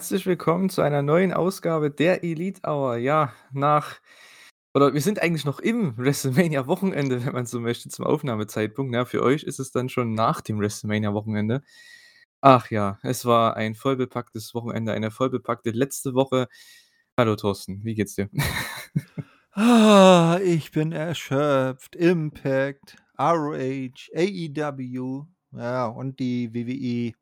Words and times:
Herzlich 0.00 0.24
willkommen 0.24 0.70
zu 0.70 0.80
einer 0.80 1.02
neuen 1.02 1.30
Ausgabe 1.30 1.90
der 1.90 2.24
Elite 2.24 2.62
Hour. 2.66 2.96
Ja, 2.96 3.34
nach 3.52 4.00
oder 4.72 4.94
wir 4.94 5.02
sind 5.02 5.20
eigentlich 5.20 5.44
noch 5.44 5.60
im 5.60 5.94
WrestleMania-Wochenende, 5.98 7.26
wenn 7.26 7.34
man 7.34 7.44
so 7.44 7.60
möchte, 7.60 7.90
zum 7.90 8.06
Aufnahmezeitpunkt. 8.06 8.94
Ja, 8.94 9.04
für 9.04 9.22
euch 9.22 9.42
ist 9.42 9.60
es 9.60 9.72
dann 9.72 9.90
schon 9.90 10.14
nach 10.14 10.40
dem 10.40 10.58
WrestleMania-Wochenende. 10.58 11.60
Ach 12.40 12.70
ja, 12.70 12.98
es 13.02 13.26
war 13.26 13.58
ein 13.58 13.74
vollbepacktes 13.74 14.54
Wochenende, 14.54 14.94
eine 14.94 15.10
vollbepackte 15.10 15.68
letzte 15.72 16.14
Woche. 16.14 16.48
Hallo 17.18 17.36
Thorsten, 17.36 17.84
wie 17.84 17.94
geht's 17.94 18.14
dir? 18.14 18.30
Ah, 19.52 20.38
ich 20.42 20.70
bin 20.70 20.92
erschöpft. 20.92 21.94
Impact, 21.94 22.96
ROH, 23.18 24.08
AEW, 24.16 25.26
ja, 25.52 25.86
und 25.88 26.20
die 26.20 26.54
WWE. 26.54 27.12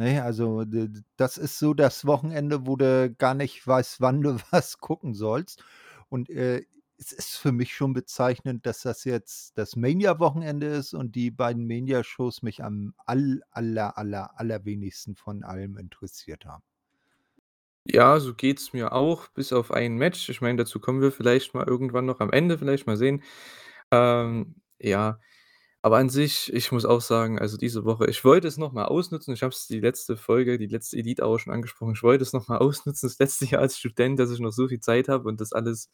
Ne, 0.00 0.22
also 0.24 0.64
das 1.18 1.36
ist 1.36 1.58
so 1.58 1.74
das 1.74 2.06
Wochenende, 2.06 2.66
wo 2.66 2.76
du 2.76 3.14
gar 3.18 3.34
nicht 3.34 3.66
weißt, 3.66 4.00
wann 4.00 4.22
du 4.22 4.38
was 4.50 4.78
gucken 4.78 5.12
sollst. 5.12 5.62
Und, 6.08 6.30
äh, 6.30 6.64
es 6.96 7.12
ist 7.12 7.36
für 7.36 7.52
mich 7.52 7.74
schon 7.74 7.92
bezeichnend, 7.92 8.64
dass 8.64 8.80
das 8.80 9.04
jetzt 9.04 9.58
das 9.58 9.76
Mania-Wochenende 9.76 10.68
ist 10.68 10.94
und 10.94 11.16
die 11.16 11.30
beiden 11.30 11.66
Mania-Shows 11.66 12.40
mich 12.40 12.64
am 12.64 12.94
all 13.04 13.42
aller, 13.50 13.98
aller, 13.98 14.38
allerwenigsten 14.40 15.16
von 15.16 15.42
allem 15.42 15.76
interessiert 15.76 16.46
haben. 16.46 16.62
Ja, 17.84 18.20
so 18.20 18.34
geht's 18.34 18.72
mir 18.72 18.92
auch, 18.92 19.28
bis 19.28 19.52
auf 19.52 19.70
ein 19.70 19.96
Match. 19.96 20.30
Ich 20.30 20.40
meine, 20.40 20.56
dazu 20.56 20.80
kommen 20.80 21.02
wir 21.02 21.12
vielleicht 21.12 21.52
mal 21.52 21.66
irgendwann 21.66 22.06
noch 22.06 22.20
am 22.20 22.30
Ende, 22.30 22.56
vielleicht 22.56 22.86
mal 22.86 22.96
sehen. 22.96 23.22
Ähm, 23.90 24.54
ja, 24.78 25.20
aber 25.82 25.96
an 25.98 26.10
sich, 26.10 26.52
ich 26.52 26.72
muss 26.72 26.84
auch 26.84 27.00
sagen, 27.00 27.38
also 27.38 27.56
diese 27.56 27.84
Woche 27.84 28.06
ich 28.08 28.24
wollte 28.24 28.48
es 28.48 28.58
noch 28.58 28.72
mal 28.72 28.84
ausnutzen. 28.86 29.32
Ich 29.34 29.42
habe 29.42 29.52
es 29.52 29.66
die 29.66 29.80
letzte 29.80 30.16
Folge, 30.16 30.58
die 30.58 30.66
letzte 30.66 30.98
Elite 30.98 31.22
Hour 31.24 31.38
schon 31.40 31.52
angesprochen. 31.52 31.94
Ich 31.94 32.02
wollte 32.02 32.22
es 32.22 32.32
noch 32.32 32.48
mal 32.48 32.58
ausnutzen, 32.60 33.08
das 33.08 33.18
letzte 33.18 33.46
Jahr 33.46 33.62
als 33.62 33.78
Student, 33.78 34.18
dass 34.18 34.30
ich 34.30 34.40
noch 34.40 34.52
so 34.52 34.68
viel 34.68 34.80
Zeit 34.80 35.08
habe 35.08 35.28
und 35.28 35.40
das 35.40 35.52
alles, 35.52 35.90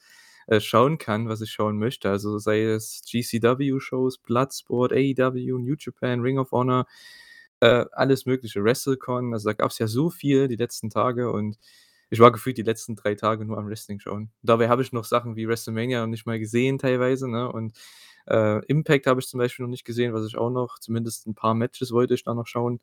äh, 0.49 0.61
schauen 0.61 0.99
kann, 0.99 1.29
was 1.29 1.41
ich 1.41 1.51
schauen 1.53 1.79
möchte. 1.79 2.11
Also 2.11 2.39
sei 2.39 2.63
es 2.65 3.03
GCW-Shows, 3.11 4.19
Bloodsport, 4.19 4.93
AEW, 4.93 5.59
New 5.59 5.75
Japan, 5.79 6.21
Ring 6.21 6.39
of 6.39 6.53
Honor, 6.53 6.87
äh, 7.61 7.85
alles 7.93 8.27
mögliche, 8.27 8.63
WrestleCon. 8.65 9.33
Also, 9.33 9.49
da 9.51 9.55
gab's 9.55 9.79
ja 9.79 9.87
so 9.87 10.11
viel 10.11 10.49
die 10.49 10.57
letzten 10.57 10.91
Tage 10.91 11.31
und 11.33 11.59
ich 12.11 12.21
war 12.21 12.31
gefühlt 12.33 12.59
die 12.59 12.63
letzten 12.63 12.95
3 12.97 13.15
Tage 13.17 13.45
nur 13.45 13.59
am 13.59 13.67
Wrestling 13.69 13.99
schauen. 14.01 14.31
Dabei 14.43 14.69
habe 14.69 14.83
ich 14.83 14.93
noch 14.93 15.05
Sachen 15.05 15.35
wie 15.37 15.49
WrestleMania 15.49 16.01
noch 16.03 16.07
nicht 16.09 16.27
mal 16.27 16.39
gesehen 16.39 16.79
teilweise, 16.79 17.29
ne? 17.31 17.51
Und, 17.51 17.73
äh, 18.29 18.65
Impact 18.67 19.07
habe 19.07 19.21
ich 19.21 19.29
zum 19.29 19.39
Beispiel 19.39 19.65
noch 19.65 19.71
nicht 19.71 19.85
gesehen, 19.85 20.15
was 20.15 20.27
ich 20.27 20.37
auch 20.39 20.51
noch 20.51 20.79
zumindest 20.79 21.27
'n 21.27 21.35
paar 21.35 21.55
Matches 21.55 21.93
wollte 21.93 22.15
ich 22.15 22.25
da 22.25 22.35
noch 22.35 22.47
schauen. 22.47 22.81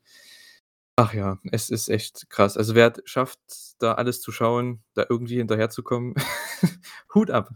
Ach 0.96 1.12
ja, 1.12 1.38
es 1.50 1.70
ist 1.70 1.88
echt 1.88 2.30
krass. 2.30 2.56
Also, 2.56 2.74
wer 2.76 2.92
schafft, 3.04 3.40
da 3.80 3.94
alles 3.94 4.20
zu 4.20 4.30
schauen, 4.30 4.84
da 4.94 5.04
irgendwie 5.08 5.36
hinterherzukommen, 5.38 6.14
Hut 7.14 7.30
ab. 7.30 7.50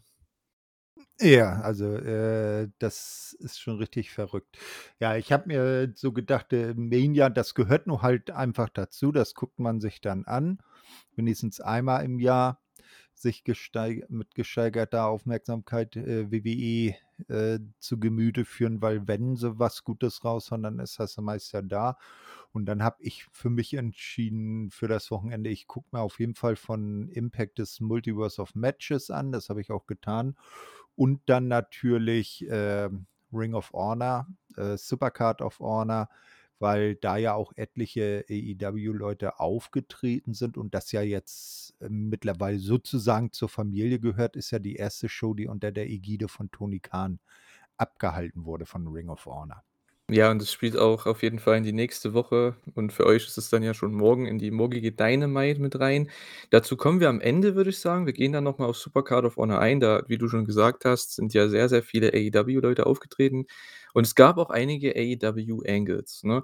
Ja, 1.21 1.61
also, 1.63 1.97
äh, 1.97 2.69
das 2.79 3.37
ist 3.41 3.61
schon 3.61 3.77
richtig 3.79 4.11
verrückt. 4.13 4.57
Ja, 5.01 5.17
ich 5.17 5.33
habe 5.33 5.49
mir 5.49 5.93
so 5.97 6.13
gedacht, 6.13 6.53
äh, 6.53 6.75
Mania, 6.75 7.29
das 7.29 7.55
gehört 7.55 7.87
nur 7.89 8.03
halt 8.03 8.31
einfach 8.31 8.69
dazu. 8.69 9.11
Das 9.11 9.35
guckt 9.35 9.59
man 9.59 9.81
sich 9.81 10.01
dann 10.01 10.25
an, 10.27 10.59
wenigstens 11.17 11.61
einmal 11.61 12.05
im 12.05 12.21
Jahr, 12.21 12.61
sich 13.23 13.45
gesteig 13.45 14.09
mit 14.11 14.35
gesteigerter 14.35 15.07
Aufmerksamkeit, 15.07 15.97
äh, 15.97 16.31
WWE, 16.31 16.95
äh, 17.29 17.59
zu 17.79 17.99
Gemüte 17.99 18.45
führen, 18.45 18.81
weil 18.81 19.07
wenn 19.09 19.37
sie 19.37 19.59
was 19.59 19.85
Gutes 19.85 20.25
raushauen, 20.25 20.63
dann 20.63 20.79
ist 20.79 21.01
das 21.01 21.17
meist 21.19 21.53
ja 21.53 21.63
da. 21.63 21.99
Und 22.53 22.67
dann 22.67 22.83
habe 22.83 22.97
ich 23.01 23.27
für 23.33 23.51
mich 23.51 23.75
entschieden 23.75 24.71
für 24.71 24.89
das 24.89 25.11
Wochenende, 25.11 25.51
ich 25.51 25.67
gucke 25.67 25.89
mir 25.93 26.01
auf 26.01 26.21
jeden 26.21 26.35
Fall 26.35 26.57
von 26.57 27.09
Impact 27.09 27.59
das 27.59 27.81
Multiverse 27.81 28.41
of 28.41 28.55
Matches 28.55 29.11
an, 29.11 29.33
das 29.33 29.49
habe 29.49 29.61
ich 29.61 29.71
auch 29.71 29.87
getan. 29.87 30.37
Und 30.95 31.21
dann 31.27 31.49
natürlich, 31.49 32.47
ähm, 32.49 33.07
Ring 33.33 33.55
of 33.55 33.73
Honor, 33.73 34.27
äh, 34.57 34.77
Supercard 34.77 35.43
of 35.43 35.61
Honor, 35.61 36.09
weil 36.59 36.97
da 36.97 37.17
ja 37.17 37.35
auch 37.35 37.53
etliche 37.57 38.25
AEW-Leute 38.29 39.39
aufgetreten 39.41 40.35
sind 40.35 40.57
und 40.57 40.75
das 40.75 40.93
ja 40.93 41.03
jetzt, 41.03 41.75
ähm, 41.81 42.09
mittlerweile 42.09 42.59
sozusagen 42.59 43.33
zur 43.33 43.49
Familie 43.49 44.01
gehört, 44.01 44.37
ist 44.37 44.51
ja 44.51 44.59
die 44.59 44.77
erste 44.77 45.09
Show, 45.09 45.35
die 45.35 45.47
unter 45.49 45.73
der 45.73 45.89
Ägide 45.89 46.29
von 46.29 46.51
Tony 46.51 46.81
Khan 46.81 47.21
abgehalten 47.77 48.45
wurde 48.45 48.67
von 48.67 48.87
Ring 48.89 49.09
of 49.09 49.27
Honor. 49.27 49.63
Ja, 50.11 50.31
und 50.31 50.41
das 50.41 50.51
spielt 50.51 50.75
auch 50.79 51.05
auf 51.05 51.23
jeden 51.23 51.39
Fall 51.39 51.59
in 51.59 51.65
die 51.65 51.73
nächste 51.75 52.15
Woche 52.15 52.57
und 52.75 52.95
für 52.95 53.05
euch 53.05 53.27
ist 53.27 53.37
es 53.37 53.51
dann 53.51 53.63
ja 53.63 53.75
schon 53.75 53.93
morgen 53.93 54.25
in 54.25 54.39
die 54.39 54.51
morgige 54.51 54.91
Dynamite 54.91 55.61
mit 55.61 55.79
rein. 55.81 56.09
Dazu 56.49 56.79
kommen 56.79 57.01
wir 57.01 57.11
am 57.11 57.21
Ende, 57.21 57.55
würde 57.57 57.69
ich 57.69 57.79
sagen. 57.79 58.07
Wir 58.07 58.15
gehen 58.15 58.33
dann 58.33 58.45
noch 58.45 58.57
mal 58.57 58.65
auf 58.67 58.79
Supercard 58.79 59.27
of 59.27 59.37
Honor 59.37 59.59
ein. 59.61 59.81
Da, 59.81 60.03
wie 60.09 60.17
du 60.17 60.27
schon 60.29 60.47
gesagt 60.47 60.87
hast, 60.87 61.15
sind 61.17 61.35
ja 61.35 61.49
sehr, 61.49 61.69
sehr 61.69 61.83
viele 61.83 62.15
AEW-Leute 62.15 62.87
aufgetreten 62.87 63.45
und 63.93 64.07
es 64.07 64.15
gab 64.15 64.39
auch 64.39 64.49
einige 64.49 64.97
AEW-Angles, 64.97 66.23
ne? 66.25 66.43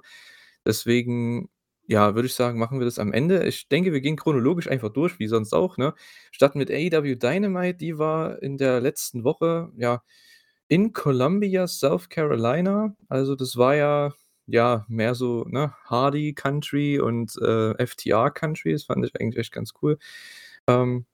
Deswegen, 0.65 1.49
ja, 1.87 2.15
würde 2.15 2.27
ich 2.27 2.33
sagen, 2.35 2.59
machen 2.59 2.79
wir 2.79 2.85
das 2.85 2.99
am 2.99 3.13
Ende. 3.13 3.45
Ich 3.47 3.67
denke, 3.67 3.93
wir 3.93 4.01
gehen 4.01 4.15
chronologisch 4.15 4.67
einfach 4.69 4.89
durch, 4.89 5.17
wie 5.19 5.27
sonst 5.27 5.53
auch, 5.53 5.77
ne? 5.77 5.93
Starten 6.31 6.59
mit 6.59 6.69
AEW 6.71 7.15
Dynamite, 7.15 7.77
die 7.77 7.97
war 7.97 8.41
in 8.43 8.57
der 8.57 8.79
letzten 8.81 9.23
Woche, 9.23 9.71
ja, 9.77 10.03
in 10.69 10.93
Columbia, 10.93 11.67
South 11.67 12.09
Carolina. 12.09 12.95
Also, 13.09 13.35
das 13.35 13.57
war 13.57 13.75
ja 13.75 14.13
ja, 14.47 14.85
mehr 14.89 15.15
so, 15.15 15.43
ne, 15.49 15.73
Hardy 15.85 16.33
Country 16.35 16.99
und, 16.99 17.35
äh, 17.41 17.73
FTR 17.83 18.29
Country. 18.31 18.73
Das 18.73 18.83
fand 18.85 19.05
ich 19.05 19.15
eigentlich 19.19 19.37
echt 19.39 19.51
ganz 19.53 19.73
cool. 19.81 19.97
Ähm, 20.67 21.05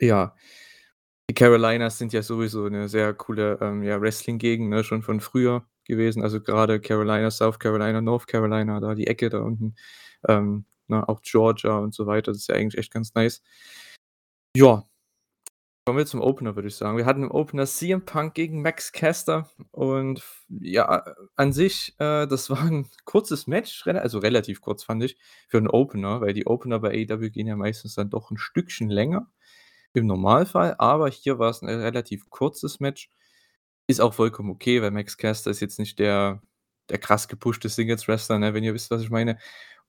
ja. 0.00 0.34
Die 1.30 1.34
Carolinas 1.34 1.98
sind 1.98 2.12
ja 2.14 2.22
sowieso 2.22 2.68
'ne 2.68 2.88
sehr 2.88 3.14
coole, 3.14 3.58
ähm, 3.62 3.82
ja, 3.84 4.00
Wrestling-Gegend, 4.00 4.70
ne, 4.70 4.84
schon 4.84 5.02
von 5.02 5.20
früher 5.20 5.66
gewesen. 5.86 6.22
Also, 6.22 6.40
grade 6.42 6.80
Carolina, 6.80 7.30
South 7.32 7.58
Carolina, 7.60 8.00
North 8.02 8.26
Carolina, 8.28 8.80
da 8.80 8.94
die 8.96 9.06
Ecke 9.08 9.30
da 9.30 9.40
unten, 9.40 9.74
ähm, 10.28 10.66
ne, 10.88 11.08
auch 11.08 11.22
Georgia 11.22 11.78
und 11.78 11.94
so 11.94 12.06
weiter. 12.06 12.32
Das 12.32 12.38
ist 12.42 12.48
ja 12.48 12.56
eigentlich 12.56 12.78
echt 12.78 12.92
ganz 12.94 13.14
nice. 13.14 13.38
Ja. 14.56 14.84
Kommen 15.88 15.96
wir 16.00 16.04
zum 16.04 16.20
Opener, 16.20 16.54
würde 16.54 16.68
ich 16.68 16.76
sagen. 16.76 16.98
Wir 16.98 17.06
hatten 17.06 17.22
im 17.22 17.30
Opener 17.30 17.64
CM 17.64 18.04
Punk 18.04 18.34
gegen 18.34 18.60
Max 18.60 18.92
Caster 18.92 19.48
und 19.70 20.22
ja, 20.50 21.02
an 21.34 21.54
sich, 21.54 21.94
äh, 21.98 22.26
das 22.26 22.50
war 22.50 22.60
'n 22.60 22.86
kurzes 23.06 23.46
Match, 23.46 23.86
also, 23.86 24.18
relativ 24.18 24.60
kurz, 24.60 24.84
fand 24.84 25.02
ich, 25.02 25.16
für 25.48 25.56
'n 25.56 25.66
Opener, 25.66 26.20
weil 26.20 26.34
die 26.34 26.46
Opener 26.46 26.78
bei 26.80 26.90
AEW 26.90 27.30
gehen 27.30 27.46
ja 27.46 27.56
meistens 27.56 27.94
dann 27.94 28.10
doch 28.10 28.30
'n 28.30 28.36
Stückchen 28.36 28.90
länger 28.90 29.30
im 29.94 30.06
Normalfall, 30.06 30.74
aber 30.78 31.10
hier 31.10 31.38
war's 31.38 31.62
'n 31.62 31.68
relativ 31.70 32.30
kurzes 32.30 32.80
Match. 32.80 33.10
Ist 33.88 34.00
auch 34.02 34.14
vollkommen 34.14 34.50
okay, 34.50 34.82
weil 34.82 34.90
Max 34.92 35.16
Caster 35.18 35.50
ist 35.52 35.60
jetzt 35.60 35.78
nicht 35.78 35.98
der 36.00 36.42
der 36.90 36.98
krass 36.98 37.28
gepushte 37.28 37.68
Singles-Wrestler, 37.70 38.38
ne, 38.40 38.54
wenn 38.54 38.64
ihr 38.64 38.74
wisst, 38.74 38.90
was 38.90 39.02
ich 39.02 39.10
meine. 39.10 39.38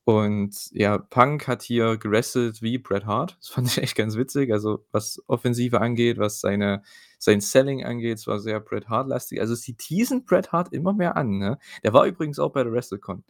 Und 0.09 0.72
ja, 0.72 0.98
Punk 0.98 1.48
hat 1.48 1.62
hier 1.62 1.95
gewrestelt 1.98 2.63
wie 2.63 2.80
Bret 2.80 3.06
Hart. 3.06 3.38
Das 3.39 3.50
fand 3.50 3.68
ich 3.68 3.78
echt 3.78 3.95
ganz 3.95 4.16
witzig. 4.18 4.51
Also, 4.51 4.83
was 4.92 5.22
Offensive 5.28 5.80
angeht, 5.81 6.18
was 6.18 6.42
seine 6.42 6.81
sein 7.19 7.42
Selling 7.42 7.86
angeht, 7.86 8.18
es 8.18 8.25
war 8.25 8.39
sehr 8.39 8.60
Bret 8.60 8.89
Hart-lastig. 8.89 9.39
Also, 9.39 9.54
sie 9.54 9.75
teasen 9.75 10.25
Bret 10.25 10.51
Hart 10.51 10.74
immer 10.74 10.94
mehr 10.94 11.16
an, 11.16 11.38
ne? 11.38 11.60
Der 11.83 11.94
war 11.94 12.07
übrigens 12.07 12.39
auch 12.39 12.51
bei 12.54 12.63
der 12.63 12.74
WrestleCon. 12.74 13.24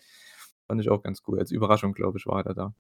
Fand 0.68 0.80
ich 0.82 0.90
auch 0.90 1.04
ganz 1.04 1.22
cool. 1.28 1.40
Als 1.40 1.52
Überraschung, 1.52 1.94
glaube 1.94 2.18
ich, 2.18 2.26
war 2.28 2.46
er 2.46 2.54
da. 2.54 2.74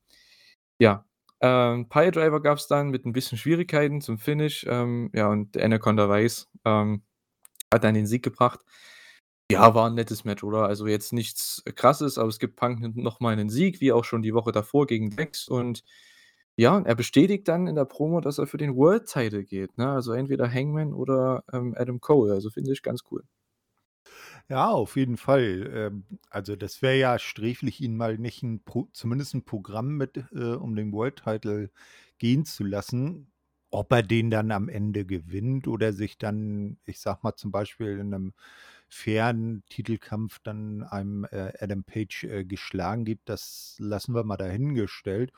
Ja, 0.79 1.05
ähm, 1.41 1.89
Piledriver 1.89 2.41
gab's 2.41 2.67
dann 2.67 2.89
mit 2.91 3.05
'n 3.05 3.13
bisschen 3.13 3.37
Schwierigkeiten 3.37 4.01
zum 4.01 4.17
Finish, 4.19 4.65
ähm, 4.69 5.11
ja, 5.13 5.27
und 5.29 5.57
Anaconda 5.57 6.07
Weiss, 6.09 6.47
ähm, 6.65 7.03
hat 7.73 7.83
dann 7.83 7.95
den 7.95 8.07
Sieg 8.07 8.23
gebracht. 8.23 8.61
Ja, 9.51 9.73
war 9.73 9.87
'n 9.89 9.95
nettes 9.95 10.25
Match, 10.25 10.43
oder? 10.43 10.65
Also, 10.67 10.85
jetzt 10.85 11.11
nichts 11.11 11.63
Krasses, 11.75 12.19
aber 12.19 12.27
es 12.29 12.37
gibt 12.37 12.55
Punk 12.55 12.83
n 12.83 12.93
noch 12.97 13.19
mal 13.19 13.35
'nen 13.35 13.49
Sieg, 13.49 13.81
wie 13.81 13.91
auch 13.91 14.03
schon 14.05 14.21
die 14.21 14.35
Woche 14.35 14.51
davor 14.51 14.85
gegen 14.85 15.09
Dex 15.09 15.47
und 15.47 15.83
ja, 16.55 16.79
er 16.81 16.93
bestätigt 16.95 17.47
dann 17.47 17.65
in 17.67 17.75
der 17.75 17.85
Promo, 17.85 18.21
dass 18.21 18.37
er 18.37 18.45
für 18.47 18.57
den 18.57 18.75
World 18.75 19.07
Title 19.07 19.43
geht, 19.43 19.75
ne? 19.79 19.89
Also, 19.89 20.11
entweder 20.13 20.51
Hangman 20.53 20.93
oder, 20.93 21.43
ähm, 21.51 21.73
Adam 21.77 21.99
Cole. 21.99 22.31
Also, 22.33 22.51
finde 22.51 22.73
ich 22.73 22.83
ganz 22.83 23.01
cool. 23.11 23.23
Ja, 24.51 24.69
auf 24.71 24.95
jeden 24.95 25.17
Fall. 25.17 25.69
Ähm, 25.71 26.05
also, 26.31 26.55
das 26.55 26.81
wäre 26.81 26.97
ja 26.97 27.19
sträflich, 27.19 27.81
ihn 27.81 27.95
mal 27.95 28.17
nicht 28.17 28.41
'n 28.41 28.63
Pro 28.63 28.89
zumindest 28.93 29.35
'n 29.35 29.43
Programm 29.45 29.95
mit 29.95 30.17
äh, 30.33 30.53
um 30.55 30.75
den 30.75 30.91
World 30.91 31.17
Title 31.23 31.69
gehen 32.17 32.45
zu 32.45 32.63
lassen. 32.63 33.31
Ob 33.69 33.91
er 33.91 34.01
den 34.01 34.31
dann 34.31 34.49
am 34.51 34.67
Ende 34.67 35.05
gewinnt 35.05 35.67
oder 35.67 35.93
sich 35.93 36.17
dann, 36.17 36.79
ich 36.85 36.99
sage 36.99 37.19
mal, 37.21 37.35
zum 37.35 37.51
Beispiel 37.51 37.99
in 37.99 38.09
'nem 38.09 38.33
fairen 38.89 39.63
Titelkampf 39.69 40.39
dann 40.43 40.83
einem, 40.83 41.25
äh, 41.25 41.53
Adam 41.59 41.83
Page, 41.83 42.23
äh, 42.25 42.45
geschlagen 42.45 43.05
gibt, 43.05 43.29
das 43.29 43.75
lassen 43.79 44.13
wir 44.15 44.23
mal 44.23 44.37
dahingestellt. 44.37 45.31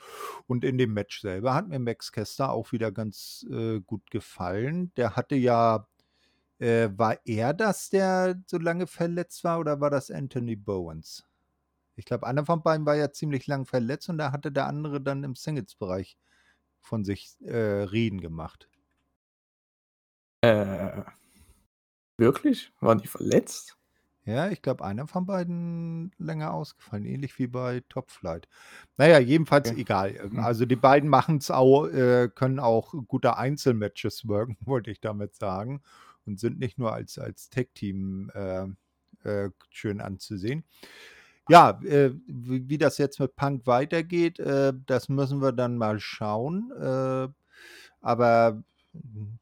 Und 0.48 0.64
in 0.64 0.78
dem 0.78 0.94
Match 0.94 1.22
selber 1.22 1.54
hat 1.54 1.68
mir 1.68 1.80
Max 1.80 2.12
Caster 2.12 2.52
auch 2.52 2.72
wieder 2.72 2.92
ganz, 2.92 3.46
äh, 3.52 3.80
gut 3.82 4.10
gefallen. 4.12 4.92
Der 4.96 5.16
hatte 5.16 5.36
ja 5.36 5.88
äh, 6.62 6.90
war 6.96 7.18
er 7.26 7.54
das, 7.54 7.90
der 7.90 8.40
so 8.46 8.58
lange 8.60 8.86
verletzt 8.88 9.44
war 9.44 9.60
oder 9.60 9.82
war 9.82 9.90
das 9.90 10.12
Anthony 10.12 10.56
Bowens? 10.56 11.26
Ich 11.96 12.06
glaube, 12.06 12.28
einer 12.28 12.46
von 12.46 12.62
beiden 12.64 12.86
war 12.86 12.96
ja 12.96 13.12
ziemlich 13.12 13.48
lang 13.48 13.66
verletzt 13.66 14.10
und 14.10 14.18
da 14.20 14.32
hatte 14.32 14.52
der 14.52 14.68
andere 14.68 15.02
dann 15.02 15.24
im 15.24 15.36
Singles-Bereich 15.36 16.18
von 16.80 17.04
sich, 17.04 17.36
äh, 17.42 17.56
reden 17.56 18.22
gemacht. 18.22 18.70
Äh. 20.42 21.02
Wirklich? 22.20 22.72
Waren 22.80 23.00
die 23.00 23.08
verletzt? 23.08 23.78
Ja, 24.26 24.50
ich 24.50 24.62
glaube, 24.62 24.84
einer 24.86 25.08
von 25.08 25.26
beiden 25.26 26.12
länger 26.20 26.54
ausgefallen, 26.54 27.06
ähnlich 27.06 27.40
wie 27.40 27.48
bei 27.48 27.82
Top 27.90 28.12
Flight. 28.12 28.48
Na 28.98 29.08
ja, 29.08 29.18
jedenfalls 29.20 29.72
Okay. 29.72 29.80
egal. 29.82 30.16
Ähm, 30.16 30.32
Mhm. 30.34 30.40
also, 30.40 30.66
die 30.68 30.76
beiden 30.76 31.10
machen's 31.10 31.50
auch 31.50 31.88
äh, 31.88 32.30
können 32.34 32.60
auch 32.60 32.94
gute 33.08 33.38
Einzelmatches 33.38 34.28
worken, 34.28 34.58
wollte 34.62 34.92
ich 34.92 35.02
damit 35.02 35.36
sagen 35.36 35.82
und 36.26 36.40
sind 36.40 36.60
nicht 36.60 36.78
nur 36.78 36.94
als 36.94 37.18
als 37.18 37.50
Tag-Team, 37.50 38.30
äh, 38.36 38.68
äh, 39.24 39.50
schön 39.72 40.02
anzusehen. 40.02 40.64
Ja, 41.48 41.80
äh, 41.84 42.12
w 42.28 42.62
wie 42.70 42.78
das 42.78 42.98
jetzt 43.00 43.20
mit 43.20 43.36
Punk 43.36 43.68
weitergeht, 43.68 44.40
äh, 44.40 44.74
das 44.86 45.10
müssen 45.10 45.42
wir 45.42 45.52
dann 45.54 45.78
mal 45.78 46.00
schauen. 46.00 46.72
Äh, 46.80 47.28
aber 48.02 48.64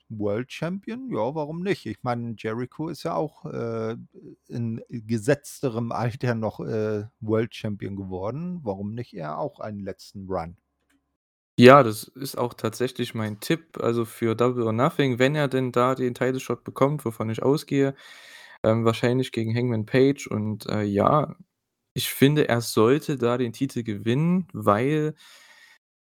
World 0.10 0.52
Champion, 0.52 1.10
ja, 1.12 1.34
warum 1.36 1.62
nicht? 1.64 1.86
Ich 1.86 2.04
meine, 2.04 2.36
Jericho 2.38 2.90
ist 2.90 3.04
ja 3.04 3.16
auch, 3.16 3.46
äh, 3.46 3.96
in 4.48 4.82
gesetzterem 4.90 5.92
Alter 5.92 6.36
noch, 6.36 6.60
äh, 6.60 7.06
World 7.20 7.56
Champion 7.56 7.96
geworden. 7.96 8.60
Warum 8.64 8.94
nicht 8.94 9.14
er 9.16 9.38
auch 9.40 9.60
einen 9.60 9.80
letzten 9.82 10.28
Run? 10.28 10.58
Ja, 11.62 11.84
das 11.84 12.04
ist 12.04 12.38
auch 12.38 12.54
tatsächlich 12.54 13.14
mein 13.14 13.42
Tipp, 13.42 13.78
also, 13.82 14.06
für 14.06 14.34
Double 14.36 14.64
or 14.64 14.72
Nothing, 14.72 15.20
wenn 15.20 15.36
er 15.36 15.50
denn 15.50 15.74
da 15.74 15.94
den 15.94 16.14
Title 16.14 16.40
Shot 16.40 16.64
bekommt, 16.64 17.04
wovon 17.04 17.30
ich 17.30 17.44
ausgehe, 17.44 17.96
ähm, 18.64 18.86
wahrscheinlich 18.86 19.32
gegen 19.34 19.56
Hangman 19.56 19.86
Page 19.86 20.28
und, 20.28 20.68
äh, 20.68 20.84
ja, 20.84 21.36
ich 21.94 22.10
finde, 22.10 22.48
er 22.50 22.62
sollte 22.62 23.18
da 23.18 23.38
den 23.38 23.54
Titel 23.54 23.84
gewinnen, 23.84 24.48
weil 24.54 25.16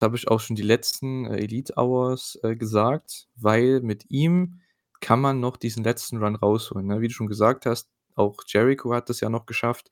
habe 0.00 0.16
ich 0.16 0.28
auch 0.28 0.40
schon 0.40 0.56
die 0.56 0.62
letzten, 0.62 1.26
äh, 1.26 1.36
Elite 1.38 1.74
Hours, 1.76 2.38
äh, 2.42 2.56
gesagt, 2.56 3.28
weil 3.36 3.80
mit 3.80 4.06
ihm 4.10 4.60
kann 5.00 5.20
man 5.20 5.40
noch 5.40 5.56
diesen 5.56 5.84
letzten 5.84 6.18
Run 6.22 6.36
rausholen, 6.36 6.86
ne? 6.86 7.00
Wie 7.00 7.08
du 7.08 7.14
schon 7.14 7.28
gesagt 7.28 7.66
hast, 7.66 7.88
auch 8.16 8.36
Jericho 8.46 8.92
hat 8.94 9.08
das 9.10 9.20
ja 9.20 9.30
noch 9.30 9.46
geschafft, 9.46 9.90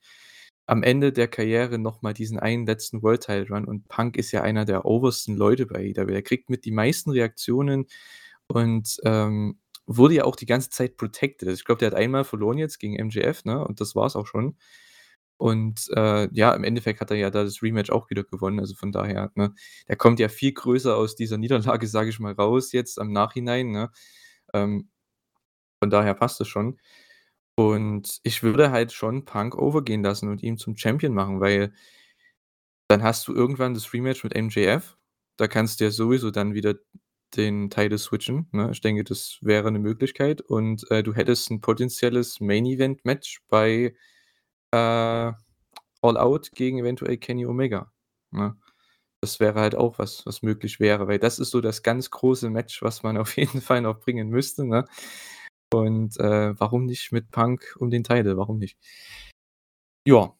am 0.65 0.83
Ende 0.83 1.13
der 1.13 1.27
Karriere 1.29 1.77
noch 1.79 2.01
mal 2.01 2.13
diesen 2.13 2.39
einen 2.39 2.65
letzten 2.65 3.01
World 3.03 3.21
Title 3.23 3.47
Run 3.49 3.65
und 3.65 3.87
Punk 3.87 4.17
ist 4.17 4.31
ja 4.33 4.41
einer 4.41 4.65
der 4.65 4.85
obersten 4.85 5.35
Leute 5.37 5.65
bei 5.65 5.93
AEW. 5.95 6.11
Er 6.13 6.21
kriegt 6.23 6.49
mit 6.49 6.65
die 6.65 6.71
meisten 6.71 7.11
Reaktionen 7.11 7.85
und, 8.47 8.97
ähm, 9.05 9.59
wurde 9.87 10.15
ja 10.15 10.23
auch 10.25 10.35
die 10.35 10.45
ganze 10.45 10.69
Zeit 10.69 10.97
protected. 10.97 11.47
Also, 11.49 11.59
ich 11.59 11.65
glaube, 11.65 11.79
der 11.79 11.87
hat 11.91 11.95
einmal 11.97 12.25
verloren 12.25 12.57
jetzt 12.57 12.79
gegen 12.79 12.95
MJF, 12.95 13.45
ne, 13.45 13.65
und 13.65 13.79
das 13.81 13.95
war's 13.95 14.15
auch 14.17 14.27
schon. 14.27 14.57
Und, 15.37 15.87
äh, 15.95 16.29
ja, 16.33 16.53
im 16.55 16.63
Endeffekt 16.63 17.01
hat 17.01 17.11
er 17.11 17.17
ja 17.17 17.29
da 17.31 17.43
das 17.43 17.61
Rematch 17.63 17.91
auch 17.91 18.09
wieder 18.09 18.23
gewonnen, 18.23 18.59
also, 18.59 18.75
von 18.75 18.91
daher, 18.91 19.31
ne? 19.35 19.53
Der 19.87 19.95
kommt 19.97 20.19
ja 20.19 20.29
viel 20.29 20.53
größer 20.53 20.95
aus 20.97 21.15
dieser 21.15 21.37
Niederlage, 21.37 21.87
sage 21.87 22.09
ich 22.09 22.19
mal, 22.19 22.33
raus 22.33 22.71
jetzt 22.73 22.97
im 22.99 23.11
Nachhinein, 23.13 23.71
ne? 23.71 23.91
Ähm, 24.53 24.89
von 25.81 25.89
daher 25.91 26.13
passt 26.15 26.39
das 26.41 26.47
schon. 26.49 26.79
Und 27.57 28.19
ich 28.23 28.43
würde 28.43 28.71
halt 28.71 28.93
schon 28.93 29.25
Punk 29.25 29.55
over 29.57 29.83
gehen 29.83 30.03
lassen 30.03 30.29
und 30.29 30.43
ihn 30.43 30.57
zum 30.57 30.77
Champion 30.77 31.13
machen, 31.15 31.41
weil 31.41 31.73
dann 32.89 33.03
hast 33.03 33.27
du 33.27 33.33
irgendwann 33.33 33.73
das 33.73 33.93
Rematch 33.93 34.23
mit 34.23 34.33
MJF. 34.35 34.97
Da 35.37 35.47
kannst 35.47 35.79
du 35.79 35.85
ja 35.85 35.91
sowieso 35.91 36.31
dann 36.31 36.53
wieder 36.53 36.75
den 37.35 37.69
Title 37.69 37.97
switchen, 37.97 38.47
ne? 38.53 38.69
Ich 38.71 38.79
denke, 38.81 39.03
das 39.03 39.39
wäre 39.41 39.69
'ne 39.71 39.79
Möglichkeit 39.79 40.41
und, 40.41 40.89
äh, 40.91 41.03
du 41.03 41.13
hättest 41.13 41.51
'n 41.51 41.59
potenzielles 41.61 42.39
Main-Event-Match 42.39 43.41
bei, 43.49 43.93
äh, 44.71 45.33
All 46.01 46.17
Out 46.17 46.51
gegen 46.53 46.79
eventuell 46.79 47.17
Kenny 47.17 47.45
Omega, 47.45 47.91
ne? 48.31 48.55
Das 49.21 49.39
wäre 49.39 49.59
halt 49.61 49.75
auch 49.75 49.99
was, 49.99 50.25
was 50.27 50.43
möglich 50.43 50.79
wäre, 50.79 51.07
weil 51.07 51.19
das 51.19 51.39
ist 51.39 51.51
so 51.51 51.61
das 51.61 51.83
ganz 51.83 52.11
große 52.11 52.49
Match, 52.51 52.81
was 52.83 53.03
man 53.03 53.17
auf 53.19 53.37
jeden 53.37 53.61
Fall 53.61 53.81
noch 53.81 53.99
bringen 53.99 54.29
müsste, 54.29 54.65
ne? 54.65 54.85
Und, 55.73 56.17
äh, 56.19 56.59
warum 56.59 56.85
nicht 56.85 57.11
mit 57.11 57.31
Punk 57.31 57.75
um 57.79 57.89
den 57.91 58.03
Title? 58.03 58.37
Warum 58.37 58.59
nicht? 58.59 58.77
Ja. 60.05 60.35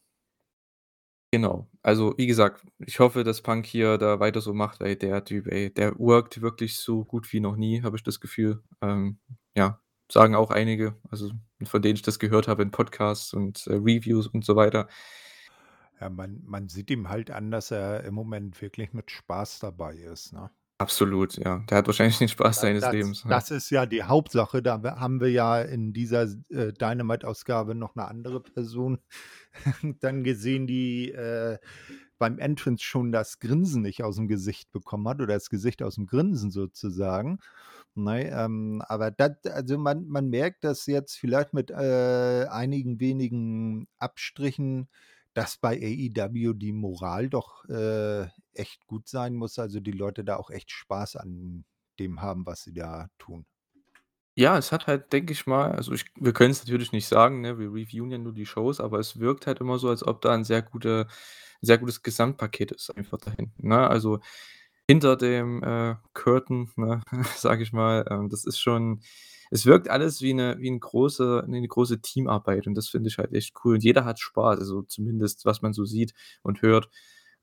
Genau. 1.33 1.69
Also, 1.81 2.13
wie 2.17 2.25
gesagt, 2.27 2.65
ich 2.79 2.99
hoffe, 2.99 3.23
dass 3.23 3.41
Punk 3.41 3.65
hier 3.65 3.97
da 3.97 4.19
weiter 4.19 4.39
so 4.41 4.53
macht, 4.53 4.79
weil 4.79 4.95
der 4.95 5.23
Typ, 5.25 5.47
ey, 5.47 5.73
der 5.73 5.97
workt 5.99 6.41
wirklich 6.41 6.77
so 6.77 7.03
gut 7.03 7.31
wie 7.33 7.41
noch 7.41 7.57
nie, 7.57 7.81
habe 7.83 7.97
ich 7.97 8.03
das 8.03 8.19
Gefühl. 8.21 8.63
Ähm, 8.81 9.19
ja, 9.55 9.81
sagen 10.11 10.35
auch 10.35 10.51
einige, 10.51 10.95
also, 11.09 11.31
von 11.65 11.81
denen 11.81 11.95
ich 11.95 12.01
das 12.01 12.19
gehört 12.19 12.47
habe 12.47 12.63
in 12.63 12.71
Podcasts 12.71 13.33
und, 13.33 13.67
äh, 13.67 13.73
Reviews 13.73 14.27
und 14.27 14.45
so 14.45 14.55
weiter. 14.55 14.87
Ja, 15.99 16.09
man 16.09 16.41
man 16.45 16.69
sieht 16.69 16.91
ihm 16.91 17.09
halt 17.09 17.31
an, 17.31 17.49
dass 17.51 17.71
er 17.71 18.03
im 18.03 18.13
Moment 18.13 18.61
wirklich 18.61 18.93
mit 18.93 19.09
Spaß 19.11 19.59
dabei 19.59 19.95
ist, 19.95 20.31
ne? 20.33 20.49
Absolut, 20.81 21.37
ja. 21.37 21.59
Der 21.69 21.77
hat 21.79 21.87
wahrscheinlich 21.87 22.19
den 22.19 22.27
Spaß 22.29 22.59
seines 22.61 22.83
das 22.83 22.91
Lebens, 22.91 23.23
ja. 23.23 23.35
das 23.35 23.51
ist 23.51 23.69
ja 23.71 23.85
die 23.85 24.03
Hauptsache. 24.03 24.61
Da 24.61 24.81
haben 24.99 25.19
wir 25.19 25.29
ja 25.31 25.61
in 25.61 25.93
dieser 25.93 26.23
äh, 26.49 26.71
Dynamite-Ausgabe 26.73 27.75
noch 27.75 27.95
'ne 27.95 28.07
andere 28.07 28.41
Person 28.41 28.99
dann 30.01 30.23
gesehen, 30.23 30.67
die, 30.67 31.11
äh, 31.11 31.57
beim 32.19 32.39
Entrance 32.39 32.83
schon 32.83 33.11
das 33.11 33.39
Grinsen 33.39 33.81
nicht 33.83 34.03
aus'm 34.03 34.27
Gesicht 34.27 34.71
bekommen 34.71 35.07
hat 35.07 35.17
oder 35.21 35.33
das 35.35 35.49
Gesicht 35.49 35.81
aus'm 35.83 36.05
Grinsen 36.07 36.51
sozusagen, 36.51 37.39
ne? 38.03 38.29
Ähm, 38.31 38.81
aber 38.87 39.11
da 39.11 39.29
also, 39.45 39.77
man 39.77 40.07
man 40.07 40.29
merkt 40.29 40.63
das 40.63 40.85
jetzt 40.87 41.15
vielleicht 41.17 41.53
mit, 41.53 41.71
äh, 41.71 42.45
einigen 42.49 42.99
wenigen 42.99 43.87
Abstrichen, 43.99 44.89
dass 45.33 45.57
bei 45.57 45.77
AEW 45.77 46.53
die 46.53 46.71
Moral 46.73 47.29
doch, 47.29 47.65
äh, 47.69 48.27
echt 48.53 48.87
gut 48.87 49.07
sein 49.09 49.35
muss, 49.35 49.59
also, 49.59 49.79
die 49.79 49.91
Leute 49.91 50.23
da 50.23 50.37
auch 50.37 50.49
echt 50.51 50.71
Spaß 50.71 51.17
an 51.17 51.65
dem 51.99 52.21
haben, 52.21 52.45
was 52.45 52.63
sie 52.63 52.73
da 52.73 53.09
tun. 53.19 53.45
Ja, 54.39 54.55
es 54.55 54.71
hat 54.71 54.85
halt, 54.85 55.11
denke 55.13 55.33
ich 55.33 55.47
mal 55.47 55.71
also, 55.71 55.93
ich 55.93 56.05
wir 56.15 56.31
können's 56.31 56.59
natürlich 56.63 56.91
nicht 56.91 57.07
sagen, 57.07 57.41
ne? 57.41 57.57
Wir 57.57 57.69
reviewen 57.73 58.11
ja 58.11 58.19
nur 58.19 58.33
die 58.33 58.45
Shows, 58.45 58.79
aber 58.79 58.99
es 58.99 59.19
wirkt 59.19 59.47
halt 59.47 59.59
immer 59.61 59.79
so, 59.79 59.89
als 59.89 60.05
ob 60.05 60.21
da 60.21 60.31
'n 60.35 60.43
sehr 60.43 60.61
gute 60.61 61.07
sehr 61.61 61.79
gutes 61.79 62.03
Gesamtpaket 62.03 62.71
ist 62.71 62.95
einfach 62.95 63.17
da 63.17 63.31
hinten, 63.31 63.67
ne? 63.67 63.89
Also, 63.89 64.19
hinter 64.89 65.17
dem, 65.17 65.63
äh, 65.63 65.95
Curtain, 66.13 66.71
ne, 66.77 67.01
sage 67.37 67.63
ich 67.63 67.73
mal, 67.73 68.05
ähm, 68.09 68.29
das 68.29 68.45
ist 68.45 68.59
schon 68.59 69.01
es 69.51 69.65
wirkt 69.65 69.89
alles 69.89 70.21
wie 70.21 70.33
'ne 70.33 70.57
wie 70.59 70.69
'n 70.69 70.79
große 70.81 71.45
wie 71.47 71.61
'ne 71.61 71.67
große 71.67 72.01
Teamarbeit 72.01 72.67
und 72.67 72.75
das 72.75 72.89
finde 72.89 73.09
ich 73.09 73.17
halt 73.19 73.33
echt 73.33 73.55
cool 73.65 73.75
und 73.75 73.83
jeder 73.83 74.05
hat 74.05 74.19
Spaß, 74.19 74.59
also, 74.59 74.83
zumindest 74.83 75.45
was 75.45 75.61
man 75.61 75.73
so 75.73 75.85
sieht 75.85 76.13
und 76.43 76.61
hört, 76.63 76.89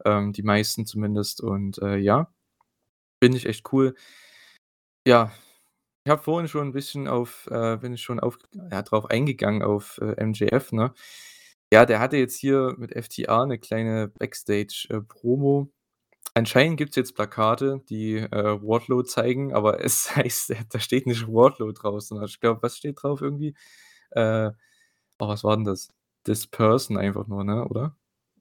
ähm, 0.04 0.32
die 0.34 0.42
meisten 0.44 0.86
zumindest 0.86 1.40
und, 1.42 1.78
äh, 1.80 1.96
ja, 1.98 2.32
finde 3.22 3.38
ich 3.38 3.46
echt 3.46 3.72
cool. 3.72 3.94
Ja, 5.06 5.30
ich 6.04 6.10
habe 6.10 6.22
vorhin 6.22 6.48
schon 6.48 6.68
'n 6.68 6.72
bisschen 6.72 7.08
auf 7.08 7.46
äh, 7.50 7.76
bin 7.78 7.94
ich 7.94 8.02
schon 8.02 8.20
auf 8.20 8.38
ja, 8.72 8.82
drauf 8.82 9.06
eingegangen 9.10 9.62
auf, 9.62 9.98
äh, 10.02 10.14
MJF, 10.24 10.72
ne? 10.72 10.94
Ja, 11.72 11.86
der 11.86 12.00
hatte 12.00 12.16
jetzt 12.18 12.38
hier 12.38 12.74
mit 12.78 12.92
FTR 12.96 13.46
'ne 13.46 13.58
kleine 13.58 14.08
Backstage, 14.08 14.86
äh. 14.90 15.02
Anscheinend 16.34 16.78
gibt's 16.78 16.96
jetzt 16.96 17.14
Plakate, 17.14 17.82
die, 17.88 18.16
äh, 18.16 18.60
Wardlow 18.62 19.02
zeigen, 19.02 19.52
aber 19.54 19.80
es 19.84 20.14
heißt 20.16 20.54
da 20.70 20.80
steht 20.80 21.06
nicht 21.06 21.28
Wardlow 21.28 21.72
drauf, 21.72 22.00
sondern 22.02 22.26
ich 22.26 22.40
glaube, 22.40 22.62
was 22.62 22.76
steht 22.76 23.02
drauf 23.02 23.20
irgendwie? 23.20 23.54
Äh, 24.10 24.50
oh, 25.18 25.28
was 25.28 25.44
war 25.44 25.56
denn 25.56 25.64
das? 25.64 25.88
„This 26.24 26.46
person“ 26.46 26.96
einfach 26.98 27.26
nur, 27.28 27.44
ne, 27.44 27.64
oder? 27.68 27.96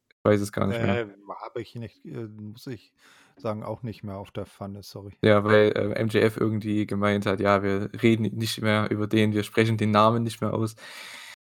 Ich 0.10 0.26
weiß 0.26 0.42
es 0.42 0.52
gar 0.52 0.68
nicht 0.68 0.82
mehr. 0.82 1.02
Äh, 1.02 1.08
habe 1.42 1.62
ich 1.62 1.76
nicht 1.76 2.06
äh, 2.06 2.28
muss 2.28 2.68
ich 2.68 2.94
sagen, 3.38 3.64
auch 3.64 3.84
nicht 3.84 4.04
mehr 4.04 4.18
auf 4.18 4.32
der 4.32 4.46
Pfanne, 4.46 4.84
sorry. 4.84 5.14
Ja, 5.24 5.44
weil, 5.44 5.72
äh, 5.76 6.00
MJF 6.00 6.38
irgendwie 6.38 6.86
gemeint 6.88 7.26
hat: 7.26 7.40
„Ja, 7.42 7.64
wir 7.64 7.90
reden 8.02 8.24
nicht 8.38 8.62
mehr 8.62 8.90
über 8.92 9.08
den, 9.08 9.34
wir 9.34 9.44
sprechen 9.44 9.78
den 9.78 9.92
Namen 9.92 10.24
nicht 10.24 10.42
mehr 10.42 10.54
aus.“ 10.54 10.76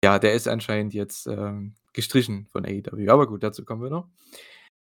Ja, 0.04 0.20
der 0.20 0.34
ist 0.34 0.48
anscheinend 0.48 0.94
jetzt, 0.94 1.28
ähm, 1.28 1.76
gestrichen 1.94 2.48
von 2.52 2.66
AEW, 2.66 3.10
aber 3.10 3.28
gut, 3.28 3.44
dazu 3.44 3.64
kommen 3.66 3.84
wir 3.84 3.90
noch. 3.90 4.10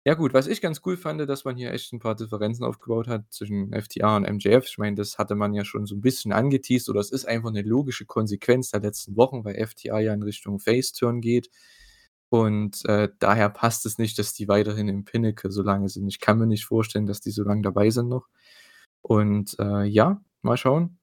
Ja 0.08 0.14
gut, 0.14 0.34
was 0.34 0.48
ich 0.48 0.62
ganz 0.62 0.80
cool 0.86 0.96
fand, 0.96 1.20
dass 1.28 1.44
man 1.44 1.58
hier 1.58 1.74
echt 1.74 1.92
'n 1.92 2.00
paar 2.00 2.16
Differenzen 2.16 2.64
aufgebaut 2.64 3.10
hat 3.10 3.26
zwischen 3.30 3.74
FTR 3.74 4.16
und 4.16 4.24
MJF. 4.24 4.66
Ich 4.66 4.78
meine, 4.78 4.96
das 4.96 5.18
hatte 5.18 5.36
man 5.36 5.54
ja 5.54 5.66
schon 5.66 5.86
so 5.86 5.96
'n 5.96 6.00
bisschen 6.02 6.32
angeteased 6.32 6.88
oder 6.90 7.02
es 7.02 7.12
ist 7.12 7.26
einfach 7.28 7.52
'ne 7.52 7.62
logische 7.62 8.06
Konsequenz 8.06 8.72
der 8.72 8.80
letzten 8.80 9.18
Wochen, 9.18 9.44
weil 9.44 9.56
FTR 9.58 10.00
ja 10.00 10.14
in 10.14 10.24
Richtung 10.24 10.60
Face 10.60 10.94
Turn 10.94 11.20
geht 11.20 11.50
und, 12.30 12.86
äh, 12.86 13.10
daher 13.20 13.50
passt 13.50 13.86
es 13.86 13.98
nicht, 13.98 14.18
dass 14.18 14.32
die 14.34 14.48
weiterhin 14.48 14.88
im 14.88 15.04
Pinnacle 15.04 15.52
so 15.52 15.62
lange 15.62 15.90
sind. 15.90 16.08
Ich 16.08 16.22
kann 16.22 16.38
mir 16.38 16.48
nicht 16.48 16.64
vorstellen, 16.66 17.06
dass 17.06 17.20
die 17.20 17.32
so 17.32 17.44
lang 17.44 17.62
dabei 17.62 17.90
sind 17.90 18.08
noch 18.08 18.28
und, 19.02 19.58
äh, 19.60 19.84
ja, 19.86 20.22
mal 20.42 20.58
schauen. 20.58 21.00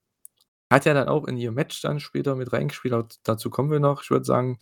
Hat 0.70 0.86
ja 0.86 0.94
dann 0.94 1.08
auch 1.08 1.26
in 1.28 1.36
ihr 1.38 1.52
Match 1.52 1.82
dann 1.82 2.00
später 2.00 2.36
mit 2.36 2.52
reingespielt, 2.54 3.20
dazu 3.24 3.50
kommen 3.50 3.70
wir 3.72 3.80
noch. 3.80 4.02
Ich 4.04 4.10
würde 4.10 4.24
sagen, 4.26 4.58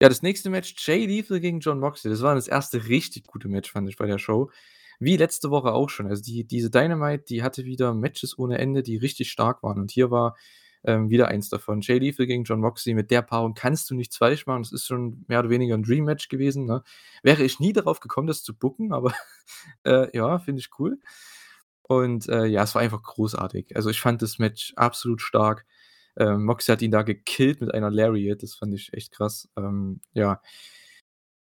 ja, 0.00 0.08
das 0.08 0.22
nächste 0.22 0.50
Match, 0.50 0.74
Jay 0.86 1.06
Lethal 1.06 1.40
gegen 1.40 1.60
Jon 1.60 1.78
Moxley. 1.80 2.10
Das 2.10 2.22
war 2.22 2.34
das 2.34 2.48
1. 2.48 2.88
richtig 2.88 3.26
gute 3.26 3.48
Match, 3.48 3.70
fand 3.72 3.88
ich 3.88 3.96
bei 3.96 4.06
der 4.06 4.18
Show. 4.18 4.50
Wie 4.98 5.16
letzte 5.16 5.50
Woche 5.50 5.72
auch 5.72 5.90
schon. 5.90 6.06
Also, 6.08 6.22
die 6.22 6.44
diese 6.46 6.70
Dynamite, 6.70 7.24
die 7.28 7.42
hatte 7.42 7.64
wieder 7.64 7.94
Matches 7.94 8.38
ohne 8.38 8.58
Ende, 8.58 8.82
die 8.82 8.96
richtig 8.96 9.30
stark 9.30 9.62
waren 9.62 9.78
und 9.80 9.90
hier 9.90 10.10
war 10.10 10.36
ähm, 10.84 11.10
wieder 11.10 11.28
eins 11.28 11.48
davon. 11.50 11.80
Jay 11.82 11.98
Lethal 11.98 12.26
gegen 12.26 12.44
Jon 12.44 12.60
Moxley, 12.60 12.94
mit 12.94 13.10
der 13.10 13.22
Paarung 13.22 13.54
kannst 13.54 13.90
du 13.90 13.94
nichts 13.94 14.16
falsch 14.16 14.46
machen. 14.46 14.62
Das 14.62 14.72
ist 14.72 14.86
schon 14.86 15.24
mehr 15.28 15.40
oder 15.40 15.50
weniger 15.50 15.74
'n 15.76 15.82
Dream-Match 15.82 16.28
gewesen, 16.28 16.64
ne? 16.66 16.82
Wäre 17.22 17.42
ich 17.44 17.60
nie 17.60 17.72
darauf 17.74 18.00
gekommen, 18.00 18.26
das 18.28 18.42
zu 18.42 18.54
booken, 18.56 18.92
aber, 18.92 19.12
äh, 19.84 20.16
ja, 20.16 20.38
finde 20.40 20.60
ich 20.60 20.70
cool. 20.78 20.98
Und, 21.82 22.28
äh, 22.28 22.46
ja, 22.46 22.62
es 22.64 22.74
war 22.74 22.82
einfach 22.82 23.02
großartig. 23.02 23.76
Also, 23.76 23.90
ich 23.90 24.00
fand 24.00 24.22
das 24.22 24.38
Match 24.38 24.72
absolut 24.76 25.22
stark. 25.22 25.66
Ähm, 26.16 26.44
Moxley 26.44 26.72
hat 26.74 26.82
ihn 26.82 26.90
da 26.90 27.02
gekillt 27.02 27.60
mit 27.60 27.72
einer 27.74 27.90
Lariat, 27.90 28.42
das 28.42 28.54
fand 28.54 28.74
ich 28.74 28.92
echt 28.94 29.12
krass. 29.12 29.48
Ähm, 29.56 30.00
ja. 30.14 30.40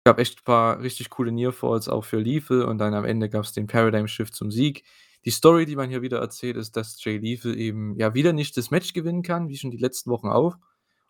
Gab 0.06 0.18
echt 0.18 0.44
paar 0.46 0.80
richtig 0.82 1.12
coole 1.12 1.32
Nearfalls 1.32 1.88
auch 1.88 2.04
für 2.06 2.20
Lethal 2.20 2.64
und 2.64 2.80
dann 2.80 2.96
am 2.96 3.06
Ende 3.06 3.30
gab's 3.30 3.54
den 3.54 3.68
Paradigm 3.68 4.08
Shift 4.08 4.34
zum 4.34 4.50
Sieg. 4.50 4.84
Die 5.26 5.30
Story, 5.30 5.66
die 5.68 5.76
man 5.76 5.90
hier 5.90 6.02
wieder 6.02 6.18
erzählt, 6.20 6.58
ist, 6.58 6.76
dass 6.76 7.04
Jay 7.04 7.18
Lethal 7.20 7.56
eben, 7.56 7.96
ja, 8.00 8.16
wieder 8.16 8.34
nicht 8.34 8.58
das 8.58 8.72
Match 8.72 8.94
gewinnen 8.94 9.22
kann, 9.22 9.48
wie 9.50 9.58
schon 9.58 9.70
die 9.70 9.78
letzten 9.78 10.10
Wochen 10.10 10.30
auch. 10.30 10.58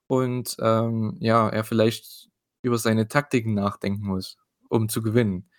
Und, 0.07 0.57
ähm, 0.59 1.15
ja, 1.21 1.47
er 1.49 1.63
vielleicht 1.63 2.29
über 2.63 2.77
seine 2.77 3.07
Taktiken 3.07 3.53
nachdenken 3.53 4.05
muss, 4.05 4.37
um 4.69 4.89
zu 4.89 5.01
gewinnen. 5.01 5.49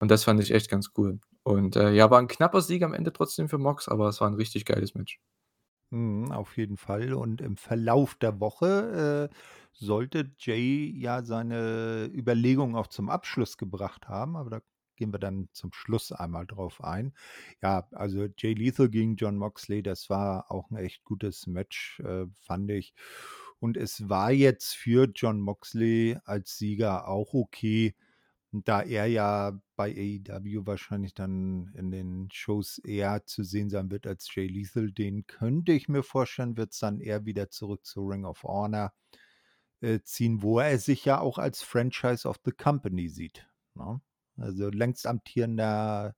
Und 0.00 0.10
das 0.12 0.24
fand 0.24 0.40
ich 0.40 0.52
echt 0.52 0.70
ganz 0.70 0.90
cool. 0.96 1.20
Und, 1.44 1.76
äh, 1.76 1.92
ja, 1.92 2.10
war 2.10 2.20
'n 2.20 2.28
knapper 2.28 2.60
Sieg 2.62 2.82
am 2.84 2.94
Ende 2.94 3.12
trotzdem 3.12 3.48
für 3.48 3.58
Mox, 3.58 3.88
aber 3.88 4.08
es 4.08 4.20
war 4.20 4.28
'n 4.28 4.34
richtig 4.34 4.64
geiles 4.66 4.94
Match. 4.94 5.18
Mhm, 5.92 6.32
auf 6.32 6.56
jeden 6.56 6.76
Fall. 6.76 7.14
Und 7.14 7.40
im 7.40 7.56
Verlauf 7.56 8.14
der 8.16 8.40
Woche, 8.40 9.30
äh, 9.32 9.34
sollte 9.72 10.30
Jay 10.38 10.92
ja 10.98 11.22
seine 11.22 12.10
Überlegungen 12.12 12.74
auch 12.76 12.88
zum 12.88 13.08
Abschluss 13.08 13.56
gebracht 13.56 14.08
haben, 14.08 14.36
aber 14.36 14.50
da 14.50 14.60
gehen 14.96 15.12
wir 15.12 15.20
dann 15.20 15.48
zum 15.52 15.72
Schluss 15.72 16.10
einmal 16.12 16.46
drauf 16.46 16.82
ein. 16.82 17.14
Ja, 17.62 17.86
also 17.92 18.26
Jay 18.36 18.54
Lethal 18.54 18.88
gegen 18.90 19.14
Jon 19.16 19.36
Moxley, 19.36 19.82
das 19.82 20.10
war 20.10 20.50
auch 20.50 20.68
'n 20.70 20.76
echt 20.76 21.04
gutes 21.04 21.46
Match, 21.46 22.00
äh, 22.00 22.26
fand 22.42 22.70
ich. 22.72 22.92
Und 23.60 23.76
es 23.76 24.08
war 24.08 24.30
jetzt 24.32 24.74
für 24.76 25.04
Jon 25.14 25.40
Moxley 25.40 26.18
als 26.24 26.58
Sieger 26.58 27.06
auch 27.08 27.32
okay, 27.34 27.94
da 28.52 28.82
er 28.82 29.06
ja 29.06 29.60
bei 29.78 29.92
AEW 29.92 30.66
wahrscheinlich 30.66 31.14
dann 31.14 31.72
in 31.74 31.92
den 31.92 32.28
Shows 32.32 32.78
eher 32.78 33.24
zu 33.26 33.44
sehen 33.44 33.70
sein 33.70 33.92
wird 33.92 34.08
als 34.08 34.28
Jay 34.34 34.48
Lethal. 34.48 34.90
Den 34.90 35.26
könnte 35.28 35.72
ich 35.72 35.88
mir 35.88 36.02
vorstellen, 36.02 36.56
wird's 36.56 36.80
dann 36.80 37.00
eher 37.00 37.24
wieder 37.26 37.48
zurück 37.50 37.86
zu 37.86 38.02
Ring 38.02 38.24
of 38.24 38.42
Honor, 38.42 38.92
äh, 39.80 40.00
ziehen, 40.02 40.42
wo 40.42 40.58
er 40.60 40.78
sich 40.78 41.04
ja 41.04 41.20
auch 41.20 41.38
als 41.38 41.62
Franchise 41.62 42.28
of 42.28 42.38
the 42.44 42.52
Company 42.52 43.08
sieht, 43.08 43.48
ne? 43.74 44.00
Also, 44.36 44.70
längst 44.70 45.06
amtierender, 45.06 46.14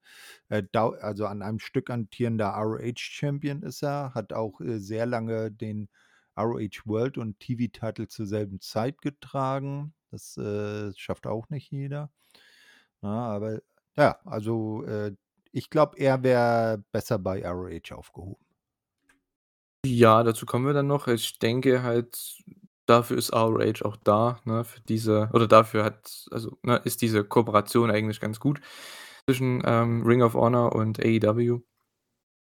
äh, 0.50 0.62
also, 0.74 1.26
an 1.26 1.42
einem 1.42 1.58
Stück 1.58 1.90
amtierender 1.90 2.48
ROH-Champion 2.50 3.62
ist 3.62 3.82
er, 3.82 4.14
hat 4.14 4.32
auch, 4.34 4.60
äh, 4.62 4.78
sehr 4.78 5.06
lange 5.06 5.50
den 5.52 5.88
ROH 6.36 6.86
World 6.86 7.18
und 7.18 7.38
TV-Title 7.40 8.08
zur 8.08 8.26
selben 8.26 8.60
Zeit 8.60 9.02
getragen. 9.02 9.94
Das, 10.10 10.36
äh, 10.38 10.92
schafft 10.96 11.26
auch 11.26 11.50
nicht 11.50 11.70
jeder. 11.70 12.10
Ne, 13.02 13.08
aber 13.10 13.60
ja, 13.96 14.18
also, 14.24 14.84
äh, 14.84 15.14
ich 15.52 15.70
glaube, 15.70 15.98
er 15.98 16.22
wäre 16.22 16.84
besser 16.92 17.18
bei 17.18 17.42
ROH 17.46 17.92
aufgehoben. 17.94 18.44
Ja, 19.84 20.22
dazu 20.22 20.44
kommen 20.46 20.66
wir 20.66 20.74
dann 20.74 20.86
noch. 20.86 21.08
Ich 21.08 21.38
denke 21.38 21.82
halt, 21.82 22.36
dafür 22.86 23.16
ist 23.16 23.32
ROH 23.32 23.82
auch 23.84 23.96
da, 23.96 24.40
ne, 24.44 24.64
für 24.64 24.80
diese 24.82 25.30
oder 25.32 25.48
dafür 25.48 25.84
hat 25.84 26.26
also, 26.30 26.58
ne, 26.62 26.80
ist 26.84 27.00
diese 27.02 27.24
Kooperation 27.24 27.90
eigentlich 27.90 28.20
ganz 28.20 28.40
gut 28.40 28.60
zwischen, 29.26 29.62
ähm, 29.64 30.02
Ring 30.06 30.22
of 30.22 30.34
Honor 30.34 30.74
und 30.74 30.98
AEW. 31.00 31.60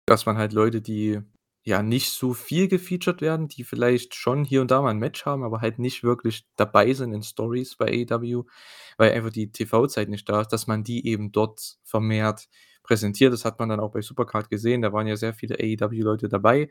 Dass 0.07 0.27
man 0.27 0.39
halt 0.39 0.53
Leute, 0.53 0.83
die, 0.83 1.21
ja, 1.65 1.83
nicht 1.83 2.11
so 2.13 2.35
viel 2.35 2.69
gefeatured 2.69 3.21
werden, 3.21 3.49
die 3.49 3.65
vielleicht 3.65 4.15
schon 4.15 4.45
hier 4.45 4.63
und 4.63 4.71
da 4.71 4.81
mal 4.83 4.91
'n 4.93 4.99
Match 4.99 5.27
haben, 5.27 5.45
aber 5.45 5.61
halt 5.61 5.79
nicht 5.79 6.03
wirklich 6.05 6.47
dabei 6.57 6.93
sind 6.95 7.13
in 7.13 7.23
Stories 7.23 7.77
bei 7.77 7.87
AEW, 7.87 8.45
weil 8.99 9.13
einfach 9.13 9.31
die 9.31 9.53
TV-Zeit 9.53 10.09
nicht 10.09 10.29
da 10.29 10.41
ist, 10.43 10.49
dass 10.49 10.67
man 10.67 10.85
die 10.85 11.07
eben 11.07 11.33
dort 11.33 11.79
vermehrt 11.85 12.49
präsentiert. 12.83 13.33
Das 13.33 13.45
hat 13.45 13.59
man 13.61 13.69
dann 13.69 13.81
auch 13.81 13.91
bei 13.93 14.01
Supercard 14.03 14.49
gesehen, 14.51 14.83
da 14.83 14.93
waren 14.93 15.07
ja 15.07 15.17
sehr 15.17 15.35
viele 15.35 15.57
AEW-Leute 15.61 16.29
dabei. 16.29 16.71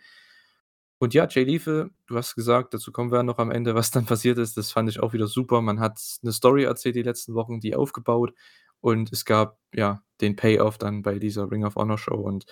Und 1.02 1.14
ja, 1.14 1.28
Jay 1.30 1.44
Lethal, 1.46 1.92
du 2.08 2.18
hast 2.18 2.36
gesagt, 2.36 2.74
dazu 2.74 2.92
kommen 2.92 3.10
wir 3.12 3.18
ja 3.20 3.24
noch 3.24 3.38
am 3.40 3.52
Ende, 3.52 3.74
was 3.74 3.90
dann 3.92 4.06
passiert 4.06 4.38
ist. 4.38 4.58
Das 4.58 4.72
fand 4.74 4.90
ich 4.90 5.00
auch 5.00 5.14
wieder 5.14 5.28
super. 5.28 5.62
Man 5.62 5.80
hat 5.80 5.98
'ne 6.24 6.34
Story 6.34 6.64
erzählt 6.66 6.96
die 6.96 7.04
letzten 7.04 7.36
Wochen, 7.36 7.62
die 7.62 7.74
aufgebaut 7.76 8.34
und 8.82 9.12
es 9.14 9.24
gab, 9.24 9.58
ja, 9.74 10.04
den 10.22 10.36
Payoff 10.36 10.78
dann 10.78 11.02
bei 11.02 11.18
dieser 11.20 11.50
Ring 11.52 11.64
of 11.66 11.76
Honor 11.76 11.98
Show 11.98 12.16
und 12.16 12.46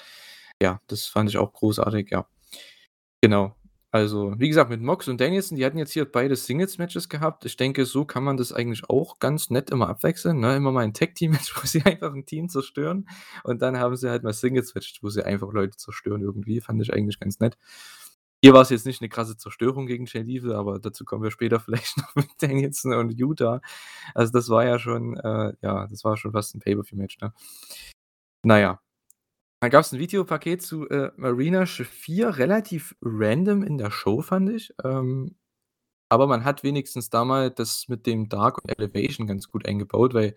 ja, 0.62 0.82
das 0.88 1.06
fand 1.08 1.30
ich 1.30 1.38
auch 1.38 1.54
großartig, 1.54 2.10
ja. 2.12 2.28
Genau. 3.24 3.56
Also, 3.92 4.34
wie 4.38 4.50
gesagt, 4.50 4.70
mit 4.70 4.82
Mox 4.82 5.08
und 5.08 5.22
Danielson, 5.22 5.58
die 5.58 5.66
hatten 5.66 5.78
jetzt 5.80 5.94
hier 5.94 6.06
beide 6.12 6.36
Singles-Matches 6.36 7.10
gehabt. 7.10 7.46
Ich 7.46 7.58
denke, 7.58 7.86
so 7.86 8.06
kann 8.06 8.24
man 8.24 8.38
das 8.38 8.54
eigentlich 8.54 8.90
auch 8.90 9.20
ganz 9.20 9.50
nett 9.50 9.70
immer 9.72 9.90
abwechseln, 9.90 10.40
ne? 10.42 10.56
Immer 10.58 10.72
mal 10.74 10.84
'n 10.86 10.94
Tag-Team-Match, 10.94 11.56
wo 11.64 11.68
sie 11.68 11.84
einfach 11.84 12.14
'n 12.14 12.26
Team 12.26 12.50
zerstören 12.50 13.08
und 13.44 13.62
dann 13.62 13.78
haben 13.80 13.96
sie 13.98 14.10
halt 14.10 14.24
mal 14.24 14.34
Singles-Match, 14.34 15.00
wo 15.04 15.10
sie 15.10 15.24
einfach 15.26 15.52
Leute 15.54 15.78
zerstören 15.78 16.22
irgendwie. 16.22 16.62
Fand 16.62 16.82
ich 16.82 16.94
eigentlich 16.94 17.20
ganz 17.20 17.40
nett. 17.40 17.58
Hier 18.44 18.54
war's 18.54 18.70
jetzt 18.72 18.86
nicht 18.88 19.02
'ne 19.02 19.10
krasse 19.10 19.38
Zerstörung 19.38 19.88
gegen 19.88 20.06
Lethal, 20.08 20.54
aber 20.56 20.80
dazu 20.80 21.06
kommen 21.06 21.24
wir 21.24 21.32
später 21.32 21.60
vielleicht 21.62 21.98
noch 21.98 22.16
mit 22.16 22.28
Danielson 22.42 22.94
und 22.94 23.12
Yuta. 23.20 23.62
Also, 24.16 24.32
das 24.34 24.50
war 24.50 24.66
ja 24.66 24.80
schon, 24.80 25.18
äh 25.18 25.54
ja, 25.62 25.88
das 25.88 26.04
war 26.06 26.18
schon 26.18 26.34
fast 26.34 26.56
'n 26.56 26.62
Pay-per-View-Match, 26.62 27.20
ne? 27.22 27.34
Na 28.46 28.58
ja. 29.62 29.64
Dann 29.64 29.72
gab's 29.72 29.92
'n 29.94 30.00
Videopaket 30.00 30.62
zu, 30.62 30.88
äh, 30.90 31.12
Marina 31.18 31.66
Shafir, 31.66 32.38
relativ 32.38 32.96
random 33.02 33.64
in 33.64 33.78
der 33.80 33.90
Show, 33.92 34.22
fand 34.22 34.50
ich. 34.52 34.74
Ähm, 34.84 35.36
aber 36.10 36.28
man 36.28 36.46
hat 36.46 36.64
wenigstens 36.64 37.10
da 37.10 37.26
mal 37.26 37.52
das 37.52 37.88
mit 37.90 38.06
dem 38.08 38.30
Dark 38.30 38.60
und 38.64 38.70
Elevation 38.78 39.28
ganz 39.28 39.50
gut 39.50 39.68
eingebaut, 39.68 40.14
weil 40.16 40.36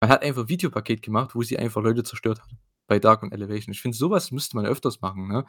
man 0.00 0.10
hat 0.10 0.22
einfach 0.24 0.42
'n 0.44 0.48
Videopaket 0.50 1.02
gemacht, 1.02 1.34
wo 1.36 1.42
sie 1.42 1.58
einfach 1.58 1.82
Leute 1.82 2.04
zerstört 2.04 2.40
hat 2.40 2.48
bei 2.88 2.98
Dark 3.00 3.22
und 3.24 3.32
Elevation. 3.32 3.72
Ich 3.74 3.82
finde, 3.82 3.96
so 3.98 4.10
was 4.10 4.32
müsste 4.32 4.56
man 4.56 4.66
öfters 4.66 5.00
machen, 5.02 5.28
ne? 5.28 5.44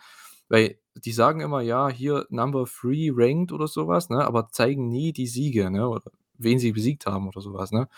Weil 0.49 0.79
die 0.95 1.11
sagen 1.13 1.41
immer: 1.41 1.61
„Ja, 1.61 1.89
hier 1.89 2.27
Number 2.31 2.65
3 2.67 3.11
ranked“ 3.13 3.51
oder 3.53 3.67
so 3.69 3.87
was, 3.89 4.09
ne, 4.11 4.25
aber 4.25 4.49
zeigen 4.51 4.89
nie 4.89 5.13
die 5.13 5.27
Siege, 5.27 5.71
ne, 5.71 5.89
oder 5.89 6.11
wen 6.39 6.59
sie 6.59 6.73
besiegt 6.73 7.05
haben 7.07 7.27
oder 7.29 7.41
so 7.41 7.53
was, 7.53 7.71
ne? 7.73 7.89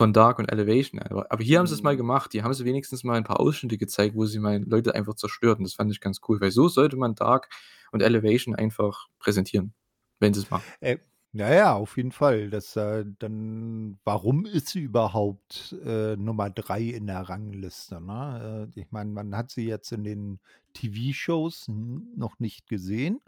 Von 0.00 0.12
Dark 0.12 0.38
und 0.38 0.52
Elevation, 0.52 1.00
aber 1.00 1.32
aber 1.32 1.42
hier 1.42 1.58
haben 1.58 1.66
sie's 1.66 1.82
mal 1.82 1.96
Mhm. 1.96 1.96
gemacht. 1.96 2.32
Hier 2.32 2.44
haben 2.44 2.52
sie 2.52 2.66
wenigstens 2.66 3.02
mal 3.02 3.16
'n 3.16 3.24
paar 3.24 3.40
Ausschnitte 3.40 3.78
gezeigt, 3.78 4.14
wo 4.14 4.26
sie 4.26 4.38
mal 4.38 4.62
Leute 4.62 4.94
einfach 4.94 5.14
zerstört 5.14 5.56
und 5.58 5.64
das 5.64 5.72
fand 5.74 5.90
ich 5.90 6.00
ganz 6.00 6.20
cool, 6.28 6.38
weil 6.40 6.50
so 6.50 6.68
sollte 6.68 6.96
man 6.96 7.14
Dark 7.14 7.48
und 7.92 8.02
Elevation 8.02 8.54
einfach 8.54 9.06
präsentieren, 9.18 9.72
wenn 10.20 10.34
sie's 10.34 10.50
machen. 10.50 10.70
Äh, 10.80 10.98
ja, 11.32 11.52
ja, 11.52 11.74
auf 11.74 11.96
jeden 11.96 12.12
Fall. 12.12 12.50
Das, 12.50 12.76
äh 12.76 13.04
dann 13.18 13.98
warum 14.04 14.46
ist 14.46 14.68
sie 14.68 14.80
überhaupt, 14.80 15.74
äh, 15.84 16.16
Nummer 16.16 16.50
3 16.50 16.82
in 16.82 17.06
der 17.06 17.20
Rangliste, 17.28 18.00
ne? 18.00 18.70
Äh, 18.74 18.80
ich 18.80 18.90
meine, 18.90 19.10
man 19.10 19.36
hat 19.36 19.50
sie 19.50 19.66
jetzt 19.66 19.92
in 19.92 20.04
den 20.04 20.40
TV-Shows 20.74 21.68
noch 21.68 22.38
nicht 22.38 22.66
gesehen. 22.68 23.20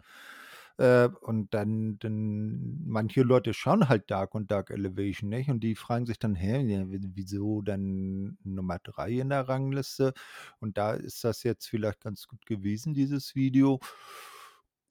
Äh, 0.79 1.09
und 1.23 1.53
dann 1.53 1.99
dann 1.99 2.79
manche 2.85 3.23
Leute 3.23 3.53
schauen 3.53 3.89
halt 3.89 4.09
Dark 4.11 4.33
und 4.33 4.49
Dark 4.51 4.69
Elevation 4.71 5.29
nicht 5.29 5.49
und 5.49 5.59
die 5.61 5.75
fragen 5.75 6.05
sich 6.05 6.19
dann: 6.19 6.35
„Hä, 6.35 6.85
wieso 6.89 7.61
dann 7.61 8.37
Nummer 8.43 8.79
3 8.79 9.11
in 9.19 9.29
der 9.29 9.49
Rangliste?“ 9.49 10.13
Und 10.61 10.77
da 10.77 10.93
ist 10.93 11.23
das 11.25 11.43
jetzt 11.43 11.67
vielleicht 11.67 12.01
ganz 12.01 12.27
gut 12.27 12.45
gewesen, 12.45 12.93
dieses 12.93 13.35
Video. 13.35 13.79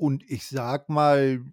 Und 0.00 0.22
ich 0.30 0.46
sage 0.46 0.92
mal, 0.92 1.44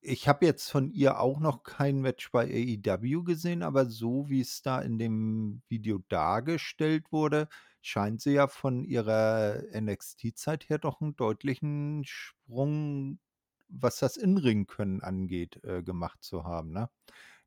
ich 0.00 0.26
habe 0.28 0.44
jetzt 0.46 0.68
von 0.70 0.90
ihr 0.90 1.20
auch 1.20 1.38
noch 1.40 1.62
kein 1.62 2.00
Match 2.00 2.30
bei 2.32 2.44
AEW 2.46 3.22
gesehen, 3.24 3.62
aber 3.62 3.86
so 3.86 4.28
wie's 4.28 4.62
da 4.62 4.80
in 4.80 4.98
dem 4.98 5.62
Video 5.68 6.00
dargestellt 6.08 7.12
wurde, 7.12 7.48
scheint 7.82 8.20
sie 8.20 8.32
ja 8.32 8.48
von 8.48 8.84
ihrer 8.84 9.62
NXT-Zeit 9.72 10.68
her 10.68 10.78
doch 10.78 11.00
'n 11.00 11.14
deutlichen 11.16 12.02
Sprung, 12.04 13.18
was 13.68 13.98
das 13.98 14.16
In-Ring-Können 14.16 15.02
angeht, 15.02 15.60
äh, 15.64 15.82
gemacht 15.82 16.22
zu 16.22 16.44
haben, 16.44 16.72
ne? 16.72 16.88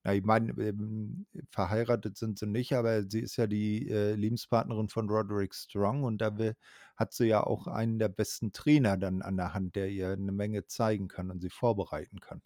Na, 0.04 0.14
ich 0.16 0.24
meine, 0.24 0.52
ähm, 0.62 1.26
verheiratet 1.52 2.18
sind 2.18 2.40
sie 2.40 2.48
nicht, 2.48 2.74
aber 2.74 3.04
sie 3.10 3.22
ist 3.22 3.38
ja 3.38 3.48
die, 3.48 3.90
äh, 3.90 4.14
Lebenspartnerin 4.16 4.90
von 4.90 5.10
Roderick 5.10 5.56
Strong 5.56 6.04
und 6.04 6.20
da 6.20 6.38
will 6.38 6.56
hat 6.98 7.14
sie 7.14 7.28
ja 7.28 7.44
auch 7.46 7.68
einen 7.68 8.00
der 8.00 8.10
besten 8.10 8.52
Trainer 8.54 8.98
dann 8.98 9.22
an 9.22 9.38
der 9.38 9.54
Hand, 9.54 9.76
der 9.76 9.90
ihr 9.90 10.16
'ne 10.18 10.32
Menge 10.32 10.66
zeigen 10.68 11.08
kann 11.10 11.32
und 11.32 11.42
sie 11.42 11.50
vorbereiten 11.52 12.20
kann. 12.22 12.42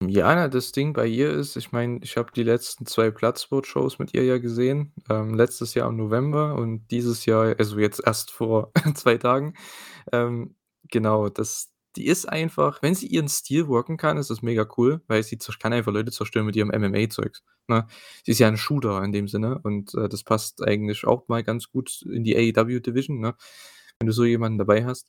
Ja, 0.00 0.48
das 0.48 0.72
Ding 0.72 0.92
bei 0.94 1.06
ihr 1.06 1.30
ist, 1.30 1.54
ich 1.56 1.70
meine, 1.70 2.00
ich 2.02 2.16
habe 2.16 2.32
die 2.32 2.42
letzten 2.42 2.86
2 2.86 3.10
Bloodsport-Shows 3.12 3.98
mit 4.00 4.12
ihr 4.14 4.24
ja 4.24 4.38
gesehen, 4.38 4.92
ähm, 5.08 5.34
letztes 5.34 5.74
Jahr 5.74 5.88
im 5.88 5.96
November 5.96 6.56
und 6.56 6.88
dieses 6.90 7.24
Jahr 7.24 7.54
also, 7.58 7.78
jetzt 7.78 8.00
erst 8.04 8.30
vor 8.32 8.72
2 8.94 9.16
Tagen. 9.18 9.54
Ähm, 10.12 10.56
genau, 10.90 11.28
das 11.30 11.71
die 11.96 12.06
ist 12.06 12.26
einfach 12.28 12.82
wenn 12.82 12.94
sie 12.94 13.06
ihren 13.06 13.28
Stil 13.28 13.68
worken 13.68 13.96
kann, 13.96 14.16
ist 14.18 14.30
das 14.30 14.42
mega 14.42 14.66
cool, 14.78 15.02
weil 15.08 15.22
sie 15.22 15.38
kann 15.60 15.72
einfach 15.72 15.92
Leute 15.92 16.12
zerstören 16.12 16.46
mit 16.46 16.56
ihrem 16.56 16.70
MMA-Zeugs, 16.70 17.42
ne? 17.68 17.86
Sie 18.24 18.32
ist 18.32 18.38
ja 18.40 18.48
'n 18.48 18.56
Shooter 18.56 19.02
in 19.04 19.12
dem 19.12 19.28
Sinne 19.28 19.58
und, 19.62 19.94
äh, 19.94 20.08
das 20.08 20.24
passt 20.24 20.62
eigentlich 20.62 21.04
auch 21.06 21.28
mal 21.28 21.42
ganz 21.44 21.70
gut 21.70 22.02
in 22.12 22.24
die 22.24 22.36
AEW 22.36 22.80
Division, 22.80 23.20
ne, 23.20 23.34
wenn 24.00 24.06
du 24.06 24.12
so 24.12 24.24
jemanden 24.24 24.58
dabei 24.58 24.84
hast. 24.86 25.02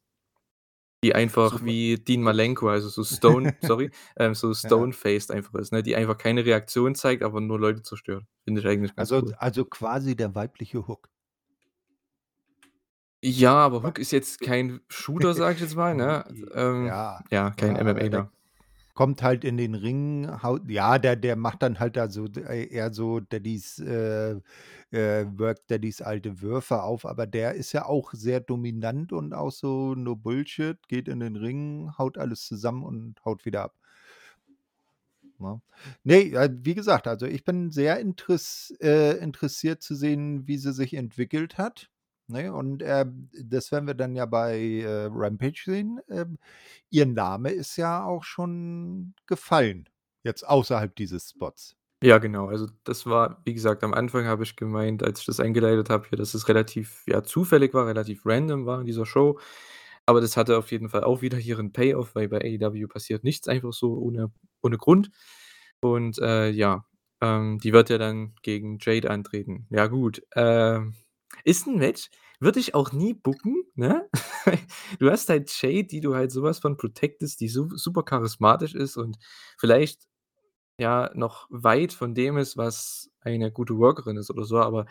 Die 1.03 1.13
einfach 1.15 1.59
So 1.59 1.63
wie 1.65 1.97
Dean 1.97 2.21
Malenko, 2.23 2.69
also 2.69 2.87
so 2.87 3.03
Stone 3.03 3.55
sorry, 3.59 3.91
ähm, 4.17 4.33
so 4.35 4.53
Ja. 4.63 4.87
stone-faced 4.87 5.31
einfach 5.31 5.53
ist, 5.55 5.73
ne? 5.73 5.83
Die 5.83 5.95
einfach 5.97 6.17
keine 6.17 6.45
Reaktion 6.45 6.95
zeigt, 6.95 7.23
aber 7.23 7.41
nur 7.41 7.59
Leute 7.59 7.81
zerstört. 7.83 8.23
Finde 8.45 8.61
ich 8.61 8.67
eigentlich 8.67 8.95
ganz 8.95 9.11
Also 9.11 9.21
cool. 9.21 9.35
also 9.37 9.65
quasi 9.65 10.15
der 10.15 10.33
weibliche 10.35 10.87
Hook. 10.87 11.09
Ja, 13.25 13.53
aber 13.55 13.83
Hook 13.83 13.99
ist 13.99 14.11
jetzt 14.11 14.41
kein 14.41 14.81
Shooter, 14.89 15.33
sage 15.33 15.55
ich 15.55 15.61
jetzt 15.61 15.75
mal, 15.75 15.95
ne? 15.95 16.25
Ähm, 16.53 16.85
Ja, 16.87 17.23
ja, 17.31 17.51
kein 17.51 17.75
der 18.11 18.25
MMAler. 18.25 18.31
kommt 18.93 19.23
halt 19.23 19.43
in 19.45 19.57
den 19.57 19.75
Ring, 19.75 20.29
haut 20.43 20.69
ja, 20.69 20.99
der 20.99 21.15
der 21.15 21.35
macht 21.35 21.63
dann 21.63 21.79
halt 21.79 21.95
da 21.97 22.09
so 22.09 22.25
äh, 22.27 22.67
eher 22.67 22.93
so 22.93 23.19
Daddys 23.21 23.79
äh, 23.79 24.33
äh, 24.91 25.25
Work 25.37 25.67
Daddys 25.67 26.01
alte 26.01 26.41
Würfe 26.41 26.83
auf, 26.83 27.05
aber 27.05 27.25
der 27.27 27.55
ist 27.55 27.71
ja 27.73 27.85
auch 27.85 28.13
sehr 28.13 28.39
dominant 28.41 29.13
und 29.13 29.33
auch 29.33 29.51
so 29.51 29.95
no 29.95 30.15
Bullshit, 30.15 30.77
geht 30.89 31.07
in 31.07 31.21
den 31.21 31.35
Ring, 31.37 31.91
haut 31.97 32.17
alles 32.19 32.45
zusammen 32.47 32.83
und 32.83 33.23
haut 33.25 33.45
wieder 33.45 33.63
ab. 33.63 33.75
Ne? 35.39 35.61
Ne, 36.03 36.15
äh, 36.33 36.49
wie 36.63 36.75
gesagt, 36.75 37.07
also 37.07 37.25
ich 37.25 37.43
bin 37.43 37.71
sehr 37.71 37.99
interess 37.99 38.73
äh, 38.81 39.17
interessiert 39.17 39.81
zu 39.81 39.95
sehen, 39.95 40.47
wie 40.47 40.57
sie 40.57 40.73
sich 40.73 40.93
entwickelt 40.93 41.57
hat, 41.57 41.89
ne? 42.33 42.53
Und, 42.53 42.83
ähm, 42.85 43.29
das 43.45 43.71
werden 43.71 43.87
wir 43.87 43.95
dann 43.95 44.15
ja 44.17 44.25
bei, 44.27 44.59
äh, 44.81 45.09
Rampage 45.11 45.63
sehen. 45.65 46.01
Ähm, 46.09 46.39
ihr 46.91 47.05
Name 47.07 47.51
ist 47.51 47.77
ja 47.77 48.03
auch 48.05 48.23
schon 48.23 49.15
gefallen, 49.27 49.89
jetzt 50.23 50.43
außerhalb 50.47 50.95
dieses 50.95 51.29
Spots. 51.31 51.75
Ja, 52.03 52.17
genau. 52.17 52.47
Also, 52.49 52.67
das 52.83 53.05
war 53.05 53.41
wie 53.45 53.53
gesagt, 53.53 53.83
am 53.83 53.93
Anfang 53.93 54.25
habe 54.25 54.43
ich 54.43 54.55
gemeint, 54.57 55.03
als 55.03 55.21
ich 55.21 55.25
das 55.25 55.39
eingeleitet 55.39 55.89
habe 55.89 56.07
hier, 56.09 56.17
dass 56.17 56.33
es 56.33 56.49
relativ, 56.49 57.03
ja, 57.07 57.23
zufällig 57.23 57.73
war, 57.73 57.87
relativ 57.87 58.25
random 58.25 58.65
war 58.65 58.81
in 58.81 58.85
dieser 58.85 59.05
Show. 59.05 59.39
Aber 60.05 60.19
das 60.21 60.35
hatte 60.37 60.57
auf 60.57 60.71
jeden 60.71 60.89
Fall 60.89 61.03
auch 61.05 61.21
wieder 61.21 61.37
ihren 61.39 61.71
Payoff, 61.73 62.15
weil 62.15 62.27
bei 62.29 62.39
AEW 62.39 62.87
passiert 62.89 63.23
nichts 63.23 63.47
einfach 63.47 63.71
so 63.73 63.93
ohne 63.97 64.31
ohne 64.61 64.77
Grund. 64.77 65.11
Und, 65.81 66.19
äh, 66.19 66.49
ja, 66.49 66.85
ähm, 67.21 67.59
die 67.59 67.73
wird 67.73 67.89
ja 67.89 67.97
dann 67.97 68.35
gegen 68.43 68.77
Jade 68.81 69.09
antreten. 69.11 69.67
Ja 69.69 69.87
gut, 69.87 70.21
ähm, 70.35 70.93
ist 71.45 71.67
'n 71.67 71.77
Match, 71.77 72.09
würde 72.43 72.59
ich 72.59 72.75
auch 72.75 72.91
nie 72.91 73.13
booken, 73.13 73.63
ne? 73.75 74.09
Du 74.99 75.09
hast 75.11 75.29
halt 75.29 75.51
Jade, 75.61 75.85
die 75.85 76.01
du 76.01 76.15
halt 76.15 76.31
so 76.31 76.43
was 76.43 76.59
von 76.59 76.77
protectest, 76.77 77.39
die 77.41 77.49
su 77.49 77.69
super 77.77 78.03
charismatisch 78.03 78.75
ist 78.75 78.97
und 78.97 79.17
vielleicht, 79.57 80.07
ja, 80.79 81.11
noch 81.15 81.47
weit 81.51 81.93
von 81.93 82.15
dem 82.15 82.37
ist, 82.37 82.57
was 82.57 83.11
eine 83.21 83.51
gute 83.51 83.77
Workerin 83.77 84.17
ist 84.17 84.31
oder 84.31 84.45
so, 84.45 84.59
aber 84.59 84.85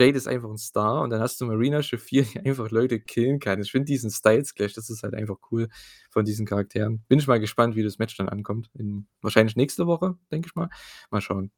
Jade 0.00 0.16
ist 0.18 0.28
einfach 0.28 0.50
'n 0.50 0.58
Star 0.58 1.02
und 1.02 1.10
dann 1.10 1.20
hast 1.22 1.40
du 1.40 1.46
Marina 1.46 1.82
Shafir, 1.82 2.24
die 2.24 2.40
einfach 2.46 2.70
Leute 2.70 3.00
killen 3.00 3.40
kann. 3.40 3.60
Ich 3.62 3.72
finde 3.72 3.86
diesen 3.86 4.10
Styles 4.10 4.54
Clash, 4.54 4.74
das 4.74 4.90
ist 4.90 5.02
halt 5.04 5.14
einfach 5.14 5.36
cool 5.52 5.68
von 6.10 6.24
diesen 6.24 6.46
Charakteren. 6.46 7.04
Bin 7.08 7.18
ich 7.20 7.26
mal 7.28 7.40
gespannt, 7.40 7.76
wie 7.76 7.82
das 7.84 7.98
Match 7.98 8.16
dann 8.16 8.28
ankommt 8.30 8.70
in 8.74 9.08
wahrscheinlich 9.22 9.56
nächste 9.56 9.86
Woche, 9.88 10.16
denke 10.32 10.48
ich 10.48 10.54
mal. 10.56 10.70
Mal 11.10 11.20
schauen. 11.22 11.52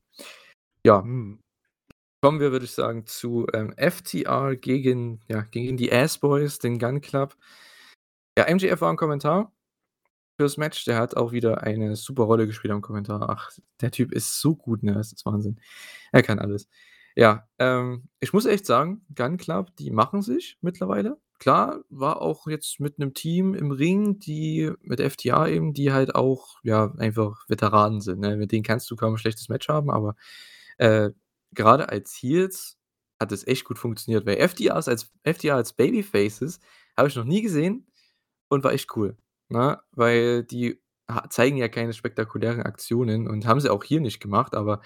Ja. 0.84 1.02
Mhm. 1.02 1.40
Kommen 2.22 2.38
wir, 2.38 2.52
würde 2.52 2.66
ich 2.66 2.72
sagen, 2.72 3.06
zu, 3.06 3.46
ähm, 3.54 3.72
FTR 3.78 4.54
gegen 4.54 5.20
ja, 5.28 5.40
gegen 5.40 5.78
die 5.78 5.90
Ass 5.90 6.18
Boys, 6.18 6.58
den 6.58 6.78
Gunn 6.78 7.00
Club. 7.00 7.34
Ja, 8.38 8.46
MJF 8.48 8.80
war 8.80 8.90
im 8.90 8.96
Kommentar 8.96 9.52
fürs 10.38 10.56
Match. 10.58 10.84
Der 10.86 10.98
hat 10.98 11.16
auch 11.16 11.32
wieder 11.32 11.62
eine 11.64 11.96
super 11.96 12.24
Rolle 12.24 12.46
gespielt 12.46 12.72
am 12.72 12.82
Kommentar. 12.82 13.28
Ach, 13.30 13.50
der 13.80 13.90
Typ 13.92 14.12
ist 14.12 14.40
so 14.40 14.56
gut, 14.56 14.82
ne? 14.84 14.94
Das 14.94 15.12
ist 15.12 15.26
Wahnsinn. 15.26 15.60
Er 16.12 16.22
kann 16.22 16.38
alles. 16.40 16.68
Ja, 17.16 17.48
ähm, 17.58 18.08
ich 18.20 18.32
muss 18.32 18.46
echt 18.46 18.66
sagen, 18.66 19.04
Gunn 19.16 19.38
Club, 19.38 19.76
die 19.78 19.90
machen 19.90 20.22
sich 20.22 20.58
mittlerweile. 20.62 21.18
Klar, 21.40 21.80
war 21.90 22.22
auch 22.22 22.46
jetzt 22.48 22.80
mit 22.80 22.98
'nem 22.98 23.14
Team 23.14 23.54
im 23.54 23.70
Ring, 23.72 24.18
die 24.20 24.72
mit 24.82 25.00
FTR 25.00 25.48
eben, 25.48 25.74
die 25.74 25.92
halt 25.92 26.14
auch, 26.16 26.58
ja, 26.64 26.92
einfach 26.98 27.44
Veteranen 27.48 28.00
sind, 28.02 28.20
ne? 28.20 28.36
Mit 28.36 28.52
denen 28.52 28.64
kannst 28.64 28.90
du 28.90 28.96
kaum 28.96 29.14
'n 29.14 29.18
schlechtes 29.18 29.48
Match 29.50 29.68
haben, 29.68 29.90
aber, 29.90 30.16
äh, 30.78 31.10
grade 31.54 31.88
als 31.88 32.14
Heels 32.14 32.78
hat 33.20 33.32
es 33.32 33.46
echt 33.46 33.64
gut 33.64 33.78
funktioniert, 33.78 34.26
weil 34.26 34.36
FTRs 34.36 34.88
als 34.88 35.12
FTR 35.24 35.56
als 35.56 35.72
Babyfaces 35.74 36.60
habe 36.96 37.08
ich 37.08 37.16
noch 37.16 37.24
nie 37.24 37.42
gesehen 37.42 37.86
und 38.48 38.64
war 38.64 38.72
echt 38.72 38.96
cool, 38.96 39.16
ne? 39.48 39.80
Weil 39.92 40.44
die 40.44 40.80
zeigen 41.28 41.56
ja 41.56 41.68
keine 41.68 41.92
spektakulären 41.92 42.62
Aktionen 42.62 43.28
und 43.28 43.46
haben 43.46 43.60
sie 43.60 43.70
auch 43.70 43.84
hier 43.84 44.00
nicht 44.00 44.20
gemacht, 44.20 44.54
aber 44.54 44.80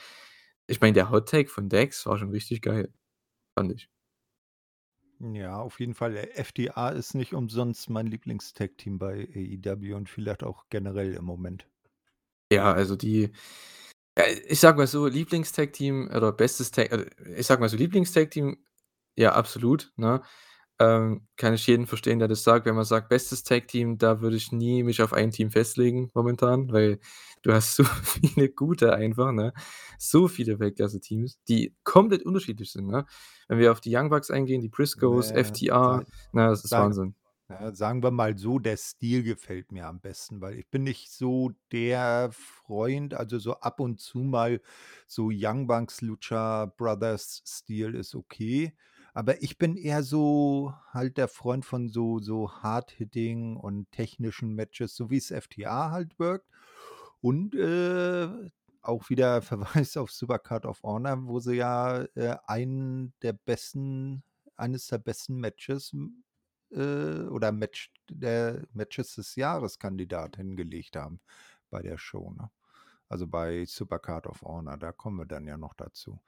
ich 0.66 0.80
meine, 0.80 0.94
der 0.94 1.10
Hot 1.10 1.28
Take 1.28 1.48
von 1.48 1.68
Dax 1.68 2.06
war 2.06 2.18
schon 2.18 2.30
richtig 2.30 2.62
geil, 2.62 2.92
fand 3.58 3.72
ich. 3.72 3.90
Ja, 5.20 5.56
auf 5.58 5.80
jeden 5.80 5.94
Fall. 5.94 6.16
Äh, 6.16 6.42
FTR 6.42 6.92
ist 6.92 7.14
nicht 7.14 7.34
umsonst 7.34 7.88
mein 7.88 8.06
Lieblings-Tag-Team 8.06 8.98
bei 8.98 9.28
AEW 9.34 9.94
und 9.94 10.08
vielleicht 10.08 10.42
auch 10.42 10.66
generell 10.68 11.14
im 11.14 11.24
Moment. 11.24 11.66
Ja, 12.52 12.72
also 12.72 12.96
die 12.96 13.30
äh, 14.16 14.32
ich 14.48 14.60
sage 14.60 14.78
mal 14.78 14.86
so, 14.86 15.06
Lieblings-Tag-Team 15.06 16.10
oder 16.14 16.32
bestes 16.32 16.70
Tag 16.70 16.92
äh, 16.92 17.06
ich 17.36 17.46
sage 17.46 17.60
mal 17.60 17.68
so, 17.68 17.76
Lieblings-Tag-Team, 17.76 18.56
ja, 19.16 19.32
absolut, 19.34 19.92
ne? 19.96 20.22
Ähm, 20.80 21.28
kann 21.36 21.54
ich 21.54 21.66
jeden 21.68 21.86
verstehen, 21.86 22.18
der 22.18 22.28
das 22.28 22.42
sagt. 22.44 22.66
Wenn 22.66 22.74
man 22.76 22.84
sagt: 22.84 23.08
„Bestes 23.08 23.44
Tag-Team“, 23.44 23.98
da 23.98 24.20
würde 24.20 24.36
ich 24.36 24.52
nie 24.52 24.82
mich 24.82 25.02
auf 25.02 25.12
ein 25.12 25.30
Team 25.30 25.50
festlegen 25.52 26.10
momentan, 26.14 26.72
weil 26.72 26.98
du 27.42 27.52
hast 27.52 27.76
so 27.76 27.84
viele 28.04 28.50
gute 28.50 28.92
einfach, 28.94 29.32
ne? 29.32 29.52
So 29.98 30.28
viele 30.28 30.58
Weltklasse-Teams, 30.60 31.40
die 31.48 31.76
komplett 31.84 32.24
unterschiedlich 32.24 32.72
sind, 32.72 32.88
ne? 32.88 33.06
Wenn 33.48 33.58
wir 33.58 33.72
auf 33.72 33.80
die 33.80 33.94
Young 33.96 34.10
Bucks 34.10 34.30
eingehen, 34.30 34.60
die 34.62 34.68
Briscoes, 34.68 35.30
sa 35.30 35.34
FTR, 35.34 36.04
ne, 36.32 36.48
das 36.48 36.64
ist 36.64 36.76
sa 36.76 36.78
Wahnsinn. 36.78 37.14
Ja, 37.50 37.74
sagen 37.74 38.02
wir 38.02 38.10
mal 38.10 38.38
so, 38.38 38.58
der 38.58 38.76
Stil 38.76 39.22
gefällt 39.22 39.70
mir 39.72 39.86
am 39.86 40.00
besten, 40.00 40.40
weil 40.40 40.58
ich 40.58 40.68
bin 40.70 40.82
nicht 40.84 41.10
so 41.12 41.50
der 41.72 42.30
Freund 42.32 43.14
also, 43.14 43.38
so 43.38 43.54
ab 43.60 43.80
und 43.80 44.00
zu 44.00 44.18
mal 44.20 44.60
so 45.06 45.30
Young 45.32 45.66
Bucks, 45.66 46.00
Lucha 46.00 46.66
Brothers 46.66 47.42
Stil 47.46 47.94
ist 47.94 48.14
okay, 48.14 48.74
aber 49.12 49.42
ich 49.42 49.58
bin 49.58 49.76
eher 49.76 50.02
so 50.02 50.72
halt 50.92 51.18
der 51.18 51.28
Freund 51.28 51.64
von 51.66 51.88
so 51.88 52.18
so 52.18 52.50
Hard-Hitting 52.50 53.56
und 53.56 53.90
technischen 53.92 54.54
Matches, 54.54 54.96
so 54.96 55.10
wie's 55.10 55.30
FTR 55.30 55.90
halt 55.90 56.18
wirkt 56.18 56.48
und, 57.20 57.54
äh, 57.54 58.28
auch 58.82 59.08
wieder 59.10 59.42
Verweis 59.42 59.96
auf 59.96 60.10
Supercard 60.10 60.66
of 60.66 60.82
Honor, 60.82 61.18
wo 61.26 61.40
sie 61.40 61.54
ja, 61.56 62.02
äh, 62.14 62.36
einen 62.46 63.14
der 63.22 63.32
besten 63.34 64.22
eines 64.56 64.86
der 64.86 64.98
besten 64.98 65.36
Matches, 65.40 65.92
äh, 66.74 67.26
oder 67.28 67.52
Match 67.52 67.92
der 68.10 68.66
Matches 68.72 69.14
des 69.14 69.36
Jahres-Kandidat 69.36 70.36
hingelegt 70.36 70.96
haben 70.96 71.20
bei 71.70 71.82
der 71.82 71.98
Show, 71.98 72.32
ne? 72.36 72.50
Also, 73.08 73.26
bei 73.26 73.64
Supercard 73.66 74.26
of 74.26 74.42
Honor, 74.42 74.76
da 74.78 74.92
kommen 74.92 75.18
wir 75.18 75.26
dann 75.26 75.46
ja 75.46 75.56
noch 75.56 75.74
dazu. 75.74 76.20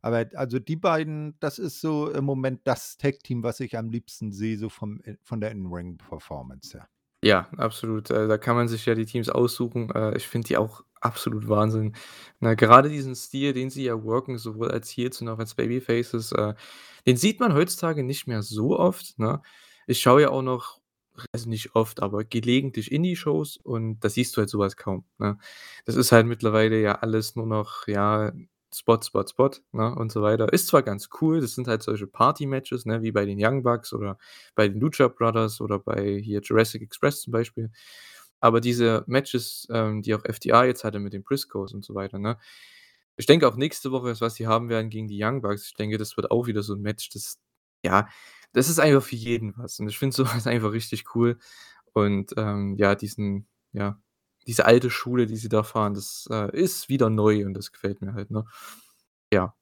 Aber 0.00 0.26
also, 0.34 0.58
die 0.58 0.76
beiden, 0.76 1.38
das 1.40 1.58
ist 1.58 1.80
so 1.80 2.10
im 2.10 2.24
Moment 2.24 2.62
das 2.64 2.96
Tag-Team, 2.96 3.42
was 3.42 3.60
ich 3.60 3.76
am 3.78 3.90
liebsten 3.90 4.32
sehe, 4.32 4.58
so 4.58 4.68
vom 4.68 5.00
In 5.00 5.18
von 5.22 5.40
der 5.40 5.52
In-Ring-Performance 5.52 6.78
her. 6.78 6.88
Ja, 7.24 7.48
absolut. 7.56 8.10
Äh, 8.10 8.26
da 8.26 8.36
kann 8.36 8.56
man 8.56 8.66
sich 8.68 8.84
ja 8.86 8.94
die 8.94 9.06
Teams 9.06 9.28
aussuchen. 9.28 9.90
Äh, 9.90 10.16
ich 10.16 10.26
finde 10.26 10.48
die 10.48 10.56
auch 10.56 10.82
absolut 11.00 11.48
Wahnsinn. 11.48 11.94
Ne, 12.40 12.56
gerade 12.56 12.88
diesen 12.88 13.14
Stil, 13.14 13.52
den 13.52 13.70
sie 13.70 13.84
ja 13.84 14.02
worken, 14.02 14.38
sowohl 14.38 14.70
als 14.70 14.90
Heels 14.90 15.20
und 15.20 15.28
auch 15.28 15.38
als 15.38 15.54
Babyfaces, 15.54 16.32
äh, 16.32 16.54
den 17.06 17.16
sieht 17.16 17.38
man 17.40 17.54
heutzutage 17.54 18.02
nicht 18.02 18.26
mehr 18.26 18.42
so 18.42 18.78
oft, 18.78 19.18
ne? 19.18 19.40
Ich 19.88 20.00
schaue 20.00 20.22
ja 20.22 20.30
auch 20.30 20.42
noch 20.42 20.80
also, 21.32 21.48
nicht 21.50 21.74
oft, 21.76 22.02
aber 22.02 22.24
gelegentlich 22.24 22.90
Indie-Shows 22.92 23.58
und 23.58 24.00
da 24.00 24.08
siehst 24.08 24.36
du 24.36 24.40
halt 24.40 24.50
so 24.50 24.58
was 24.58 24.76
kaum, 24.76 25.04
ne? 25.18 25.38
Das 25.84 25.96
ist 25.96 26.12
halt 26.12 26.26
mittlerweile 26.26 26.80
ja 26.80 26.96
alles 27.00 27.36
nur 27.36 27.46
noch, 27.46 27.86
ja, 27.88 28.32
Spot, 28.74 28.98
Spot, 29.02 29.26
Spot, 29.28 29.50
ne, 29.72 29.94
und 29.94 30.10
so 30.12 30.22
weiter. 30.22 30.50
Ist 30.52 30.68
zwar 30.68 30.82
ganz 30.82 31.10
cool, 31.20 31.40
das 31.42 31.54
sind 31.54 31.68
halt 31.68 31.82
solche 31.82 32.06
Party-Matches, 32.06 32.86
ne, 32.86 33.02
wie 33.02 33.12
bei 33.12 33.26
den 33.26 33.38
Young 33.40 33.62
Bucks 33.62 33.92
oder 33.92 34.18
bei 34.54 34.68
den 34.68 34.80
Lucha 34.80 35.08
Brothers 35.08 35.60
oder 35.60 35.78
bei 35.78 36.18
hier 36.20 36.40
Jurassic 36.42 36.80
Express 36.82 37.20
zum 37.22 37.32
Beispiel. 37.32 37.70
Aber 38.40 38.60
diese 38.62 39.04
Matches, 39.06 39.66
ähm, 39.70 40.02
die 40.02 40.14
auch 40.14 40.24
FTR 40.24 40.64
jetzt 40.66 40.84
hatte 40.84 40.98
mit 41.00 41.12
den 41.12 41.22
Briscoes 41.24 41.74
und 41.74 41.84
so 41.84 41.94
weiter, 41.94 42.18
ne? 42.18 42.38
Ich 43.16 43.26
denke 43.26 43.46
auch 43.48 43.56
nächste 43.56 43.92
Woche, 43.92 44.18
was 44.20 44.34
sie 44.36 44.46
haben 44.46 44.68
werden 44.70 44.90
gegen 44.90 45.08
die 45.08 45.22
Young 45.22 45.42
Bucks, 45.42 45.66
ich 45.68 45.74
denke, 45.74 45.98
das 45.98 46.16
wird 46.16 46.30
auch 46.30 46.46
wieder 46.46 46.62
so 46.62 46.74
'n 46.74 46.80
Match, 46.82 47.10
das 47.10 47.38
ja, 47.84 48.08
das 48.52 48.68
ist 48.68 48.80
einfach 48.80 49.02
für 49.02 49.16
jeden 49.16 49.56
was 49.58 49.80
und 49.80 49.88
ich 49.88 49.98
finde 49.98 50.16
so 50.16 50.24
was 50.26 50.46
einfach 50.46 50.72
richtig 50.72 51.14
cool 51.14 51.38
und, 51.94 52.32
ähm, 52.36 52.76
ja, 52.78 52.94
diesen 52.94 53.46
ja, 53.72 54.00
diese 54.46 54.66
alte 54.66 54.90
Schule, 54.90 55.26
die 55.26 55.36
sie 55.36 55.48
da 55.48 55.62
fahren, 55.62 55.94
das, 55.94 56.28
äh, 56.30 56.54
ist 56.56 56.88
wieder 56.88 57.10
neu 57.10 57.46
und 57.46 57.54
das 57.54 57.72
gefällt 57.72 58.00
mir 58.02 58.14
halt, 58.14 58.30
ne? 58.30 58.44
Ja. 59.32 59.54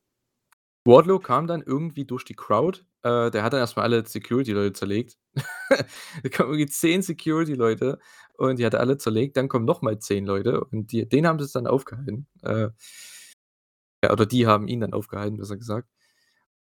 Wardlow 0.87 1.18
kam 1.20 1.46
dann 1.46 1.62
irgendwie 1.62 2.05
durch 2.07 2.24
die 2.24 2.35
Crowd. 2.35 2.81
Äh, 3.03 3.31
der 3.31 3.42
hat 3.42 3.53
dann 3.53 3.61
erst 3.61 3.76
mal 3.76 3.83
alle 3.83 4.05
Security-Leute 4.07 4.72
zerlegt. 4.74 5.18
Da 6.22 6.29
kamen 6.31 6.50
irgendwie 6.50 6.66
10 6.66 7.03
Security-Leute 7.03 7.98
und 8.37 8.59
die 8.59 8.66
hat 8.66 8.74
er 8.74 8.81
alle 8.81 8.98
zerlegt. 8.98 9.37
Dann 9.37 9.48
kommen 9.48 9.64
noch 9.66 9.83
mal 9.83 9.98
10 9.98 10.26
Leute 10.26 10.64
und 10.64 10.92
die 10.92 11.09
den 11.09 11.26
haben 11.26 11.38
sie's 11.38 11.53
dann 11.53 11.66
aufgehalten. 11.66 12.26
Äh 12.42 12.70
ja, 14.05 14.12
oder 14.12 14.26
die 14.26 14.46
haben 14.46 14.68
ihn 14.68 14.81
dann 14.81 14.94
aufgehalten, 14.94 15.37
besser 15.37 15.57
gesagt. 15.57 15.88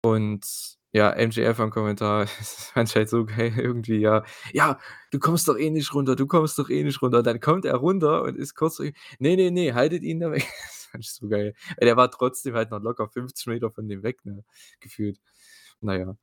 Und 0.02 0.77
ja, 0.92 1.10
MJF 1.12 1.60
am 1.60 1.70
Kommentar, 1.70 2.26
das 2.38 2.70
fand 2.72 2.88
ich 2.88 2.96
halt 2.96 3.08
so 3.10 3.24
geil 3.26 3.52
irgendwie, 3.58 3.98
ja: 4.00 4.24
„Ja, 4.52 4.78
du 5.10 5.18
kommst 5.18 5.48
doch 5.48 5.56
eh 5.58 5.70
nicht 5.70 5.92
runter, 5.94 6.16
du 6.16 6.26
kommst 6.26 6.58
doch 6.58 6.70
eh 6.70 6.82
nicht 6.84 7.02
runter.“ 7.02 7.22
Dann 7.22 7.40
kommt 7.40 7.64
er 7.64 7.76
runter 7.76 8.22
und 8.22 8.36
ist 8.36 8.54
kurz 8.54 8.76
so: 8.76 8.84
„Ne, 9.18 9.36
ne, 9.36 9.50
ne, 9.50 9.74
haltet 9.74 10.02
ihn 10.02 10.20
da 10.20 10.30
weg.“ 10.32 10.46
Das 10.88 10.92
fand 10.92 11.04
ich 11.04 11.12
so 11.12 11.28
geil. 11.28 11.54
Der 11.82 11.96
war 11.98 12.10
trotzdem 12.10 12.54
halt 12.54 12.70
noch 12.70 12.80
locker 12.82 13.08
50 13.08 13.46
Meter 13.46 13.70
von 13.70 13.88
dem 13.88 14.02
weg, 14.02 14.24
ne, 14.24 14.42
gefühlt. 14.80 15.20
Na 15.80 15.96
ja. 15.98 16.16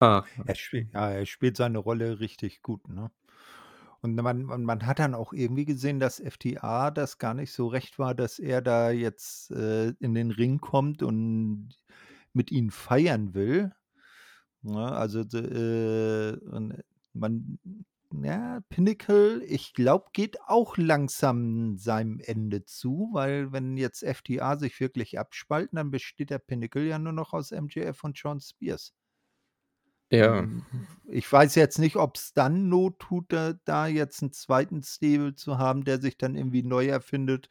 Ach. 0.00 0.26
Er 0.46 0.54
spielt 0.54 0.92
ja, 0.94 1.10
er 1.10 1.26
spielt 1.26 1.56
seine 1.56 1.78
Rolle 1.78 2.20
richtig 2.20 2.62
gut, 2.62 2.88
ne? 2.88 3.10
Und 4.02 4.16
man 4.16 4.44
man 4.44 4.64
man 4.64 4.86
hat 4.86 4.98
dann 5.00 5.14
auch 5.14 5.32
irgendwie 5.32 5.64
gesehen, 5.66 6.00
dass 6.00 6.20
FTA 6.20 6.90
das 6.90 7.18
gar 7.18 7.34
nicht 7.34 7.52
so 7.52 7.68
recht 7.68 7.98
war, 7.98 8.14
dass 8.14 8.38
er 8.38 8.62
da 8.62 8.90
jetzt, 8.90 9.50
äh, 9.52 9.90
in 10.00 10.14
den 10.14 10.30
Ring 10.30 10.60
kommt 10.60 11.02
und 11.02 11.70
mit 12.34 12.50
ihnen 12.52 12.70
feiern 12.70 13.34
will, 13.34 13.72
ne? 14.62 14.92
Also, 14.92 15.20
äh, 15.22 16.38
man 17.14 17.58
ja, 18.22 18.60
Pinnacle, 18.70 19.42
ich 19.44 19.74
glaube, 19.74 20.06
geht 20.12 20.40
auch 20.46 20.76
langsam 20.78 21.76
seinem 21.78 22.20
Ende 22.20 22.64
zu, 22.64 23.10
weil 23.12 23.52
wenn 23.52 23.76
jetzt 23.76 24.02
FTA 24.04 24.56
sich 24.58 24.78
wirklich 24.80 25.18
abspalten, 25.18 25.76
dann 25.76 25.90
besteht 25.90 26.30
der 26.30 26.38
Pinnacle 26.40 26.86
ja 26.86 26.98
nur 27.00 27.12
noch 27.12 27.32
aus 27.34 27.52
MJF 27.52 28.04
und 28.04 28.18
Shawn 28.18 28.40
Spears. 28.40 28.94
Ja. 30.10 30.38
Und 30.38 30.66
ich 31.08 31.30
weiß 31.30 31.54
jetzt 31.56 31.78
nicht, 31.78 31.96
ob's 31.96 32.32
dann 32.34 32.68
Not 32.68 32.98
tut, 33.00 33.32
da 33.32 33.54
da 33.64 33.86
jetzt 33.86 34.22
'n 34.22 34.32
zweiten 34.32 34.82
Stable 34.82 35.34
zu 35.34 35.58
haben, 35.58 35.84
der 35.84 36.00
sich 36.00 36.16
dann 36.18 36.36
irgendwie 36.36 36.62
neu 36.62 36.86
erfindet 36.86 37.48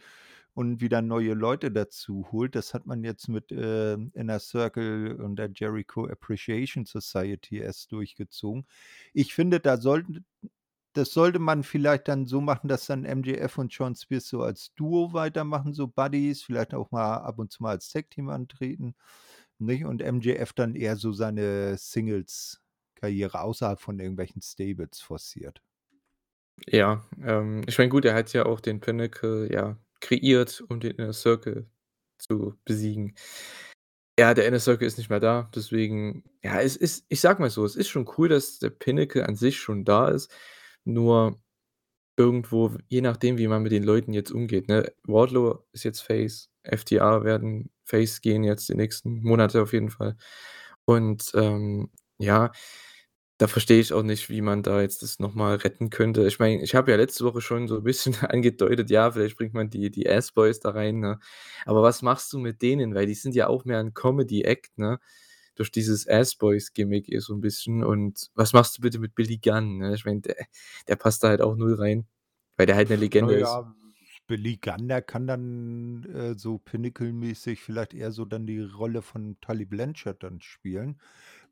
und 0.53 0.81
wieder 0.81 1.01
neue 1.01 1.33
Leute 1.33 1.71
dazu 1.71 2.27
holt. 2.31 2.55
Das 2.55 2.73
hat 2.73 2.85
man 2.85 3.03
jetzt 3.03 3.27
mit, 3.27 3.51
äh, 3.51 3.93
Inner 3.93 4.39
Circle 4.39 5.19
und 5.21 5.37
der 5.37 5.49
Jericho 5.53 6.05
Appreciation 6.07 6.85
Society 6.85 7.57
erst 7.57 7.91
durchgezogen. 7.91 8.65
Ich 9.13 9.33
finde, 9.33 9.59
da 9.59 9.77
sollten 9.77 10.25
das 10.93 11.11
sollte 11.11 11.39
man 11.39 11.63
vielleicht 11.63 12.07
dann 12.07 12.25
so 12.25 12.39
machen, 12.39 12.67
dass 12.67 12.85
dann 12.85 13.03
MJF 13.03 13.57
und 13.57 13.73
Shawn 13.73 13.95
Spears 13.95 14.27
so 14.27 14.43
als 14.43 14.73
Duo 14.75 15.11
weitermachen, 15.13 15.73
so 15.73 15.87
Buddies, 15.87 16.43
vielleicht 16.43 16.73
auch 16.73 16.91
mal 16.91 17.17
ab 17.17 17.39
und 17.39 17.51
zu 17.51 17.63
mal 17.63 17.71
als 17.71 17.89
Tag-Team 17.89 18.29
antreten, 18.29 18.95
nicht? 19.59 19.85
Und 19.85 20.03
MJF 20.03 20.53
dann 20.53 20.75
eher 20.75 20.95
so 20.95 21.11
seine 21.11 21.77
Singles-Karriere 21.77 23.41
außerhalb 23.41 23.79
von 23.79 23.99
irgendwelchen 23.99 24.41
Stables 24.41 24.99
forciert. 25.01 25.61
Ja, 26.67 27.03
ähm, 27.21 27.63
ich 27.67 27.77
meine, 27.77 27.89
gut, 27.89 28.05
er 28.05 28.13
hat 28.13 28.31
ja 28.33 28.45
auch 28.45 28.59
den 28.59 28.79
Pinnacle, 28.79 29.51
ja, 29.51 29.77
kreiert, 30.03 30.63
um 30.69 30.79
den 30.81 30.93
Inner 30.97 31.13
Circle 31.13 31.67
zu 32.19 32.55
besiegen. 32.65 33.15
Ja, 34.19 34.33
der 34.35 34.47
Inner 34.47 34.59
Circle 34.59 34.85
ist 34.87 34.97
nicht 34.99 35.09
mehr 35.09 35.19
da, 35.19 35.49
deswegen 35.55 36.23
ja, 36.43 36.61
es 36.61 36.75
ist 36.75 37.05
ich 37.09 37.19
sage 37.19 37.41
mal 37.41 37.49
so, 37.49 37.65
es 37.65 37.75
ist 37.75 37.89
schon 37.89 38.07
cool, 38.17 38.29
dass 38.29 38.59
der 38.59 38.69
Pinnacle 38.69 39.23
an 39.25 39.35
sich 39.35 39.57
schon 39.59 39.85
da 39.85 40.09
ist, 40.09 40.31
nur 40.85 41.41
irgendwo, 42.17 42.71
je 42.89 43.01
nachdem, 43.01 43.37
wie 43.39 43.47
man 43.47 43.63
mit 43.63 43.71
den 43.73 43.83
Leuten 43.83 44.13
jetzt 44.13 44.31
umgeht, 44.31 44.67
ne? 44.69 44.93
Wardlow 45.05 45.65
ist 45.73 45.83
jetzt 45.85 46.01
Face, 46.01 46.49
FTA 46.63 47.23
werden 47.25 47.71
Face 47.85 48.21
gehen 48.21 48.43
jetzt 48.43 48.69
die 48.69 48.75
nächsten 48.75 49.21
Monate 49.23 49.61
auf 49.63 49.73
jeden 49.73 49.89
Fall. 49.91 50.17
Und, 50.85 51.31
ähm, 51.35 51.91
ja, 52.19 52.51
da 53.43 53.47
verstehe 53.47 53.79
ich 53.81 53.93
auch 53.93 54.03
nicht, 54.03 54.29
wie 54.29 54.41
man 54.41 54.63
da 54.63 54.81
jetzt 54.81 55.03
das 55.03 55.19
noch 55.19 55.33
mal 55.35 55.55
retten 55.57 55.89
könnte. 55.89 56.25
Ich 56.27 56.39
meine, 56.39 56.61
ich 56.63 56.75
habe 56.75 56.91
ja 56.91 56.97
letzte 56.97 57.25
Woche 57.25 57.41
schon 57.41 57.67
so 57.67 57.77
'n 57.77 57.83
bisschen 57.83 58.15
angedeutet, 58.31 58.89
ja, 58.89 59.11
vielleicht 59.11 59.37
bringt 59.37 59.53
man 59.53 59.69
die 59.69 59.91
die 59.91 60.09
Ass 60.09 60.31
Boys 60.31 60.59
da 60.59 60.69
rein, 60.71 60.99
ne? 60.99 61.19
Aber 61.65 61.81
was 61.83 62.01
machst 62.01 62.31
du 62.33 62.39
mit 62.39 62.61
denen? 62.61 62.95
Weil 62.95 63.05
die 63.07 63.15
sind 63.15 63.35
ja 63.35 63.47
auch 63.47 63.65
mehr 63.65 63.79
'n 63.79 63.93
Comedy 63.93 64.43
Act, 64.43 64.77
ne? 64.77 64.99
Durch 65.55 65.71
dieses 65.71 66.07
Ass 66.07 66.35
Boys 66.35 66.73
Gimmick 66.73 67.09
eh 67.09 67.19
so 67.19 67.33
'n 67.33 67.41
bisschen. 67.41 67.83
Und 67.83 68.29
was 68.35 68.53
machst 68.53 68.77
du 68.77 68.81
bitte 68.81 68.99
mit 68.99 69.15
Billy 69.15 69.37
Gunn, 69.39 69.77
ne? 69.79 69.95
Ich 69.95 70.05
meine, 70.05 70.21
der 70.21 70.35
der 70.87 70.95
passt 70.97 71.23
da 71.23 71.29
halt 71.29 71.41
auch 71.41 71.55
null 71.55 71.75
rein, 71.75 72.07
weil 72.57 72.65
der 72.67 72.75
halt 72.77 72.89
'ne 72.89 72.95
Na 73.19 73.27
Legende 73.27 73.35
ist. 73.35 73.59
ja, 73.61 73.75
Billy 74.27 74.57
Gunn, 74.57 74.87
der 74.87 75.01
kann 75.01 75.27
dann, 75.27 76.03
äh, 76.05 76.35
so 76.37 76.57
Pinnacle-mäßig 76.59 77.61
vielleicht 77.61 77.93
eher 77.93 78.11
so 78.11 78.25
dann 78.25 78.45
die 78.47 78.59
Rolle 78.61 79.01
von 79.01 79.37
Tully 79.41 79.65
Blanchard 79.65 80.23
dann 80.23 80.41
spielen, 80.41 80.99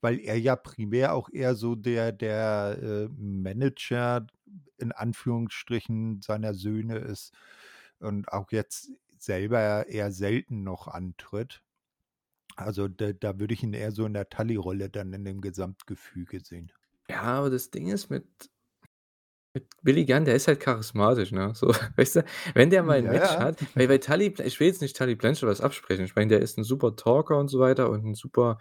weil 0.01 0.19
er 0.19 0.37
ja 0.39 0.55
primär 0.55 1.13
auch 1.13 1.29
eher 1.31 1.55
so 1.55 1.75
der 1.75 2.11
der, 2.11 2.77
äh, 2.81 3.07
Manager 3.09 4.27
in 4.77 4.91
Anführungsstrichen 4.91 6.21
seiner 6.21 6.53
Söhne 6.55 6.97
ist 6.99 7.33
und 7.99 8.31
auch 8.33 8.51
jetzt 8.51 8.91
selber 9.19 9.87
eher 9.87 10.11
selten 10.11 10.63
noch 10.63 10.87
antritt. 10.87 11.61
Also, 12.57 12.87
da 12.89 13.13
da 13.13 13.39
würde 13.39 13.53
ich 13.55 13.63
ihn 13.63 13.73
eher 13.73 13.91
so 13.91 14.05
in 14.05 14.13
der 14.13 14.29
Tully-Rolle 14.29 14.89
dann 14.89 15.13
in 15.13 15.25
dem 15.25 15.41
Gesamtgefüge 15.41 16.41
sehen. 16.41 16.71
Ja, 17.09 17.21
aber 17.23 17.49
das 17.49 17.69
Ding 17.71 17.87
ist 17.89 18.09
mit 18.09 18.49
mit 19.53 19.67
Billy 19.83 20.05
Gunn, 20.05 20.23
der 20.25 20.35
ist 20.35 20.47
halt 20.47 20.61
charismatisch, 20.61 21.31
ne? 21.31 21.51
So, 21.55 21.67
weißt 21.97 22.17
du, 22.17 22.23
wenn 22.53 22.69
der 22.69 22.83
mal 22.83 22.99
'n 22.99 23.07
Ja, 23.07 23.09
Match 23.09 23.37
ja. 23.39 23.39
hat 23.39 23.57
weil 23.77 23.87
bei 23.87 23.97
Tully 23.97 24.33
ich 24.43 24.59
will 24.59 24.67
jetzt 24.67 24.81
nicht 24.81 24.95
Tully 24.97 25.15
Blanchard 25.15 25.49
was 25.49 25.61
absprechen. 25.61 26.05
Ich 26.05 26.15
meine, 26.15 26.29
der 26.29 26.39
ist 26.41 26.57
'n 26.57 26.63
super 26.63 26.95
Talker 26.95 27.37
und 27.37 27.49
so 27.49 27.59
weiter 27.59 27.89
und 27.89 28.05
'n 28.05 28.13
super, 28.15 28.59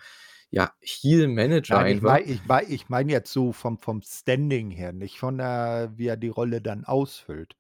ja, 0.51 0.75
Heel-Manager 0.83 1.81
ich 1.87 2.03
einfach. 2.03 2.19
ich 2.27 2.45
mei 2.45 2.65
ich 2.69 2.89
meine 2.89 3.13
jetzt 3.13 3.33
so 3.33 3.53
vom 3.53 3.79
vom 3.79 4.03
Standing 4.03 4.71
her, 4.71 4.93
nicht 4.93 5.19
von 5.19 5.39
der 5.39 5.93
wie 5.97 6.07
er 6.09 6.17
die 6.17 6.29
Rolle 6.29 6.61
dann 6.63 6.85
ausfüllt, 6.85 7.57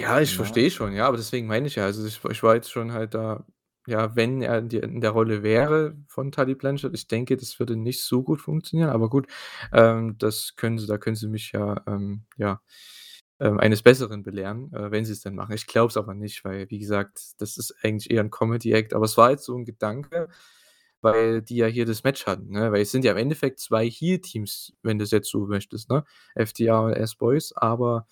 Ja, 0.00 0.20
ich 0.20 0.34
ne? 0.34 0.34
verstehe 0.34 0.70
schon, 0.70 0.94
ja, 0.94 1.06
aber 1.06 1.16
deswegen 1.18 1.46
meine 1.46 1.66
ich 1.66 1.74
ja, 1.76 1.84
also 1.84 2.04
ich 2.06 2.24
ich 2.24 2.42
war 2.42 2.54
jetzt 2.54 2.70
schon 2.72 2.92
halt 2.92 3.14
da 3.14 3.44
ja, 3.86 4.14
wenn 4.14 4.42
er 4.42 4.58
in 4.58 5.00
der 5.00 5.10
Rolle 5.10 5.42
wäre 5.42 5.96
von 6.06 6.30
Tully 6.30 6.54
Blanchard, 6.54 6.94
ich 6.94 7.08
denke, 7.08 7.36
das 7.36 7.58
würde 7.58 7.76
nicht 7.76 8.04
so 8.04 8.22
gut 8.22 8.40
funktionieren, 8.40 8.90
aber 8.90 9.10
gut, 9.10 9.26
ähm, 9.72 10.16
das 10.18 10.54
können 10.56 10.78
sie 10.78 10.86
da 10.86 10.98
können 10.98 11.16
sie 11.16 11.26
mich 11.28 11.50
ja, 11.52 11.82
ähm, 11.88 12.22
ja, 12.36 12.62
ähm, 13.40 13.58
eines 13.58 13.82
Besseren 13.82 14.22
belehren, 14.22 14.72
äh, 14.72 14.90
wenn 14.92 15.04
sie's 15.04 15.20
denn 15.22 15.34
machen. 15.34 15.52
Ich 15.54 15.66
glaube 15.66 15.88
es 15.90 15.96
aber 15.96 16.14
nicht, 16.14 16.44
weil, 16.44 16.70
wie 16.70 16.78
gesagt, 16.78 17.20
das 17.38 17.56
ist 17.58 17.74
eigentlich 17.82 18.10
eher 18.10 18.22
'n 18.22 18.30
Comedy 18.30 18.72
Act, 18.72 18.94
aber 18.94 19.04
es 19.06 19.16
war 19.16 19.30
jetzt 19.32 19.44
so 19.44 19.56
'n 19.56 19.64
Gedanke, 19.64 20.28
weil 21.02 21.42
die 21.42 21.56
ja 21.56 21.66
hier 21.66 21.86
das 21.86 22.04
Match 22.04 22.26
hatten, 22.26 22.50
ne? 22.52 22.72
Weil 22.72 22.82
es 22.82 22.92
sind 22.92 23.04
ja 23.04 23.12
im 23.12 23.18
Endeffekt 23.18 23.60
2 23.60 23.88
Heel-Teams, 23.90 24.72
wenn 24.82 24.98
du's 24.98 25.10
jetzt 25.12 25.30
so 25.30 25.46
möchtest, 25.46 25.90
ne? 25.90 26.04
FTA 26.36 26.80
und 26.86 26.96
Ass 26.98 27.14
Boys, 27.16 27.52
aber 27.56 28.06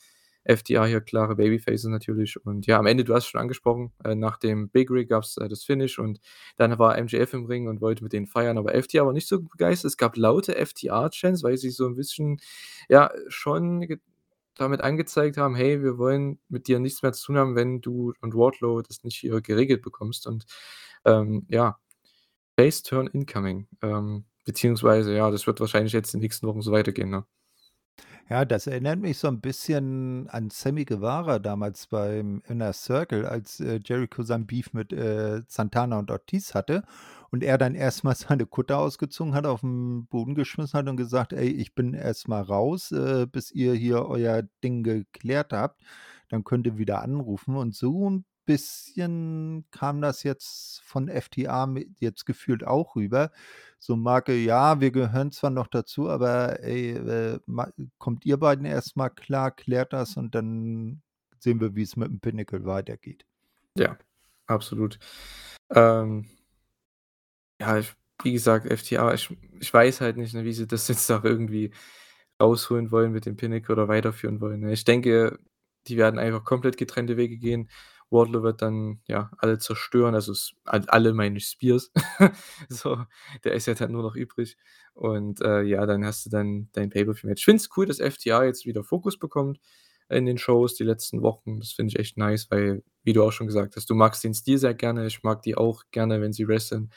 FTA 0.44 0.87
hier 0.87 1.00
klare 1.03 1.37
Babyfaces 1.37 1.85
natürlich 1.87 2.44
und 2.46 2.66
ja, 2.66 2.79
am 2.79 2.87
Ende, 2.87 3.05
du 3.05 3.14
hast 3.14 3.26
schon 3.26 3.40
angesprochen, 3.40 3.92
äh, 4.05 4.14
nach 4.14 4.38
dem 4.38 4.70
Big 4.70 4.90
Rig 4.90 5.09
gab's, 5.11 5.37
äh, 5.37 5.48
das 5.48 5.64
Finish 5.64 5.98
und 5.98 6.20
dann 6.57 6.79
war 6.79 6.96
MJF 6.98 7.35
im 7.35 7.44
Ring 7.46 7.68
und 7.68 7.81
wollte 7.83 8.03
mit 8.05 8.12
denen 8.14 8.26
feiern, 8.26 8.57
aber 8.59 8.74
FTA 8.74 9.05
war 9.07 9.12
nicht 9.12 9.29
so 9.29 9.40
begeistert. 9.42 9.90
Es 9.90 9.96
gab 9.98 10.16
laute 10.16 10.57
FTA-Chants, 10.57 11.42
weil 11.44 11.59
sie 11.59 11.70
so 11.70 11.87
'n 11.87 11.94
bisschen, 11.96 12.40
ja, 12.88 13.11
schon 13.29 13.87
damit 14.57 14.81
angezeigt 14.83 15.37
haben: 15.38 15.55
„Hey, 15.57 15.83
wir 15.83 15.98
wollen 15.98 16.38
mit 16.48 16.68
dir 16.68 16.79
nichts 16.81 17.03
mehr 17.03 17.12
zu 17.12 17.26
tun 17.26 17.38
haben, 17.38 17.57
wenn 17.57 17.81
du 17.83 18.12
und 18.22 18.35
Wardlow 18.35 18.83
das 18.83 19.05
nicht 19.05 19.16
hier 19.18 19.40
geregelt 19.42 19.83
bekommst.“ 19.83 20.26
Und, 20.26 20.46
ähm, 21.05 21.46
ja, 21.50 21.79
Face 22.58 22.82
Turn 22.82 23.08
incoming, 23.08 23.66
ähm, 23.82 24.24
beziehungsweise, 24.44 25.14
ja, 25.16 25.30
das 25.30 25.46
wird 25.46 25.60
wahrscheinlich 25.60 25.92
jetzt 25.92 26.12
die 26.14 26.18
nächsten 26.18 26.46
Wochen 26.46 26.62
so 26.62 26.72
weitergehen, 26.72 27.10
ne? 27.10 27.24
Ja, 28.28 28.44
das 28.44 28.66
erinnert 28.66 29.00
mich 29.00 29.18
so 29.18 29.28
'n 29.28 29.40
bisschen 29.40 30.28
an 30.28 30.50
Sammy 30.50 30.84
Guevara 30.84 31.38
damals 31.38 31.86
beim 31.88 32.42
Inner 32.46 32.72
Circle, 32.72 33.26
als, 33.26 33.60
äh, 33.60 33.80
Jericho 33.84 34.22
sein 34.22 34.46
Beef 34.46 34.72
mit, 34.72 34.92
äh, 34.92 35.42
Santana 35.48 35.98
und 35.98 36.10
Ortiz 36.10 36.54
hatte 36.54 36.84
und 37.30 37.42
er 37.42 37.58
dann 37.58 37.74
erst 37.74 38.04
mal 38.04 38.14
seine 38.38 38.46
Kutte 38.46 38.76
ausgezogen 38.76 39.34
hat, 39.34 39.46
auf'n 39.46 40.06
Boden 40.08 40.34
geschmissen 40.34 40.78
hat 40.78 40.88
und 40.88 40.96
gesagt: 40.96 41.32
„Ey, 41.32 41.48
ich 41.48 41.74
bin 41.74 41.94
erst 41.94 42.28
mal 42.28 42.42
raus, 42.42 42.92
äh, 42.92 43.26
bis 43.26 43.50
ihr 43.50 43.74
hier 43.74 44.06
euer 44.06 44.42
Ding 44.62 44.82
geklärt 44.84 45.52
habt. 45.52 45.82
Dann 46.28 46.44
könnt 46.44 46.66
ihr 46.66 46.78
wieder 46.78 47.02
anrufen.“ 47.02 47.56
Und 47.56 47.74
so 47.74 48.06
'n 48.08 48.24
bisschen 48.50 49.64
kam 49.70 50.00
das 50.00 50.24
jetzt 50.24 50.80
von 50.82 51.08
FTA 51.08 51.72
jetzt 52.00 52.26
gefühlt 52.26 52.66
auch 52.66 52.96
rüber. 52.96 53.30
So 53.78 53.96
Marke: 53.96 54.34
„Ja, 54.34 54.80
wir 54.80 54.90
gehören 54.90 55.30
zwar 55.32 55.50
noch 55.50 55.68
dazu, 55.68 56.08
aber 56.10 56.60
ey, 56.62 56.90
äh, 56.96 57.38
kommt 57.98 58.26
ihr 58.26 58.38
beiden 58.38 58.64
erst 58.66 58.96
mal 58.96 59.08
klar, 59.10 59.52
klärt 59.52 59.92
das 59.92 60.16
und 60.16 60.34
dann 60.34 61.02
sehen 61.38 61.60
wir, 61.60 61.74
wie's 61.76 61.96
mit'm 61.96 62.20
Pinnacle 62.20 62.64
weitergeht.“ 62.64 63.24
Ja, 63.78 63.96
absolut. 64.46 64.98
Ähm 65.74 66.26
ja, 67.60 67.78
ich 67.78 67.94
wie 68.22 68.32
gesagt, 68.32 68.66
FTA, 68.66 69.14
ich 69.14 69.30
ich 69.60 69.72
weiß 69.72 70.00
halt 70.02 70.16
nicht, 70.18 70.34
ne, 70.34 70.44
wie 70.44 70.52
sie 70.52 70.66
das 70.66 70.88
jetzt 70.88 71.10
auch 71.10 71.24
irgendwie 71.24 71.72
rausholen 72.40 72.90
wollen 72.90 73.12
mit 73.12 73.26
dem 73.26 73.36
Pinnacle 73.36 73.72
oder 73.74 73.88
weiterführen 73.88 74.40
wollen, 74.40 74.60
ne? 74.60 74.72
Ich 74.72 74.84
denke, 74.84 75.38
die 75.86 75.96
werden 75.96 76.18
einfach 76.18 76.44
komplett 76.44 76.76
getrennte 76.76 77.16
Wege 77.16 77.38
gehen. 77.38 77.70
Wardlow 78.11 78.42
wird 78.42 78.62
dann, 78.62 79.01
ja, 79.09 79.31
alle 79.38 79.59
zerstören, 79.59 80.14
also 80.14 80.33
alle 80.64 81.14
meine 81.14 81.40
Spears. 81.40 81.92
So, 82.68 83.05
der 83.44 83.53
ist 83.55 83.66
ja 83.66 83.75
dann 83.75 83.92
nur 83.92 84.03
noch 84.03 84.16
übrig. 84.16 84.57
Und, 84.94 85.40
äh, 85.40 85.62
ja, 85.62 85.87
dann 85.87 86.05
hast 86.05 86.27
du 86.27 86.31
dann 86.31 86.68
dein 86.73 86.90
Pay-per-view-Match. 86.90 87.40
Ich 87.42 87.44
finde 87.44 87.62
es 87.62 87.70
cool, 87.77 87.87
dass 87.87 87.99
FTA 88.01 88.44
jetzt 88.44 88.66
wieder 88.66 88.85
Fokus 88.85 89.18
bekommt 89.18 89.59
in 90.09 90.27
den 90.27 90.38
Shows 90.38 90.75
die 90.75 90.85
letzten 90.85 91.23
Wochen. 91.23 91.61
Das 91.61 91.73
finde 91.73 91.92
ich 91.92 91.99
echt 91.99 92.16
nice, 92.18 92.51
weil, 92.51 92.83
wie 93.05 93.12
du 93.12 93.23
auch 93.23 93.33
schon 93.33 93.46
gesagt 93.46 93.77
hast, 93.77 93.88
du 93.88 93.94
magst 93.94 94.25
den 94.25 94.35
Stil 94.35 94.59
sehr 94.59 94.75
gerne. 94.75 95.07
Ich 95.07 95.23
mag 95.23 95.42
die 95.42 95.57
auch 95.57 95.85
gerne, 95.92 96.20
wenn 96.20 96.33
sie 96.33 96.49
wresteln. 96.49 96.90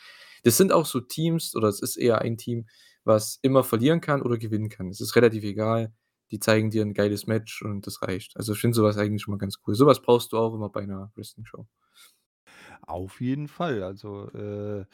Das 0.44 0.58
sind 0.58 0.72
auch 0.72 0.86
so 0.86 1.00
Teams 1.00 1.56
oder 1.56 1.68
es 1.70 1.82
ist 1.82 1.96
eher 1.96 2.22
ein 2.22 2.38
Team, 2.38 2.68
was 3.06 3.40
immer 3.42 3.64
verlieren 3.64 4.02
kann 4.02 4.22
oder 4.22 4.38
gewinnen 4.38 4.70
kann. 4.70 4.90
Es 4.90 5.00
ist 5.02 5.16
relativ 5.16 5.44
egal. 5.44 5.94
Die 6.32 6.40
zeigen 6.40 6.72
dir 6.72 6.84
'n 6.84 6.94
geiles 6.94 7.28
Match 7.28 7.62
und 7.64 7.86
das 7.88 8.02
reicht. 8.02 8.36
Also, 8.38 8.54
ich 8.54 8.60
finde 8.60 8.76
so 8.76 8.84
was 8.84 8.98
eigentlich 8.98 9.28
immer 9.28 9.38
ganz 9.38 9.58
cool. 9.68 9.76
So 9.76 9.86
was 9.86 10.02
brauchst 10.02 10.32
du 10.34 10.38
auch 10.38 10.54
immer 10.56 10.70
bei 10.70 10.86
'ner 10.86 11.12
Wrestling-Show. 11.16 11.68
Auf 12.88 13.22
jeden 13.22 13.48
Fall. 13.48 13.84
Also, 13.84 14.30
äh, 14.32 14.86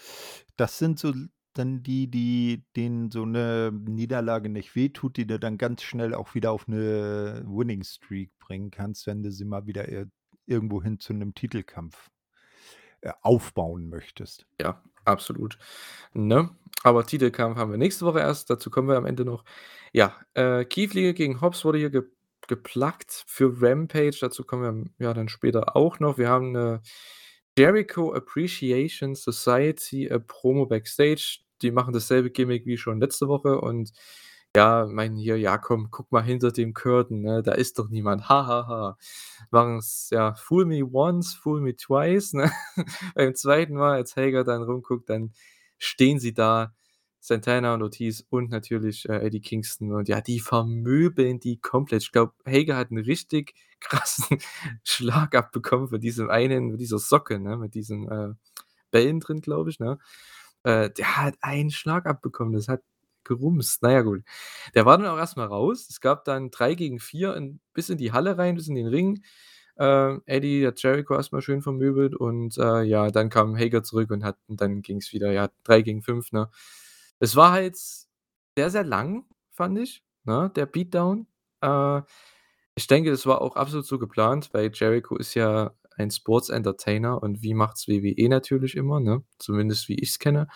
das 0.58 0.78
sind 0.78 1.00
so 1.00 1.14
dann 1.54 1.82
die, 1.84 2.08
die 2.10 2.64
denen 2.76 3.10
so 3.12 3.26
'ne 3.26 3.72
Niederlage 3.74 4.50
nicht 4.50 4.76
wehtut, 4.76 5.18
die 5.18 5.26
du 5.28 5.40
dann 5.40 5.58
ganz 5.58 5.82
schnell 5.82 6.14
auch 6.14 6.36
wieder 6.36 6.52
auf 6.52 6.68
'ne 6.68 7.44
Winning 7.48 7.84
Streak 7.84 8.32
bringen 8.40 8.70
kannst, 8.72 9.08
wenn 9.08 9.24
du 9.24 9.32
sie 9.32 9.46
mal 9.46 9.66
wieder 9.66 9.90
ir 9.90 10.08
irgendwohin 10.46 11.00
zu 11.00 11.14
'nem 11.14 11.34
Titelkampf, 11.34 12.10
äh, 13.02 13.14
aufbauen 13.24 13.90
möchtest. 13.90 14.46
Ja, 14.60 14.84
absolut, 15.10 15.58
ne? 16.14 16.50
Aber 16.84 17.06
Titelkampf 17.06 17.58
haben 17.58 17.72
wir 17.72 17.78
nächste 17.78 18.06
Woche 18.06 18.20
erst, 18.20 18.50
dazu 18.50 18.70
kommen 18.72 18.88
wir 18.90 18.98
am 18.98 19.06
Ende 19.06 19.26
noch. 19.26 19.44
Ja, 19.94 20.16
äh, 20.36 20.64
Lee 20.76 21.14
gegen 21.14 21.42
Hobbs 21.42 21.66
wurde 21.66 21.80
hier 21.80 21.90
ge 21.92 22.04
geplackt 22.48 23.26
für 23.28 23.62
Rampage, 23.62 24.18
dazu 24.22 24.44
kommen 24.44 24.88
wir, 25.00 25.06
ja, 25.08 25.14
dann 25.14 25.30
später 25.30 25.76
auch 25.76 26.00
noch. 26.00 26.18
Wir 26.18 26.30
haben 26.30 26.52
'ne 26.54 26.82
Jericho 27.58 28.14
Appreciation 28.14 29.16
Society, 29.16 30.08
äh, 30.08 30.20
Promo 30.20 30.66
Backstage. 30.66 31.40
Die 31.62 31.72
machen 31.72 31.94
dasselbe 31.94 32.32
Gimmick 32.32 32.66
wie 32.66 32.78
schon 32.78 33.00
letzte 33.02 33.28
Woche 33.28 33.62
und, 33.62 33.92
ja, 34.56 34.86
meinen 34.88 35.16
hier: 35.18 35.38
„Ja, 35.38 35.58
komm, 35.58 35.90
guck 35.92 36.12
mal 36.12 36.22
hinter 36.24 36.52
dem 36.52 36.74
Curtain, 36.74 37.22
ne? 37.22 37.44
Da 37.44 37.54
ist 37.54 37.80
doch 37.80 37.90
niemand. 37.90 38.30
Ha, 38.30 38.46
ha, 38.48 38.68
ha.“ 38.68 38.98
Machen's, 39.52 40.10
ja, 40.12 40.34
fool 40.36 40.66
me 40.66 40.84
once, 40.84 41.34
fool 41.36 41.62
me 41.62 41.76
twice, 41.76 42.34
ne? 42.34 42.52
Beim 43.16 43.36
2. 43.36 43.76
Mal, 43.76 43.94
als 43.96 44.16
Hager 44.16 44.44
dann 44.44 44.64
rumguckt, 44.64 45.10
dann 45.10 45.34
stehen 45.78 46.20
sie 46.20 46.34
da, 46.34 46.74
Santana 47.22 47.74
und 47.76 47.84
Ortiz 47.84 48.26
und 48.30 48.50
natürlich, 48.50 49.08
äh, 49.10 49.18
Eddie 49.26 49.42
Kingston 49.42 49.94
und 49.94 50.08
ja, 50.10 50.22
die 50.22 50.40
vermöbeln 50.40 51.40
die 51.40 51.60
komplett. 51.60 52.04
Ich 52.04 52.12
glaube, 52.14 52.34
Hager 52.48 52.78
hat 52.78 52.92
'n 52.92 52.98
richtig 53.00 53.54
krassen 53.82 54.40
Schlag 54.84 55.36
abbekommen 55.36 55.90
von 55.90 56.00
diesem 56.00 56.30
einen 56.30 56.68
mit 56.72 56.80
dieser 56.80 57.00
Socke, 57.00 57.40
ne, 57.40 57.58
mit 57.58 57.76
diesen, 57.76 58.10
äh, 58.10 58.30
Bällen 58.92 59.20
drin, 59.20 59.42
glaube 59.42 59.70
ich, 59.72 59.80
ne? 59.80 60.00
Äh, 60.64 60.90
der 60.92 61.18
hat 61.18 61.36
einen 61.42 61.72
Schlag 61.72 62.06
abbekommen, 62.08 62.54
das 62.54 62.68
hat 62.70 62.82
gerumst. 63.30 63.82
Na 63.84 63.94
ja, 63.94 64.02
gut. 64.04 64.24
Der 64.76 64.86
war 64.86 64.98
dann 64.98 65.08
auch 65.08 65.18
erst 65.20 65.38
mal 65.38 65.48
raus. 65.48 65.88
Es 65.90 66.02
gab 66.02 66.26
dann 66.26 66.52
3 66.52 66.76
gegen 66.76 67.00
4 67.00 67.36
in 67.38 67.62
bis 67.74 67.90
in 67.90 67.98
die 68.00 68.12
Halle 68.14 68.38
rein, 68.38 68.56
bis 68.56 68.68
in 68.68 68.76
den 68.76 68.88
Ring. 68.88 69.24
Äh, 69.78 70.18
Eddie 70.26 70.68
hat 70.68 70.82
Jericho 70.84 71.16
erst 71.16 71.32
mal 71.34 71.42
schön 71.42 71.62
vermöbelt 71.62 72.16
und, 72.16 72.58
äh, 72.58 72.84
ja, 72.84 73.10
dann 73.12 73.30
kam 73.30 73.56
Hager 73.58 73.84
zurück 73.84 74.12
und 74.12 74.24
hat 74.26 74.38
und 74.48 74.62
dann 74.62 74.82
ging's 74.82 75.14
wieder, 75.14 75.32
ja, 75.32 75.50
3 75.64 75.82
gegen 75.84 76.02
5, 76.04 76.32
ne? 76.34 76.50
Es 77.20 77.36
war 77.38 77.52
halt 77.54 77.78
sehr, 77.78 78.70
sehr 78.70 78.84
lang, 78.84 79.26
fand 79.52 79.80
ich, 79.80 80.04
ne, 80.26 80.52
der 80.56 80.66
Beatdown. 80.66 81.28
Äh, 81.62 82.02
ich 82.76 82.88
denke, 82.88 83.12
das 83.12 83.26
war 83.26 83.42
auch 83.42 83.56
absolut 83.58 83.86
so 83.86 84.00
geplant, 84.00 84.50
weil 84.54 84.72
Jericho 84.74 85.18
ist 85.18 85.34
ja 85.36 85.74
ein 85.98 86.12
Sports 86.12 86.50
Entertainer 86.50 87.22
und 87.24 87.42
wie 87.44 87.54
macht's 87.54 87.88
WWE 87.88 88.30
natürlich 88.30 88.76
immer, 88.78 89.00
ne, 89.02 89.24
zumindest 89.40 89.90
wie 89.90 89.96
ich's 90.00 90.20
kenne. 90.20 90.48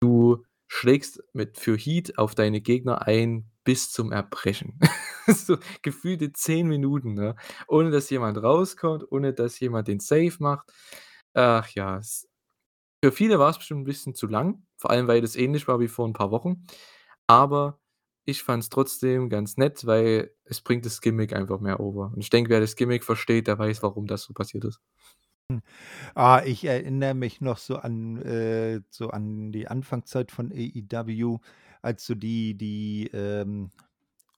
Du 0.00 0.44
schlägst 0.72 1.22
mit 1.34 1.58
für 1.58 1.76
Heat 1.76 2.18
auf 2.18 2.34
deine 2.34 2.60
Gegner 2.62 3.06
ein 3.06 3.50
bis 3.64 3.92
zum 3.92 4.12
Erbrechen. 4.12 4.78
So 5.28 5.56
gefühlte 5.82 6.32
10 6.32 6.66
Minuten, 6.68 7.14
ne, 7.14 7.36
ohne 7.68 7.90
dass 7.92 8.10
jemand 8.10 8.42
rauskommt, 8.42 9.04
ohne 9.12 9.32
dass 9.32 9.60
jemand 9.60 9.88
den 9.88 10.00
Save 10.00 10.34
macht. 10.40 10.68
Ach 11.34 11.68
ja, 11.70 11.98
es 11.98 12.28
für 13.04 13.12
viele 13.12 13.38
war's 13.38 13.58
bestimmt 13.58 13.82
'n 13.82 13.84
bisschen 13.84 14.14
zu 14.16 14.26
lang, 14.28 14.64
vor 14.78 14.90
allem, 14.92 15.08
weil 15.08 15.20
das 15.22 15.36
ähnlich 15.36 15.68
war 15.68 15.80
wie 15.80 15.88
vor 15.88 16.06
'n 16.08 16.14
paar 16.14 16.30
Wochen. 16.32 16.66
Aber 17.28 17.80
ich 18.26 18.42
fand's 18.44 18.70
trotzdem 18.70 19.30
ganz 19.30 19.56
nett, 19.58 19.86
weil 19.86 20.32
es 20.44 20.60
bringt 20.62 20.86
das 20.86 21.00
Gimmick 21.02 21.34
einfach 21.34 21.60
mehr 21.60 21.80
over. 21.80 22.12
Und 22.14 22.20
ich 22.22 22.30
denke, 22.30 22.50
wer 22.50 22.60
das 22.60 22.76
Gimmick 22.76 23.04
versteht, 23.04 23.48
der 23.48 23.58
weiß, 23.58 23.82
warum 23.84 24.06
das 24.08 24.22
so 24.24 24.34
passiert 24.34 24.64
ist. 24.66 24.80
Ah, 26.14 26.42
ich 26.46 26.64
erinnere 26.64 27.14
mich 27.14 27.40
noch 27.40 27.58
so 27.58 27.76
an 27.76 28.18
äh, 28.22 28.80
so 28.90 29.10
an 29.10 29.52
die 29.52 29.68
Anfangszeit 29.68 30.30
von 30.32 30.52
AEW, 30.52 31.38
als 31.82 32.06
so 32.06 32.14
die 32.14 32.54
die, 32.56 33.08
ähm, 33.12 33.70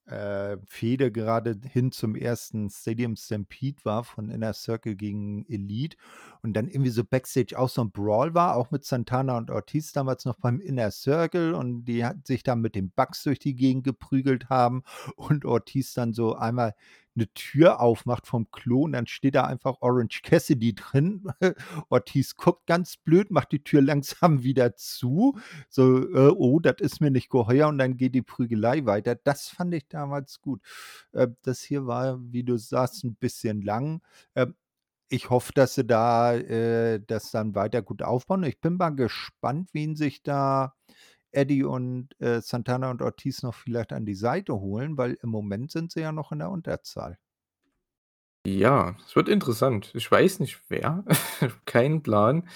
äh, 0.07 0.59
Fehde 0.66 1.12
gerade 1.12 1.59
hin 1.72 1.92
zum 1.92 2.14
1. 2.16 2.68
Stadium 2.70 3.16
Stampede 3.16 3.85
war 3.85 4.05
von 4.05 4.31
Inner 4.31 4.53
Circle 4.55 4.96
gegen 4.96 5.46
Elite 5.48 5.96
und 6.42 6.55
dann 6.55 6.68
irgendwie 6.68 6.90
so 6.90 7.05
Backstage 7.05 7.59
auch 7.59 7.68
so 7.70 7.83
'n 7.83 7.90
Brawl 7.92 8.35
war, 8.35 8.57
auch 8.57 8.70
mit 8.70 8.85
Santana 8.85 9.38
und 9.38 9.50
Ortiz 9.50 9.92
damals 9.92 10.24
noch 10.27 10.37
beim 10.37 10.61
Inner 10.61 10.90
Circle 10.90 11.55
und 11.55 11.85
die 11.87 12.05
ha 12.05 12.14
sich 12.24 12.42
dann 12.42 12.61
mit 12.61 12.74
den 12.74 12.90
Bucks 12.90 13.22
durch 13.24 13.38
die 13.38 13.55
Gegend 13.57 13.85
geprügelt 13.85 14.50
haben 14.50 14.83
und 15.16 15.44
Ortiz 15.46 15.94
dann 15.94 16.12
so 16.12 16.35
einmal 16.37 16.74
'ne 17.16 17.29
Tür 17.35 17.81
aufmacht 17.81 18.27
vom 18.27 18.50
Klo 18.50 18.83
und 18.85 18.92
dann 18.92 19.07
steht 19.07 19.35
da 19.37 19.44
einfach 19.44 19.77
Orange 19.81 20.22
Cassidy 20.22 20.74
drin. 20.74 21.24
Ortiz 21.90 22.37
guckt 22.37 22.66
ganz 22.66 22.96
blöd, 22.96 23.31
macht 23.31 23.53
die 23.53 23.62
Tür 23.64 23.83
langsam 24.22 24.42
wieder 24.44 24.77
zu, 24.77 25.37
so: 25.70 25.98
„Äh, 25.98 26.31
oh, 26.37 26.61
das 26.61 26.77
ist 26.81 27.00
mir 27.00 27.11
nicht 27.11 27.31
geheuer“, 27.31 27.68
und 27.68 27.79
dann 27.79 27.96
geht 27.96 28.14
die 28.14 28.22
Prügelei 28.22 28.85
weiter. 28.87 29.14
Das 29.16 29.48
fand 29.48 29.74
ich 29.74 29.88
damals 29.88 30.40
gut. 30.40 30.61
Äh, 31.12 31.29
das 31.42 31.62
hier 31.62 31.87
war, 31.87 32.18
wie 32.33 32.44
du 32.44 32.59
sagst, 32.59 33.05
'n 33.05 33.14
bisschen 33.16 33.62
lang. 33.62 34.03
Ähm, 34.37 34.55
ich 35.11 35.31
hoffe, 35.31 35.53
dass 35.55 35.74
sie 35.77 35.85
da, 35.87 36.35
äh, 36.37 37.00
das 37.07 37.31
dann 37.33 37.55
weiter 37.57 37.83
gut 37.83 38.03
aufbauen. 38.03 38.44
Ich 38.44 38.61
bin 38.61 38.77
mal 38.79 38.90
gespannt, 38.90 39.70
wen 39.74 39.96
sich 39.96 40.22
da 40.24 40.74
Eddie 41.35 41.64
und, 41.64 42.09
äh, 42.20 42.40
Santana 42.40 42.90
und 42.90 43.03
Ortiz 43.03 43.42
noch 43.42 43.55
vielleicht 43.55 43.92
an 43.92 44.07
die 44.07 44.14
Seite 44.14 44.55
holen, 44.55 44.97
weil 44.97 45.18
im 45.23 45.31
Moment 45.31 45.70
sind 45.70 45.92
sie 45.92 46.01
ja 46.01 46.12
noch 46.12 46.33
in 46.33 46.38
der 46.38 46.51
Unterzahl. 46.51 47.18
Ja, 48.47 48.94
es 49.07 49.16
wird 49.16 49.29
interessant. 49.29 49.90
Ich 49.94 50.11
weiß 50.11 50.40
nicht 50.40 50.61
wer, 50.68 51.05
keinen 51.64 52.03
Plan. 52.03 52.47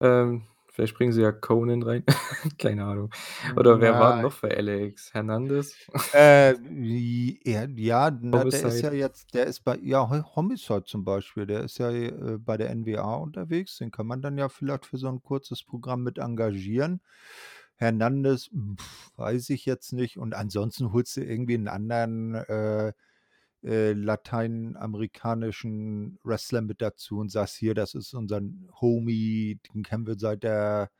Ähm, 0.00 0.46
vielleicht 0.70 0.96
bringen 0.96 1.12
sie 1.12 1.22
ja 1.22 1.32
Konnan 1.32 1.82
rein, 1.82 2.04
keine 2.58 2.84
Ahnung. 2.84 3.10
Oder 3.56 3.80
wer 3.80 3.98
war 3.98 4.16
ja. 4.16 4.22
noch 4.22 4.32
für 4.32 4.48
LAX? 4.48 5.12
Hernandez? 5.12 5.74
Äh, 6.12 6.54
ja 7.44 7.66
ja, 7.66 8.16
na, 8.20 8.44
der 8.44 8.64
ist 8.64 8.82
ja 8.82 8.92
jetzt 8.92 9.34
der 9.34 9.46
ist 9.46 9.64
bei 9.64 9.76
ja, 9.82 10.08
Ho 10.08 10.36
Homicide 10.36 10.84
zum 10.84 11.04
Beispiel, 11.04 11.46
der 11.46 11.64
ist 11.64 11.78
ja, 11.78 11.90
äh, 11.90 12.38
bei 12.38 12.56
der 12.56 12.72
NWA 12.72 13.16
unterwegs. 13.16 13.78
Den 13.78 13.90
kann 13.90 14.06
man 14.06 14.22
dann 14.22 14.38
ja 14.38 14.48
vielleicht 14.48 14.86
für 14.86 14.98
so 14.98 15.08
'n 15.08 15.20
kurzes 15.20 15.64
Programm 15.64 16.04
mit 16.04 16.18
engagieren. 16.18 17.00
Hernandez, 17.76 18.50
weiß 19.16 19.50
ich 19.50 19.66
jetzt 19.66 19.92
nicht. 19.92 20.16
Und 20.18 20.34
ansonsten 20.34 20.92
holst 20.92 21.16
du 21.16 21.22
irgendwie 21.24 21.54
'n 21.56 21.68
anderen, 21.68 22.34
äh, 22.34 22.92
äh, 23.64 23.92
lateinamerikanischen 23.94 26.18
Wrestler 26.24 26.60
mit 26.62 26.80
dazu 26.82 27.18
und 27.18 27.30
sagst: 27.30 27.56
„Hier, 27.56 27.74
das 27.74 27.94
ist 27.94 28.14
unser 28.14 28.40
Homie, 28.80 29.60
den 29.74 29.82
kennen 29.84 30.06
wir 30.06 30.16
seit 30.18 30.42
der 30.44 30.90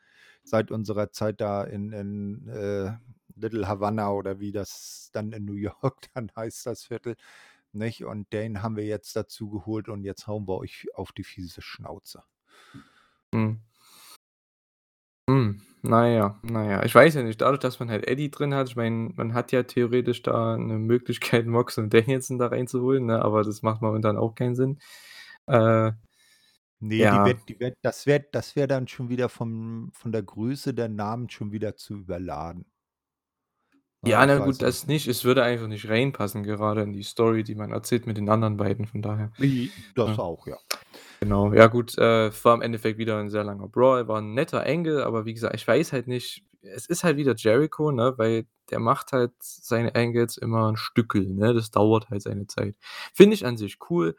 seit 0.44 0.70
unserer 0.72 1.10
Zeit 1.12 1.40
da 1.40 1.64
in 1.64 1.92
in, 1.92 2.48
äh, 2.48 2.92
Little 3.36 3.66
Havana“, 3.68 4.10
oder 4.12 4.40
wie 4.40 4.52
das 4.52 5.10
dann 5.12 5.32
in 5.32 5.44
New 5.46 5.54
York 5.56 6.08
dann 6.14 6.30
heißt, 6.36 6.66
das 6.66 6.84
Viertel, 6.84 7.16
nicht? 7.72 8.04
Und 8.04 8.32
den 8.32 8.62
haben 8.62 8.76
wir 8.76 8.84
jetzt 8.86 9.16
dazu 9.16 9.50
geholt 9.50 9.88
und 9.90 10.04
jetzt 10.04 10.26
hauen 10.28 10.46
wir 10.48 10.56
euch 10.58 10.86
auf 10.94 11.12
die 11.12 11.24
fiese 11.24 11.60
Schnauze. 11.62 12.24
Mhm. 13.32 13.64
Hm, 15.28 15.58
na 15.84 16.08
ja, 16.08 16.38
na 16.42 16.64
ja. 16.70 16.82
Ich 16.84 16.94
weiß 16.94 17.14
ja 17.14 17.22
nicht, 17.22 17.40
dadurch, 17.40 17.60
dass 17.60 17.78
man 17.80 17.90
halt 17.90 18.06
Eddie 18.08 18.30
drin 18.30 18.54
hat 18.54 18.68
ich 18.68 18.76
meine, 18.76 19.10
man 19.16 19.34
hat 19.34 19.52
ja 19.52 19.62
theoretisch 19.64 20.22
da 20.22 20.56
'ne 20.56 20.78
Möglichkeit, 20.78 21.46
Mox 21.46 21.78
und 21.78 21.92
Danielson 21.94 22.38
da 22.38 22.46
reinzuholen, 22.48 23.06
ne, 23.06 23.22
aber 23.22 23.42
das 23.44 23.62
macht 23.62 23.82
momentan 23.82 24.16
auch 24.16 24.34
keinen 24.34 24.54
Sinn. 24.56 24.78
Äh, 25.46 25.92
Ne, 26.80 27.06
die 27.08 27.24
ja. 27.24 27.24
wird 27.24 27.48
die 27.48 27.60
wird 27.60 27.78
das 27.82 28.06
wär 28.06 28.20
das 28.20 28.56
wäre 28.56 28.68
dann 28.68 28.88
schon 28.88 29.08
wieder 29.08 29.28
vom 29.30 29.90
von 29.94 30.12
der 30.12 30.22
Größe 30.22 30.74
der 30.74 30.88
Namen 30.88 31.30
schon 31.30 31.52
wieder 31.52 31.76
zu 31.76 31.94
überladen. 31.94 32.66
Ah, 34.06 34.10
Ja, 34.10 34.20
ich 34.22 34.26
na 34.26 34.38
gut, 34.38 34.60
das 34.60 34.86
nicht. 34.86 35.08
Es 35.08 35.24
würde 35.24 35.42
einfach 35.42 35.66
nicht 35.66 35.88
reinpassen, 35.88 36.42
gerade 36.42 36.82
in 36.82 36.92
die 36.92 37.02
Story, 37.02 37.42
die 37.42 37.54
man 37.54 37.72
erzählt 37.72 38.06
mit 38.06 38.18
den 38.18 38.28
anderen 38.28 38.56
beiden, 38.58 38.86
von 38.86 39.00
daher. 39.02 39.32
Das 39.94 40.18
Ja. 40.18 40.18
auch, 40.18 40.46
ja. 40.46 40.58
Genau, 41.20 41.52
ja 41.54 41.68
gut, 41.68 41.96
äh, 41.98 42.28
es 42.28 42.44
war 42.44 42.54
im 42.54 42.62
Endeffekt 42.62 42.98
wieder 42.98 43.18
'n 43.20 43.30
sehr 43.30 43.44
langer 43.44 43.68
Brawl, 43.68 44.08
war 44.08 44.18
'n 44.20 44.34
netter 44.34 44.66
Angle, 44.66 45.04
aber 45.06 45.24
wie 45.26 45.34
gesagt, 45.34 45.54
ich 45.56 45.66
weiß 45.68 45.92
halt 45.92 46.08
nicht 46.08 46.44
es 46.62 46.86
ist 46.86 47.04
halt 47.04 47.16
wieder 47.18 47.34
Jericho, 47.36 47.92
ne, 47.92 48.14
weil 48.18 48.46
der 48.70 48.80
macht 48.80 49.12
halt 49.12 49.32
seine 49.40 49.94
Angles 49.96 50.36
immer 50.38 50.68
'n 50.68 50.76
Stückel, 50.76 51.26
ne? 51.28 51.54
Das 51.54 51.70
dauert 51.70 52.10
halt 52.10 52.22
seine 52.22 52.46
Zeit. 52.48 52.76
Finde 53.14 53.34
ich 53.34 53.46
an 53.46 53.56
sich 53.58 53.78
cool. 53.90 54.16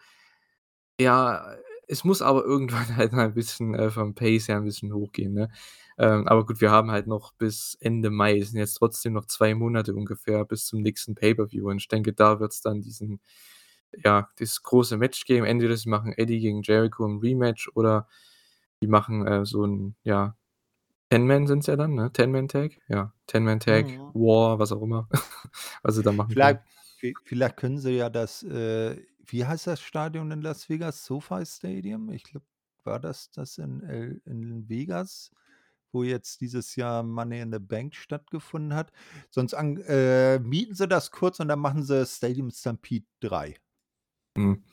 Ja, 1.00 1.56
es 1.88 2.04
muss 2.04 2.22
aber 2.22 2.44
irgendwann 2.46 2.88
halt 2.98 3.14
mal 3.14 3.26
'n 3.28 3.34
bisschen, 3.34 3.76
äh, 3.76 3.90
vom 3.92 4.16
Pace 4.16 4.48
her 4.50 4.58
'n 4.58 4.66
bisschen 4.66 4.94
hochgehen, 4.94 5.34
ne? 5.34 5.50
Ähm, 5.98 6.28
aber 6.28 6.46
gut, 6.46 6.62
wir 6.62 6.72
haben 6.72 6.92
halt 6.92 7.08
noch 7.08 7.34
bis 7.34 7.78
Ende 7.82 8.10
Mai. 8.12 8.40
Es 8.40 8.52
sind 8.52 8.60
jetzt 8.60 8.76
trotzdem 8.76 9.14
noch 9.14 9.26
2 9.26 9.56
Monate 9.56 9.96
ungefähr 9.96 10.46
bis 10.46 10.66
zum 10.68 10.82
nächsten 10.82 11.16
Pay-per-View 11.16 11.70
und 11.70 11.78
ich 11.78 11.88
denke, 11.88 12.14
da 12.14 12.40
wird's 12.40 12.62
dann 12.62 12.82
diesen 12.82 13.22
ja, 14.06 14.30
dieses 14.40 14.62
große 14.64 14.98
Match 14.98 15.26
geben. 15.26 15.46
Entweder 15.46 15.78
sie 15.78 15.90
machen 15.90 16.14
Eddie 16.14 16.40
gegen 16.42 16.62
Jericho 16.64 17.06
im 17.06 17.20
Rematch 17.20 17.70
oder 17.76 18.08
die 18.82 18.88
machen, 18.88 19.26
äh, 19.28 19.46
so 19.46 19.64
'n, 19.66 19.96
ja, 20.04 20.36
10-Man 21.12 21.48
sind's 21.48 21.68
ja 21.68 21.76
dann, 21.78 21.96
ne? 21.96 22.12
10-Man-Tag? 22.14 22.74
Ja, 22.90 23.14
10-Man-Tag, 23.30 23.88
Mhm. 23.88 24.16
War, 24.16 24.60
was 24.60 24.72
auch 24.74 24.82
immer, 24.84 25.10
was 25.84 25.96
sie 25.98 26.04
da 26.04 26.14
machen 26.14 26.36
Vielleicht 26.36 26.60
können. 26.60 26.62
vi 27.00 27.14
vielleicht 27.24 27.58
können 27.58 27.78
sie 27.80 27.92
ja 27.98 28.10
das, 28.10 28.44
äh 28.44 28.96
wie 29.28 29.46
heißt 29.46 29.68
das 29.68 29.82
Stadion 29.82 30.32
in 30.32 30.42
Las 30.42 30.70
Vegas? 30.70 31.06
SoFi 31.06 31.46
Stadium? 31.46 32.10
Ich 32.10 32.24
glaube, 32.24 32.46
war 32.84 33.00
das 33.00 33.32
das 33.32 33.58
in 33.58 33.82
L 33.84 34.22
in 34.26 34.70
Vegas, 34.70 35.32
wo 35.92 36.04
jetzt 36.04 36.42
dieses 36.42 36.76
Jahr 36.76 37.04
Money 37.04 37.42
in 37.42 37.52
the 37.52 37.60
Bank 37.60 37.96
stattgefunden 37.96 38.74
hat? 38.76 38.92
Sonst 39.32 39.54
an 39.54 39.78
äh, 39.88 40.40
mieten 40.40 40.76
sie 40.76 40.88
das 40.88 41.12
kurz 41.12 41.40
und 41.40 41.48
dann 41.48 41.60
machen 41.60 41.84
sie 41.84 42.06
Stadium 42.06 42.52
Stampede 42.52 43.06
3. 43.22 43.56
Hm. 44.38 44.64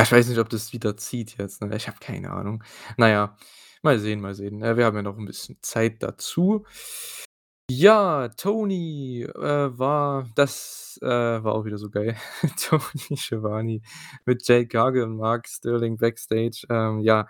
Ich 0.00 0.12
weiß 0.12 0.28
nicht, 0.28 0.38
ob 0.38 0.48
das 0.48 0.72
wieder 0.72 0.96
zieht 0.96 1.38
jetzt, 1.38 1.62
ne? 1.62 1.74
Ich 1.76 1.86
habe 1.88 1.98
keine 2.00 2.30
Ahnung. 2.32 2.64
Na 2.96 3.08
ja, 3.08 3.36
mal 3.82 3.98
sehen, 3.98 4.20
mal 4.20 4.34
sehen. 4.34 4.60
Wir 4.60 4.84
haben 4.84 4.96
ja 4.96 5.02
noch 5.02 5.16
'n 5.18 5.24
bisschen 5.26 5.56
Zeit 5.62 6.02
dazu. 6.02 6.66
Ja, 7.76 8.28
Tony, 8.36 9.22
äh, 9.24 9.78
war 9.78 10.28
das, 10.36 10.96
äh, 11.02 11.06
war 11.08 11.54
auch 11.54 11.64
wieder 11.64 11.78
so 11.78 11.90
geil. 11.90 12.14
Tony 12.60 13.16
Schiavone 13.16 13.80
mit 14.26 14.46
Jade 14.46 14.68
Cargill 14.68 15.02
und 15.04 15.16
Mark 15.16 15.48
Sterling 15.48 15.96
backstage. 15.96 16.66
Ähm, 16.70 17.00
ja 17.00 17.26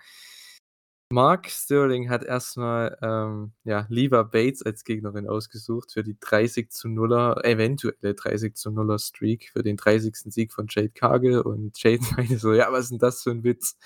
Mark 1.13 1.49
Sterling 1.51 2.09
hat 2.09 2.25
erst 2.25 2.57
mal, 2.57 2.97
ähm, 3.03 3.53
ja, 3.65 3.87
Leva 3.91 4.23
Bates 4.23 4.63
als 4.63 4.85
Gegnerin 4.85 5.29
ausgesucht 5.29 5.93
für 5.93 6.03
die 6.03 6.17
30:0er 6.19 7.45
eventuelle 7.45 8.15
30:0er 8.15 8.99
Streak 8.99 9.51
für 9.53 9.63
den 9.63 9.77
30. 9.77 10.31
Sieg 10.31 10.53
von 10.53 10.67
Jade 10.69 10.89
Cargill 10.91 11.41
und 11.41 11.81
Jade 11.83 12.01
meinte 12.17 12.39
so: 12.39 12.55
„Ja, 12.55 12.73
was 12.73 12.91
'n 12.91 12.99
das 12.99 13.23
für 13.23 13.31
'n 13.31 13.45
Witz? 13.45 13.77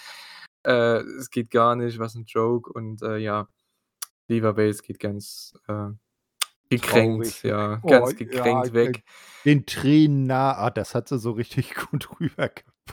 Äh, 0.64 1.00
es 1.18 1.30
geht 1.30 1.50
gar 1.50 1.74
nicht, 1.76 1.98
was 1.98 2.14
'n 2.14 2.24
Joke.“ 2.26 2.72
Und, 2.72 3.02
äh, 3.02 3.18
ja, 3.18 3.48
Leva 4.28 4.52
Bates 4.52 4.82
geht 4.82 5.00
ganz, 5.00 5.54
äh, 5.68 5.90
gekränkt, 6.70 7.42
Traurig 7.42 7.42
ja, 7.44 7.82
Oh 7.82 7.86
ganz 7.86 8.16
ja, 8.30 8.64
gekränkt 8.64 8.72
äh, 8.82 8.94
weg. 8.94 9.04
den 9.46 9.66
Tränen 9.66 10.26
nah. 10.26 10.52
Ah, 10.56 10.70
das 10.70 10.94
hat 10.94 11.08
sie 11.08 11.18
so 11.18 11.32
richtig 11.32 11.74
gut 11.90 12.08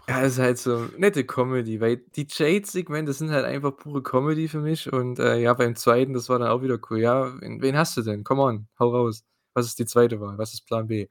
Ja, 0.07 0.21
rübergebracht. 0.21 0.21
ist 0.21 0.37
halt 0.37 0.59
so 0.59 0.85
nette 0.97 1.25
Comedy, 1.25 1.81
weil 1.81 1.97
die 1.97 2.27
Jade-Segmente 2.29 3.11
sind 3.13 3.31
halt 3.31 3.43
einfach 3.45 3.75
pure 3.75 4.03
Comedy 4.03 4.47
für 4.47 4.59
mich 4.61 4.91
und, 4.93 5.17
äh, 5.17 5.37
ja, 5.39 5.51
beim 5.55 5.75
2., 5.75 6.13
das 6.13 6.29
war 6.29 6.37
dann 6.37 6.49
auch 6.49 6.61
wieder 6.61 6.77
cool. 6.91 6.99
„Ja, 6.99 7.33
wen 7.41 7.59
wen 7.61 7.75
hast 7.75 7.97
du 7.97 8.03
denn? 8.03 8.23
Come 8.23 8.41
on, 8.43 8.67
hau 8.79 8.89
raus. 8.91 9.23
Was 9.55 9.65
ist 9.65 9.79
die 9.79 9.85
2. 9.87 10.19
Wahl? 10.21 10.37
Was 10.37 10.53
ist 10.53 10.65
Plan 10.67 10.85
B?“ 10.87 11.07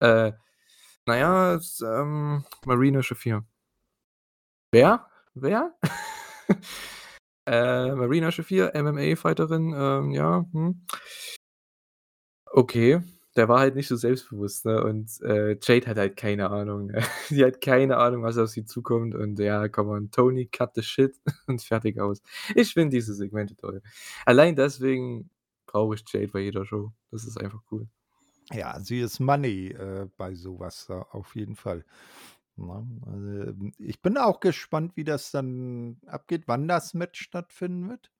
Äh, 0.00 0.32
na 1.06 1.16
ja, 1.18 1.54
es, 1.56 1.80
ähm, 1.82 2.44
Marina 2.66 3.02
Shafir. 3.02 3.44
Wer? 4.72 5.06
Wer? 5.34 5.74
Äh, 7.46 7.94
Marina 7.94 8.30
Shafir, 8.30 8.74
MMA-Fighterin, 8.74 9.72
ähm, 9.74 10.10
ja, 10.12 10.44
hm. 10.52 10.84
Okay, 12.52 13.00
der 13.36 13.48
war 13.48 13.60
halt 13.60 13.74
nicht 13.76 13.88
so 13.88 13.96
selbstbewusst, 13.96 14.64
ne? 14.64 14.82
Und, 14.82 15.20
äh, 15.22 15.56
Jade 15.62 15.86
hat 15.86 15.96
halt 15.98 16.16
keine 16.16 16.50
Ahnung, 16.50 16.86
ne? 16.86 17.02
Die 17.30 17.44
hat 17.44 17.60
keine 17.60 17.96
Ahnung, 17.98 18.22
was 18.22 18.38
auf 18.38 18.48
sie 18.50 18.64
zukommt 18.64 19.14
und 19.14 19.38
ja, 19.38 19.68
come 19.68 19.90
on, 19.90 20.10
Tony, 20.10 20.46
cut 20.46 20.74
the 20.74 20.82
shit 20.82 21.14
und 21.46 21.62
fertig 21.62 22.00
aus. 22.00 22.22
Ich 22.54 22.72
finde 22.72 22.96
diese 22.96 23.14
Segmente 23.14 23.56
toll. 23.56 23.82
Allein 24.26 24.56
deswegen 24.56 25.30
brauche 25.66 25.94
ich 25.94 26.04
Jade 26.12 26.28
bei 26.28 26.40
jeder 26.40 26.64
Show. 26.64 26.92
Das 27.10 27.24
ist 27.24 27.38
einfach 27.40 27.60
cool. 27.70 27.86
Ja, 28.52 28.80
sie 28.80 29.00
ist 29.00 29.20
Money, 29.20 29.68
äh, 29.68 30.08
bei 30.16 30.34
so 30.34 30.58
was 30.58 30.86
da 30.86 31.02
auf 31.12 31.36
jeden 31.36 31.56
Fall, 31.56 31.84
ne? 32.56 32.86
Also, 33.06 33.50
ähm, 33.50 33.72
ich 33.78 34.00
bin 34.02 34.18
auch 34.18 34.40
gespannt, 34.40 34.92
wie 34.96 35.04
das 35.04 35.30
dann 35.32 35.98
abgeht, 36.06 36.44
wann 36.48 36.68
das 36.68 36.94
Match 36.94 37.20
stattfinden 37.22 37.90
wird, 37.90 38.10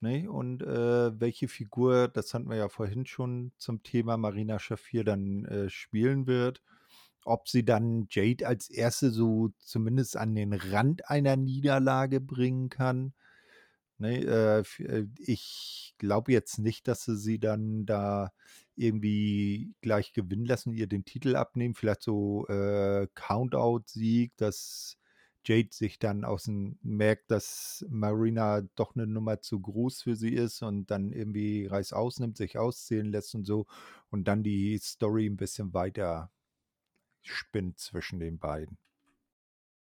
ne? 0.00 0.28
Und, 0.30 0.62
äh, 0.62 1.20
welche 1.20 1.48
Figur, 1.48 2.08
das 2.08 2.34
hatten 2.34 2.48
wir 2.50 2.56
ja 2.56 2.68
vorhin 2.68 3.06
schon 3.06 3.52
zum 3.58 3.82
Thema 3.82 4.16
Marina 4.16 4.58
Shafir 4.58 5.04
dann, 5.04 5.44
äh, 5.46 5.68
spielen 5.70 6.26
wird. 6.26 6.62
Ob 7.24 7.48
sie 7.48 7.64
dann 7.64 8.06
Jade 8.10 8.46
als 8.46 8.70
1. 8.70 9.10
so 9.10 9.50
zumindest 9.58 10.16
an 10.16 10.34
den 10.34 10.52
Rand 10.54 11.10
einer 11.10 11.36
Niederlage 11.36 12.20
bringen 12.20 12.68
kann, 12.70 13.14
ne? 13.98 14.64
Äh, 14.78 15.06
ich 15.18 15.94
glaube 15.98 16.32
jetzt 16.32 16.58
nicht, 16.58 16.88
dass 16.88 17.04
sie 17.04 17.16
sie 17.16 17.38
dann 17.40 17.86
da 17.86 18.32
irgendwie 18.76 19.74
gleich 19.82 20.12
gewinnen 20.12 20.44
lassen, 20.46 20.72
ihr 20.74 20.86
den 20.88 21.04
Titel 21.04 21.36
abnehmen. 21.36 21.74
Vielleicht 21.74 22.02
so, 22.02 22.46
äh, 22.48 23.08
Countout-Sieg, 23.14 24.36
dass 24.36 24.98
Jade 25.46 25.68
sich 25.72 25.98
dann 26.00 26.24
aus'm 26.24 26.76
merkt, 26.82 27.30
dass 27.30 27.86
Marina 27.90 28.62
doch 28.76 28.94
'ne 28.96 29.06
Nummer 29.06 29.40
zu 29.42 29.60
groß 29.60 30.02
für 30.02 30.16
sie 30.16 30.34
ist 30.34 30.62
und 30.62 30.90
dann 30.90 31.12
irgendwie 31.12 31.66
Reißaus 31.66 32.20
nimmt, 32.20 32.36
sich 32.36 32.58
auszählen 32.58 33.12
lässt 33.12 33.34
und 33.34 33.44
so 33.46 33.66
und 34.10 34.28
dann 34.28 34.42
die 34.42 34.78
Story 34.78 35.26
'n 35.26 35.36
bisschen 35.36 35.74
weiter 35.74 36.30
spinnt 37.22 37.78
zwischen 37.80 38.20
den 38.20 38.38
beiden. 38.38 38.78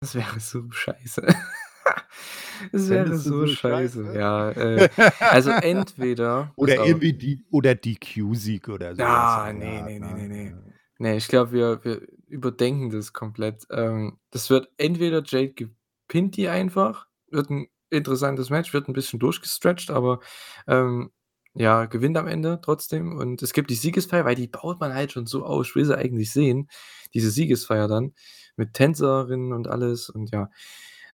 Das 0.02 0.15
wäre 0.15 0.39
so 0.39 0.69
scheiße. 0.71 1.21
Es 2.74 2.89
wäre 2.89 3.13
so 3.13 3.21
so 3.21 3.45
scheiße, 3.47 4.10
scheiße? 4.10 4.13
ja, 4.13 4.52
äh, 4.52 4.86
also 5.30 5.52
entweder 5.52 6.54
Oder 6.56 6.78
irgendwie 6.80 7.13
D 7.13 7.43
oder 7.52 7.76
DQ-Sieg 7.76 8.69
oder 8.69 8.95
so 8.95 9.06
Ah, 9.10 9.52
in 9.52 9.60
der 9.60 9.60
ne, 9.60 9.82
Art, 9.82 10.00
ne, 10.00 10.56
ne, 11.02 11.10
ne? 11.10 11.10
ne, 11.10 11.10
ne. 11.10 11.10
Ja. 11.10 11.14
Ne, 11.14 11.18
ich 11.18 11.28
glaube, 11.30 11.52
wir 11.54 11.84
wir 11.86 12.02
überdenken 12.28 12.90
das 12.92 13.14
komplett. 13.14 13.66
Ähm, 13.72 14.20
das 14.32 14.50
wird 14.50 14.70
entweder 14.78 15.24
Jade 15.26 15.54
gepinnt 15.54 16.38
die 16.38 16.48
einfach, 16.50 17.08
wird 17.30 17.50
'n 17.52 17.68
interessantes 17.92 18.50
Match, 18.50 18.74
wird 18.74 18.88
'n 18.90 18.94
bisschen 18.94 19.20
durchgestretcht, 19.20 19.92
aber, 19.92 20.20
ähm, 20.68 21.12
ja, 21.56 21.86
gewinnt 21.86 22.18
am 22.18 22.28
Ende 22.28 22.60
trotzdem 22.64 23.18
und 23.18 23.42
es 23.44 23.54
gibt 23.54 23.70
die 23.72 23.76
Siegesfeier, 23.76 24.26
weil 24.26 24.36
die 24.36 24.48
baut 24.48 24.80
man 24.80 24.94
halt 24.94 25.12
schon 25.14 25.26
so 25.28 25.46
aus. 25.46 25.68
Ich 25.70 25.76
will 25.76 25.86
sie 25.86 25.98
eigentlich 25.98 26.32
sehen, 26.32 26.70
diese 27.14 27.32
Siegesfeier 27.32 27.88
dann 27.90 28.14
mit 28.58 28.74
Tänzerinnen 28.74 29.54
und 29.54 29.68
alles 29.68 30.10
und 30.10 30.32
ja. 30.34 30.50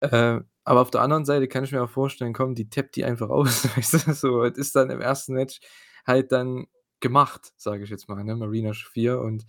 Äh, 0.01 0.41
aber 0.65 0.81
auf 0.81 0.91
der 0.91 1.01
anderen 1.01 1.25
Seite 1.25 1.47
kann 1.47 1.63
ich 1.65 1.71
mir 1.73 1.83
auch 1.83 1.89
vorstellen, 1.91 2.33
komm, 2.33 2.55
die 2.55 2.69
tappt 2.69 2.95
die 2.97 3.05
einfach 3.05 3.29
aus, 3.29 3.63
so. 4.21 4.43
Es 4.43 4.57
ist 4.57 4.75
dann 4.75 4.89
im 4.91 5.01
1. 5.01 5.33
Match 5.35 5.59
halt 6.07 6.31
dann 6.33 6.67
gemacht, 7.01 7.53
sage 7.57 7.83
ich 7.85 7.89
jetzt 7.91 8.09
mal, 8.09 8.23
ne, 8.23 8.35
Marina 8.35 8.73
Shafir 8.73 9.21
und 9.21 9.45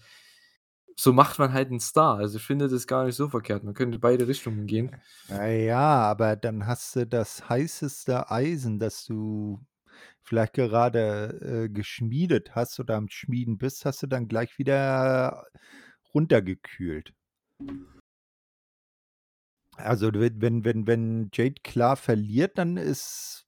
so 0.97 1.13
macht 1.13 1.39
man 1.39 1.53
halt 1.53 1.71
'n 1.71 1.81
Star. 1.81 2.19
Also, 2.19 2.39
ich 2.39 2.45
finde 2.45 2.69
das 2.69 2.87
gar 2.87 3.05
nicht 3.07 3.17
so 3.17 3.29
verkehrt. 3.29 3.65
Man 3.65 3.75
könnte 3.75 3.99
beide 3.99 4.29
Richtungen 4.29 4.67
gehen. 4.67 4.97
Na 5.29 5.47
ja, 5.49 5.81
aber 6.03 6.37
dann 6.37 6.67
hast 6.67 6.95
du 6.95 7.05
das 7.07 7.49
heißeste 7.49 8.31
Eisen, 8.31 8.79
das 8.79 9.05
du 9.05 9.61
vielleicht 10.23 10.55
gerade, 10.55 11.65
äh, 11.67 11.69
geschmiedet 11.69 12.55
hast 12.55 12.79
oder 12.81 12.97
am 12.97 13.09
Schmieden 13.09 13.59
bist, 13.59 13.85
hast 13.87 14.03
du 14.03 14.07
dann 14.09 14.29
gleich 14.29 14.59
wieder 14.59 15.47
runtergekühlt. 16.15 17.15
Also, 19.77 20.11
wenn 20.15 20.65
wenn 20.65 20.87
wenn 20.87 21.29
Jade 21.35 21.61
klar 21.63 21.97
verliert, 21.97 22.57
dann 22.59 22.77
ist 22.77 23.47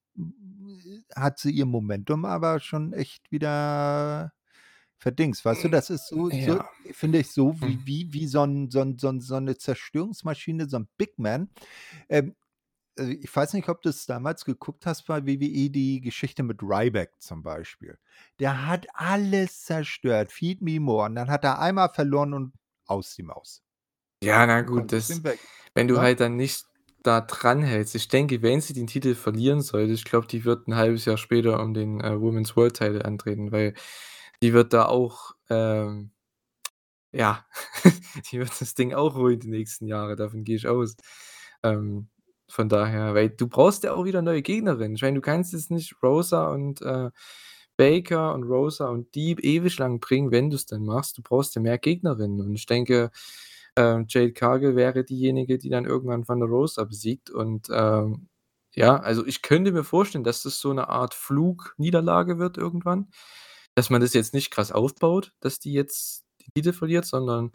hat 1.15 1.39
sie 1.39 1.51
ihr 1.53 1.67
Momentum 1.67 2.25
aber 2.25 2.61
schon 2.61 2.93
echt 2.93 3.31
wieder 3.31 4.33
verdingst. 4.99 5.45
Weißt 5.45 5.65
du, 5.65 5.69
Hm, 5.69 5.71
das 5.71 5.91
ist 5.91 6.09
so 6.09 6.31
so 6.31 6.59
ja. 6.59 6.71
finde 6.93 7.19
ich 7.21 7.33
so 7.33 7.63
Hm. 7.63 7.69
wie 7.69 7.87
wie 7.87 8.13
wie 8.13 8.27
so 8.27 8.43
'n 8.43 8.71
so 8.71 8.81
'n 8.81 8.99
so 8.99 9.09
'n 9.09 9.21
so 9.21 9.39
'ne 9.41 9.57
Zerstörungsmaschine, 9.59 10.69
so 10.69 10.79
'n 10.79 10.89
Big 10.99 11.19
Man. 11.19 11.51
Ähm, 12.11 12.37
äh, 12.99 13.13
ich 13.15 13.35
weiß 13.37 13.55
nicht, 13.55 13.69
ob 13.71 13.83
du's 13.83 14.07
damals 14.07 14.45
geguckt 14.47 14.87
hast 14.87 15.07
bei 15.07 15.27
WWE, 15.27 15.71
die 15.71 16.01
Geschichte 16.03 16.43
mit 16.45 16.63
Ryback 16.63 17.13
zum 17.21 17.43
Beispiel. 17.45 17.99
Der 18.41 18.67
hat 18.69 18.87
alles 18.95 19.65
zerstört, 19.65 20.33
„Feed 20.33 20.63
me 20.63 20.81
more“ 20.81 21.07
und 21.07 21.17
dann 21.17 21.31
hat 21.31 21.45
er 21.45 21.61
einmal 21.61 21.91
verloren 21.91 22.35
und 22.35 22.55
aus 22.87 23.15
die 23.17 23.25
Maus. 23.25 23.61
Ja, 24.23 24.45
na 24.47 24.63
Du 24.75 24.83
gut, 24.83 24.91
das 24.93 25.23
wenn 25.75 25.87
du 25.87 26.01
ne? 26.01 26.01
halt 26.01 26.19
dann 26.19 26.35
nicht 26.37 26.65
da 27.05 27.21
dranhältst 27.21 27.95
ich 27.95 28.09
denke, 28.09 28.43
wenn 28.43 28.61
sie 28.61 28.73
den 28.75 28.89
Titel 28.89 29.15
verlieren 29.15 29.61
sollte, 29.63 29.93
ich 29.93 30.03
glaube, 30.05 30.27
die 30.27 30.45
wird 30.45 30.67
'n 30.67 30.75
1/2 30.75 31.05
Jahr 31.05 31.17
später 31.17 31.61
um 31.63 31.73
den, 31.73 32.01
äh, 32.01 32.21
Women's 32.21 32.57
World 32.57 32.75
Title 32.77 33.05
antreten, 33.05 33.53
weil 33.53 33.75
die 34.43 34.53
wird 34.55 34.73
da 34.73 34.87
auch, 34.87 35.33
ähm 35.51 36.11
ja, 37.15 37.45
die 38.33 38.39
wird 38.39 38.61
das 38.61 38.75
Ding 38.75 38.93
auch 38.95 39.15
holen 39.15 39.41
die 39.41 39.49
nächsten 39.49 39.87
Jahre, 39.87 40.17
davon 40.17 40.45
gehe 40.45 40.57
ich 40.57 40.69
aus. 40.69 40.97
Ähm, 41.63 42.09
von 42.51 42.69
daher 42.69 43.15
weil 43.15 43.31
du 43.31 43.47
brauchst 43.49 43.85
ja 43.85 43.93
auch 43.95 44.05
wieder 44.05 44.23
neue 44.23 44.43
Gegnerinnen. 44.43 44.95
Ich 44.97 45.03
meine, 45.03 45.17
du 45.17 45.21
kannst 45.23 45.53
jetzt 45.53 45.71
nicht 45.71 45.97
Rosa 46.03 46.49
und, 46.53 46.81
äh, 46.83 47.11
Baker 47.77 48.35
und 48.35 48.43
Rosa 48.45 48.89
und 48.89 49.15
die 49.15 49.33
ewig 49.41 49.79
lang 49.79 50.01
bringen, 50.01 50.31
wenn 50.33 50.51
du's 50.51 50.67
denn 50.67 50.85
machst. 50.85 51.17
Du 51.19 51.23
brauchst 51.23 51.55
ja 51.57 51.63
mehr 51.63 51.79
Gegnerinnen 51.79 52.41
und 52.41 52.55
ich 52.57 52.67
denke, 52.67 53.11
ähm, 53.77 54.07
Jade 54.09 54.33
Cargill 54.33 54.77
wäre 54.77 55.05
diejenige, 55.05 55.59
die 55.59 55.71
dann 55.71 55.85
irgendwann 55.87 56.25
Thunder 56.25 56.47
Rosa 56.47 56.85
besiegt 56.85 57.31
und, 57.31 57.69
ähm, 57.73 58.29
ja, 58.75 58.97
also, 58.99 59.25
ich 59.27 59.43
könnte 59.43 59.73
mir 59.73 59.85
vorstellen, 59.85 60.25
dass 60.25 60.43
das 60.43 60.61
so 60.61 60.73
'ne 60.73 60.89
Art 60.89 61.15
Flugniederlage 61.15 62.39
wird 62.39 62.59
irgendwann, 62.59 63.09
dass 63.79 63.91
man 63.91 64.01
das 64.03 64.15
jetzt 64.15 64.35
nicht 64.35 64.51
krass 64.53 64.73
aufbaut, 64.73 65.33
dass 65.41 65.61
die 65.61 65.73
jetzt 65.73 66.27
die 66.47 66.51
Titel 66.53 66.73
verliert, 66.75 67.07
sondern, 67.07 67.53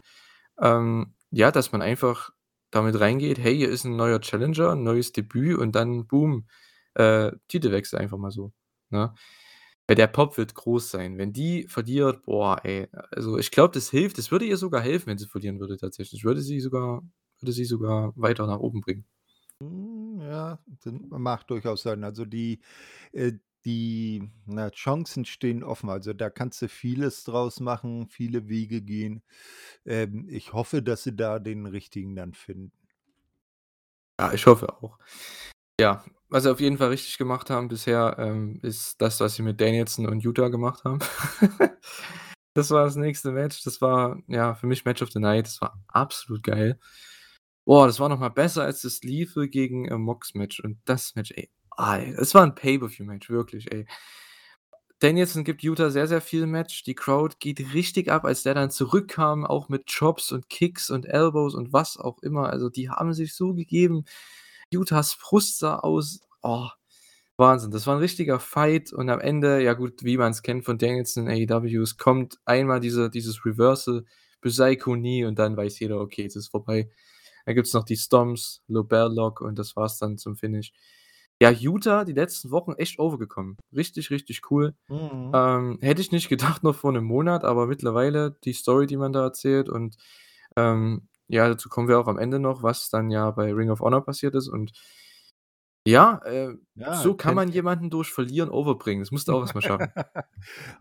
ähm, 0.62 1.16
ja, 1.32 1.52
dass 1.52 1.72
man 1.72 1.82
einfach 1.82 2.32
damit 2.72 3.00
reingeht: 3.00 3.40
„Hey, 3.40 3.56
hier 3.58 3.70
ist 3.70 3.86
'n 3.86 3.96
neuer 3.98 4.22
Challenger, 4.22 4.72
'n 4.74 4.84
neues 4.84 5.12
Debüt“ 5.14 5.58
und 5.60 5.74
dann 5.76 6.08
boom, 6.08 6.48
äh, 6.96 7.32
Titelwechsel 7.50 8.00
einfach 8.00 8.18
mal 8.18 8.32
so, 8.32 8.54
ne? 8.92 9.14
Weil 9.88 9.96
der 9.98 10.08
Pop 10.08 10.38
wird 10.38 10.56
groß 10.56 10.92
sein. 10.92 11.18
Wenn 11.18 11.34
die 11.34 11.68
verliert, 11.68 12.24
boah, 12.24 12.60
ey, 12.64 12.88
also 13.12 13.38
ich 13.38 13.52
glaube, 13.52 13.74
das 13.74 13.90
hilft. 13.90 14.18
Das 14.18 14.32
würde 14.32 14.46
ihr 14.46 14.58
sogar 14.58 14.82
helfen, 14.82 15.08
wenn 15.08 15.18
sie 15.18 15.28
verlieren 15.28 15.60
würde 15.60 15.78
tatsächlich. 15.78 16.24
Würde 16.24 16.42
sie 16.42 16.60
sogar 16.62 17.04
würde 17.42 17.52
sie 17.54 17.66
sogar 17.66 18.14
weiter 18.16 18.48
nach 18.48 18.60
oben 18.60 18.80
bringen. 18.82 19.06
Hm, 19.62 20.20
ja, 20.22 20.60
macht 21.10 21.50
durchaus 21.52 21.84
Sinn. 21.84 22.04
Also 22.04 22.26
die 22.26 22.62
äh, 23.14 23.34
die, 23.66 24.30
na, 24.46 24.70
Chancen 24.72 25.26
stehen 25.26 25.64
offen. 25.64 25.90
Also 25.90 26.14
da 26.14 26.30
kannst 26.30 26.62
du 26.62 26.70
vieles 26.70 27.24
draus 27.24 27.60
machen, 27.60 28.08
viele 28.08 28.48
Wege 28.48 28.82
gehen. 28.82 29.24
Ähm, 29.86 30.28
ich 30.30 30.54
hoffe, 30.54 30.82
dass 30.82 31.04
sie 31.04 31.16
da 31.16 31.40
den 31.40 31.66
richtigen 31.66 32.16
dann 32.16 32.34
finden. 32.34 32.72
Ja, 34.20 34.34
ich 34.34 34.46
hoffe 34.46 34.72
auch. 34.82 35.00
Ja, 35.80 36.04
was 36.30 36.44
sie 36.44 36.52
auf 36.52 36.60
jeden 36.60 36.78
Fall 36.78 36.90
richtig 36.90 37.18
gemacht 37.18 37.50
haben 37.50 37.68
bisher, 37.68 38.16
ähm, 38.20 38.60
ist 38.62 39.02
das, 39.02 39.20
was 39.20 39.36
sie 39.36 39.44
mit 39.44 39.60
Danielson 39.60 40.08
und 40.08 40.24
Yuta 40.24 40.50
gemacht 40.50 40.84
haben. 40.84 41.00
Das 42.56 42.70
war 42.70 42.86
das 42.86 42.96
nächste 42.96 43.32
Match. 43.32 43.64
Das 43.64 43.82
war, 43.82 44.22
ja, 44.28 44.54
für 44.54 44.68
mich 44.68 44.86
Match 44.86 45.02
of 45.02 45.12
the 45.12 45.20
Night. 45.20 45.48
Das 45.48 45.60
war 45.62 45.84
absolut 45.88 46.44
geil. 46.44 46.80
Boah, 47.66 47.88
das 47.88 48.00
war 48.00 48.10
noch 48.10 48.20
mal 48.20 48.30
besser 48.30 48.64
als 48.64 48.82
das 48.82 49.02
Lethal 49.04 49.48
gegen, 49.48 49.86
äh, 49.86 49.98
Mox-Match 49.98 50.60
und 50.60 50.80
das 50.86 51.16
Match, 51.16 51.32
ey, 51.32 51.50
es 52.18 52.36
war 52.36 52.44
'n 52.44 52.56
Pay-per-view-Match, 52.56 53.30
wirklich, 53.30 53.72
ey. 53.72 53.86
Danielson 55.02 55.44
gibt 55.44 55.64
Yuta 55.64 55.90
sehr, 55.90 56.08
sehr 56.08 56.22
viel 56.22 56.46
Match. 56.48 56.84
Die 56.84 56.96
Crowd 56.96 57.36
geht 57.40 57.74
richtig 57.74 58.10
ab, 58.12 58.26
als 58.26 58.44
der 58.44 58.54
dann 58.54 58.72
zurückkam, 58.72 59.46
auch 59.46 59.68
mit 59.70 59.88
Chops 59.88 60.32
und 60.32 60.50
Kicks 60.50 60.90
und 60.90 61.06
Elbows 61.06 61.56
und 61.56 61.74
was 61.74 61.98
auch 61.98 62.20
immer. 62.22 62.50
Also, 62.50 62.70
die 62.70 62.90
haben 62.90 63.14
sich 63.14 63.36
so 63.36 63.54
gegeben. 63.54 64.06
Yutas 64.72 65.18
Brust 65.22 65.60
sah 65.60 65.78
aus 65.80 66.22
oh, 66.42 66.68
Wahnsinn. 67.38 67.72
Das 67.72 67.88
war 67.88 67.96
'n 67.98 68.00
richtiger 68.02 68.40
Fight 68.40 68.94
und 68.94 69.10
am 69.10 69.20
Ende, 69.22 69.62
ja 69.64 69.74
gut, 69.74 70.04
wie 70.04 70.18
man's 70.18 70.42
kennt 70.44 70.66
von 70.66 70.78
Danielson 70.78 71.28
AEW, 71.30 71.82
es 71.84 71.98
kommt 71.98 72.38
einmal 72.46 72.80
diese 72.82 73.10
dieses 73.10 73.46
Reversal, 73.46 74.06
Psycho 74.42 74.94
Knee 74.94 75.26
und 75.26 75.40
dann 75.40 75.58
weiß 75.58 75.80
jeder: 75.80 76.00
„Okay, 76.02 76.26
es 76.26 76.36
ist 76.38 76.50
vorbei.“ 76.50 76.90
Dann 77.46 77.56
gibt's 77.56 77.74
noch 77.74 77.86
die 77.86 77.98
Stomps, 77.98 78.62
Lobell 78.68 79.10
Lock 79.14 79.42
und 79.42 79.60
das 79.60 79.76
war's 79.78 79.98
dann 80.00 80.18
zum 80.20 80.36
Finish. 80.38 80.72
Ja, 81.44 81.50
Yuta 81.52 82.06
die 82.06 82.14
letzten 82.14 82.52
Wochen 82.52 82.74
echt 82.74 83.00
overgekommen. 83.00 83.58
Richtig, 83.76 84.10
richtig 84.12 84.42
cool. 84.52 84.76
Mhm. 84.88 85.32
Ähm, 85.34 85.78
hätte 85.82 86.02
ich 86.02 86.12
nicht 86.12 86.30
gedacht 86.30 86.64
noch 86.64 86.76
vor 86.76 86.92
'nem 86.92 87.04
Monat, 87.06 87.44
aber 87.44 87.68
mittlerweile 87.68 88.38
die 88.44 88.54
Story, 88.54 88.88
die 88.88 88.98
man 88.98 89.14
da 89.14 89.24
erzählt 89.24 89.70
und, 89.70 89.98
ähm, 90.58 91.08
ja, 91.28 91.48
dazu 91.48 91.70
kommen 91.70 91.88
wir 91.88 92.00
auch 92.00 92.08
am 92.08 92.18
Ende 92.20 92.40
noch, 92.40 92.64
was 92.64 92.90
dann 92.90 93.10
ja 93.10 93.32
bei 93.32 93.54
Ring 93.54 93.70
of 93.72 93.80
Honor 93.82 94.06
passiert 94.06 94.36
ist 94.36 94.48
und 94.50 94.72
ja, 95.86 96.20
äh, 96.26 96.56
Ja, 96.76 96.94
so 96.96 97.14
kann 97.16 97.36
man 97.36 97.50
jemanden 97.50 97.90
durch 97.90 98.10
Verlieren 98.12 98.50
overbringen. 98.50 99.04
Das 99.04 99.12
musst 99.12 99.28
du 99.28 99.34
auch 99.34 99.42
erst 99.42 99.54
mal 99.56 99.62
schaffen. 99.62 99.92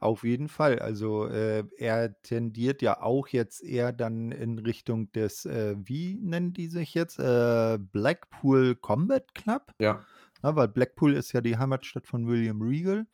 Auf 0.00 0.24
jeden 0.24 0.48
Fall. 0.48 0.78
Also, 0.78 1.26
äh, 1.26 1.64
er 1.76 2.20
tendiert 2.22 2.82
ja 2.82 3.02
auch 3.02 3.28
jetzt 3.28 3.62
eher 3.62 3.92
dann 3.92 4.32
in 4.32 4.58
Richtung 4.58 5.10
des, 5.12 5.44
äh 5.44 5.76
wie 5.78 6.14
nennen 6.22 6.52
die 6.52 6.68
sich 6.68 6.94
jetzt? 6.94 7.18
Äh, 7.18 7.78
Blackpool 7.80 8.76
Combat 8.76 9.34
Club? 9.34 9.72
Ja. 9.78 10.06
Ne, 10.42 10.56
weil 10.56 10.68
Blackpool 10.68 11.14
ist 11.14 11.32
ja 11.32 11.40
die 11.40 11.56
Heimatstadt 11.58 12.06
von 12.06 12.26
William 12.28 12.60
Regal, 12.62 13.06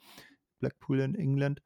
Blackpool 0.61 1.01
in 1.01 1.15
England. 1.15 1.63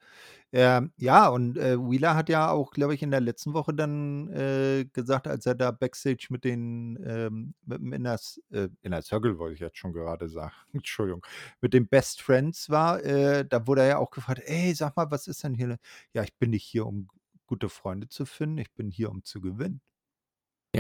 Ähm, 0.53 0.93
ja, 0.99 1.29
und, 1.29 1.59
äh, 1.59 1.79
Wheeler 1.79 2.15
hat 2.17 2.29
ja 2.29 2.51
auch, 2.51 2.73
glaube 2.73 2.95
ich, 2.95 3.03
in 3.03 3.11
der 3.11 3.21
letzten 3.21 3.55
Woche 3.55 3.75
dann, 3.75 4.29
äh, 4.33 4.87
gesagt, 4.93 5.29
als 5.29 5.47
er 5.47 5.55
da 5.57 5.71
backstage 5.73 6.29
mit 6.31 6.45
den, 6.45 6.99
ähm 7.07 7.55
mit'm 7.67 7.95
Inner 7.95 8.15
S 8.15 8.41
äh, 8.51 8.69
Inner 8.83 9.03
Circle 9.03 9.39
wollte 9.39 9.55
ich 9.55 9.61
jetzt 9.61 9.79
schon 9.79 9.93
gerade 9.95 10.29
sagen, 10.29 10.53
Entschuldigung, 10.75 11.27
mit 11.61 11.75
den 11.75 11.89
Best 11.89 12.23
Friends 12.23 12.71
war, 12.71 13.03
äh, 13.05 13.47
da 13.49 13.67
wurde 13.67 13.83
er 13.83 13.89
ja 13.89 13.99
auch 13.99 14.11
gefragt: 14.11 14.43
„Ey, 14.45 14.75
sag 14.75 14.97
mal, 14.97 15.11
was 15.11 15.27
ist 15.29 15.45
denn 15.45 15.55
hier?“ 15.55 15.79
„Ja, 16.15 16.23
ich 16.25 16.37
bin 16.39 16.51
nicht 16.51 16.65
hier, 16.65 16.87
um 16.87 17.09
gute 17.47 17.69
Freunde 17.69 18.09
zu 18.09 18.27
finden, 18.27 18.59
ich 18.59 18.73
bin 18.75 18.91
hier, 18.91 19.11
um 19.11 19.25
zu 19.25 19.41
gewinnen.“ 19.41 19.81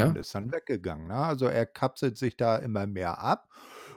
Und 0.01 0.17
Ja. 0.17 0.19
ist 0.19 0.35
dann 0.35 0.51
weggegangen, 0.53 1.07
ne? 1.09 1.15
Also, 1.17 1.47
er 1.47 1.67
kapselt 1.67 2.17
sich 2.17 2.37
da 2.37 2.57
immer 2.57 2.87
mehr 2.87 3.19
ab 3.21 3.49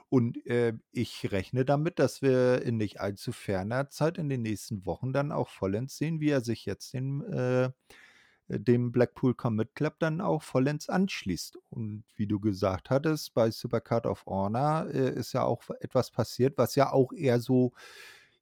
und, 0.10 0.46
äh, 0.48 0.74
ich 0.92 1.32
rechne 1.32 1.66
damit, 1.66 2.00
dass 2.00 2.22
wir 2.22 2.62
in 2.64 2.78
nicht 2.78 3.00
allzu 3.02 3.32
ferner 3.32 3.90
Zeit 3.90 4.18
in 4.18 4.30
den 4.30 4.42
nächsten 4.44 4.86
Wochen 4.86 5.14
dann 5.14 5.32
auch 5.32 5.50
vollends 5.50 5.98
sehen, 5.98 6.20
wie 6.22 6.30
er 6.30 6.42
sich 6.42 6.66
jetzt 6.66 6.94
dem, 6.94 7.24
äh 7.32 7.72
dem 8.50 8.92
Blackpool 8.92 9.34
Combat 9.36 9.74
Club 9.76 9.96
dann 10.00 10.22
auch 10.22 10.44
vollends 10.44 10.90
anschließt. 10.90 11.58
Und 11.72 12.04
wie 12.16 12.28
du 12.28 12.40
gesagt 12.40 12.90
hattest, 12.92 13.34
bei 13.34 13.52
Supercard 13.52 14.06
of 14.08 14.26
Honor, 14.28 14.88
äh, 14.94 15.12
ist 15.16 15.34
ja 15.34 15.44
auch 15.44 15.64
etwas 15.82 16.12
passiert, 16.12 16.58
was 16.58 16.76
ja 16.76 16.92
auch 16.94 17.14
eher 17.14 17.40
so 17.40 17.74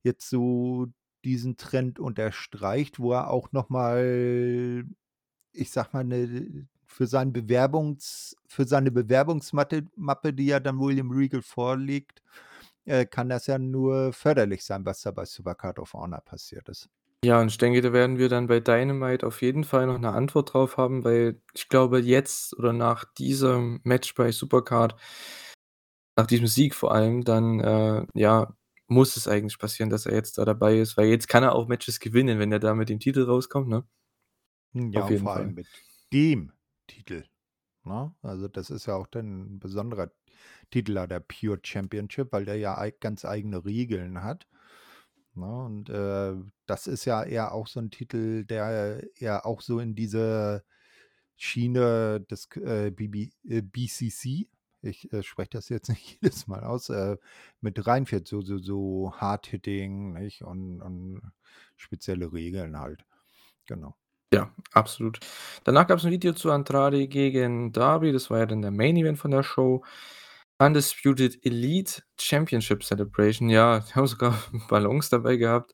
jetzt 0.03 0.29
so 0.29 0.87
diesen 1.25 1.57
Trend 1.57 1.99
unterstreicht, 1.99 2.99
wo 2.99 3.13
er 3.13 3.29
auch 3.31 3.51
noch 3.53 3.69
mal, 3.69 4.85
ich 5.53 5.71
sage 5.71 5.89
mal, 5.93 6.03
'ne 6.05 6.67
für 6.93 7.07
sein 7.07 7.33
Bewerbungs 7.33 8.35
für 8.47 8.65
seine 8.65 8.91
Bewerbungsmatte 8.91 9.85
Mappe, 9.95 10.33
die 10.33 10.47
ja 10.47 10.59
dann 10.59 10.79
William 10.79 11.11
Regal 11.11 11.41
vorlegt, 11.41 12.21
äh, 12.85 13.05
kann 13.05 13.29
das 13.29 13.47
ja 13.47 13.57
nur 13.59 14.13
förderlich 14.13 14.63
sein, 14.65 14.85
was 14.85 15.01
da 15.01 15.11
bei 15.11 15.25
Supercard 15.25 15.79
of 15.79 15.93
Honor 15.93 16.21
passiert 16.21 16.69
ist. 16.69 16.89
Ja, 17.25 17.39
und 17.39 17.47
ich 17.47 17.57
denke, 17.57 17.79
da 17.81 17.93
werden 17.93 18.17
wir 18.17 18.27
dann 18.27 18.47
bei 18.47 18.59
Dynamite 18.59 19.25
auf 19.25 19.41
jeden 19.41 19.63
Fall 19.63 19.87
noch 19.87 19.97
'ne 19.97 20.09
Antwort 20.11 20.53
drauf 20.53 20.75
haben, 20.75 21.05
weil 21.05 21.41
ich 21.53 21.69
glaube, 21.69 21.99
jetzt 21.99 22.53
oder 22.57 22.73
nach 22.73 23.05
diesem 23.05 23.79
Match 23.83 24.13
bei 24.15 24.31
Supercard 24.33 24.95
nach 26.17 26.27
diesem 26.27 26.47
Sieg 26.47 26.75
vor 26.75 26.93
allem, 26.93 27.23
dann, 27.23 27.59
äh, 27.59 28.05
ja, 28.13 28.55
muss 28.87 29.17
es 29.17 29.27
eigentlich 29.27 29.57
passieren, 29.57 29.89
dass 29.89 30.05
er 30.05 30.13
jetzt 30.13 30.37
da 30.37 30.45
dabei 30.45 30.77
ist, 30.79 30.97
weil 30.97 31.07
jetzt 31.07 31.27
kann 31.27 31.43
er 31.43 31.55
auch 31.55 31.67
Matches 31.67 31.99
gewinnen, 31.99 32.39
wenn 32.39 32.51
er 32.51 32.59
da 32.59 32.75
mit 32.75 32.89
dem 32.89 32.99
Titel 32.99 33.23
rauskommt, 33.23 33.67
ne? 33.69 33.85
Hm, 34.73 34.91
ja, 34.93 35.03
Auf 35.03 35.09
jeden 35.11 35.27
vor 35.27 35.33
allem 35.33 35.53
Fall. 35.53 35.55
mit 35.55 35.67
dem 36.13 36.51
Titel, 36.87 37.25
ne? 37.85 38.15
Also, 38.23 38.47
das 38.49 38.69
ist 38.71 38.87
ja 38.87 38.95
auch 38.95 39.07
dann 39.07 39.55
'n 39.55 39.59
besonderer 39.59 40.11
Titel 40.71 40.95
der 41.07 41.21
Pure 41.21 41.59
Championship, 41.63 42.31
weil 42.33 42.45
der 42.45 42.57
ja 42.57 42.77
ganz 43.01 43.25
eigene 43.25 43.65
Regeln 43.65 44.23
hat, 44.23 44.47
ne? 45.35 45.45
Und, 45.65 45.89
äh, 45.89 46.35
das 46.67 46.87
ist 46.87 47.05
ja 47.05 47.23
eher 47.23 47.53
auch 47.53 47.67
so 47.67 47.79
'n 47.81 47.91
Titel, 47.91 48.45
der 48.45 49.03
eher 49.19 49.45
auch 49.45 49.61
so 49.61 49.79
in 49.79 49.95
diese 49.95 50.63
Schiene 51.37 52.21
des 52.31 52.47
äh, 52.57 52.91
BB 52.91 53.31
äh, 53.49 53.61
BCC 53.61 54.49
ich, 54.83 55.11
äh, 55.13 55.23
spreche 55.23 55.51
das 55.51 55.69
jetzt 55.69 55.89
nicht 55.91 56.21
jedes 56.21 56.47
Mal 56.47 56.63
aus, 56.63 56.89
äh, 56.89 57.17
mit 57.61 57.85
reinführt, 57.87 58.27
so 58.27 58.41
so 58.41 58.57
so 58.59 59.13
Hard-Hitting? 59.17 60.17
Und 60.43 60.81
und 60.81 61.21
spezielle 61.77 62.33
Regeln 62.33 62.79
halt. 62.79 63.05
Genau. 63.67 63.95
Ja, 64.33 64.49
absolut. 64.73 65.19
Danach 65.63 65.85
gab's 65.85 66.03
'n 66.05 66.09
Video 66.11 66.33
zu 66.33 66.49
Andrade 66.51 67.07
gegen 67.07 67.71
Darby, 67.71 68.11
das 68.11 68.31
war 68.31 68.39
ja 68.39 68.45
dann 68.47 68.63
der 68.63 68.71
Main 68.71 68.97
Event 68.97 69.19
von 69.19 69.29
der 69.29 69.43
Show. 69.43 69.83
Undisputed 70.59 71.45
Elite 71.45 72.01
Championship 72.19 72.83
Celebration. 72.83 73.49
Ja, 73.49 73.79
die 73.87 73.93
haben 73.93 74.07
sogar 74.07 74.35
Ballons 74.69 75.09
dabei 75.09 75.35
gehabt, 75.37 75.73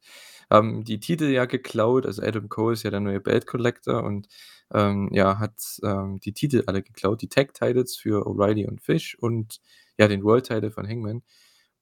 haben 0.50 0.84
die 0.84 1.00
Titel 1.00 1.26
ja 1.26 1.46
geklaut. 1.46 2.06
Also, 2.06 2.22
Adam 2.22 2.50
Cole 2.50 2.74
ist 2.74 2.84
ja 2.84 2.92
der 2.92 3.00
neue 3.00 3.22
Belt 3.22 3.48
Collector 3.48 4.04
und, 4.04 4.28
ähm, 4.74 5.10
ja, 5.14 5.40
hat, 5.40 5.54
ähm, 5.84 6.20
die 6.20 6.34
Titel 6.34 6.64
alle 6.68 6.82
geklaut, 6.84 7.22
die 7.22 7.30
Tag 7.30 7.54
Titles 7.54 7.96
für 7.98 8.28
O'Reilly 8.28 8.68
und 8.68 8.82
Fish 8.82 9.16
und, 9.20 9.60
ja, 9.98 10.08
den 10.10 10.24
World 10.24 10.48
Title 10.48 10.72
von 10.72 10.88
Hangman. 10.88 11.24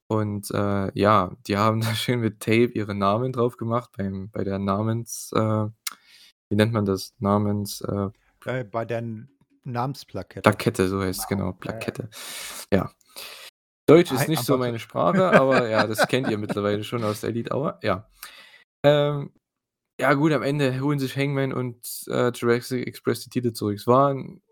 Und, 0.08 0.50
äh, 0.52 0.90
ja, 0.98 1.32
die 1.48 1.56
haben 1.58 1.80
da 1.82 1.94
schön 1.94 2.20
mit 2.20 2.40
Tape 2.40 2.66
ihre 2.74 2.94
Namen 2.94 3.32
drauf 3.32 3.56
gemacht 3.56 3.90
beim 3.96 4.30
bei 4.30 4.44
der 4.44 4.58
Namens 4.58 5.32
äh, 5.34 5.66
wie 6.50 6.56
nennt 6.56 6.72
man 6.72 6.84
das? 6.84 7.14
Namens 7.18 7.80
äh 7.82 8.08
Äh, 8.44 8.64
bei 8.64 8.84
der 8.84 9.02
Namensplakette. 9.64 10.42
Plakette, 10.42 10.88
so 10.88 11.00
heißt's, 11.00 11.26
Genau, 11.28 11.52
genau, 11.52 11.52
ja. 11.52 11.58
Plakette. 11.78 12.08
Ja. 12.72 12.90
Deutsch 13.86 14.12
ist 14.12 14.28
nicht 14.28 14.44
so 14.44 14.58
meine 14.58 14.78
Sprache, 14.78 15.30
aber 15.32 15.68
ja, 15.68 15.86
das 15.86 16.06
kennt 16.08 16.28
ihr 16.28 16.38
mittlerweile 16.38 16.84
schon 16.84 17.02
aus 17.04 17.22
der 17.22 17.30
Elite 17.30 17.54
Hour, 17.54 17.78
ja. 17.82 18.08
Ähm, 18.84 19.32
ja 20.00 20.14
gut, 20.14 20.32
am 20.32 20.42
Ende 20.42 20.80
holen 20.80 20.98
sich 20.98 21.16
Hangman 21.16 21.52
und, 21.52 22.04
äh, 22.08 22.30
Jurassic 22.34 22.86
Express 22.86 23.22
die 23.24 23.30
Titel 23.30 23.52
zurück. 23.52 23.76
Es 23.76 23.86
war 23.86 24.10
'n 24.12 24.42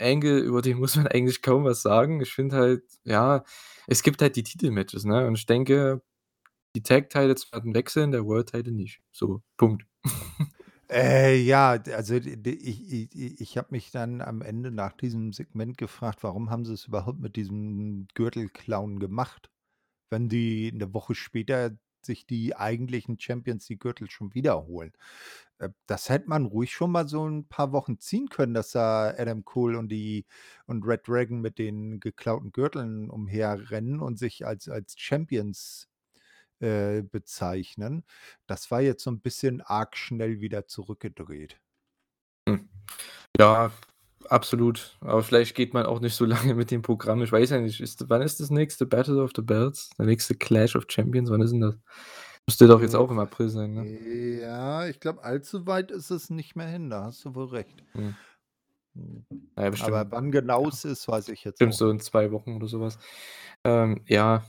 Angle, 0.00 0.38
über 0.40 0.62
den 0.62 0.78
muss 0.78 0.96
man 0.96 1.06
eigentlich 1.08 1.42
kaum 1.42 1.64
was 1.64 1.82
sagen. 1.82 2.20
Ich 2.20 2.32
finde 2.34 2.56
halt, 2.56 2.84
ja, 3.04 3.44
es 3.88 4.02
gibt 4.02 4.22
halt 4.22 4.36
die 4.36 4.42
Titelmatches, 4.44 5.04
ne? 5.04 5.26
Und 5.26 5.36
ich 5.36 5.46
denke, 5.46 6.02
die 6.76 6.82
Tag 6.82 7.10
Titles 7.10 7.52
werden 7.52 7.74
wechseln, 7.74 8.12
der 8.12 8.26
World 8.26 8.50
Title 8.52 8.72
nicht. 8.74 9.00
So, 9.12 9.42
Punkt. 9.58 9.84
Äh, 10.90 11.34
ja, 11.42 11.70
also, 11.94 12.14
ich 12.14 12.26
i 12.92 13.08
i 13.12 13.34
ich 13.42 13.58
habe 13.58 13.68
mich 13.72 13.90
dann 13.90 14.20
am 14.20 14.40
Ende 14.40 14.70
nach 14.70 14.92
diesem 14.92 15.32
Segment 15.32 15.76
gefragt, 15.78 16.22
warum 16.22 16.48
haben 16.50 16.64
sie's 16.64 16.86
überhaupt 16.86 17.18
mit 17.18 17.34
diesem 17.34 18.06
Gürtelklauen 18.14 19.00
gemacht, 19.00 19.50
wenn 20.10 20.28
die 20.28 20.72
'ne 20.72 20.94
Woche 20.94 21.14
später 21.14 21.72
sich 22.02 22.26
die 22.26 22.56
eigentlichen 22.56 23.20
Champions 23.20 23.66
die 23.66 23.78
Gürtel 23.78 24.10
schon 24.10 24.34
wieder 24.34 24.66
holen. 24.66 24.92
Äh, 25.58 25.70
das 25.86 26.08
hätte 26.10 26.28
man 26.30 26.46
ruhig 26.46 26.72
schon 26.72 26.92
mal 26.92 27.08
so 27.08 27.26
'n 27.26 27.46
paar 27.48 27.72
Wochen 27.72 27.98
ziehen 28.00 28.28
können, 28.30 28.54
dass 28.54 28.72
da 28.72 29.10
Adam 29.18 29.44
Cole 29.44 29.78
und 29.78 29.88
die 29.90 30.26
und 30.66 30.84
Red 30.86 31.08
Dragon 31.08 31.40
mit 31.42 31.58
den 31.58 32.00
geklauten 32.00 32.52
Gürteln 32.52 33.10
umherrennen 33.10 34.00
und 34.00 34.18
sich 34.18 34.46
als 34.46 34.68
als 34.68 34.94
Champions, 34.98 35.88
äh, 36.60 37.02
bezeichnen. 37.02 38.04
Das 38.46 38.70
war 38.70 38.80
jetzt 38.82 39.04
so 39.04 39.10
'n 39.10 39.20
bisschen 39.20 39.60
arg 39.62 39.96
schnell 39.96 40.40
wieder 40.40 40.66
zurückgedreht. 40.66 41.60
Hm. 42.48 42.68
Ja, 43.38 43.72
absolut. 44.28 44.96
Aber 45.00 45.22
vielleicht 45.22 45.56
geht 45.56 45.74
man 45.74 45.86
auch 45.86 46.00
nicht 46.00 46.14
so 46.16 46.24
lange 46.50 46.54
mit 46.54 46.70
dem 46.72 46.82
Programm. 46.82 47.22
Ich 47.22 47.32
weiß 47.32 47.50
ja 47.50 47.60
nicht, 47.60 47.80
ist 47.80 48.08
wann 48.10 48.22
ist 48.22 48.40
das 48.40 48.50
nächste 48.50 48.86
Battle 48.86 49.22
of 49.22 49.32
the 49.36 49.42
Belts? 49.42 49.90
Der 49.98 50.06
nächste 50.06 50.34
Clash 50.36 50.76
of 50.76 50.86
Champions, 50.88 51.30
wann 51.30 51.42
ist 51.42 51.52
'n 51.52 51.60
das? 51.60 51.76
Müsste 52.48 52.68
doch 52.68 52.82
jetzt 52.82 52.94
Äh, 52.94 52.96
auch 52.96 53.10
im 53.10 53.18
April 53.20 53.48
sein, 53.50 53.74
ne? 53.74 53.88
ja, 54.40 54.86
ich 54.88 55.00
glaube, 55.00 55.24
allzu 55.24 55.66
weit 55.66 55.90
ist 55.90 56.10
es 56.10 56.30
nicht 56.30 56.56
mehr 56.56 56.68
hin, 56.68 56.90
da 56.90 57.04
hast 57.04 57.24
du 57.24 57.34
wohl 57.34 57.46
recht. 57.48 57.84
Mhm. 57.94 58.16
Na 59.56 59.62
ja, 59.64 59.70
Aber 59.78 60.10
wann 60.10 60.30
genau 60.32 60.68
ja, 60.68 60.68
es 60.68 60.84
ist, 60.84 61.08
weiß 61.08 61.28
ich 61.28 61.44
jetzt 61.44 61.64
bestimmt 61.64 61.74
auch 61.74 61.78
so 61.78 61.90
in. 61.90 62.00
2 62.00 62.32
Wochen 62.32 62.56
oder 62.56 62.68
so 62.68 62.80
was. 62.80 62.98
Ähm, 63.64 64.04
ja, 64.08 64.44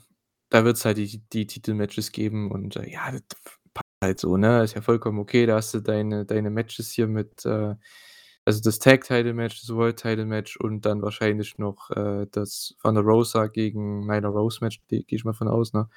da 0.50 0.66
wird's 0.66 0.86
halt 0.86 0.98
die 0.98 1.22
die 1.34 1.48
Titelmatches 1.48 2.12
geben 2.12 2.52
und, 2.52 2.76
äh, 2.78 2.90
ja, 2.90 3.12
das 3.12 3.22
passt 3.74 3.86
halt 4.04 4.20
so, 4.20 4.38
ne? 4.38 4.64
Ist 4.64 4.76
ja 4.76 4.82
vollkommen 4.82 5.20
okay. 5.20 5.46
Da 5.46 5.56
hast 5.58 5.74
du 5.74 5.80
deine 5.82 6.26
deine 6.26 6.50
Matches 6.52 6.92
hier 6.92 7.08
mit, 7.08 7.46
äh 7.46 7.76
also 8.46 8.62
das 8.62 8.80
Tag 8.80 9.04
Title 9.04 9.34
Match, 9.34 9.60
das 9.62 9.76
World 9.76 9.98
Title 10.00 10.26
Match 10.26 10.56
und 10.58 10.86
dann 10.86 11.02
wahrscheinlich 11.02 11.58
noch, 11.58 11.90
äh, 11.92 12.28
das 12.32 12.76
Thunder 12.82 13.02
Rosa 13.02 13.48
gegen 13.48 14.08
Nyla 14.08 14.30
Rose 14.30 14.60
Match, 14.62 14.80
gehe 14.88 15.04
ich 15.10 15.26
mal 15.26 15.34
von 15.34 15.50
aus, 15.50 15.74
ne? 15.74 15.90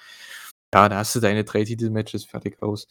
Ja, 0.75 0.89
da 0.89 0.97
hast 0.99 1.15
du 1.17 1.21
deine 1.21 1.45
3 1.45 1.65
Titelmatches, 1.65 2.25
fertig, 2.25 2.63
aus. 2.63 2.87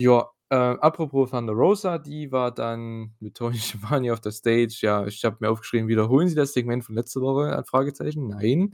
Ja, 0.00 0.30
äh, 0.50 0.54
apropos 0.56 1.30
Thunder 1.30 1.52
Rosa, 1.54 1.98
die 1.98 2.30
war 2.32 2.52
dann 2.54 3.14
mit 3.20 3.36
Tony 3.36 3.56
Schiavone 3.58 4.12
auf 4.12 4.20
der 4.20 4.32
Stage. 4.32 4.78
Ja, 4.82 5.06
ich 5.06 5.24
habe 5.24 5.36
mir 5.40 5.50
aufgeschrieben: 5.50 5.88
„Wiederholen 5.88 6.28
Sie 6.28 6.34
das 6.36 6.52
Segment 6.54 6.84
von 6.84 6.94
letzter 6.94 7.20
Woche?“ 7.20 7.50
Äh, 7.52 7.64
Fragezeichen. 7.64 8.28
Nein, 8.28 8.72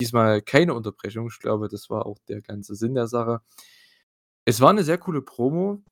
diesmal 0.00 0.42
keine 0.42 0.74
Unterbrechung. 0.74 1.28
Ich 1.28 1.38
glaube, 1.40 1.68
das 1.68 1.90
war 1.90 2.06
auch 2.06 2.18
der 2.28 2.42
ganze 2.42 2.74
Sinn 2.76 2.94
der 2.94 3.06
Sache. 3.08 3.42
Es 4.46 4.60
war 4.60 4.72
'ne 4.72 4.82
sehr 4.82 4.98
coole 4.98 5.22
Promo, 5.22 5.82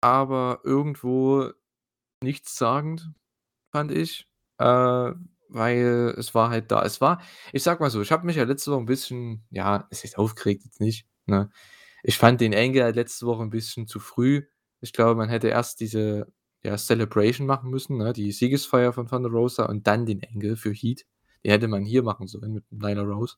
aber 0.00 0.60
irgendwo 0.64 1.50
nichtssagend, 2.22 3.10
fand 3.72 3.92
ich, 3.92 4.28
äh, 4.58 5.12
weil 5.50 6.14
es 6.18 6.34
war 6.34 6.50
halt 6.50 6.70
da 6.72 6.84
es 6.84 7.00
war 7.00 7.22
ich 7.52 7.62
sage 7.64 7.82
mal 7.82 7.90
so, 7.90 8.02
ich 8.02 8.12
habe 8.12 8.26
mich 8.26 8.36
ja 8.36 8.44
letzte 8.44 8.72
Woche 8.72 8.80
'n 8.82 8.86
bisschen 8.86 9.44
ja, 9.50 9.86
was 9.90 10.04
heißt 10.04 10.18
aufgeregt 10.18 10.64
jetzt 10.64 10.80
nicht, 10.80 11.06
ne? 11.26 11.50
Ich 12.04 12.18
fand 12.18 12.40
den 12.42 12.54
Angle 12.54 12.84
halt 12.84 12.96
letzte 12.96 13.26
Woche 13.26 13.42
'n 13.44 13.50
bisschen 13.50 13.86
zu 13.88 14.00
früh. 14.00 14.44
Ich 14.82 14.92
glaube, 14.94 15.16
man 15.16 15.28
hätte 15.30 15.48
erst 15.48 15.80
diese, 15.80 16.32
ja, 16.64 16.76
Celebration 16.78 17.46
machen 17.46 17.70
müssen, 17.70 17.98
ne, 17.98 18.12
die 18.14 18.32
Siegesfeier 18.32 18.92
von 18.94 19.08
Thunder 19.08 19.30
Rosa 19.30 19.66
und 19.66 19.86
dann 19.88 20.06
den 20.06 20.22
Angle 20.24 20.56
für 20.56 20.72
Heat. 20.72 21.04
Hätte 21.44 21.68
man 21.68 21.84
hier 21.84 22.02
machen 22.02 22.26
sollen 22.28 22.52
mit 22.54 22.64
Nyla 22.72 23.02
Rose. 23.02 23.36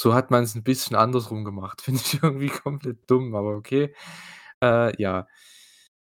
So 0.00 0.14
hat 0.14 0.30
man's 0.30 0.54
'n 0.56 0.62
bisschen 0.64 0.96
andersrum 0.96 1.44
gemacht. 1.44 1.80
Finde 1.82 2.00
ich 2.04 2.22
irgendwie 2.22 2.48
komplett 2.48 3.10
dumm, 3.10 3.34
aber 3.34 3.56
okay. 3.56 3.94
Äh, 4.62 4.92
ja, 5.02 5.26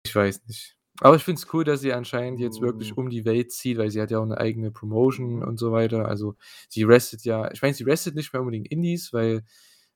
ich 0.06 0.16
weiß 0.16 0.42
nicht. 0.48 0.78
Aber 1.02 1.16
ich 1.18 1.24
finde 1.24 1.42
es 1.42 1.54
cool, 1.54 1.64
dass 1.66 1.82
sie 1.82 1.94
anscheinend 1.94 2.40
jetzt 2.40 2.62
wirklich 2.62 2.92
Hm. 2.92 2.98
um 2.98 3.10
die 3.10 3.26
Welt 3.26 3.52
zieht, 3.54 3.78
weil 3.80 3.92
sie 3.92 4.02
hat 4.02 4.12
ja 4.12 4.20
auch 4.20 4.26
'ne 4.26 4.38
eigene 4.40 4.72
Promotion 4.72 5.44
und 5.44 5.60
so 5.60 5.72
weiter. 5.74 6.08
Also, 6.08 6.36
sie 6.70 6.88
wrestelt 6.88 7.24
ja 7.26 7.52
ich 7.52 7.62
meine, 7.62 7.74
sie 7.76 7.86
wrestelt 7.88 8.16
nicht 8.16 8.34
mehr 8.34 8.42
unbedingt 8.42 8.70
Indies, 8.70 9.14
weil 9.14 9.44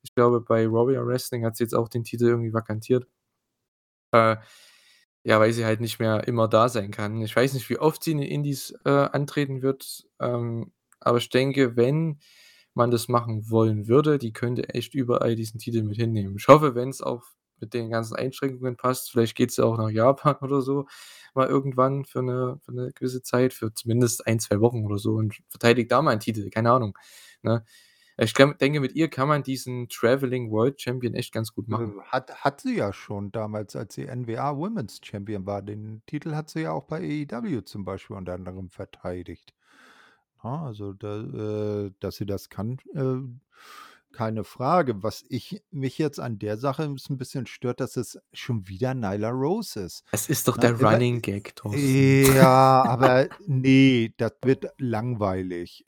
ich 0.04 0.14
glaube, 0.16 0.42
bei 0.42 0.72
Warrior 0.72 1.08
Wrestling 1.08 1.46
hat 1.46 1.58
sie 1.58 1.64
jetzt 1.66 1.76
auch 1.76 1.90
den 1.90 2.04
Titel 2.06 2.26
irgendwie 2.28 2.54
vakantiert. 2.54 3.08
Äh, 4.14 4.38
ja, 5.26 5.40
weil 5.42 5.54
sie 5.54 5.66
halt 5.66 5.82
nicht 5.82 6.00
mehr 6.00 6.28
immer 6.28 6.48
da 6.48 6.70
sein 6.70 6.92
kann. 6.92 7.22
Ich 7.24 7.36
weiß 7.36 7.54
nicht, 7.56 7.70
wie 7.72 7.80
oft 7.80 8.04
sie 8.04 8.12
in 8.14 8.20
den 8.20 8.30
Indies, 8.32 8.76
äh, 8.86 8.90
antreten 8.92 9.64
wird, 9.64 10.06
ähm, 10.22 10.72
aber 11.02 11.18
ich 11.20 11.30
denke, 11.30 11.76
wenn 11.78 12.20
man 12.76 12.92
das 12.92 13.08
machen 13.10 13.50
wollen 13.50 13.88
würde, 13.88 14.20
die 14.20 14.34
könnte 14.34 14.70
echt 14.70 14.94
überall 14.96 15.36
diesen 15.36 15.60
Titel 15.60 15.84
mit 15.84 15.98
hinnehmen. 15.98 16.36
Ich 16.38 16.48
hoffe, 16.50 16.76
wenn's 16.76 17.02
auch 17.02 17.24
mit 17.62 17.74
den 17.74 17.90
ganzen 17.92 18.16
Einschränkungen 18.18 18.78
passt, 18.78 19.12
vielleicht 19.12 19.36
geht 19.36 19.52
sie 19.52 19.66
auch 19.66 19.78
nach 19.78 19.90
Japan 19.90 20.36
oder 20.42 20.62
so 20.62 20.88
mal 21.36 21.48
irgendwann 21.48 22.06
für 22.06 22.22
'ne 22.24 22.60
für 22.64 22.74
'ne 22.74 22.92
gewisse 22.96 23.22
Zeit, 23.24 23.54
für 23.54 23.74
zumindest 23.74 24.28
1, 24.28 24.40
2 24.40 24.60
Wochen 24.62 24.86
oder 24.86 24.98
so 25.00 25.16
und 25.16 25.36
verteidigt 25.50 25.92
da 25.92 26.02
mal 26.04 26.14
'n 26.14 26.20
Titel, 26.22 26.50
keine 26.52 26.72
Ahnung, 26.72 26.98
ne? 27.44 27.66
Ich 28.18 28.34
denke, 28.34 28.80
mit 28.80 28.96
ihr 28.96 29.10
kann 29.10 29.28
man 29.28 29.44
diesen 29.44 29.90
Traveling 29.90 30.50
World 30.50 30.80
Champion 30.82 31.14
echt 31.16 31.34
ganz 31.34 31.52
gut 31.54 31.68
Äh, 31.70 31.76
machen. 31.78 31.96
hat 32.04 32.44
hat 32.44 32.62
sie 32.62 32.76
ja 32.78 32.94
schon 32.94 33.32
damals, 33.32 33.76
als 33.76 33.96
sie 33.96 34.06
NWA 34.08 34.56
Women's 34.58 35.00
Champion 35.04 35.46
war. 35.48 35.62
Den 35.64 36.04
Titel 36.06 36.36
hat 36.36 36.50
sie 36.50 36.62
ja 36.62 36.72
auch 36.72 36.84
bei 36.86 37.00
AEW 37.02 37.62
zum 37.62 37.86
Beispiel 37.86 38.16
unter 38.16 38.34
anderem 38.34 38.70
verteidigt. 38.70 39.54
Ne, 40.44 40.50
also 40.62 40.94
da 40.94 41.88
äh, 41.88 41.92
dass 42.00 42.18
sie 42.18 42.26
das 42.28 42.50
kann, 42.50 42.78
äh, 42.94 43.18
keine 44.14 44.44
Frage. 44.44 45.04
Was 45.04 45.24
ich 45.30 45.64
mich 45.72 45.98
jetzt 45.98 46.20
an 46.20 46.40
der 46.40 46.58
Sache 46.58 46.84
'n 46.84 46.96
s 46.98 47.10
'n 47.10 47.18
bisschen 47.18 47.48
stört, 47.48 47.80
dass 47.82 47.98
es 47.98 48.20
schon 48.34 48.68
wieder 48.68 48.94
Nyla 48.94 49.30
Rose 49.32 49.80
ist, 49.82 50.06
Es 50.14 50.30
ist 50.30 50.48
doch 50.48 50.58
ne? 50.58 50.68
der 50.68 50.74
Immer 50.78 51.02
Running 51.02 51.22
Gag, 51.22 51.56
Thorsten. 51.56 52.16
äh, 52.24 52.36
ja, 52.36 52.84
aber 52.86 53.30
ne, 53.48 54.14
das 54.18 54.34
wird 54.44 54.68
langweilig. 54.80 55.88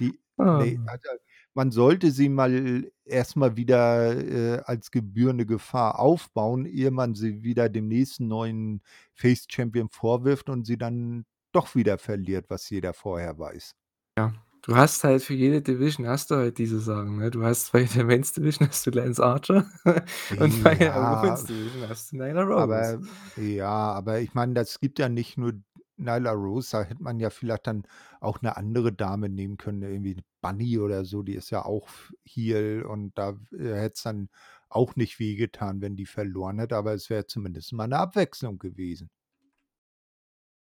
Die 0.00 0.20
ne, 0.52 0.78
Ah. 0.78 0.84
also, 0.86 1.08
man 1.54 1.70
sollte 1.70 2.10
sie 2.10 2.28
mal 2.28 2.90
erst 3.04 3.36
mal 3.36 3.56
wieder, 3.56 4.16
äh, 4.16 4.62
als 4.64 4.90
gebührende 4.90 5.46
Gefahr 5.46 5.98
aufbauen, 5.98 6.66
ehe 6.66 6.90
man 6.90 7.14
sie 7.14 7.42
wieder 7.42 7.68
dem 7.68 7.88
nächsten 7.88 8.28
neuen 8.28 8.82
Face 9.14 9.46
Champion 9.50 9.88
vorwirft 9.90 10.48
und 10.50 10.66
sie 10.66 10.78
dann 10.78 11.24
doch 11.52 11.74
wieder 11.74 11.98
verliert, 11.98 12.46
was 12.50 12.68
jeder 12.70 12.92
vorher 12.94 13.38
weiß. 13.38 13.74
Ja, 14.18 14.32
du 14.62 14.76
hast 14.76 15.02
halt 15.04 15.22
für 15.22 15.34
jede 15.34 15.62
Division 15.62 16.06
hast 16.06 16.30
du 16.30 16.36
halt 16.36 16.58
diese 16.58 16.80
Sachen, 16.80 17.16
ne? 17.18 17.30
Du 17.30 17.42
hast 17.44 17.72
bei 17.72 17.84
der 17.84 18.04
Men's 18.04 18.32
Division 18.32 18.68
hast 18.68 18.86
du 18.86 18.90
Lance 18.90 19.22
Archer 19.24 19.66
und 20.38 20.62
bei 20.62 20.74
der 20.74 20.94
Ja, 20.94 21.08
Women's 21.08 21.44
Division 21.46 21.88
hast 21.88 22.12
du 22.12 22.16
Nyla 22.16 22.42
Rose. 22.42 22.96
aber 22.96 23.00
ja, 23.36 23.68
aber 23.92 24.20
ich 24.20 24.34
meine, 24.34 24.54
das 24.54 24.80
gibt 24.80 24.98
ja 24.98 25.08
nicht 25.08 25.36
nur 25.38 25.54
Nyla 25.96 26.32
Rose, 26.32 26.70
da 26.72 26.82
hätte 26.84 27.02
man 27.02 27.20
ja 27.20 27.30
vielleicht 27.30 27.66
dann 27.66 27.84
auch 28.20 28.42
'ne 28.42 28.56
andere 28.56 28.92
Dame 28.92 29.28
nehmen 29.28 29.56
können, 29.58 29.82
irgendwie 29.82 30.16
Bunny 30.42 30.78
oder 30.78 31.04
so, 31.04 31.22
die 31.22 31.34
ist 31.34 31.50
ja 31.50 31.64
auch 31.64 31.88
Heel 32.24 32.82
und 32.84 33.16
da 33.18 33.30
äh, 33.52 33.74
hätte 33.74 33.94
es 33.96 34.02
dann 34.02 34.28
auch 34.68 34.96
nicht 34.96 35.18
wehgetan, 35.20 35.80
wenn 35.80 35.96
die 35.96 36.06
verloren 36.06 36.58
hätte, 36.58 36.76
aber 36.76 36.94
es 36.94 37.10
wäre 37.10 37.26
zumindest 37.26 37.72
mal 37.72 37.86
'ne 37.88 37.98
Abwechslung 37.98 38.58
gewesen. 38.58 39.10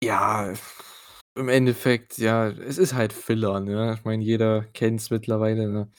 Ja, 0.03 0.53
im 1.35 1.49
Endeffekt, 1.49 2.17
ja, 2.19 2.49
es 2.49 2.77
ist 2.77 2.93
halt 2.93 3.13
Filler, 3.13 3.59
ne? 3.59 3.95
Ich 3.97 4.05
meine, 4.05 4.23
jeder 4.23 4.63
kennt's 4.73 5.09
mittlerweile, 5.11 5.67
ne? 5.69 5.91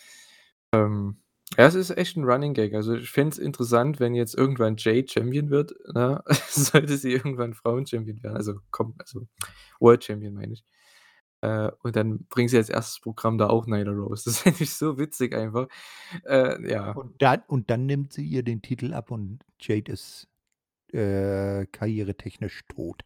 Ähm, 0.74 1.22
ja, 1.56 1.66
es 1.66 1.74
ist 1.74 1.90
echt 1.96 2.16
'n 2.16 2.24
Running 2.24 2.54
Gag. 2.54 2.74
Also, 2.74 2.94
ich 2.94 3.10
fände 3.10 3.30
es 3.32 3.38
interessant, 3.38 4.00
wenn 4.00 4.14
jetzt 4.14 4.34
irgendwann 4.34 4.76
Jade 4.78 5.06
Champion 5.08 5.50
wird, 5.50 5.72
ne? 5.94 6.22
Sollte 6.50 6.96
sie 6.98 7.12
irgendwann 7.12 7.54
Frauen-Champion 7.54 8.22
werden, 8.22 8.36
also, 8.36 8.60
komm 8.70 8.94
also, 8.98 9.26
World 9.80 10.04
Champion 10.04 10.34
meine 10.34 10.52
ich. 10.54 10.64
Äh, 11.42 11.70
und 11.82 11.96
dann 11.96 12.24
bringen 12.28 12.48
sie 12.48 12.56
als 12.58 12.70
1. 12.70 13.00
Programm 13.02 13.38
da 13.38 13.48
auch 13.48 13.66
Nyla 13.66 13.92
Rose. 13.92 14.24
Das 14.26 14.38
fände 14.42 14.62
ich 14.64 14.74
so 14.74 14.98
witzig 14.98 15.34
einfach. 15.34 15.68
Äh, 16.26 16.70
ja. 16.70 16.92
Und 16.92 17.20
dann 17.22 17.42
und 17.48 17.70
dann 17.70 17.86
nimmt 17.86 18.12
sie 18.12 18.24
ihr 18.26 18.42
den 18.44 18.62
Titel 18.62 18.92
ab 18.94 19.10
und 19.12 19.40
Jade 19.60 19.92
ist, 19.92 20.28
äh, 20.92 21.66
karrieretechnisch 21.72 22.62
tot. 22.68 23.02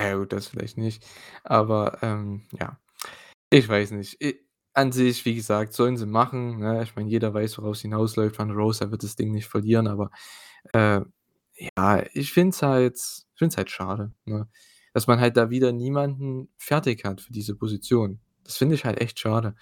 Ja 0.00 0.16
gut, 0.16 0.32
das 0.32 0.48
vielleicht 0.48 0.78
nicht. 0.78 1.04
Aber, 1.44 1.98
ähm, 2.02 2.42
ja, 2.60 2.78
ich 3.50 3.68
weiß 3.68 3.92
nicht. 3.92 4.22
I 4.22 4.40
an 4.78 4.92
sich, 4.92 5.24
wie 5.24 5.34
gesagt, 5.34 5.72
sollen 5.74 5.96
sie 5.96 6.06
machen, 6.06 6.58
ne? 6.60 6.82
Ich 6.82 6.96
meine, 6.96 7.10
jeder 7.10 7.34
weiß, 7.34 7.58
worauf's 7.58 7.82
hinausläuft. 7.82 8.36
Thunder 8.36 8.54
Rosa 8.54 8.90
wird 8.90 9.02
das 9.02 9.16
Ding 9.16 9.32
nicht 9.32 9.48
verlieren, 9.48 9.86
aber, 9.88 10.10
äh, 10.72 11.00
ja, 11.76 12.04
ich 12.14 12.32
finde 12.32 12.50
es 12.50 12.62
halt 12.62 12.94
es 12.96 13.56
halt 13.56 13.70
schade, 13.70 14.12
ne, 14.24 14.48
dass 14.94 15.06
man 15.06 15.20
halt 15.20 15.36
da 15.36 15.50
wieder 15.50 15.72
niemanden 15.72 16.48
fertig 16.56 17.04
hat 17.04 17.20
für 17.20 17.32
diese 17.32 17.56
Position. 17.56 18.20
Das 18.44 18.56
finde 18.56 18.74
ich 18.76 18.84
halt 18.84 19.00
echt 19.00 19.18
schade. 19.20 19.54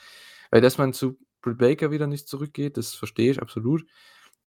Weil, 0.51 0.61
dass 0.63 0.79
man 0.79 0.93
zu 0.93 1.19
Britt 1.43 1.59
Baker 1.59 1.91
wieder 1.91 2.07
nicht 2.07 2.29
zurückgeht, 2.29 2.77
das 2.77 2.95
verstehe 2.95 3.31
ich 3.33 3.43
absolut. 3.43 3.85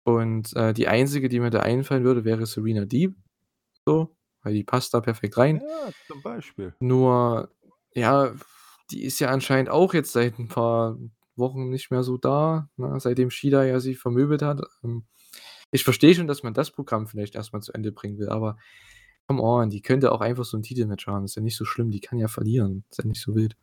Und, 0.04 0.54
äh, 0.56 0.72
die 0.74 0.88
einzige, 0.88 1.28
die 1.28 1.40
mir 1.40 1.50
da 1.50 1.60
einfallen 1.60 2.04
würde, 2.04 2.24
wäre 2.24 2.46
Serena 2.46 2.84
Deeb 2.86 3.14
so, 3.86 4.14
weil 4.42 4.54
die 4.54 4.64
passt 4.64 4.94
da 4.94 5.00
perfekt 5.00 5.38
rein. 5.38 5.62
Ja, 5.62 5.90
zum 6.06 6.22
Beispiel. 6.22 6.74
Nur, 6.80 7.50
ja, 7.94 8.32
die 8.91 9.05
ist 9.05 9.20
ja 9.20 9.28
anscheinend 9.30 9.70
auch 9.70 9.95
jetzt 9.95 10.12
seit 10.12 10.39
'n 10.39 10.49
paar 10.49 10.99
Wochen 11.36 11.70
nicht 11.70 11.91
mehr 11.91 12.03
so 12.03 12.18
da, 12.18 12.68
ne, 12.76 12.99
seitdem 13.01 13.30
Shida 13.30 13.64
ja 13.64 13.80
sie 13.80 13.95
vermöbelt 13.95 14.43
hat. 14.43 14.61
Ähm, 14.84 15.05
ich 15.72 15.84
verstehe 15.84 16.14
schon, 16.14 16.26
dass 16.28 16.43
man 16.45 16.55
das 16.55 16.70
Programm 16.72 17.07
vielleicht 17.09 17.34
erst 17.36 17.53
mal 17.55 17.62
zu 17.62 17.72
Ende 17.74 17.93
bringen 17.93 18.18
will, 18.18 18.28
aber 18.30 18.59
come 19.28 19.43
on, 19.43 19.70
die 19.70 19.82
könnte 19.82 20.12
auch 20.12 20.20
einfach 20.22 20.45
so 20.47 20.57
'n 20.59 20.62
Titelmatch 20.64 21.07
haben. 21.09 21.24
Ist 21.26 21.36
ja 21.36 21.43
nicht 21.43 21.57
so 21.57 21.64
schlimm, 21.66 21.91
die 21.91 22.01
kann 22.01 22.18
ja 22.18 22.28
verlieren. 22.28 22.84
Ist 22.91 22.99
ja 23.01 23.07
nicht 23.07 23.22
so 23.22 23.34
wild. 23.36 23.57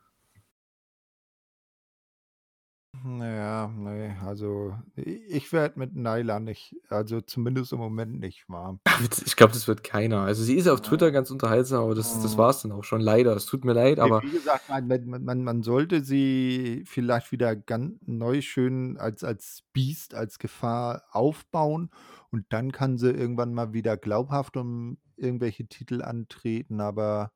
Na 3.06 3.28
ja, 3.36 3.68
ne, 3.68 4.18
also 4.26 4.76
ich 4.96 5.52
werde 5.54 5.80
mit 5.80 5.96
Nyla 5.96 6.40
nicht 6.40 6.76
also 6.90 7.22
zumindest 7.22 7.72
im 7.74 7.80
Moment 7.80 8.20
nicht 8.20 8.50
warm. 8.50 8.80
Ich 9.26 9.36
glaube, 9.36 9.54
das 9.54 9.68
wird 9.68 9.84
keiner. 9.84 10.22
Also, 10.22 10.44
sie 10.44 10.56
ist 10.56 10.68
auf 10.68 10.82
Twitter 10.82 11.12
ganz 11.12 11.30
unterhaltsam, 11.32 11.84
aber 11.84 11.96
das 11.96 12.20
das 12.20 12.38
Mhm. 12.38 12.38
war's 12.38 12.62
dann 12.62 12.72
auch 12.72 12.84
schon 12.84 13.02
leider. 13.02 13.36
Es 13.36 13.46
tut 13.46 13.66
mir 13.66 13.74
leid, 13.74 14.00
Ne, 14.02 14.12
aber 14.12 14.22
wie 14.22 14.32
gesagt, 14.32 14.68
man 14.68 14.88
man 15.24 15.44
man 15.44 15.64
sollte 15.64 16.04
sie 16.04 16.84
vielleicht 16.86 17.32
wieder 17.32 17.56
gan 17.56 17.98
neu 18.06 18.42
schön 18.42 18.98
als 18.98 19.24
als 19.24 19.64
Biest, 19.74 20.14
als 20.16 20.38
Gefahr 20.40 21.04
aufbauen 21.12 21.90
und 22.32 22.46
dann 22.50 22.72
kann 22.72 22.98
sie 22.98 23.10
irgendwann 23.12 23.54
mal 23.54 23.74
wieder 23.74 23.96
glaubhaft 23.98 24.58
um 24.58 24.98
irgendwelche 25.16 25.66
Titel 25.68 26.02
antreten, 26.02 26.82
aber 26.82 27.32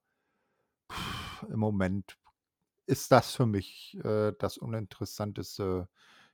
im 1.49 1.59
Moment 1.59 2.17
ist 2.89 3.11
das 3.13 3.35
für 3.35 3.45
mich, 3.47 3.97
äh, 4.03 4.33
das 4.39 4.57
Uninteressanteste 4.59 5.89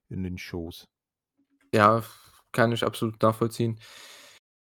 in 0.10 0.24
den 0.24 0.38
Shows. 0.39 0.88
Ja, 1.74 2.03
kann 2.51 2.72
ich 2.72 2.84
absolut 2.86 3.22
nachvollziehen. 3.22 3.80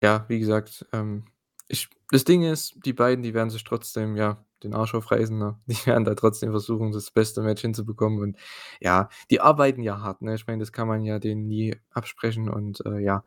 Ja, 0.03 0.27
wie 0.29 0.39
gesagt, 0.41 0.87
ähm, 0.93 1.27
ich 1.69 1.89
das 2.11 2.25
Ding 2.25 2.43
ist, 2.45 2.77
die 2.85 2.93
beiden, 2.93 3.23
die 3.25 3.35
werden 3.35 3.51
sich 3.51 3.65
trotzdem, 3.65 4.17
ja, 4.17 4.45
den 4.63 4.75
Arsch 4.75 4.95
aufreißen, 4.95 5.37
ne? 5.39 5.59
Die 5.69 5.87
werden 5.87 6.05
da 6.05 6.15
trotzdem 6.15 6.51
versuchen, 6.53 6.93
das 6.93 7.11
beste 7.11 7.43
Match 7.43 7.63
hinzubekommen 7.63 8.21
und 8.21 8.39
ja, 8.81 9.09
die 9.31 9.41
arbeiten 9.41 9.83
ja 9.83 10.01
hart, 10.01 10.23
ne? 10.23 10.35
Ich 10.37 10.47
meine, 10.47 10.61
das 10.61 10.73
kann 10.73 10.89
man 10.89 11.05
ja 11.05 11.19
denen 11.19 11.47
nie 11.49 11.77
absprechen 11.93 12.49
und, 12.51 12.85
äh, 12.87 13.01
ja, 13.01 13.25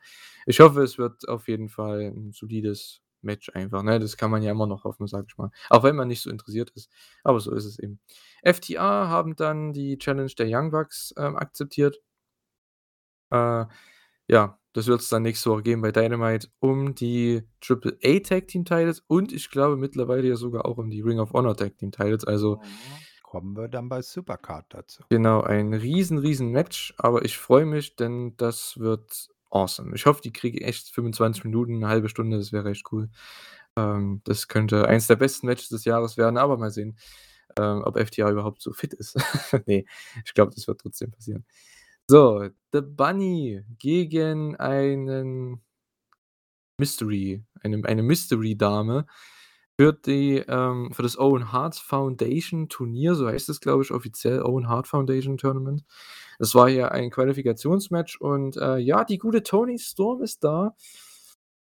ich 0.48 0.60
hoffe, 0.62 0.82
es 0.84 0.98
wird 0.98 1.28
auf 1.30 1.48
jeden 1.50 1.70
Fall 1.70 2.02
'n 2.16 2.32
solides 2.34 3.02
Match 3.22 3.50
einfach, 3.54 3.84
ne? 3.84 4.00
Das 4.00 4.18
kann 4.18 4.32
man 4.32 4.44
ja 4.44 4.52
immer 4.52 4.68
noch 4.68 4.84
hoffen, 4.84 5.08
sage 5.08 5.28
ich 5.30 5.38
mal, 5.38 5.52
auch 5.70 5.84
wenn 5.84 5.96
man 5.96 6.08
nicht 6.08 6.22
so 6.22 6.30
interessiert 6.30 6.72
ist, 6.72 6.90
aber 7.24 7.40
so 7.40 7.54
ist 7.54 7.66
es 7.66 7.80
eben. 7.80 8.00
FTA 8.44 9.08
haben 9.08 9.36
dann 9.36 9.74
die 9.74 9.98
Challenge 9.98 10.32
der 10.38 10.48
Young 10.50 10.72
Bucks, 10.72 11.14
ähm, 11.18 11.36
akzeptiert. 11.36 12.02
Äh, 13.32 13.66
ja, 14.30 14.60
das 14.74 14.88
wird's 14.88 15.10
dann 15.10 15.24
nächste 15.24 15.50
Woche 15.50 15.64
geben 15.64 15.82
bei 15.82 15.92
Dynamite 15.92 16.50
um 16.60 16.96
die 16.96 17.44
Triple 17.62 17.98
A 18.04 18.20
Tag 18.20 18.48
Team 18.48 18.66
Titles 18.66 19.02
und 19.08 19.32
ich 19.32 19.50
glaube 19.50 19.78
mittlerweile 19.78 20.28
ja 20.28 20.36
sogar 20.36 20.66
auch 20.66 20.78
um 20.78 20.90
die 20.90 21.02
Ring 21.02 21.20
of 21.20 21.34
Honor 21.34 21.56
Tag 21.58 21.78
Team 21.78 21.92
Titles, 21.92 22.26
also 22.26 22.58
Mhm. 22.58 23.08
Kommen 23.28 23.58
wir 23.58 23.68
dann 23.68 23.90
bei 23.90 24.02
Supercard 24.02 24.68
dazu. 24.70 25.04
Genau, 25.10 25.42
ein 25.42 25.74
riesen, 25.74 26.18
riesen 26.18 26.50
Match, 26.52 26.94
aber 26.98 27.26
ich 27.26 27.38
freue 27.38 27.66
mich, 27.66 27.98
denn 27.98 28.38
das 28.38 28.80
wird 28.80 29.28
awesome. 29.52 29.96
Ich 29.96 30.06
hoffe, 30.06 30.22
die 30.22 30.34
kriegen 30.34 30.60
echt 30.60 30.90
25 30.94 31.44
Minuten, 31.46 31.80
'ne 31.80 31.88
1/2 31.88 32.10
Stunde, 32.10 32.38
das 32.38 32.52
wäre 32.54 32.70
echt 32.72 32.86
cool. 32.92 33.10
Ähm, 33.78 34.22
das 34.26 34.48
könnte 34.48 34.88
eins 34.88 35.08
der 35.08 35.16
besten 35.18 35.48
Matches 35.48 35.70
des 35.70 35.86
Jahres 35.86 36.18
werden, 36.18 36.38
aber 36.38 36.58
mal 36.58 36.72
sehen, 36.72 36.98
ähm, 37.60 37.84
ob 37.86 37.98
FTA 37.98 38.32
überhaupt 38.32 38.62
so 38.62 38.74
fit 38.74 38.94
ist. 38.96 39.16
Ne, 39.68 39.86
ich 40.26 40.34
glaube, 40.34 40.54
das 40.56 40.68
wird 40.68 40.82
trotzdem 40.82 41.12
passieren. 41.12 41.46
So, 42.10 42.50
The 42.74 42.82
Bunny 42.82 43.64
gegen 43.80 44.56
einen 44.58 45.62
Mystery 46.80 47.44
eine 47.64 47.84
eine 47.86 48.04
Mystery-Dame 48.04 49.06
für 49.80 49.94
die 49.94 50.44
ähm, 50.48 50.92
für 50.92 51.04
das 51.04 51.18
Owen 51.20 51.52
Hart 51.52 51.76
Foundation 51.76 52.68
Turnier, 52.68 53.16
so 53.16 53.28
heißt 53.28 53.50
es, 53.50 53.62
glaube 53.62 53.84
ich, 53.84 53.92
offiziell, 53.92 54.42
Owen 54.42 54.68
Hart 54.68 54.88
Foundation 54.88 55.38
Tournament. 55.38 55.84
Es 56.40 56.56
war 56.56 56.70
ja 56.70 56.90
ein 56.90 57.10
Qualifikationsmatch 57.10 58.20
und, 58.20 58.58
äh, 58.58 58.78
ja, 58.78 59.04
die 59.04 59.18
gute 59.18 59.44
Toni 59.44 59.80
Storm 59.80 60.22
ist 60.22 60.44
da, 60.44 60.76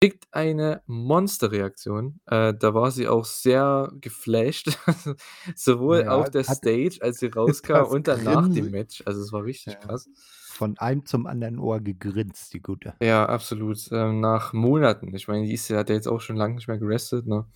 kriegt 0.00 0.26
eine 0.30 0.82
Monsterreaktion. 0.86 2.20
Äh, 2.26 2.54
da 2.54 2.74
war 2.74 2.90
sie 2.90 3.08
auch 3.08 3.24
sehr 3.24 3.90
geflasht, 4.00 4.78
sowohl 5.56 6.02
Ja, 6.02 6.10
auf 6.12 6.30
der 6.30 6.44
Stage, 6.44 6.98
als 7.00 7.18
sie 7.18 7.26
rauskam 7.34 7.74
das 7.74 7.88
und 7.88 8.08
dann 8.08 8.24
nach 8.24 8.48
dem 8.48 8.70
Match. 8.70 9.02
Also, 9.06 9.22
es 9.22 9.32
war 9.32 9.44
richtig 9.44 9.74
ja, 9.74 9.80
krass. 9.80 10.08
von 10.52 10.78
einem 10.78 11.04
zum 11.04 11.26
anderen 11.26 11.58
Ohr 11.58 11.80
gegrinst, 11.80 12.52
die 12.52 12.62
Gute. 12.62 12.94
Ja, 13.02 13.26
absolut, 13.26 13.88
ähm, 13.90 14.20
nach 14.20 14.52
Monaten. 14.52 15.14
Ich 15.14 15.26
meine, 15.26 15.46
die 15.46 15.54
ist 15.54 15.68
ja 15.68 15.78
hat 15.78 15.88
ja 15.88 15.96
jetzt 15.96 16.08
auch 16.08 16.20
schon 16.20 16.36
lang 16.36 16.54
nicht 16.54 16.68
mehr 16.68 16.78
gewrestelt, 16.78 17.26
ne? 17.26 17.46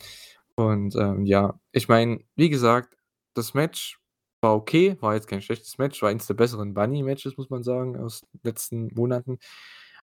Und, 0.58 0.94
ähm, 0.96 1.24
ja, 1.24 1.58
ich 1.72 1.88
meine, 1.88 2.20
wie 2.36 2.50
gesagt, 2.50 2.96
das 3.34 3.54
Match 3.54 3.98
war 4.42 4.54
okay, 4.54 4.96
war 5.00 5.14
jetzt 5.14 5.28
kein 5.28 5.40
schlechtes 5.40 5.78
Match, 5.78 6.02
war 6.02 6.10
eins 6.10 6.26
der 6.26 6.34
besseren 6.34 6.74
Bunny-Matches, 6.74 7.36
muss 7.36 7.48
man 7.50 7.62
sagen, 7.62 7.96
aus 7.96 8.22
letzten 8.42 8.88
Monaten. 8.94 9.38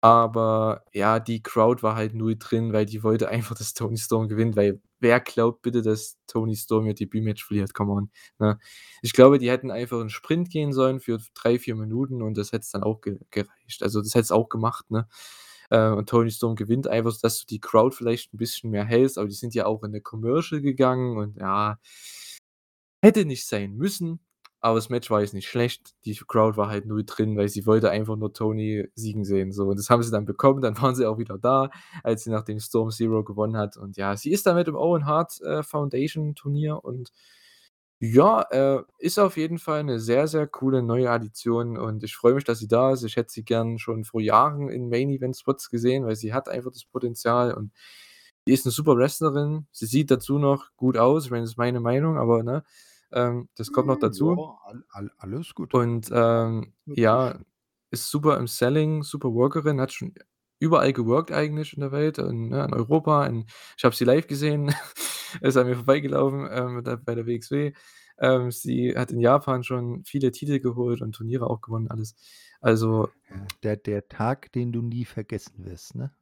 Aber 0.00 0.84
ja, 0.92 1.18
die 1.20 1.42
Crowd 1.42 1.82
war 1.82 1.96
halt 1.96 2.14
null 2.14 2.36
drin, 2.38 2.72
weil 2.72 2.86
die 2.86 3.02
wollte 3.02 3.28
einfach, 3.28 3.56
dass 3.56 3.74
Toni 3.74 3.96
Storm 3.98 4.28
gewinnt, 4.28 4.54
weil 4.56 4.80
wer 5.00 5.18
glaubt 5.20 5.62
bitte, 5.62 5.82
dass 5.82 6.18
Toni 6.28 6.54
Storm 6.56 6.86
ihr 6.86 6.94
Debütmatch 6.94 7.44
verliert? 7.44 7.74
Come 7.74 7.92
on, 7.92 8.10
ne? 8.38 8.58
Ich 9.02 9.12
glaube, 9.12 9.38
die 9.38 9.50
hätten 9.50 9.70
einfach 9.72 9.98
'n 10.00 10.10
Sprint 10.10 10.50
gehen 10.50 10.72
sollen 10.72 11.00
für 11.00 11.18
3, 11.34 11.58
4 11.58 11.74
Minuten 11.74 12.22
und 12.22 12.38
das 12.38 12.52
hätte 12.52 12.66
dann 12.72 12.84
auch 12.84 13.00
ge 13.00 13.18
gereicht. 13.32 13.82
Also, 13.82 14.00
das 14.02 14.10
hätte 14.14 14.22
es 14.24 14.32
auch 14.32 14.48
gemacht, 14.50 14.88
ne? 14.90 15.08
Äh, 15.70 15.90
und 15.90 16.08
Toni 16.08 16.30
Storm 16.30 16.56
gewinnt 16.56 16.88
einfach, 16.88 17.10
sodass 17.12 17.40
du 17.40 17.46
die 17.46 17.60
Crowd 17.60 17.94
vielleicht 17.96 18.32
'n 18.34 18.38
bisschen 18.38 18.70
mehr 18.70 18.84
hältst, 18.84 19.18
aber 19.18 19.28
die 19.28 19.34
sind 19.34 19.54
ja 19.54 19.66
auch 19.66 19.82
in 19.84 19.90
'ne 19.92 20.00
Commercial 20.00 20.60
gegangen 20.62 21.18
und 21.18 21.36
ja 21.36 21.78
hätte 23.04 23.24
nicht 23.24 23.46
sein 23.46 23.76
müssen, 23.76 24.18
aber 24.60 24.74
das 24.76 24.88
Match 24.88 25.08
war 25.08 25.20
jetzt 25.20 25.32
nicht 25.34 25.48
schlecht. 25.48 25.94
Die 26.04 26.14
Crowd 26.16 26.56
war 26.56 26.68
halt 26.68 26.84
null 26.86 27.04
drin, 27.06 27.36
weil 27.36 27.48
sie 27.48 27.64
wollte 27.64 27.90
einfach 27.90 28.16
nur 28.16 28.32
Toni 28.32 28.88
siegen 28.96 29.24
sehen, 29.24 29.52
so. 29.52 29.66
Und 29.68 29.78
das 29.78 29.88
haben 29.88 30.02
sie 30.02 30.10
dann 30.10 30.24
bekommen, 30.24 30.60
dann 30.62 30.76
waren 30.82 30.96
sie 30.96 31.06
auch 31.06 31.18
wieder 31.18 31.38
da, 31.38 31.70
als 32.02 32.24
sie 32.24 32.30
nachdem 32.30 32.58
Storm 32.58 32.90
Zero 32.90 33.22
gewonnen 33.22 33.56
hat 33.56 33.76
und 33.76 33.96
ja, 33.96 34.16
sie 34.16 34.32
ist 34.32 34.46
damit 34.46 34.66
im 34.68 34.74
Owen 34.76 35.06
Hart, 35.06 35.40
äh, 35.42 35.62
Foundation 35.62 36.34
Turnier 36.34 36.84
und 36.84 37.12
ja, 38.00 38.42
äh, 38.50 38.82
ist 38.98 39.18
auf 39.18 39.36
jeden 39.36 39.58
Fall 39.58 39.84
'ne 39.84 40.00
sehr, 40.00 40.28
sehr 40.28 40.46
coole 40.46 40.82
neue 40.82 41.10
Addition 41.10 41.76
und 41.78 42.04
ich 42.04 42.16
freue 42.16 42.34
mich, 42.34 42.44
dass 42.44 42.58
sie 42.60 42.68
da 42.68 42.92
ist. 42.92 43.02
Ich 43.04 43.16
hätte 43.16 43.32
sie 43.32 43.44
gern 43.44 43.78
schon 43.78 44.04
vor 44.04 44.20
Jahren 44.20 44.68
in 44.70 44.88
Main 44.88 45.10
Event 45.10 45.36
Spots 45.36 45.70
gesehen, 45.70 46.06
weil 46.06 46.16
sie 46.16 46.32
hat 46.34 46.48
einfach 46.48 46.70
das 46.72 46.84
Potenzial 46.84 47.54
und 47.54 47.72
die 48.46 48.52
ist 48.52 48.66
'ne 48.66 48.72
super 48.72 48.96
Wrestlerin. 48.96 49.66
Sie 49.72 49.86
sieht 49.86 50.10
dazu 50.10 50.38
noch 50.38 50.70
gut 50.76 50.96
aus. 50.98 51.26
Ich 51.26 51.30
meine, 51.32 51.42
das 51.44 51.52
ist 51.52 51.58
meine 51.58 51.80
Meinung, 51.80 52.18
aber, 52.18 52.42
ne, 52.44 52.64
ähm, 53.12 53.48
das 53.56 53.72
kommt 53.72 53.88
noch 53.88 53.98
Hm, 53.98 54.00
dazu. 54.00 54.44
ja, 54.64 54.78
all 54.90 55.10
alles 55.18 55.54
gut. 55.54 55.74
Und, 55.74 56.08
Ja, 56.10 56.12
ähm, 56.12 56.72
ja, 56.86 57.38
ist 57.90 58.10
super 58.10 58.36
im 58.38 58.46
Selling, 58.46 59.02
super 59.02 59.32
Workerin, 59.32 59.80
hat 59.80 59.92
schon 59.92 60.14
überall 60.60 60.92
geworkt 60.92 61.30
eigentlich 61.32 61.74
in 61.74 61.80
der 61.80 61.92
Welt 61.92 62.18
und, 62.18 62.48
ne, 62.48 62.64
in 62.64 62.74
Europa, 62.74 63.26
in 63.26 63.46
ich 63.76 63.84
habe 63.84 63.94
sie 63.94 64.04
live 64.04 64.26
gesehen, 64.26 64.68
ist 65.40 65.56
an 65.56 65.66
mir 65.66 65.76
vorbeigelaufen, 65.76 66.48
ähm, 66.50 66.82
bei 67.04 67.14
der 67.14 67.26
WXW. 67.26 67.72
Ähm, 68.20 68.50
sie 68.50 68.94
hat 68.96 69.12
in 69.12 69.20
Japan 69.20 69.62
schon 69.62 70.04
viele 70.04 70.32
Titel 70.32 70.58
geholt 70.60 71.02
und 71.02 71.12
Turniere 71.12 71.48
auch 71.48 71.60
gewonnen, 71.60 71.88
alles. 71.88 72.16
Also 72.60 73.08
der 73.62 73.76
der 73.76 74.08
Tag, 74.08 74.52
den 74.52 74.72
du 74.72 74.82
nie 74.82 75.04
vergessen 75.04 75.64
wirst, 75.64 75.94
ne? 75.94 76.12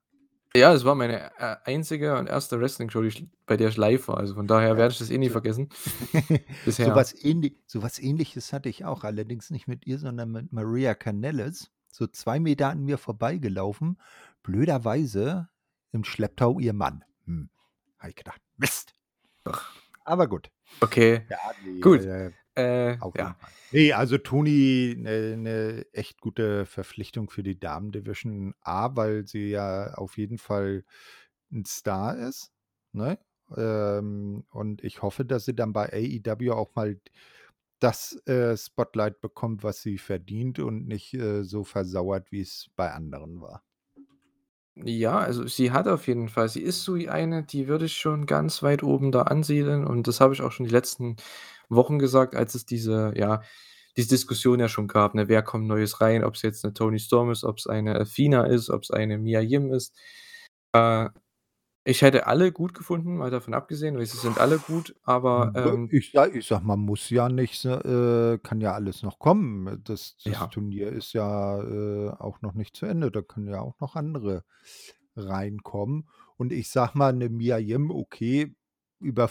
Ja, 0.54 0.72
es 0.72 0.84
war 0.84 0.94
meine, 0.94 1.32
äh, 1.38 1.56
einzige 1.64 2.16
und 2.16 2.28
1. 2.30 2.58
Wrestling-Show, 2.58 3.02
bei 3.46 3.56
der 3.58 3.68
ich 3.68 3.76
live 3.76 4.08
war. 4.08 4.16
Also, 4.18 4.34
von 4.34 4.46
daher 4.46 4.76
Ja, 4.76 4.78
werde 4.78 4.92
ich 4.92 4.98
das 4.98 5.10
eh 5.10 5.18
nie 5.18 5.28
vergessen 5.28 5.68
so 6.78 6.94
bisher. 6.94 6.94
was 6.94 7.14
ähnli 7.14 7.58
so 7.66 7.82
was 7.82 7.98
Ähnliches 7.98 8.52
hatte 8.52 8.68
ich 8.68 8.84
auch, 8.84 9.04
allerdings 9.04 9.50
nicht 9.50 9.68
mit 9.68 9.86
ihr, 9.86 9.98
sondern 9.98 10.30
mit 10.32 10.52
Maria 10.52 10.94
Kanellis, 10.94 11.70
so 11.92 12.06
2 12.06 12.40
Meter 12.40 12.68
an 12.70 12.84
mir 12.84 12.98
vorbeigelaufen. 12.98 14.00
Blöderweise 14.42 15.48
im 15.92 16.04
Schlepptau 16.04 16.58
ihr 16.58 16.72
Mann. 16.72 17.04
Hm, 17.26 17.50
habe 17.98 18.10
ich 18.10 18.16
gedacht: 18.16 18.40
„Mist!“ 18.56 18.94
Ach. 19.52 19.76
Aber 20.04 20.28
gut. 20.28 20.50
Okay, 20.82 21.24
Ja, 21.30 21.38
ne, 21.60 21.70
gut. 21.80 22.08
äh, 22.26 22.32
Äh, 22.56 22.98
ja. 23.14 23.36
Fall. 23.40 23.56
Ne, 23.70 23.92
also 23.94 24.18
Toni 24.18 24.94
'ne 24.98 25.36
'ne 25.36 25.86
echt 25.92 26.20
gute 26.20 26.66
Verpflichtung 26.66 27.30
für 27.30 27.42
die 27.42 27.58
Damen-Division. 27.60 28.54
A, 28.62 28.96
weil 28.96 29.26
sie 29.26 29.50
ja 29.50 29.94
auf 29.94 30.18
jeden 30.18 30.38
Fall 30.38 30.84
'n 31.52 31.64
Star 31.66 32.16
ist, 32.18 32.52
ne? 32.92 33.18
Ähm, 33.56 34.44
und 34.50 34.84
ich 34.84 35.02
hoffe, 35.02 35.24
dass 35.26 35.46
sie 35.46 35.54
dann 35.56 35.72
bei 35.74 35.92
AEW 35.92 36.52
auch 36.54 36.74
mal 36.76 37.00
das, 37.80 38.14
äh, 38.26 38.56
Spotlight 38.58 39.20
bekommt, 39.22 39.64
was 39.64 39.82
sie 39.82 39.98
verdient 39.98 40.58
und 40.60 40.86
nicht, 40.88 41.14
äh, 41.14 41.44
so 41.44 41.64
versauert, 41.64 42.32
wie's 42.32 42.70
bei 42.76 42.92
anderen 42.92 43.40
war. 43.42 43.62
Ja, 44.84 45.18
also, 45.20 45.46
sie 45.46 45.70
hat 45.72 45.88
auf 45.88 46.06
jeden 46.06 46.28
Fall 46.28 46.50
sie 46.50 46.60
ist 46.60 46.82
so 46.84 46.94
eine, 46.96 47.42
die 47.42 47.66
würde 47.66 47.86
ich 47.86 47.96
schon 47.96 48.26
ganz 48.26 48.62
weit 48.62 48.82
oben 48.82 49.10
da 49.10 49.22
ansiedeln 49.22 49.86
und 49.86 50.06
das 50.06 50.20
habe 50.20 50.34
ich 50.34 50.42
auch 50.42 50.52
schon 50.52 50.66
die 50.66 50.72
letzten 50.72 51.16
Wochen 51.70 51.98
gesagt, 51.98 52.34
als 52.36 52.54
es 52.54 52.66
diese 52.66 53.12
ja, 53.16 53.40
diese 53.96 54.08
Diskussion 54.10 54.60
ja 54.60 54.68
schon 54.68 54.86
gab, 54.86 55.14
ne? 55.14 55.28
Wer 55.28 55.42
kommt 55.42 55.66
Neues 55.66 56.02
rein, 56.02 56.22
ob's 56.24 56.42
jetzt 56.42 56.62
'ne 56.62 56.74
Toni 56.74 56.98
Storm 56.98 57.30
ist, 57.30 57.42
ob's 57.44 57.66
eine 57.66 57.98
Athena 57.98 58.44
ist, 58.44 58.68
ob's 58.68 58.90
eine 58.90 59.16
Mia 59.16 59.40
Yim 59.40 59.72
ist. 59.72 59.96
Äh, 60.72 61.08
ich 61.86 62.02
hätte 62.02 62.26
alle 62.26 62.52
gut 62.52 62.74
gefunden, 62.74 63.16
mal 63.16 63.30
davon 63.30 63.54
abgesehen, 63.54 63.96
weil 63.98 64.06
sie 64.06 64.18
sind 64.18 64.38
alle 64.38 64.60
gut, 64.60 64.96
aber, 65.04 65.52
ähm 65.54 65.92
Ich 65.92 66.10
sa 66.10 66.26
ich 66.26 66.46
sage 66.46 66.64
mal, 66.66 66.76
muss 66.76 67.10
ja 67.10 67.28
nicht 67.28 67.54
s 67.54 67.64
äh, 67.64 68.38
kann 68.42 68.60
ja 68.60 68.72
alles 68.74 69.02
noch 69.02 69.18
kommen. 69.20 69.80
Das 69.84 70.16
das 70.24 70.48
Ja. 70.48 70.48
Turnier 70.48 70.88
ist 70.92 71.12
ja, 71.12 71.60
äh, 71.62 72.10
auch 72.10 72.40
noch 72.42 72.54
nicht 72.54 72.74
zu 72.76 72.86
Ende. 72.86 73.10
Da 73.12 73.22
können 73.22 73.46
ja 73.48 73.60
auch 73.60 73.78
noch 73.80 73.94
andere 73.94 74.44
reinkommen. 75.16 76.08
Und 76.36 76.52
ich 76.52 76.70
sage 76.70 76.98
mal, 76.98 77.12
'ne 77.12 77.28
Mia 77.30 77.58
Yim, 77.58 77.90
okay, 77.92 78.54
über 79.00 79.30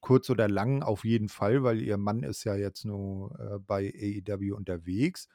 kurz 0.00 0.28
oder 0.30 0.48
lang 0.48 0.82
auf 0.82 1.04
jeden 1.04 1.28
Fall, 1.28 1.62
weil 1.62 1.80
ihr 1.82 1.96
Mann 1.98 2.22
ist 2.24 2.44
ja 2.44 2.56
jetzt 2.56 2.84
nur, 2.84 3.38
äh, 3.40 3.58
bei 3.60 3.92
AEW 3.94 4.54
unterwegs. 4.56 5.28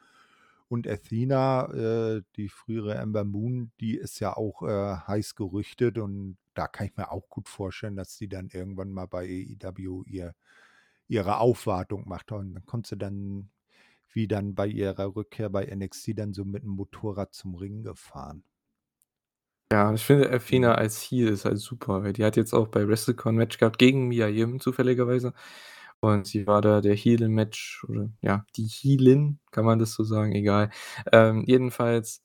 Und 0.68 0.88
Athena, 0.88 1.72
äh, 1.74 2.24
die 2.36 2.49
frühere 2.49 2.95
Ember 2.95 3.24
Moon, 3.24 3.72
die 3.80 3.95
ist 3.97 4.20
ja 4.20 4.36
auch, 4.36 4.63
äh, 4.63 4.97
heiß 5.07 5.36
gerüchtet 5.36 5.97
und 5.99 6.38
da 6.55 6.68
kann 6.68 6.88
ich 6.88 6.97
mir 6.97 7.11
auch 7.11 7.30
gut 7.30 7.49
vorstellen, 7.49 7.95
dass 7.95 8.18
die 8.18 8.28
dann 8.30 8.49
irgendwann 8.49 8.91
mal 8.91 9.07
bei 9.07 9.26
AEW 9.26 10.03
ihr 10.05 10.36
ihre 11.07 11.38
Aufwartung 11.39 12.07
macht 12.07 12.32
und 12.32 12.53
dann 12.55 12.66
kommt 12.66 12.88
sie 12.88 12.97
dann 12.97 13.49
wie 14.11 14.28
dann 14.28 14.55
bei 14.55 14.68
ihrer 14.68 15.16
Rückkehr 15.16 15.49
bei 15.49 15.66
NXT 15.66 16.13
dann 16.16 16.34
so 16.34 16.43
mit'm 16.43 16.66
Motorrad 16.68 17.34
zum 17.36 17.55
Ring 17.55 17.84
gefahren. 17.84 18.43
Ja, 19.72 19.93
ich 19.93 20.03
finde 20.05 20.30
Athena 20.32 20.76
Mhm. 20.76 20.76
als 20.76 21.01
Heel 21.01 21.28
ist 21.30 21.43
halt 21.45 21.57
super, 21.57 22.03
weil 22.03 22.13
die 22.13 22.24
hat 22.24 22.36
jetzt 22.38 22.53
auch 22.53 22.68
bei 22.68 22.88
WrestleCon 22.88 23.36
Match 23.36 23.57
gehabt 23.57 23.80
gegen 23.80 24.07
Mia 24.07 24.28
Yim 24.28 24.59
zufälligerweise 24.59 25.34
und 26.14 26.28
sie 26.28 26.47
war 26.47 26.62
da 26.62 26.82
der 26.82 26.95
Heel 26.95 27.22
im 27.24 27.34
Match 27.34 27.84
oder 27.89 28.10
ja, 28.22 28.45
die 28.56 28.68
Heelin, 28.68 29.39
kann 29.51 29.66
man 29.66 29.80
das 29.80 29.93
so 29.93 30.03
sagen? 30.03 30.34
Egal. 30.34 30.70
Ähm, 31.12 31.43
jedenfalls, 31.47 32.22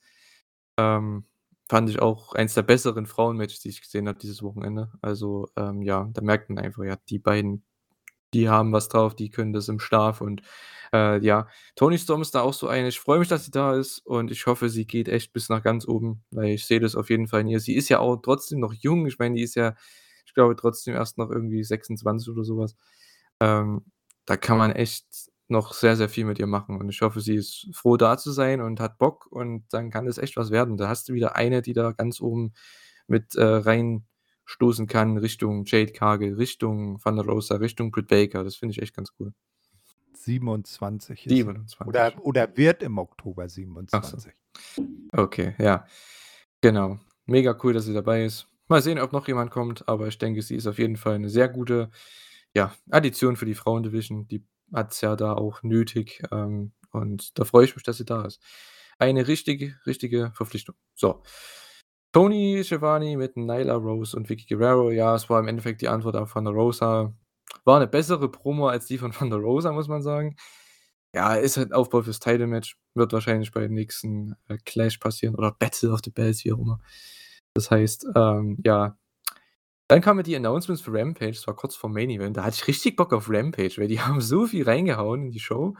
ähm, 0.78 1.24
fand 1.68 1.90
ich 1.90 2.00
auch 2.02 2.34
eins 2.34 2.54
der 2.54 2.62
besseren 2.62 3.06
Frauen-Matches, 3.06 3.60
die 3.60 3.68
ich 3.70 3.82
gesehen 3.82 4.08
habe 4.08 4.18
dieses 4.18 4.42
Wochenende. 4.42 4.90
Also, 5.02 5.48
ähm, 5.56 5.82
ja, 5.82 6.08
da 6.12 6.22
merkt 6.22 6.50
man 6.50 6.58
einfach, 6.64 6.84
ja, 6.84 6.96
die 7.08 7.18
beiden, 7.18 7.64
die 8.34 8.48
haben 8.48 8.72
was 8.72 8.88
drauf, 8.88 9.14
die 9.16 9.30
können 9.30 9.52
das 9.52 9.68
im 9.68 9.80
Schlaf 9.80 10.20
und, 10.20 10.42
äh, 10.92 11.18
ja, 11.24 11.48
Toni 11.76 11.98
Storm 11.98 12.22
ist 12.22 12.34
da 12.34 12.42
auch 12.42 12.54
so 12.54 12.68
eine. 12.68 12.88
Ich 12.88 13.00
freue 13.00 13.18
mich, 13.20 13.28
dass 13.28 13.44
sie 13.44 13.50
da 13.52 13.74
ist 13.76 14.00
und 14.06 14.30
ich 14.30 14.46
hoffe, 14.46 14.68
sie 14.68 14.86
geht 14.86 15.08
echt 15.08 15.32
bis 15.32 15.48
nach 15.48 15.62
ganz 15.62 15.86
oben, 15.88 16.22
weil 16.30 16.50
ich 16.50 16.66
sehe 16.66 16.80
das 16.80 16.96
auf 16.96 17.10
jeden 17.10 17.28
Fall 17.28 17.42
in 17.42 17.48
ihr. 17.48 17.60
Sie 17.60 17.74
ist 17.76 17.88
ja 17.88 17.98
auch 18.00 18.16
trotzdem 18.18 18.60
noch 18.60 18.72
jung. 18.74 19.06
Ich 19.06 19.18
meine, 19.18 19.36
die 19.36 19.42
ist 19.42 19.56
ja, 19.56 19.74
ich 20.26 20.34
glaube, 20.34 20.56
trotzdem 20.56 20.94
erst 20.94 21.18
noch 21.18 21.30
irgendwie 21.30 21.64
26 21.64 22.30
oder 22.30 22.44
so 22.44 22.58
was. 22.58 22.76
Ähm, 23.40 23.84
da 24.26 24.36
kann 24.36 24.58
man 24.58 24.72
echt 24.72 25.06
noch 25.48 25.72
sehr, 25.72 25.96
sehr 25.96 26.08
viel 26.08 26.24
mit 26.26 26.38
ihr 26.38 26.46
machen 26.46 26.78
und 26.78 26.88
ich 26.90 27.00
hoffe, 27.02 27.20
sie 27.20 27.34
ist 27.36 27.68
froh, 27.74 27.96
da 27.96 28.16
zu 28.18 28.30
sein 28.32 28.60
und 28.60 28.80
hat 28.80 28.98
Bock 28.98 29.26
und 29.30 29.64
dann 29.72 29.90
kann 29.90 30.06
das 30.06 30.18
echt 30.18 30.36
was 30.36 30.50
werden. 30.52 30.76
Da 30.76 30.88
hast 30.88 31.08
du 31.08 31.14
wieder 31.14 31.36
eine, 31.36 31.62
die 31.62 31.72
da 31.72 31.92
ganz 31.92 32.20
oben 32.20 32.52
mit, 33.08 33.34
äh, 33.36 33.42
reinstoßen 33.44 34.86
kann 34.86 35.16
Richtung 35.18 35.64
Jade 35.66 35.92
Cargill, 35.92 36.34
Richtung 36.36 36.98
Thunder 37.00 37.24
Rosa, 37.24 37.56
Richtung 37.56 37.90
Britt 37.90 38.08
Baker. 38.08 38.44
Das 38.44 38.56
finde 38.56 38.72
ich 38.74 38.82
echt 38.82 38.94
ganz 38.94 39.10
cool. 39.18 39.32
27 40.14 41.26
ist 41.26 41.30
sie. 41.32 41.36
27. 41.38 41.88
Oder 41.88 42.12
oder 42.24 42.56
wird 42.56 42.82
im 42.82 42.98
Oktober 42.98 43.44
Ach 43.44 44.04
so. 44.04 44.18
27. 44.18 44.32
Okay, 45.12 45.54
ja. 45.58 45.86
Genau. 46.62 46.98
Mega 47.26 47.56
cool, 47.62 47.72
dass 47.74 47.86
sie 47.86 47.94
dabei 47.94 48.24
ist. 48.24 48.46
Mal 48.68 48.82
sehen, 48.82 48.98
ob 49.00 49.12
noch 49.12 49.28
jemand 49.28 49.50
kommt, 49.50 49.88
aber 49.88 50.08
ich 50.08 50.18
denke, 50.18 50.42
sie 50.42 50.56
ist 50.56 50.66
auf 50.66 50.78
jeden 50.78 50.96
Fall 50.96 51.18
'ne 51.18 51.28
sehr 51.30 51.48
gute, 51.48 51.90
ja, 52.56 52.72
Addition 52.90 53.36
für 53.36 53.46
die 53.46 53.54
Frauen-Division. 53.54 54.28
Die 54.28 54.44
hat's 54.72 55.00
ja 55.00 55.16
da 55.16 55.34
auch 55.34 55.62
nötig, 55.62 56.22
ähm, 56.32 56.72
und 56.92 57.38
da 57.38 57.44
freue 57.44 57.64
ich 57.64 57.74
mich, 57.76 57.84
dass 57.84 57.98
sie 57.98 58.04
da 58.04 58.24
ist. 58.24 58.40
Eine 58.98 59.28
richtige 59.28 59.76
richtige 59.86 60.32
Verpflichtung. 60.34 60.74
So. 60.94 61.22
Tony 62.12 62.62
Schiavone 62.64 63.16
mit 63.16 63.36
Nyla 63.36 63.74
Rose 63.76 64.16
und 64.16 64.28
Vickie 64.28 64.46
Guerrero. 64.56 64.90
Ja, 64.90 65.14
es 65.14 65.30
war 65.30 65.40
im 65.40 65.48
Endeffekt 65.48 65.80
die 65.80 65.88
Antwort 65.88 66.16
auf 66.16 66.32
Thunder 66.32 66.50
Rosa. 66.52 67.14
War 67.64 67.78
'ne 67.80 67.86
bessere 67.88 68.30
Promo 68.30 68.68
als 68.68 68.86
die 68.86 68.98
von 68.98 69.12
Thunder 69.12 69.36
Rosa, 69.38 69.72
muss 69.72 69.88
man 69.88 70.02
sagen. 70.02 70.36
Ja, 71.14 71.34
ist 71.36 71.56
halt 71.56 71.72
Aufbau 71.74 72.02
fürs 72.02 72.20
Title-Match. 72.20 72.76
Wird 72.94 73.12
wahrscheinlich 73.12 73.52
beim 73.52 73.72
nächsten, 73.74 74.36
äh, 74.48 74.58
Clash 74.64 74.98
passieren 74.98 75.34
oder 75.36 75.52
Battle 75.52 75.90
of 75.92 76.00
the 76.04 76.10
Belts, 76.10 76.44
wie 76.44 76.52
auch 76.52 76.58
immer. 76.60 76.80
Das 77.54 77.70
heißt, 77.70 78.06
ähm, 78.16 78.58
ja 78.64 78.96
dann 79.90 80.00
kamen 80.02 80.22
die 80.24 80.36
Announcements 80.36 80.82
für 80.82 80.92
Rampage. 80.92 81.32
Das 81.32 81.46
war 81.46 81.54
kurz 81.56 81.76
vorm 81.76 81.92
Main 81.94 82.10
Event. 82.10 82.36
Da 82.36 82.44
hatte 82.44 82.56
ich 82.56 82.68
richtig 82.68 82.96
Bock 82.96 83.12
auf 83.12 83.28
Rampage, 83.30 83.74
weil 83.78 83.88
die 83.88 84.00
haben 84.00 84.20
so 84.20 84.46
viel 84.46 84.64
reingehauen 84.64 85.24
in 85.24 85.30
die 85.32 85.40
Show, 85.40 85.76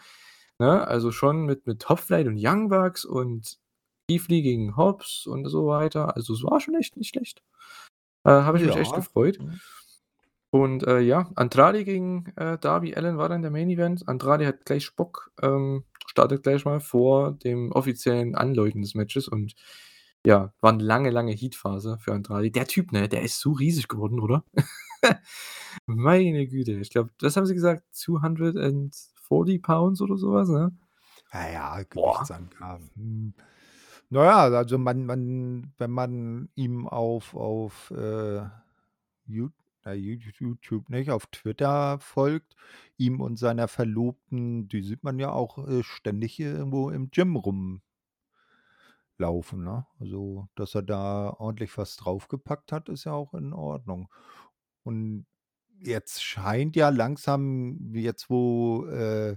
ne? 0.59 0.87
Also, 0.87 1.13
schon 1.13 1.47
mit 1.47 1.67
mit 1.67 1.81
Top 1.83 2.01
Flight 2.01 2.27
und 2.27 2.37
Young 2.39 2.69
Bucks 2.69 3.05
und 3.05 3.59
Lee 4.11 4.19
gegen 4.43 4.77
Hobbs 4.77 5.27
und 5.27 5.47
so 5.49 5.67
weiter. 5.69 6.17
Also, 6.17 6.35
es 6.35 6.43
war 6.45 6.61
schon 6.61 6.75
echt 6.75 6.97
nicht 6.97 7.11
schlecht. 7.11 7.43
Äh, 8.25 8.31
habe 8.31 8.59
ich 8.59 8.65
mich 8.65 8.77
echt 8.77 8.93
Ja, 8.93 8.99
gefreut. 8.99 9.39
mhm. 9.41 9.61
Und, 10.53 10.85
äh, 10.87 11.01
ja, 11.01 11.31
Andrade 11.37 11.85
gegen, 11.85 12.27
äh, 12.37 12.59
Darby 12.59 12.95
Allin 12.97 13.19
war 13.19 13.29
dann 13.29 13.43
der 13.43 13.53
Main 13.53 13.71
Event. 13.71 14.09
Andrade 14.09 14.47
hat 14.47 14.65
gleich 14.65 14.95
Bock, 14.97 15.31
ähm, 15.43 15.85
startet 16.07 16.43
gleich 16.43 16.65
mal 16.65 16.81
vor 16.81 17.33
dem 17.33 17.71
offiziellen 17.73 18.35
Anläuten 18.35 18.83
des 18.83 18.95
Matches 18.97 19.29
und 19.29 19.55
ja, 20.27 20.53
war 20.61 20.73
'ne 20.73 20.83
lange, 20.85 21.11
lange 21.11 21.33
Heat-Phase 21.33 21.99
für 22.01 22.13
Andrade. 22.15 22.51
Der 22.51 22.67
Typ, 22.67 22.93
ne, 22.93 23.09
der 23.09 23.23
ist 23.23 23.41
so 23.41 23.53
riesig 23.53 23.89
geworden, 23.89 24.21
oder? 24.21 24.45
Meine 25.87 26.47
Güte. 26.49 26.73
Ich 26.81 26.91
glaube, 26.91 27.11
was 27.21 27.37
haben 27.37 27.47
sie 27.47 27.55
gesagt? 27.55 27.85
240 27.93 29.63
Pounds 29.63 30.01
oder 30.03 30.17
so 30.19 30.33
was, 30.33 30.49
ne? 30.51 30.73
Ja, 31.33 31.51
ja, 31.53 31.83
Boah. 31.91 32.15
Gewichtsangaben. 32.17 32.91
Hm. 32.97 33.35
Na 34.11 34.25
ja, 34.25 34.39
also, 34.59 34.79
man 34.79 35.07
man 35.07 35.73
wenn 35.79 35.91
man 35.93 36.49
ihm 36.57 36.89
auf 36.89 37.35
auf, 37.35 37.91
äh, 37.93 38.43
You 39.27 39.51
You 39.87 40.17
YouTube 40.39 40.91
nicht, 40.91 41.11
auf 41.11 41.27
Twitter 41.29 41.99
folgt, 42.01 42.57
ihm 42.99 43.21
und 43.21 43.39
seiner 43.39 43.69
Verlobten, 43.69 44.69
die 44.69 44.83
sieht 44.83 45.05
man 45.05 45.19
ja 45.21 45.33
auch, 45.33 45.67
äh, 45.69 45.83
ständig 45.85 46.41
irgendwo 46.41 46.91
im 46.91 47.11
Gym 47.13 47.37
rumlaufen, 49.21 49.65
ne? 49.65 49.87
Also, 50.01 50.49
dass 50.57 50.75
er 50.75 50.83
da 50.83 51.31
ordentlich 51.39 51.77
was 51.79 51.97
draufgepackt 51.97 52.73
hat, 52.73 52.89
ist 52.89 53.05
ja 53.05 53.13
auch 53.13 53.35
in 53.35 53.53
Ordnung. 53.53 54.09
Und 54.85 55.27
jetzt 55.81 56.23
scheint 56.25 56.77
ja 56.77 56.89
langsam 56.91 57.95
jetzt, 57.95 58.31
wo, 58.31 58.87
äh, 58.87 59.37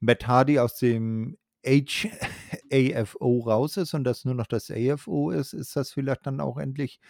Matt 0.00 0.26
Hardy 0.26 0.58
aus 0.58 0.76
dem 0.78 1.36
H 1.66 2.08
AFO 2.72 3.40
raus 3.40 3.76
ist 3.76 3.94
und 3.94 4.04
das 4.04 4.24
nur 4.24 4.34
noch 4.34 4.46
das 4.48 4.70
AFO 4.70 5.30
ist, 5.30 5.52
ist 5.54 5.76
das 5.76 5.92
vielleicht 5.92 6.26
dann 6.26 6.40
auch 6.40 6.58
endlich 6.58 7.00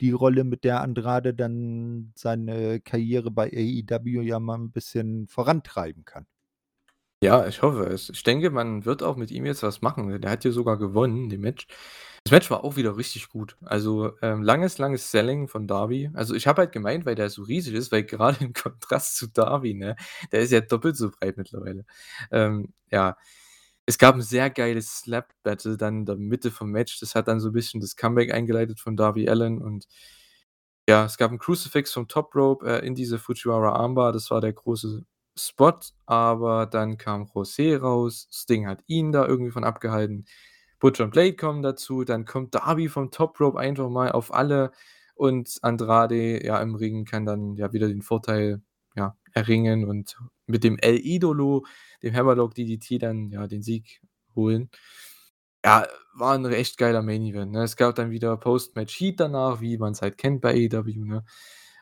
die 0.00 0.10
Rolle, 0.12 0.44
mit 0.44 0.64
der 0.64 0.80
Andrade 0.82 1.34
dann 1.34 2.12
seine 2.16 2.80
Karriere 2.80 3.30
bei 3.30 3.50
AEW 3.52 4.22
ja 4.22 4.40
mal 4.40 4.56
'n 4.58 4.72
bisschen 4.72 5.28
vorantreiben 5.28 6.04
kann. 6.04 6.26
Ja, 7.22 7.46
ich 7.46 7.60
hoffe 7.60 7.84
es. 7.84 8.08
Ich 8.08 8.22
denke, 8.22 8.48
man 8.48 8.86
wird 8.86 9.02
auch 9.02 9.14
mit 9.16 9.30
ihm 9.30 9.44
jetzt 9.44 9.62
was 9.62 9.82
machen. 9.82 10.22
Der 10.22 10.30
hat 10.30 10.42
ja 10.44 10.52
sogar 10.52 10.78
gewonnen, 10.78 11.28
dem 11.28 11.42
Match. 11.42 11.66
Das 12.24 12.32
Match 12.32 12.50
war 12.50 12.64
auch 12.64 12.76
wieder 12.76 12.96
richtig 12.96 13.28
gut. 13.28 13.56
Also, 13.62 14.12
ähm, 14.22 14.42
langes, 14.42 14.78
langes 14.78 15.10
Selling 15.10 15.46
von 15.46 15.66
Darby. 15.66 16.10
Also, 16.14 16.34
ich 16.34 16.46
habe 16.46 16.62
halt 16.62 16.72
gemeint, 16.72 17.04
weil 17.04 17.16
der 17.16 17.28
so 17.28 17.42
riesig 17.42 17.74
ist, 17.74 17.92
weil 17.92 18.04
grade 18.06 18.38
im 18.42 18.54
Kontrast 18.54 19.16
zu 19.18 19.26
Darby, 19.28 19.74
ne, 19.74 19.96
der 20.32 20.40
ist 20.40 20.50
ja 20.52 20.60
doppelt 20.62 20.96
so 20.96 21.10
breit 21.10 21.36
mittlerweile. 21.36 21.84
Ähm, 22.30 22.72
ja, 22.90 23.16
es 23.86 23.98
gab 23.98 24.14
'n 24.16 24.22
sehr 24.22 24.48
geiles 24.50 25.00
Slap-Battle 25.00 25.76
dann 25.76 26.00
in 26.00 26.06
der 26.06 26.16
Mitte 26.16 26.50
vom 26.50 26.70
Match. 26.70 27.00
Das 27.00 27.14
hat 27.14 27.28
dann 27.28 27.40
so 27.40 27.48
'n 27.48 27.52
bisschen 27.52 27.80
das 27.82 27.96
Comeback 27.96 28.32
eingeleitet 28.32 28.80
von 28.80 28.96
Darby 28.96 29.28
Allin 29.28 29.60
und 29.62 29.84
ja, 30.88 31.04
es 31.04 31.16
gab 31.18 31.30
'n 31.30 31.38
Crucifix 31.38 31.92
vom 31.92 32.08
Top 32.08 32.34
Rope, 32.34 32.66
äh, 32.82 32.86
in 32.86 32.94
diese 32.94 33.18
Fujiwara 33.18 33.72
Armbar. 33.72 34.12
Das 34.12 34.30
war 34.30 34.40
der 34.40 34.52
große 34.52 35.04
Spot, 35.48 35.78
aber 36.06 36.66
dann 36.66 36.98
kam 36.98 37.24
José 37.24 37.78
raus. 37.80 38.28
Sting 38.32 38.66
hat 38.68 38.82
ihn 38.86 39.12
da 39.12 39.26
irgendwie 39.26 39.52
von 39.52 39.64
abgehalten. 39.64 40.26
Butcher 40.80 41.04
und 41.04 41.10
Blade 41.12 41.36
kommen 41.36 41.62
dazu. 41.62 42.04
Dann 42.04 42.24
kommt 42.26 42.54
Darby 42.54 42.88
vom 42.88 43.10
Top 43.10 43.40
Rope 43.40 43.58
einfach 43.58 43.88
mal 43.90 44.12
auf 44.12 44.32
alle 44.34 44.72
und 45.14 45.58
Andrade, 45.62 46.44
ja, 46.44 46.60
im 46.62 46.74
Ring 46.74 47.04
kann 47.04 47.26
dann 47.26 47.54
ja 47.56 47.72
wieder 47.74 47.88
den 47.88 48.02
Vorteil, 48.02 48.62
ja, 48.96 49.16
erringen 49.34 49.84
und 49.84 50.16
mit 50.46 50.64
dem 50.64 50.78
El 50.78 50.98
Idolo, 50.98 51.66
dem 52.02 52.14
Hammerlock 52.14 52.54
DDT 52.54 52.98
dann, 52.98 53.30
ja, 53.30 53.46
den 53.46 53.62
Sieg 53.62 54.00
holen. 54.34 54.70
Ja, 55.64 55.86
war 56.14 56.34
'n 56.36 56.46
echt 56.52 56.78
geiler 56.78 57.02
Main 57.02 57.22
Event, 57.24 57.52
ne? 57.52 57.64
Es 57.64 57.76
gab 57.76 57.94
dann 57.96 58.10
wieder 58.10 58.36
Post-Match 58.38 58.98
Heat 59.00 59.20
danach, 59.20 59.60
wie 59.60 59.76
man's 59.78 60.00
halt 60.02 60.16
kennt 60.18 60.40
bei 60.40 60.52
AEW, 60.54 61.04
ne? 61.04 61.24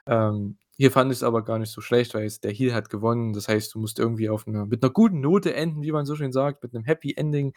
Ähm, 0.06 0.58
hier 0.78 0.92
fand 0.92 1.12
ich's 1.12 1.24
aber 1.24 1.44
gar 1.44 1.58
nicht 1.60 1.72
so 1.72 1.82
schlecht, 1.82 2.14
weil 2.14 2.26
es 2.26 2.40
der 2.40 2.52
Heel 2.52 2.74
hat 2.74 2.90
gewonnen. 2.90 3.34
Das 3.34 3.48
heißt, 3.48 3.74
du 3.74 3.80
musst 3.80 3.98
irgendwie 4.00 4.30
auf 4.30 4.46
'ner 4.48 4.66
mit 4.66 4.82
'ner 4.82 4.90
guten 4.90 5.20
Note 5.22 5.54
enden, 5.54 5.82
wie 5.82 5.92
man 5.92 6.06
so 6.06 6.16
schön 6.16 6.32
sagt, 6.32 6.62
mit 6.64 6.72
'nem 6.74 6.84
Happy 6.84 7.14
Ending 7.16 7.54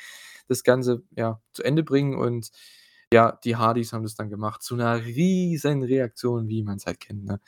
das 0.50 0.64
Ganze, 0.64 1.04
ja, 1.18 1.42
zu 1.54 1.64
Ende 1.64 1.84
bringen 1.84 2.16
und 2.18 2.52
ja, 3.14 3.40
die 3.46 3.58
Hardys 3.58 3.94
haben 3.94 4.04
das 4.04 4.16
dann 4.16 4.30
gemacht 4.32 4.64
zu 4.64 4.76
'ner 4.78 5.06
Riesenreaktion, 5.06 6.50
wie 6.50 6.64
man's 6.64 6.86
halt 6.88 7.00
kennt, 7.02 7.26
ne? 7.26 7.42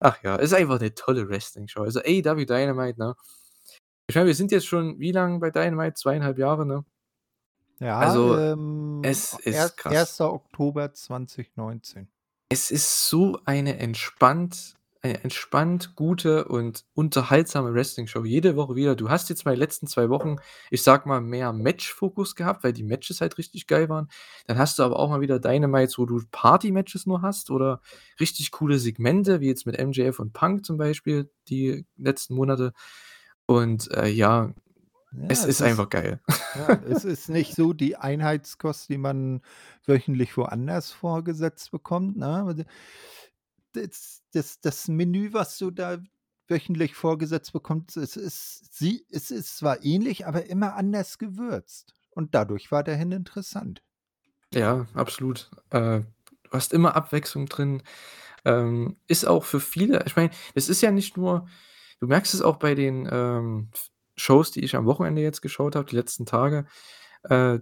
Ach 0.00 0.22
ja, 0.24 0.36
ist 0.36 0.54
einfach 0.54 0.80
'ne 0.80 0.94
tolle 0.94 1.28
Wrestling-Show. 1.28 1.82
Also, 1.82 2.00
AEW 2.02 2.46
Dynamite, 2.46 2.98
ne? 3.00 3.14
Ich 4.08 4.16
meine, 4.16 4.28
wir 4.28 4.34
sind 4.36 4.52
jetzt 4.52 4.66
schon 4.66 5.00
wie 5.00 5.12
lang 5.12 5.40
bei 5.40 5.50
Dynamite? 5.52 5.94
2 5.96 6.16
1/2 6.16 6.38
Jahre, 6.38 6.66
ne? 6.66 6.84
Ja, 7.80 8.00
Also, 8.00 8.40
ähm, 8.52 9.02
es 9.02 9.36
ist 9.38 9.76
krass. 9.76 10.18
1. 10.18 10.32
Oktober 10.32 10.92
2019. 10.92 12.08
Es 12.50 12.70
ist 12.70 13.08
so 13.08 13.40
eine 13.46 13.78
entspannt 13.78 14.74
eine 15.04 15.22
entspannt 15.24 15.96
gute 15.96 16.44
und 16.44 16.84
unterhaltsame 16.94 17.74
Wrestling-Show 17.74 18.24
jede 18.24 18.54
Woche 18.54 18.76
wieder. 18.76 18.94
Du 18.94 19.10
hast 19.10 19.28
jetzt 19.30 19.44
mal 19.44 19.54
die 19.54 19.60
letzten 19.60 19.88
2 19.88 20.08
Wochen, 20.08 20.36
ich 20.70 20.82
sage 20.82 21.08
mal, 21.08 21.20
mehr 21.20 21.52
Match-Fokus 21.52 22.36
gehabt, 22.36 22.62
weil 22.62 22.72
die 22.72 22.84
Matches 22.84 23.20
halt 23.20 23.36
richtig 23.36 23.66
geil 23.66 23.88
waren. 23.88 24.08
Dann 24.46 24.58
hast 24.58 24.78
du 24.78 24.84
aber 24.84 24.98
auch 25.00 25.10
mal 25.10 25.20
wieder 25.20 25.40
Dynamites, 25.40 25.98
wo 25.98 26.06
du 26.06 26.20
Party-Matches 26.30 27.06
nur 27.06 27.20
hast 27.22 27.50
oder 27.50 27.80
richtig 28.20 28.52
coole 28.52 28.78
Segmente, 28.78 29.40
wie 29.40 29.48
jetzt 29.48 29.66
mit 29.66 29.76
MJF 29.76 30.20
und 30.20 30.32
Punk 30.32 30.64
zum 30.64 30.76
Beispiel 30.78 31.28
die 31.48 31.84
letzten 31.96 32.34
Monate. 32.36 32.72
Und, 33.46 33.90
äh, 33.90 34.06
ja 34.08 34.54
Es 35.28 35.42
Ja, 35.42 35.44
es 35.44 35.44
ist 35.44 35.60
ist 35.60 35.62
einfach 35.62 35.88
geil. 35.90 36.20
ja, 36.54 36.80
es 36.88 37.04
ist 37.04 37.28
nicht 37.28 37.54
so 37.54 37.72
die 37.72 37.96
Einheitskost, 37.96 38.88
die 38.88 38.98
man 38.98 39.42
wöchentlich 39.86 40.36
woanders 40.36 40.90
vorgesetzt 40.92 41.70
bekommt, 41.70 42.16
ne? 42.16 42.66
Das 43.72 44.22
das 44.32 44.60
das 44.60 44.88
Menü, 44.88 45.32
was 45.32 45.58
du 45.58 45.70
da 45.70 45.98
wöchentlich 46.48 46.94
vorgesetzt 46.94 47.52
bekommst, 47.52 47.96
es 47.96 48.16
ist 48.16 48.74
sie 48.74 49.06
es 49.10 49.30
ist 49.30 49.56
zwar 49.56 49.84
ähnlich, 49.84 50.26
aber 50.26 50.46
immer 50.46 50.74
anders 50.74 51.18
gewürzt 51.18 51.94
und 52.10 52.34
dadurch 52.34 52.70
weiterhin 52.72 53.12
interessant. 53.12 53.82
Ja, 54.52 54.86
absolut. 54.94 55.50
Äh, 55.70 56.00
du 56.00 56.50
hast 56.50 56.72
immer 56.72 56.94
Abwechslung 56.94 57.46
drin. 57.46 57.82
Ähm, 58.44 58.96
ist 59.06 59.24
auch 59.24 59.44
für 59.44 59.60
viele 59.60 60.04
ich 60.06 60.16
meine, 60.16 60.30
es 60.54 60.68
ist 60.68 60.82
ja 60.82 60.90
nicht 60.90 61.16
nur 61.16 61.46
du 62.00 62.08
merkst 62.08 62.34
es 62.34 62.42
auch 62.42 62.56
bei 62.56 62.74
den, 62.74 63.08
ähm, 63.10 63.70
Shows, 64.16 64.50
die 64.50 64.60
ich 64.64 64.76
am 64.76 64.86
Wochenende 64.86 65.22
jetzt 65.22 65.40
geschaut 65.40 65.76
habe, 65.76 65.88
die 65.88 65.96
letzten 65.96 66.26
Tage, 66.26 66.66
äh, 67.24 67.60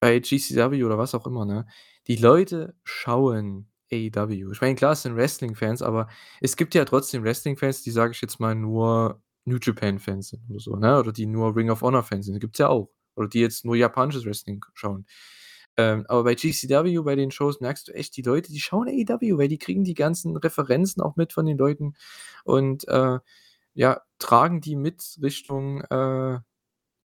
bei 0.00 0.20
GCW 0.20 0.84
oder 0.84 0.98
was 0.98 1.14
auch 1.14 1.26
immer, 1.26 1.44
ne? 1.44 1.66
Die 2.06 2.16
Leute 2.16 2.74
schauen 2.84 3.70
AEW. 3.92 4.52
Ich 4.52 4.60
meine, 4.60 4.74
klar, 4.74 4.92
es 4.92 5.02
sind 5.02 5.16
Wrestling-Fans, 5.16 5.82
aber 5.82 6.08
es 6.40 6.56
gibt 6.56 6.74
ja 6.74 6.84
trotzdem 6.84 7.24
Wrestling-Fans, 7.24 7.82
die, 7.82 7.90
sage 7.90 8.12
ich 8.12 8.20
jetzt 8.20 8.40
mal, 8.40 8.54
nur 8.54 9.22
New 9.44 9.58
Japan-Fans 9.60 10.28
sind 10.28 10.42
oder 10.50 10.60
so, 10.60 10.76
ne? 10.76 10.98
Oder 10.98 11.12
die 11.12 11.26
nur 11.26 11.56
Ring 11.56 11.70
of 11.70 11.82
Honor-Fans 11.82 12.26
sind, 12.26 12.40
gibt's 12.40 12.58
ja 12.58 12.68
auch. 12.68 12.90
Oder 13.16 13.28
die 13.28 13.40
jetzt 13.40 13.64
nur 13.64 13.76
japanisches 13.76 14.24
Wrestling 14.24 14.64
schauen. 14.74 15.06
Ähm, 15.76 16.04
aber 16.08 16.24
bei 16.24 16.34
GCW, 16.34 17.00
bei 17.02 17.14
den 17.16 17.30
Shows 17.30 17.60
merkst 17.60 17.88
du 17.88 17.92
echt, 17.92 18.16
die 18.16 18.22
Leute, 18.22 18.52
die 18.52 18.60
schauen 18.60 18.88
AEW, 18.88 19.38
weil 19.38 19.48
die 19.48 19.58
kriegen 19.58 19.84
die 19.84 19.94
ganzen 19.94 20.36
Referenzen 20.36 21.02
auch 21.02 21.16
mit 21.16 21.32
von 21.32 21.46
den 21.46 21.56
Leuten 21.58 21.94
und, 22.44 22.86
äh, 22.88 23.18
ja, 23.74 24.02
tragen 24.18 24.60
die 24.60 24.76
mit 24.76 25.18
Richtung, 25.22 25.82
äh 25.82 26.40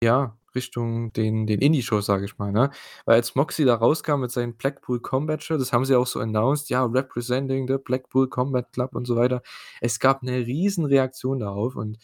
ja, 0.03 0.37
Richtung 0.55 1.13
den 1.13 1.47
den 1.47 1.61
Indie-Shows, 1.61 2.07
sage 2.07 2.25
ich 2.27 2.39
mal, 2.39 2.53
ne? 2.53 2.71
Weil 3.07 3.17
als 3.17 3.35
Moxley 3.35 3.65
da 3.67 3.75
rauskam 3.77 4.21
mit 4.21 4.31
seinem 4.33 4.55
Blackpool 4.57 5.01
Combat 5.01 5.43
Shirt, 5.43 5.61
das 5.61 5.73
haben 5.73 5.85
sie 5.85 5.97
auch 5.97 6.07
so 6.07 6.21
announced, 6.21 6.71
ja, 6.71 6.85
representing 6.85 7.67
the 7.69 7.79
Blackpool 7.79 8.29
Combat 8.29 8.73
Club 8.73 8.95
und 8.95 9.07
so 9.07 9.17
weiter. 9.17 9.43
Es 9.81 9.99
gab 10.01 10.23
'ne 10.23 10.39
Riesenreaktion 10.47 11.41
darauf 11.41 11.77
und, 11.77 11.99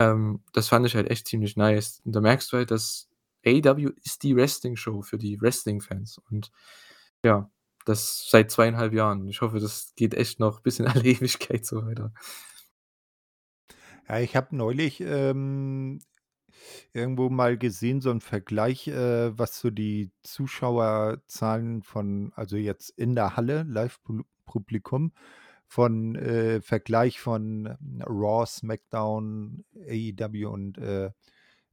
ähm, 0.00 0.42
das 0.52 0.68
fand 0.68 0.86
ich 0.86 0.94
halt 0.96 1.10
echt 1.10 1.28
ziemlich 1.28 1.56
nice. 1.56 2.02
Und 2.04 2.12
da 2.14 2.20
merkst 2.20 2.52
du 2.52 2.56
halt, 2.58 2.70
dass 2.70 3.08
AEW 3.46 3.90
ist 4.04 4.22
die 4.24 4.36
Wrestling-Show 4.36 5.02
für 5.02 5.18
die 5.18 5.40
Wrestling-Fans 5.40 6.18
und 6.30 6.50
ja, 7.24 7.50
das 7.86 8.28
seit 8.30 8.50
2,5 8.52 8.92
Jahren. 8.94 9.26
Ich 9.28 9.40
hoffe, 9.42 9.60
das 9.60 9.92
geht 9.96 10.14
echt 10.14 10.40
noch 10.40 10.60
bis 10.60 10.78
in 10.80 10.86
alle 10.88 11.04
Ewigkeit 11.04 11.64
so 11.66 11.84
weiter. 11.86 12.12
Ja, 14.08 14.18
ich 14.20 14.36
habe 14.36 14.56
neulich, 14.56 15.00
ähm, 15.00 16.00
irgendwo 16.92 17.30
mal 17.30 17.58
gesehen, 17.58 18.00
so 18.00 18.10
'n 18.10 18.20
Vergleich, 18.20 18.88
äh, 18.88 19.36
was 19.38 19.58
so 19.60 19.70
die 19.70 20.10
Zuschauerzahlen 20.22 21.82
von 21.82 22.32
also 22.36 22.56
jetzt 22.56 22.90
in 22.90 23.14
der 23.14 23.36
Halle, 23.36 23.64
Live-Pu 23.64 24.22
Publikum 24.46 25.12
von 25.66 26.14
äh, 26.16 26.60
Vergleich 26.62 27.20
von 27.20 27.66
Raw, 28.06 28.46
SmackDown, 28.46 29.64
AEW 29.86 30.48
und, 30.48 30.78
äh, 30.78 31.10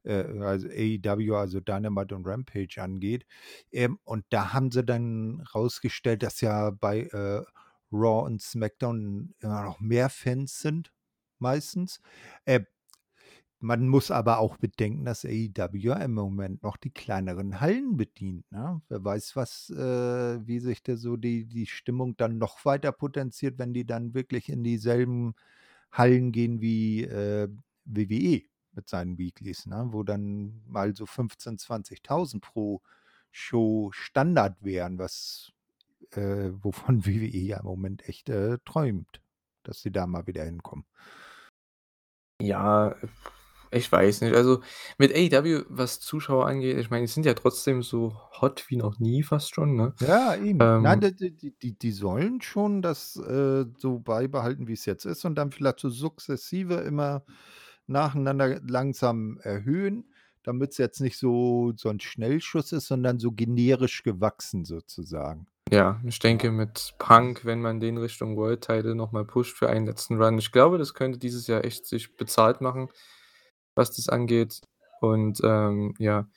äh, 0.04 0.40
also 0.42 0.68
AEW, 0.68 1.34
also 1.36 1.60
Dynamite 1.60 2.14
und 2.14 2.26
Rampage 2.26 2.76
angeht. 2.82 3.26
Ähm, 3.72 3.98
und 4.04 4.24
da 4.30 4.52
haben 4.52 4.70
sie 4.72 4.84
dann 4.84 5.42
rausgestellt, 5.54 6.22
dass 6.22 6.40
ja 6.42 6.70
bei, 6.70 7.02
äh, 7.04 7.42
Raw 7.92 8.26
und 8.26 8.42
SmackDown 8.42 9.34
immer 9.40 9.62
noch 9.64 9.80
mehr 9.80 10.10
Fans 10.10 10.60
sind 10.60 10.92
meistens. 11.38 12.00
Äh, 12.44 12.60
man 13.60 13.88
muss 13.88 14.10
aber 14.10 14.38
auch 14.38 14.56
bedenken, 14.58 15.04
dass 15.04 15.24
AEW 15.24 15.92
im 16.02 16.14
Moment 16.14 16.62
noch 16.62 16.76
die 16.76 16.90
kleineren 16.90 17.60
Hallen 17.60 17.96
bedient, 17.96 18.50
ne? 18.52 18.80
Wer 18.88 19.04
weiß, 19.04 19.36
was 19.36 19.70
äh, 19.70 20.46
wie 20.46 20.60
sich 20.60 20.82
da 20.82 20.96
so 20.96 21.16
die 21.16 21.46
die 21.46 21.66
Stimmung 21.66 22.16
dann 22.16 22.38
noch 22.38 22.64
weiter 22.64 22.92
potenziert, 22.92 23.58
wenn 23.58 23.72
die 23.72 23.86
dann 23.86 24.14
wirklich 24.14 24.48
in 24.50 24.62
dieselben 24.62 25.34
Hallen 25.92 26.32
gehen 26.32 26.60
wie, 26.60 27.04
äh, 27.04 27.48
WWE 27.86 28.42
mit 28.72 28.88
seinen 28.88 29.18
Weeklys, 29.18 29.66
ne? 29.66 29.88
Wo 29.90 30.02
dann 30.02 30.62
mal 30.66 30.94
so 30.94 31.06
15, 31.06 31.58
20.000 31.58 32.40
pro 32.40 32.82
Show 33.30 33.90
Standard 33.92 34.62
wären, 34.62 34.98
was 34.98 35.52
äh, 36.12 36.50
wovon 36.62 37.04
WWE 37.06 37.38
ja 37.38 37.58
im 37.58 37.66
Moment 37.66 38.08
echt, 38.08 38.28
äh, 38.28 38.58
träumt, 38.64 39.22
dass 39.62 39.80
sie 39.82 39.92
da 39.92 40.06
mal 40.06 40.26
wieder 40.26 40.44
hinkommen. 40.44 40.84
Ja, 42.40 42.94
ich 43.76 43.90
weiß 43.92 44.22
nicht. 44.22 44.34
Also, 44.34 44.60
mit 44.98 45.12
AEW, 45.14 45.64
was 45.68 46.00
Zuschauer 46.00 46.46
angeht 46.46 46.78
ich 46.78 46.90
meine, 46.90 47.06
die 47.06 47.12
sind 47.12 47.26
ja 47.26 47.34
trotzdem 47.34 47.82
so 47.82 48.14
hot 48.40 48.64
wie 48.68 48.76
noch 48.76 48.98
nie 48.98 49.22
fast 49.22 49.54
schon, 49.54 49.76
ne? 49.76 49.94
Ja, 50.00 50.36
eben. 50.36 50.74
Nein, 50.78 51.00
Ähm 51.00 51.00
d 51.00 51.30
die 51.30 51.52
die 51.58 51.72
die 51.78 51.90
sollen 51.92 52.40
schon 52.42 52.82
das, 52.82 53.16
äh, 53.16 53.64
so 53.78 53.98
beibehalten, 53.98 54.68
wie's 54.68 54.84
jetzt 54.86 55.04
ist 55.06 55.24
und 55.24 55.34
dann 55.36 55.50
vielleicht 55.52 55.80
so 55.80 55.88
sukzessive 55.88 56.74
immer 56.76 57.24
nacheinander 57.86 58.60
langsam 58.66 59.38
erhöhen, 59.42 60.12
damit's 60.42 60.78
jetzt 60.78 61.00
nicht 61.00 61.18
so 61.18 61.72
so 61.76 61.88
'n 61.88 62.00
Schnellschuss 62.00 62.72
ist, 62.72 62.88
sondern 62.88 63.18
so 63.18 63.32
generisch 63.32 64.02
gewachsen 64.02 64.64
sozusagen. 64.64 65.46
Ja, 65.72 66.00
ich 66.04 66.18
denke 66.20 66.52
mit 66.52 66.94
Punk, 66.98 67.44
wenn 67.44 67.60
man 67.60 67.80
den 67.80 67.98
Richtung 67.98 68.36
World 68.36 68.60
Title 68.62 68.94
noch 68.94 69.10
mal 69.10 69.24
pusht 69.24 69.56
für 69.56 69.68
einen 69.68 69.86
letzten 69.86 70.22
Run. 70.22 70.38
Ich 70.38 70.52
glaube, 70.52 70.78
das 70.78 70.94
könnte 70.94 71.18
dieses 71.18 71.48
Jahr 71.48 71.64
echt 71.64 71.86
sich 71.86 72.16
bezahlt 72.16 72.60
machen, 72.60 72.88
was 73.76 73.92
das 73.96 74.08
angeht. 74.08 74.60
Und, 75.00 75.40
ähm, 75.44 75.94
ja. 75.98 76.28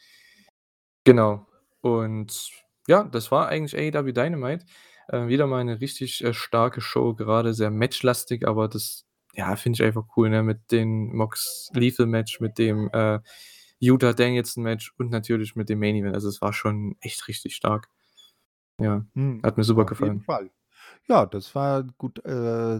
Genau. 1.05 1.45
Und 1.81 2.49
ja, 2.87 3.03
das 3.03 3.31
war 3.31 3.47
eigentlich 3.47 3.75
AEW 3.77 4.11
Dynamite. 4.13 4.65
Äh, 5.07 5.27
wieder 5.27 5.47
mal 5.47 5.63
'ne 5.63 5.79
richtig, 5.81 6.23
äh, 6.23 6.33
starke 6.33 6.81
Show, 6.81 7.13
gerade 7.15 7.53
sehr 7.53 7.71
matchlastig, 7.71 8.47
aber 8.47 8.67
das, 8.67 9.05
ja, 9.33 9.55
finde 9.55 9.77
ich 9.77 9.83
einfach 9.83 10.05
cool, 10.17 10.29
ne, 10.29 10.43
mit 10.43 10.71
dem 10.71 11.15
Mox-Lethal-Match, 11.15 12.39
mit 12.41 12.57
dem, 12.57 12.89
äh, 12.93 13.19
Utah-Danielson-Match 13.79 14.93
und 14.97 15.09
natürlich 15.09 15.55
mit 15.55 15.69
dem 15.69 15.79
Main 15.79 15.95
Event. 15.95 16.13
Also, 16.15 16.27
es 16.29 16.41
war 16.41 16.53
schon 16.53 16.95
echt 17.01 17.27
richtig 17.27 17.55
stark. 17.55 17.87
Ja, 18.79 19.05
Mhm, 19.15 19.41
hat 19.43 19.57
mir 19.57 19.63
super 19.65 19.85
auf 19.85 20.01
jeden 20.01 20.19
gefallen. 20.19 20.21
Fall. 20.21 20.51
Ja, 21.07 21.25
das 21.25 21.55
war 21.55 21.83
gut, 21.97 22.25
äh, 22.25 22.79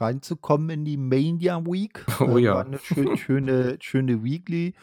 reinzukommen 0.00 0.70
in 0.70 0.84
die 0.84 0.96
Mania 0.96 1.64
Week. 1.66 2.06
Oh 2.20 2.38
Äh, 2.38 2.50
war 2.50 2.64
ja. 2.64 2.64
'ne 2.64 2.78
schön 2.78 3.10
schöne 3.16 3.78
schöne 3.80 4.22
Weekly 4.24 4.74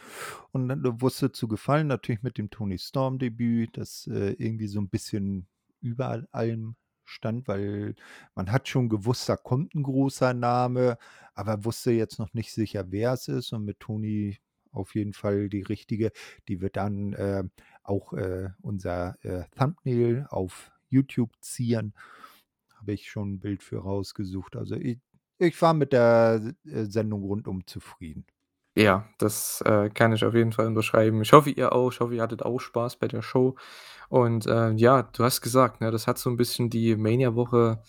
und 0.51 0.69
dann 0.69 0.83
wusste 1.01 1.31
zu 1.31 1.47
gefallen, 1.47 1.87
natürlich 1.87 2.23
mit 2.23 2.37
dem 2.37 2.49
Toni 2.51 2.77
Storm 2.79 3.19
Debüt, 3.19 3.77
das, 3.77 4.07
äh, 4.07 4.33
irgendwie 4.39 4.67
so 4.67 4.79
'n 4.79 4.89
bisschen 4.89 5.47
über 5.81 6.23
allem 6.31 6.75
stand, 7.05 7.47
weil 7.47 7.95
man 8.35 8.51
hat 8.51 8.67
schon 8.69 8.89
gewusst, 8.89 9.29
da 9.29 9.37
kommt 9.37 9.75
'n 9.75 9.83
großer 9.83 10.33
Name, 10.33 10.97
aber 11.35 11.65
wusste 11.65 11.91
jetzt 11.91 12.19
noch 12.19 12.33
nicht 12.33 12.53
sicher, 12.53 12.85
wer 12.91 13.13
es 13.13 13.27
ist 13.27 13.53
und 13.53 13.65
mit 13.65 13.79
Toni 13.81 14.37
auf 14.71 14.95
jeden 14.95 15.13
Fall 15.13 15.49
die 15.49 15.61
Richtige, 15.63 16.11
die 16.47 16.61
wird 16.61 16.77
dann, 16.77 17.13
äh, 17.13 17.43
auch, 17.83 18.13
äh, 18.13 18.49
unser, 18.61 19.17
äh, 19.25 19.45
Thumbnail 19.57 20.27
auf 20.29 20.71
YouTube 20.89 21.31
zieren. 21.41 21.93
Habe 22.83 22.91
ich 22.95 23.09
schon 23.09 23.35
'n 23.35 23.39
Bild 23.39 23.63
für 23.63 23.77
rausgesucht. 23.79 24.57
Also, 24.57 24.75
i 24.75 24.99
ich 25.39 25.61
war 25.61 25.73
mit 25.73 25.93
der, 25.93 26.53
äh, 26.65 26.83
Sendung 26.85 27.23
rundum 27.23 27.65
zufrieden. 27.65 28.25
Ja, 28.77 29.07
das, 29.19 29.61
äh, 29.65 29.89
kann 29.89 30.11
ich 30.13 30.25
auf 30.25 30.33
jeden 30.33 30.51
Fall 30.51 30.65
unterschreiben. 30.67 31.21
Ich 31.21 31.31
hoffe, 31.31 31.49
ihr 31.51 31.71
auch. 31.73 31.91
Ich 31.93 31.99
hoffe, 32.01 32.15
ihr 32.15 32.21
hattet 32.23 32.41
auch 32.43 32.59
Spaß 32.59 32.97
bei 32.97 33.07
der 33.07 33.21
Show. 33.21 33.55
Und, 34.09 34.47
äh, 34.47 34.71
ja, 34.73 35.03
du 35.03 35.23
hast 35.23 35.41
gesagt, 35.41 35.81
ne, 35.81 35.91
das 35.91 36.07
hat 36.07 36.17
so 36.17 36.29
'n 36.29 36.37
bisschen 36.37 36.69
die 36.71 36.95
Mania-Woche, 36.97 37.81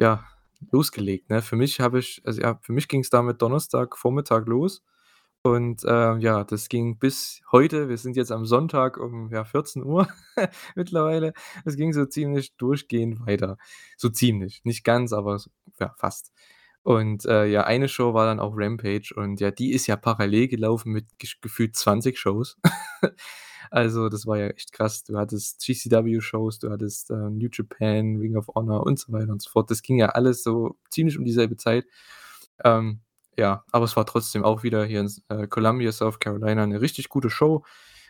ja, 0.00 0.24
losgelegt, 0.72 1.30
ne? 1.30 1.42
Für 1.42 1.56
mich 1.56 1.80
habe 1.80 1.98
ich 2.00 2.22
also, 2.26 2.40
ja, 2.42 2.60
mich 2.68 2.88
ging's 2.88 3.10
damit 3.10 3.42
Donnerstagvormittag 3.42 4.46
los 4.46 4.82
und, 5.52 5.84
äh, 5.84 6.16
ja, 6.18 6.44
das 6.44 6.68
ging 6.68 6.98
bis 6.98 7.42
heute 7.52 7.88
wir 7.88 7.96
sind 7.98 8.16
jetzt 8.16 8.32
am 8.32 8.46
Sonntag 8.46 8.96
um, 8.98 9.30
ja, 9.32 9.44
14:00 9.44 10.08
mittlerweile. 10.76 11.32
Es 11.64 11.76
ging 11.76 11.92
so 11.92 12.04
ziemlich 12.06 12.56
durchgehend 12.56 13.26
weiter. 13.26 13.56
So 13.96 14.08
ziemlich, 14.10 14.62
nicht 14.64 14.84
ganz, 14.84 15.12
aber 15.12 15.36
s 15.36 15.50
ja, 15.80 15.94
fast. 15.98 16.32
Und, 16.82 17.24
äh, 17.26 17.46
ja, 17.46 17.64
eine 17.64 17.88
Show 17.88 18.14
war 18.14 18.26
dann 18.26 18.40
auch 18.40 18.52
Rampage 18.56 19.12
und 19.16 19.40
ja, 19.40 19.50
die 19.50 19.72
ist 19.72 19.86
ja 19.88 19.96
parallel 19.96 20.48
gelaufen 20.48 20.92
mit 20.92 21.06
gefühlt 21.42 21.76
20 21.76 22.18
Shows. 22.18 22.58
Also, 23.70 24.08
das 24.08 24.26
war 24.26 24.38
ja 24.38 24.46
echt 24.48 24.72
krass. 24.72 25.02
Du 25.04 25.18
hattest 25.18 25.60
GCW-Shows, 25.66 26.60
du 26.60 26.70
hattest, 26.70 27.10
äh, 27.10 27.14
New 27.30 27.48
Japan, 27.52 28.16
Ring 28.18 28.36
of 28.36 28.46
Honor 28.54 28.86
und 28.86 28.98
so 29.00 29.12
weiter 29.12 29.32
und 29.32 29.42
so 29.42 29.50
fort. 29.50 29.70
Das 29.72 29.82
ging 29.82 29.98
ja 29.98 30.10
alles 30.10 30.44
so 30.44 30.76
ziemlich 30.90 31.18
um 31.18 31.24
dieselbe 31.24 31.56
Zeit. 31.56 31.84
Ähm, 32.64 33.00
ja, 33.36 33.64
aber 33.72 33.84
es 33.86 33.96
war 33.96 34.06
trotzdem 34.06 34.44
auch 34.44 34.62
wieder 34.62 34.84
hier 34.84 35.00
in 35.00 35.10
äh, 35.28 35.46
Columbia, 35.48 35.92
South 35.92 36.18
Carolina 36.20 36.66
'ne 36.66 36.80
richtig 36.80 37.08
gute 37.08 37.30
Show. 37.30 37.64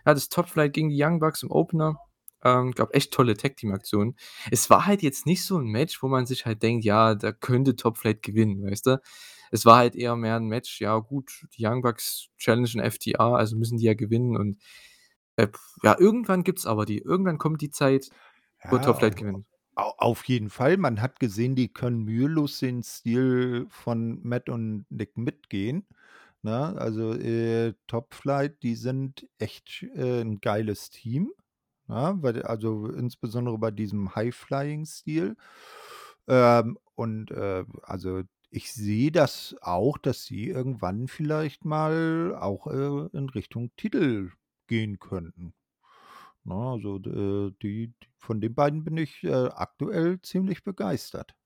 Hattest 0.04 0.32
Top 0.32 0.48
Flight 0.48 0.72
gegen 0.74 0.90
die 0.90 1.02
Young 1.02 1.18
Bucks 1.20 1.42
im 1.42 1.50
Opener. 1.50 1.98
Ähm, 2.44 2.72
gab 2.72 2.94
echt 2.94 3.12
tolle 3.14 3.36
Tag-Team-Aktionen. 3.36 4.16
Es 4.50 4.70
war 4.70 4.86
halt 4.86 5.02
jetzt 5.02 5.26
nicht 5.26 5.44
so 5.44 5.58
'n 5.58 5.66
Match, 5.66 6.02
wo 6.02 6.08
man 6.08 6.26
sich 6.26 6.46
halt 6.46 6.62
denkt: 6.62 6.84
„Ja, 6.84 7.14
da 7.14 7.32
könnte 7.32 7.76
Top 7.76 7.98
Flight 7.98 8.22
gewinnen“, 8.22 8.62
weißt 8.64 8.86
du? 8.86 9.00
es 9.52 9.64
war 9.66 9.76
halt 9.78 9.94
eher 9.96 10.16
mehr 10.16 10.36
'n 10.36 10.46
Match, 10.48 10.80
ja 10.80 10.98
gut, 10.98 11.46
die 11.56 11.64
Young 11.66 11.82
Bucks 11.82 12.28
challengen 12.38 12.80
FTR, 12.80 13.36
also 13.36 13.56
müssen 13.56 13.78
die 13.78 13.84
ja 13.86 13.94
gewinnen 13.94 14.36
und, 14.36 14.58
äh, 15.36 15.48
ja, 15.84 15.96
irgendwann 15.98 16.44
gibt's 16.44 16.66
aber 16.66 16.86
die 16.86 16.98
irgendwann 16.98 17.38
kommt 17.38 17.62
die 17.62 17.70
Zeit, 17.70 18.10
wo 18.70 18.76
Ja, 18.76 18.80
Top 18.82 18.98
Flight 18.98 19.16
au 19.16 19.20
gewinnt. 19.20 19.46
Au 19.76 19.94
auf 19.98 20.24
jeden 20.24 20.50
Fall. 20.50 20.76
Man 20.78 21.02
hat 21.02 21.20
gesehen, 21.20 21.54
die 21.56 21.68
können 21.68 22.04
mühelos 22.04 22.60
den 22.60 22.82
Stil 22.82 23.66
von 23.70 24.20
Matt 24.26 24.48
und 24.48 24.86
Nick 24.90 25.16
mitgehen, 25.18 25.86
ne? 26.42 26.74
Also, 26.78 27.14
äh, 27.14 27.74
Top 27.86 28.14
Flight, 28.14 28.62
die 28.62 28.74
sind 28.76 29.28
echt, 29.38 29.84
äh, 29.96 30.20
'n 30.22 30.40
geiles 30.40 30.90
Team, 30.90 31.32
ne? 31.88 32.16
Weil 32.20 32.42
also, 32.42 32.88
insbesondere 32.90 33.58
bei 33.58 33.70
diesem 33.72 34.14
High-Flying-Stil. 34.16 35.36
Ähm, 36.28 36.78
und, 36.96 37.30
äh, 37.32 37.64
also, 37.82 38.22
ich 38.50 38.72
sehe 38.72 39.12
das 39.12 39.56
auch, 39.62 39.98
dass 39.98 40.24
sie 40.26 40.48
irgendwann 40.48 41.08
vielleicht 41.08 41.64
mal 41.66 42.36
auch, 42.40 42.66
äh, 42.68 43.08
in 43.18 43.28
Richtung 43.30 43.70
Titel 43.76 44.30
gehen 44.68 44.98
könnten. 45.00 45.54
Ne, 46.46 46.54
also, 46.54 46.96
äh, 46.98 47.52
die 47.62 47.92
von 48.18 48.40
den 48.40 48.54
beiden 48.54 48.84
bin 48.84 48.96
ich, 48.96 49.22
äh, 49.24 49.32
aktuell 49.48 50.20
ziemlich 50.22 50.64
begeistert. 50.64 51.36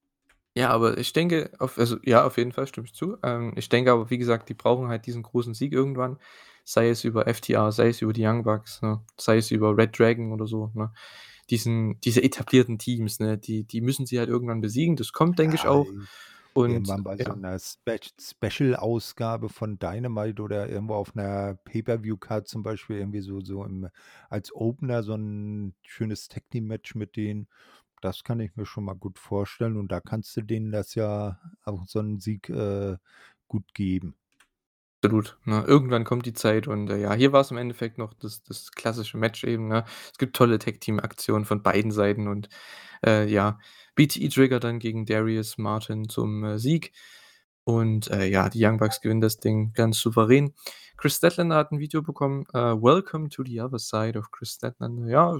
Ja, 0.57 0.71
aber 0.71 0.99
ich 0.99 1.13
denke 1.13 1.53
auf 1.59 1.79
also, 1.79 1.99
ja, 2.05 2.27
auf 2.27 2.37
jeden 2.37 2.53
Fall 2.53 2.67
stimme 2.67 2.87
ich 2.87 2.95
zu. 2.95 3.17
Ähm, 3.23 3.53
ich 3.57 3.69
denke 3.69 3.93
aber, 3.93 4.11
wie 4.11 4.19
gesagt, 4.19 4.49
die 4.49 4.55
brauchen 4.55 4.89
halt 4.89 5.07
diesen 5.07 5.23
großen 5.23 5.55
Sieg 5.55 5.73
irgendwann, 5.73 6.19
sei 6.65 6.89
es 6.89 7.05
über 7.05 7.29
FTR, 7.29 7.71
sei 7.73 7.89
es 7.89 8.03
über 8.03 8.13
die 8.13 8.27
Young 8.27 8.43
Bucks, 8.43 8.83
ne, 8.83 9.01
sei 9.17 9.37
es 9.37 9.51
über 9.53 9.77
Red 9.77 9.97
Dragon 9.99 10.33
oder 10.33 10.47
so, 10.47 10.71
ne? 10.75 10.93
Diesen 11.51 12.01
diese 12.03 12.23
etablierten 12.23 12.79
Teams, 12.79 13.21
ne, 13.21 13.39
die 13.39 13.65
die 13.65 13.81
müssen 13.81 14.07
sie 14.07 14.19
halt 14.19 14.29
irgendwann 14.29 14.61
besiegen. 14.61 14.97
Das 14.97 15.13
kommt, 15.13 15.39
denke 15.39 15.57
ich 15.57 15.67
Ja, 15.67 15.69
auch. 15.69 15.95
Und 16.57 16.87
irgendwann 16.87 17.03
bei 17.05 17.17
so 17.19 17.33
ja. 17.33 17.37
'ner 17.37 17.59
Spech 17.59 18.13
Special-Ausgabe 18.21 19.49
von 19.49 19.79
Dynamite 19.79 20.43
oder 20.43 20.69
irgendwo 20.69 20.95
auf 20.95 21.15
'ner 21.15 21.55
Pay-per-View-Card 21.65 22.49
zum 22.49 22.63
Beispiel 22.63 22.99
irgendwie 22.99 23.21
so 23.21 23.41
so 23.41 23.65
im 23.65 23.89
als 24.29 24.53
Opener 24.55 25.03
so 25.03 25.15
'n 25.15 25.75
schönes 25.83 26.29
Tag-Team-Match 26.29 26.95
mit 26.97 27.17
denen. 27.17 27.49
Das 28.03 28.25
kann 28.25 28.41
ich 28.41 28.57
mir 28.57 28.67
schon 28.67 28.85
mal 28.85 28.95
gut 28.95 29.19
vorstellen 29.19 29.77
und 29.77 29.93
da 29.93 30.01
kannst 30.01 30.37
du 30.37 30.43
denen 30.43 30.73
das 30.73 30.95
ja 30.97 31.41
auch 31.65 31.87
so 31.87 32.01
'n 32.01 32.19
Sieg, 32.21 32.49
äh, 32.51 32.97
gut 33.49 33.75
geben. 33.75 34.17
Absolut, 35.03 35.39
ne? 35.47 35.65
Irgendwann 35.67 36.05
kommt 36.05 36.27
die 36.27 36.35
Zeit 36.35 36.69
und, 36.69 36.91
äh, 36.91 36.99
ja, 37.01 37.15
hier 37.15 37.33
war's 37.33 37.51
im 37.51 37.57
Endeffekt 37.57 37.97
noch 37.97 38.13
das 38.15 38.43
das 38.43 38.71
klassische 38.73 39.17
Match 39.17 39.45
eben, 39.45 39.67
ne? 39.69 39.85
Es 40.13 40.19
gibt 40.19 40.37
tolle 40.37 40.59
Tag-Team-Aktionen 40.59 41.47
von 41.47 41.63
beiden 41.63 41.91
Seiten 41.91 42.29
und, 42.29 42.51
äh, 43.07 43.27
ja, 43.27 43.59
BTE 43.95 44.29
triggert 44.29 44.65
dann 44.65 44.79
gegen 44.79 45.07
Darius 45.07 45.59
Martin 45.59 46.09
zum, 46.11 46.45
äh, 46.45 46.59
Sieg 46.59 46.93
und, 47.65 48.11
äh, 48.11 48.27
ja, 48.29 48.49
die 48.51 48.63
Young 48.65 48.79
Bucks 48.79 49.01
gewinnen 49.01 49.21
das 49.23 49.39
Ding 49.41 49.73
ganz 49.75 49.99
souverän. 50.01 50.55
Kris 50.99 51.17
Statlander 51.17 51.57
hat 51.57 51.73
'n 51.73 51.79
Video 51.81 52.03
bekommen, 52.03 52.45
äh, 52.55 52.59
„Welcome 52.61 53.31
to 53.31 53.43
the 53.45 53.61
other 53.63 53.79
side 53.79 54.19
of 54.19 54.31
Kris 54.33 54.53
Statlander“. 54.55 55.09
Ja, 55.11 55.39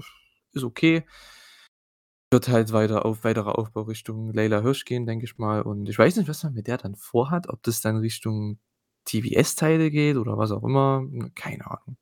ist 0.53 0.63
okay. 0.63 1.05
Wird 2.33 2.47
halt 2.47 2.71
weiter 2.71 3.05
auf 3.05 3.25
weiterer 3.25 3.59
Aufbau 3.59 3.81
Richtung 3.81 4.31
Leyla 4.31 4.61
Hirsch 4.61 4.85
gehen, 4.85 5.05
denke 5.05 5.25
ich 5.25 5.37
mal. 5.37 5.61
Und 5.63 5.89
ich 5.89 5.99
weiß 5.99 6.15
nicht, 6.15 6.29
was 6.29 6.43
man 6.43 6.53
mit 6.53 6.67
der 6.67 6.77
dann 6.77 6.95
vorhat, 6.95 7.49
ob 7.49 7.61
das 7.63 7.81
dann 7.81 7.97
Richtung 7.97 8.57
TBS-Title 9.05 9.91
geht 9.91 10.17
oder 10.17 10.37
was 10.37 10.51
auch 10.51 10.63
immer, 10.63 10.99
hm, 11.01 11.33
keine 11.35 11.65
Ahnung. 11.69 11.97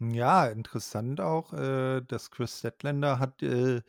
Ja, 0.00 0.46
interessant 0.46 1.20
auch, 1.20 1.52
äh, 1.54 2.02
dass 2.02 2.30
Kris 2.30 2.58
Statlander 2.58 3.18
hat, 3.18 3.42
äh, 3.42 3.80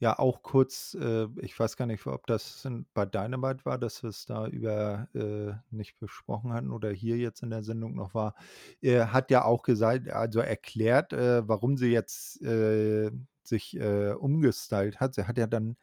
ja 0.00 0.18
auch 0.18 0.42
kurz, 0.42 0.94
äh 1.00 1.26
ich 1.42 1.58
weiß 1.58 1.76
gar 1.76 1.86
nicht, 1.86 2.06
ob 2.06 2.26
das 2.26 2.64
in 2.64 2.86
bei 2.94 3.04
Dynamite 3.06 3.64
war, 3.64 3.78
dass 3.78 4.02
wir's 4.02 4.26
da 4.26 4.46
über 4.48 5.08
äh, 5.14 5.54
nicht 5.74 5.98
besprochen 5.98 6.52
hatten 6.52 6.70
oder 6.72 6.90
hier 6.90 7.16
jetzt 7.18 7.42
in 7.42 7.50
der 7.50 7.62
Sendung 7.64 7.94
noch 7.96 8.14
war. 8.14 8.34
Er 8.80 9.12
hat 9.12 9.30
ja 9.30 9.44
auch 9.44 9.62
gesagt 9.64 10.08
also 10.10 10.40
erklärt, 10.40 11.12
äh, 11.12 11.46
warum 11.48 11.76
sie 11.76 11.88
jetzt, 11.92 12.42
äh, 12.42 13.10
sich, 13.44 13.78
umgestylt 13.80 15.00
hat. 15.00 15.14
Sie 15.14 15.24
hat 15.26 15.38
ja 15.38 15.46
dann 15.46 15.78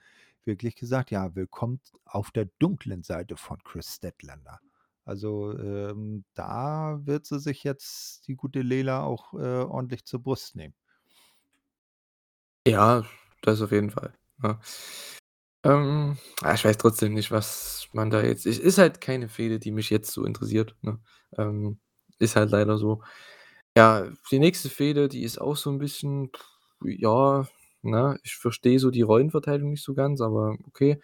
wirklich 0.48 0.76
gesagt: 0.76 1.12
„Ja, 1.12 1.36
willkommen 1.36 1.80
auf 2.06 2.32
der 2.32 2.46
dunklen 2.60 3.04
Seite 3.04 3.38
von 3.38 3.64
Kris 3.64 3.96
Statlander.“ 3.96 4.60
Also, 5.06 5.58
ähm, 5.58 6.26
da 6.34 7.00
wird 7.06 7.26
sie 7.28 7.40
sich 7.40 7.64
jetzt, 7.64 8.28
die 8.28 8.36
gute 8.36 8.62
Leyla, 8.62 9.04
auch, 9.04 9.34
äh, 9.36 9.38
ordentlich 9.64 10.06
zur 10.06 10.22
Brust 10.24 10.56
nehmen. 10.56 10.74
Ja, 12.68 13.06
das 13.42 13.62
auf 13.62 13.72
jeden 13.72 13.92
Fall, 13.92 14.14
ne? 14.40 14.60
Ähm, 15.66 16.18
ich 16.54 16.64
weiß 16.66 16.78
trotzdem 16.78 17.14
nicht, 17.14 17.32
was 17.32 17.88
man 17.94 18.10
da 18.12 18.22
jetzt 18.24 18.46
es 18.46 18.60
ist 18.60 18.78
halt 18.78 19.02
keine 19.02 19.30
Fehde, 19.30 19.60
die 19.60 19.72
mich 19.72 19.90
jetzt 19.90 20.12
so 20.12 20.24
interessiert, 20.26 20.76
ne? 20.82 21.00
Ähm, 21.38 21.80
ist 22.20 22.36
halt 22.36 22.52
leider 22.52 22.78
so. 22.78 23.02
Ja, 23.78 24.08
die 24.32 24.40
nächste 24.40 24.70
Fehde, 24.70 25.10
die 25.10 25.24
ist 25.24 25.40
auch 25.42 25.56
so 25.58 25.70
'n 25.72 25.80
bisschen, 25.80 26.32
ja, 26.84 27.48
ne? 27.92 28.20
Ich 28.24 28.36
verstehe 28.38 28.80
so 28.80 28.92
die 28.92 29.02
Rollenverteilung 29.04 29.72
nicht 29.72 29.84
so 29.84 29.94
ganz, 29.96 30.22
aber 30.22 30.58
okay. 30.68 31.00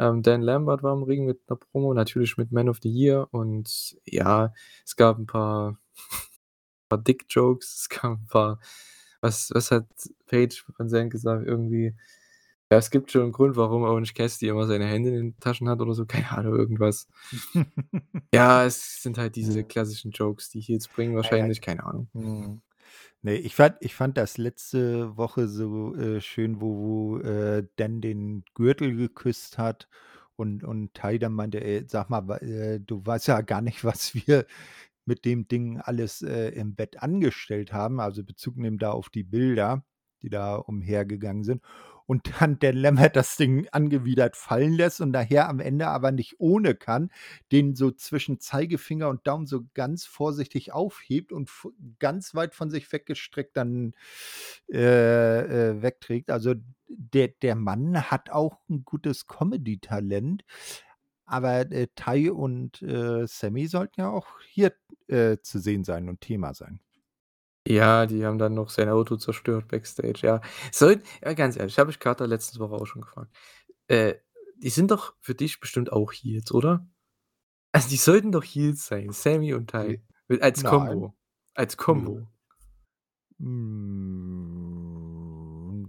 Ähm, 0.00 0.22
Dan 0.22 0.42
Lambert 0.42 0.82
war 0.84 0.94
im 0.96 1.04
Ring 1.04 1.26
mit 1.26 1.48
'ner 1.50 1.56
Promo, 1.56 1.94
natürlich 1.94 2.36
mit 2.38 2.52
„Man 2.52 2.68
of 2.70 2.78
the 2.82 2.90
Year“ 2.90 3.28
und 3.32 3.96
ja, 4.06 4.52
es 4.86 4.96
gab 4.96 5.18
'n 5.18 5.26
paar 5.26 5.78
paar 6.90 6.98
Dick-Jokes, 6.98 7.80
es 7.82 7.88
gab 7.90 8.18
'n 8.20 8.26
paar 8.28 8.60
was 9.22 9.50
was 9.54 9.70
hat 9.72 9.86
Paige 10.28 10.62
Van 10.78 10.88
Zandt 10.90 11.12
gesagt? 11.12 11.46
Irgendwie: 11.46 11.94
„Ja, 12.72 12.78
es 12.78 12.90
gibt 12.90 13.12
schon 13.12 13.24
'n 13.28 13.32
Grund, 13.32 13.56
warum 13.56 13.82
Orange 13.84 14.14
Cassidy 14.14 14.48
immer 14.50 14.66
seine 14.68 14.86
Hände 14.86 15.10
in 15.10 15.16
den 15.16 15.40
Taschen 15.40 15.68
hat“ 15.70 15.80
oder 15.82 15.94
so, 15.94 16.06
keine 16.06 16.30
Ahnung, 16.32 16.56
irgendwas. 16.56 17.08
Ja, 18.34 18.64
es 18.64 19.02
sind 19.02 19.18
halt 19.18 19.36
diese 19.36 19.64
klassischen 19.64 20.12
Jokes, 20.12 20.50
die 20.50 20.60
Heels 20.60 20.88
bringen 20.88 21.16
wahrscheinlich, 21.16 21.60
keine 21.60 21.84
Ahnung. 21.84 22.10
Ne, 23.24 23.36
ich 23.36 23.54
fand 23.54 23.76
ich 23.80 23.94
fand 23.94 24.16
das 24.16 24.38
letzte 24.38 25.14
Woche 25.18 25.46
so, 25.46 25.94
äh, 25.94 26.20
schön, 26.22 26.60
wo 26.62 26.78
wo, 26.78 27.18
äh, 27.18 27.66
Dan 27.76 28.00
den 28.00 28.44
Gürtel 28.54 28.96
geküsst 28.96 29.58
hat 29.58 29.88
und 30.36 30.64
und 30.64 30.94
Tay 30.94 31.18
dann 31.18 31.32
meinte: 31.34 31.62
„Ey, 31.62 31.84
sag 31.86 32.08
mal, 32.08 32.26
äh, 32.42 32.80
du 32.80 33.04
weißt 33.04 33.28
ja 33.28 33.42
gar 33.42 33.60
nicht, 33.60 33.84
was 33.84 34.14
wir 34.14 34.46
mit 35.04 35.24
dem 35.26 35.48
Ding 35.48 35.78
alles, 35.80 36.22
äh, 36.22 36.48
im 36.50 36.74
Bett 36.76 37.02
angestellt 37.02 37.72
haben“, 37.74 38.00
also 38.00 38.24
Bezug 38.24 38.56
nehmend 38.56 38.82
da 38.82 38.92
auf 38.92 39.10
die 39.10 39.24
Bilder, 39.24 39.84
die 40.22 40.30
da 40.30 40.54
umhergegangen 40.56 41.44
sind. 41.44 41.62
Und 42.10 42.32
dann 42.40 42.58
Dan 42.58 42.76
Lambert 42.76 43.14
das 43.14 43.36
Ding 43.36 43.68
angewidert 43.70 44.34
fallen 44.36 44.72
lässt 44.72 45.00
und 45.00 45.12
nachher 45.12 45.48
am 45.48 45.60
Ende 45.60 45.86
aber 45.86 46.10
nicht 46.10 46.40
ohne 46.40 46.74
kann, 46.74 47.12
den 47.52 47.76
so 47.76 47.92
zwischen 47.92 48.40
Zeigefinger 48.40 49.08
und 49.08 49.28
Daumen 49.28 49.46
so 49.46 49.60
ganz 49.74 50.06
vorsichtig 50.06 50.72
aufhebt 50.72 51.30
und 51.32 51.48
ganz 52.00 52.34
weit 52.34 52.56
von 52.56 52.68
sich 52.68 52.90
weggestreckt 52.92 53.56
dann, 53.56 53.94
äh, 54.72 55.68
äh, 55.70 55.82
wegträgt. 55.82 56.30
Also, 56.32 56.54
der 56.88 57.28
der 57.42 57.54
Mann 57.54 58.10
hat 58.10 58.30
auch 58.30 58.58
'n 58.68 58.84
gutes 58.84 59.28
Comedy-Talent, 59.28 60.42
aber, 61.26 61.70
äh, 61.72 61.88
Tay 61.94 62.30
und, 62.30 62.82
äh, 62.82 63.26
Sammy 63.28 63.68
sollten 63.68 64.00
ja 64.00 64.10
auch 64.10 64.26
hier, 64.48 64.74
äh, 65.08 65.38
zu 65.42 65.60
sehen 65.60 65.84
sein 65.84 66.08
und 66.08 66.20
Thema 66.22 66.54
sein. 66.54 66.80
Ja, 67.66 68.06
die 68.06 68.24
haben 68.24 68.38
dann 68.38 68.54
noch 68.54 68.70
sein 68.70 68.88
Auto 68.88 69.16
zerstört 69.16 69.68
backstage, 69.68 70.20
ja. 70.22 70.40
Soll 70.72 71.02
ja, 71.22 71.34
ganz 71.34 71.56
ehrlich, 71.56 71.78
habe 71.78 71.90
ich 71.90 71.98
Carter 71.98 72.26
letzte 72.26 72.58
Woche 72.58 72.74
auch 72.74 72.86
schon 72.86 73.02
gefragt. 73.02 73.30
Äh, 73.86 74.14
die 74.56 74.70
sind 74.70 74.90
doch 74.90 75.14
für 75.20 75.34
dich 75.34 75.60
bestimmt 75.60 75.92
auch 75.92 76.12
Heels, 76.12 76.52
oder? 76.52 76.86
Also, 77.72 77.88
die 77.88 77.96
sollten 77.96 78.32
doch 78.32 78.44
Heels 78.44 78.86
sein, 78.86 79.12
Sammy 79.12 79.54
und 79.54 79.72
J 79.72 79.82
Tay, 79.82 80.02
mit 80.28 80.42
als 80.42 80.62
nein. 80.62 80.70
Kombo 80.70 81.14
als 81.54 81.76
Nö. 81.76 81.84
Kombo. 81.84 82.26
Hm, 83.38 84.22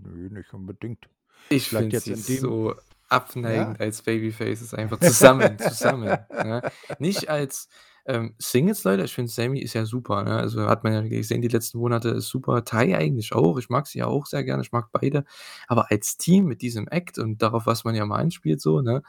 ne, 0.03 0.29
nicht 0.29 0.53
unbedingt. 0.53 1.09
Ich 1.49 1.69
Vielleicht 1.69 1.83
finde 1.83 1.95
jetzt 1.95 2.05
sie 2.05 2.13
in 2.13 2.23
dem 2.23 2.39
so 2.39 2.71
ja? 2.71 2.77
abneigend 3.09 3.79
als 3.79 4.03
Babyfaces 4.03 4.73
einfach 4.73 4.99
zusammen 4.99 5.57
zusammen, 5.59 6.17
ne? 6.29 6.69
Nicht 6.99 7.29
als, 7.29 7.67
ähm, 8.05 8.35
Singles, 8.39 8.83
Leute, 8.83 9.03
ich 9.03 9.13
finde 9.13 9.31
Sammy 9.31 9.59
ist 9.59 9.73
ja 9.73 9.85
super, 9.85 10.23
ne? 10.23 10.35
Also, 10.37 10.67
hat 10.67 10.83
man 10.83 10.93
ja 10.93 11.01
gesehen 11.01 11.41
die 11.41 11.47
letzten 11.47 11.77
Monate, 11.79 12.09
ist 12.09 12.29
super. 12.29 12.63
Tay 12.65 12.95
eigentlich 12.95 13.33
auch. 13.33 13.57
Ich 13.57 13.69
mag 13.69 13.87
sie 13.87 13.99
ja 13.99 14.07
auch 14.07 14.25
sehr 14.25 14.43
gerne, 14.43 14.63
ich 14.63 14.71
mag 14.71 14.89
beide. 14.91 15.25
Aber 15.67 15.91
als 15.91 16.17
Team 16.17 16.45
mit 16.45 16.61
diesem 16.61 16.87
Act 16.87 17.19
und 17.19 17.41
darauf, 17.41 17.65
was 17.65 17.83
man 17.83 17.95
ja 17.95 18.05
mal 18.05 18.19
anspielt 18.19 18.61
so, 18.61 18.81
ne? 18.81 19.03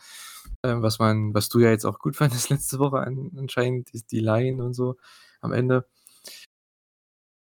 Ähm, 0.62 0.82
was 0.82 0.98
man 0.98 1.34
was 1.34 1.48
du 1.48 1.60
ja 1.60 1.70
jetzt 1.70 1.84
auch 1.86 1.98
gut 1.98 2.16
fandest 2.16 2.50
letzte 2.50 2.78
Woche 2.78 2.98
an 3.00 3.30
anscheinend, 3.38 3.92
die 3.92 4.02
die 4.04 4.20
Line 4.20 4.62
und 4.64 4.74
so 4.74 4.96
am 5.40 5.52
Ende. 5.52 5.86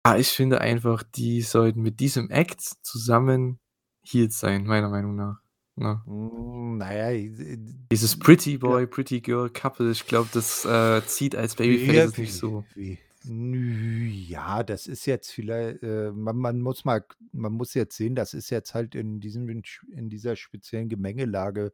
Ah, 0.06 0.18
ich 0.18 0.30
finde 0.30 0.62
einfach, 0.62 1.04
die 1.04 1.42
sollten 1.42 1.82
mit 1.82 2.00
diesem 2.00 2.30
Act 2.30 2.62
zusammen 2.84 3.60
Heels 4.02 4.40
sein, 4.40 4.66
meiner 4.66 4.90
Meinung 4.90 5.16
nach, 5.16 5.42
ne? 5.80 6.02
Hm, 6.06 6.78
na 6.78 6.94
ja, 6.94 7.12
i 7.12 7.30
d 7.30 7.58
d 7.58 7.74
Dieses 7.92 8.18
Pretty 8.20 8.54
ja. 8.54 8.58
Boy, 8.60 8.88
Pretty 8.88 9.22
Girl 9.22 9.50
Couple, 9.50 9.92
ich 9.92 10.06
glaube, 10.06 10.30
das, 10.34 10.66
äh, 10.66 11.02
zieht 11.06 11.36
als 11.36 11.58
Wie 11.60 11.78
Babyfaces 11.78 12.18
nicht 12.18 12.34
so. 12.34 12.66
wie 12.76 12.98
ja, 13.26 14.64
das 14.64 14.88
ist 14.88 15.06
jetzt 15.06 15.32
viellei 15.32 15.72
äh, 15.82 16.12
man 16.12 16.38
man 16.38 16.62
muss 16.62 16.86
mal 16.86 17.04
man 17.34 17.52
muss 17.54 17.74
jetzt 17.74 17.98
sehen, 17.98 18.16
das 18.16 18.34
ist 18.34 18.50
jetzt 18.50 18.74
halt 18.74 18.96
in 18.96 19.20
diesem 19.20 19.50
in 19.92 20.10
dieser 20.10 20.36
speziellen 20.38 20.88
Gemengelage 20.90 21.74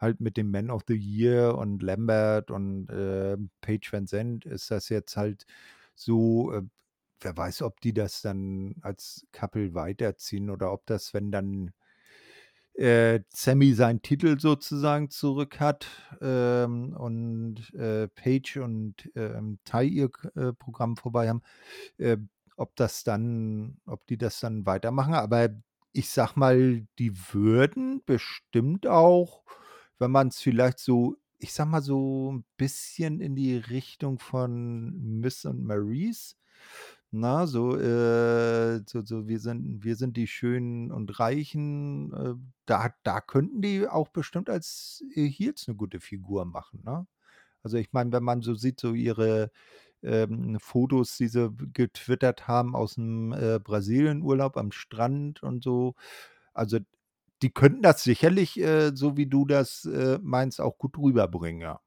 halt 0.00 0.20
mit 0.20 0.36
dem 0.36 0.50
Man 0.50 0.70
of 0.70 0.82
the 0.88 0.94
Year 0.96 1.56
und 1.56 1.82
Lambert 1.82 2.50
und, 2.50 2.88
ähm, 2.90 3.50
Paige 3.60 3.88
VanZant 3.92 4.46
ist 4.46 4.70
das 4.70 4.88
jetzt 4.88 5.16
halt 5.16 5.46
so, 5.94 6.52
äh 6.52 6.62
wer 7.22 7.36
weiß, 7.36 7.62
ob 7.62 7.80
die 7.82 7.92
das 7.92 8.22
dann 8.22 8.74
als 8.82 9.26
Couple 9.32 9.74
weiterziehen 9.74 10.50
oder 10.50 10.72
ob 10.72 10.86
das, 10.86 11.12
wenn 11.14 11.30
dann 11.30 11.72
äh, 12.74 13.20
Sami 13.30 13.74
seinen 13.74 14.02
Titel 14.02 14.38
sozusagen 14.40 15.10
zurück 15.10 15.60
hat, 15.60 15.86
ähm, 16.22 16.94
und, 16.98 17.72
äh, 17.74 18.08
Paige 18.08 18.62
und, 18.64 19.10
ähm, 19.16 19.58
Tay 19.64 19.88
ihr 19.88 20.10
äh, 20.36 20.52
Programm 20.54 20.96
vorbei 20.96 21.28
haben, 21.28 21.42
äh, 21.98 22.18
ob 22.56 22.76
das 22.76 23.04
dann 23.04 23.78
ob 23.86 24.06
die 24.08 24.18
das 24.18 24.40
dann 24.40 24.66
weitermachen. 24.66 25.14
Aber 25.14 25.50
ich 25.92 26.10
sage 26.10 26.34
mal, 26.36 26.86
die 26.98 27.12
würden 27.32 28.02
bestimmt 28.06 28.86
auch, 28.86 29.44
wenn 30.00 30.10
man's 30.12 30.40
vielleicht 30.40 30.78
so 30.80 31.16
ich 31.38 31.52
sage 31.54 31.70
mal, 31.70 31.82
so 31.82 32.30
'n 32.32 32.44
bisschen 32.58 33.20
in 33.20 33.34
die 33.36 33.56
Richtung 33.56 34.18
von 34.20 34.92
Miz 35.20 35.44
und 35.46 35.64
Maryse, 35.64 36.36
ne, 37.12 37.46
so, 37.46 37.76
äh, 37.78 38.82
so 38.86 39.02
so: 39.04 39.28
„Wir 39.28 39.40
sind 39.40 39.84
wir 39.84 39.96
sind 39.96 40.16
die 40.16 40.26
Schönen 40.28 40.92
und 40.92 41.18
Reichen“, 41.20 42.12
äh, 42.14 42.34
da 42.66 42.90
da 43.04 43.20
könnten 43.20 43.62
die 43.62 43.88
auch 43.88 44.08
bestimmt 44.08 44.50
als, 44.50 45.04
äh, 45.14 45.28
Heels 45.28 45.68
'ne 45.68 45.74
gute 45.76 46.00
Figur 46.00 46.44
machen, 46.46 46.82
ne? 46.84 47.06
Also, 47.64 47.78
ich 47.78 47.92
meine, 47.92 48.12
wenn 48.12 48.24
man 48.24 48.42
so 48.42 48.54
sieht, 48.54 48.80
so 48.80 48.94
ihre, 48.94 49.50
ähm, 50.04 50.58
Fotos, 50.60 51.16
die 51.18 51.28
sie 51.28 51.50
getwittert 51.74 52.48
haben 52.48 52.76
aus'm, 52.76 53.34
äh, 53.56 53.60
Brasilienurlaub 53.60 54.56
am 54.58 54.72
Strand 54.72 55.42
und 55.44 55.64
so. 55.64 55.94
Also, 56.54 56.78
die 57.42 57.50
könnten 57.52 57.82
das 57.82 58.04
sicherlich, 58.04 58.60
äh, 58.60 58.92
so 58.96 59.16
wie 59.18 59.26
du 59.28 59.46
das, 59.46 59.84
äh, 59.86 60.18
meinst, 60.22 60.60
auch 60.62 60.78
gut 60.78 60.98
rüberbringen, 60.98 61.62
ja. 61.62 61.80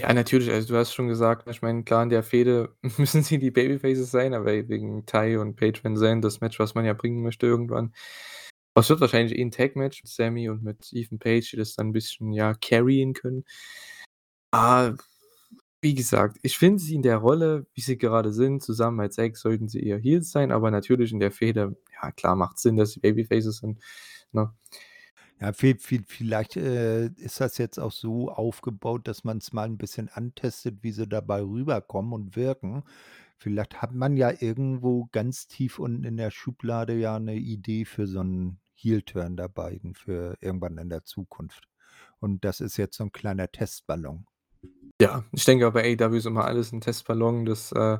Ja, 0.00 0.14
natürlich, 0.14 0.50
also, 0.50 0.68
du 0.72 0.78
hast 0.78 0.94
schon 0.94 1.08
gesagt, 1.08 1.46
ich 1.50 1.60
meine, 1.60 1.82
klar, 1.84 2.02
in 2.04 2.08
der 2.08 2.22
Fehde 2.22 2.74
müssen 2.96 3.22
sie 3.22 3.38
die 3.38 3.50
Babyfaces 3.50 4.10
sein, 4.10 4.32
aber 4.32 4.46
wegen 4.68 5.04
Tay 5.04 5.36
und 5.36 5.56
Paige 5.56 5.80
VanZant, 5.84 6.24
das 6.24 6.40
Match, 6.40 6.58
was 6.58 6.74
man 6.74 6.86
ja 6.86 6.94
bringen 6.94 7.22
möchte 7.22 7.46
irgendwann. 7.46 7.92
Das 8.74 8.88
wird 8.88 9.00
wahrscheinlich 9.02 9.36
eh 9.38 9.42
'n 9.42 9.50
Tag-Match 9.50 10.02
mit 10.04 10.10
Sami 10.12 10.48
und 10.48 10.62
mit 10.62 10.90
Ethan 10.92 11.18
Page, 11.18 11.50
die 11.50 11.56
das 11.58 11.74
dann 11.74 11.88
'n 11.88 11.92
bisschen, 11.92 12.32
ja, 12.32 12.54
carryen 12.54 13.12
können. 13.14 13.44
Ah, 14.52 14.94
wie 15.82 15.94
gesagt, 15.94 16.38
ich 16.42 16.58
finde 16.58 16.80
sie 16.82 16.94
in 16.96 17.02
der 17.02 17.18
Rolle, 17.18 17.66
wie 17.74 17.80
sie 17.82 17.98
gerade 17.98 18.32
sind, 18.32 18.62
zusammen 18.62 19.00
als 19.00 19.18
Ex 19.18 19.40
sollten 19.42 19.68
sie 19.68 19.82
eher 19.84 19.98
Heels 19.98 20.30
sein, 20.32 20.52
aber 20.52 20.70
natürlich 20.70 21.12
in 21.12 21.20
der 21.20 21.32
Fehde, 21.32 21.76
ja 22.02 22.12
klar, 22.12 22.36
macht's 22.36 22.62
Sinn, 22.62 22.76
dass 22.76 22.92
sie 22.92 23.00
Babyfaces 23.00 23.58
sind, 23.58 23.80
ne? 24.32 24.52
Ja, 25.42 25.52
vi 25.58 25.74
vi 25.78 26.02
vielleicht, 26.06 26.56
äh, 26.56 27.06
ist 27.16 27.40
das 27.40 27.56
jetzt 27.56 27.78
auch 27.80 27.92
so 27.92 28.30
aufgebaut, 28.30 29.08
dass 29.08 29.24
man's 29.24 29.54
mal 29.54 29.64
'n 29.66 29.78
bisschen 29.78 30.10
antestet, 30.10 30.82
wie 30.82 30.92
sie 30.92 31.06
dabei 31.08 31.40
rüberkommen 31.40 32.12
und 32.12 32.36
wirken. 32.36 32.82
Vielleicht 33.38 33.80
hat 33.80 33.94
man 33.94 34.18
ja 34.18 34.30
irgendwo 34.38 35.08
ganz 35.12 35.46
tief 35.48 35.78
unten 35.78 36.04
in 36.04 36.18
der 36.18 36.30
Schublade 36.30 36.94
ja 36.94 37.18
'ne 37.18 37.36
Idee 37.36 37.86
für 37.86 38.06
so 38.06 38.20
'n 38.20 38.58
Heel-Turn 38.74 39.36
der 39.38 39.48
beiden 39.48 39.94
für 39.94 40.36
irgendwann 40.42 40.76
in 40.76 40.90
der 40.90 41.04
Zukunft. 41.04 41.68
Und 42.18 42.44
das 42.44 42.60
ist 42.60 42.76
jetzt 42.76 42.98
so 42.98 43.04
'n 43.04 43.12
kleiner 43.12 43.50
Testballon. 43.50 44.26
Ja, 45.00 45.24
ich 45.32 45.44
denke 45.46 45.66
auch 45.66 45.72
bei 45.72 45.82
AEW 45.98 46.14
ist 46.18 46.26
immer 46.26 46.44
alles 46.44 46.72
'n 46.74 46.82
Testballon, 46.82 47.46
das, 47.46 47.72
äh, 47.72 47.98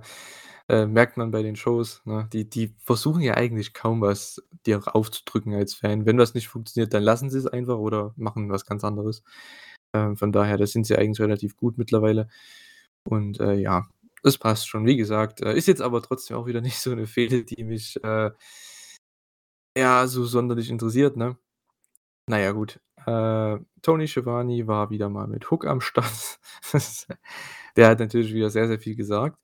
äh, 0.70 0.86
merkt 0.86 1.16
man 1.18 1.30
bei 1.32 1.42
den 1.42 1.56
Shows, 1.56 2.02
ne? 2.06 2.28
Die 2.32 2.48
die 2.50 2.74
versuchen 2.84 3.22
ja 3.22 3.34
eigentlich 3.34 3.74
kaum 3.74 4.00
was 4.02 4.42
dir 4.66 4.82
aufzudrücken 4.96 5.54
als 5.54 5.74
Fan. 5.74 6.06
Wenn 6.06 6.18
was 6.18 6.34
nicht 6.34 6.48
funktioniert, 6.48 6.94
dann 6.94 7.02
lassen 7.04 7.30
sie's 7.30 7.46
einfach 7.48 7.78
oder 7.78 8.14
machen 8.16 8.50
was 8.50 8.66
ganz 8.66 8.84
anderes. 8.84 9.22
Ähm, 9.94 10.16
von 10.16 10.32
daher, 10.32 10.58
da 10.58 10.66
sind 10.66 10.86
sie 10.86 10.96
eigentlich 10.98 11.20
relativ 11.20 11.56
gut 11.56 11.78
mittlerweile. 11.78 12.28
Und, 13.04 13.40
äh, 13.40 13.54
ja, 13.56 13.86
es 14.24 14.38
passt 14.38 14.68
schon. 14.68 14.86
Wie 14.86 14.96
gesagt, 14.96 15.42
äh, 15.42 15.54
ist 15.56 15.68
jetzt 15.68 15.82
aber 15.82 16.02
trotzdem 16.02 16.36
auch 16.38 16.46
wieder 16.46 16.60
nicht 16.62 16.80
so 16.80 16.94
'ne 16.94 17.06
Fehde, 17.08 17.44
die 17.44 17.64
mich, 17.64 18.02
äh 18.04 18.30
ja, 19.76 20.06
so 20.06 20.24
sonderlich 20.24 20.70
interessiert, 20.70 21.16
ne? 21.16 21.36
Na 22.28 22.38
ja, 22.40 22.52
gut. 22.52 22.80
Äh, 23.06 23.58
Tony 23.82 24.08
Schiavone 24.08 24.66
war 24.66 24.90
wieder 24.90 25.08
mal 25.10 25.28
mit 25.28 25.50
Hook 25.50 25.66
am 25.66 25.80
Start. 25.82 26.40
Der 27.76 27.88
hat 27.88 28.00
natürlich 28.00 28.34
wieder 28.34 28.50
sehr, 28.50 28.68
sehr 28.68 28.80
viel 28.80 28.96
gesagt. 28.96 29.38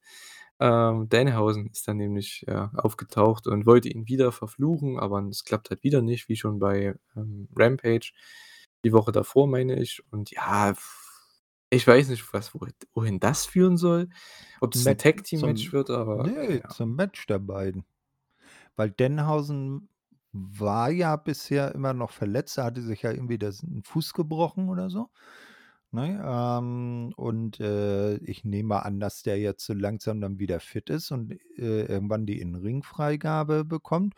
Ähm, 0.61 1.09
Danhausen 1.11 1.67
ist 1.71 1.87
dann 1.89 1.99
nämlich, 1.99 2.45
ja, 2.49 2.71
aufgetaucht 2.77 3.47
und 3.47 3.67
wollte 3.67 3.89
ihn 3.91 4.09
wieder 4.09 4.33
verfluchen, 4.33 4.99
aber 4.99 5.23
es 5.31 5.45
klappt 5.45 5.71
halt 5.71 5.83
wieder 5.85 6.01
nicht, 6.03 6.29
wie 6.29 6.37
schon 6.37 6.59
bei, 6.59 6.97
ähm, 7.17 7.49
Rampage 7.57 8.13
die 8.85 8.93
Woche 8.93 9.13
davor, 9.13 9.47
meine 9.49 9.81
ich. 9.81 10.03
Und 10.13 10.31
ja, 10.31 10.75
ich 11.71 11.87
weiß 11.87 12.09
nicht, 12.11 12.33
was 12.33 12.53
wohin 12.95 13.21
das 13.21 13.47
führen 13.47 13.77
soll, 13.77 14.09
ob's 14.61 14.87
'n 14.87 14.97
Mat 14.97 14.99
Tag-Team-Match 14.99 15.73
zum 15.73 15.75
wird, 15.75 15.91
aber 15.91 16.33
ne, 16.33 16.63
ja. 16.63 16.69
zum 16.69 16.95
Match 16.97 17.27
der 17.27 17.39
beiden. 17.39 17.85
Weil 18.77 18.91
Danhausen 18.93 19.91
war 20.33 20.91
ja 20.91 21.17
bisher 21.17 21.75
immer 21.75 21.95
noch 21.95 22.11
verletzt. 22.13 22.59
Er 22.59 22.65
hatte 22.67 22.83
sich 22.83 23.03
ja 23.03 23.13
irgendwie 23.13 23.39
das 23.39 23.63
'n 23.63 23.83
Fuß 23.85 24.15
gebrochen 24.15 24.69
oder 24.71 24.91
so, 24.91 25.11
ne? 25.97 26.23
Ähm, 26.25 27.13
und, 27.17 27.61
äh, 27.61 28.17
ich 28.19 28.45
nehme 28.45 28.69
mal 28.71 28.81
an, 28.81 29.01
dass 29.01 29.25
der 29.25 29.39
jetzt 29.41 29.67
so 29.67 29.75
langsam 29.75 30.21
dann 30.23 30.39
wieder 30.41 30.61
fit 30.61 30.91
ist 30.91 31.11
und, 31.13 31.33
äh, 31.59 31.87
irgendwann 31.87 32.27
die 32.27 32.41
In-Ring-Freigabe 32.41 33.65
bekommt. 33.65 34.15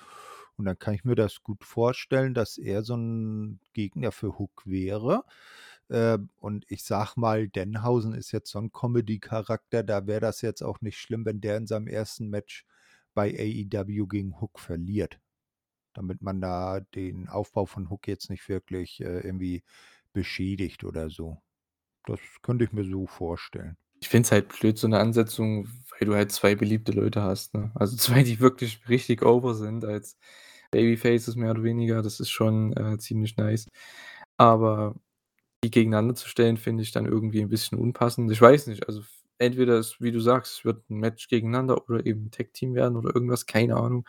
Und 0.58 0.66
dann 0.66 0.78
kann 0.78 0.94
ich 0.94 1.04
mir 1.06 1.16
das 1.16 1.42
gut 1.42 1.64
vorstellen, 1.64 2.34
dass 2.34 2.58
er 2.58 2.82
so 2.84 2.94
'n 2.96 3.60
Gegner 3.74 4.12
für 4.12 4.38
Hook 4.38 4.64
wäre. 4.66 5.24
Äh, 5.88 6.18
und 6.38 6.66
ich 6.68 6.84
sage 6.84 7.12
mal, 7.16 7.48
Danhausen 7.48 8.14
ist 8.14 8.32
jetzt 8.32 8.50
so 8.52 8.58
'n 8.60 8.72
Comedy-Charakter, 8.72 9.84
da 9.84 10.06
wäre 10.08 10.20
das 10.20 10.42
jetzt 10.42 10.62
auch 10.62 10.80
nicht 10.82 10.98
schlimm, 10.98 11.24
wenn 11.26 11.40
der 11.40 11.56
in 11.58 11.66
seinem 11.68 11.88
1. 11.88 12.28
Match 12.30 12.66
bei 13.14 13.30
AEW 13.38 14.06
gegen 14.08 14.40
Hook 14.40 14.60
verliert. 14.60 15.20
Damit 15.94 16.22
man 16.22 16.40
da 16.42 16.80
den 16.94 17.28
Aufbau 17.28 17.66
von 17.66 17.90
Hook 17.90 18.08
jetzt 18.08 18.30
nicht 18.30 18.48
wirklich, 18.50 19.00
äh, 19.02 19.20
irgendwie 19.20 19.64
beschädigt 20.14 20.84
oder 20.84 21.10
so. 21.10 21.40
Das 22.08 22.20
könnte 22.42 22.64
ich 22.64 22.72
mir 22.72 22.84
so 22.84 23.06
vorstellen. 23.06 23.76
Ich 24.00 24.08
finde 24.08 24.26
es 24.26 24.32
halt 24.32 24.48
blöd, 24.48 24.78
so 24.78 24.88
'ne 24.88 24.98
Ansetzung, 24.98 25.68
weil 25.98 26.06
du 26.08 26.14
halt 26.14 26.32
2 26.32 26.54
beliebte 26.54 26.92
Leute 26.92 27.22
hast, 27.22 27.54
ne? 27.54 27.70
Also 27.74 27.96
2, 28.22 28.22
die 28.22 28.40
wirklich 28.40 28.88
richtig 28.88 29.22
over 29.22 29.54
sind 29.54 29.84
als 29.84 30.16
Babyfaces 30.70 31.36
mehr 31.36 31.50
oder 31.50 31.62
weniger. 31.64 32.02
Das 32.02 32.20
ist 32.20 32.30
schon, 32.30 32.72
äh, 32.76 32.98
ziemlich 32.98 33.36
nice. 33.36 33.66
Aber 34.38 34.94
die 35.64 35.70
gegeneinander 35.70 36.14
zu 36.16 36.28
stellen, 36.28 36.58
finde 36.58 36.82
ich 36.84 36.92
dann 36.92 37.06
irgendwie 37.06 37.40
'n 37.42 37.48
bisschen 37.50 37.78
unpassend. 37.78 38.30
Ich 38.32 38.40
weiß 38.42 38.68
nicht, 38.68 38.86
also 38.88 39.02
entweder 39.38 39.78
es 39.78 40.00
wie 40.02 40.12
du 40.12 40.20
sagst, 40.20 40.58
es 40.60 40.64
wird 40.66 40.84
'n 40.90 40.98
Match 41.00 41.28
gegeneinander 41.28 41.82
oder 41.90 42.06
eben 42.06 42.26
'n 42.28 42.30
Tag-Team 42.32 42.74
werden 42.74 42.96
oder 42.98 43.14
irgendwas, 43.14 43.46
keine 43.46 43.76
Ahnung. 43.76 44.06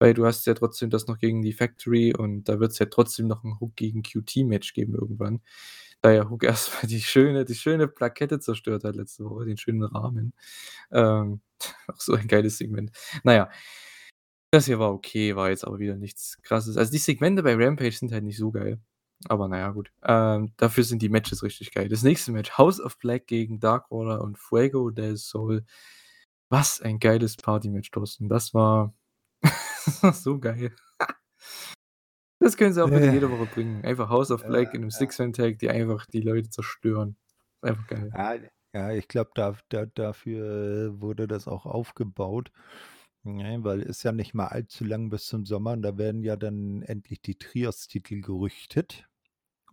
Weil 0.00 0.14
du 0.14 0.26
hast 0.26 0.46
ja 0.48 0.54
trotzdem 0.54 0.90
das 0.90 1.06
noch 1.08 1.18
gegen 1.18 1.42
die 1.42 1.52
Factory 1.54 2.14
und 2.16 2.44
da 2.50 2.60
wird's 2.60 2.78
ja 2.80 2.86
trotzdem 2.86 3.28
noch 3.28 3.44
'n 3.44 3.58
Hook 3.60 3.76
gegen 3.76 4.02
QT-Match 4.04 4.74
geben 4.74 4.94
irgendwann. 4.96 5.40
Da 6.02 6.10
ja 6.12 6.28
Hook 6.30 6.44
erst 6.44 6.72
mal 6.74 6.88
die 6.88 7.00
schöne 7.00 7.44
die 7.44 7.54
schöne 7.54 7.86
Plakette 7.88 8.40
zerstört 8.40 8.84
hat 8.84 8.96
letzte 8.96 9.24
Woche, 9.24 9.44
den 9.44 9.56
schönen 9.58 9.82
Rahmen. 9.84 10.32
Ähm, 10.92 11.40
auch 11.88 12.00
so 12.00 12.14
ein 12.14 12.28
geiles 12.28 12.58
Segment. 12.58 12.92
Na 13.24 13.34
ja. 13.34 13.50
Das 14.52 14.66
hier 14.66 14.80
war 14.80 14.92
okay, 14.92 15.36
war 15.36 15.50
jetzt 15.50 15.64
aber 15.64 15.78
wieder 15.78 15.96
nichts 15.96 16.38
Krasses. 16.42 16.76
Also, 16.76 16.90
die 16.90 16.98
Segmente 16.98 17.42
bei 17.44 17.54
Rampage 17.54 17.92
sind 17.92 18.12
halt 18.12 18.24
nicht 18.24 18.36
so 18.38 18.50
geil. 18.50 18.80
Aber 19.28 19.48
na 19.48 19.58
ja, 19.58 19.70
gut. 19.70 19.92
Ähm, 20.04 20.52
dafür 20.56 20.84
sind 20.84 21.02
die 21.02 21.08
Matches 21.08 21.42
richtig 21.42 21.72
geil. 21.72 21.88
Das 21.88 22.02
nächste 22.02 22.32
Match, 22.32 22.56
House 22.58 22.80
of 22.80 22.98
Black 22.98 23.26
gegen 23.26 23.60
Dark 23.60 23.90
Order 23.90 24.22
und 24.22 24.38
Fuego 24.38 24.90
del 24.90 25.16
Sol. 25.16 25.64
Was 26.48 26.80
ein 26.80 26.98
geiles 27.00 27.36
Party-Match, 27.36 27.90
Thorsten. 27.92 28.28
Das 28.28 28.54
war 28.54 28.94
so 30.14 30.38
geil. 30.40 30.74
Das 32.40 32.56
können 32.56 32.72
sie 32.72 32.82
auch 32.82 32.90
bitte 32.90 33.06
jede 33.06 33.30
Woche 33.30 33.46
bringen. 33.46 33.84
Einfach 33.84 34.08
House 34.08 34.30
of 34.30 34.46
Black 34.46 34.72
Ja, 34.72 34.74
in 34.74 34.80
'nem 34.80 34.90
ja. 34.90 34.90
Six-Man-Tag, 34.90 35.58
die 35.58 35.68
einfach 35.70 36.06
die 36.06 36.20
Leute 36.22 36.48
zerstören. 36.50 37.16
Einfach 37.62 37.86
geil. 37.86 38.16
Ja, 38.16 38.34
ja, 38.74 38.90
ich 38.92 39.08
glaube, 39.08 39.30
da 39.34 39.56
da 39.68 39.86
dafür 39.86 41.00
wurde 41.00 41.26
das 41.26 41.48
auch 41.48 41.66
aufgebaut, 41.66 42.50
ne, 43.24 43.58
weil 43.64 43.82
ist 43.82 44.02
ja 44.04 44.12
nicht 44.12 44.34
mal 44.34 44.46
allzu 44.48 44.84
lang 44.84 45.10
bis 45.10 45.26
zum 45.26 45.46
Sommer 45.46 45.72
und 45.72 45.82
da 45.82 45.98
werden 45.98 46.22
ja 46.24 46.36
dann 46.36 46.82
endlich 46.82 47.20
die 47.22 47.36
Trios-Titel 47.38 48.20
gerüchtet. 48.20 49.06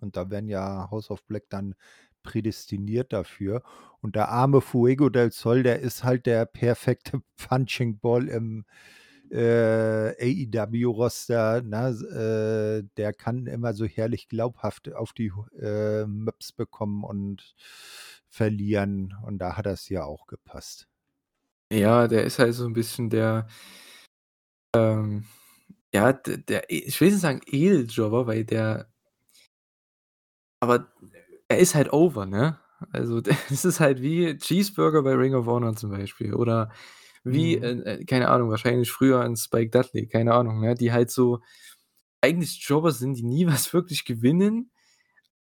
Und 0.01 0.17
da 0.17 0.29
werden 0.31 0.49
ja 0.49 0.89
House 0.91 1.11
of 1.11 1.23
Black 1.25 1.45
dann 1.49 1.75
prädestiniert 2.23 3.13
dafür. 3.13 3.63
Und 4.01 4.15
der 4.15 4.29
arme 4.29 4.61
Fuego 4.61 5.09
del 5.09 5.31
Sol, 5.31 5.63
der 5.63 5.79
ist 5.81 6.03
halt 6.03 6.25
der 6.27 6.45
perfekte 6.45 7.21
Punching 7.37 7.99
Ball 7.99 8.27
im, 8.29 8.65
äh, 9.31 10.15
AEW-Roster, 10.19 11.61
ne? 11.63 12.83
Äh, 12.83 12.89
der 12.97 13.13
kann 13.13 13.47
immer 13.47 13.73
so 13.73 13.85
herrlich 13.85 14.27
glaubhaft 14.29 14.93
auf 14.93 15.13
die 15.13 15.31
äh, 15.59 16.05
Möps 16.05 16.51
bekommen 16.51 17.03
und 17.03 17.55
verlieren 18.29 19.15
und 19.25 19.39
da 19.39 19.57
hat 19.57 19.65
das 19.65 19.83
hier 19.85 20.05
auch 20.05 20.27
gepasst. 20.27 20.87
Ja, 21.71 22.07
der 22.07 22.23
ist 22.25 22.39
halt 22.39 22.53
so 22.55 22.65
'n 22.67 22.73
bisschen 22.73 23.09
der 23.09 23.47
ähm, 24.73 25.25
ja, 25.93 26.13
der 26.13 26.69
e 26.71 26.77
ich 26.79 26.99
will 27.01 27.09
nicht 27.11 27.21
sagen 27.21 27.41
Edeljobber, 27.47 28.27
weil 28.27 28.45
der 28.45 28.89
aber 30.61 30.87
er 31.47 31.59
ist 31.59 31.75
halt 31.75 31.93
over, 31.93 32.25
ne? 32.25 32.59
Also, 32.91 33.21
das 33.49 33.65
ist 33.65 33.79
halt 33.79 34.01
wie 34.01 34.37
Cheeseburger 34.37 35.03
bei 35.03 35.13
Ring 35.15 35.35
of 35.35 35.45
Honor 35.47 35.75
zum 35.75 35.91
Beispiel 35.91 36.33
oder 36.33 36.71
wie, 37.31 37.57
Mhm. 37.57 37.63
äh, 37.85 38.05
keine 38.05 38.29
Ahnung, 38.29 38.49
wahrscheinlich 38.49 38.91
früher 38.91 39.21
'n 39.23 39.35
Spike 39.37 39.71
Dudley, 39.71 40.07
keine 40.07 40.33
Ahnung, 40.33 40.61
ne? 40.61 40.75
Die 40.75 40.91
halt 40.91 41.11
so 41.11 41.41
eigentlich 42.21 42.59
Jobber 42.67 42.91
sind, 42.91 43.15
die 43.17 43.23
nie 43.23 43.47
was 43.47 43.73
wirklich 43.73 44.05
gewinnen, 44.05 44.71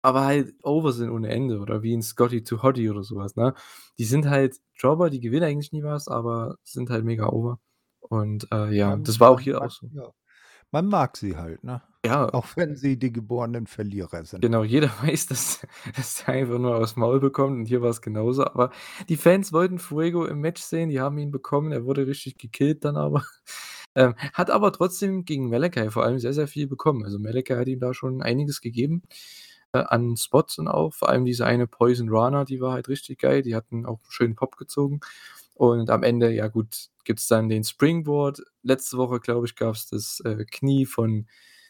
aber 0.03 0.25
halt 0.27 0.55
over 0.63 0.93
sind 0.93 1.11
ohne 1.11 1.29
Ende 1.31 1.59
oder 1.61 1.83
wie 1.83 1.95
'n 1.95 2.03
Scotty 2.03 2.45
2 2.45 2.63
Hotty 2.63 2.91
oder 2.91 3.05
so 3.05 3.17
was, 3.17 3.37
ne? 3.37 3.55
Die 3.99 4.05
sind 4.07 4.27
halt 4.29 4.59
Jobber, 4.77 5.11
die 5.11 5.21
gewinnen 5.21 5.45
eigentlich 5.47 5.73
nie 5.73 5.85
was, 5.85 6.09
aber 6.09 6.57
sind 6.65 6.91
halt 6.91 7.05
mega 7.05 7.29
over. 7.29 7.61
Und, 8.01 8.49
äh, 8.53 8.73
ja, 8.73 8.97
das 8.97 9.21
war 9.21 9.31
auch 9.31 9.41
hier 9.41 9.63
auch 9.63 9.71
so. 9.71 9.91
ja, 9.93 10.11
man 10.73 10.87
mag 10.87 11.17
sie 11.17 11.37
halt, 11.37 11.65
ne? 11.65 11.83
Ja. 12.05 12.33
Auch 12.33 12.47
wenn 12.57 12.77
sie 12.77 12.99
die 12.99 13.13
geborenen 13.13 13.67
Verlierer 13.67 14.25
sind. 14.25 14.41
Genau, 14.41 14.63
jeder 14.63 14.89
weiß, 15.03 15.27
dass 15.27 15.67
dass 15.97 16.17
der 16.25 16.35
einfach 16.35 16.59
nur 16.59 16.77
aufs 16.79 16.97
Maul 16.97 17.19
bekommt 17.21 17.57
und 17.59 17.67
hier 17.67 17.83
war's 17.83 18.01
genauso, 18.01 18.45
aber 18.45 18.71
die 19.09 19.17
Fans 19.17 19.53
wollten 19.53 19.79
Fuego 19.81 20.25
im 20.27 20.41
Match 20.41 20.63
sehen, 20.63 20.89
die 20.91 21.01
haben 21.01 21.19
ihn 21.19 21.31
bekommen, 21.33 21.73
er 21.73 21.85
wurde 21.85 22.07
richtig 22.07 22.39
gekillt 22.39 22.85
dann 22.85 22.97
aber. 22.97 23.25
Ähm, 23.99 24.15
hat 24.35 24.51
aber 24.51 24.73
trotzdem 24.73 25.25
gegen 25.25 25.49
Malakai 25.49 25.89
vor 25.91 26.05
allem 26.05 26.19
sehr, 26.19 26.35
sehr 26.35 26.49
viel 26.49 26.67
bekommen. 26.67 27.03
Also, 27.05 27.19
Malakai 27.19 27.57
hat 27.57 27.67
ihm 27.69 27.81
da 27.81 27.95
schon 27.95 28.21
einiges 28.23 28.61
gegeben, 28.61 29.03
äh, 29.73 29.79
an 29.79 30.17
Spots 30.19 30.59
und 30.59 30.69
auch 30.69 30.93
vor 30.95 31.09
allem 31.09 31.25
diese 31.25 31.47
eine 31.47 31.67
Poison 31.67 32.09
Rana, 32.11 32.45
die 32.45 32.61
war 32.61 32.73
halt 32.75 32.89
richtig 32.89 33.21
geil, 33.21 33.41
die 33.43 33.57
hat 33.57 33.73
'n 33.73 33.87
auch 33.87 33.99
'n 34.01 34.11
schönen 34.11 34.35
Pop 34.37 34.57
gezogen. 34.59 35.01
Und 35.57 35.89
am 35.91 36.03
Ende, 36.03 36.31
ja 36.33 36.49
gut, 36.49 36.89
gibt's 37.05 37.29
dann 37.29 37.49
den 37.49 37.65
Springboard. 37.65 38.43
Letzte 38.63 38.99
Woche, 38.99 39.21
glaube 39.21 39.47
ich, 39.47 39.57
gab's 39.57 39.89
das, 39.89 40.21
äh, 40.25 40.45
Knie 40.45 40.85
von 40.87 41.27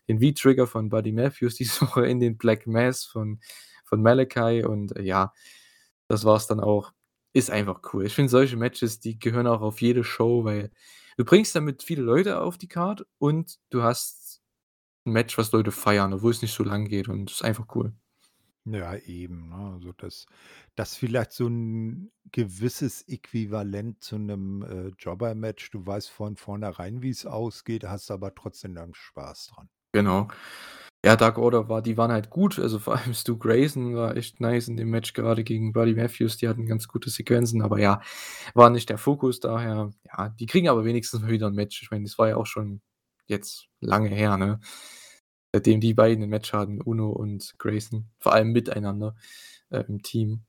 den 0.08 0.20
V-Trigger 0.20 0.66
von 0.66 0.88
Buddy 0.88 1.12
Matthews, 1.12 1.54
diese 1.56 1.82
Woche 1.82 2.06
in 2.06 2.20
den 2.20 2.36
Black 2.38 2.66
Mass 2.66 3.04
von 3.04 3.40
von 3.84 4.02
Malakai 4.02 4.66
und, 4.66 4.96
äh, 4.96 5.02
ja, 5.02 5.32
das 6.08 6.24
war's 6.24 6.46
dann 6.48 6.60
auch. 6.60 6.92
Ist 7.34 7.50
einfach 7.50 7.80
cool. 7.92 8.06
Ich 8.06 8.14
finde 8.14 8.30
solche 8.30 8.56
Matches, 8.56 9.00
die 9.00 9.18
gehören 9.18 9.46
auch 9.46 9.60
auf 9.62 9.80
jede 9.82 10.04
Show, 10.04 10.44
weil 10.44 10.70
du 11.18 11.24
bringst 11.24 11.54
damit 11.56 11.82
viele 11.84 12.02
Leute 12.02 12.40
auf 12.40 12.58
die 12.58 12.68
Card 12.68 13.06
und 13.18 13.58
du 13.70 13.82
hast 13.82 14.40
'n 15.06 15.12
Match, 15.12 15.38
was 15.38 15.52
Leute 15.52 15.72
feiern, 15.72 16.14
obwohl's 16.14 16.42
nicht 16.42 16.54
so 16.54 16.64
lang 16.64 16.86
geht 16.88 17.08
und 17.08 17.30
ist 17.32 17.44
einfach 17.44 17.66
cool. 17.76 17.94
Ja, 18.68 18.97
eben, 18.97 19.48
ne? 19.51 19.55
Also, 19.74 19.93
das 19.93 20.26
das 20.74 20.97
vielleicht 20.97 21.30
so 21.32 21.47
'n 21.47 22.10
gewisses 22.32 23.02
Äquivalent 23.09 24.02
zu 24.02 24.18
'nem, 24.18 24.62
äh, 24.62 24.88
Jobber-Match. 24.98 25.70
Du 25.70 25.86
weißt 25.86 26.10
von 26.10 26.36
vornherein, 26.36 27.01
wie's 27.01 27.26
ausgeht, 27.26 27.84
hast 27.84 28.10
aber 28.10 28.34
trotzdem 28.34 28.74
dann 28.74 28.93
Spaß 28.93 29.47
dran. 29.55 29.68
Genau. 29.94 30.26
Ja, 31.05 31.16
Dark 31.16 31.38
Order 31.38 31.68
war 31.68 31.82
die 31.82 31.97
waren 31.98 32.12
halt 32.12 32.30
gut, 32.30 32.59
also, 32.59 32.78
vor 32.80 32.97
allem 32.97 33.14
Stu 33.14 33.38
Grayson 33.38 33.94
war 33.97 34.16
echt 34.16 34.40
nice 34.40 34.68
in 34.68 34.76
dem 34.76 34.90
Match, 34.90 35.12
gerade 35.14 35.44
gegen 35.44 35.72
Buddy 35.72 35.94
Matthews, 35.94 36.36
die 36.38 36.48
hatten 36.48 36.66
ganz 36.66 36.88
gute 36.88 37.10
Sequenzen, 37.10 37.62
aber 37.62 37.80
ja, 37.80 38.02
war 38.55 38.70
nicht 38.70 38.90
der 38.90 38.98
Fokus, 38.98 39.40
daher 39.40 39.93
ja, 40.06 40.30
die 40.30 40.47
kriegen 40.47 40.68
aber 40.68 40.84
wenigstens 40.84 41.22
mal 41.22 41.30
wieder 41.30 41.48
'n 41.48 41.55
Match. 41.55 41.82
Ich 41.82 41.90
meine, 41.93 42.05
das 42.05 42.18
war 42.18 42.28
ja 42.30 42.36
auch 42.36 42.47
schon 42.47 42.82
jetzt 43.28 43.68
lange 43.80 44.09
her, 44.10 44.36
ne? 44.38 44.60
Seitdem 45.57 45.81
die 45.81 45.95
beiden 45.95 46.23
'n 46.24 46.28
Match 46.31 46.53
hatten, 46.53 46.83
Uno 46.83 47.11
und 47.11 47.55
Grayson, 47.59 48.07
vor 48.19 48.35
allem 48.35 48.53
miteinander, 48.53 49.16
äh, 49.70 49.85
im 49.89 50.03
Team, 50.03 50.43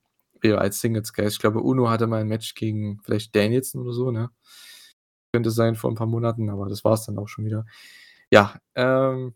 eher 0.43 0.59
als 0.61 0.81
Singles 0.81 1.13
Guys. 1.13 1.33
Ich 1.33 1.39
glaube, 1.39 1.61
Uno 1.61 1.89
hatte 1.89 2.07
mal 2.07 2.21
'n 2.21 2.27
Match 2.27 2.55
gegen 2.55 2.99
vielleicht 3.05 3.35
Danielson 3.35 3.81
oder 3.83 3.93
so, 3.93 4.11
ne? 4.11 4.29
Könnte 5.33 5.51
sein 5.51 5.75
vor 5.75 5.91
'n 5.91 5.95
paar 5.95 6.07
Monaten, 6.07 6.49
aber 6.49 6.67
das 6.69 6.83
war's 6.85 7.05
dann 7.05 7.17
auch 7.17 7.27
schon 7.27 7.45
wieder. 7.45 7.65
Ja, 8.31 8.55
ähm, 8.75 9.33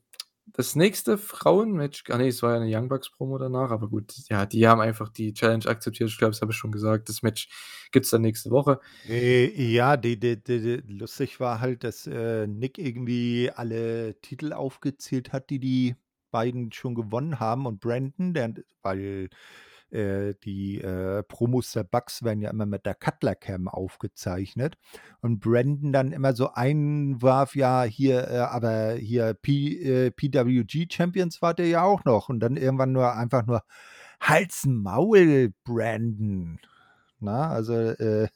das 0.53 0.75
nächste 0.75 1.17
Frauenmatch 1.17 2.03
ah, 2.09 2.17
ne, 2.17 2.27
es 2.27 2.41
war 2.43 2.53
ja 2.55 2.59
'ne 2.59 2.75
Young 2.75 2.89
Bucks 2.89 3.09
Promo 3.11 3.37
danach, 3.37 3.71
aber 3.71 3.87
gut, 3.89 4.13
ja, 4.29 4.45
die 4.45 4.67
haben 4.67 4.81
einfach 4.81 5.09
die 5.09 5.33
Challenge 5.33 5.65
akzeptiert. 5.67 6.09
Ich 6.09 6.17
glaube, 6.17 6.31
das 6.31 6.41
habe 6.41 6.51
ich 6.51 6.57
schon 6.57 6.71
gesagt. 6.71 7.09
Das 7.09 7.21
Match 7.23 7.49
gibt's 7.91 8.09
dann 8.11 8.21
nächste 8.21 8.49
Woche. 8.51 8.79
Äh, 9.03 9.47
ja, 9.73 9.97
die 9.97 10.19
die 10.19 10.41
die 10.43 10.75
lustig 10.87 11.39
war 11.39 11.59
halt, 11.59 11.83
dass, 11.83 12.05
äh, 12.05 12.45
Nick 12.45 12.77
irgendwie 12.77 13.49
alle 13.53 14.19
Titel 14.21 14.53
aufgezählt 14.53 15.33
hat, 15.33 15.49
die 15.49 15.59
die 15.59 15.95
beiden 16.29 16.71
schon 16.71 16.93
gewonnen 16.93 17.39
haben 17.39 17.65
und 17.65 17.79
Brandon, 17.79 18.33
der 18.35 18.53
weil, 18.83 19.29
äh, 19.91 20.35
die, 20.43 20.79
äh, 20.81 21.23
Promos 21.23 21.71
der 21.73 21.83
Bucks 21.85 22.23
werden 22.23 22.41
ja 22.41 22.49
immer 22.51 22.65
mit 22.65 22.85
der 22.85 22.95
Cutler 22.95 23.35
Cam 23.35 23.67
aufgezeichnet 23.67 24.77
und 25.21 25.39
Brandon 25.39 25.93
dann 25.93 26.11
immer 26.13 26.33
so 26.35 26.51
einwarf: 26.53 27.55
„Ja, 27.55 27.83
hier, 27.83 28.27
äh, 28.29 28.37
aber 28.39 28.93
hier 28.93 29.33
P 29.35 29.77
äh, 30.07 30.11
PWG 30.11 30.87
Champions 30.91 31.41
wart 31.41 31.59
ihr 31.59 31.67
ja 31.67 31.83
auch 31.83 32.05
noch.“ 32.05 32.29
Und 32.29 32.39
dann 32.41 32.57
irgendwann 32.57 32.91
nur 32.93 33.13
einfach 33.15 33.45
nur: 33.45 33.63
„Halt's 34.21 34.65
Maul, 34.67 35.53
Brandon!“ 35.65 36.59
Ne? 37.21 37.31
Also, 37.33 37.73
äh, 37.75 38.29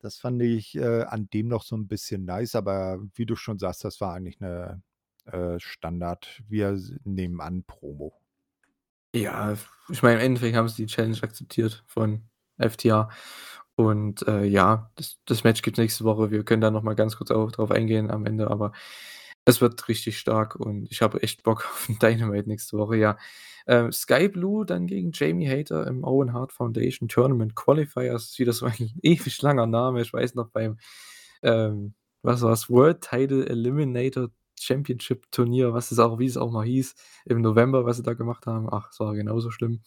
das 0.00 0.18
fand 0.18 0.42
ich, 0.42 0.80
an 0.82 1.28
dem 1.34 1.48
noch 1.48 1.64
so 1.64 1.76
'n 1.76 1.88
bisschen 1.88 2.24
nice, 2.26 2.54
aber 2.56 3.00
wie 3.16 3.26
du 3.26 3.36
schon 3.36 3.58
sagst, 3.60 3.84
das 3.84 4.00
war 4.02 4.14
eigentlich 4.14 4.40
'ne, 4.40 4.82
äh, 5.26 5.58
Standard 5.60 6.42
wir 6.48 6.70
s 6.70 6.92
nebenan 7.04 7.64
Promo. 7.66 8.21
Ja, 9.14 9.54
ich 9.90 10.02
meine, 10.02 10.16
im 10.20 10.24
Endeffekt 10.26 10.56
haben 10.56 10.68
sie 10.68 10.86
die 10.86 10.92
Challenge 10.92 11.18
akzeptiert 11.22 11.84
von 11.86 12.22
FTR 12.58 13.10
und, 13.76 14.26
äh, 14.26 14.44
ja, 14.44 14.90
das 14.96 15.18
das 15.26 15.44
Match 15.44 15.62
gibt's 15.62 15.78
nächste 15.78 16.04
Woche. 16.04 16.30
Wir 16.30 16.44
können 16.44 16.62
da 16.62 16.70
noch 16.70 16.82
mal 16.82 16.94
ganz 16.94 17.16
kurz 17.16 17.30
auch 17.30 17.50
drauf 17.52 17.70
eingehen 17.70 18.10
am 18.10 18.24
Ende, 18.26 18.50
aber 18.50 18.72
es 19.44 19.60
wird 19.60 19.88
richtig 19.88 20.18
stark 20.18 20.56
und 20.56 20.90
ich 20.90 21.02
habe 21.02 21.22
echt 21.22 21.42
Bock 21.42 21.66
auf 21.70 21.88
Dynamite 22.00 22.48
nächste 22.48 22.78
Woche, 22.78 22.96
ja. 22.96 23.18
Ähm, 23.66 23.92
Skye 23.92 24.28
Blue 24.28 24.64
dann 24.66 24.86
gegen 24.86 25.10
Jamie 25.12 25.48
Hayter 25.48 25.86
im 25.86 26.04
Owen 26.04 26.32
Hart 26.32 26.52
Foundation 26.52 27.08
Tournament 27.08 27.54
Qualifier. 27.54 28.12
Das 28.12 28.24
ist 28.30 28.38
wieder 28.38 28.52
so 28.52 28.66
ein 28.66 28.92
ewig 29.02 29.42
langer 29.42 29.66
Name. 29.66 30.00
Ich 30.02 30.12
weiß 30.12 30.34
noch 30.36 30.48
beim, 30.50 30.78
ähm, 31.42 31.94
was 32.22 32.42
war's, 32.42 32.70
World 32.70 33.02
Title 33.02 33.46
Eliminator 33.48 34.30
Championship 34.62 35.30
Turnier, 35.32 35.74
was 35.74 35.90
es 35.92 35.98
auch 35.98 36.18
wie 36.18 36.26
es 36.26 36.36
auch 36.36 36.50
mal 36.52 36.64
hieß, 36.66 36.94
im 37.26 37.40
November, 37.42 37.84
was 37.86 37.98
sie 37.98 38.02
da 38.02 38.14
gemacht 38.14 38.46
haben. 38.46 38.68
Ach, 38.72 38.90
es 38.92 39.00
war 39.00 39.14
genauso 39.14 39.50
schlimm. 39.50 39.82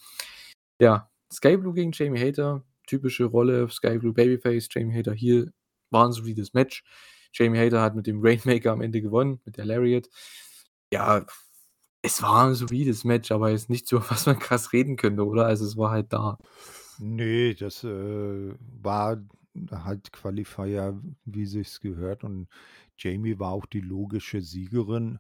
Ja, 0.82 1.10
Skye 1.34 1.58
Blue 1.58 1.74
gegen 1.74 1.92
Jamie 1.94 2.20
Hayter, 2.20 2.64
typische 2.88 3.26
Rolle, 3.26 3.70
Skye 3.70 4.00
Blue 4.00 4.14
Babyface, 4.14 4.68
Jamie 4.72 4.94
Hayter 4.94 5.14
Heel, 5.14 5.52
war 5.92 6.06
'n 6.08 6.12
solides 6.14 6.54
Match. 6.54 6.84
Jamie 7.34 7.58
Hayter 7.60 7.82
hat 7.82 7.96
mit 7.96 8.08
dem 8.08 8.22
Rainmaker 8.24 8.72
am 8.74 8.82
Ende 8.82 9.02
gewonnen, 9.02 9.42
mit 9.46 9.58
der 9.58 9.66
Lariat. 9.66 10.10
Ja, 10.94 11.26
es 12.04 12.22
war 12.24 12.48
'n 12.50 12.56
solides 12.56 13.04
Match, 13.06 13.32
aber 13.32 13.52
jetzt 13.52 13.70
nicht 13.70 13.88
so, 13.88 14.00
was 14.12 14.26
man 14.28 14.40
krass 14.40 14.74
reden 14.74 14.98
könnte, 14.98 15.26
oder? 15.26 15.46
Also, 15.48 15.66
es 15.66 15.78
war 15.78 15.92
halt 15.92 16.14
da. 16.14 16.38
Ne, 17.00 17.56
das, 17.56 17.84
äh, 17.84 18.54
war 18.82 19.18
halt 19.72 20.12
Qualifier, 20.14 21.02
wie 21.26 21.46
sich's 21.46 21.80
gehört. 21.82 22.24
Und 22.24 22.48
Jamie 22.98 23.40
war 23.40 23.52
auch 23.52 23.66
die 23.66 23.82
logische 23.82 24.42
Siegerin, 24.42 25.20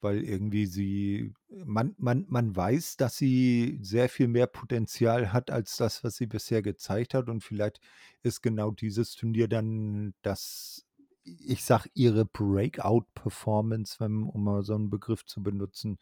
weil 0.00 0.22
irgendwie 0.24 0.66
sie 0.66 1.34
man 1.50 1.94
man 1.98 2.26
man 2.28 2.56
weiß, 2.56 2.96
dass 2.98 3.16
sie 3.18 3.78
sehr 3.82 4.08
viel 4.08 4.28
mehr 4.28 4.46
Potenzial 4.48 5.32
hat 5.32 5.50
als 5.50 5.76
das, 5.76 6.04
was 6.04 6.16
sie 6.16 6.26
bisher 6.26 6.62
gezeigt 6.62 7.14
hat. 7.14 7.28
Und 7.28 7.44
vielleicht 7.44 7.80
ist 8.22 8.42
genau 8.42 8.70
dieses 8.72 9.14
Turnier 9.14 9.48
dann 9.48 10.14
das 10.22 10.86
ich 11.24 11.64
sage, 11.64 11.90
ihre 11.94 12.24
Breakout-Performance, 12.26 13.98
um 14.04 14.44
mal 14.44 14.62
so 14.64 14.74
'n 14.74 14.90
Begriff 14.90 15.24
zu 15.26 15.42
benutzen, 15.42 15.98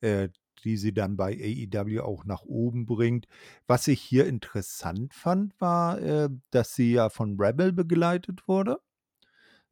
äh, 0.00 0.28
die 0.64 0.76
sie 0.76 0.92
dann 0.94 1.16
bei 1.16 1.32
AEW 1.34 2.00
auch 2.02 2.24
nach 2.24 2.42
oben 2.44 2.86
bringt. 2.86 3.26
Was 3.66 3.88
ich 3.88 4.00
hier 4.00 4.26
interessant 4.26 5.14
fand, 5.14 5.60
war, 5.60 6.00
äh, 6.00 6.28
dass 6.50 6.74
sie 6.74 6.92
ja 6.94 7.10
von 7.10 7.36
Rebel 7.40 7.72
begleitet 7.72 8.48
wurde, 8.48 8.80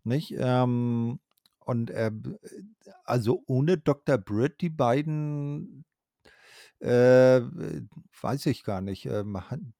nicht? 0.04 0.34
Ähm, 0.38 1.20
und, 1.60 1.90
äh, 1.90 2.08
äh, 2.08 2.12
also, 3.04 3.42
ohne 3.46 3.78
Dr. 3.78 4.18
Britt, 4.18 4.60
die 4.62 4.70
beiden 4.70 5.84
äh, 6.80 7.40
weiß 8.22 8.46
ich 8.46 8.64
gar 8.64 8.80
nicht, 8.82 9.06
han 9.06 9.74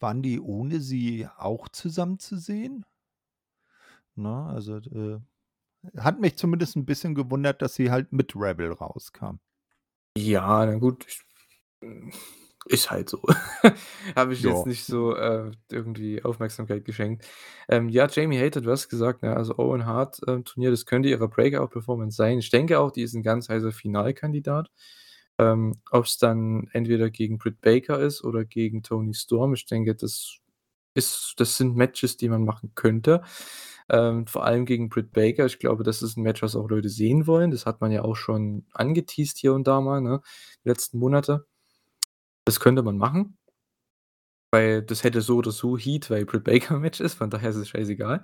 waren 0.00 0.22
die 0.22 0.40
ohne 0.40 0.80
sie 0.80 1.28
auch 1.38 1.68
zusammen 1.70 2.18
zu 2.20 2.38
sehen? 2.38 2.84
Ne, 4.16 4.28
also, 4.46 4.76
äh, 4.78 5.20
hat 5.98 6.20
mich 6.20 6.36
zumindest 6.38 6.76
'n 6.76 6.86
bisschen 6.86 7.14
gewundert, 7.14 7.62
dass 7.62 7.74
sie 7.76 7.90
halt 7.90 8.12
mit 8.12 8.34
Rebel 8.36 8.72
rauskam. 8.72 9.40
Ja, 10.28 10.64
na 10.66 10.74
gut, 10.78 11.04
ich 11.08 11.20
hm, 11.82 12.12
ist 12.66 12.90
halt 12.90 13.08
so. 13.10 13.22
Habe 14.16 14.34
ich 14.34 14.42
jetzt 14.42 14.64
Ja. 14.64 14.66
nicht 14.66 14.86
so, 14.86 15.16
äh, 15.16 15.50
irgendwie 15.70 16.24
Aufmerksamkeit 16.24 16.84
geschenkt. 16.84 17.26
Ähm, 17.68 17.88
ja, 17.90 18.08
Jamie 18.08 18.38
Hayter, 18.38 18.60
du 18.62 18.70
hast 18.70 18.88
gesagt, 18.88 19.22
ne, 19.22 19.36
also, 19.36 19.58
Owen 19.58 19.86
Hart, 19.86 20.20
ähm, 20.28 20.44
Turnier, 20.44 20.70
das 20.70 20.86
könnte 20.86 21.08
ihre 21.08 21.28
Breakout-Performance 21.28 22.16
sein. 22.16 22.38
Ich 22.38 22.50
denke 22.50 22.80
auch, 22.80 22.92
die 22.92 23.02
ist 23.02 23.14
'n 23.14 23.22
ganz 23.22 23.48
heißer 23.48 23.72
Finalkandidat. 23.72 24.70
Ähm, 25.38 25.80
ob's 25.92 26.18
dann 26.18 26.68
entweder 26.72 27.10
gegen 27.10 27.38
Britt 27.38 27.60
Baker 27.62 28.00
ist 28.00 28.24
oder 28.24 28.44
gegen 28.44 28.82
Toni 28.82 29.14
Storm, 29.14 29.54
ich 29.54 29.66
denke, 29.66 29.94
das 29.96 30.38
ist 31.00 31.34
das 31.38 31.56
sind 31.56 31.76
Matches, 31.76 32.16
die 32.16 32.28
man 32.28 32.44
machen 32.44 32.72
könnte. 32.74 33.22
Ähm, 33.90 34.26
vor 34.26 34.44
allem 34.44 34.66
gegen 34.66 34.88
Britt 34.88 35.12
Baker. 35.12 35.46
Ich 35.46 35.58
glaube, 35.58 35.84
das 35.84 36.02
ist 36.02 36.16
'n 36.18 36.22
Match, 36.22 36.42
was 36.42 36.56
auch 36.56 36.68
Leute 36.70 36.88
sehen 36.90 37.26
wollen. 37.26 37.50
Das 37.50 37.66
hat 37.66 37.80
man 37.80 37.90
ja 37.92 38.02
auch 38.04 38.16
schon 38.16 38.66
angeteased 38.72 39.38
hier 39.38 39.54
und 39.54 39.66
da 39.66 39.80
mal, 39.80 40.00
ne, 40.00 40.20
die 40.64 40.68
letzten 40.70 40.98
Monate. 40.98 41.46
Das 42.46 42.60
könnte 42.60 42.82
man 42.82 42.96
machen. 42.98 43.36
Weil 44.52 44.82
das 44.82 45.04
hätte 45.04 45.20
so 45.20 45.36
oder 45.36 45.52
so 45.52 45.78
Heat, 45.78 46.10
weil 46.10 46.24
Britt 46.26 46.42
Baker 46.44 46.74
im 46.74 46.80
Match 46.82 47.00
ist, 47.00 47.14
von 47.14 47.30
daher 47.30 47.50
ist 47.50 47.56
es 47.56 47.68
scheißegal, 47.68 48.22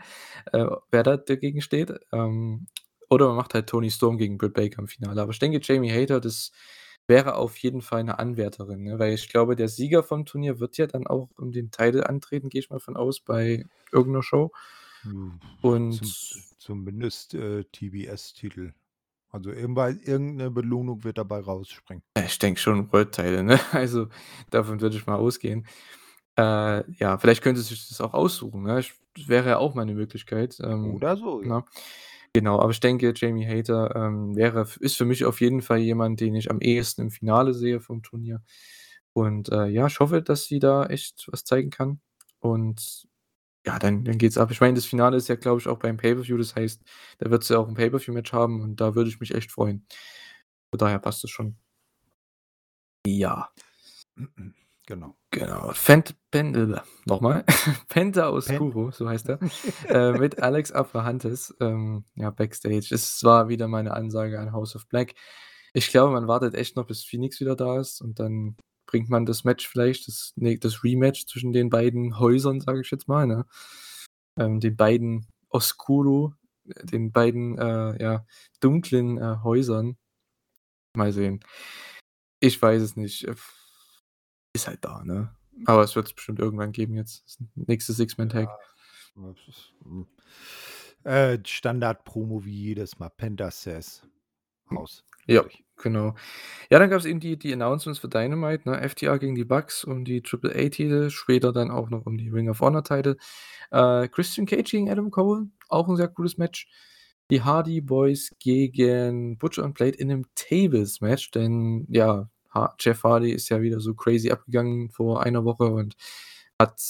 äh, 0.52 0.66
wer 0.90 1.02
da 1.04 1.16
dagegen 1.16 1.60
steht. 1.60 1.92
Ähm, 2.12 2.66
oder 3.08 3.28
man 3.28 3.36
macht 3.36 3.54
halt 3.54 3.68
Toni 3.68 3.90
Storm 3.90 4.18
gegen 4.18 4.36
Britt 4.38 4.54
Baker 4.54 4.80
im 4.80 4.88
Finale. 4.88 5.22
Aber 5.22 5.30
ich 5.32 5.38
denke, 5.38 5.60
Jamie 5.62 5.90
Hayter, 5.92 6.20
das 6.20 6.50
wäre 7.08 7.36
auf 7.36 7.56
jeden 7.58 7.82
Fall 7.82 8.04
'ne 8.04 8.18
Anwärterin, 8.18 8.82
ne? 8.84 8.98
Weil 8.98 9.14
ich 9.14 9.28
glaube, 9.28 9.56
der 9.56 9.68
Sieger 9.68 10.02
vom 10.02 10.26
Turnier 10.26 10.60
wird 10.60 10.76
ja 10.78 10.86
dann 10.86 11.06
auch 11.06 11.30
um 11.38 11.52
den 11.52 11.70
Title 11.70 12.08
antreten, 12.08 12.48
gehe 12.50 12.60
ich 12.60 12.70
mal 12.70 12.80
von 12.80 12.96
aus, 12.96 13.20
bei 13.20 13.66
irgend 13.92 14.12
'ner 14.14 14.22
Show. 14.22 14.52
Hm, 15.04 15.40
Und 15.62 15.92
zum 15.92 16.14
zumindest, 16.58 17.34
äh, 17.34 17.64
TBS-Titel. 17.64 18.72
Also, 19.30 19.50
irgendwei 19.52 19.92
irgend 20.04 20.36
'ne 20.38 20.50
Belohnung 20.50 21.04
wird 21.04 21.18
dabei 21.18 21.40
rausspringen. 21.40 22.02
ich 22.24 22.38
denke 22.38 22.60
schon 22.60 22.90
World 22.92 23.12
Title, 23.12 23.42
ne? 23.44 23.58
Also, 23.72 24.08
davon 24.50 24.80
würde 24.80 24.96
ich 24.96 25.06
mal 25.06 25.16
ausgehen. 25.16 25.66
Äh, 26.38 26.90
ja, 26.94 27.18
vielleicht 27.18 27.42
könnte 27.42 27.60
sie 27.62 27.74
sich 27.74 27.88
das 27.88 28.00
auch 28.00 28.14
aussuchen, 28.14 28.62
ne? 28.64 28.80
Ich 28.80 28.94
das 29.16 29.28
wäre 29.28 29.50
ja 29.50 29.58
auch 29.58 29.74
mal 29.74 29.84
'ne 29.86 29.94
Möglichkeit, 29.94 30.58
ähm, 30.62 31.00
Oder 31.00 31.16
so, 31.16 31.42
ja. 31.42 31.64
Genau, 32.36 32.60
aber 32.60 32.70
ich 32.70 32.80
denke, 32.80 33.14
Jamie 33.16 33.46
Hayter, 33.46 33.96
ähm, 33.96 34.36
wäre 34.36 34.66
ist 34.80 34.96
für 34.98 35.06
mich 35.06 35.24
auf 35.24 35.40
jeden 35.40 35.62
Fall 35.62 35.78
jemand, 35.78 36.20
den 36.20 36.34
ich 36.34 36.50
am 36.50 36.60
ehesten 36.60 37.00
im 37.00 37.10
Finale 37.10 37.54
sehe 37.54 37.80
vom 37.80 38.02
Turnier. 38.02 38.42
Und, 39.14 39.48
äh, 39.50 39.68
ja, 39.68 39.86
ich 39.86 40.00
hoffe, 40.00 40.20
dass 40.22 40.44
sie 40.44 40.58
da 40.58 40.84
echt 40.86 41.26
was 41.32 41.44
zeigen 41.44 41.70
kann. 41.70 42.00
Und 42.40 43.06
ja, 43.66 43.78
dann 43.78 44.04
dann 44.04 44.18
geht's 44.18 44.38
ab. 44.38 44.50
Ich 44.52 44.60
meine, 44.60 44.74
das 44.74 44.86
Finale 44.86 45.16
ist 45.18 45.28
ja, 45.28 45.36
glaube 45.36 45.60
ich, 45.60 45.68
auch 45.68 45.78
beim 45.80 45.96
Pay-per-View. 45.98 46.38
Das 46.38 46.56
heißt, 46.56 46.82
da 47.18 47.30
wird 47.30 47.44
sie 47.44 47.58
auch 47.58 47.68
'n 47.68 47.74
Pay-per-View-Match 47.76 48.32
haben 48.34 48.62
und 48.62 48.80
da 48.80 48.94
würde 48.96 49.10
ich 49.10 49.20
mich 49.20 49.34
echt 49.34 49.52
freuen. 49.52 49.86
Von 50.72 50.78
daher 50.80 50.98
passt 51.00 51.24
das 51.24 51.30
schon. 51.32 51.56
Ja. 53.06 53.50
Genau. 54.86 55.16
Genau. 55.32 55.72
Fent 55.74 56.14
Pen 56.30 56.80
nochmal. 57.06 57.44
Penta 57.88 58.26
Pen 58.26 58.34
Oscuro, 58.34 58.92
so 58.92 59.08
heißt 59.08 59.28
er, 59.28 59.40
äh, 59.88 60.12
mit 60.16 60.40
Alex 60.40 60.70
Abrahantes, 60.70 61.54
ähm, 61.60 62.04
ja, 62.14 62.30
Backstage. 62.30 62.86
Es 62.92 63.22
war 63.24 63.48
wieder 63.48 63.66
mal 63.66 63.82
'ne 63.82 63.92
Ansage 63.92 64.38
an 64.38 64.52
House 64.52 64.76
of 64.76 64.86
Black. 64.88 65.14
Ich 65.74 65.88
glaube, 65.90 66.12
man 66.12 66.28
wartet 66.28 66.54
echt 66.54 66.76
noch, 66.76 66.86
bis 66.86 67.04
Phoenix 67.04 67.40
wieder 67.40 67.56
da 67.56 67.80
ist 67.80 68.00
und 68.00 68.20
dann 68.20 68.56
bringt 68.86 69.10
man 69.10 69.26
das 69.26 69.42
Match 69.44 69.68
vielleicht, 69.68 70.06
das 70.06 70.32
ne, 70.36 70.56
das 70.58 70.84
Rematch 70.84 71.26
zwischen 71.26 71.52
den 71.52 71.68
beiden 71.68 72.18
Häusern, 72.20 72.60
sage 72.60 72.80
ich 72.80 72.90
jetzt 72.92 73.08
mal, 73.08 73.26
ne? 73.26 73.44
Ähm, 74.38 74.60
den 74.60 74.76
beiden 74.76 75.26
Oscuro, 75.50 76.34
den 76.64 77.10
beiden, 77.12 77.58
äh, 77.58 78.00
ja, 78.02 78.24
dunklen, 78.60 79.18
äh, 79.18 79.36
Häusern. 79.42 79.96
Mal 80.94 81.12
sehen. 81.12 81.40
Ich 82.40 82.60
weiß 82.60 82.82
es 82.82 82.96
nicht. 82.96 83.26
Ist 84.56 84.68
halt 84.68 84.78
da, 84.84 85.04
ne? 85.04 85.30
Aber 85.66 85.82
es 85.82 85.94
wird's 85.96 86.14
bestimmt 86.14 86.38
irgendwann 86.38 86.72
geben 86.72 86.94
jetzt. 86.94 87.38
Nächste 87.54 87.92
Six-Man-Tag. 87.92 88.48
Ja, 89.16 89.34
hm, 89.84 90.06
äh, 91.04 91.38
Standard-Promo 91.44 92.44
wie 92.44 92.54
jedes 92.54 92.98
Mal. 92.98 93.10
Penta 93.10 93.50
says 93.50 94.02
Haus. 94.70 95.04
Ja, 95.26 95.44
genau. 95.76 96.14
Ja, 96.70 96.78
dann 96.78 96.90
gab's 96.90 97.04
eben 97.04 97.20
die 97.20 97.38
die 97.38 97.52
Announcements 97.52 98.00
für 98.00 98.08
Dynamite, 98.08 98.68
ne? 98.68 98.80
FTR 98.88 99.18
gegen 99.18 99.34
die 99.34 99.44
Bucks 99.44 99.84
um 99.84 100.04
die 100.04 100.22
Triple-A-Titel, 100.22 101.10
später 101.10 101.52
dann 101.52 101.70
auch 101.70 101.90
noch 101.90 102.06
um 102.06 102.16
die 102.18 102.30
Ring 102.30 102.48
of 102.48 102.60
Honor-Titel. 102.60 103.16
Äh, 103.72 104.08
Christian 104.08 104.46
Cage 104.46 104.70
gegen 104.72 104.90
Adam 104.90 105.10
Cole, 105.10 105.48
auch 105.68 105.88
'n 105.88 105.96
sehr 105.96 106.08
cooles 106.08 106.38
Match. 106.38 106.68
Die 107.30 107.42
Hardy 107.42 107.80
Boys 107.82 108.32
gegen 108.40 109.38
Butcher 109.38 109.64
und 109.64 109.74
Blade 109.74 109.98
in 109.98 110.08
'nem 110.08 110.26
Tables-Match, 110.36 111.30
denn 111.32 111.86
ja, 111.90 112.28
Jeff 112.80 113.02
Hardy 113.04 113.32
ist 113.32 113.48
ja 113.50 113.60
wieder 113.62 113.80
so 113.80 113.94
crazy 113.94 114.30
abgegangen 114.30 114.90
vor 114.90 115.22
einer 115.24 115.44
Woche 115.44 115.64
und 115.66 115.96
hat, 116.60 116.80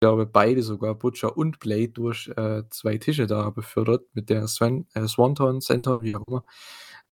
glaube 0.00 0.26
beide 0.26 0.62
sogar, 0.62 0.94
Butcher 0.94 1.36
und 1.36 1.58
Blade 1.60 1.88
durch, 1.90 2.28
äh, 2.36 2.62
2 2.70 2.98
Tische 2.98 3.26
da 3.26 3.50
befördert 3.50 4.04
mit 4.14 4.30
der 4.30 4.46
Swan 4.48 4.86
äh, 4.94 5.06
Swanton 5.08 5.60
Center, 5.60 6.02
wie 6.02 6.16
auch 6.16 6.24
immer, 6.28 6.44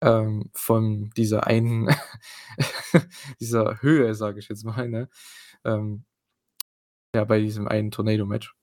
ähm, 0.02 0.50
von 0.54 1.10
dieser 1.16 1.46
einen 1.46 1.88
dieser 3.40 3.82
Höhe, 3.82 4.14
sage 4.14 4.38
ich 4.40 4.48
jetzt 4.48 4.64
mal, 4.64 4.88
ne? 4.88 5.08
Ähm 5.64 6.04
ja, 7.14 7.24
bei 7.24 7.40
diesem 7.40 7.68
einen 7.68 7.90
Tornado-Match. 7.92 8.54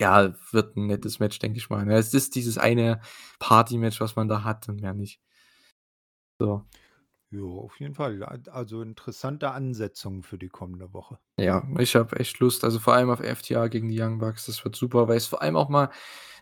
Ja, 0.00 0.32
wird 0.52 0.76
'n 0.76 0.86
nettes 0.86 1.18
Match, 1.18 1.38
denke 1.40 1.58
ich 1.58 1.70
mal, 1.70 1.84
ne? 1.84 1.96
Es 1.96 2.14
ist 2.14 2.34
dieses 2.36 2.56
eine 2.56 3.00
Party-Match, 3.40 4.00
was 4.00 4.14
man 4.16 4.28
da 4.28 4.44
hat 4.44 4.68
und 4.68 4.80
mehr 4.80 4.94
nicht. 4.94 5.18
So. 6.40 6.64
Ja, 7.32 7.42
auf 7.42 7.78
jeden 7.78 7.94
Fall. 7.94 8.22
Also, 8.22 8.80
interessante 8.80 9.50
Ansetzung 9.50 10.22
für 10.22 10.38
die 10.38 10.48
kommende 10.48 10.94
Woche. 10.94 11.18
Ja, 11.40 11.62
ich 11.78 11.94
habe 11.94 12.16
echt 12.18 12.40
Lust, 12.40 12.64
also, 12.64 12.80
vor 12.80 12.94
allem 12.94 13.10
auf 13.10 13.20
FTR 13.20 13.68
gegen 13.68 13.88
die 13.88 14.00
Young 14.00 14.18
Bucks. 14.18 14.46
Das 14.46 14.64
wird 14.64 14.74
super, 14.74 15.06
weil 15.06 15.16
es 15.18 15.26
vor 15.28 15.40
allem 15.40 15.54
auch 15.56 15.68
mal 15.68 15.88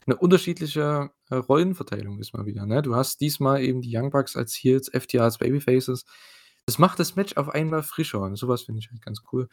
'ne 0.06 0.16
unterschiedliche, 0.16 1.10
äh, 1.30 1.34
Rollenverteilung 1.34 2.18
ist 2.18 2.32
mal 2.32 2.46
wieder, 2.46 2.64
ne? 2.64 2.80
Du 2.80 2.94
hast 2.96 3.20
diesmal 3.20 3.62
eben 3.62 3.82
die 3.82 3.94
Young 3.94 4.08
Bucks 4.10 4.36
als 4.36 4.54
Heels, 4.54 4.88
FTR 4.88 5.24
als 5.24 5.36
Babyfaces. 5.38 6.06
Das 6.64 6.78
macht 6.78 6.98
das 6.98 7.14
Match 7.14 7.36
auf 7.36 7.50
einmal 7.50 7.82
frischer 7.82 8.20
und 8.22 8.36
so 8.36 8.48
was 8.48 8.62
finde 8.62 8.78
ich 8.80 8.90
halt 8.90 9.02
ganz 9.02 9.22
cool. 9.32 9.48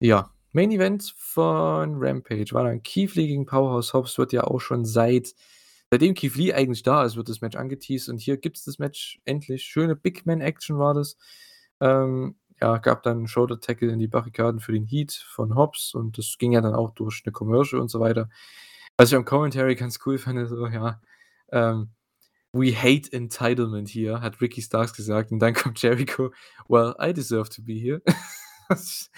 Ja, 0.00 0.30
Main 0.52 0.70
Event 0.70 1.12
von 1.18 1.96
Rampage 2.02 2.52
war 2.52 2.64
dann 2.64 2.82
Keith 2.82 3.12
gegen 3.14 3.44
Powerhouse 3.46 3.92
Hobbs, 3.94 4.16
wird 4.18 4.32
ja 4.32 4.44
auch 4.44 4.60
schon 4.60 4.84
seit 4.86 5.34
seitdem 5.92 6.14
Keith 6.16 6.36
Lee 6.36 6.54
eigentlich 6.54 6.84
da 6.84 7.04
ist, 7.04 7.16
wird 7.16 7.30
das 7.30 7.42
Match 7.42 7.56
angeteased 7.58 8.10
und 8.10 8.18
hier 8.20 8.38
gibt's 8.38 8.64
das 8.64 8.80
Match 8.80 9.20
endlich. 9.26 9.64
Schöne 9.64 9.96
Big-Man-Action 9.96 10.78
war 10.78 10.94
das. 10.94 11.18
Ähm, 11.80 12.36
ja, 12.62 12.78
gab 12.78 13.04
dann 13.04 13.22
'n 13.24 13.28
Shoulder 13.28 13.60
Tackle 13.60 13.92
in 13.92 14.00
die 14.00 14.08
Barrikaden 14.08 14.60
für 14.60 14.72
den 14.72 14.86
Heat 14.86 15.12
von 15.12 15.56
Hobbs 15.56 15.94
und 15.94 16.18
das 16.18 16.38
ging 16.38 16.52
ja 16.52 16.62
dann 16.62 16.74
auch 16.76 16.92
durch 16.92 17.22
'ne 17.26 17.32
Commercial 17.32 17.80
und 17.82 17.90
so 17.90 18.00
weiter. 18.00 18.30
Was 18.98 19.10
ich 19.10 19.16
am 19.16 19.24
Commentary 19.26 19.76
ganz 19.76 20.00
cool 20.06 20.18
fand, 20.18 20.48
so, 20.48 20.66
ja, 20.68 21.00
ähm: 21.52 21.90
„We 22.54 22.72
hate 22.76 23.12
entitlement 23.12 23.88
here“, 23.90 24.20
hat 24.22 24.40
Ricky 24.42 24.62
Starks 24.62 24.94
gesagt 24.94 25.32
und 25.32 25.40
dann 25.40 25.54
kommt 25.74 25.82
Jericho: 25.82 26.32
„Well, 26.68 26.94
I 27.00 27.12
deserve 27.14 27.50
to 27.50 27.62
be 27.64 27.74
here.“ 27.74 28.02
Das 28.70 29.10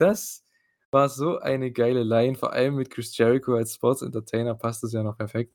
das 0.00 0.44
war 0.92 1.08
so 1.10 1.38
eine 1.40 1.72
geile 1.72 2.04
Line, 2.04 2.36
vor 2.36 2.52
allem 2.54 2.76
mit 2.76 2.90
Chris 2.90 3.16
Jericho 3.18 3.54
als 3.56 3.74
Sports 3.76 4.02
Entertainer 4.02 4.54
passt 4.56 4.82
das 4.84 4.92
ja 4.92 5.02
noch 5.02 5.18
perfekt. 5.18 5.54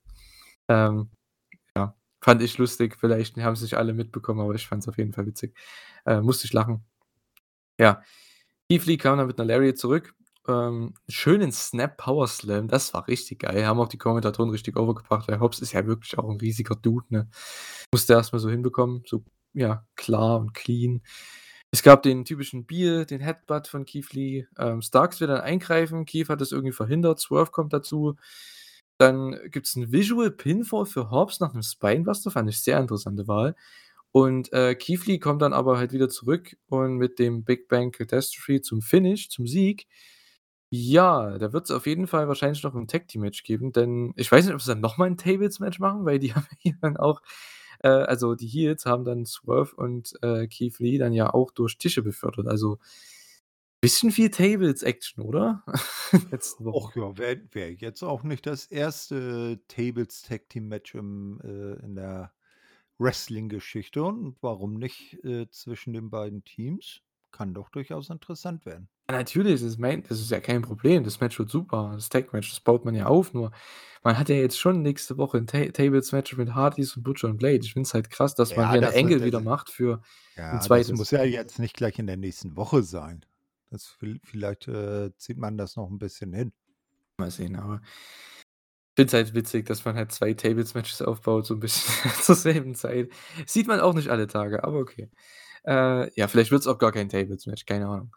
Ähm, 0.71 1.09
ja, 1.77 1.95
fand 2.23 2.41
ich 2.43 2.57
lustig. 2.59 2.97
Vielleicht 2.99 3.37
haben's 3.37 3.61
nicht 3.63 3.75
alle 3.77 3.93
mitbekommen, 3.93 4.41
aber 4.41 4.55
ich 4.55 4.67
fand's 4.67 4.87
auf 4.89 4.97
jeden 4.99 5.13
Fall 5.13 5.27
witzig. 5.27 5.55
Äh, 6.05 6.21
musste 6.21 6.45
ich 6.47 6.53
lachen. 6.53 6.85
Ja, 7.79 8.03
Keith 8.69 8.85
Lee 8.87 8.97
kam 8.97 9.17
dann 9.19 9.27
mit 9.27 9.37
'ner 9.39 9.45
Lariat 9.45 9.77
zurück. 9.79 10.13
Ähm, 10.49 10.95
schönen 11.09 11.51
Snap 11.53 11.97
Power 11.97 12.27
Slam, 12.27 12.67
das 12.69 12.93
war 12.95 13.07
richtig 13.07 13.39
geil. 13.41 13.65
Haben 13.67 13.79
auch 13.81 13.89
die 13.89 13.97
Kommentatoren 13.99 14.51
richtig 14.51 14.77
overgebracht, 14.77 15.27
weil 15.29 15.39
Hobbs 15.41 15.59
ist 15.61 15.73
ja 15.73 15.85
wirklich 15.87 16.17
auch 16.19 16.29
'n 16.29 16.39
riesiger 16.41 16.75
Dude, 16.77 17.05
ne? 17.09 17.29
Musste 17.93 18.13
er 18.15 18.19
erst 18.19 18.33
mal 18.33 18.39
so 18.39 18.49
hinbekommen, 18.51 19.03
so, 19.07 19.23
ja, 19.53 19.85
klar 19.97 20.39
und 20.39 20.53
clean. 20.55 21.03
Es 21.71 21.83
gab 21.83 22.03
den 22.03 22.25
typischen 22.25 22.65
Beal, 22.67 23.05
den 23.05 23.21
Headbutt 23.21 23.67
von 23.69 23.85
Keith 23.85 24.13
Lee. 24.13 24.47
Ähm, 24.59 24.81
Starks 24.83 25.21
will 25.21 25.27
dann 25.29 25.41
eingreifen. 25.41 26.05
Keith 26.05 26.29
hat 26.29 26.41
das 26.41 26.51
irgendwie 26.53 26.73
verhindert. 26.73 27.19
Swerve 27.21 27.51
kommt 27.51 27.73
dazu. 27.73 28.17
Dann 29.01 29.37
gibt's 29.51 29.75
'n 29.75 29.91
Visual 29.91 30.31
Pinfall 30.31 30.85
für 30.85 31.09
Hobbs 31.11 31.39
nach 31.41 31.53
'nem 31.53 31.63
Spinebuster, 31.63 32.31
fand 32.31 32.49
ich 32.49 32.61
sehr 32.61 32.79
interessante 32.79 33.27
Wahl. 33.27 33.55
Und, 34.11 34.53
äh, 34.53 34.75
Keith 34.75 35.05
Lee 35.07 35.19
kommt 35.19 35.41
dann 35.43 35.53
aber 35.53 35.77
halt 35.79 35.93
wieder 35.93 36.09
zurück 36.09 36.57
und 36.67 36.97
mit 36.97 37.19
dem 37.19 37.43
Big 37.45 37.67
Bang 37.69 37.91
Catastrophe 37.91 38.61
zum 38.61 38.81
Finish, 38.83 39.29
zum 39.29 39.47
Sieg. 39.47 39.87
Ja, 40.71 41.37
da 41.39 41.53
wird's 41.53 41.71
auf 41.71 41.87
jeden 41.87 42.07
Fall 42.07 42.27
wahrscheinlich 42.29 42.63
noch 42.63 42.75
'n 42.75 42.87
Tag-Team-Match 42.87 43.43
geben, 43.43 43.73
denn 43.73 44.13
ich 44.17 44.31
weiß 44.31 44.45
nicht, 44.45 44.55
ob 44.55 44.61
sie 44.61 44.71
dann 44.73 44.81
noch 44.81 44.97
mal 44.97 45.07
'n 45.09 45.17
Tables-Match 45.17 45.79
machen, 45.79 46.05
weil 46.07 46.19
die 46.19 46.33
haben 46.35 46.47
hier 46.59 46.75
dann 46.81 46.97
auch 46.97 47.21
äh, 47.83 47.89
also, 47.89 48.35
die 48.35 48.47
Heels 48.47 48.85
haben 48.85 49.05
dann 49.05 49.25
Swerve 49.25 49.75
und, 49.77 50.13
äh, 50.23 50.47
Keith 50.47 50.79
Lee 50.79 50.97
dann 50.99 51.13
ja 51.13 51.33
auch 51.33 51.51
durch 51.51 51.77
Tische 51.79 52.03
befördert. 52.03 52.47
Also, 52.47 52.79
bisschen 53.81 54.11
viel 54.11 54.29
Tables-Action, 54.31 55.23
oder? 55.23 55.63
Letzten 56.31 56.65
Wochen. 56.65 56.85
Och 56.85 56.95
ja, 56.95 57.17
wäre 57.17 57.41
wäre 57.51 57.71
jetzt 57.71 58.03
auch 58.03 58.23
nicht 58.23 58.45
das 58.45 58.65
1. 58.67 59.59
Tables-Tag-Team-Match 59.67 60.95
äh, 60.95 60.97
in 60.99 61.95
der 61.95 62.33
Wrestling-Geschichte 62.99 64.03
und 64.03 64.37
warum 64.41 64.75
nicht, 64.75 65.23
äh, 65.23 65.49
zwischen 65.49 65.93
den 65.93 66.09
beiden 66.09 66.43
Teams? 66.45 67.01
Kann 67.31 67.53
doch 67.53 67.69
durchaus 67.69 68.09
interessant 68.09 68.65
werden. 68.65 68.89
Ja, 69.09 69.17
natürlich, 69.17 69.53
das 69.53 69.61
ist 69.63 69.77
mein 69.79 70.03
das 70.07 70.19
ist 70.21 70.31
ja 70.31 70.39
kein 70.39 70.61
Problem. 70.61 71.03
Das 71.03 71.19
Match 71.19 71.37
wird 71.39 71.49
super. 71.49 71.91
Das 71.95 72.09
Tag-Match, 72.09 72.49
das 72.49 72.59
baut 72.59 72.85
man 72.85 72.95
ja 72.95 73.05
auf, 73.07 73.33
nur 73.33 73.51
man 74.03 74.17
hat 74.17 74.29
ja 74.29 74.35
jetzt 74.35 74.57
schon 74.59 74.81
nächste 74.81 75.17
Woche 75.17 75.37
'n 75.37 75.47
Ta 75.47 75.65
Tables-Match 75.65 76.37
mit 76.37 76.53
Hardys 76.55 76.95
und 76.95 77.03
Butcher 77.03 77.27
und 77.29 77.37
Blade. 77.37 77.59
Ich 77.63 77.73
finde 77.73 77.87
es 77.87 77.93
halt 77.93 78.09
krass, 78.09 78.35
dass 78.35 78.55
man 78.55 78.67
Ja, 78.67 78.67
hier 78.67 78.81
'ne 78.81 78.93
das 78.93 78.95
Angle 78.95 79.23
das 79.23 79.23
wieder 79.23 79.41
macht 79.41 79.69
für 79.69 80.01
ja, 80.37 80.67
das 80.67 80.89
zweites 80.89 80.91
muss 80.91 81.11
ja 81.11 81.23
jetzt 81.23 81.59
nicht 81.59 81.75
gleich 81.77 81.99
in 81.99 82.07
der 82.07 82.17
nächsten 82.17 82.55
Woche 82.57 82.83
sein. 82.83 83.25
Das 83.71 83.87
viel 83.87 84.19
vielleicht, 84.25 84.67
äh, 84.67 85.11
zieht 85.17 85.37
man 85.37 85.57
das 85.57 85.77
noch 85.77 85.89
'n 85.89 85.97
bisschen 85.97 86.33
hin. 86.33 86.51
Mal 87.17 87.31
sehen, 87.31 87.55
aber 87.57 87.81
finde 88.97 89.07
es 89.07 89.13
halt 89.13 89.33
witzig, 89.33 89.65
dass 89.67 89.85
man 89.85 89.95
halt 89.95 90.11
2 90.11 90.33
Tables-Matches 90.33 91.01
aufbaut, 91.01 91.45
so 91.45 91.53
'n 91.53 91.59
bisschen 91.61 92.11
zur 92.21 92.35
selben 92.35 92.75
Zeit. 92.75 93.09
Sieht 93.45 93.67
man 93.67 93.79
auch 93.79 93.93
nicht 93.93 94.09
alle 94.09 94.27
Tage, 94.27 94.63
aber 94.65 94.79
okay. 94.79 95.09
Äh, 95.65 96.11
ja, 96.19 96.27
vielleicht 96.27 96.51
wird's 96.51 96.67
auch 96.67 96.77
gar 96.79 96.91
kein 96.93 97.09
Tables-Match, 97.09 97.65
keine 97.65 97.87
Ahnung. 97.87 98.15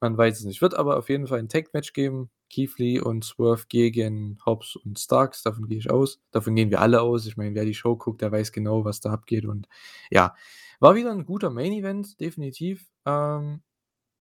Man 0.00 0.16
weiß 0.18 0.38
es 0.40 0.44
nicht. 0.46 0.62
Wird 0.62 0.74
aber 0.74 0.98
auf 0.98 1.08
jeden 1.10 1.26
Fall 1.28 1.40
'n 1.40 1.48
Tag-Match 1.48 1.92
geben. 1.92 2.30
Keith 2.50 3.02
und 3.02 3.24
Swerve 3.24 3.64
gegen 3.68 4.38
Hobbs 4.46 4.76
und 4.76 4.98
Starks, 5.00 5.42
davon 5.42 5.68
gehe 5.68 5.78
ich 5.78 5.90
aus. 5.90 6.20
Davon 6.32 6.54
gehen 6.56 6.70
wir 6.70 6.80
alle 6.82 7.02
aus. 7.02 7.26
Ich 7.26 7.36
meine, 7.36 7.54
wer 7.56 7.64
die 7.64 7.74
Show 7.74 7.96
guckt, 7.96 8.22
der 8.22 8.32
weiß 8.32 8.52
genau, 8.52 8.84
was 8.84 9.00
da 9.00 9.10
abgeht 9.12 9.46
und 9.46 9.68
ja. 10.10 10.34
War 10.80 10.94
wieder 10.96 11.12
'n 11.12 11.26
guter 11.26 11.50
Main-Event, 11.50 12.20
definitiv. 12.20 12.86
Ähm, 13.06 13.62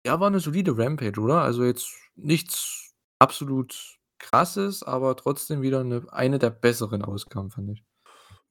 ja, 0.05 0.19
war 0.19 0.30
'ne 0.30 0.39
solide 0.39 0.77
Rampage, 0.77 1.19
oder? 1.21 1.41
Also, 1.41 1.63
jetzt 1.65 1.89
nichts 2.15 2.93
absolut 3.19 3.97
Krasses, 4.19 4.84
aber 4.84 5.15
trotzdem 5.15 5.61
wieder 5.61 5.84
'ne 5.84 6.05
eine 6.11 6.39
der 6.39 6.49
besseren 6.51 7.03
Ausgaben, 7.03 7.51
fand 7.51 7.71
ich. 7.71 7.84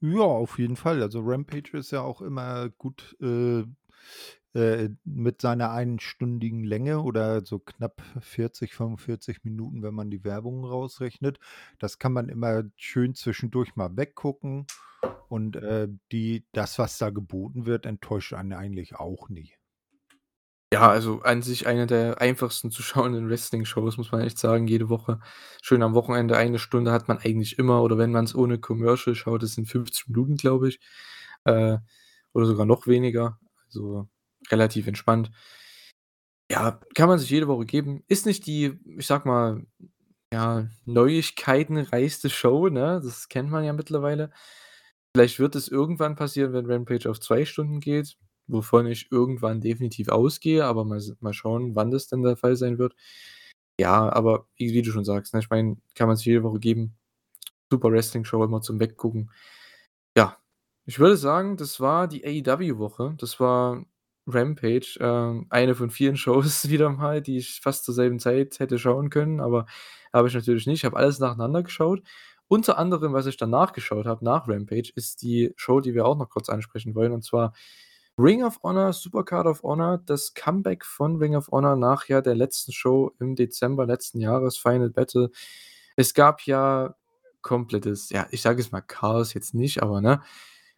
Ja, 0.03 0.21
auf 0.21 0.59
jeden 0.59 0.77
Fall. 0.77 1.03
Also, 1.03 1.21
Rampage 1.23 1.77
ist 1.77 1.91
ja 1.91 2.03
auch 2.03 2.23
immer 2.23 2.69
gut, 2.71 3.17
äh, 3.21 3.65
äh, 4.55 4.91
mit 5.05 5.43
seiner 5.43 5.73
einstündigen 5.73 6.63
Länge 6.65 7.03
oder 7.03 7.45
so 7.45 7.59
knapp 7.59 8.01
40, 8.21 8.75
45 8.75 9.45
Minuten, 9.45 9.83
wenn 9.83 9.95
man 9.95 10.11
die 10.11 10.25
Werbung 10.25 10.65
rausrechnet. 10.65 11.39
Das 11.81 11.99
kann 11.99 12.13
man 12.13 12.29
immer 12.29 12.65
schön 12.77 13.15
zwischendurch 13.15 13.75
mal 13.77 13.97
weggucken 13.97 14.67
und, 15.29 15.57
äh, 15.57 15.89
die 16.13 16.47
das, 16.53 16.79
was 16.81 16.99
da 16.99 17.11
geboten 17.11 17.67
wird, 17.67 17.87
enttäuscht 17.87 18.35
einen 18.35 18.53
eigentlich 18.55 18.97
auch 18.97 19.29
nie. 19.31 19.58
Ja, 20.73 20.91
also, 20.91 21.23
an 21.23 21.41
sich 21.41 21.67
eine 21.67 21.87
der 21.87 22.21
einfachsten 22.21 22.71
zu 22.71 22.83
schauenden 22.83 23.31
Wrestling-Shows, 23.31 23.97
muss 23.97 24.13
man 24.13 24.21
echt 24.21 24.39
sagen, 24.39 24.67
jede 24.67 24.91
Woche. 24.91 25.19
Schön 25.63 25.83
am 25.83 25.95
Wochenende, 25.95 26.37
1 26.37 26.59
Stunde 26.59 26.93
hat 26.93 27.09
man 27.09 27.17
eigentlich 27.17 27.59
immer 27.59 27.83
oder 27.83 27.97
wenn 27.97 28.13
man's 28.13 28.35
ohne 28.35 28.59
Commercial 28.59 29.15
schaut, 29.17 29.43
das 29.43 29.55
sind 29.55 29.67
50 29.67 30.09
Minuten, 30.09 30.37
glaube 30.37 30.69
ich, 30.69 30.79
äh, 31.45 31.79
oder 32.35 32.45
sogar 32.47 32.67
noch 32.67 32.87
weniger, 32.87 33.39
also, 33.67 34.09
relativ 34.51 34.87
entspannt. 34.87 35.31
Ja, 36.51 36.81
kann 36.95 37.09
man 37.09 37.19
sich 37.19 37.29
jede 37.29 37.47
Woche 37.47 37.67
geben. 37.67 38.03
Ist 38.09 38.25
nicht 38.25 38.47
die, 38.47 38.79
ich 38.97 39.07
sage 39.07 39.29
mal, 39.29 39.67
ja, 40.33 40.67
neuigkeitenreichste 40.87 42.31
Show, 42.31 42.69
ne? 42.71 43.01
Das 43.05 43.29
kennt 43.29 43.51
man 43.51 43.65
ja 43.65 43.73
mittlerweile. 43.75 44.31
Vielleicht 45.15 45.39
wird 45.41 45.57
es 45.57 45.69
irgendwann 45.69 46.17
passieren, 46.17 46.53
wenn 46.55 46.67
Rampage 46.71 47.11
auf 47.11 47.21
2 47.21 47.45
Stunden 47.47 47.81
geht, 47.81 48.17
wovon 48.49 48.87
ich 48.87 49.11
irgendwann 49.13 49.61
definitiv 49.61 50.09
ausgehe, 50.09 50.65
aber 50.65 50.85
mal 50.85 51.01
mal 51.21 51.33
schauen, 51.35 51.75
wann 51.77 51.91
das 51.91 52.09
denn 52.09 52.23
der 52.23 52.37
Fall 52.37 52.57
sein 52.57 52.79
wird. 52.79 52.95
Ja, 53.81 54.11
aber 54.13 54.49
wie 54.57 54.83
du 54.83 54.91
schon 54.91 55.05
sagst, 55.05 55.35
ne, 55.35 55.41
ich 55.41 55.51
meine, 55.51 55.77
kann 55.95 56.09
man 56.09 56.17
sich 56.17 56.27
jede 56.27 56.43
Woche 56.43 56.59
geben. 56.59 56.97
Super 57.71 57.91
Wrestling-Show 57.93 58.43
immer 58.45 58.61
zum 58.63 58.81
Weggucken. 58.81 59.31
Ja, 60.17 60.39
ich 60.87 60.99
würde 60.99 61.17
sagen, 61.17 61.57
das 61.57 61.81
war 61.81 62.09
die 62.09 62.25
AEW-Woche. 62.25 63.15
Das 63.19 63.39
war 63.41 63.85
Rampage, 64.27 64.99
ähm, 65.01 65.47
eine 65.51 65.75
von 65.75 65.91
vielen 65.91 66.17
Shows 66.19 66.69
wieder 66.69 66.91
mal, 66.91 67.23
die 67.23 67.39
ich 67.39 67.61
fast 67.61 67.85
zur 67.85 67.95
selben 67.95 68.19
Zeit 68.19 68.59
hätte 68.59 68.79
schauen 68.79 69.11
können, 69.11 69.41
aber 69.41 69.67
habe 70.13 70.29
ich 70.29 70.35
natürlich 70.35 70.67
nicht. 70.67 70.81
Ich 70.81 70.85
habe 70.85 70.97
alles 70.97 71.19
nacheinander 71.19 71.63
geschaut. 71.63 72.03
Unter 72.49 72.79
anderem, 72.79 73.13
was 73.13 73.27
ich 73.27 73.37
danach 73.37 73.73
geschaut 73.73 74.07
habe, 74.07 74.25
nach 74.25 74.49
Rampage, 74.49 74.91
ist 74.95 75.23
die 75.23 75.53
Show, 75.57 75.81
die 75.81 75.95
wir 75.95 76.07
auch 76.07 76.17
noch 76.17 76.31
kurz 76.31 76.49
ansprechen 76.49 76.95
wollen, 76.95 77.13
und 77.13 77.23
zwar 77.23 77.53
Ring 78.19 78.43
of 78.43 78.59
Honor, 78.65 78.93
Supercard 78.93 79.47
of 79.47 79.63
Honor, 79.63 79.99
das 80.05 80.35
Comeback 80.35 80.85
von 80.85 81.17
Ring 81.19 81.37
of 81.37 81.49
Honor 81.53 81.77
nach, 81.77 82.09
ja, 82.09 82.21
der 82.21 82.35
letzten 82.35 82.73
Show 82.73 83.13
im 83.21 83.37
Dezember 83.37 83.87
letzten 83.87 84.21
Jahres, 84.21 84.59
Final 84.59 84.91
Battle. 84.91 85.31
Es 85.97 86.15
gab 86.15 86.43
ja 86.43 86.97
komplettes, 87.43 88.11
ja, 88.11 88.27
ich 88.33 88.43
sage 88.43 88.61
jetzt 88.61 88.73
mal 88.73 88.81
Chaos 88.81 89.35
jetzt 89.35 89.55
nicht, 89.55 89.83
aber, 89.83 90.01
ne, 90.01 90.21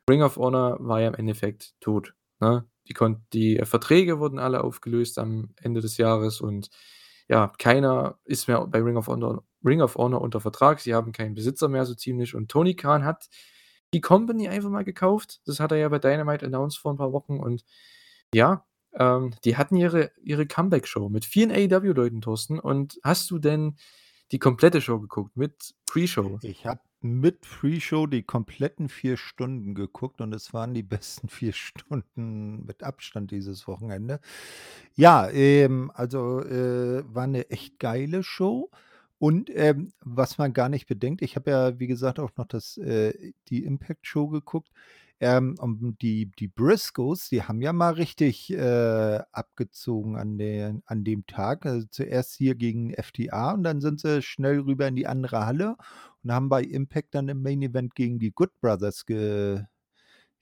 Ring 0.08 0.22
of 0.22 0.36
Honor 0.36 0.76
war 0.80 1.00
ja 1.00 1.08
im 1.08 1.14
Endeffekt 1.14 1.74
tot, 1.80 2.14
ne? 2.40 2.66
Die 2.88 2.94
die 3.32 3.60
Verträge 3.64 4.18
wurden 4.18 4.38
alle 4.38 4.64
aufgelöst 4.64 5.18
am 5.18 5.54
Ende 5.62 5.80
des 5.80 5.96
Jahres 5.96 6.40
und 6.40 6.70
ja, 7.28 7.52
keiner 7.58 8.18
ist 8.24 8.48
mehr 8.48 8.66
bei 8.66 8.80
Ring 8.82 8.96
of 8.96 9.06
Honor 9.06 9.44
Ring 9.64 9.80
of 9.82 9.94
Honor 9.96 10.20
unter 10.22 10.40
Vertrag. 10.40 10.80
Sie 10.80 10.94
haben 10.94 11.12
keinen 11.12 11.34
Besitzer 11.34 11.68
mehr 11.68 11.86
so 11.86 11.94
ziemlich 11.94 12.34
und 12.34 12.50
Tony 12.50 12.74
Khan 12.74 13.04
hat 13.04 13.28
die 13.94 14.00
Company 14.02 14.48
einfach 14.48 14.70
mal 14.70 14.84
gekauft. 14.84 15.40
Das 15.46 15.60
hat 15.60 15.72
er 15.72 15.78
ja 15.78 15.88
bei 15.88 15.98
Dynamite 15.98 16.46
announced 16.46 16.78
vor 16.80 16.92
'n 16.92 16.98
paar 16.98 17.12
Wochen 17.12 17.38
und 17.40 17.64
ja, 18.34 18.64
ähm, 18.94 19.34
die 19.44 19.56
hatten 19.56 19.76
ihre 19.76 20.10
ihre 20.22 20.46
Comeback-Show 20.46 21.08
mit 21.10 21.24
vielen 21.26 21.50
AEW-Leuten, 21.52 22.20
Thorsten. 22.22 22.58
Und 22.60 23.00
hast 23.04 23.30
du 23.30 23.38
denn 23.38 23.76
die 24.32 24.38
komplette 24.40 24.80
Show 24.82 25.00
geguckt 25.00 25.36
mit 25.36 25.74
Pre-Show? 25.86 26.40
Ich 26.42 26.66
habe 26.66 26.80
mit 27.02 27.40
Pre-Show 27.42 28.06
die 28.06 28.22
kompletten 28.22 28.88
4 28.88 29.16
Stunden 29.16 29.74
geguckt 29.74 30.20
und 30.20 30.34
es 30.34 30.52
waren 30.54 30.74
die 30.74 30.82
besten 30.84 31.28
4 31.28 31.52
Stunden 31.52 32.64
mit 32.66 32.82
Abstand 32.82 33.30
dieses 33.30 33.66
Wochenende. 33.68 34.20
Ja, 34.96 35.28
ähm, 35.30 35.90
also, 35.94 36.40
äh, 36.44 37.04
war 37.14 37.26
'ne 37.26 37.50
echt 37.50 37.78
geile 37.80 38.22
Show 38.24 38.70
und, 39.20 39.50
ähm, 39.54 39.92
was 40.00 40.38
man 40.38 40.54
gar 40.54 40.68
nicht 40.70 40.86
bedenkt, 40.88 41.22
ich 41.22 41.36
habe 41.36 41.50
ja, 41.50 41.78
wie 41.78 41.86
gesagt, 41.86 42.18
auch 42.18 42.30
noch 42.36 42.46
das 42.46 42.78
äh, 42.78 43.32
die 43.48 43.64
Impact-Show 43.64 44.28
geguckt, 44.28 44.70
ähm, 45.20 45.56
und 45.60 46.00
die 46.02 46.26
die 46.38 46.48
Briscoes, 46.48 47.28
die 47.28 47.42
haben 47.42 47.60
ja 47.60 47.72
mal 47.74 47.92
richtig, 47.92 48.50
äh, 48.52 49.20
abgezogen 49.32 50.16
an 50.16 50.38
den 50.38 50.82
an 50.86 51.04
dem 51.04 51.26
Tag. 51.26 51.66
Also, 51.66 51.86
zuerst 51.90 52.34
hier 52.36 52.54
gegen 52.54 52.94
FTA 52.94 53.52
und 53.52 53.62
dann 53.64 53.80
sind 53.82 54.00
sie 54.00 54.22
schnell 54.22 54.60
rüber 54.60 54.88
in 54.88 54.96
die 54.96 55.06
andere 55.06 55.44
Halle 55.46 55.76
und 56.24 56.32
haben 56.32 56.48
bei 56.48 56.62
Impact 56.62 57.14
dann 57.14 57.28
im 57.28 57.42
Main 57.42 57.60
Event 57.62 57.94
gegen 57.94 58.18
die 58.18 58.32
Good 58.32 58.58
Brothers 58.60 59.04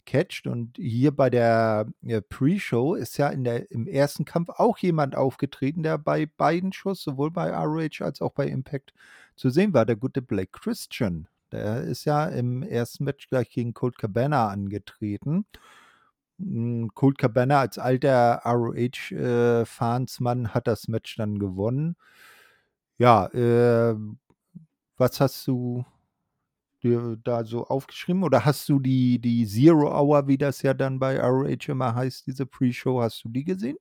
gecatcht 0.09 0.47
und 0.47 0.77
hier 0.77 1.13
bei 1.13 1.31
der, 1.31 1.87
äh, 2.03 2.21
Pre-Show 2.21 2.95
ist 2.95 3.19
ja 3.19 3.29
in 3.29 3.45
der 3.45 3.71
im 3.71 3.87
1. 3.89 4.25
Kampf 4.25 4.49
auch 4.51 4.79
jemand 4.79 5.17
aufgetreten, 5.17 5.83
der 5.83 5.99
bei 5.99 6.27
beiden 6.27 6.73
Shows, 6.73 7.03
sowohl 7.03 7.31
bei 7.31 7.51
ROH 7.51 8.01
als 8.05 8.23
auch 8.23 8.33
bei 8.33 8.47
Impact 8.49 8.93
zu 9.37 9.51
sehen 9.51 9.75
war, 9.75 9.87
der 9.87 9.97
gute 9.97 10.23
Blake 10.23 10.51
Christian. 10.53 11.29
Der 11.53 11.83
ist 11.83 12.05
ja 12.05 12.27
im 12.27 12.63
1. 12.63 13.01
Match 13.01 13.29
gleich 13.29 13.51
gegen 13.51 13.75
Colt 13.75 13.99
Cabana 13.99 14.49
angetreten. 14.49 15.47
Hm, 16.39 16.91
Colt 16.95 17.19
Cabana 17.19 17.61
als 17.61 17.79
alter 17.79 18.43
ROH, 18.45 19.13
äh, 19.13 19.65
hat 19.67 20.67
das 20.67 20.89
Match 20.89 21.17
dann 21.17 21.39
gewonnen. 21.39 21.97
Ja, 22.99 23.31
ähm, 23.35 24.19
was 24.97 25.21
hast 25.21 25.47
du 25.47 25.85
da 27.25 27.45
so 27.45 27.67
aufgeschrieben 27.67 28.23
oder 28.23 28.45
hast 28.45 28.69
du 28.69 28.79
die 28.79 29.21
die 29.21 29.47
Zero 29.47 29.91
Hour, 29.93 30.29
wie 30.29 30.39
das 30.39 30.63
ja 30.63 30.75
dann 30.75 30.99
bei 30.99 31.21
ROH 31.21 31.69
immer 31.69 31.95
heißt, 31.95 32.27
diese 32.27 32.47
Pre-Show, 32.47 33.01
hast 33.03 33.25
du 33.25 33.29
die 33.31 33.45
gesehen? 33.45 33.77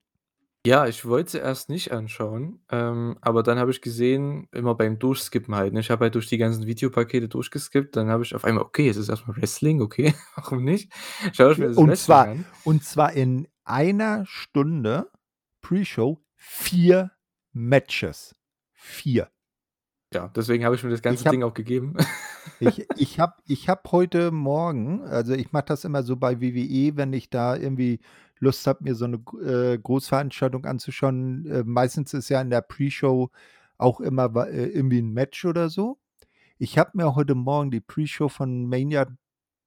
Ja, 0.66 0.86
ich 0.86 1.06
wollte 1.06 1.32
sie 1.32 1.38
erst 1.38 1.70
nicht 1.70 1.94
anschauen, 1.94 2.60
ähm, 2.72 3.18
aber 3.22 3.42
dann 3.42 3.58
habe 3.58 3.72
ich 3.72 3.80
gesehen 3.82 4.50
immer 4.52 4.76
beim 4.76 5.00
Durchskippen 5.00 5.56
halt, 5.56 5.72
ne? 5.74 5.80
Ich 5.80 5.90
habe 5.92 6.04
halt 6.06 6.16
durch 6.16 6.28
die 6.28 6.38
ganzen 6.38 6.66
Videopakete 6.66 7.30
durchgeskippt, 7.30 7.96
dann 7.96 8.10
habe 8.10 8.24
ich 8.24 8.36
auf 8.36 8.44
einmal: 8.44 8.64
„Okay, 8.66 8.90
es 8.90 8.98
ist 8.98 9.08
erst 9.08 9.28
mal 9.28 9.38
Wrestling, 9.38 9.82
okay, 9.82 10.14
warum 10.36 10.66
nicht?“ 10.66 10.92
Schaue 11.34 11.54
ich 11.54 11.58
mir 11.58 11.70
das 11.70 11.78
Und 11.78 11.88
Wrestling 11.88 12.06
zwar 12.06 12.28
an. 12.28 12.46
und 12.66 12.84
zwar 12.84 13.14
in 13.14 13.48
1 13.64 14.26
Stunde 14.26 15.10
Pre-Show 15.62 16.22
4 16.36 17.12
Matches. 17.54 18.36
4. 18.74 19.30
Ja, 20.14 20.30
deswegen 20.36 20.66
habe 20.66 20.76
ich 20.76 20.84
mir 20.84 20.90
das 20.90 21.02
ganze 21.02 21.26
habe 21.26 21.36
Ding 21.36 21.44
auch 21.44 21.54
gegeben. 21.54 21.96
Ich 22.60 22.88
ich 22.96 23.20
habe 23.20 23.36
ich 23.48 23.70
habe 23.70 23.82
heute 23.92 24.32
Morgen 24.32 25.02
also, 25.04 25.34
ich 25.34 25.52
mache 25.52 25.66
das 25.68 25.84
immer 25.86 26.04
so 26.04 26.16
bei 26.18 26.42
WWE, 26.42 26.96
wenn 26.98 27.14
ich 27.14 27.30
da 27.30 27.56
irgendwie 27.56 28.00
Lust 28.40 28.68
habe, 28.68 28.84
mir 28.84 28.96
so 28.96 29.08
'ne 29.08 29.20
g 29.20 29.38
äh, 29.46 29.78
Großveranstaltung 29.80 30.66
anzuschauen. 30.66 31.46
Äh, 31.48 31.64
meistens 31.66 32.14
ist 32.14 32.30
ja 32.30 32.42
in 32.42 32.50
der 32.52 32.62
Pre-Show 32.62 33.30
auch 33.78 34.00
immer 34.02 34.36
äh, 34.48 34.68
irgendwie 34.68 35.00
'n 35.00 35.12
Match 35.14 35.46
oder 35.46 35.70
so. 35.70 35.98
Ich 36.60 36.78
habe 36.80 36.92
mir 36.96 37.16
heute 37.16 37.36
Morgen 37.36 37.72
die 37.72 37.82
Pre-Show 37.82 38.30
von 38.30 38.68
Mania 38.70 39.08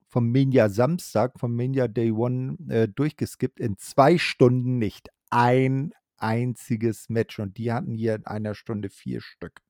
vom 0.09 0.32
Mania 0.32 0.69
Samstag, 0.70 1.39
vom 1.40 1.57
Mania 1.57 1.89
Day 1.89 2.12
One, 2.12 2.59
äh, 2.70 2.89
durchgeskippt, 2.89 3.61
in 3.61 3.78
2 3.78 4.19
Stunden 4.19 4.78
nicht 4.78 5.09
ein 5.31 5.93
einziges 6.19 7.09
Match 7.11 7.39
und 7.40 7.59
die 7.59 7.73
hatten 7.73 7.94
hier 7.94 8.15
in 8.16 8.27
1 8.27 8.55
Stunde 8.55 8.90
4 8.90 9.20
Stück. 9.23 9.61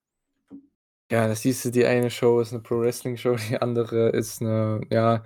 Ja, 1.11 1.27
da 1.27 1.35
siehst 1.35 1.65
du, 1.65 1.71
die 1.73 1.85
eine 1.85 2.09
Show 2.09 2.41
ist 2.41 2.53
'ne 2.53 2.61
Pro-Wrestling-Show, 2.61 3.35
die 3.51 3.61
andere 3.61 4.11
ist 4.11 4.41
'ne 4.41 4.81
ja 4.91 5.25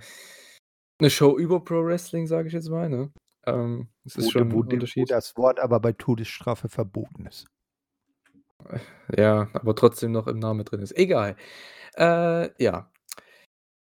'ne 1.01 1.09
Show 1.09 1.37
über 1.37 1.59
Pro-Wrestling, 1.63 2.27
sage 2.27 2.47
ich 2.47 2.53
jetzt 2.53 2.69
mal, 2.69 2.89
ne? 2.89 3.11
Ähm, 3.45 3.89
das 4.05 4.17
ist 4.17 4.29
de 4.35 4.43
schon 4.43 4.51
wo 4.51 4.63
'n 4.63 4.69
de 4.69 4.79
wo 4.95 5.05
Unterschied. 5.05 5.05
das 5.05 5.35
Wort 5.37 5.59
aber 5.59 5.79
bei 5.81 5.91
Todesstrafe 5.91 6.69
verboten 6.69 7.25
ist. 7.25 7.47
Ja, 9.17 9.49
aber 9.53 9.75
trotzdem 9.75 10.11
noch 10.11 10.27
im 10.27 10.39
Namen 10.39 10.65
drin 10.65 10.81
ist. 10.81 10.95
Egal. 10.97 11.35
Äh, 11.97 12.49
ja. 12.63 12.89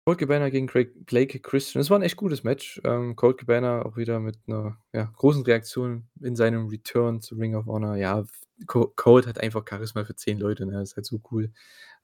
Colt 0.08 0.18
Cabana 0.20 0.50
gegen 0.50 0.68
Craig 0.68 1.04
Blake 1.04 1.40
Christian. 1.40 1.80
Das 1.80 1.90
war 1.90 1.98
'n 1.98 2.02
echt 2.02 2.14
gutes 2.16 2.44
Match. 2.44 2.80
Ähm, 2.84 3.16
Colt 3.16 3.38
Cabana 3.38 3.84
auch 3.84 3.96
wieder 3.96 4.20
mit 4.20 4.38
'ner, 4.46 4.78
ja, 4.92 5.10
großen 5.16 5.42
Reaktion 5.42 6.06
in 6.22 6.36
seinem 6.36 6.68
Return 6.68 7.20
zu 7.20 7.34
Ring 7.34 7.56
of 7.56 7.66
Honor. 7.66 7.96
Ja, 7.96 8.20
f 8.20 8.30
Co 8.68 8.86
Colt 8.94 9.26
hat 9.26 9.40
einfach 9.40 9.64
Charisma 9.68 10.04
für 10.04 10.14
10 10.14 10.38
Leute, 10.38 10.64
ne? 10.64 10.80
Ist 10.80 10.94
halt 10.94 11.06
so 11.06 11.20
cool. 11.32 11.50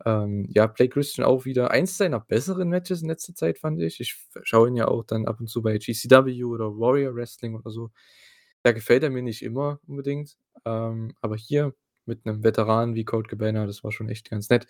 Ähm, 0.04 0.46
ja, 0.50 0.66
Blake 0.66 0.90
Christian 0.94 1.24
auch 1.26 1.44
wieder 1.44 1.70
eins 1.70 1.96
seiner 1.96 2.18
besseren 2.20 2.68
Matches 2.70 3.02
in 3.02 3.08
letzter 3.08 3.34
Zeit, 3.36 3.58
fand 3.58 3.80
ich. 3.80 4.00
Ich 4.00 4.16
schaue 4.44 4.66
ihn 4.68 4.76
ja 4.76 4.88
auch 4.88 5.04
dann 5.04 5.26
ab 5.26 5.38
und 5.40 5.48
zu 5.48 5.62
bei 5.62 5.78
GCW 5.78 6.44
oder 6.44 6.76
Warrior 6.78 7.14
Wrestling 7.14 7.54
oder 7.54 7.70
so. 7.70 7.90
Da 8.64 8.72
gefällt 8.72 9.04
er 9.04 9.10
mir 9.10 9.22
nicht 9.22 9.42
immer 9.42 9.80
unbedingt, 9.86 10.38
ähm, 10.64 11.14
aber 11.20 11.36
hier 11.36 11.74
mit 12.06 12.26
'nem 12.26 12.42
Veteran 12.44 12.94
wie 12.96 13.04
Colt 13.04 13.28
Cabana, 13.28 13.66
das 13.66 13.84
war 13.84 13.92
schon 13.92 14.08
echt 14.08 14.30
ganz 14.30 14.50
nett. 14.50 14.66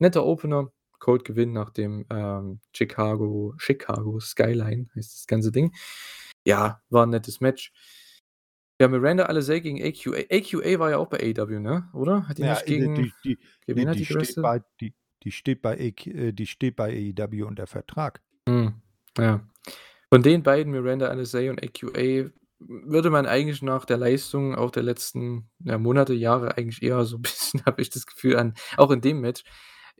Netter 0.00 0.24
Opener. 0.26 0.72
Colt 1.02 1.24
gewinnt 1.24 1.52
nach 1.52 1.70
dem, 1.70 2.06
ähm, 2.10 2.60
Chicago 2.76 3.54
Chicago 3.58 4.20
Skyline 4.20 4.88
heißt 4.96 5.14
das 5.18 5.26
ganze 5.26 5.50
Ding. 5.52 5.74
Ja, 6.46 6.80
war 6.90 7.04
'n 7.06 7.10
nettes 7.10 7.40
Match. 7.40 7.70
Ja, 8.80 8.88
Miranda 8.88 9.26
Alizé 9.26 9.60
gegen 9.60 9.80
AQA. 9.82 10.24
AQA 10.30 10.78
war 10.78 10.90
ja 10.90 10.98
auch 10.98 11.08
bei 11.08 11.18
AEW, 11.18 11.60
ne, 11.60 11.88
oder? 11.92 12.26
Hat 12.28 12.38
die 12.38 12.42
Ja, 12.42 12.50
nicht 12.50 12.66
gegen 12.66 12.94
die 12.94 13.12
die 13.24 13.38
gegen 13.66 13.78
wen 13.78 13.88
hat 13.88 13.98
die 13.98 14.00
die 14.00 14.04
steht 14.06 14.40
bei 14.40 14.62
die 14.80 14.94
die 15.22 15.30
steht 15.32 15.62
bei 15.62 15.78
AQ 15.78 16.06
äh, 16.08 16.32
die 16.32 16.46
steht 16.46 16.76
bei 16.76 16.90
AEW 17.16 17.44
unter 17.46 17.66
Vertrag. 17.66 18.20
Hm, 18.48 18.74
ja. 19.18 19.46
Von 20.10 20.22
den 20.22 20.42
beiden, 20.42 20.72
Miranda 20.72 21.10
Alizé 21.10 21.50
und 21.50 21.62
AQA, 21.62 22.30
würde 22.60 23.10
man 23.10 23.26
eigentlich 23.26 23.62
nach 23.62 23.84
der 23.86 23.98
Leistung 23.98 24.54
auch 24.54 24.70
der 24.70 24.82
letzten, 24.84 25.50
ja, 25.60 25.78
Monate, 25.78 26.14
Jahre 26.14 26.56
eigentlich 26.56 26.82
eher 26.82 27.04
so 27.04 27.16
'n 27.16 27.22
bisschen, 27.22 27.62
habe 27.66 27.82
ich 27.82 27.90
das 27.90 28.06
Gefühl 28.06 28.36
an 28.36 28.54
auch 28.76 28.90
in 28.92 29.00
dem 29.00 29.20
Match, 29.20 29.44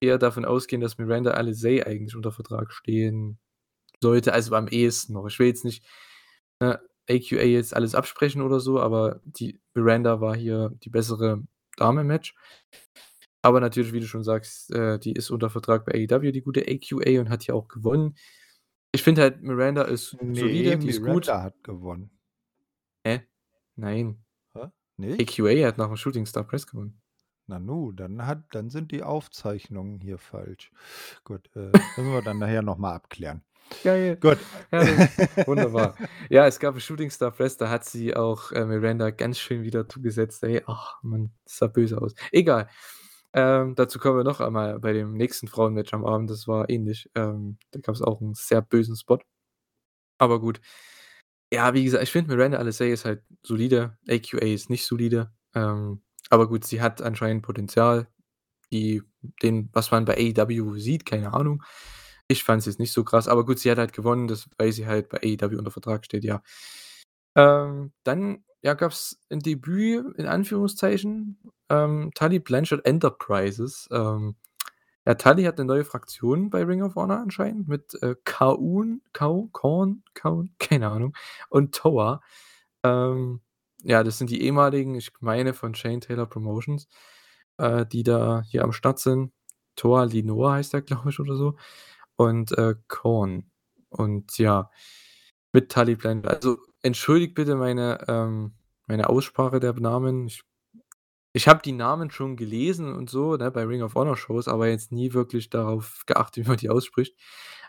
eher 0.03 0.19
davon 0.19 0.45
ausgehen, 0.45 0.83
dass 0.83 0.99
Miranda 0.99 1.35
Alizé 1.35 1.85
eigentlich 1.85 2.17
unter 2.17 2.33
Vertrag 2.33 2.73
stehen 2.73 3.39
sollte, 4.01 4.33
also 4.33 4.55
am 4.55 4.69
ehesten 4.69 5.15
noch. 5.15 5.27
Ich 5.27 5.39
will 5.39 5.47
jetzt 5.47 5.65
nicht, 5.65 5.85
ne, 6.61 6.81
AQA 7.09 7.45
jetzt 7.45 7.75
alles 7.75 7.95
absprechen 7.95 8.43
oder 8.43 8.61
so, 8.61 8.81
aber 8.81 9.21
die 9.25 9.61
Miranda 9.75 10.21
war 10.21 10.37
hier 10.37 10.71
die 10.83 10.91
bessere 10.91 11.43
Dame 11.77 12.03
im 12.03 12.09
Match. 12.09 12.35
Aber 13.43 13.61
natürlich, 13.61 13.93
wie 13.93 14.01
du 14.01 14.07
schon 14.07 14.23
sagst, 14.23 14.73
äh, 14.73 14.99
die 14.99 15.13
ist 15.13 15.31
unter 15.31 15.51
Vertrag 15.51 15.85
bei 15.85 15.93
AEW, 15.95 16.31
die 16.31 16.43
gute 16.43 16.63
AQA 16.63 17.21
und 17.21 17.29
hat 17.29 17.43
hier 17.43 17.57
auch 17.57 17.67
gewonnen. 17.67 18.17
Ich 18.93 19.03
finde 19.03 19.23
halt, 19.23 19.43
Miranda 19.43 19.83
ist 19.83 20.17
Ne, 20.23 20.39
solide, 20.39 20.79
die 20.79 20.89
ist 20.89 20.99
gut. 20.99 21.27
Miranda 21.27 21.43
hat 21.43 21.65
gewonnen. 21.65 22.11
Hä? 23.05 23.23
Nein. 23.75 24.25
Hä? 24.55 24.67
Nicht? 24.97 25.21
AQA 25.21 25.67
hat 25.67 25.79
nach 25.79 25.89
dem 25.89 25.97
Shooting 25.97 26.27
Star 26.27 26.45
Press 26.45 26.67
gewonnen. 26.69 27.02
Nanu, 27.49 27.93
dann 27.93 28.27
hat 28.27 28.45
dann 28.53 28.71
sind 28.71 28.93
die 28.93 29.03
Aufzeichnungen 29.03 30.01
hier 30.01 30.19
falsch. 30.19 30.71
Gut, 31.25 31.51
äh, 31.57 31.73
müssen 31.97 32.13
wir 32.13 32.23
dann 32.23 32.39
nachher 32.39 32.63
noch 32.63 32.79
mal 32.79 32.95
abklären. 32.95 33.43
Geil. 33.85 34.17
Gut. 34.21 34.39
Herrlich. 34.71 35.07
Wunderbar. 35.45 35.97
Ja, 36.31 36.47
es 36.47 36.59
gab 36.61 36.75
'n 36.77 36.81
Shooting 36.81 37.11
Star 37.11 37.31
Press, 37.33 37.57
da 37.57 37.69
hat 37.71 37.85
sie 37.85 38.15
auch, 38.17 38.53
äh, 38.53 38.65
Miranda 38.67 39.11
ganz 39.11 39.39
schön 39.39 39.63
wieder 39.65 39.89
zugesetzt, 39.89 40.43
ey. 40.45 40.63
Ach 40.67 41.03
Mann, 41.03 41.33
das 41.45 41.59
sah 41.59 41.67
böse 41.69 42.01
aus. 42.01 42.15
Egal. 42.33 42.69
Ähm, 43.35 43.75
dazu 43.77 43.99
kommen 43.99 44.19
wir 44.19 44.25
noch 44.25 44.41
einmal 44.41 44.79
bei 44.81 44.93
dem 44.93 45.15
nächsten 45.17 45.49
Frauenmatch 45.49 45.95
am 45.95 46.05
Abend, 46.07 46.31
das 46.31 46.49
war 46.49 46.69
ähnlich. 46.71 47.11
Ähm, 47.17 47.59
da 47.73 47.81
gab's 47.81 48.03
auch 48.03 48.21
'n 48.23 48.35
sehr 48.35 48.63
bösen 48.63 48.97
Spot. 48.97 49.19
Aber 50.19 50.41
gut. 50.41 50.61
Ja, 51.53 51.75
wie 51.75 51.85
gesagt, 51.85 52.05
ich 52.05 52.13
finde, 52.13 52.35
Miranda 52.37 52.59
Alizé 52.61 52.87
ist 52.93 53.05
halt 53.07 53.23
solide. 53.45 53.99
AQA 54.09 54.41
ist 54.55 54.71
nicht 54.71 54.87
solide. 54.87 55.33
Ähm, 55.55 56.03
aber 56.33 56.49
gut, 56.49 56.65
sie 56.67 56.83
hat 56.83 57.03
anscheinend 57.03 57.43
Potenzial, 57.45 58.09
die 58.73 59.03
den 59.43 59.71
was 59.75 59.91
man 59.93 60.05
bei 60.07 60.17
AEW 60.17 60.79
sieht, 60.79 61.07
keine 61.07 61.35
Ahnung. 61.35 61.63
Ich 62.29 62.45
fand's 62.45 62.67
jetzt 62.67 62.81
nicht 62.81 62.93
so 62.93 63.05
krass, 63.05 63.29
aber 63.29 63.47
gut, 63.47 63.59
sie 63.61 63.71
hat 63.73 63.79
halt 63.79 63.93
gewonnen, 63.95 64.29
das 64.29 64.49
weil 64.59 64.73
sie 64.73 64.87
halt 64.89 65.09
bei 65.11 65.19
AEW 65.23 65.59
unter 65.59 65.71
Vertrag 65.73 66.05
steht, 66.07 66.25
ja. 66.25 66.43
Ähm, 67.37 67.93
dann, 68.05 68.45
ja, 68.63 68.75
gab's 68.75 69.19
'n 69.31 69.41
Debüt 69.41 70.17
in 70.19 70.27
Anführungszeichen, 70.27 71.39
ähm, 71.71 72.11
Tully 72.15 72.39
Blanchard 72.41 72.85
Enterprises. 72.87 73.89
Ähm, 73.93 74.37
ja, 75.07 75.15
Tully 75.17 75.45
hat 75.45 75.59
'ne 75.59 75.65
neue 75.67 75.85
Fraktion 75.87 76.51
bei 76.51 76.65
Ring 76.65 76.83
of 76.83 76.97
Honor 76.97 77.19
anscheinend 77.21 77.69
mit, 77.69 77.95
äh, 78.03 78.17
K-Un, 78.25 79.03
Kau 79.15 79.49
Korn, 79.53 80.05
Kaun, 80.15 80.51
keine 80.61 80.91
Ahnung, 80.91 81.15
und 81.51 81.75
Toa. 81.77 82.23
Ähm, 82.85 83.41
ja, 83.83 84.05
das 84.05 84.19
sind 84.19 84.31
die 84.31 84.43
ehemaligen, 84.43 84.95
ich 84.97 85.13
meine 85.21 85.55
von 85.55 85.75
Shane 85.75 86.01
Taylor 86.01 86.27
Promotions, 86.27 86.89
äh, 87.59 87.87
die 87.87 88.03
da 88.03 88.43
hier 88.49 88.65
am 88.65 88.73
Start 88.73 88.99
sind. 88.99 89.33
Toa 89.77 90.05
Linoa 90.05 90.55
heißt 90.55 90.73
der, 90.75 90.83
glaube 90.83 91.11
ich, 91.11 91.21
oder 91.21 91.37
so 91.37 91.57
und, 92.17 92.53
äh, 92.59 92.75
Korn. 92.89 93.51
Und 93.91 94.39
ja, 94.39 94.71
mit 95.53 95.71
Tully 95.73 95.97
Blanchard. 95.97 96.37
Also, 96.37 96.59
entschuldigt 96.83 97.35
bitte 97.35 97.57
meine, 97.57 97.99
ähm 98.09 98.53
meine 98.89 99.09
Aussprache 99.09 99.61
der 99.61 99.73
Namen. 99.75 100.27
Ich 100.27 100.43
ich 101.35 101.49
habe 101.49 101.63
die 101.63 101.73
Namen 101.73 102.11
schon 102.11 102.37
gelesen 102.37 102.95
und 102.95 103.09
so, 103.09 103.37
ne, 103.37 103.51
bei 103.51 103.65
Ring 103.65 103.83
of 103.83 103.95
Honor 103.95 104.17
Shows, 104.19 104.49
aber 104.49 104.69
jetzt 104.69 104.93
nie 104.93 105.15
wirklich 105.15 105.49
darauf 105.49 106.03
geachtet, 106.07 106.45
wie 106.45 106.49
man 106.49 106.59
die 106.59 106.69
ausspricht. 106.69 107.17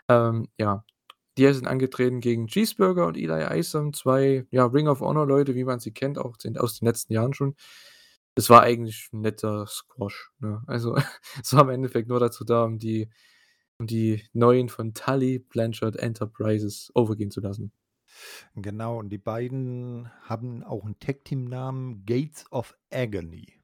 Ähm, 0.08 0.48
ja, 0.58 0.84
die 1.38 1.52
sind 1.52 1.66
angetreten 1.66 2.20
gegen 2.20 2.46
Cheeseburger 2.48 3.06
und 3.06 3.16
Eli 3.16 3.58
Isom, 3.60 3.92
2, 3.92 4.46
ja, 4.50 4.66
Ring 4.66 4.88
of 4.88 5.00
Honor 5.00 5.26
Leute, 5.26 5.54
wie 5.54 5.64
man 5.64 5.80
sie 5.80 5.92
kennt, 5.92 6.18
auch 6.18 6.36
aus 6.58 6.78
den 6.78 6.86
letzten 6.86 7.12
Jahren 7.12 7.34
schon. 7.34 7.56
Es 8.36 8.50
war 8.50 8.62
eigentlich 8.62 9.08
'n 9.12 9.20
netter 9.22 9.66
Squash, 9.66 10.30
ne? 10.40 10.62
Also, 10.66 10.96
es 11.42 11.52
war 11.54 11.62
im 11.62 11.70
Endeffekt 11.70 12.08
nur 12.08 12.20
dazu 12.20 12.44
da, 12.44 12.64
um 12.64 12.78
die 12.78 13.10
um 13.78 13.86
die 13.88 14.22
Neuen 14.34 14.68
von 14.70 14.94
Tully 14.94 15.40
Blanchard 15.40 15.96
Enterprises 15.96 16.90
overgehen 16.94 17.30
zu 17.32 17.40
lassen. 17.40 17.72
Genau, 18.56 18.98
und 18.98 19.10
die 19.10 19.18
beiden 19.18 20.10
haben 20.22 20.62
auch 20.64 20.84
'n 20.86 20.98
Tag-Team-Namen, 20.98 22.04
Gates 22.06 22.50
of 22.52 22.76
Agony. 22.92 23.60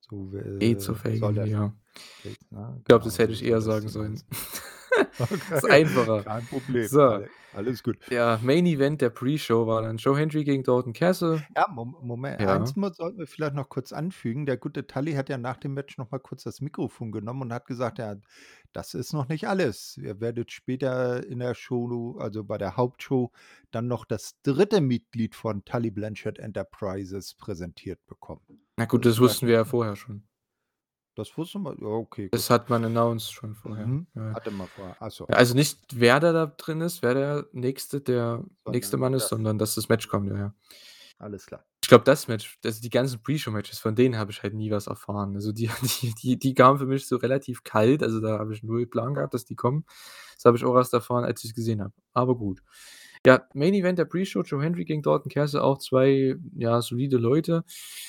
So, 0.00 0.30
Gates 0.58 0.88
äh, 0.88 0.88
of 0.88 1.04
soll 1.12 1.34
Agony, 1.34 1.34
das 1.34 1.50
ja. 1.50 1.74
Gates, 2.22 2.50
ne? 2.50 2.76
Ich 2.80 2.84
glaube, 2.86 3.04
das 3.04 3.18
Genau, 3.18 3.18
hätte 3.18 3.32
so 3.32 3.32
ich 3.32 3.44
eher 3.44 3.60
das 3.60 3.62
sagen 3.62 3.88
sollen. 3.88 4.22
heißen. 5.18 5.42
Ist 5.54 5.64
Okay, 5.64 5.70
einfacher. 5.70 6.26
kein 6.26 6.46
Problem. 6.48 6.90
So. 6.90 7.00
Alle 7.06 7.30
alles 7.52 7.82
gut. 7.82 7.98
Ja, 8.10 8.38
Main 8.42 8.66
Event 8.66 9.00
der 9.02 9.10
Pre-Show 9.10 9.66
war 9.66 9.82
dann 9.82 9.98
Joe 9.98 10.18
Hendry 10.18 10.44
gegen 10.44 10.62
Dalton 10.64 10.92
Castle. 10.94 11.46
Ja, 11.56 11.68
Mom 11.68 11.96
Moment, 12.02 12.40
Ja. 12.40 12.46
eins 12.46 12.74
muss 12.74 12.96
sollten 12.96 13.18
wir 13.18 13.26
vielleicht 13.28 13.54
noch 13.54 13.68
kurz 13.68 13.92
anfügen. 13.92 14.44
Der 14.46 14.56
gute 14.56 14.86
Tully 14.86 15.12
hat 15.12 15.28
ja 15.28 15.38
nach 15.38 15.56
dem 15.56 15.74
Match 15.74 15.98
noch 15.98 16.10
mal 16.10 16.18
kurz 16.18 16.42
das 16.42 16.60
Mikrofon 16.60 17.12
genommen 17.12 17.42
und 17.42 17.52
hat 17.52 17.66
gesagt: 17.66 17.98
„Ja, 17.98 18.16
das 18.72 18.94
ist 18.94 19.12
noch 19.12 19.28
nicht 19.28 19.46
alles. 19.48 19.96
Ihr 19.96 20.20
werdet 20.20 20.50
später 20.50 21.24
in 21.26 21.38
der 21.38 21.54
Show, 21.54 22.16
also 22.18 22.42
bei 22.44 22.58
der 22.58 22.76
Hauptshow, 22.76 23.30
dann 23.70 23.86
noch 23.86 24.04
das 24.04 24.40
3. 24.42 24.80
Mitglied 24.80 25.34
von 25.36 25.64
Tully 25.64 25.90
Blanchard 25.92 26.38
Enterprises 26.38 27.34
präsentiert 27.34 28.04
bekommen.“ 28.06 28.64
Na 28.78 28.86
gut, 28.86 29.04
Das 29.04 29.06
das 29.06 29.18
vielleicht 29.18 29.20
wussten 29.20 29.46
wir 29.46 29.54
ja 29.54 29.64
vorher 29.64 29.94
schon. 29.96 30.24
Das 31.16 31.36
wusste 31.38 31.58
man? 31.60 31.76
Ja, 31.80 31.86
okay, 31.86 32.28
Das 32.32 32.48
gut. 32.48 32.50
hat 32.50 32.70
man 32.70 32.84
announced 32.84 33.32
schon 33.32 33.54
vorher. 33.54 33.86
Mhm. 33.86 34.06
Ja. 34.14 34.34
Hatte 34.34 34.50
man 34.50 34.66
vorher. 34.66 34.96
Ach 34.98 35.10
so. 35.10 35.26
Ja, 35.28 35.36
also 35.36 35.54
nicht, 35.54 35.78
wer 35.92 36.18
da 36.20 36.32
da 36.32 36.46
drin 36.46 36.80
ist, 36.80 37.02
wer 37.02 37.14
der 37.14 37.46
nächste 37.52 38.00
der 38.00 38.44
nächste 38.66 38.92
Sondern 38.92 39.12
Mann 39.12 39.14
ist, 39.16 39.22
das. 39.24 39.30
sondern 39.30 39.58
dass 39.58 39.74
das 39.76 39.88
Match 39.88 40.08
kommt, 40.08 40.30
ja. 40.32 40.52
Alles 41.18 41.46
klar. 41.46 41.64
Ich 41.82 41.88
glaube, 41.88 42.04
das 42.04 42.26
Match 42.26 42.58
also 42.64 42.80
die 42.82 42.90
ganzen 42.90 43.22
Pre-Show-Matches, 43.22 43.78
von 43.78 43.94
denen 43.94 44.18
habe 44.18 44.32
ich 44.32 44.42
halt 44.42 44.54
nie 44.54 44.70
was 44.72 44.88
erfahren. 44.88 45.34
Also 45.36 45.52
die 45.52 45.68
die 46.02 46.14
die 46.20 46.38
die 46.38 46.54
kamen 46.54 46.78
für 46.78 46.86
mich 46.86 47.06
so 47.06 47.16
relativ 47.16 47.62
kalt, 47.62 48.02
also 48.02 48.20
da 48.20 48.38
habe 48.40 48.52
ich 48.52 48.62
null 48.64 48.86
Plan 48.86 49.14
gehabt, 49.14 49.34
dass 49.34 49.44
die 49.44 49.54
kommen. 49.54 49.84
Das 50.34 50.44
habe 50.46 50.56
ich 50.56 50.64
auch 50.64 50.74
erst 50.74 50.92
erfahren, 50.94 51.24
als 51.24 51.44
ich's 51.44 51.54
gesehen 51.54 51.80
habe. 51.80 51.92
Aber 52.12 52.36
gut. 52.36 52.60
Ja, 53.26 53.48
Main 53.54 53.72
Event 53.72 53.98
der 53.98 54.04
Pre-Show, 54.04 54.42
Joe 54.42 54.62
Hendry 54.62 54.84
gegen 54.84 55.00
Dalton 55.00 55.30
Castle, 55.32 55.62
auch 55.64 55.78
2, 55.78 56.36
ja, 56.56 56.82
solide 56.82 57.16
Leute. 57.16 57.64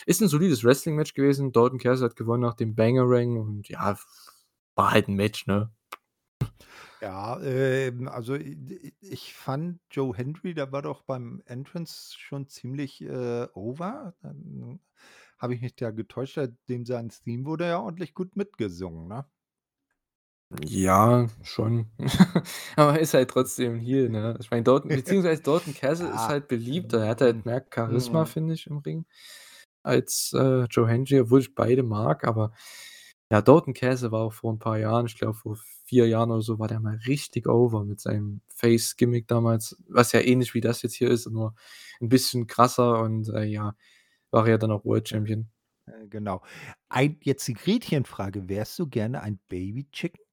Ist 0.05 0.21
'n 0.21 0.27
solides 0.27 0.63
Wrestling-Match 0.65 1.13
gewesen. 1.13 1.53
Dalton 1.53 1.79
Castle 1.79 2.05
hat 2.09 2.17
gewonnen 2.17 2.41
nach 2.41 2.53
dem 2.55 2.75
Bangarang 2.75 3.37
und 3.37 3.69
ja, 3.69 3.97
war 4.75 4.91
halt 4.91 5.07
'n 5.07 5.15
Match, 5.15 5.47
ne? 5.47 5.71
Ja, 7.01 7.39
ähm, 7.41 8.07
also 8.07 8.35
ich 8.35 9.33
fand 9.33 9.79
Joe 9.91 10.15
Hendry, 10.15 10.53
der 10.53 10.71
war 10.71 10.81
doch 10.81 11.01
beim 11.03 11.41
Entrance 11.45 12.15
schon 12.17 12.47
ziemlich, 12.47 13.01
äh, 13.01 13.47
over. 13.53 14.15
Dann 14.21 14.79
habe 15.37 15.53
ich 15.55 15.61
mich 15.61 15.75
da 15.75 15.91
getäuscht, 15.91 16.39
dem 16.69 16.85
sein 16.85 17.09
Theme 17.09 17.45
wurde 17.45 17.65
ja 17.67 17.79
ordentlich 17.79 18.13
gut 18.13 18.35
mitgesungen, 18.37 19.07
ne? 19.09 19.25
Ja, 20.51 21.27
schon. 21.43 21.87
Aber 22.75 22.93
er 22.93 22.99
ist 22.99 23.13
halt 23.15 23.29
trotzdem 23.31 23.75
Heel, 23.79 24.09
ne? 24.09 24.37
Ich 24.39 24.51
meine, 24.51 24.63
Dalton 24.63 24.91
beziehungsweise 24.93 25.41
Dalton 25.41 25.73
Castle 25.73 26.09
ist 26.09 26.27
Ja, 26.27 26.29
halt 26.29 26.47
beliebter. 26.47 26.99
Er 27.03 27.09
hat 27.09 27.21
halt 27.21 27.45
mehr 27.45 27.65
Charisma, 27.73 28.25
mhm. 28.25 28.25
finde 28.25 28.53
ich, 28.53 28.67
im 28.67 28.77
Ring 28.77 29.05
als, 29.83 30.33
äh, 30.33 30.65
Joe 30.65 30.87
Hendry, 30.87 31.19
obwohl 31.21 31.41
ich 31.41 31.55
beide 31.55 31.83
mag. 31.83 32.23
Aber 32.27 32.51
ja, 33.31 33.41
Dalton 33.41 33.73
Castle 33.73 34.11
war 34.11 34.21
auch 34.21 34.33
vor 34.33 34.51
'n 34.53 34.59
paar 34.59 34.77
Jahren 34.79 35.07
ich 35.07 35.17
glaube, 35.17 35.33
vor 35.35 35.57
4 35.85 36.07
Jahren 36.07 36.31
oder 36.31 36.41
so 36.41 36.59
war 36.59 36.67
der 36.67 36.79
mal 36.79 36.97
richtig 37.07 37.47
over 37.47 37.83
mit 37.85 37.99
seinem 37.99 38.41
Face-Gimmick 38.49 39.27
damals, 39.27 39.75
was 39.89 40.11
ja 40.13 40.21
ähnlich 40.21 40.53
wie 40.53 40.61
das 40.61 40.81
jetzt 40.83 40.95
hier 40.95 41.09
ist, 41.11 41.27
nur 41.29 41.55
'n 42.01 42.09
bisschen 42.09 42.45
krasser 42.47 42.99
und, 43.01 43.29
äh, 43.29 43.43
ja, 43.45 43.75
war 44.31 44.47
ja 44.49 44.57
dann 44.59 44.71
auch 44.71 44.85
World. 44.85 45.09
Champion. 45.09 45.49
Äh, 45.87 46.07
genau. 46.07 46.43
Ein 46.89 47.17
jetzt 47.23 47.47
die 47.47 47.53
Gretchenfrage: 47.53 48.49
Wärst 48.49 48.79
du 48.79 48.87
gerne 48.87 49.21
ein 49.21 49.39
Baby 49.49 49.87
Chicken? 49.91 50.24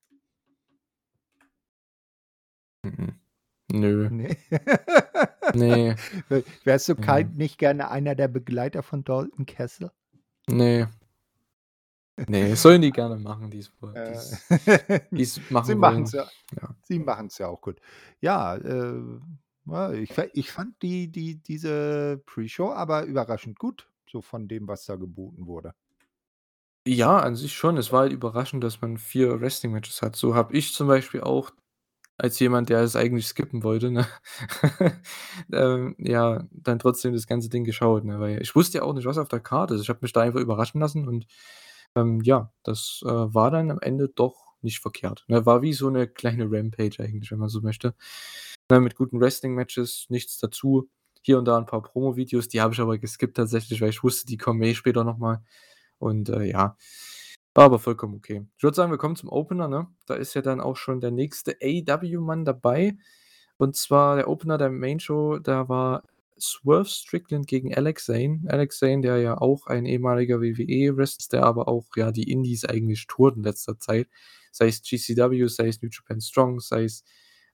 Nö. 3.73 4.11
Ne? 4.11 4.37
Ne. 5.55 5.97
W 6.29 6.43
wärst 6.65 6.89
du 6.89 6.97
kein 6.97 7.33
nicht 7.35 7.59
gerne 7.59 7.91
einer 7.91 8.15
der 8.15 8.29
Begleiter 8.29 8.83
von 8.83 9.05
Dalton 9.05 9.47
Castle? 9.47 9.93
Ne. 10.49 10.89
Ne, 12.29 12.55
sollen 12.57 12.83
die 12.83 12.91
gerne 12.91 13.17
machen, 13.17 13.51
woll 13.81 13.97
Äh, 13.97 14.13
die's 14.13 14.41
die's 15.11 15.35
sie 15.35 15.75
machen 15.75 15.81
wollen. 15.81 16.07
ja 16.13 16.29
Ja. 16.61 16.77
sie 16.83 16.99
machen's 16.99 17.39
ja 17.39 17.49
auch 17.49 17.61
gut. 17.61 17.81
Ja, 18.21 18.57
äh, 18.57 18.95
ich 19.95 20.17
ich 20.35 20.51
fand 20.53 20.81
die 20.83 21.09
die 21.11 21.37
diese 21.37 22.23
Pre-Show 22.27 22.71
aber 22.73 23.05
überraschend 23.05 23.59
gut, 23.59 23.89
so 24.11 24.21
von 24.21 24.47
dem, 24.49 24.69
was 24.69 24.85
da 24.85 24.97
geboten 24.97 25.47
wurde. 25.47 25.75
Ja, 26.87 27.21
an 27.21 27.37
sich 27.37 27.55
schon. 27.55 27.77
Es 27.77 27.93
war 27.93 28.01
halt 28.01 28.13
überraschend, 28.13 28.65
dass 28.65 28.81
man 28.81 28.99
4 28.99 29.41
Wrestling-Matches 29.41 30.03
hat. 30.03 30.17
So 30.17 30.35
habe 30.35 30.55
ich 30.57 30.75
zum 30.75 30.89
Beispiel 30.89 31.21
auch 31.21 31.53
als 32.23 32.39
jemand, 32.39 32.69
der 32.71 32.81
es 32.83 32.97
eigentlich 32.97 33.27
skippen 33.29 33.65
wollte, 33.65 33.91
ne, 33.91 34.07
ähm, 35.53 35.97
ja, 35.99 36.45
dann 36.53 36.79
trotzdem 36.79 37.13
das 37.15 37.27
ganze 37.27 37.49
Ding 37.51 37.65
geschaut, 37.65 38.05
ne? 38.05 38.21
Weil 38.21 38.43
ich 38.43 38.55
wusste 38.57 38.79
ja 38.79 38.85
auch 38.85 38.95
nicht, 38.95 39.07
was 39.07 39.19
auf 39.19 39.29
der 39.29 39.41
Karte 39.41 39.75
ist. 39.75 39.83
Ich 39.83 39.89
habe 39.91 40.01
mich 40.03 40.13
da 40.13 40.21
einfach 40.23 40.41
überraschen 40.41 40.81
lassen 40.81 41.09
und, 41.09 41.27
ähm, 41.97 42.21
ja, 42.23 42.53
das, 42.65 43.03
äh, 43.05 43.09
war 43.11 43.51
dann 43.51 43.71
am 43.73 43.81
Ende 43.81 44.09
doch 44.09 44.37
nicht 44.63 44.81
verkehrt, 44.81 45.25
ne? 45.29 45.47
War 45.47 45.63
wie 45.63 45.73
so 45.75 45.91
'ne 45.91 46.07
kleine 46.09 46.47
Rampage 46.51 47.03
eigentlich, 47.03 47.31
wenn 47.33 47.39
man 47.41 47.49
so 47.51 47.61
möchte, 47.63 47.95
ne, 48.71 48.81
mit 48.81 48.95
guten 48.97 49.21
Wrestling-Matches, 49.21 50.07
nichts 50.09 50.39
dazu. 50.39 50.89
Hier 51.23 51.39
und 51.39 51.47
da 51.47 51.59
'n 51.59 51.67
paar 51.67 51.83
Promo-Videos, 51.83 52.49
die 52.49 52.61
habe 52.61 52.75
ich 52.75 52.81
aber 52.81 52.99
geskippt 52.99 53.37
tatsächlich, 53.37 53.81
weil 53.81 53.91
ich 53.91 54.03
wusste, 54.05 54.27
die 54.27 54.37
kommen 54.39 54.63
eh 54.63 54.75
später 54.75 55.05
noch 55.05 55.19
mal 55.19 55.43
und, 55.99 56.29
äh, 56.31 56.45
ja, 56.45 56.77
aber 57.55 57.79
vollkommen 57.79 58.15
okay. 58.17 58.47
Ich 58.57 58.63
würde 58.65 58.75
sagen, 58.77 58.91
wir 58.93 58.99
kommen 58.99 59.17
zum 59.17 59.29
Opener, 59.31 59.69
ne? 59.69 59.87
Da 60.07 60.15
ist 60.15 60.35
ja 60.35 60.43
dann 60.43 60.61
auch 60.61 60.77
schon 60.77 61.01
der 61.01 61.11
nächste 61.11 61.57
AEW-Mann 61.63 62.45
dabei 62.45 62.97
und 63.59 63.77
zwar 63.77 64.17
der 64.17 64.29
Opener 64.29 64.59
der 64.59 64.71
Main-Show, 64.71 65.39
da 65.39 65.69
war 65.69 66.05
Swerve 66.41 66.87
Strickland 66.89 67.47
gegen 67.49 67.75
Alex 67.75 68.07
Zane. 68.07 68.43
Alex 68.49 68.79
Zane, 68.81 69.03
der 69.03 69.19
ja 69.19 69.39
auch 69.39 69.67
ein 69.69 69.87
ehemaliger 69.87 70.41
WWE-Wrestler 70.43 71.41
der 71.41 71.47
aber 71.47 71.69
auch, 71.69 71.87
ja, 71.97 72.13
die 72.13 72.31
Indies 72.33 72.65
eigentlich 72.65 73.07
tourt 73.09 73.37
in 73.37 73.43
letzter 73.45 73.79
Zeit, 73.79 74.09
sei 74.53 74.69
es 74.69 74.83
GCW, 74.83 75.47
sei 75.49 75.69
es 75.69 75.83
New 75.83 75.89
Japan 75.93 76.21
Strong, 76.21 76.61
sei 76.61 76.85
es, 76.85 77.05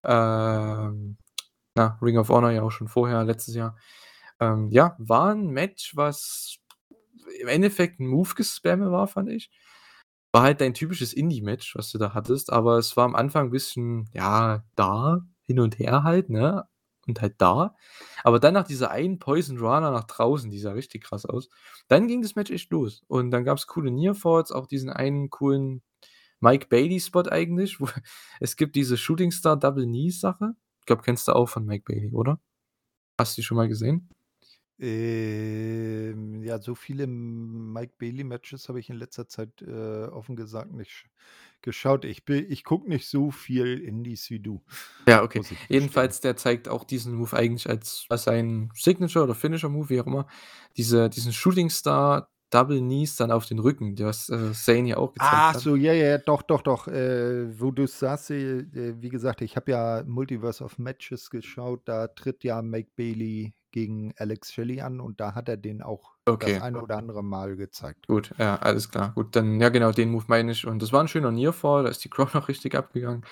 ähm, 0.05 1.19
na, 1.77 1.99
Ring 2.03 2.19
of 2.19 2.29
Honor 2.31 2.51
ja 2.53 2.63
auch 2.63 2.71
schon 2.73 2.89
vorher, 2.89 3.25
letztes 3.25 3.55
Jahr. 3.57 3.77
Ähm, 4.41 4.69
ja, 4.73 4.97
war 5.01 5.33
'n 5.35 5.49
Match, 5.51 5.97
was 5.97 6.59
im 7.41 7.49
Endeffekt 7.49 8.01
'n 8.01 8.07
Move-Gespamme 8.09 8.91
war, 8.93 9.09
fand 9.09 9.31
ich. 9.31 9.51
War 10.35 10.43
halt 10.43 10.61
dein 10.61 10.75
typisches 10.75 11.13
Indie-Match, 11.15 11.75
was 11.77 11.91
du 11.91 11.99
da 11.99 12.13
hattest, 12.15 12.53
aber 12.53 12.77
es 12.79 12.97
war 12.97 13.05
am 13.05 13.15
Anfang 13.15 13.47
'n 13.49 13.51
bisschen, 13.51 14.09
ja, 14.13 14.63
da, 14.77 15.23
hin 15.45 15.59
und 15.61 15.79
her 15.79 16.03
halt, 16.05 16.29
ne, 16.29 16.65
und 17.07 17.23
halt 17.23 17.37
da. 17.39 17.75
Aber 18.25 18.39
dann 18.39 18.53
nach 18.55 18.67
dieser 18.67 18.91
einen 18.91 19.19
Poisonrana 19.19 19.91
nach 19.91 20.05
draußen, 20.05 20.51
die 20.51 20.59
sah 20.59 20.73
richtig 20.73 21.05
krass 21.05 21.25
aus. 21.25 21.49
Dann 21.89 22.07
ging 22.09 22.21
das 22.21 22.35
Match 22.37 22.51
echt 22.51 22.71
los 22.71 23.03
und 23.09 23.31
dann 23.31 23.45
gab's 23.45 23.67
coole 23.67 23.91
Near-Falls, 23.91 24.53
auch 24.53 24.67
diesen 24.67 24.91
einen 24.91 25.31
coolen 25.31 25.83
Mike 26.41 26.69
Bailey-Spot 26.69 27.23
eigentlich, 27.31 27.81
wo 27.81 27.89
es 28.41 28.57
gibt 28.57 28.77
diese 28.77 28.97
Shooting 28.99 29.31
Star 29.33 29.57
Double 29.59 29.85
Knee-Sache. 29.87 30.55
Ich 30.81 30.87
glaube, 30.87 31.03
kennst 31.03 31.29
du 31.29 31.33
auch 31.35 31.49
von 31.49 31.65
Mike 31.67 31.85
Bailey, 31.87 32.13
oder? 32.15 32.41
Hast 33.19 33.37
du 33.39 33.43
die 33.43 33.47
schon 33.47 33.57
mal 33.59 33.69
gesehen? 33.69 34.11
Ähm, 34.81 36.43
ja, 36.45 36.61
so 36.61 36.75
viele 36.75 37.07
Mike 37.07 37.95
Bailey-Matches 37.99 38.69
habe 38.69 38.79
ich 38.81 38.91
in 38.91 38.97
letzter 38.97 39.27
Zeit, 39.29 39.61
äh, 39.63 40.05
offen 40.07 40.37
gesagt 40.37 40.73
nicht 40.73 40.91
sch 40.91 41.07
geschaut. 41.63 42.05
Ich 42.05 42.23
ich 42.29 42.63
gucke 42.63 42.89
nicht 42.89 43.09
so 43.09 43.33
viel 43.33 43.81
Indies 43.81 44.31
wie 44.31 44.39
du, 44.39 44.63
Ja, 45.09 45.23
okay. 45.23 45.43
Jedenfalls, 45.69 46.21
der 46.21 46.37
zeigt 46.37 46.69
auch 46.69 46.85
diesen 46.85 47.15
Move 47.15 47.37
eigentlich 47.37 47.69
als 47.69 48.07
als 48.09 48.25
seinen 48.25 48.71
Signature 48.75 49.25
oder 49.25 49.35
Finisher-Move, 49.35 49.89
wie 49.89 50.01
auch 50.01 50.07
immer. 50.07 50.29
Diese 50.77 51.11
diesen 51.11 51.33
Shooting 51.33 51.71
Star 51.71 52.31
Double 52.51 52.81
Knees 52.81 53.17
dann 53.17 53.31
auf 53.31 53.47
den 53.47 53.59
Rücken, 53.59 53.99
was, 53.99 54.29
äh, 54.31 54.53
Zane 54.53 54.89
ja 54.91 54.97
auch 54.99 55.13
gezeigt 55.13 55.33
Ach 55.33 55.55
hat. 55.55 55.63
so, 55.63 55.77
ja, 55.77 55.93
ja, 55.93 56.19
doch, 56.19 56.43
doch, 56.43 56.63
doch, 56.63 56.89
äh, 56.89 57.61
wo 57.61 57.71
du's 57.71 57.99
sagst, 57.99 58.31
äh, 58.31 58.61
äh, 58.61 58.95
wie 59.03 59.09
gesagt, 59.11 59.43
ich 59.43 59.57
habe 59.57 59.71
ja 59.73 60.03
Multiverse 60.07 60.65
of 60.65 60.79
Matches 60.79 61.29
geschaut, 61.31 61.83
da 61.87 62.09
tritt 62.09 62.45
ja 62.45 62.63
Mike 62.63 62.91
Bailey 62.97 63.53
gegen 63.73 64.15
Alex 64.19 64.53
Shelley 64.53 64.81
an 64.83 65.01
und 65.01 65.21
da 65.21 65.35
hat 65.35 65.49
er 65.49 65.57
den 65.59 65.83
auch 65.83 66.15
das 66.41 66.57
Okay. 66.57 66.61
eine 66.61 66.79
oder 66.81 66.97
andere 66.99 67.23
Mal 67.25 67.57
gezeigt. 67.57 68.09
Gut, 68.11 68.33
ja, 68.39 68.57
alles 68.57 68.91
klar. 68.91 69.13
Gut, 69.15 69.37
dann 69.37 69.61
ja 69.61 69.69
genau, 69.69 69.93
den 69.93 70.11
Move 70.11 70.25
meine 70.29 70.53
ich 70.53 70.67
und 70.67 70.81
das 70.81 70.93
war 70.95 71.03
'n 71.03 71.09
schöner 71.09 71.31
Near-Fall, 71.31 71.83
da 71.85 71.91
ist 71.91 72.03
die 72.05 72.09
Crowd 72.11 72.37
auch 72.39 72.49
richtig 72.49 72.75
abgegangen. 72.75 73.23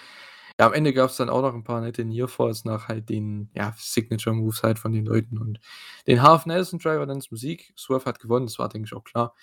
Ja, 0.61 0.67
am 0.67 0.75
Ende 0.75 0.93
gab's 0.93 1.17
dann 1.17 1.31
auch 1.31 1.41
noch 1.41 1.55
'n 1.55 1.65
paar 1.65 1.81
nette 1.81 2.05
Near-Falls 2.05 2.65
nach 2.67 2.89
halt 2.89 3.09
den, 3.09 3.51
ja, 3.55 3.75
Signature-Moves 3.79 4.63
halt 4.63 4.79
von 4.79 4.93
den 4.93 5.07
Leuten 5.07 5.39
und 5.39 5.61
den 6.07 6.21
Half 6.23 6.45
Nelson 6.47 6.79
Driver 6.79 7.07
dann 7.07 7.23
zum 7.23 7.39
Sieg. 7.39 7.73
Swerve 7.79 8.05
hat 8.05 8.21
gewonnen, 8.21 8.47
das 8.47 8.59
war, 8.59 8.69
denke 8.69 8.87
ich, 8.87 8.93
auch 8.95 9.05
klar. 9.05 9.35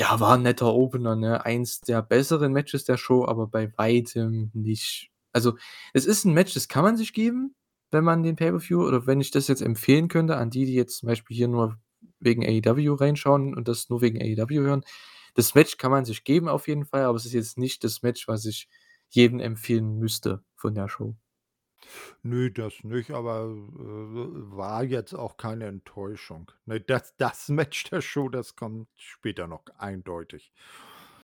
Ja, 0.00 0.18
war 0.18 0.34
'n 0.36 0.42
netter 0.42 0.74
Opener, 0.74 1.14
ne? 1.14 1.44
Eins 1.44 1.80
der 1.80 2.02
besseren 2.02 2.52
Matches 2.52 2.84
der 2.84 2.96
Show, 2.96 3.24
aber 3.26 3.46
bei 3.46 3.72
weitem 3.78 4.50
nicht 4.52 5.10
also, 5.32 5.56
es 5.92 6.04
ist 6.06 6.24
'n 6.24 6.32
Match, 6.32 6.54
das 6.54 6.68
kann 6.68 6.82
man 6.84 6.96
sich 6.96 7.12
geben, 7.12 7.54
wenn 7.90 8.04
man 8.04 8.22
den 8.22 8.36
Pay-per-View 8.36 8.86
oder 8.86 9.06
wenn 9.06 9.20
ich 9.20 9.30
das 9.30 9.48
jetzt 9.48 9.62
empfehlen 9.62 10.08
könnte 10.08 10.36
an 10.36 10.50
die, 10.50 10.66
die 10.66 10.74
jetzt 10.74 10.98
zum 10.98 11.08
Beispiel 11.08 11.36
hier 11.36 11.48
nur 11.48 11.78
wegen 12.20 12.44
AEW 12.44 12.94
reinschauen 12.94 13.54
und 13.54 13.68
das 13.68 13.88
nur 13.88 14.00
wegen 14.00 14.20
AEW 14.20 14.60
hören. 14.62 14.84
Das 15.34 15.54
Match 15.54 15.76
kann 15.78 15.90
man 15.90 16.04
sich 16.04 16.24
geben 16.24 16.48
auf 16.48 16.68
jeden 16.68 16.84
Fall, 16.84 17.04
aber 17.04 17.16
es 17.16 17.26
ist 17.26 17.32
jetzt 17.32 17.58
nicht 17.58 17.84
das 17.84 18.02
Match, 18.02 18.28
was 18.28 18.44
ich 18.46 18.68
jedem 19.08 19.40
empfehlen 19.40 19.98
müsste 19.98 20.42
von 20.56 20.74
der 20.74 20.88
Show. 20.88 21.16
Nö, 22.22 22.50
das 22.50 22.82
nicht, 22.82 23.10
aber, 23.10 23.44
äh, 23.44 24.56
war 24.56 24.84
jetzt 24.84 25.14
auch 25.14 25.36
keine 25.36 25.66
Enttäuschung. 25.66 26.50
Ne, 26.66 26.80
das 26.80 27.14
das 27.16 27.48
Match 27.48 27.84
der 27.90 28.00
Show, 28.00 28.28
das 28.28 28.56
kommt 28.56 28.88
später 28.96 29.46
noch 29.46 29.64
eindeutig. 29.78 30.52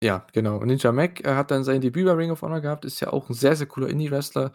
Ja, 0.03 0.27
genau. 0.31 0.57
Und 0.57 0.67
Ninja 0.67 0.91
Mac, 0.91 1.21
er 1.21 1.35
hat 1.37 1.49
dann 1.49 1.63
sein 1.63 1.81
Debüt 1.81 2.05
bei 2.05 2.11
Ring 2.13 2.29
of 2.29 2.41
Honor 2.43 2.61
gehabt, 2.61 2.85
ist 2.85 2.99
ja 2.99 3.11
auch 3.11 3.29
'n 3.29 3.33
sehr, 3.33 3.55
sehr 3.55 3.65
cooler 3.65 3.89
Indie-Wrestler. 3.89 4.51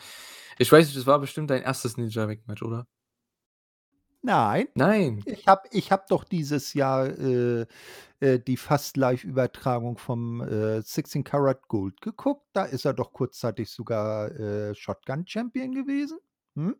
Ich 0.59 0.71
weiß 0.71 0.87
nicht, 0.87 0.97
das 0.97 1.07
war 1.07 1.19
bestimmt 1.19 1.51
dein 1.51 1.63
1. 1.65 1.97
Ninja 1.97 2.27
Mac-Match, 2.29 2.63
oder? 2.63 2.87
Nein, 4.25 4.69
Nein. 4.77 5.25
ich 5.25 5.49
habe 5.49 5.63
ich 5.73 5.91
habe 5.91 6.05
doch 6.09 6.23
dieses 6.25 6.75
Jahr, 6.75 7.07
äh, 7.19 7.67
äh, 8.21 8.39
die 8.41 8.57
Fast-Live-Übertragung 8.57 9.99
vom, 9.99 10.41
äh, 10.43 10.83
16 10.83 11.25
Carat 11.25 11.67
Gold 11.69 12.01
geguckt. 12.01 12.47
Da 12.53 12.65
ist 12.65 12.85
er 12.85 12.95
doch 12.95 13.13
kurzzeitig 13.13 13.71
sogar, 13.71 14.31
äh, 14.33 14.75
Shotgun 14.77 15.27
Champion 15.27 15.73
gewesen. 15.75 16.19
Mhm. 16.55 16.77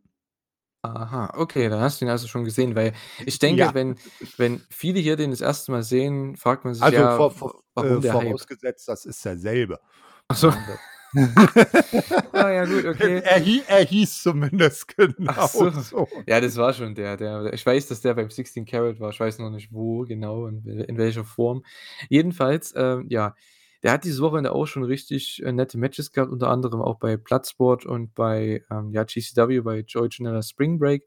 Aha, 0.85 1.31
okay, 1.37 1.69
dann 1.69 1.81
hast 1.81 2.01
du 2.01 2.05
ihn 2.07 2.11
also 2.11 2.27
schon 2.27 2.45
gesehen, 2.45 2.75
weil 2.75 2.93
ich 3.25 3.39
denke, 3.39 3.73
Ja. 3.73 3.73
wenn 3.73 4.01
wenn 4.37 4.67
viele 4.69 4.99
hier 4.99 5.15
den 5.15 5.31
das 5.31 5.41
1. 5.41 5.71
Mal 5.71 5.85
sehen, 5.85 6.37
fragt 6.37 6.65
man 6.65 6.75
sich 6.75 6.91
Also, 6.91 7.07
ja, 7.07 7.23
vo 7.31 7.31
w 7.31 7.62
vo 7.75 7.83
äh, 7.83 7.85
warum 7.85 8.01
der 8.01 8.17
Hype? 8.19 8.41
vorausgesetzt, 8.41 8.89
das 8.89 9.05
ist 9.07 9.25
derselbe, 9.25 9.81
Ach 10.29 10.37
so. 10.37 10.51
Das 10.51 10.81
Ah 12.33 12.51
ja, 12.51 12.65
gut, 12.67 12.87
okay. 12.87 13.21
Er 13.25 13.41
er 13.69 13.85
hieß 13.85 14.23
zumindest 14.23 14.97
Ach 15.27 15.41
so. 15.41 15.71
genauso. 15.71 16.09
Ja, 16.27 16.41
das 16.41 16.57
war 16.57 16.73
schon 16.73 16.95
der 16.95 17.17
der 17.17 17.53
ich 17.53 17.65
weiß, 17.67 17.87
dass 17.89 18.01
der 18.01 18.15
beim 18.15 18.31
16 18.31 18.65
Carat 18.67 18.99
war. 19.01 19.11
Ich 19.11 19.21
weiß 19.21 19.39
noch 19.39 19.51
nicht, 19.51 19.73
wo 19.73 20.01
genau, 20.05 20.47
in 20.47 20.65
wel 20.65 20.81
in 20.83 20.99
welcher 20.99 21.25
Form. 21.25 21.65
Jedenfalls, 22.09 22.73
ähm, 22.77 23.07
ja, 23.11 23.35
der 23.83 23.93
hat 23.93 24.05
dieses 24.05 24.21
Wochenende 24.23 24.53
auch 24.53 24.67
schon 24.67 24.85
richtig, 24.85 25.43
äh, 25.45 25.53
nette 25.53 25.79
Matches 25.79 26.13
gehabt, 26.13 26.33
unter 26.33 26.49
anderem 26.51 26.81
auch 26.83 26.99
bei 26.99 27.17
Bloodsport 27.17 27.85
und 27.87 28.15
bei, 28.15 28.65
ähm, 28.71 28.93
ja, 28.93 29.05
GCW, 29.05 29.61
bei 29.63 29.81
Joey 29.87 30.09
Janela 30.11 30.43
Spring 30.43 30.79
Break. 30.79 31.05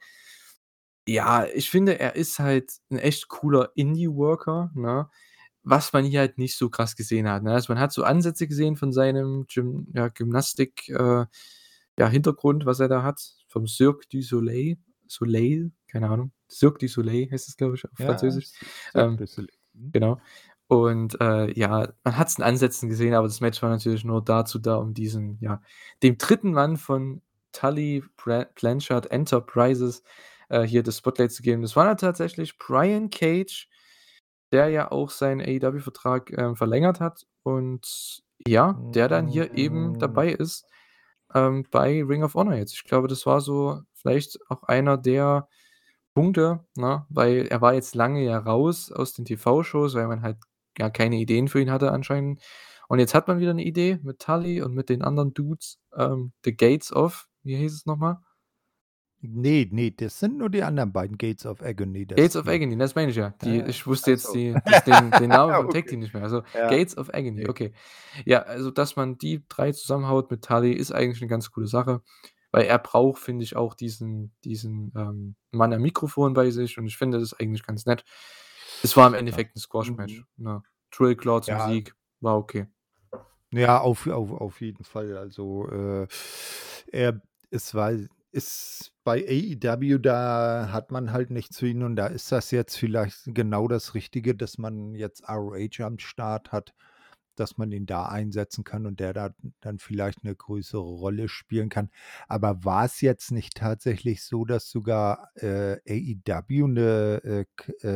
Ja, 1.08 1.46
ich 1.54 1.70
finde, 1.70 2.00
er 2.00 2.16
ist 2.16 2.40
halt 2.40 2.72
'n 2.90 2.98
echt 2.98 3.28
cooler 3.28 3.72
Indie-Worker, 3.76 4.72
ne, 4.74 5.10
was 5.66 5.94
man 5.94 6.06
hier 6.06 6.22
halt 6.22 6.38
nicht 6.38 6.58
so 6.58 6.70
krass 6.70 6.96
gesehen 6.96 7.30
hat, 7.30 7.44
ne? 7.44 7.54
Also, 7.54 7.74
man 7.74 7.82
hat 7.82 7.92
so 7.92 8.04
Ansätze 8.04 8.48
gesehen 8.48 8.78
von 8.78 8.94
seinem 8.94 9.46
Gym 9.48 9.88
ja, 9.94 10.08
Gymnastik 10.10 10.90
äh, 10.90 11.26
ja, 12.00 12.08
Hintergrund, 12.08 12.66
was 12.66 12.80
er 12.80 12.90
da 12.90 13.04
hat, 13.04 13.22
vom 13.48 13.68
Cirque 13.68 14.06
du 14.12 14.22
Soleil 14.22 14.78
Soleil, 15.08 15.72
keine 15.88 16.10
Ahnung. 16.10 16.32
Cirque 16.50 16.80
du 16.80 16.88
Soleil 16.88 17.30
heißt 17.32 17.48
es, 17.48 17.58
glaube 17.58 17.76
ich, 17.76 17.86
auf 17.86 18.00
Ja, 18.00 18.08
Französisch. 18.08 18.52
Ähm, 18.94 19.18
genau. 19.92 20.20
Und, 20.68 21.20
äh, 21.22 21.52
ja, 21.58 21.94
man 22.04 22.18
hat's 22.18 22.38
in 22.38 22.44
Ansätzen 22.44 22.90
gesehen, 22.90 23.14
aber 23.14 23.28
das 23.28 23.40
Match 23.40 23.62
war 23.62 23.70
natürlich 23.70 24.04
nur 24.04 24.24
dazu 24.24 24.58
da, 24.60 24.76
um 24.76 24.94
diesen 24.94 25.38
ja, 25.42 25.62
dem 26.02 26.18
3. 26.18 26.52
Mann 26.54 26.78
von 26.78 27.22
Tully 27.52 28.04
Blanchard 28.56 29.12
Enterprises, 29.12 30.04
äh, 30.50 30.64
hier 30.64 30.84
das 30.84 30.98
Spotlight 30.98 31.32
zu 31.32 31.44
geben. 31.44 31.62
Das 31.62 31.76
war 31.76 31.86
dann 31.86 31.98
tatsächlich 31.98 32.58
Brian 32.58 33.10
Cage, 33.10 33.70
der 34.56 34.70
ja 34.70 34.92
auch 34.92 35.10
seinen 35.12 35.42
AEW-Vertrag, 35.42 36.32
ähm, 36.38 36.56
verlängert 36.56 37.00
hat 37.02 37.26
und 37.44 38.24
ja, 38.48 38.80
der 38.96 39.08
dann 39.10 39.28
hier 39.28 39.54
eben 39.58 39.94
Hm. 39.94 40.00
dabei 40.00 40.32
ist, 40.32 40.66
ähm, 41.34 41.66
bei 41.72 42.04
Ring 42.04 42.24
of 42.24 42.36
Honor 42.36 42.56
jetzt. 42.56 42.74
Ich 42.74 42.84
glaube, 42.86 43.08
das 43.10 43.26
war 43.26 43.42
so 43.42 43.82
vielleicht 43.94 44.40
auch 44.50 44.64
einer 44.64 44.98
der 44.98 45.48
Punkte, 46.16 46.66
ne, 46.78 47.06
weil 47.10 47.48
er 47.48 47.62
war 47.62 47.74
jetzt 47.74 47.96
lange 47.96 48.24
ja 48.24 48.38
raus 48.40 48.92
aus 48.92 49.14
den 49.14 49.26
TV-Shows, 49.26 49.96
weil 49.96 50.08
man 50.08 50.22
halt, 50.24 50.38
ja, 50.78 50.90
keine 50.90 51.18
Ideen 51.18 51.48
für 51.50 51.62
ihn 51.62 51.72
hatte 51.72 51.92
anscheinend. 51.92 52.42
Und 52.90 53.00
jetzt 53.00 53.16
hat 53.16 53.28
man 53.28 53.40
wieder 53.40 53.54
'ne 53.54 53.64
Idee 53.66 54.00
mit 54.04 54.20
Tully 54.20 54.62
und 54.62 54.74
mit 54.76 54.90
den 54.90 55.02
anderen 55.04 55.34
Dudes, 55.34 55.80
ähm, 55.98 56.34
The 56.46 56.56
Gates 56.56 56.94
of 56.94 57.28
Wie 57.44 57.58
hieß 57.58 57.74
es 57.76 57.86
noch 57.88 57.98
mal? 59.30 59.42
Ne, 59.42 59.68
ne, 59.72 59.92
das 59.92 60.20
sind 60.20 60.38
nur 60.38 60.50
die 60.50 60.64
anderen 60.64 60.92
beiden, 60.94 61.18
Gates 61.18 61.46
of 61.46 61.62
Agony, 61.62 62.06
das 62.06 62.22
Gates 62.22 62.36
of. 62.38 62.48
Agony, 62.48 62.78
das 62.78 62.96
meine 62.96 63.12
ich 63.12 63.18
ja. 63.18 63.32
Die 63.44 63.62
Ah, 63.62 63.68
ich 63.68 63.86
wusste 63.86 64.12
jetzt 64.12 64.32
so. 64.32 64.34
die 64.34 64.56
das 64.66 64.84
den 64.84 65.16
den 65.16 65.32
Namen 65.32 65.54
vom 65.56 65.70
Tag 65.70 65.86
Okay. 65.86 65.88
Team 65.88 66.00
nicht 66.00 66.14
mehr. 66.14 66.24
Also, 66.24 66.44
Ja. 66.54 66.68
Gates 66.68 66.98
of 66.98 67.14
Agony, 67.14 67.46
okay. 67.48 67.74
Ja, 68.26 68.44
also, 68.44 68.72
dass 68.72 68.96
man 68.96 69.18
die 69.18 69.44
3 69.50 69.74
zusammenhaut 69.74 70.32
mit 70.32 70.44
Tully 70.46 70.72
ist 70.72 70.94
eigentlich 70.94 71.20
'ne 71.22 71.28
ganz 71.28 71.52
coole 71.52 71.68
Sache, 71.68 72.02
weil 72.52 72.66
er 72.66 72.80
braucht, 72.80 73.22
finde 73.22 73.44
ich, 73.44 73.58
auch 73.58 73.74
diesen 73.74 74.34
diesen, 74.46 74.94
ähm, 74.96 75.36
Mann 75.52 75.74
am 75.74 75.82
Mikrofon 75.82 76.34
bei 76.34 76.52
sich 76.52 76.78
und 76.78 76.86
ich 76.88 76.98
finde 76.98 77.20
das 77.20 77.34
eigentlich 77.34 77.64
ganz 77.66 77.86
nett. 77.86 78.06
Es 78.82 78.96
war 78.96 79.08
im 79.08 79.14
Ja. 79.16 79.16
Endeffekt 79.16 79.56
'n 79.58 79.60
Squash-Match, 79.60 80.24
Mhm. 80.24 80.28
ne? 80.38 80.64
Trill 80.92 81.16
Claw 81.18 81.42
zum 81.42 81.60
Ja. 81.60 81.60
Sieg, 81.60 81.96
war 82.22 82.38
okay. 82.38 82.68
Ja, 83.54 83.80
auf 83.82 84.08
auf 84.08 84.32
auf 84.32 84.62
jeden 84.62 84.84
Fall. 84.84 85.18
Also, 85.18 85.68
äh, 85.70 86.08
er 86.92 87.22
es 87.52 87.74
war 87.76 87.92
ist 88.36 88.94
bei 89.06 89.26
AEW, 89.28 90.00
da 90.00 90.70
hat 90.72 90.92
man 90.92 91.12
halt 91.14 91.32
nichts 91.32 91.60
für 91.60 91.68
ihn 91.70 91.84
und 91.84 91.96
da 91.96 92.08
ist 92.08 92.32
das 92.32 92.52
jetzt 92.52 92.78
vielleicht 92.78 93.24
genau 93.28 93.68
das 93.70 93.96
Richtige, 93.96 94.36
dass 94.36 94.58
man 94.60 94.96
jetzt 94.96 95.24
ROH 95.30 95.82
am 95.86 96.00
Start 96.00 96.52
hat, 96.52 96.74
dass 97.36 97.58
man 97.58 97.72
ihn 97.72 97.86
da 97.88 98.06
einsetzen 98.08 98.64
kann 98.66 98.86
und 98.88 99.00
der 99.02 99.14
da 99.14 99.32
dann 99.62 99.80
vielleicht 99.80 100.24
'ne 100.26 100.36
größere 100.36 100.82
Rolle 100.82 101.30
spielen 101.30 101.70
kann. 101.70 101.90
Aber 102.30 102.64
war's 102.66 103.02
jetzt 103.02 103.32
nicht 103.32 103.56
tatsächlich 103.58 104.24
so, 104.24 104.46
dass 104.46 104.70
sogar, 104.70 105.30
äh, 105.36 105.78
AEW 105.88 106.68
'ne, 106.68 107.46
äh, 107.84 107.88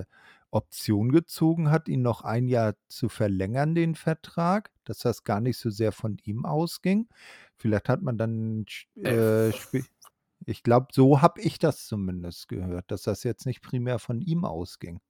äh, 0.00 0.04
Option 0.52 1.12
gezogen 1.12 1.70
hat, 1.70 1.88
ihn 1.88 2.02
noch 2.02 2.22
1 2.24 2.46
Jahr 2.48 2.74
zu 2.88 3.08
verlängern, 3.08 3.74
den 3.74 3.94
Vertrag, 3.96 4.70
dass 4.84 4.98
das 5.00 5.24
gar 5.24 5.40
nicht 5.40 5.58
so 5.58 5.70
sehr 5.70 5.92
von 5.92 6.18
ihm 6.24 6.44
ausging? 6.46 7.08
Vielleicht 7.62 7.88
hat 7.88 8.02
man 8.02 8.18
dann 8.18 8.66
Äh, 8.96 9.50
äh, 9.50 9.52
ich 10.46 10.62
glaube, 10.64 10.88
so 10.92 11.22
habe 11.22 11.40
ich 11.40 11.58
das 11.58 11.86
zumindest 11.86 12.48
gehört, 12.48 12.90
dass 12.90 13.02
das 13.02 13.22
jetzt 13.24 13.46
nicht 13.46 13.62
primär 13.62 13.98
von 14.00 14.20
ihm 14.20 14.44
ausging. 14.44 15.00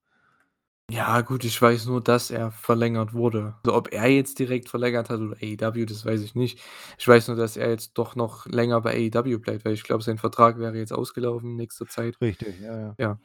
Ja 0.90 1.22
gut, 1.22 1.44
ich 1.44 1.60
weiß 1.62 1.86
nur, 1.86 2.02
dass 2.02 2.30
er 2.30 2.50
verlängert 2.50 3.14
wurde. 3.14 3.54
Also, 3.64 3.74
ob 3.76 3.92
er 3.92 4.08
jetzt 4.08 4.38
direkt 4.38 4.68
verlängert 4.68 5.08
hat 5.08 5.20
oder 5.20 5.36
AEW, 5.40 5.86
das 5.86 6.04
weiß 6.04 6.20
ich 6.22 6.34
nicht. 6.34 6.60
Ich 6.98 7.08
weiß 7.08 7.28
nur, 7.28 7.36
dass 7.36 7.56
er 7.56 7.70
jetzt 7.70 7.92
doch 7.94 8.14
noch 8.14 8.44
länger 8.46 8.80
bei 8.82 8.92
AEW 9.10 9.38
bleibt, 9.38 9.64
weil 9.64 9.72
ich 9.72 9.84
glaube, 9.84 10.02
sein 10.02 10.18
Vertrag 10.18 10.58
wäre 10.58 10.76
jetzt 10.76 10.92
ausgelaufen 10.92 11.50
in 11.52 11.56
nächster 11.56 11.86
Zeit. 11.86 12.20
Richtig, 12.20 12.60
ja, 12.60 12.78
ja. 12.78 12.94
Ja. 12.98 13.18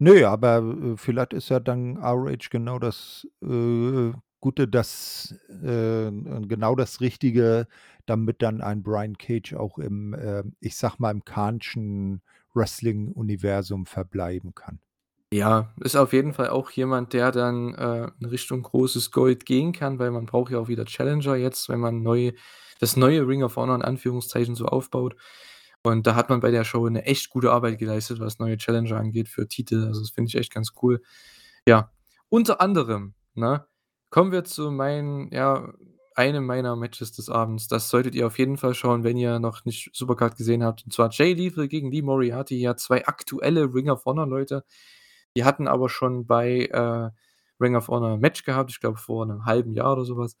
Ne, 0.00 0.24
aber, 0.26 0.58
äh, 0.58 0.96
vielleicht 0.96 1.32
ist 1.34 1.50
ja 1.50 1.60
dann 1.60 1.98
ROH 1.98 2.50
genau 2.50 2.78
das, 2.78 3.26
äh, 3.42 4.12
Gute, 4.42 4.68
das 4.68 5.34
äh, 5.48 6.10
genau 6.12 6.76
das 6.76 7.00
Richtige, 7.00 7.66
damit 8.06 8.40
dann 8.42 8.60
ein 8.60 8.82
Brian 8.84 9.18
Cage 9.18 9.54
auch 9.54 9.78
im, 9.78 10.14
äh, 10.14 10.44
ich 10.60 10.76
sage 10.76 10.94
mal, 10.98 11.10
im 11.10 11.22
Khan'schen 11.24 12.20
Wrestling-Universum 12.54 13.86
verbleiben 13.86 14.54
kann. 14.54 14.78
Ja, 15.32 15.74
ist 15.84 15.94
auf 15.96 16.14
jeden 16.14 16.32
Fall 16.32 16.48
auch 16.48 16.70
jemand, 16.70 17.12
der 17.12 17.30
dann, 17.32 17.74
äh, 17.74 18.10
in 18.18 18.26
Richtung 18.26 18.62
großes 18.62 19.10
Gold 19.10 19.44
gehen 19.44 19.72
kann, 19.72 19.98
weil 19.98 20.10
man 20.10 20.24
braucht 20.24 20.50
ja 20.50 20.58
auch 20.58 20.68
wieder 20.68 20.86
Challenger 20.86 21.36
jetzt, 21.36 21.68
wenn 21.68 21.80
man 21.80 22.02
neu 22.02 22.32
das 22.80 22.96
neue 22.96 23.26
Ring 23.26 23.42
of 23.42 23.56
Honor 23.56 23.74
in 23.74 23.82
Anführungszeichen 23.82 24.54
so 24.54 24.64
aufbaut. 24.66 25.16
Und 25.82 26.06
da 26.06 26.14
hat 26.14 26.30
man 26.30 26.40
bei 26.40 26.50
der 26.50 26.64
Show 26.64 26.88
'ne 26.88 27.04
echt 27.04 27.28
gute 27.30 27.50
Arbeit 27.52 27.78
geleistet, 27.78 28.20
was 28.20 28.38
neue 28.38 28.56
Challenger 28.56 28.96
angeht 28.98 29.28
für 29.28 29.46
Titel. 29.48 29.84
Also, 29.86 30.00
das 30.00 30.10
finde 30.10 30.28
ich 30.28 30.34
echt 30.36 30.52
ganz 30.54 30.72
cool. 30.82 31.02
Ja, 31.66 31.92
unter 32.30 32.60
anderem, 32.62 33.14
ne, 33.34 33.66
kommen 34.10 34.32
wir 34.32 34.44
zu 34.44 34.70
meinen 34.70 35.30
ja, 35.32 35.72
einem 36.14 36.46
meiner 36.46 36.76
Matches 36.76 37.12
des 37.12 37.28
Abends. 37.30 37.68
Das 37.68 37.90
solltet 37.90 38.14
ihr 38.14 38.26
auf 38.26 38.38
jeden 38.38 38.56
Fall 38.58 38.74
schauen, 38.74 39.04
wenn 39.04 39.16
ihr 39.16 39.38
noch 39.38 39.64
nicht 39.64 39.90
Supercard 39.94 40.36
gesehen 40.36 40.64
habt. 40.64 40.84
Und 40.84 40.92
zwar 40.92 41.10
Jay 41.12 41.32
Lethal 41.34 41.68
gegen 41.68 41.90
Lee 41.92 42.02
Moriarty, 42.02 42.58
ja, 42.60 42.76
2 42.76 43.06
aktuelle 43.06 43.72
Ring 43.74 43.90
of 43.90 44.04
Honor 44.06 44.26
Leute. 44.26 44.64
Die 45.36 45.44
hatten 45.44 45.68
aber 45.68 45.88
schon 45.88 46.26
bei, 46.26 46.66
äh, 46.66 47.10
Ring 47.60 47.76
of 47.76 47.88
Honor 47.88 48.14
'n 48.14 48.20
Match 48.20 48.44
gehabt, 48.44 48.70
ich 48.70 48.80
glaube, 48.80 48.98
vor 48.98 49.26
'nem 49.26 49.44
halben 49.46 49.72
Jahr 49.74 49.92
oder 49.94 50.04
so 50.04 50.16
was. 50.16 50.36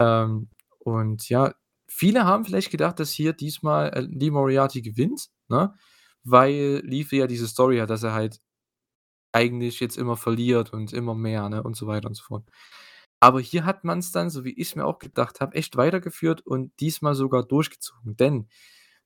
Ähm, 0.00 0.48
und 0.80 1.28
ja, 1.28 1.54
viele 1.88 2.24
haben 2.26 2.44
vielleicht 2.44 2.70
gedacht, 2.70 3.00
dass 3.00 3.10
hier 3.12 3.32
diesmal, 3.32 3.90
äh, 3.94 4.00
Lee 4.02 4.30
Moriarty 4.30 4.82
gewinnt, 4.82 5.28
ne, 5.48 5.74
weil 6.24 6.82
Lethal 6.84 7.20
ja 7.20 7.26
diese 7.28 7.48
Story 7.48 7.78
hat, 7.78 7.90
dass 7.90 8.02
er 8.04 8.12
halt 8.14 8.40
eigentlich 9.32 9.80
jetzt 9.80 9.98
immer 9.98 10.16
verliert 10.16 10.72
und 10.72 10.92
immer 10.94 11.14
mehr, 11.14 11.48
ne, 11.50 11.62
und 11.62 11.76
so 11.76 11.86
weiter 11.88 12.08
und 12.08 12.14
so 12.16 12.24
fort. 12.24 12.44
Aber 13.20 13.40
hier 13.40 13.64
hat 13.64 13.84
man's 13.84 14.12
dann, 14.12 14.30
so 14.30 14.44
wie 14.44 14.52
ich's 14.52 14.76
mir 14.76 14.86
auch 14.86 14.98
gedacht 14.98 15.40
habe, 15.40 15.56
echt 15.56 15.76
weitergeführt 15.76 16.42
und 16.46 16.72
diesmal 16.80 17.14
sogar 17.14 17.44
durchgezogen. 17.44 18.16
Denn, 18.16 18.48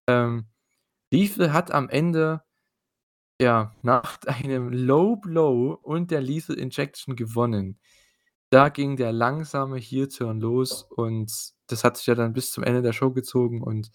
ähm, 0.09 0.47
Lethal 1.13 1.53
hat 1.53 1.73
am 1.73 1.89
Ende, 1.91 2.43
ja, 3.41 3.75
nach 3.83 4.19
einem 4.27 4.71
Low 4.73 5.17
Blow 5.17 5.79
und 5.83 6.11
der 6.11 6.21
Lethal 6.21 6.57
Injection 6.59 7.17
gewonnen. 7.17 7.79
Da 8.51 8.69
ging 8.71 8.97
der 8.97 9.13
langsame 9.13 9.79
Heel 9.79 10.09
Turn 10.09 10.41
los 10.41 10.85
und 10.91 11.33
das 11.69 11.85
hat 11.85 11.97
sich 11.99 12.07
ja 12.07 12.15
dann 12.15 12.35
bis 12.35 12.53
zum 12.53 12.65
Ende 12.65 12.83
der 12.83 12.93
Show 12.93 13.13
gezogen 13.13 13.63
und, 13.63 13.91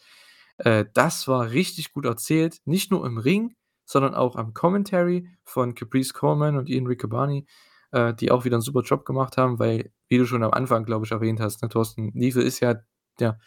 äh, 0.59 0.85
das 0.93 1.27
war 1.27 1.51
richtig 1.51 1.93
gut 1.93 2.05
erzählt, 2.05 2.59
nicht 2.65 2.91
nur 2.91 3.05
im 3.05 3.17
Ring, 3.19 3.55
sondern 3.85 4.15
auch 4.15 4.35
am 4.35 4.53
Commentary 4.53 5.29
von 5.45 5.75
Caprice 5.75 6.13
Coleman 6.13 6.57
und 6.57 6.69
Ian 6.69 6.87
Riccaboni, 6.87 7.47
äh, 7.91 8.13
die 8.13 8.31
auch 8.31 8.45
wieder 8.45 8.57
'n 8.57 8.61
super 8.61 8.81
Job 8.83 9.05
gemacht 9.05 9.37
haben, 9.37 9.59
weil, 9.59 9.91
wie 10.09 10.17
du 10.19 10.25
schon 10.25 10.43
am 10.43 10.51
Anfang, 10.53 10.85
glaube 10.85 11.05
ich, 11.05 11.11
erwähnt 11.11 11.39
hast, 11.41 11.61
ne, 11.63 11.69
Thorsten, 11.69 12.11
Lethal 12.13 12.43
ist 12.43 12.59
ja 12.61 12.75
der 13.19 13.39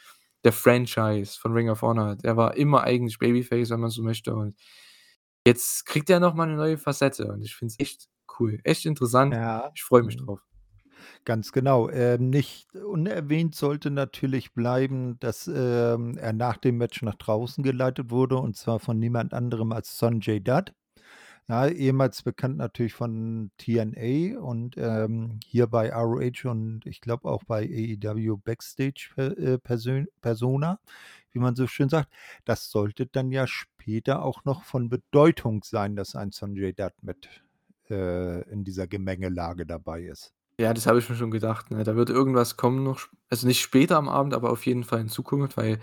der 0.44 0.52
Franchise 0.54 1.38
von 1.40 1.52
Ring 1.54 1.70
of 1.70 1.82
Honor. 1.82 2.16
Der 2.16 2.36
war 2.36 2.56
immer 2.56 2.82
eigentlich 2.84 3.18
Babyface, 3.18 3.70
wenn 3.70 3.80
man 3.80 3.90
so 3.90 4.02
möchte 4.02 4.34
und 4.34 4.56
jetzt 5.46 5.86
kriegt 5.86 6.10
er 6.10 6.20
noch 6.20 6.34
mal 6.34 6.46
'ne 6.46 6.56
neue 6.56 6.78
Facette 6.78 7.32
und 7.32 7.42
ich 7.44 7.56
finde 7.56 7.72
es 7.74 7.80
echt 7.80 8.08
cool, 8.40 8.60
echt 8.64 8.86
interessant. 8.86 9.34
Ja, 9.34 9.70
Ich 9.76 9.82
freue 9.84 10.02
mich 10.04 10.16
drauf. 10.18 10.40
Ganz 11.26 11.52
genau. 11.52 11.90
Ähm, 11.90 12.30
nicht 12.30 12.74
unerwähnt 12.74 13.54
sollte 13.54 13.90
natürlich 13.90 14.54
bleiben, 14.54 15.18
dass, 15.20 15.46
ähm, 15.48 16.16
er 16.18 16.32
nach 16.32 16.56
dem 16.56 16.78
Match 16.78 17.02
nach 17.02 17.14
draußen 17.16 17.62
geleitet 17.62 18.10
wurde 18.10 18.36
und 18.38 18.56
zwar 18.56 18.80
von 18.80 18.98
niemand 18.98 19.34
anderem 19.34 19.72
als 19.72 19.98
Sonjay 19.98 20.40
Dutt. 20.40 20.72
Ja, 21.50 21.66
ehemals 21.66 22.22
bekannt 22.22 22.58
natürlich 22.58 22.94
von 22.94 23.50
TNA 23.58 24.38
und, 24.38 24.76
ähm, 24.78 25.40
hier 25.44 25.66
bei 25.66 25.92
ROH 25.92 26.48
und 26.48 26.86
ich 26.86 27.00
glaube 27.00 27.28
auch 27.28 27.42
bei 27.42 27.64
AEW 27.64 28.36
Backstage 28.36 29.10
äh, 29.16 29.58
Persona, 29.58 30.78
wie 31.32 31.40
man 31.40 31.56
so 31.56 31.66
schön 31.66 31.88
sagt. 31.88 32.12
Das 32.44 32.70
sollte 32.70 33.06
dann 33.06 33.32
ja 33.32 33.48
später 33.48 34.22
auch 34.22 34.44
noch 34.44 34.62
von 34.62 34.88
Bedeutung 34.90 35.64
sein, 35.64 35.96
dass 35.96 36.14
ein 36.14 36.30
Sonjay 36.30 36.72
Dutt 36.72 36.92
mit, 37.02 37.28
äh, 37.90 38.48
in 38.48 38.62
dieser 38.62 38.86
Gemengelage 38.86 39.66
dabei 39.66 40.02
ist. 40.02 40.32
Ja, 40.60 40.72
das 40.72 40.86
habe 40.86 41.00
ich 41.00 41.10
mir 41.10 41.16
schon 41.16 41.32
gedacht, 41.32 41.72
ne? 41.72 41.82
Da 41.82 41.96
wird 41.96 42.10
irgendwas 42.10 42.56
kommen 42.56 42.84
noch 42.84 43.08
also, 43.28 43.48
nicht 43.48 43.60
später 43.60 43.96
am 43.96 44.08
Abend, 44.08 44.34
aber 44.34 44.52
auf 44.52 44.66
jeden 44.66 44.84
Fall 44.84 45.00
in 45.00 45.08
Zukunft, 45.08 45.56
weil 45.56 45.80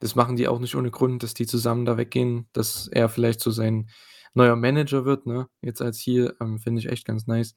das 0.00 0.14
machen 0.14 0.36
die 0.36 0.48
auch 0.48 0.60
nicht 0.60 0.76
ohne 0.76 0.90
Grund, 0.90 1.22
dass 1.22 1.34
die 1.34 1.46
zusammen 1.46 1.84
da 1.84 1.98
weggehen, 1.98 2.46
dass 2.54 2.88
er 2.88 3.10
vielleicht 3.10 3.40
so 3.40 3.50
sein 3.50 3.90
neuer 4.34 4.56
Manager 4.56 5.04
wird, 5.04 5.26
ne, 5.26 5.48
jetzt 5.62 5.82
als 5.82 5.98
Heel, 6.00 6.36
ähm, 6.40 6.58
finde 6.58 6.80
ich 6.80 6.88
echt 6.88 7.06
ganz 7.06 7.26
nice. 7.26 7.54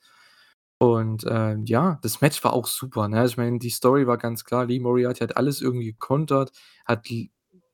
Und, 0.80 1.24
äh, 1.26 1.56
ja, 1.66 2.00
das 2.04 2.22
Match 2.22 2.44
war 2.44 2.54
auch 2.54 2.68
super, 2.68 3.08
ne? 3.10 3.26
Ich 3.26 3.38
meine, 3.38 3.60
die 3.60 3.70
Story 3.72 4.08
war 4.08 4.18
ganz 4.18 4.44
klar, 4.45 4.66
Lee 4.66 4.80
Moriarty 4.80 5.22
hat 5.22 5.38
alles 5.38 5.62
irgendwie 5.62 5.88
gekontert, 5.94 6.52
hat 6.86 7.08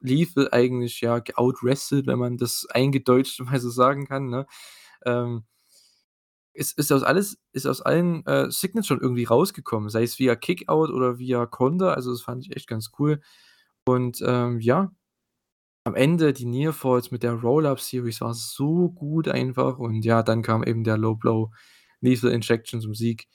Lethal 0.02 0.50
eigentlich, 0.52 1.02
ja, 1.02 1.20
geoutwrestelt, 1.20 2.08
wenn 2.08 2.20
man 2.20 2.38
das 2.38 2.68
eingedeutscht 2.72 3.42
mal 3.42 3.60
so 3.60 3.70
sagen 3.72 4.08
kann, 4.08 4.28
ne? 4.30 4.46
Ähm 5.06 5.46
ist 6.56 6.78
ist 6.78 6.92
aus 6.92 7.04
alles 7.04 7.38
ist 7.54 7.66
aus 7.68 7.82
allen, 7.82 8.26
äh, 8.26 8.50
Signaturen 8.52 9.00
irgendwie 9.02 9.24
rausgekommen, 9.26 9.90
sei 9.90 10.04
es 10.04 10.18
via 10.20 10.36
Kickout 10.36 10.90
oder 10.92 11.18
via 11.20 11.46
Konter, 11.46 11.96
also, 11.96 12.12
das 12.12 12.22
fand 12.22 12.46
ich 12.46 12.56
echt 12.56 12.68
ganz 12.68 12.92
cool. 13.00 13.22
Und, 13.86 14.22
ähm, 14.26 14.60
ja, 14.60 14.92
am 15.84 15.96
Ende 15.96 16.34
die 16.34 16.46
Near 16.46 16.74
Falls 16.74 17.12
mit 17.12 17.24
der 17.24 17.34
Roll-Up 17.34 17.80
Series 17.80 18.22
war 18.22 18.34
so 18.34 18.90
gut 18.90 19.28
einfach 19.28 19.78
und 19.80 20.04
ja, 20.04 20.24
dann 20.24 20.42
kam 20.42 20.64
eben 20.64 20.84
der 20.84 20.98
Low 20.98 21.16
Blow, 21.16 21.52
Lethal 22.02 22.32
Injection 22.32 22.82
zum 22.82 22.94
Sieg. 22.94 23.28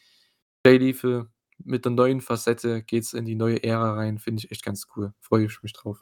Jay 0.64 0.78
Lethal 0.78 1.28
mit 1.58 1.84
der 1.84 1.92
neuen 1.92 2.20
Facette 2.20 2.82
geht's 2.82 3.12
in 3.12 3.24
die 3.24 3.34
neue 3.34 3.62
Ära 3.62 3.94
rein, 3.94 4.18
finde 4.18 4.40
ich 4.44 4.50
echt 4.50 4.64
ganz 4.64 4.86
cool. 4.96 5.14
Freue 5.20 5.46
ich 5.46 5.62
mich 5.62 5.72
drauf. 5.72 6.00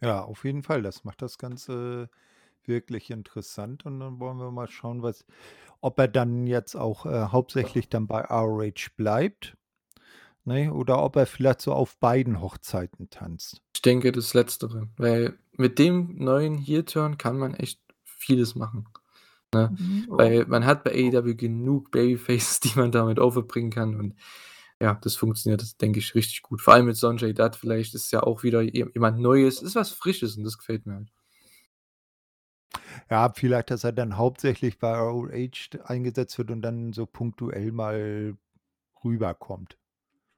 Ja, 0.00 0.22
auf 0.22 0.44
jeden 0.44 0.62
Fall. 0.62 0.82
Das 0.82 1.04
macht 1.04 1.22
das 1.22 1.38
Ganze 1.38 2.10
wirklich 2.64 3.10
interessant 3.10 3.86
und 3.86 4.00
dann 4.00 4.18
wollen 4.18 4.38
wir 4.38 4.50
mal 4.50 4.68
schauen, 4.68 5.02
was 5.02 5.24
ob 5.80 5.98
er 5.98 6.08
dann 6.08 6.46
jetzt 6.46 6.74
auch, 6.74 7.06
äh, 7.06 7.26
hauptsächlich 7.26 7.88
dann 7.88 8.06
bei 8.06 8.22
ROH 8.22 8.90
bleibt, 8.96 9.56
ne, 10.46 10.72
oder 10.72 11.02
ob 11.02 11.16
er 11.16 11.26
vielleicht 11.26 11.60
so 11.60 11.72
auf 11.72 11.98
beiden 11.98 12.40
Hochzeiten 12.40 13.10
tanzt. 13.10 13.60
Ich 13.74 13.82
denke, 13.82 14.12
das 14.12 14.32
Letztere, 14.32 14.88
weil 14.96 15.38
mit 15.52 15.78
dem 15.78 16.16
neuen 16.16 16.56
Heel 16.56 16.84
Turn 16.84 17.18
kann 17.18 17.38
man 17.38 17.54
echt 17.54 17.80
vieles 18.04 18.54
machen, 18.54 18.88
ne? 19.52 19.76
Mhm, 19.78 20.06
o 20.08 20.18
Weil 20.18 20.46
man 20.46 20.64
hat 20.64 20.84
bei 20.84 20.92
AEW 20.92 21.34
genug 21.34 21.90
Babyfaces, 21.90 22.60
die 22.60 22.78
man 22.78 22.92
damit 22.92 23.18
overbringen 23.18 23.70
kann 23.70 23.96
und 23.96 24.14
ja, 24.80 24.94
das 25.02 25.16
funktioniert, 25.16 25.62
das 25.62 25.78
denke 25.78 25.98
ich, 26.00 26.14
richtig 26.14 26.42
gut. 26.42 26.60
Vor 26.60 26.74
allem 26.74 26.86
mit 26.86 26.96
Sonjay 26.96 27.32
Dutt 27.32 27.56
vielleicht 27.56 27.94
ist 27.94 28.12
ja 28.12 28.22
auch 28.22 28.42
wieder 28.42 28.60
je 28.60 28.86
jemand 28.94 29.18
Neues, 29.18 29.62
ist 29.62 29.74
was 29.74 29.90
Frisches 29.90 30.36
und 30.36 30.44
das 30.44 30.58
gefällt 30.58 30.86
mir 30.86 30.94
halt. 30.96 31.12
Ja, 33.10 33.32
vielleicht, 33.34 33.70
dass 33.70 33.84
er 33.84 33.92
dann 33.92 34.16
hauptsächlich 34.16 34.78
bei 34.78 34.94
ROH 34.96 35.30
eingesetzt 35.84 36.36
wird 36.38 36.50
und 36.50 36.62
dann 36.62 36.92
so 36.92 37.06
punktuell 37.06 37.72
mal 37.72 38.36
rüberkommt. 39.04 39.78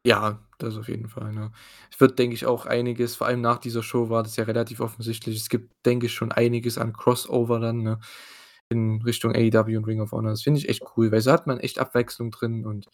Ja, 0.09 0.39
das 0.59 0.77
auf 0.79 0.89
jeden 0.89 1.09
Fall, 1.09 1.33
ne? 1.35 1.53
Es 1.93 2.01
wird, 2.01 2.19
denke 2.19 2.35
ich, 2.35 2.47
auch 2.47 2.65
einiges 2.67 3.17
vor 3.17 3.27
allem 3.27 3.41
nach 3.43 3.59
dieser 3.59 3.83
Show 3.83 4.09
war 4.09 4.23
das 4.23 4.37
ja 4.37 4.45
relativ 4.45 4.81
offensichtlich. 4.81 5.37
Es 5.37 5.49
gibt, 5.51 5.85
denke 5.85 6.07
ich, 6.07 6.15
schon 6.15 6.33
einiges 6.33 6.79
an 6.79 6.95
Crossover 6.95 7.61
dann, 7.61 7.83
ne, 7.83 8.01
in 8.71 9.03
Richtung 9.03 9.35
AEW 9.35 9.77
und 9.77 9.85
Ring 9.87 10.01
of 10.01 10.13
Honor. 10.13 10.31
Das 10.31 10.43
finde 10.43 10.61
ich 10.61 10.69
echt 10.69 10.83
cool, 10.97 11.13
weil 11.13 11.21
so 11.21 11.33
hat 11.33 11.47
man 11.47 11.59
echt 11.61 11.79
Abwechslung 11.79 12.31
drin 12.31 12.65
und 12.67 12.87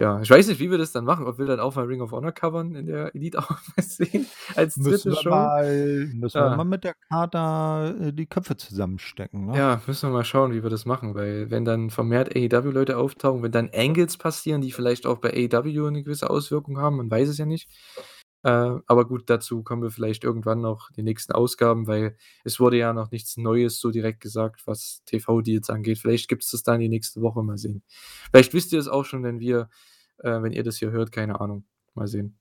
ja, 0.00 0.20
ich 0.22 0.30
weiß 0.30 0.48
nicht, 0.48 0.60
wie 0.60 0.70
wir 0.70 0.78
das 0.78 0.92
dann 0.92 1.04
machen, 1.04 1.26
ob 1.26 1.38
wir 1.38 1.46
dann 1.46 1.60
auch 1.60 1.74
mal 1.76 1.84
Ring 1.84 2.00
of 2.00 2.12
Honor 2.12 2.32
covern 2.32 2.74
in 2.74 2.86
der 2.86 3.14
Elite 3.14 3.42
sehen 3.78 4.26
als 4.56 4.76
Müssen 4.76 5.10
3. 5.10 5.14
wir 5.14 5.22
Show. 5.22 5.30
mal 5.30 6.06
müssen 6.12 6.42
wir 6.42 6.50
mal 6.50 6.64
Ja. 6.64 6.64
mit 6.64 6.84
der 6.84 6.94
Kader, 7.10 7.94
äh, 8.00 8.12
die 8.12 8.26
Köpfe 8.26 8.56
zusammenstecken, 8.56 9.46
ne? 9.46 9.56
Ja, 9.58 9.82
müssen 9.86 10.08
wir 10.08 10.14
mal 10.14 10.24
schauen, 10.24 10.52
wie 10.52 10.62
wir 10.62 10.70
das 10.70 10.86
machen, 10.86 11.14
weil 11.14 11.50
wenn 11.50 11.64
dann 11.66 11.90
vermehrt 11.90 12.34
AEW-Leute 12.34 12.96
auftauchen, 12.96 13.42
wenn 13.42 13.52
dann 13.52 13.70
Angles 13.74 14.16
passieren, 14.16 14.62
die 14.62 14.72
vielleicht 14.72 15.06
auch 15.06 15.18
bei 15.18 15.30
AEW 15.34 15.90
'ne 15.90 16.02
gewisse 16.02 16.30
Auswirkung 16.30 16.78
haben, 16.78 16.96
man 16.96 17.10
weiß 17.10 17.28
es 17.28 17.38
ja 17.38 17.46
nicht. 17.46 17.68
Äh, 18.42 18.48
aber 18.86 19.06
gut, 19.06 19.28
dazu 19.28 19.62
kommen 19.62 19.82
wir 19.82 19.90
vielleicht 19.90 20.24
irgendwann 20.24 20.62
noch 20.62 20.88
in 20.90 20.94
den 20.96 21.04
nächsten 21.04 21.32
Ausgaben, 21.32 21.86
weil 21.86 22.16
es 22.44 22.58
wurde 22.58 22.78
ja 22.78 22.94
noch 22.94 23.10
nichts 23.10 23.36
Neues 23.36 23.78
so 23.80 23.90
direkt 23.90 24.20
gesagt, 24.20 24.62
was 24.66 25.02
TV-Deals 25.04 25.68
angeht. 25.68 25.98
Vielleicht 25.98 26.28
gibt's 26.28 26.50
das 26.50 26.62
dann 26.62 26.80
die 26.80 26.88
nächste 26.88 27.20
Woche, 27.20 27.42
mal 27.42 27.58
sehen. 27.58 27.82
Vielleicht 28.32 28.54
wisst 28.54 28.72
ihr 28.72 28.78
es 28.80 28.88
auch 28.88 29.04
schon, 29.04 29.22
wenn 29.24 29.40
wir 29.40 29.68
äh, 30.24 30.42
wenn 30.42 30.52
ihr 30.52 30.62
das 30.64 30.78
hier 30.78 30.90
hört, 30.92 31.12
keine 31.12 31.40
Ahnung. 31.40 31.64
Mal 31.94 32.06
sehen. 32.08 32.38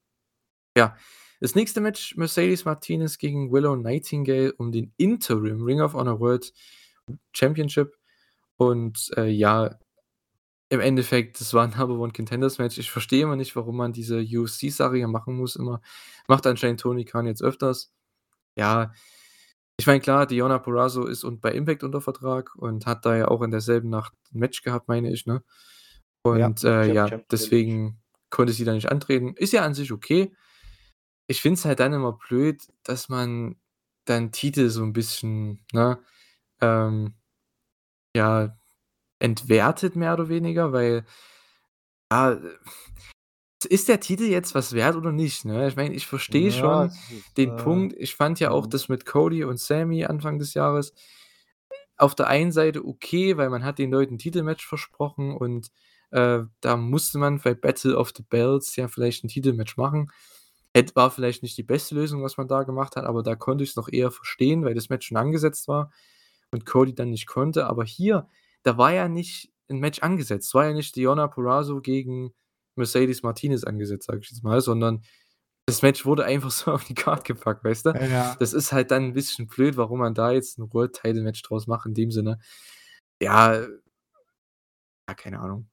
Ja, 0.77 0.97
das 1.41 1.55
nächste 1.55 1.81
Match 1.81 2.15
Mercedes 2.17 2.65
Martinez 2.65 3.17
gegen 3.19 3.51
Willow 3.51 3.75
Nightingale 3.77 4.53
um 4.55 4.71
den 4.71 4.93
Interim 4.97 5.63
Ring 5.63 5.81
of 5.81 5.93
Honor 5.95 6.19
World 6.19 6.53
Championship 7.33 7.97
und, 8.57 9.11
äh, 9.17 9.27
ja, 9.29 9.77
im 10.69 10.79
Endeffekt, 10.81 11.39
das 11.41 11.53
war 11.55 11.65
'n 11.65 11.71
Number 11.77 11.99
One 11.99 12.13
Contenders 12.13 12.59
Match. 12.59 12.77
Ich 12.79 12.91
verstehe 12.91 13.23
immer 13.23 13.35
nicht, 13.37 13.55
warum 13.55 13.77
man 13.77 13.93
diese 13.93 14.19
UFC-Sache 14.21 14.97
hier 14.97 15.07
machen 15.09 15.35
muss 15.37 15.55
immer. 15.57 15.81
Macht 16.27 16.47
anscheinend 16.47 16.81
Tony 16.81 17.05
Khan 17.05 17.25
jetzt 17.27 17.43
öfters. 17.43 17.91
Ja, 18.57 18.93
ich 19.77 19.87
meine, 19.87 20.01
klar, 20.01 20.27
Deonna 20.27 20.59
Purrazzo 20.59 21.05
ist 21.07 21.23
und 21.25 21.41
bei 21.41 21.51
Impact 21.53 21.83
unter 21.83 22.01
Vertrag 22.01 22.55
und 22.57 22.85
hat 22.87 23.05
da 23.05 23.15
ja 23.17 23.27
auch 23.29 23.41
in 23.43 23.51
derselben 23.51 23.89
Nacht 23.89 24.13
'n 24.33 24.39
Match 24.39 24.63
gehabt, 24.63 24.87
meine 24.89 25.11
ich, 25.13 25.25
ne? 25.27 25.43
Ja, 26.33 26.49
Und, 26.49 26.63
äh, 26.63 26.85
ja, 26.87 27.05
Champ 27.05 27.25
Challenge. 27.35 27.59
deswegen 27.59 28.01
konnte 28.29 28.53
sie 28.53 28.65
da 28.65 28.73
nicht 28.73 28.91
antreten. 28.91 29.33
Ist 29.35 29.53
ja 29.53 29.63
an 29.63 29.73
sich 29.73 29.91
okay. 29.91 30.33
Ich 31.27 31.41
finde 31.41 31.59
es 31.59 31.65
halt 31.65 31.79
dann 31.79 31.93
immer 31.93 32.13
blöd, 32.13 32.61
dass 32.83 33.09
man 33.09 33.57
dann 34.05 34.31
Titel 34.31 34.69
so 34.69 34.83
'n 34.83 34.93
bisschen, 34.93 35.65
ne, 35.73 35.99
ähm, 36.61 37.15
ja, 38.15 38.57
entwertet 39.19 39.95
mehr 39.97 40.13
oder 40.15 40.29
weniger, 40.29 40.73
weil 40.73 41.05
ja, 42.11 42.31
äh, 42.33 42.57
ist 43.69 43.89
der 43.89 43.99
Titel 43.99 44.23
jetzt 44.25 44.55
was 44.55 44.73
wert 44.73 44.95
oder 44.95 45.11
nicht, 45.11 45.45
ne? 45.45 45.67
Ich 45.67 45.75
meine, 45.75 45.93
ich 45.95 46.07
verstehe 46.07 46.51
Ja, 46.51 46.53
schon 46.53 46.93
ist, 47.09 47.37
den 47.37 47.55
äh 47.55 47.55
Punkt. 47.55 47.93
Ich 47.97 48.15
fand 48.15 48.39
ja 48.39 48.51
auch 48.51 48.65
mhm. 48.65 48.67
das 48.67 48.89
mit 48.89 49.05
Cody 49.05 49.43
und 49.43 49.59
Sammy 49.59 50.05
Anfang 50.05 50.39
des 50.39 50.53
Jahres 50.53 50.93
auf 51.97 52.15
der 52.15 52.27
einen 52.27 52.51
Seite 52.53 52.85
okay, 52.85 53.35
weil 53.37 53.49
man 53.49 53.63
hat 53.65 53.77
den 53.77 53.91
Leuten 53.91 54.15
'n 54.15 54.17
Titelmatch 54.19 54.65
versprochen 54.65 55.35
und, 55.35 55.69
äh, 56.11 56.41
da 56.61 56.77
musste 56.77 57.17
man 57.19 57.39
bei 57.41 57.53
Battle 57.55 57.97
of 57.97 58.11
the 58.17 58.23
Belts 58.23 58.75
ja 58.77 58.87
vielleicht 58.87 59.23
'n 59.23 59.29
Titelmatch 59.29 59.77
machen. 59.77 60.11
Hätt 60.75 60.95
war 60.95 61.11
vielleicht 61.11 61.43
nicht 61.43 61.57
die 61.57 61.63
beste 61.63 61.95
Lösung, 61.95 62.23
was 62.23 62.37
man 62.37 62.47
da 62.47 62.63
gemacht 62.63 62.95
hat, 62.97 63.05
aber 63.05 63.23
da 63.23 63.35
konnte 63.35 63.63
ich's 63.65 63.75
noch 63.77 63.89
eher 63.91 64.11
verstehen, 64.11 64.65
weil 64.65 64.75
das 64.75 64.89
Match 64.89 65.07
schon 65.07 65.17
angesetzt 65.17 65.67
war 65.69 65.91
und 66.51 66.65
Cody 66.67 66.95
dann 66.95 67.11
nicht 67.11 67.27
konnte. 67.27 67.67
Aber 67.67 67.83
hier, 67.85 68.27
da 68.63 68.77
war 68.77 68.93
ja 68.93 69.09
nicht 69.09 69.51
'n 69.69 69.79
Match 69.79 69.99
angesetzt. 70.01 70.47
Es 70.49 70.53
war 70.55 70.65
ja 70.67 70.73
nicht 70.73 70.95
Deonna 70.97 71.27
Purrazzo 71.27 71.81
gegen 71.81 72.33
Mercedes 72.77 73.23
Martinez 73.23 73.63
angesetzt, 73.65 74.07
sage 74.07 74.19
ich 74.23 74.31
jetzt 74.31 74.43
mal, 74.43 74.61
sondern 74.61 75.03
das 75.67 75.81
Match 75.83 76.05
wurde 76.05 76.25
einfach 76.25 76.51
so 76.51 76.71
auf 76.73 76.85
die 76.85 76.95
Card 76.95 77.25
gepackt, 77.25 77.63
weißt 77.65 77.87
du? 77.87 77.91
Ja. 77.91 78.35
Das 78.39 78.53
ist 78.53 78.71
halt 78.73 78.91
dann 78.91 79.05
'n 79.11 79.13
bisschen 79.13 79.47
blöd, 79.47 79.77
warum 79.77 79.99
man 80.01 80.13
da 80.15 80.31
jetzt 80.33 80.59
'n 80.59 80.73
World 80.73 80.93
Title 80.95 81.23
Match 81.23 81.41
draus 81.43 81.67
macht 81.67 81.85
in 81.87 81.93
dem 81.95 82.11
Sinne. 82.11 82.39
Ja 83.21 83.65
ja, 85.09 85.15
keine 85.15 85.39
Ahnung. 85.39 85.67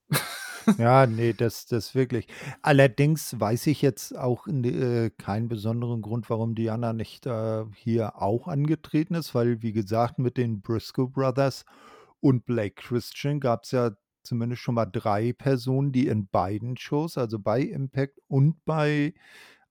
Ja, 0.79 1.07
ne, 1.07 1.35
das 1.35 1.67
das 1.67 1.95
wirklich. 1.95 2.27
Allerdings 2.63 3.39
weiß 3.39 3.67
ich 3.69 3.83
jetzt 3.83 4.17
auch 4.17 4.47
äh, 4.49 5.11
keinen 5.11 5.49
besonderen 5.49 6.03
Grund, 6.03 6.29
warum 6.31 6.55
Deonna 6.55 6.93
nicht, 6.93 7.27
äh, 7.27 7.65
hier 7.75 8.21
auch 8.21 8.49
angetreten 8.49 9.15
ist, 9.15 9.35
weil, 9.35 9.63
wie 9.63 9.73
gesagt, 9.73 10.19
mit 10.19 10.37
den 10.37 10.63
Briscoe 10.63 11.09
Brothers 11.09 11.65
und 12.21 12.47
Blake 12.47 12.77
Christian 12.77 13.41
gab's 13.41 13.71
ja 13.73 13.93
zumindest 14.23 14.63
schon 14.63 14.75
mal 14.75 14.87
3 14.87 15.33
Personen, 15.35 15.93
die 15.93 16.09
in 16.09 16.27
beiden 16.27 16.77
Shows, 16.77 17.17
also 17.17 17.39
bei 17.39 17.61
Impact 17.61 18.19
und 18.27 18.65
bei 18.65 19.15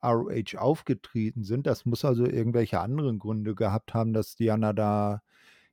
ROH 0.01 0.57
aufgetreten 0.57 1.43
sind. 1.43 1.67
Das 1.67 1.85
muss 1.85 2.05
also 2.05 2.25
irgendwelche 2.25 2.79
anderen 2.79 3.19
Gründe 3.19 3.55
gehabt 3.55 3.93
haben, 3.93 4.13
dass 4.13 4.35
Deonna 4.35 4.71
da 4.71 5.21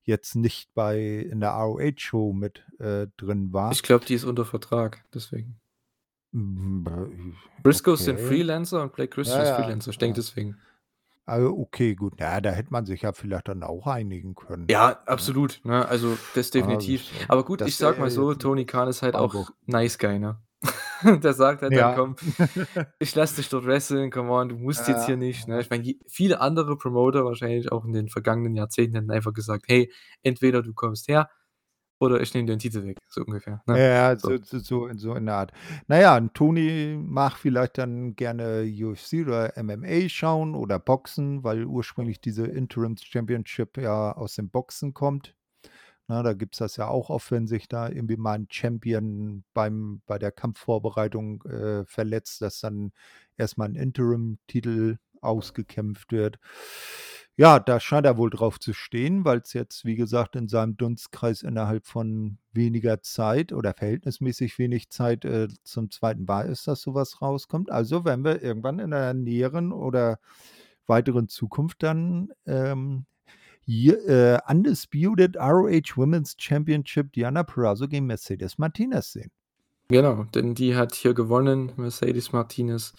jetzt 0.05 0.35
nicht 0.35 0.73
bei 0.75 1.01
in 1.01 1.41
der 1.41 1.51
ROH-Show 1.51 2.33
mit, 2.33 2.65
äh, 2.79 3.07
drin 3.17 3.53
war. 3.53 3.73
Ich 3.73 3.83
glaube, 3.83 4.05
die 4.05 4.15
ist 4.15 4.25
unter 4.25 4.45
Vertrag, 4.45 5.05
deswegen. 5.15 5.61
Hm, 6.33 7.37
Briscoes 7.63 8.05
sind 8.05 8.17
okay. 8.17 8.27
Freelancer 8.27 8.83
und 8.83 8.93
Blake 8.95 9.11
Ja, 9.11 9.15
Christian 9.15 9.43
ist 9.43 9.49
ja, 9.49 9.57
Freelancer. 9.57 9.91
Ich 9.91 9.99
denke 9.99 10.19
ja. 10.19 10.23
deswegen. 10.23 10.59
Also, 11.25 11.57
okay, 11.57 11.95
gut. 11.95 12.15
Na 12.19 12.33
ja, 12.35 12.41
da 12.41 12.51
hätte 12.51 12.73
man 12.73 12.85
sich 12.85 13.03
ja 13.03 13.13
vielleicht 13.13 13.49
dann 13.49 13.63
auch 13.63 13.87
einigen 13.87 14.35
können, 14.35 14.67
Ja, 14.69 14.89
ne? 14.89 15.09
absolut, 15.09 15.61
ne? 15.65 15.87
Also, 15.87 16.19
das 16.35 16.51
definitiv. 16.51 17.03
äh 17.21 17.25
Aber 17.29 17.45
gut, 17.45 17.61
ich 17.63 17.77
sage 17.77 18.01
mal 18.01 18.11
so, 18.11 18.35
Tony 18.35 18.65
Khan 18.65 18.89
ist 18.89 19.03
halt 19.03 19.15
auch 19.15 19.51
nice 19.67 19.99
Guy, 19.99 20.19
ne? 20.19 20.41
Der 21.23 21.33
sagt 21.35 21.63
halt 21.63 21.77
dann: 21.77 21.91
Ja. 21.91 21.93
„Komm, 21.93 22.17
ich 22.99 23.15
lasse 23.15 23.37
dich 23.37 23.49
dort 23.49 23.67
wresteln, 23.67 24.11
come 24.11 24.31
on, 24.33 24.49
du 24.51 24.57
musst 24.59 24.87
jetzt 24.89 25.05
Ja, 25.05 25.07
hier 25.07 25.17
nicht“, 25.17 25.49
ne? 25.49 25.61
Ich 25.61 25.71
meine, 25.71 25.95
viele 26.09 26.41
andere 26.41 26.77
Promoter 26.79 27.25
wahrscheinlich 27.25 27.73
auch 27.73 27.85
in 27.85 27.93
den 27.93 28.09
vergangenen 28.09 28.57
Jahrzehnten 28.57 28.97
hätten 28.97 29.11
einfach 29.11 29.35
gesagt: 29.35 29.67
„Hey, 29.69 29.93
entweder 30.23 30.63
du 30.63 30.75
kommst 30.75 31.09
her 31.09 31.31
oder 32.01 32.21
ich 32.23 32.35
nehme 32.35 32.47
dir 32.47 32.55
den 32.57 32.61
Titel 32.61 32.85
weg“, 32.87 32.99
so 33.09 33.23
ungefähr, 33.25 33.63
Ja, 33.73 33.77
ne? 33.77 33.83
ja, 34.13 34.17
So. 34.17 34.33
so 34.37 34.37
so 34.43 34.91
so 34.95 35.15
in 35.15 35.25
der 35.27 35.35
Art. 35.37 35.53
Na 35.87 35.99
ja, 35.99 36.17
'n 36.19 36.33
Tony 36.35 36.95
mag 37.01 37.37
vielleicht 37.39 37.79
dann 37.79 38.15
gerne 38.17 38.65
UFC 38.65 39.23
oder 39.23 39.57
MMA 39.57 40.09
schauen 40.11 40.55
oder 40.55 40.79
Boxen, 40.79 41.43
weil 41.43 41.65
ursprünglich 41.65 42.21
diese 42.21 42.47
Interims 42.47 43.03
Championship 43.05 43.79
ja 43.79 44.13
aus 44.13 44.35
dem 44.35 44.51
Boxen 44.51 44.93
kommt. 44.93 45.35
Ne, 46.13 46.23
da 46.23 46.35
gibt's 46.35 46.59
das 46.59 46.77
ja 46.77 46.89
auch 46.89 47.09
oft, 47.09 47.31
wenn 47.31 47.47
sich 47.47 47.69
da 47.69 47.89
irgendwie 47.89 48.19
mal 48.19 48.35
'n 48.39 48.47
Champion 48.51 49.45
beim 49.55 50.03
bei 50.07 50.19
der 50.19 50.31
Kampfvorbereitung, 50.31 51.43
äh, 51.45 51.85
verletzt, 51.87 52.43
dass 52.43 52.61
dann 52.61 52.93
erst 53.39 53.57
mal 53.57 53.65
'n 53.71 53.77
Interim-Titel 53.77 54.99
ausgekämpft 55.23 56.13
wird. 56.13 56.39
Ja, 57.39 57.59
da 57.61 57.81
scheint 57.81 58.05
er 58.05 58.19
wohl 58.19 58.29
drauf 58.29 58.61
zu 58.61 58.75
stehen, 58.75 59.25
weil's 59.25 59.55
jetzt, 59.55 59.87
wie 59.87 59.95
gesagt, 59.97 60.37
in 60.37 60.49
seinem 60.49 60.77
Dunstkreis 60.77 61.43
innerhalb 61.43 61.87
von 61.87 62.37
weniger 62.53 63.01
Zeit 63.01 63.55
oder 63.55 63.73
verhältnismäßig 63.73 64.59
wenig 64.59 64.91
Zeit, 64.91 65.25
äh, 65.25 65.49
zum 65.65 65.91
2. 65.91 66.25
Mal 66.27 66.43
ist, 66.51 66.67
dass 66.69 66.83
so 66.83 66.93
was 66.95 67.23
rauskommt. 67.23 67.71
Also, 67.71 68.05
werden 68.05 68.23
wir 68.27 68.43
irgendwann 68.43 68.79
in 68.81 68.91
der 68.91 69.15
näheren 69.15 69.73
oder 69.73 70.19
weiteren 70.87 71.29
Zukunft 71.29 71.83
dann, 71.83 72.33
ähm, 72.47 73.07
äh, 73.67 74.39
Undisputed 74.49 75.37
ROH 75.37 75.97
Women's 75.97 76.35
Championship 76.39 77.13
Deonna 77.13 77.43
Purrazzo 77.43 77.89
gegen 77.89 78.07
Mercedes 78.07 78.59
Martinez 78.59 79.13
sehen. 79.13 79.31
Genau, 79.89 80.25
denn 80.25 80.55
die 80.55 80.75
hat 80.77 80.95
hier 80.95 81.15
gewonnen, 81.15 81.73
Mercedes 81.77 82.33
Martinez. 82.33 82.95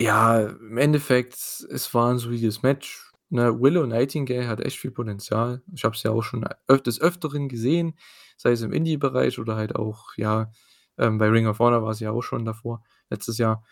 Ja, 0.00 0.40
im 0.40 0.78
Endeffekt, 0.78 1.34
es 1.34 1.92
war 1.94 2.10
'n 2.10 2.18
solides 2.18 2.62
Match, 2.62 3.12
ne? 3.30 3.60
Willow 3.60 3.86
Nightingale 3.86 4.48
hat 4.48 4.60
echt 4.60 4.78
viel 4.78 4.90
Potenzial. 4.90 5.62
Ich 5.72 5.84
habe 5.84 5.94
es 5.94 6.02
ja 6.02 6.10
auch 6.10 6.22
schon 6.22 6.44
öf 6.68 6.82
des 6.82 7.00
Öfteren 7.00 7.48
gesehen, 7.48 7.94
sei 8.36 8.52
es 8.52 8.62
im 8.62 8.72
Indie-Bereich 8.72 9.38
oder 9.38 9.54
halt 9.56 9.76
auch, 9.76 10.16
ja, 10.16 10.50
ähm, 10.98 11.18
bei 11.18 11.28
Ring 11.28 11.46
of 11.46 11.58
Honor 11.60 11.82
war 11.84 11.94
sie 11.94 12.04
ja 12.04 12.10
auch 12.12 12.22
schon 12.22 12.44
davor, 12.44 12.82
letztes 13.10 13.38
Jahr. 13.38 13.64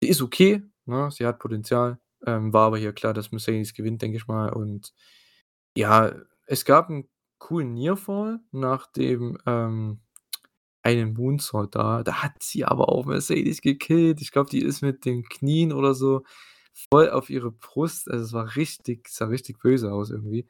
Sie 0.00 0.08
ist 0.08 0.22
okay, 0.22 0.62
ne? 0.86 1.10
Sie 1.12 1.26
hat 1.26 1.38
Potenzial, 1.38 1.98
ähm, 2.26 2.52
war 2.52 2.66
aber 2.68 2.78
hier 2.78 2.92
klar, 2.94 3.12
dass 3.14 3.32
Mercedes 3.32 3.74
gewinnt, 3.74 4.02
denke 4.02 4.16
ich 4.16 4.26
mal. 4.28 4.50
Und 4.52 4.94
ja, 5.76 6.12
es 6.46 6.64
gab 6.64 6.90
'n 6.90 7.08
coolen 7.38 7.74
Nearfall 7.74 8.40
nach 8.52 8.86
dem, 8.92 9.38
ähm, 9.46 10.00
einen 10.82 11.14
Moonsault 11.14 11.74
da. 11.76 12.02
Da 12.04 12.22
hat 12.24 12.42
sie 12.42 12.64
aber 12.64 12.88
auch 12.90 13.06
Mercedes 13.06 13.60
gekillt. 13.62 14.20
Ich 14.22 14.32
glaube, 14.32 14.50
die 14.50 14.62
ist 14.64 14.82
mit 14.82 15.04
den 15.06 15.24
Knien 15.24 15.72
oder 15.72 15.94
so 15.94 16.24
voll 16.92 17.10
auf 17.10 17.30
ihre 17.30 17.52
Brust. 17.52 18.10
Also, 18.10 18.24
es 18.26 18.32
war 18.34 18.56
richtig 18.56 19.08
sah 19.10 19.26
richtig 19.26 19.58
böse 19.60 19.92
aus 19.92 20.10
irgendwie. 20.10 20.48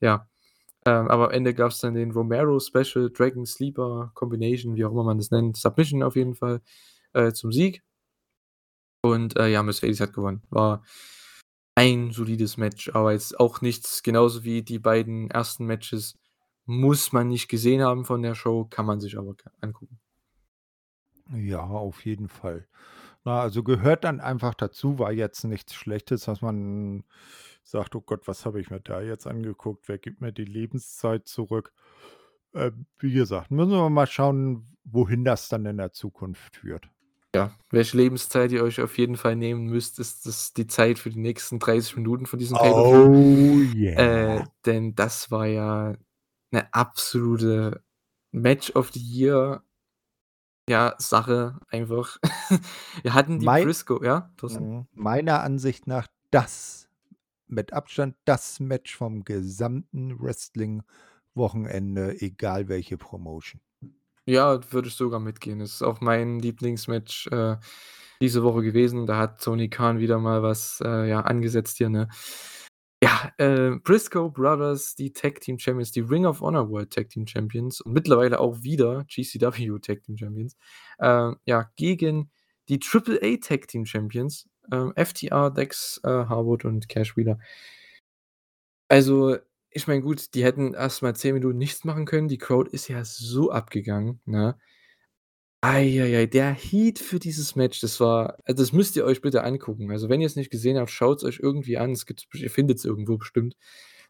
Ja, 0.00 0.28
ähm, 0.86 1.08
aber 1.08 1.26
am 1.28 1.32
Ende 1.32 1.54
gab's 1.54 1.80
dann 1.80 1.94
den 1.94 2.12
Romero 2.12 2.60
Special 2.60 3.10
Dragon 3.12 3.46
Sleeper 3.46 4.12
Combination, 4.14 4.76
wie 4.76 4.84
auch 4.86 4.92
immer 4.92 5.04
man 5.04 5.18
das 5.18 5.30
nennt, 5.32 5.56
Submission 5.58 6.02
auf 6.04 6.16
jeden 6.16 6.34
Fall. 6.36 6.62
äh, 7.14 7.32
zum 7.32 7.52
Sieg. 7.52 7.82
Und, 9.04 9.36
äh, 9.36 9.48
ja, 9.48 9.62
Mercedes 9.62 10.00
hat 10.00 10.12
gewonnen. 10.12 10.42
War 10.50 10.82
ein 11.74 12.10
solides 12.12 12.56
Match, 12.56 12.90
aber 12.94 13.12
jetzt 13.12 13.38
auch 13.40 13.60
nichts 13.60 14.02
genauso 14.02 14.44
wie 14.44 14.62
die 14.62 14.78
beiden 14.78 15.30
ersten 15.30 15.66
Matches 15.66 16.18
muss 16.66 17.12
man 17.12 17.28
nicht 17.28 17.48
gesehen 17.48 17.82
haben 17.82 18.04
von 18.04 18.22
der 18.22 18.34
Show, 18.34 18.66
kann 18.66 18.86
man 18.86 19.00
sich 19.00 19.18
aber 19.18 19.34
angucken. 19.60 20.00
Ja, 21.34 21.60
auf 21.62 22.04
jeden 22.04 22.28
Fall. 22.28 22.66
Na, 23.24 23.40
also 23.42 23.62
gehört 23.64 24.04
dann 24.04 24.20
einfach 24.20 24.54
dazu, 24.54 24.98
war 24.98 25.12
jetzt 25.12 25.44
nichts 25.44 25.74
Schlechtes, 25.74 26.24
dass 26.26 26.42
man 26.42 27.04
sagt: 27.64 27.94
„Oh 27.96 28.00
Gott, 28.02 28.28
was 28.28 28.46
habe 28.46 28.60
ich 28.60 28.70
mir 28.70 28.80
da 28.80 29.00
jetzt 29.02 29.26
angeguckt? 29.26 29.88
Wer 29.88 29.98
gibt 29.98 30.20
mir 30.20 30.32
die 30.32 30.44
Lebenszeit 30.44 31.28
zurück?“ 31.28 31.72
Äh, 32.54 32.72
wie 32.98 33.12
gesagt, 33.14 33.50
müssen 33.52 33.72
wir 33.72 33.90
mal 33.90 34.06
schauen, 34.08 34.76
wohin 34.84 35.24
das 35.24 35.48
dann 35.48 35.66
in 35.66 35.78
der 35.78 35.92
Zukunft 35.92 36.56
führt. 36.56 36.90
Ja, 37.34 37.50
welche 37.70 37.96
Lebenszeit 37.96 38.52
ihr 38.52 38.62
euch 38.62 38.80
auf 38.82 38.98
jeden 38.98 39.16
Fall 39.16 39.36
nehmen 39.36 39.64
müsst, 39.66 39.98
ist 39.98 40.26
das 40.26 40.52
die 40.52 40.66
Zeit 40.66 40.98
für 40.98 41.08
die 41.10 41.18
nächsten 41.18 41.58
30 41.58 41.96
Minuten 41.96 42.26
von 42.26 42.38
diesem 42.38 42.58
Pay-per-View. 42.58 43.08
Oh 43.08 43.60
Äh, 43.96 44.36
yeah. 44.36 44.44
denn 44.66 44.94
das 44.94 45.30
war 45.30 45.46
ja 45.46 45.94
'ne 46.52 46.74
absolute 46.74 47.82
Match 48.32 48.70
of 48.76 48.90
the 48.92 49.00
Year 49.00 49.64
ja, 50.68 50.94
Sache 50.98 51.58
einfach. 51.68 52.18
Wir 53.02 53.14
hatten 53.14 53.38
die 53.38 53.46
Mei 53.46 53.64
Briscoe 53.64 54.04
ja, 54.04 54.30
Thorsten? 54.36 54.64
mhm, 54.64 54.86
meiner 54.94 55.42
Ansicht 55.42 55.86
nach 55.86 56.06
das 56.30 56.88
mit 57.48 57.72
Abstand 57.72 58.16
das 58.24 58.60
Match 58.60 58.96
vom 58.96 59.24
gesamten 59.24 60.18
Wrestling-Wochenende, 60.20 62.20
egal 62.20 62.68
welche 62.68 62.96
Promotion. 62.96 63.60
Ja, 64.28 64.60
würde 64.72 64.88
ich 64.88 64.94
sogar 64.94 65.18
mitgehen. 65.18 65.58
Das 65.58 65.72
ist 65.74 65.82
auch 65.82 66.00
mein 66.00 66.38
Lieblingsmatch, 66.38 67.26
äh, 67.32 67.56
diese 68.20 68.44
Woche 68.44 68.62
gewesen. 68.62 69.06
Da 69.06 69.18
hat 69.18 69.42
Tony 69.42 69.68
Khan 69.68 69.98
wieder 69.98 70.18
mal 70.18 70.42
was, 70.44 70.80
äh, 70.84 71.08
ja, 71.08 71.20
angesetzt 71.22 71.78
hier, 71.78 71.88
ne? 71.88 72.08
Ja, 73.02 73.32
äh, 73.38 73.72
Briscoe 73.82 74.30
Brothers, 74.30 74.94
die 74.94 75.12
Tag 75.12 75.40
Team 75.40 75.58
Champions, 75.58 75.90
die 75.90 76.00
Ring 76.00 76.24
of 76.24 76.40
Honor 76.40 76.70
World 76.70 76.92
Tag 76.92 77.08
Team 77.08 77.26
Champions 77.26 77.80
und 77.80 77.92
mittlerweile 77.92 78.38
auch 78.38 78.62
wieder 78.62 79.04
GCW 79.08 79.80
Tag 79.80 80.02
Team 80.04 80.16
Champions, 80.16 80.56
äh, 80.98 81.32
ja, 81.44 81.70
gegen 81.76 82.30
die 82.68 82.78
Triple 82.78 83.18
A 83.22 83.36
Tag 83.38 83.66
Team 83.66 83.86
Champions, 83.86 84.48
ähm, 84.70 84.92
FTR, 84.94 85.50
Dex, 85.50 86.00
äh, 86.04 86.08
Harwood 86.10 86.64
und 86.64 86.88
Cash 86.88 87.16
Wheeler. 87.16 87.38
Also, 88.90 89.38
ich 89.72 89.86
meine, 89.86 90.02
gut, 90.02 90.34
die 90.34 90.44
hätten 90.44 90.74
erst 90.74 91.02
mal 91.02 91.14
10 91.14 91.34
Minuten 91.34 91.58
nichts 91.58 91.84
machen 91.84 92.06
können. 92.06 92.28
Die 92.28 92.38
Crowd 92.38 92.70
ist 92.70 92.88
ja 92.88 93.04
so 93.04 93.50
abgegangen, 93.50 94.20
ne? 94.24 94.56
Ei, 95.64 96.02
ei, 96.02 96.16
ei, 96.18 96.26
der 96.26 96.52
Heat 96.54 96.98
für 96.98 97.20
dieses 97.20 97.54
Match, 97.54 97.80
das 97.80 98.00
war 98.00 98.36
also, 98.44 98.60
das 98.62 98.72
müsst 98.72 98.96
ihr 98.96 99.04
euch 99.04 99.20
bitte 99.20 99.44
angucken. 99.44 99.92
Also, 99.92 100.08
wenn 100.08 100.20
ihr's 100.20 100.34
nicht 100.34 100.50
gesehen 100.50 100.76
habt, 100.76 100.90
schaut's 100.90 101.22
euch 101.22 101.38
irgendwie 101.40 101.78
an. 101.78 101.92
Es 101.92 102.04
gibt's 102.04 102.26
ihr 102.34 102.50
findet's 102.50 102.84
irgendwo 102.84 103.16
bestimmt 103.16 103.56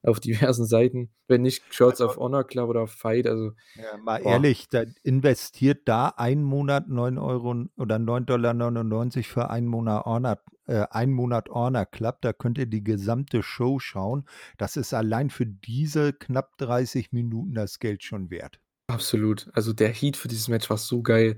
auf 0.03 0.21
diversen 0.21 0.67
Seiten. 0.67 1.13
Wenn 1.29 1.43
nicht, 1.43 1.65
schaut's 1.75 2.01
Also 2.01 2.15
auf 2.15 2.17
Honor 2.19 2.45
Club 2.45 2.69
oder 2.71 2.83
auf 2.83 2.93
FITE, 2.93 3.31
also 3.31 3.53
Ja, 3.77 3.97
mal 3.97 4.19
boah. 4.19 4.19
ehrlich, 4.19 4.69
da 4.69 4.85
investiert 5.03 5.89
da 5.89 6.09
einen 6.09 6.43
Monat 6.45 6.89
9 6.89 7.17
€ 7.17 7.71
oder 7.79 7.99
9,99 7.99 9.29
$ 9.29 9.29
für 9.29 9.49
einen 9.49 9.67
Monat 9.67 10.05
Honor 10.05 10.43
äh, 10.67 10.85
einen 10.91 11.13
Monat 11.15 11.49
Honor 11.49 11.87
Club. 11.87 12.19
Da 12.21 12.35
könnt 12.35 12.59
ihr 12.59 12.67
die 12.67 12.85
gesamte 12.85 13.43
Show 13.43 13.79
schauen. 13.79 14.27
Das 14.59 14.77
ist 14.77 14.93
allein 14.93 15.31
für 15.31 15.47
diese 15.47 16.13
knapp 16.13 16.59
30 16.59 17.13
Minuten 17.13 17.55
das 17.55 17.79
Geld 17.79 18.03
schon 18.03 18.29
wert. 18.31 18.59
Absolut. 18.91 19.49
Also, 19.55 19.73
der 19.73 19.91
Heat 19.93 20.17
für 20.17 20.29
dieses 20.29 20.49
Match 20.49 20.69
war 20.69 20.77
so 20.77 21.03
geil. 21.03 21.37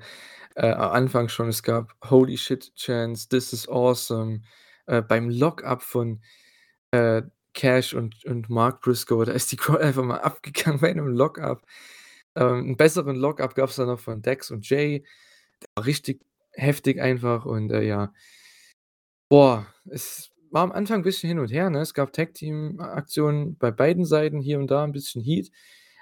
Äh, 0.56 0.70
am 0.72 0.92
Anfang 0.92 1.28
schon, 1.28 1.48
es 1.48 1.62
gab 1.62 1.94
„Holy 2.10 2.36
shit 2.38 2.74
Chants“, 2.76 3.28
„This 3.28 3.52
is 3.52 3.68
awesome“, 3.68 4.42
äh, 4.86 5.02
beim 5.02 5.28
Lock-up 5.30 5.82
von, 5.82 6.22
äh, 6.92 7.22
Cash 7.54 7.94
und 7.94 8.24
und 8.26 8.50
Mark 8.50 8.82
Briscoe, 8.82 9.24
da 9.24 9.32
ist 9.32 9.52
die 9.52 9.56
Crowd 9.56 9.80
einfach 9.82 10.04
mal 10.04 10.18
abgegangen 10.20 10.80
bei 10.80 10.92
'nem 10.92 11.08
Lock-up. 11.08 11.62
Ähm, 12.36 12.70
'n 12.72 12.76
besseren 12.76 13.16
Lock-up 13.16 13.54
gab's 13.54 13.76
dann 13.76 13.88
noch 13.88 14.00
von 14.00 14.22
Dex 14.22 14.50
und 14.50 14.68
Jay. 14.68 15.04
Der 15.62 15.68
war 15.76 15.86
richtig 15.86 16.22
heftig 16.52 17.00
einfach 17.02 17.46
und, 17.46 17.72
äh, 17.72 17.82
ja. 17.84 18.12
Boah, 19.30 19.66
es 19.90 20.30
war 20.50 20.62
am 20.62 20.72
Anfang 20.72 21.00
'n 21.00 21.02
bisschen 21.02 21.28
hin 21.28 21.38
und 21.38 21.50
her, 21.50 21.70
ne? 21.70 21.80
Es 21.80 21.94
gab 21.94 22.12
Tag-Team-Aktionen 22.12 23.56
bei 23.56 23.70
beiden 23.70 24.04
Seiten, 24.04 24.40
hier 24.40 24.58
und 24.58 24.70
da 24.70 24.84
'n 24.84 24.92
bisschen 24.92 25.22
Heat. 25.22 25.50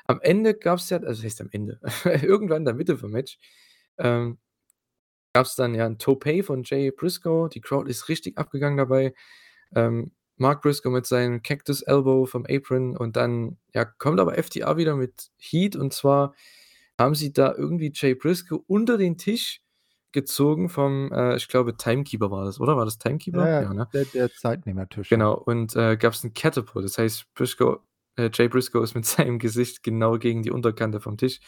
Am 0.06 0.20
Ende 0.20 0.54
gab's 0.54 0.90
ja 0.90 0.98
also, 0.98 1.20
was 1.22 1.24
heißt 1.24 1.40
am 1.40 1.48
Ende? 1.52 1.78
Irgendwann 2.22 2.58
in 2.62 2.64
der 2.64 2.74
Mitte 2.74 2.98
vom 2.98 3.12
Match, 3.12 3.38
ähm, 3.98 4.38
gab's 5.34 5.56
dann 5.56 5.74
ja 5.74 5.86
'n 5.86 5.98
Tope 5.98 6.42
von 6.44 6.64
Jay 6.64 6.90
Briscoe. 6.92 7.48
Die 7.50 7.60
Crowd 7.62 7.90
ist 7.90 8.08
richtig 8.08 8.38
abgegangen 8.38 8.78
dabei. 8.78 9.14
Ähm, 9.76 10.12
Mark 10.42 10.62
Briscoe 10.62 10.90
mit 10.90 11.06
seinem 11.06 11.42
Cactus 11.42 11.82
Elbow 11.82 12.26
vom 12.26 12.46
Apron 12.50 12.96
und 12.98 13.16
dann, 13.16 13.58
ja, 13.74 13.86
kommt 13.86 14.20
aber 14.20 14.38
FTR 14.38 14.76
wieder 14.78 14.96
mit 14.96 15.30
Heat 15.38 15.76
und 15.76 15.94
zwar 15.94 16.34
haben 16.98 17.14
sie 17.16 17.32
da 17.32 17.54
irgendwie 17.56 17.92
Jay 17.94 18.14
Briscoe 18.14 18.62
unter 18.66 18.98
den 18.98 19.18
Tisch 19.18 19.62
gezogen 20.12 20.68
vom, 20.68 21.10
äh, 21.12 21.36
ich 21.36 21.48
glaube, 21.48 21.76
Timekeeper 21.76 22.30
war 22.30 22.44
das, 22.44 22.60
oder? 22.60 22.76
War 22.76 22.84
das 22.84 22.98
Timekeeper? 22.98 23.48
Ja, 23.60 23.62
Ja, 23.62 23.74
ne? 23.74 23.88
der 23.94 24.04
der 24.06 24.34
Zeitnehmertisch. 24.34 25.08
Genau, 25.10 25.34
und, 25.34 25.74
äh, 25.76 25.96
gab's 25.96 26.24
'n 26.24 26.32
Catapult. 26.34 26.84
Das 26.84 26.98
heißt, 26.98 27.26
Briscoe 27.34 27.80
äh, 28.16 28.30
Jay 28.32 28.48
Briscoe 28.48 28.82
ist 28.82 28.94
mit 28.94 29.04
seinem 29.06 29.38
Gesicht 29.38 29.82
genau 29.82 30.18
gegen 30.18 30.42
die 30.42 30.50
Unterkante 30.50 31.00
vom 31.00 31.16
Tisch. 31.18 31.40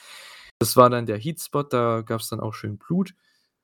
Das 0.58 0.76
war 0.76 0.90
dann 0.90 1.06
der 1.06 1.18
Heat-Spot, 1.18 1.64
da 1.64 2.02
gab's 2.02 2.28
dann 2.28 2.40
auch 2.40 2.54
schön 2.54 2.78
Blut 2.78 3.14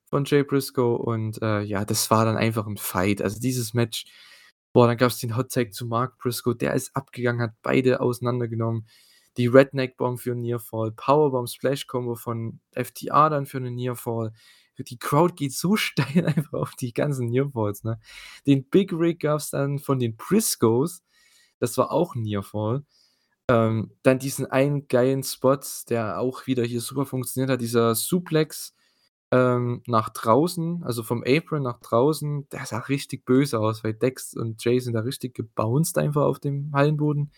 von 0.09 0.25
Jay 0.25 0.43
Briscoe 0.43 0.95
und, 0.97 1.41
äh, 1.41 1.61
ja, 1.61 1.85
das 1.85 2.11
war 2.11 2.25
dann 2.25 2.37
einfach 2.37 2.67
'n 2.67 2.77
Fight. 2.77 3.21
Also, 3.21 3.39
dieses 3.39 3.73
Match 3.73 4.05
boah, 4.73 4.87
dann 4.87 4.97
gab's 4.97 5.19
den 5.19 5.35
Hot 5.37 5.51
Tag 5.51 5.73
zu 5.73 5.85
Mark 5.87 6.17
Briscoe, 6.19 6.53
der 6.55 6.73
ist 6.75 6.95
abgegangen, 6.95 7.41
hat 7.41 7.53
beide 7.63 8.01
auseinandergenommen. 8.01 8.87
Die 9.37 9.47
Redneck 9.47 9.97
Bomb 9.97 10.19
für 10.19 10.31
'n 10.33 10.41
Nearfall, 10.41 10.91
Powerbomb 10.93 11.49
Splash 11.49 11.87
Combo 11.87 12.15
von 12.15 12.59
FTR 12.75 13.29
dann 13.29 13.45
für 13.45 13.59
'nen 13.61 13.75
Nearfall. 13.75 14.33
Die 14.79 14.97
Crowd 14.99 15.35
geht 15.35 15.53
so 15.53 15.75
steil 15.77 16.25
einfach 16.25 16.53
auf 16.53 16.75
die 16.75 16.93
ganzen 16.93 17.27
Nearfalls, 17.27 17.83
ne? 17.83 17.99
Den 18.47 18.65
Big 18.69 18.91
Rig 18.93 19.19
gab's 19.21 19.51
dann 19.51 19.79
von 19.79 19.99
den 19.99 20.15
Briscoes, 20.17 21.03
das 21.59 21.77
war 21.77 21.91
auch 21.91 22.15
'n 22.15 22.23
Nearfall. 22.23 22.83
Ähm, 23.49 23.91
dann 24.03 24.19
diesen 24.19 24.45
einen 24.47 24.87
geilen 24.87 25.23
Spot, 25.23 25.59
der 25.89 26.19
auch 26.19 26.47
wieder 26.47 26.63
hier 26.65 26.81
super 26.81 27.05
funktioniert 27.05 27.51
hat, 27.51 27.61
dieser 27.61 27.95
Suplex, 27.95 28.75
ähm, 29.31 29.81
nach 29.87 30.09
draußen, 30.09 30.83
also, 30.83 31.03
vom 31.03 31.23
Apron 31.25 31.63
nach 31.63 31.79
draußen, 31.79 32.49
der 32.49 32.65
sah 32.65 32.79
richtig 32.79 33.25
böse 33.25 33.59
aus, 33.59 33.83
weil 33.83 33.93
Dex 33.93 34.35
und 34.35 34.63
Jay 34.63 34.79
sind 34.79 34.93
da 34.93 35.01
richtig 35.01 35.33
gebounced 35.35 35.97
einfach 35.97 36.23
auf 36.23 36.39
dem 36.39 36.71
Hallenboden. 36.73 37.31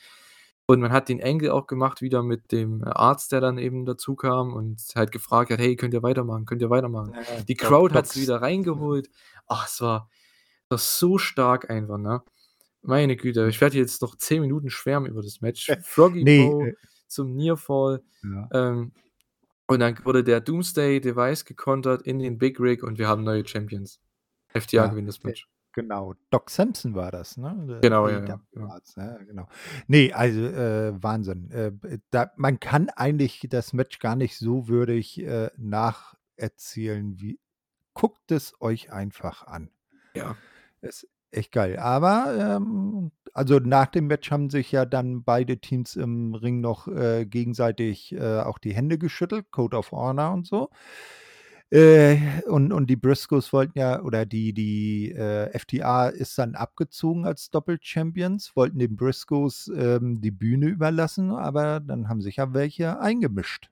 Und 0.66 0.80
man 0.80 0.92
hat 0.94 1.10
den 1.10 1.22
Angle 1.22 1.54
auch 1.54 1.68
gemacht 1.68 2.02
wieder 2.02 2.24
mit 2.24 2.52
dem 2.54 2.84
Arzt, 2.86 3.32
der 3.34 3.42
dann 3.42 3.58
eben 3.58 3.86
dazukam 3.86 4.54
und 4.54 4.82
halt 4.96 5.12
gefragt 5.12 5.52
hat: 5.52 5.60
„Hey, 5.60 5.76
könnt 5.76 5.94
ihr 5.94 6.04
weitermachen? 6.04 6.46
Könnt 6.46 6.62
ihr 6.62 6.70
weitermachen?“ 6.70 7.14
Ja, 7.14 7.44
Die 7.44 7.56
Crowd 7.56 7.94
hat's 7.94 8.10
Docs 8.14 8.22
wieder 8.22 8.42
reingeholt. 8.42 9.10
Ach, 9.48 9.68
es 9.68 9.82
war 9.82 10.10
das 10.70 10.98
so 11.00 11.18
stark 11.18 11.70
einfach, 11.70 11.98
ne? 11.98 12.22
Meine 12.82 13.16
Güte, 13.18 13.48
ich 13.50 13.62
werde 13.62 13.78
jetzt 13.78 14.02
noch 14.02 14.16
10 14.18 14.42
Minuten 14.42 14.70
schwärmen 14.70 15.10
über 15.12 15.22
das 15.22 15.42
Match. 15.42 15.68
Froggy 15.84 16.24
Ne, 16.24 16.38
Bow 16.50 16.66
äh 16.66 16.74
zum 17.08 17.36
Nearfall, 17.36 18.02
Ja. 18.24 18.50
ähm, 18.54 18.92
und 19.74 19.80
dann 19.80 19.98
wurde 20.06 20.24
der 20.24 20.42
Doomsday 20.42 21.02
Device 21.02 21.46
gekontert 21.46 22.04
in 22.04 22.20
den 22.20 22.38
Big 22.38 22.60
Rig 22.60 22.84
und 22.84 22.98
wir 22.98 23.08
haben 23.08 23.24
neue 23.24 23.48
Champions. 23.48 24.00
FTR 24.50 24.84
Ja, 24.84 24.88
gewinnt 24.88 25.08
das 25.08 25.18
äh, 25.18 25.28
Match. 25.28 25.48
genau. 25.74 26.14
Doc 26.30 26.50
Sampson 26.50 26.96
war 26.96 27.12
das, 27.12 27.38
ne? 27.38 27.80
Genau, 27.82 28.08
ja, 28.08 28.24
ja. 28.24 28.40
AEW-Arzt, 28.54 28.98
ja, 28.98 29.18
genau. 29.18 29.48
Ne, 29.88 30.14
also, 30.14 30.42
äh, 30.42 31.04
Wahnsinn. 31.04 31.52
Äh, 31.52 31.72
da 32.12 32.32
man 32.38 32.60
kann 32.60 32.90
eigentlich 32.90 33.48
das 33.50 33.74
Match 33.74 34.00
gar 34.00 34.16
nicht 34.16 34.38
so 34.38 34.68
würdig, 34.68 35.20
äh, 35.22 35.50
nacherzählen 35.58 37.20
wie 37.20 37.40
guckt 37.94 38.32
es 38.32 38.54
euch 38.60 38.92
einfach 38.92 39.46
an. 39.48 39.70
Ja. 40.16 40.36
Ist 40.82 41.08
echt 41.38 41.52
geil. 41.52 41.78
Aber, 41.80 42.58
ähm, 42.58 43.12
also, 43.34 43.60
nach 43.60 43.88
dem 43.88 44.08
Match 44.08 44.30
haben 44.32 44.50
sich 44.50 44.72
ja 44.72 44.86
dann 44.86 45.24
beide 45.24 45.58
Teams 45.60 45.96
im 45.96 46.36
Ring 46.36 46.62
noch, 46.62 46.88
äh, 46.88 47.26
gegenseitig, 47.26 48.14
äh, 48.14 48.40
auch 48.42 48.60
die 48.60 48.74
Hände 48.74 48.98
geschüttelt, 49.00 49.52
Code 49.52 49.78
of 49.78 49.92
Honor 49.92 50.34
und 50.34 50.46
so. 50.48 50.70
Äh, 51.72 52.18
und 52.48 52.72
und 52.72 52.88
die 52.90 52.96
Briscoes 52.96 53.52
wollten 53.52 53.80
ja 53.80 54.02
oder 54.04 54.26
die 54.28 54.54
die, 54.54 55.12
äh, 55.12 55.50
FTR 55.58 56.12
ist 56.14 56.38
dann 56.38 56.54
abgezogen 56.56 57.26
als 57.26 57.50
Doppel-Champions, 57.50 58.56
wollten 58.56 58.78
den 58.80 58.96
Briscoes, 58.96 59.72
ähm, 59.76 60.22
die 60.22 60.30
Bühne 60.32 60.68
überlassen, 60.68 61.32
aber 61.32 61.80
dann 61.80 62.10
haben 62.10 62.22
sich 62.22 62.36
ja 62.36 62.54
welche 62.54 63.00
eingemischt. 63.00 63.70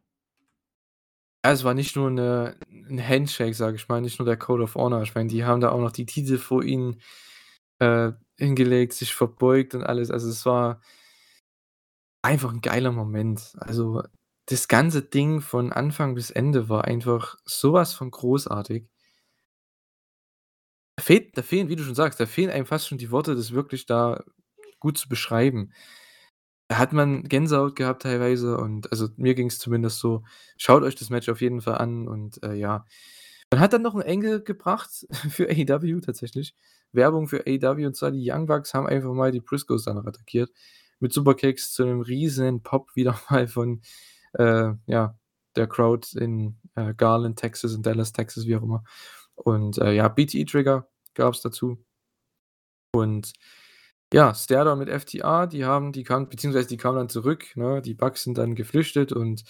Ja, 1.46 1.52
es 1.54 1.64
war 1.64 1.74
nicht 1.74 1.96
nur 1.96 2.12
'ne 2.12 2.56
'n 2.70 3.00
Handshake, 3.08 3.56
sage 3.56 3.76
ich 3.76 3.88
mal, 3.90 4.00
nicht 4.00 4.20
nur 4.20 4.28
der 4.28 4.38
Code 4.38 4.62
of 4.64 4.76
Honor. 4.76 5.02
Ich 5.02 5.16
meine, 5.16 5.28
die 5.28 5.44
haben 5.44 5.60
da 5.60 5.72
auch 5.72 5.80
noch 5.80 5.92
die 5.92 6.06
Titel 6.06 6.38
vor 6.38 6.64
ihn, 6.64 6.98
äh, 7.82 8.14
hingelegt, 8.38 8.94
sich 8.94 9.14
verbeugt 9.16 9.76
und 9.76 9.84
alles. 9.84 10.12
Also, 10.12 10.30
es 10.30 10.46
war 10.46 10.82
einfach 12.24 12.52
'n 12.54 12.62
geiler 12.62 12.92
Moment. 12.92 13.54
Also, 13.60 14.04
das 14.48 14.68
ganze 14.68 15.02
Ding 15.02 15.42
von 15.42 15.72
Anfang 15.74 16.14
bis 16.16 16.30
Ende 16.30 16.70
war 16.70 16.86
einfach 16.86 17.36
so 17.46 17.74
was 17.74 17.94
von 17.94 18.12
großartig. 18.12 18.88
Fehlt 21.00 21.38
da 21.38 21.42
fehlen, 21.42 21.70
wie 21.70 21.76
du 21.76 21.84
schon 21.84 21.96
sagst, 21.96 22.20
da 22.20 22.26
fehlen 22.26 22.50
einem 22.52 22.66
fast 22.66 22.88
schon 22.88 22.98
die 22.98 23.12
Worte, 23.12 23.36
das 23.36 23.52
wirklich 23.54 23.86
da 23.86 24.24
gut 24.80 24.98
zu 24.98 25.08
beschreiben. 25.10 25.72
Da 26.70 26.78
hat 26.80 26.94
man 26.94 27.24
Gänsehaut 27.26 27.76
gehabt 27.76 28.04
teilweise 28.04 28.58
und 28.58 28.92
also, 28.92 29.10
mir 29.18 29.36
ging's 29.36 29.60
zumindest 29.60 30.00
so. 30.00 30.24
Schaut 30.58 30.84
euch 30.84 30.96
das 30.96 31.10
Match 31.10 31.30
auf 31.30 31.42
jeden 31.42 31.62
Fall 31.62 31.78
an 31.80 32.08
und, 32.08 32.42
äh, 32.44 32.54
ja. 32.56 32.86
Man 33.52 33.60
hat 33.62 33.74
dann 33.74 33.82
noch 33.84 33.96
'n 33.96 34.02
Engel 34.02 34.42
gebracht 34.44 35.06
für 35.32 35.50
AEW 35.50 36.02
tatsächlich. 36.02 36.56
Werbung 36.94 37.28
für 37.28 37.46
AEW 37.48 37.88
und 37.88 37.96
zwar 37.96 38.12
die 38.12 38.30
Young 38.30 38.48
Bucks 38.48 38.74
haben 38.74 38.88
einfach 38.88 39.14
mal 39.14 39.32
die 39.32 39.42
Briscoes 39.42 39.84
dann 39.86 39.96
noch 39.98 40.06
attackiert 40.06 40.52
mit 41.00 41.14
Superkicks 41.14 41.74
zu 41.74 41.86
'nem 41.86 42.02
riesen 42.02 42.64
Pop 42.64 42.90
wieder 42.96 43.20
mal 43.30 43.48
von, 43.48 43.82
äh, 44.34 44.72
ja, 44.88 45.18
der 45.56 45.68
Crowd 45.68 46.08
in, 46.20 46.58
äh, 46.76 46.94
Garland, 46.96 47.40
Texas, 47.40 47.74
in 47.76 47.82
Dallas, 47.84 48.14
Texas, 48.14 48.46
wie 48.48 48.56
auch 48.58 48.64
immer. 48.64 48.84
Und, 49.36 49.78
äh, 49.80 49.94
ja, 49.94 50.08
BTE 50.10 50.46
Trigger 50.46 50.88
gab's 51.16 51.42
dazu. 51.42 51.84
Und 52.94 53.34
ja, 54.14 54.34
Stare-Down 54.36 54.80
mit 54.80 54.90
FTR, 54.90 55.48
die 55.48 55.66
haben 55.66 55.94
die 55.94 56.04
kamen 56.04 56.28
beziehungsweise 56.30 56.68
die 56.68 56.78
kamen 56.78 56.98
dann 56.98 57.10
zurück, 57.10 57.56
ne? 57.56 57.82
Die 57.82 57.94
Bucks 57.94 58.24
sind 58.24 58.38
dann 58.38 58.56
geflüchtet 58.56 59.14
und 59.14 59.44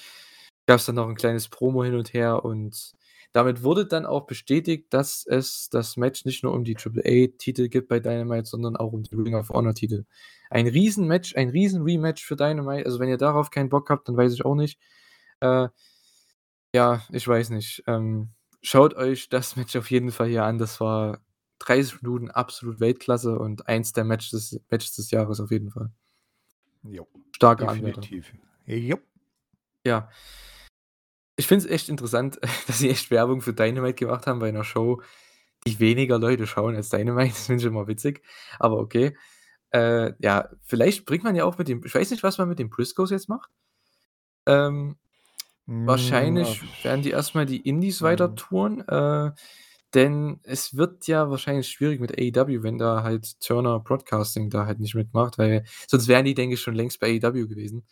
gab's 0.67 0.85
dann 0.85 0.95
noch 0.95 1.07
'n 1.09 1.15
kleines 1.15 1.49
Promo 1.49 1.83
hin 1.83 1.95
und 1.95 2.13
her 2.13 2.45
und 2.45 2.93
damit 3.33 3.63
wurde 3.63 3.85
dann 3.85 4.05
auch 4.05 4.25
bestätigt, 4.25 4.93
dass 4.93 5.25
es 5.25 5.69
das 5.69 5.97
Match 5.97 6.25
nicht 6.25 6.43
nur 6.43 6.53
um 6.53 6.63
die 6.63 6.75
Triple-A-Titel 6.75 7.69
gibt 7.69 7.87
bei 7.87 7.99
Dynamite, 7.99 8.45
sondern 8.45 8.75
auch 8.75 8.91
um 8.91 9.03
die 9.03 9.15
Ring 9.15 9.35
of 9.35 9.49
Honor-Titel. 9.49 10.05
Ein 10.49 10.67
Riesenmatch, 10.67 11.35
ein 11.37 11.49
Riesen-Rematch 11.49 12.25
für 12.25 12.35
Dynamite. 12.35 12.85
Also, 12.85 12.99
wenn 12.99 13.09
ihr 13.09 13.17
darauf 13.17 13.49
keinen 13.49 13.69
Bock 13.69 13.89
habt, 13.89 14.09
dann 14.09 14.17
weiß 14.17 14.33
ich 14.33 14.43
auch 14.43 14.55
nicht. 14.55 14.79
Äh, 15.39 15.69
ja, 16.73 17.03
ich 17.11 17.27
weiß 17.27 17.51
nicht. 17.51 17.83
Ähm, 17.87 18.29
schaut 18.61 18.95
euch 18.95 19.29
das 19.29 19.55
Match 19.55 19.75
auf 19.75 19.89
jeden 19.91 20.11
Fall 20.11 20.27
hier 20.27 20.43
an. 20.43 20.57
Das 20.57 20.79
war 20.81 21.19
30 21.59 22.01
Minuten 22.01 22.29
absolut 22.29 22.79
Weltklasse 22.79 23.37
und 23.37 23.67
eins 23.67 23.93
der 23.93 24.03
Match 24.03 24.31
des 24.31 24.59
Matches 24.69 24.95
des 24.95 25.11
Jahres 25.11 25.39
auf 25.39 25.51
jeden 25.51 25.71
Fall. 25.71 25.89
Jo, 26.83 27.07
Starke 27.35 27.67
Anwärter. 27.67 28.01
definitiv. 28.01 28.33
Jop. 28.65 29.01
Ja. 29.85 30.09
Ich 31.41 31.47
finde 31.47 31.65
es 31.65 31.71
echt 31.71 31.89
interessant, 31.89 32.39
dass 32.67 32.79
sie 32.79 32.89
echt 32.89 33.11
Werbung 33.11 33.41
für 33.41 33.53
Dynamite 33.53 34.05
gemacht 34.05 34.27
haben 34.27 34.39
bei 34.39 34.51
'ner 34.51 34.63
Show, 34.63 35.01
die 35.67 35.79
weniger 35.79 36.19
Leute 36.19 36.47
schauen 36.47 36.75
als 36.75 36.89
Dynamite. 36.89 37.29
Das 37.35 37.47
finde 37.47 37.61
ich 37.61 37.67
immer 37.67 37.87
witzig, 37.87 38.21
aber 38.59 38.77
okay. 38.79 39.17
Äh, 39.71 40.13
ja, 40.19 40.49
vielleicht 40.63 41.05
bringt 41.05 41.23
man 41.23 41.35
ja 41.35 41.45
auch 41.45 41.57
mit 41.57 41.67
dem 41.67 41.83
ich 41.85 41.95
weiß 41.95 42.11
nicht, 42.11 42.23
was 42.23 42.37
man 42.37 42.49
mit 42.49 42.59
den 42.59 42.69
Briscoes 42.69 43.11
jetzt 43.11 43.29
macht. 43.29 43.49
Ähm, 44.45 44.97
Hm, 45.67 45.87
wahrscheinlich 45.87 46.61
ach, 46.63 46.83
werden 46.83 47.01
die 47.01 47.11
erst 47.11 47.35
mal 47.35 47.45
die 47.45 47.61
Indies 47.61 48.01
weiter 48.01 48.29
mhm. 48.29 48.35
touren, 48.35 48.87
äh, 48.87 49.31
denn 49.93 50.39
es 50.43 50.75
wird 50.75 51.07
ja 51.07 51.29
wahrscheinlich 51.29 51.67
schwierig 51.69 51.99
mit 51.99 52.11
AEW, 52.17 52.63
wenn 52.63 52.77
da 52.77 53.03
halt 53.03 53.39
Turner 53.41 53.79
Broadcasting 53.79 54.49
da 54.49 54.65
halt 54.65 54.79
nicht 54.79 54.95
mitmacht, 54.95 55.37
weil 55.37 55.65
sonst 55.87 56.07
wären 56.07 56.25
die, 56.25 56.33
denke 56.33 56.55
ich, 56.55 56.61
schon 56.61 56.75
längst 56.75 56.99
bei 56.99 57.19
AEW 57.21 57.47
gewesen. 57.47 57.85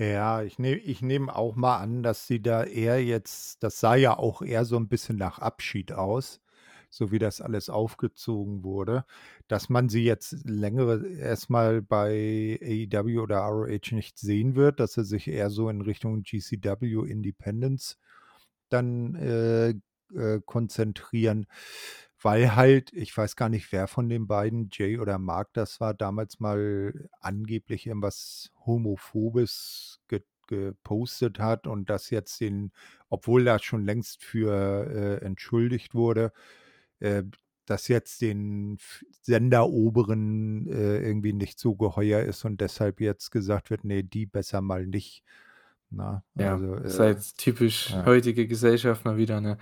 Ja, 0.00 0.42
ich 0.44 0.60
nehme 0.60 0.76
ich 0.80 1.02
nehme 1.02 1.34
auch 1.34 1.56
mal 1.56 1.78
an, 1.78 2.04
dass 2.04 2.28
sie 2.28 2.40
da 2.40 2.62
eher 2.62 3.04
jetzt 3.04 3.60
das 3.64 3.80
sah 3.80 3.96
ja 3.96 4.16
auch 4.16 4.42
eher 4.42 4.64
so 4.64 4.76
'n 4.76 4.86
bisschen 4.88 5.16
nach 5.16 5.40
Abschied 5.40 5.90
aus, 5.92 6.40
so 6.88 7.10
wie 7.10 7.18
das 7.18 7.40
alles 7.40 7.68
aufgezogen 7.68 8.62
wurde, 8.62 9.04
dass 9.48 9.68
man 9.68 9.88
sie 9.88 10.04
jetzt 10.04 10.36
längere 10.48 11.04
erst 11.08 11.50
mal 11.50 11.82
bei 11.82 12.60
AEW 12.62 13.18
oder 13.22 13.38
ROH 13.40 13.90
nicht 13.90 14.18
sehen 14.20 14.54
wird, 14.54 14.78
dass 14.78 14.92
sie 14.92 15.02
sich 15.04 15.26
eher 15.26 15.50
so 15.50 15.68
in 15.68 15.80
Richtung 15.80 16.22
GCW 16.22 17.04
Independence 17.10 17.98
dann, 18.70 19.14
äh, 19.16 19.70
äh, 20.14 20.40
konzentrieren, 20.46 21.46
weil 22.22 22.56
halt 22.56 22.92
ich 22.92 23.16
weiß 23.16 23.36
gar 23.36 23.48
nicht, 23.48 23.72
wer 23.72 23.88
von 23.88 24.08
den 24.08 24.26
beiden, 24.26 24.68
Jay 24.72 24.98
oder 24.98 25.18
Mark 25.18 25.52
das 25.54 25.80
war, 25.80 25.94
damals 25.94 26.40
mal 26.40 27.08
angeblich 27.20 27.86
irgendwas 27.86 28.50
Homophobes 28.66 30.00
ge 30.08 30.22
gepostet 30.48 31.38
hat 31.40 31.66
und 31.66 31.90
das 31.90 32.08
jetzt 32.10 32.40
den 32.40 32.72
obwohl 33.10 33.44
das 33.44 33.62
schon 33.64 33.84
längst 33.84 34.24
für, 34.24 34.86
äh, 35.20 35.24
entschuldigt 35.24 35.94
wurde, 35.94 36.32
äh, 37.00 37.22
das 37.66 37.88
jetzt 37.88 38.22
den 38.22 38.78
Senderoberen, 39.22 40.66
äh, 40.68 41.00
irgendwie 41.00 41.32
nicht 41.34 41.58
so 41.60 41.76
geheuer 41.76 42.22
ist 42.22 42.44
und 42.46 42.60
deshalb 42.62 43.00
jetzt 43.00 43.30
gesagt 43.30 43.70
wird: 43.70 43.84
„Ne, 43.84 44.04
die 44.04 44.26
besser 44.26 44.60
mal 44.62 44.86
nicht“, 44.86 45.22
ne? 45.90 46.22
Ja, 46.36 46.52
Also, 46.52 46.74
ist 46.76 46.98
äh, 46.98 47.02
halt 47.02 47.36
typisch 47.38 47.90
ja. 47.90 48.04
heutige 48.06 48.46
Gesellschaft 48.46 49.04
mal 49.04 49.16
wieder, 49.16 49.40
ne? 49.40 49.58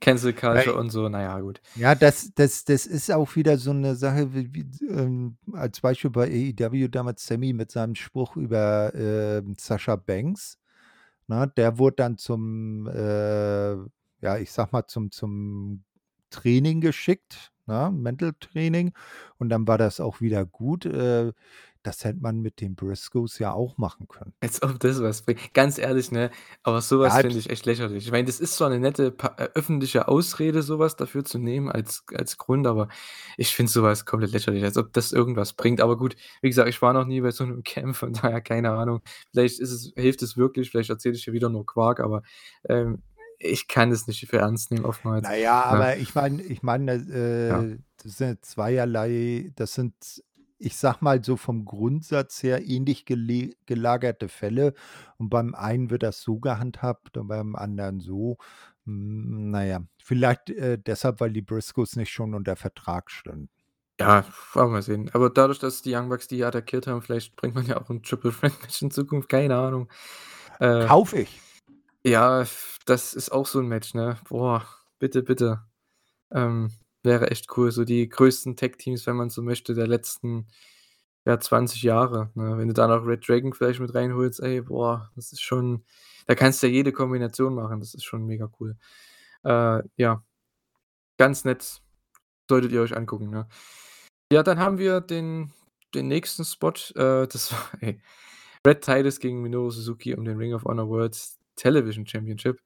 Cancel 0.00 0.32
Culture 0.34 0.76
und 0.76 0.90
so, 0.90 1.08
na 1.08 1.22
ja, 1.22 1.40
gut. 1.40 1.60
Ja, 1.76 1.96
das 1.96 2.32
das 2.34 2.64
das 2.64 2.86
ist 2.86 3.10
auch 3.10 3.34
wieder 3.34 3.58
so 3.58 3.72
'ne 3.72 3.96
Sache 3.96 4.32
wie 4.32 4.54
wie 4.54 4.86
ähm, 4.86 5.38
als 5.52 5.80
Beispiel 5.80 6.10
bei 6.10 6.28
AEW 6.30 6.88
damals 6.88 7.26
Sammy 7.26 7.52
mit 7.52 7.72
seinem 7.72 7.96
Spruch 7.96 8.36
über, 8.36 8.92
ähm, 8.94 9.56
Sasha 9.58 9.96
Banks, 9.96 10.58
ne? 11.28 11.52
Der 11.56 11.78
wurde 11.78 11.96
dann 11.96 12.18
zum, 12.18 12.86
äh, 12.88 13.74
ja, 14.22 14.38
ich 14.38 14.52
sage 14.52 14.70
mal, 14.72 14.86
zum 14.86 15.10
zum 15.12 15.84
Training 16.30 16.80
geschickt, 16.80 17.52
ne, 17.66 17.90
Mental 17.92 18.34
Training 18.40 18.92
und 19.38 19.48
dann 19.50 19.66
war 19.68 19.78
das 19.78 20.00
auch 20.00 20.20
wieder 20.20 20.46
gut. 20.46 20.86
Äh, 20.86 21.32
das 21.84 22.04
hätte 22.04 22.20
man 22.20 22.40
mit 22.40 22.60
den 22.60 22.74
Briscoes 22.76 23.38
ja 23.38 23.52
auch 23.52 23.78
machen 23.78 24.08
können. 24.08 24.34
Als 24.42 24.62
ob 24.62 24.78
das 24.80 25.00
was 25.02 25.22
bringt. 25.22 25.54
Ganz 25.54 25.78
ehrlich, 25.78 26.10
ne? 26.10 26.30
Aber 26.62 26.82
so 26.82 26.98
was 27.00 27.16
Ja, 27.16 27.20
finde 27.20 27.38
ich 27.38 27.48
echt 27.48 27.64
lächerlich. 27.64 28.04
Ich 28.04 28.10
meine, 28.12 28.26
das 28.26 28.40
ist 28.40 28.56
zwar 28.56 28.68
'ne 28.68 28.78
nette 28.78 29.10
pa 29.10 29.34
äh, 29.38 29.48
öffentliche 29.54 30.06
Ausrede, 30.08 30.62
so 30.62 30.78
was 30.78 30.96
dafür 30.96 31.24
zu 31.24 31.38
nehmen 31.38 31.70
als 31.70 32.04
als 32.14 32.36
Grund, 32.36 32.66
aber 32.66 32.88
ich 33.38 33.54
finde 33.54 33.72
so 33.72 33.82
was 33.82 34.04
komplett 34.04 34.32
lächerlich, 34.32 34.62
als 34.62 34.76
ob 34.76 34.92
das 34.92 35.12
irgendwas 35.12 35.54
bringt. 35.54 35.80
Aber 35.80 35.96
gut, 35.96 36.16
wie 36.42 36.48
gesagt, 36.48 36.68
ich 36.68 36.82
war 36.82 36.92
noch 36.92 37.06
nie 37.06 37.20
bei 37.22 37.30
so 37.30 37.44
'nem 37.46 37.62
Camp, 37.64 37.96
von 37.96 38.12
daher 38.12 38.40
keine 38.42 38.72
Ahnung. 38.72 39.00
Vielleicht 39.32 39.60
ist 39.60 39.70
es 39.72 39.92
hilft 39.96 40.20
es 40.22 40.36
wirklich, 40.36 40.70
vielleicht 40.70 40.90
erzähle 40.90 41.14
ich 41.16 41.24
hier 41.24 41.32
wieder 41.32 41.48
nur 41.48 41.64
Quark, 41.64 42.00
aber, 42.00 42.22
ähm, 42.68 43.02
ich 43.38 43.66
kann 43.68 43.90
es 43.92 44.06
nicht 44.06 44.26
für 44.28 44.38
ernst 44.38 44.70
nehmen 44.70 44.84
oftmals, 44.84 45.26
Na 45.26 45.34
ja, 45.36 45.62
aber 45.64 45.96
ich 45.96 46.14
meine 46.14 46.42
ich 46.42 46.62
meine, 46.62 46.92
Ja. 47.48 47.66
äh, 47.74 47.78
das 48.02 48.18
sind 48.18 48.44
zweierlei 48.44 49.52
das 49.56 49.74
sind, 49.74 49.94
ich 50.58 50.76
sage 50.76 50.98
mal 51.02 51.22
so 51.24 51.36
vom 51.36 51.64
Grundsatz 51.64 52.42
her 52.42 52.64
ähnlich 52.66 53.04
gelagerte 53.06 54.28
Fälle 54.28 54.74
und 55.18 55.30
beim 55.30 55.54
einen 55.54 55.90
wird 55.90 56.02
das 56.04 56.22
so 56.22 56.38
gehandhabt 56.40 57.16
und 57.18 57.28
beim 57.28 57.56
anderen 57.56 58.00
so. 58.00 58.38
Hm, 58.86 59.50
na 59.50 59.64
ja, 59.66 59.80
vielleicht, 60.02 60.50
äh, 60.50 60.78
deshalb, 60.78 61.20
weil 61.20 61.32
die 61.32 61.42
Briscoes 61.42 61.96
nicht 61.96 62.10
schon 62.12 62.34
unter 62.34 62.56
Vertrag 62.56 63.10
standen. 63.10 63.48
Ja, 64.00 64.24
wollen 64.54 64.68
wir 64.68 64.72
mal 64.72 64.82
sehen. 64.82 65.08
Aber 65.12 65.30
dadurch, 65.30 65.60
dass 65.60 65.80
die 65.82 65.94
Young 65.94 66.08
Bucks 66.08 66.26
die 66.26 66.42
attackiert 66.44 66.88
haben, 66.88 67.00
vielleicht 67.00 67.36
bringt 67.36 67.54
man 67.54 67.64
ja 67.66 67.76
auch 67.80 67.88
'n 67.90 68.02
Triple 68.02 68.32
Threat 68.32 68.52
Match 68.62 68.82
in 68.82 68.90
Zukunft, 68.90 69.28
keine 69.28 69.56
Ahnung. 69.56 69.88
Äh 70.58 70.88
Kaufe 70.88 71.18
ich. 71.20 71.40
Ja, 72.06 72.44
das 72.84 73.14
ist 73.14 73.32
auch 73.32 73.46
so 73.46 73.60
'n 73.60 73.66
Match, 73.66 73.94
ne? 73.94 74.18
Boah, 74.28 74.66
bitte, 74.98 75.22
bitte. 75.22 75.64
Ähm, 76.32 76.70
wäre 77.04 77.30
echt 77.30 77.56
cool, 77.56 77.70
so 77.70 77.84
die 77.84 78.08
größten 78.08 78.56
Tag-Teams, 78.56 79.06
wenn 79.06 79.16
man 79.16 79.30
so 79.30 79.42
möchte, 79.42 79.74
der 79.74 79.86
letzten, 79.86 80.48
ja, 81.26 81.38
20 81.38 81.82
Jahre, 81.82 82.30
ne? 82.34 82.58
Wenn 82.58 82.68
du 82.68 82.74
da 82.74 82.88
noch 82.88 83.06
Red 83.06 83.28
Dragon 83.28 83.52
vielleicht 83.54 83.80
mit 83.80 83.94
reinholst, 83.94 84.40
ey, 84.40 84.62
boah, 84.62 85.10
das 85.16 85.32
ist 85.32 85.42
schon 85.42 85.84
da 86.26 86.34
kannst 86.34 86.62
du 86.62 86.66
ja 86.66 86.72
jede 86.72 86.92
Kombination 86.92 87.54
machen, 87.54 87.80
das 87.80 87.94
ist 87.94 88.04
schon 88.04 88.24
mega 88.26 88.50
cool. 88.60 88.76
Äh, 89.44 89.82
ja. 89.96 90.24
Ganz 91.18 91.44
nett, 91.44 91.82
solltet 92.48 92.72
ihr 92.72 92.82
euch 92.82 92.96
angucken, 92.96 93.30
ne? 93.30 93.48
Ja, 94.32 94.42
dann 94.42 94.58
haben 94.58 94.78
wir 94.78 95.00
den 95.00 95.52
den 95.94 96.08
nächsten 96.08 96.44
Spot, 96.44 96.72
äh, 96.96 97.28
das 97.28 97.52
war 97.52 97.70
ey, 97.80 98.00
Red 98.66 98.82
Titus 98.82 99.20
gegen 99.20 99.42
Minoru 99.42 99.70
Suzuki 99.70 100.14
um 100.14 100.24
den 100.24 100.38
Ring 100.38 100.54
of 100.54 100.64
Honor 100.64 100.88
World 100.88 101.16
Television 101.56 102.06
Championship. 102.06 102.60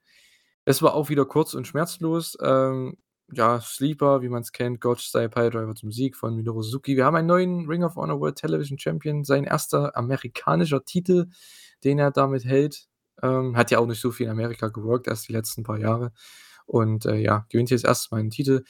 Es 0.64 0.82
war 0.82 0.94
auch 0.94 1.10
wieder 1.10 1.26
kurz 1.26 1.54
und 1.54 1.66
schmerzlos. 1.66 2.38
Ähm, 2.40 2.96
ja, 3.32 3.60
Sleeper, 3.60 4.22
wie 4.22 4.28
man's 4.28 4.52
kennt, 4.52 4.80
Gotch 4.80 5.02
Style 5.04 5.28
Piledriver 5.28 5.74
zum 5.74 5.92
Sieg 5.92 6.16
von 6.16 6.34
Minoru 6.36 6.62
Suzuki. 6.62 6.96
Wir 6.96 7.04
haben 7.04 7.16
einen 7.16 7.28
neuen 7.28 7.66
Ring 7.68 7.84
of 7.84 7.96
Honor 7.96 8.20
World 8.20 8.36
Television 8.36 8.78
Champion, 8.78 9.24
sein 9.24 9.46
1. 9.46 9.96
amerikanischer 9.96 10.84
Titel, 10.84 11.26
den 11.84 11.98
er 11.98 12.10
damit 12.10 12.44
hält. 12.44 12.86
Ähm, 13.22 13.56
hat 13.56 13.70
ja 13.70 13.78
auch 13.80 13.86
nicht 13.86 14.00
so 14.00 14.12
viel 14.12 14.26
in 14.26 14.32
Amerika 14.32 14.68
geworkt, 14.68 15.08
erst 15.08 15.28
die 15.28 15.32
letzten 15.32 15.62
paar 15.64 15.78
Jahre 15.78 16.12
und, 16.66 17.06
äh, 17.06 17.16
ja, 17.16 17.46
gewinnt 17.50 17.70
jetzt 17.70 17.84
erst 17.84 18.12
mal 18.12 18.20
'n 18.20 18.30
Titel. 18.30 18.64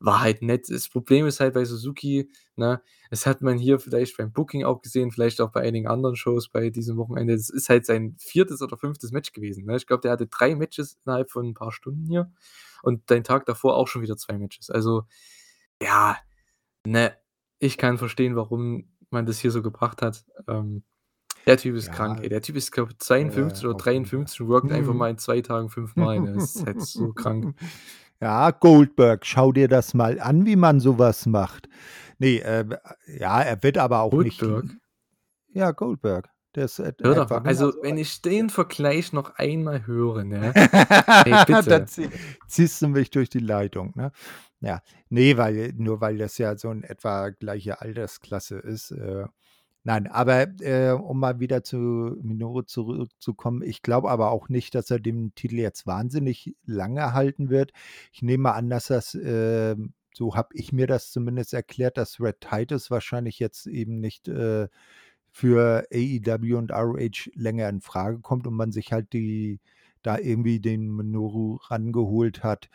War 0.00 0.20
halt 0.20 0.42
nett. 0.42 0.70
Das 0.70 0.88
Problem 0.88 1.26
ist 1.26 1.40
halt 1.40 1.54
bei 1.54 1.64
Suzuki, 1.66 2.30
ne, 2.56 2.80
das 3.10 3.26
hat 3.26 3.42
man 3.42 3.58
hier 3.58 3.78
vielleicht 3.80 4.16
beim 4.18 4.32
Booking 4.32 4.64
auch 4.64 4.82
gesehen, 4.82 5.10
vielleicht 5.12 5.40
auch 5.42 5.50
bei 5.52 5.60
einigen 5.62 5.86
anderen 5.88 6.16
Shows 6.16 6.48
bei 6.48 6.70
diesem 6.70 6.96
Wochenende. 6.98 7.36
Das 7.36 7.50
ist 7.50 7.68
halt 7.68 7.86
sein 7.86 8.16
4. 8.20 8.62
oder 8.62 8.78
5. 8.78 9.12
Match 9.12 9.32
gewesen, 9.32 9.66
ne? 9.66 9.76
Ich 9.76 9.86
glaube, 9.86 10.00
der 10.02 10.12
hatte 10.12 10.26
3 10.28 10.54
Matches 10.56 10.98
innerhalb 11.06 11.30
von 11.30 11.46
'n 11.48 11.54
paar 11.54 11.72
Stunden 11.72 12.06
hier 12.06 12.32
und 12.82 13.08
den 13.10 13.24
Tag 13.24 13.46
davor 13.46 13.76
auch 13.76 13.88
schon 13.88 14.02
wieder 14.02 14.16
2 14.16 14.38
Matches. 14.38 14.70
Also, 14.70 15.04
ja, 15.82 16.16
ne, 16.86 17.14
ich 17.58 17.78
kann 17.78 17.98
verstehen, 17.98 18.36
warum 18.36 18.88
man 19.10 19.26
das 19.26 19.38
hier 19.38 19.50
so 19.50 19.62
gebracht 19.62 20.02
hat. 20.02 20.24
Ähm, 20.48 20.82
der 21.46 21.56
Typ 21.56 21.74
ist 21.74 21.90
krank, 21.90 22.18
Ja. 22.18 22.24
ey. 22.24 22.28
Der 22.28 22.42
Typ 22.42 22.56
ist, 22.56 22.70
glaube 22.70 22.90
ich, 22.92 22.96
Äh, 22.96 22.98
52 22.98 23.64
oder 23.64 23.74
auf 23.76 23.86
jeden 23.86 24.04
Fall. 24.04 24.18
53 24.18 24.40
und 24.42 24.48
workt 24.48 24.72
einfach 24.72 24.94
mal 24.94 25.10
in 25.10 25.18
2 25.18 25.40
Tagen 25.40 25.68
5 25.70 25.96
Mal, 25.96 26.20
ne? 26.20 26.34
Das 26.34 26.54
ist 26.56 26.66
halt 26.66 26.80
so 26.82 27.12
krank. 27.14 27.54
Ja, 28.20 28.50
Goldberg, 28.50 29.24
schau 29.24 29.50
dir 29.50 29.66
das 29.66 29.94
mal 29.94 30.20
an, 30.20 30.44
wie 30.44 30.56
man 30.56 30.80
so 30.80 30.98
was 30.98 31.24
macht. 31.26 31.68
Ne, 32.18 32.40
ähm, 32.44 32.76
ja, 33.06 33.40
er 33.40 33.62
wird 33.62 33.78
aber 33.78 34.00
auch 34.00 34.12
nicht 34.12 34.38
Goldberg? 34.40 34.76
ja, 35.52 35.70
Goldberg. 35.72 36.28
Etwa 37.22 37.40
mal, 37.40 37.48
also, 37.48 37.72
wenn 37.82 37.96
ich 37.98 38.22
den 38.22 38.50
Vergleich 38.50 39.12
noch 39.12 39.36
einmal 39.36 39.86
höre, 39.86 40.24
ne? 40.24 40.52
Ey, 41.26 41.30
Da 41.32 41.44
bitte. 41.44 41.84
zieh 41.86 42.08
ziehst 42.46 42.82
du 42.82 42.88
mich 42.88 43.10
durch 43.10 43.28
die 43.30 43.38
Leitung, 43.38 43.92
ne? 43.94 44.12
Ja, 44.60 44.82
ne, 45.08 45.36
weil 45.38 45.72
nur 45.76 46.00
weil 46.00 46.18
das 46.18 46.36
ja 46.38 46.56
so 46.56 46.70
in 46.70 46.82
etwa 46.82 47.30
gleiche 47.30 47.80
Altersklasse 47.80 48.58
ist, 48.58 48.90
äh 48.90 49.24
nein, 49.84 50.06
aber, 50.08 50.48
äh, 50.60 50.90
um 50.92 51.18
mal 51.20 51.40
wieder 51.40 51.62
zu 51.64 51.76
Minoru 52.22 52.62
zurückzukommen, 52.62 53.62
ich 53.62 53.82
glaube 53.82 54.10
aber 54.10 54.30
auch 54.30 54.48
nicht, 54.50 54.74
dass 54.74 54.90
er 54.90 54.98
den 55.00 55.34
Titel 55.34 55.56
jetzt 55.56 55.86
wahnsinnig 55.86 56.54
lange 56.66 57.14
halten 57.14 57.48
wird. 57.48 57.72
Ich 58.12 58.20
nehme 58.22 58.42
mal 58.44 58.52
an, 58.52 58.68
dass 58.70 58.88
das, 58.88 59.14
ähm 59.14 59.94
so 60.12 60.34
habe 60.34 60.48
ich 60.54 60.72
mir 60.72 60.86
das 60.88 61.12
zumindest 61.12 61.54
erklärt, 61.54 61.96
dass 61.96 62.20
Red 62.20 62.40
Titus 62.40 62.90
wahrscheinlich 62.90 63.38
jetzt 63.38 63.66
eben 63.66 64.00
nicht, 64.00 64.28
äh, 64.28 64.68
für 65.32 65.86
AEW 65.92 66.58
und 66.58 66.72
ROH 66.72 67.30
länger 67.34 67.68
in 67.68 67.80
Frage 67.80 68.20
kommt 68.20 68.46
und 68.46 68.54
man 68.54 68.72
sich 68.72 68.92
halt 68.92 69.12
die 69.12 69.60
da 70.02 70.18
irgendwie 70.18 70.60
den 70.60 70.88
Minoru 70.96 71.56
rangeholt 71.68 72.42
hat, 72.44 72.70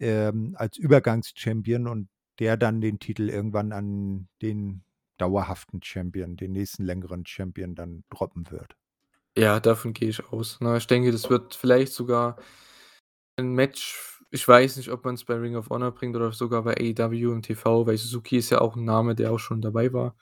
ähm, 0.00 0.54
als 0.58 0.78
Übergangs-Champion 0.78 1.86
und 1.88 2.08
der 2.40 2.56
dann 2.56 2.80
den 2.80 2.98
Titel 2.98 3.28
irgendwann 3.30 3.72
an 3.72 4.28
den 4.42 4.82
dauerhaften 5.18 5.82
Champion, 5.82 6.36
den 6.36 6.52
nächsten 6.52 6.84
längeren 6.84 7.26
Champion 7.26 7.74
dann 7.74 8.04
droppen 8.10 8.50
wird. 8.50 8.74
Ja, 9.36 9.60
davon 9.60 9.94
gehe 9.94 10.10
ich 10.10 10.26
aus, 10.30 10.60
ne? 10.60 10.76
Ich 10.76 10.86
denke, 10.86 11.10
das 11.10 11.30
wird 11.30 11.54
vielleicht 11.54 11.92
sogar 11.94 12.36
'n 13.38 13.52
Match 13.54 14.08
ich 14.34 14.48
weiß 14.48 14.78
nicht, 14.78 14.90
ob 14.90 15.04
man's 15.04 15.24
bei 15.24 15.34
Ring 15.34 15.56
of 15.56 15.68
Honor 15.68 15.90
bringt 15.92 16.16
oder 16.16 16.32
sogar 16.32 16.62
bei 16.62 16.74
AEW 16.78 17.32
im 17.32 17.42
TV, 17.42 17.86
weil 17.86 17.98
Suzuki 17.98 18.38
ist 18.38 18.48
ja 18.50 18.60
auch 18.62 18.76
'n 18.76 18.84
Name, 18.84 19.14
der 19.14 19.30
auch 19.32 19.38
schon 19.38 19.60
dabei 19.60 19.92
war. 19.92 20.16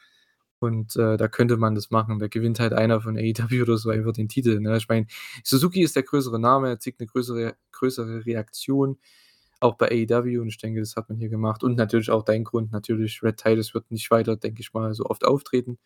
Und, 0.62 0.94
äh, 0.96 1.16
da 1.16 1.26
könnte 1.28 1.56
man 1.56 1.74
das 1.74 1.90
machen. 1.90 2.18
Da 2.18 2.28
gewinnt 2.28 2.60
halt 2.60 2.74
einer 2.74 3.00
von 3.00 3.16
AEW 3.16 3.62
oder 3.62 3.78
so 3.78 3.88
einfach 3.90 4.12
den 4.12 4.28
Titel, 4.28 4.60
ne? 4.60 4.76
Ich 4.76 4.88
meine, 4.88 5.06
Suzuki 5.42 5.80
ist 5.82 5.96
der 5.96 6.02
größere 6.02 6.38
Name, 6.38 6.68
er 6.68 6.78
zieht 6.78 7.00
'ne 7.00 7.06
größere 7.06 7.56
größere 7.72 8.26
Reaktion, 8.26 8.98
auch 9.60 9.76
bei 9.76 9.88
AEW 9.90 10.40
und 10.42 10.48
ich 10.48 10.58
denke, 10.58 10.80
das 10.80 10.96
hat 10.96 11.08
man 11.08 11.18
hier 11.18 11.30
gemacht. 11.30 11.64
Und 11.64 11.76
natürlich 11.76 12.10
auch 12.10 12.24
dein 12.24 12.44
Grund 12.44 12.72
natürlich, 12.72 13.22
Red 13.22 13.38
Titus 13.38 13.72
wird 13.74 13.90
nicht 13.90 14.10
weiter, 14.10 14.36
denke 14.36 14.60
ich 14.62 14.72
mal, 14.74 14.92
so 14.94 15.04
oft 15.06 15.24
auftreten. 15.24 15.78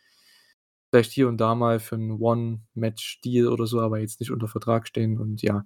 Vielleicht 0.93 1.13
hier 1.13 1.27
und 1.29 1.39
da 1.39 1.55
mal 1.57 1.81
für 1.81 1.97
'n 1.97 2.13
One-Match-Deal 2.21 3.49
oder 3.49 3.67
so, 3.67 3.81
aber 3.81 3.99
jetzt 3.99 4.21
nicht 4.21 4.31
unter 4.31 4.47
Vertrag 4.49 4.87
stehen 4.87 5.19
und 5.19 5.43
ja. 5.43 5.65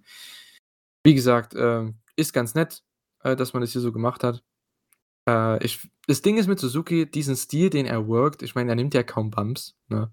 Wie 1.05 1.14
gesagt, 1.14 1.55
ähm, 1.56 1.98
ist 2.16 2.32
ganz 2.32 2.55
nett, 2.55 2.82
äh, 3.22 3.36
dass 3.36 3.52
man 3.52 3.60
das 3.62 3.72
hier 3.72 3.80
so 3.80 3.93
gemacht 3.93 4.24
hat. 4.24 4.43
Äh, 5.29 5.65
ich 5.65 5.89
das 6.09 6.23
Ding 6.23 6.39
ist 6.39 6.49
mit 6.49 6.59
Suzuki, 6.61 7.11
diesen 7.11 7.37
Stil, 7.37 7.71
den 7.71 7.87
er 7.87 8.09
workt 8.09 8.43
ich 8.43 8.57
meine, 8.57 8.73
er 8.73 8.77
nimmt 8.77 8.95
ja 8.95 9.05
kaum 9.05 9.31
Bumps, 9.31 9.77
ne? 9.89 10.13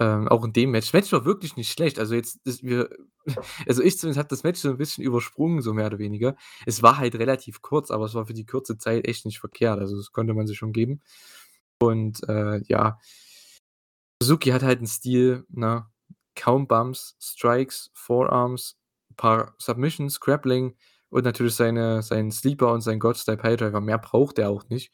Ähm, 0.00 0.28
auch 0.28 0.44
in 0.44 0.52
dem 0.54 0.72
Match. 0.72 0.86
Das 0.88 0.94
Match 0.94 1.12
war 1.12 1.24
wirklich 1.26 1.56
nicht 1.56 1.72
schlecht. 1.72 1.98
Also, 2.00 2.14
jetzt 2.16 2.40
ist 2.46 2.62
wir 2.64 2.90
also, 3.68 3.82
ich 3.82 3.98
zumindest 3.98 4.18
habe 4.18 4.28
das 4.30 4.42
Match 4.44 4.60
so 4.60 4.70
'n 4.70 4.78
bisschen 4.78 5.04
übersprungen, 5.04 5.62
so 5.62 5.74
mehr 5.74 5.86
oder 5.88 5.98
weniger. 6.00 6.36
Es 6.66 6.82
war 6.82 6.98
halt 6.98 7.14
relativ 7.16 7.62
kurz, 7.62 7.90
aber 7.92 8.06
es 8.06 8.14
war 8.14 8.26
für 8.26 8.34
die 8.34 8.46
kurze 8.46 8.78
Zeit 8.78 9.06
echt 9.08 9.26
nicht 9.26 9.40
verkehrt. 9.40 9.80
Also, 9.80 9.96
das 9.96 10.12
konnte 10.12 10.34
man 10.34 10.46
sich 10.48 10.58
schon 10.58 10.72
geben. 10.72 11.00
Und, 11.80 12.28
äh, 12.28 12.62
ja 12.68 12.98
Suzuki 14.22 14.50
hat 14.50 14.62
halt 14.62 14.80
'n 14.80 14.86
Stil, 14.86 15.44
ne? 15.50 15.86
Kaum 16.36 16.66
Bumps, 16.66 17.16
Strikes, 17.20 17.90
Forearms, 17.94 18.76
paar 19.16 19.54
Submissions, 19.58 20.20
Grappling 20.20 20.76
und 21.12 21.24
natürlich 21.24 21.54
seine 21.54 22.02
seinen 22.02 22.30
Sleeper 22.30 22.72
und 22.72 22.80
seinen 22.80 23.00
God-Style 23.00 23.36
Piledriver. 23.36 23.80
Mehr 23.80 23.98
braucht 23.98 24.38
er 24.38 24.50
auch 24.50 24.68
nicht, 24.68 24.92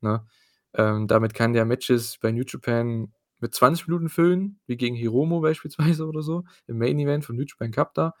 ne? 0.00 0.26
Ähm, 0.74 1.08
damit 1.08 1.34
kann 1.34 1.52
der 1.52 1.64
Matches 1.64 2.18
bei 2.20 2.30
New 2.30 2.44
Japan 2.46 3.12
mit 3.40 3.54
20 3.54 3.88
Minuten 3.88 4.08
füllen, 4.08 4.60
wie 4.66 4.76
gegen 4.76 4.94
Hiromu 4.94 5.40
beispielsweise 5.42 6.06
oder 6.06 6.22
so 6.22 6.44
im 6.66 6.78
Main 6.78 6.98
Event 6.98 7.24
vom 7.24 7.36
New 7.36 7.44
Japan 7.44 7.72
Cup 7.72 7.94
da. 7.94 8.14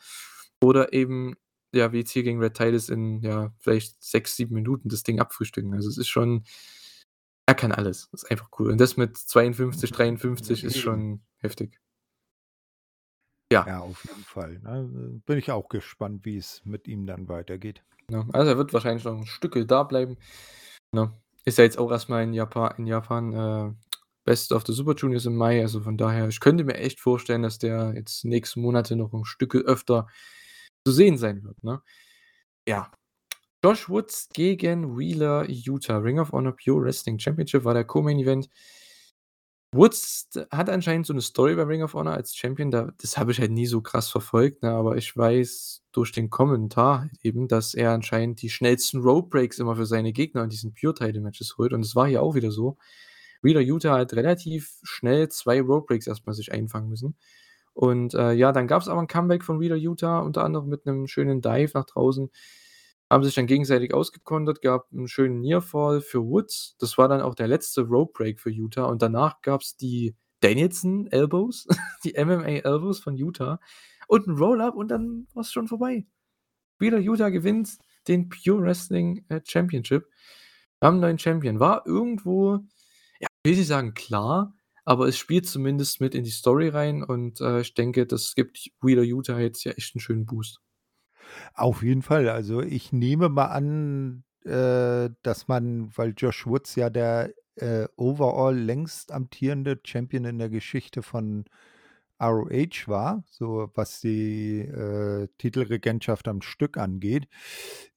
Oder 0.62 0.92
eben, 0.92 1.36
ja, 1.72 1.92
wie 1.92 1.98
jetzt 1.98 2.10
hier 2.10 2.22
gegen 2.22 2.40
Red 2.40 2.54
Titus 2.54 2.88
in, 2.88 3.20
ja, 3.22 3.52
vielleicht 3.60 4.02
6, 4.02 4.36
7 4.36 4.54
Minuten 4.54 4.88
das 4.88 5.02
Ding 5.02 5.20
abfrühstücken. 5.20 5.74
Also, 5.74 5.88
es 5.88 5.98
ist 5.98 6.08
schon 6.08 6.44
er 7.50 7.54
kann 7.56 7.72
alles. 7.72 8.08
Ist 8.12 8.30
einfach 8.30 8.48
cool. 8.60 8.70
Und 8.70 8.80
das 8.80 8.96
mit 8.96 9.16
52, 9.16 9.90
53 9.90 10.62
ist 10.62 10.78
schon 10.78 11.20
heftig. 11.38 11.80
Ja. 13.52 13.66
Ja, 13.66 13.80
auf 13.80 14.04
jeden 14.04 14.22
Fall, 14.24 14.60
ne? 14.60 15.20
Bin 15.26 15.38
ich 15.38 15.50
auch 15.50 15.68
gespannt, 15.68 16.24
wie's 16.24 16.62
mit 16.64 16.86
ihm 16.86 17.06
dann 17.06 17.28
weitergeht. 17.28 17.82
Ne? 18.08 18.26
Also, 18.32 18.50
er 18.52 18.56
wird 18.58 18.72
wahrscheinlich 18.72 19.04
noch 19.04 19.18
'n 19.18 19.26
Stückel 19.26 19.66
da 19.66 19.82
bleiben, 19.82 20.16
ne? 20.92 21.12
Ist 21.44 21.58
ja 21.58 21.64
jetzt 21.64 21.78
auch 21.78 21.90
erst 21.90 22.08
mal 22.08 22.22
in 22.22 22.32
Japa 22.34 22.68
in 22.78 22.86
Japan, 22.86 23.32
äh, 23.34 23.72
Best 24.24 24.52
of 24.52 24.64
the 24.66 24.72
Super 24.72 24.94
Juniors 24.94 25.26
im 25.26 25.36
Mai, 25.36 25.60
also, 25.62 25.80
von 25.80 25.96
daher 25.98 26.28
ich 26.28 26.40
könnte 26.40 26.64
mir 26.64 26.74
echt 26.76 27.00
vorstellen, 27.00 27.42
dass 27.42 27.58
der 27.58 27.94
jetzt 27.96 28.24
nächsten 28.24 28.60
Monate 28.62 28.96
noch 28.96 29.12
'n 29.14 29.24
Stückel 29.24 29.62
öfter 29.62 30.06
zu 30.86 30.92
sehen 30.92 31.18
sein 31.18 31.42
wird, 31.44 31.62
ne? 31.64 31.82
Ja. 32.68 32.90
Josh 33.64 33.88
Woods 33.90 34.28
gegen 34.34 34.98
Wheeler 34.98 35.48
Yuta. 35.50 35.98
Ring 35.98 36.20
of 36.20 36.32
Honor 36.32 36.54
Pure 36.56 36.84
Wrestling 36.84 37.18
Championship 37.20 37.64
war 37.64 37.74
der 37.74 37.84
Co-Main 37.86 38.18
Event. 38.20 38.48
Woods 39.74 40.28
hat 40.50 40.68
anscheinend 40.68 41.06
so 41.06 41.12
'ne 41.14 41.20
Story 41.20 41.54
bei 41.54 41.62
Ring 41.62 41.82
of 41.84 41.94
Honor 41.94 42.14
als 42.14 42.34
Champion, 42.34 42.72
da 42.72 42.90
das 43.00 43.16
habe 43.16 43.30
ich 43.30 43.38
halt 43.38 43.52
nie 43.52 43.66
so 43.66 43.80
krass 43.80 44.08
verfolgt, 44.10 44.62
ne, 44.64 44.70
aber 44.72 44.96
ich 44.96 45.16
weiß 45.16 45.82
durch 45.92 46.10
den 46.10 46.28
Kommentar 46.28 47.08
eben, 47.22 47.46
dass 47.46 47.74
er 47.74 47.92
anscheinend 47.92 48.42
die 48.42 48.50
schnellsten 48.50 49.00
Rope 49.00 49.28
Breaks 49.28 49.60
immer 49.60 49.76
für 49.76 49.86
seine 49.86 50.12
Gegner 50.12 50.42
in 50.42 50.50
diesen 50.50 50.74
Pure 50.74 50.94
Title 50.94 51.20
Matches 51.20 51.56
holt 51.56 51.72
und 51.72 51.82
das 51.84 51.94
war 51.94 52.08
hier 52.08 52.20
auch 52.22 52.34
wieder 52.34 52.50
so. 52.50 52.78
Wheeler 53.42 53.60
Yuta 53.60 53.96
hat 53.96 54.12
relativ 54.14 54.80
schnell 54.82 55.28
2 55.28 55.60
Rope 55.60 55.86
Breaks 55.86 56.06
erst 56.08 56.26
mal 56.26 56.32
sich 56.34 56.52
einfangen 56.52 56.88
müssen. 56.90 57.16
Und, 57.74 58.14
äh, 58.14 58.32
ja, 58.32 58.50
dann 58.52 58.66
gab's 58.68 58.88
aber 58.88 59.00
'n 59.00 59.06
Comeback 59.08 59.44
von 59.44 59.60
Wheeler 59.60 59.76
Yuta, 59.76 60.18
unter 60.20 60.42
anderem 60.44 60.68
mit 60.68 60.84
'nem 60.86 61.06
schönen 61.06 61.40
Dive 61.42 61.70
nach 61.74 61.86
draußen. 61.86 62.30
Haben 63.12 63.24
sich 63.24 63.34
dann 63.34 63.48
gegenseitig 63.48 63.92
ausgekontert, 63.92 64.62
gab 64.62 64.92
'n 64.92 65.08
schönen 65.08 65.40
Nearfall 65.40 66.00
für 66.00 66.20
Woods. 66.24 66.76
Das 66.78 66.96
war 66.96 67.08
dann 67.08 67.20
auch 67.20 67.34
der 67.34 67.48
letzte 67.48 67.80
Rope 67.82 68.12
Break 68.16 68.38
für 68.38 68.50
Yuta 68.50 68.84
und 68.84 69.02
danach 69.02 69.42
gab's 69.42 69.76
die 69.76 70.14
Danielson 70.40 71.08
Elbows, 71.08 71.66
die 72.04 72.14
MMA 72.14 72.46
Elbows 72.64 73.00
von 73.00 73.16
Yuta 73.16 73.58
und 74.06 74.28
'n 74.28 74.36
Roll-Up 74.38 74.76
und 74.76 74.88
dann 74.92 75.26
war's 75.34 75.50
schon 75.50 75.66
vorbei. 75.66 76.06
Wheeler 76.80 76.98
Yuta 77.00 77.30
gewinnt 77.30 77.78
den 78.08 78.28
Pure 78.30 78.62
Wrestling, 78.62 79.24
äh, 79.30 79.40
Championship. 79.46 80.08
Haben 80.82 80.98
'n 80.98 81.00
neuen 81.00 81.18
Champion. 81.20 81.60
War 81.60 81.86
irgendwo, 81.86 82.60
ja, 83.20 83.28
will 83.46 83.56
nicht 83.56 83.68
sagen 83.68 83.94
klar, 83.94 84.54
aber 84.84 85.08
es 85.08 85.18
spielt 85.18 85.46
zumindest 85.48 86.00
mit 86.00 86.14
in 86.14 86.24
die 86.24 86.30
Story 86.30 86.68
rein 86.70 87.04
und, 87.04 87.40
äh, 87.42 87.62
ich 87.62 87.74
denke, 87.74 88.06
das 88.06 88.34
gibt 88.36 88.70
Wheeler 88.82 89.02
Yuta 89.04 89.38
jetzt 89.40 89.64
ja 89.64 89.72
echt 89.72 89.96
'n 89.96 90.00
schönen 90.00 90.26
Boost. 90.26 90.60
Auf 91.54 91.82
jeden 91.82 92.02
Fall. 92.02 92.28
Also, 92.28 92.60
ich 92.62 92.92
nehme 92.92 93.28
mal 93.28 93.46
an, 93.46 94.24
äh, 94.44 95.10
dass 95.22 95.48
man 95.48 95.90
weil 95.96 96.14
Josh 96.16 96.46
Woods 96.46 96.74
ja 96.76 96.90
der, 96.90 97.32
äh, 97.56 97.86
overall 97.96 98.56
längst 98.56 99.12
amtierende 99.12 99.78
Champion 99.84 100.24
in 100.24 100.38
der 100.38 100.48
Geschichte 100.48 101.02
von 101.02 101.44
ROH 102.22 102.86
war, 102.88 103.24
so 103.30 103.70
was 103.74 104.00
die, 104.00 104.60
äh, 104.60 105.28
Titelregentschaft 105.38 106.28
am 106.28 106.42
Stück 106.42 106.76
angeht, 106.78 107.28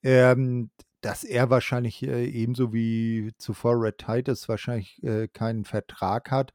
ähm, 0.03 0.71
dass 1.01 1.23
er 1.25 1.49
wahrscheinlich, 1.49 2.03
äh, 2.03 2.25
ebenso 2.27 2.73
wie 2.73 3.31
zuvor 3.37 3.81
Red 3.81 3.97
Titus 3.99 4.49
wahrscheinlich, 4.49 5.03
äh, 5.03 5.27
keinen 5.29 5.65
Vertrag 5.65 6.31
hat 6.31 6.53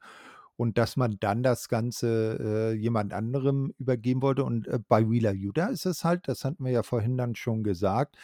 und 0.59 0.77
dass 0.77 0.97
man 0.97 1.15
dann 1.21 1.41
das 1.41 1.69
Ganze, 1.69 2.73
äh, 2.73 2.73
jemand 2.73 3.13
anderem 3.13 3.73
übergeben 3.79 4.21
wollte. 4.21 4.43
Und, 4.43 4.67
äh, 4.67 4.77
bei 4.89 5.09
Wheeler 5.09 5.31
Yuta 5.31 5.67
ist 5.67 5.85
es 5.85 6.03
halt, 6.03 6.27
das 6.27 6.43
hatten 6.43 6.65
wir 6.65 6.71
ja 6.73 6.83
vorhin 6.83 7.17
dann 7.17 7.33
schon 7.35 7.63
gesagt, 7.63 8.17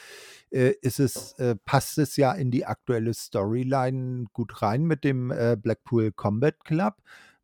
äh, 0.52 0.74
ist 0.82 1.00
es 1.00 1.32
äh, 1.40 1.56
passt 1.64 1.98
es 1.98 2.18
ja 2.18 2.34
in 2.34 2.52
die 2.52 2.66
aktuelle 2.66 3.14
Storyline 3.14 4.26
gut 4.34 4.62
rein 4.62 4.84
mit 4.84 5.06
dem, 5.06 5.32
äh, 5.32 5.56
Blackpool 5.56 6.12
Combat 6.12 6.60
Club, 6.66 6.96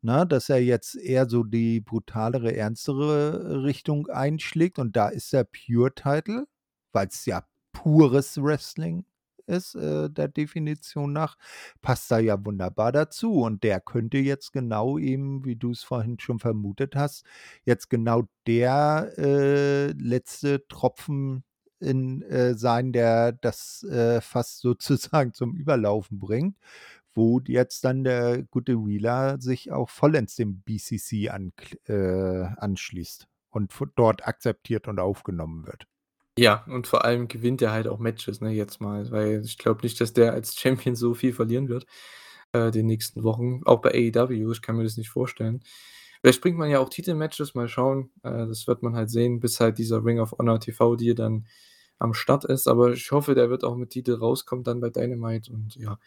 ne, 0.02 0.26
dass 0.26 0.50
er 0.50 0.62
jetzt 0.62 0.94
eher 0.96 1.26
so 1.26 1.42
die 1.42 1.80
brutalere, 1.80 2.54
ernstere 2.54 3.64
Richtung 3.64 4.08
einschlägt 4.08 4.78
und 4.78 4.94
da 4.94 5.08
ist 5.08 5.32
der 5.32 5.44
Pure 5.44 5.94
Title, 5.94 6.46
weil's 6.92 7.24
ja 7.24 7.44
pures 7.72 8.36
Wrestling 8.42 9.06
ist, 9.46 9.74
äh, 9.74 10.08
der 10.10 10.28
Definition 10.28 11.12
nach, 11.12 11.36
passt 11.80 12.10
da 12.10 12.18
ja 12.18 12.44
wunderbar 12.44 12.92
dazu 12.92 13.42
und 13.42 13.62
der 13.64 13.80
könnte 13.80 14.18
jetzt 14.18 14.52
genau 14.52 14.98
eben, 14.98 15.44
wie 15.44 15.56
du's 15.56 15.82
vorhin 15.82 16.18
schon 16.18 16.38
vermutet 16.38 16.96
hast, 16.96 17.24
jetzt 17.64 17.90
genau 17.90 18.24
der, 18.46 19.12
äh, 19.18 19.92
letzte 19.92 20.66
Tropfen 20.68 21.44
in 21.80 22.22
äh, 22.22 22.54
sein, 22.54 22.92
der 22.92 23.32
das, 23.32 23.82
äh, 23.84 24.20
Fass 24.20 24.58
sozusagen 24.60 25.32
zum 25.34 25.54
Überlaufen 25.54 26.18
bringt, 26.18 26.56
wo 27.14 27.40
jetzt 27.46 27.84
dann 27.84 28.04
der 28.04 28.42
gute 28.44 28.86
Wheeler 28.86 29.40
sich 29.40 29.72
auch 29.72 29.90
vollends 29.90 30.36
dem 30.36 30.62
BCC 30.62 31.30
ankl 31.30 31.76
äh, 31.86 32.46
anschließt 32.56 33.28
und 33.50 33.72
dort 33.96 34.26
akzeptiert 34.26 34.88
und 34.88 34.98
aufgenommen 34.98 35.66
wird. 35.66 35.86
Ja, 36.38 36.64
und 36.66 36.86
vor 36.86 37.04
allem 37.04 37.28
gewinnt 37.28 37.60
er 37.60 37.72
halt 37.72 37.86
auch 37.86 37.98
Matches, 37.98 38.40
ne, 38.40 38.50
jetzt 38.52 38.80
mal, 38.80 39.10
weil 39.10 39.42
ich 39.44 39.58
glaube 39.58 39.82
nicht, 39.82 40.00
dass 40.00 40.14
der 40.14 40.32
als 40.32 40.56
Champion 40.58 40.96
so 40.96 41.12
viel 41.12 41.34
verlieren 41.34 41.68
wird, 41.68 41.86
äh, 42.52 42.70
die 42.70 42.82
nächsten 42.82 43.22
Wochen, 43.22 43.60
auch 43.66 43.82
bei 43.82 43.90
AEW, 43.90 44.50
ich 44.52 44.62
kann 44.62 44.76
mir 44.76 44.84
das 44.84 44.96
nicht 44.96 45.10
vorstellen. 45.10 45.62
Vielleicht 46.22 46.40
bringt 46.40 46.56
man 46.58 46.70
ja 46.70 46.78
auch 46.78 46.88
Titelmatches, 46.88 47.54
mal 47.54 47.68
schauen. 47.68 48.10
Äh, 48.22 48.46
das 48.46 48.66
wird 48.66 48.82
man 48.82 48.94
halt 48.96 49.10
sehen, 49.10 49.40
bis 49.40 49.60
halt 49.60 49.76
dieser 49.78 50.04
Ring 50.04 50.20
of 50.20 50.32
Honor 50.38 50.58
TV-Deal 50.60 51.14
dann 51.14 51.46
am 51.98 52.14
Start 52.14 52.44
ist. 52.46 52.66
Aber 52.68 52.92
ich 52.92 53.10
hoffe, 53.12 53.34
der 53.34 53.50
wird 53.50 53.64
auch 53.64 53.76
mit 53.76 53.90
Titel 53.90 54.14
rauskommen 54.14 54.64
dann 54.64 54.80
bei 54.80 54.88
Dynamite 54.90 55.52
und 55.52 55.74
ja. 55.76 55.98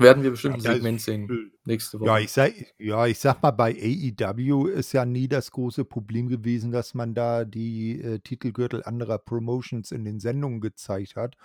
Werden 0.00 0.22
wir 0.24 0.30
bestimmt 0.32 0.56
Ja, 0.56 0.58
'n 0.58 0.62
das 0.62 0.76
Segment 0.76 1.00
sehen 1.00 1.30
nächste 1.64 1.98
ja, 2.00 2.00
Woche. 2.00 2.20
ich 2.20 2.32
sage 2.32 2.66
ja, 2.78 3.06
ich 3.06 3.18
sage 3.18 3.38
mal, 3.42 3.52
bei 3.52 3.72
AEW 3.74 4.66
ist 4.68 4.92
ja 4.92 5.04
nie 5.06 5.28
das 5.28 5.50
große 5.52 5.84
Problem 5.84 6.28
gewesen, 6.28 6.72
dass 6.72 6.94
man 6.94 7.14
da 7.14 7.44
die, 7.44 8.00
äh, 8.00 8.18
Titelgürtel 8.20 8.82
anderer 8.84 9.18
Promotions 9.18 9.92
in 9.92 10.04
den 10.04 10.20
Sendungen 10.20 10.60
gezeigt 10.60 11.16
hat. 11.16 11.36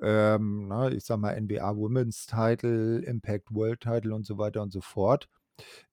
Ähm, 0.00 0.68
ne, 0.68 0.94
ich 0.94 1.04
sage 1.04 1.20
mal, 1.20 1.36
NBA 1.40 1.76
Women's 1.76 2.26
Title, 2.26 3.00
Impact 3.00 3.54
World 3.54 3.80
Title 3.80 4.14
und 4.14 4.26
so 4.26 4.38
weiter 4.38 4.62
und 4.62 4.72
so 4.72 4.80
fort. 4.80 5.28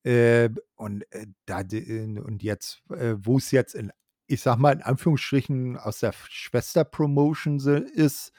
Ähm, 0.04 0.58
und, 0.76 1.04
äh, 1.12 1.26
da 1.46 1.60
und 1.60 2.42
jetzt, 2.42 2.82
äh, 2.90 3.16
wo's 3.18 3.50
jetzt 3.52 3.74
in 3.74 3.92
ich 4.28 4.40
sage 4.42 4.60
mal, 4.62 4.72
in 4.74 4.82
Anführungsstrichen 4.82 5.76
aus 5.78 6.00
der 6.00 6.12
Schwester-Promotion 6.30 7.58
ist, 7.94 8.32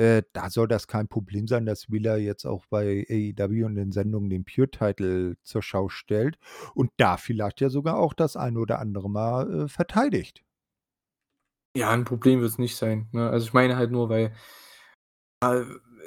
äh, 0.00 0.22
da 0.32 0.50
soll 0.50 0.68
das 0.68 0.86
kein 0.88 1.08
Problem 1.08 1.46
sein, 1.46 1.66
dass 1.66 1.90
Wheeler 1.90 2.16
jetzt 2.18 2.44
auch 2.46 2.64
bei 2.70 3.04
AEW 3.10 3.66
in 3.66 3.74
den 3.74 3.92
Sendungen 3.92 4.30
den 4.30 4.44
Pure-Title 4.44 5.36
zur 5.42 5.62
Schau 5.62 5.88
stellt 5.88 6.38
und 6.74 6.90
da 6.96 7.16
vielleicht 7.16 7.60
ja 7.60 7.70
sogar 7.70 7.96
auch 7.98 8.14
das 8.14 8.36
eine 8.36 8.58
oder 8.60 8.78
andere 8.80 9.10
Mal, 9.10 9.64
äh, 9.64 9.68
verteidigt. 9.68 10.42
Ja, 11.76 11.92
'n 11.94 12.04
Problem 12.04 12.40
wird's 12.40 12.58
nicht 12.58 12.76
sein, 12.76 13.08
ne? 13.12 13.30
Also, 13.30 13.46
ich 13.46 13.52
meine 13.52 13.76
halt 13.76 13.90
nur, 13.92 14.08
weil 14.08 14.32
äh, 15.42 15.62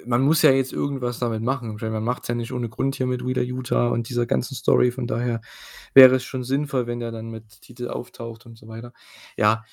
man 0.05 0.21
muss 0.21 0.41
ja 0.41 0.51
jetzt 0.51 0.73
irgendwas 0.73 1.19
damit 1.19 1.41
machen. 1.43 1.77
Man 1.81 2.03
macht's 2.03 2.27
ja 2.27 2.35
nicht 2.35 2.51
ohne 2.51 2.69
Grund 2.69 2.95
hier 2.95 3.07
mit 3.07 3.25
Wheeler 3.25 3.41
Yuta 3.43 3.87
und 3.87 4.09
dieser 4.09 4.25
ganzen 4.25 4.55
Story. 4.55 4.91
Von 4.91 5.07
daher 5.07 5.41
wäre 5.93 6.15
es 6.15 6.23
schon 6.23 6.43
sinnvoll, 6.43 6.87
wenn 6.87 6.99
der 6.99 7.11
dann 7.11 7.29
mit 7.29 7.61
Titel 7.61 7.87
auftaucht 7.89 8.45
und 8.45 8.57
so 8.57 8.67
weiter. 8.67 8.93
Ja 9.37 9.63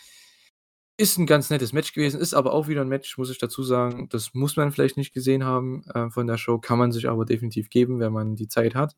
ist 1.01 1.19
'n 1.19 1.27
ganz 1.27 1.51
nettes 1.51 1.73
Match 1.73 1.93
gewesen, 1.95 2.21
ist 2.21 2.35
aber 2.35 2.53
auch 2.53 2.69
wieder 2.69 2.83
'n 2.83 2.89
Match, 2.89 3.19
muss 3.19 3.31
ich 3.31 3.39
dazu 3.39 3.63
sagen, 3.63 4.09
das 4.11 4.35
muss 4.35 4.57
man 4.57 4.73
vielleicht 4.73 4.97
nicht 4.99 5.15
gesehen 5.15 5.45
haben, 5.45 5.83
äh, 5.95 6.11
von 6.11 6.27
der 6.27 6.37
Show, 6.39 6.59
kann 6.59 6.79
man 6.79 6.93
sich 6.93 7.09
aber 7.09 7.25
definitiv 7.25 7.71
geben, 7.71 8.01
wenn 8.01 8.13
man 8.13 8.37
die 8.37 8.49
Zeit 8.49 8.75
hat. 8.75 8.97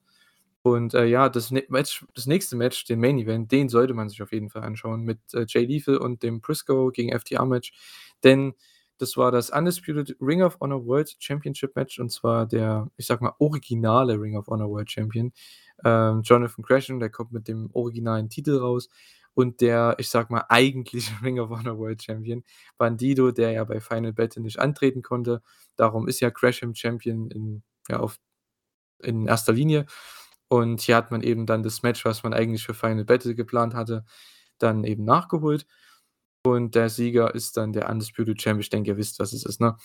Und, 0.62 0.94
äh, 0.94 1.06
ja, 1.06 1.28
das 1.28 1.50
nä 1.52 1.64
Match 1.68 2.04
das 2.14 2.26
nächste 2.26 2.56
Match, 2.56 2.84
den 2.86 3.00
Main 3.00 3.18
Event, 3.18 3.52
den 3.52 3.68
sollte 3.68 3.94
man 3.94 4.08
sich 4.08 4.22
auf 4.22 4.32
jeden 4.32 4.50
Fall 4.50 4.62
anschauen 4.64 5.02
mit, 5.04 5.18
äh, 5.34 5.46
Jay 5.48 5.64
Lethal 5.66 5.96
und 5.98 6.22
dem 6.22 6.40
Briscoe 6.40 6.90
gegen 6.92 7.10
FTR 7.12 7.46
Match, 7.46 7.72
denn 8.24 8.54
das 8.98 9.16
war 9.16 9.32
das 9.32 9.50
Undisputed 9.50 10.16
Ring 10.20 10.42
of 10.42 10.58
Honor 10.60 10.86
World 10.86 11.16
Championship 11.20 11.74
Match 11.76 11.98
und 12.00 12.10
zwar 12.12 12.46
der, 12.46 12.88
ich 12.96 13.06
sage 13.06 13.24
mal, 13.24 13.34
originale 13.40 14.20
Ring 14.20 14.36
of 14.36 14.46
Honor 14.48 14.70
World 14.70 14.90
Champion, 14.92 15.32
ähm, 15.84 16.22
Jonathan 16.22 16.62
Gresham, 16.64 17.00
der 17.00 17.10
kommt 17.10 17.32
mit 17.32 17.48
dem 17.48 17.70
originalen 17.74 18.28
Titel 18.30 18.56
raus 18.58 18.88
und 19.34 19.60
der, 19.60 19.96
ich 19.98 20.08
sage 20.08 20.32
mal, 20.32 20.44
eigentliche 20.48 21.12
Ring 21.22 21.38
of 21.40 21.50
Honor 21.50 21.78
World 21.78 22.02
Champion, 22.02 22.44
Bandido, 22.78 23.30
der 23.32 23.52
ja 23.52 23.64
bei 23.64 23.80
Final 23.80 24.12
Battle 24.12 24.42
nicht 24.42 24.58
antreten 24.58 25.02
konnte. 25.02 25.42
Darum 25.76 26.08
ist 26.08 26.20
ja 26.20 26.30
Gresham 26.30 26.74
Champion 26.74 27.30
in 27.30 27.62
ja, 27.88 28.00
auf 28.00 28.18
in 29.02 29.28
1. 29.28 29.46
Linie. 29.48 29.86
Und 30.48 30.82
hier 30.82 30.96
hat 30.96 31.10
man 31.10 31.22
eben 31.22 31.46
dann 31.46 31.62
das 31.62 31.82
Match, 31.82 32.04
was 32.04 32.22
man 32.22 32.34
eigentlich 32.34 32.62
für 32.64 32.74
Final 32.74 33.04
Battle 33.04 33.34
geplant 33.34 33.74
hatte, 33.74 34.04
dann 34.58 34.84
eben 34.84 35.04
nachgeholt. 35.04 35.66
Und 36.44 36.74
der 36.74 36.88
Sieger 36.90 37.34
ist 37.34 37.56
dann 37.56 37.72
der 37.72 37.88
Undisputed 37.88 38.38
Champ. 38.38 38.60
Ich 38.60 38.70
denke, 38.70 38.90
ihr 38.90 38.96
wisst, 38.96 39.18
was 39.20 39.32
es 39.32 39.44
ist, 39.44 39.60
ne? 39.60 39.76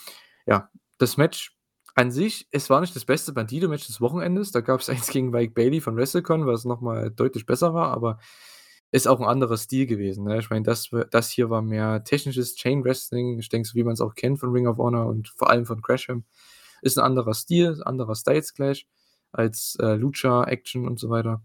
Ja, 0.45 0.69
das 0.97 1.17
Match 1.17 1.55
an 1.95 2.11
sich, 2.11 2.47
es 2.51 2.69
war 2.69 2.81
nicht 2.81 2.95
das 2.95 3.05
beste 3.05 3.33
Bandido-Match 3.33 3.87
des 3.87 4.01
Wochenendes. 4.01 4.51
Da 4.51 4.61
gab's 4.61 4.89
eins 4.89 5.07
gegen 5.09 5.29
Mike 5.29 5.53
Bailey 5.53 5.81
von 5.81 5.95
WrestleCon, 5.95 6.45
was 6.47 6.65
noch 6.65 6.81
mal 6.81 7.11
deutlich 7.11 7.45
besser 7.45 7.73
war, 7.73 7.91
aber 7.91 8.19
ist 8.91 9.07
auch 9.07 9.19
'n 9.21 9.25
anderer 9.27 9.57
Stil 9.57 9.85
gewesen, 9.87 10.25
ne? 10.25 10.39
Ich 10.39 10.49
meine, 10.49 10.63
das 10.65 10.89
das 11.11 11.29
hier 11.31 11.49
war 11.49 11.61
mehr 11.61 12.03
technisches 12.03 12.55
Chain 12.55 12.83
Wrestling. 12.85 13.39
Ich 13.39 13.49
denke, 13.49 13.67
so 13.69 13.75
wie 13.75 13.83
man's 13.83 14.01
auch 14.01 14.15
kennt 14.15 14.39
von 14.39 14.51
Ring 14.51 14.67
of 14.67 14.77
Honor 14.77 15.07
und 15.07 15.29
vor 15.29 15.49
allem 15.51 15.65
von 15.65 15.81
Gresham. 15.81 16.23
Ist 16.83 16.97
'n 16.97 17.03
anderer 17.03 17.33
Stil, 17.35 17.81
anderer 17.85 18.15
Styles 18.15 18.53
Clash 18.55 18.87
als, 19.33 19.77
äh, 19.81 19.95
Lucha 19.95 20.45
Action 20.45 20.87
und 20.87 20.99
so 20.99 21.09
weiter. 21.09 21.43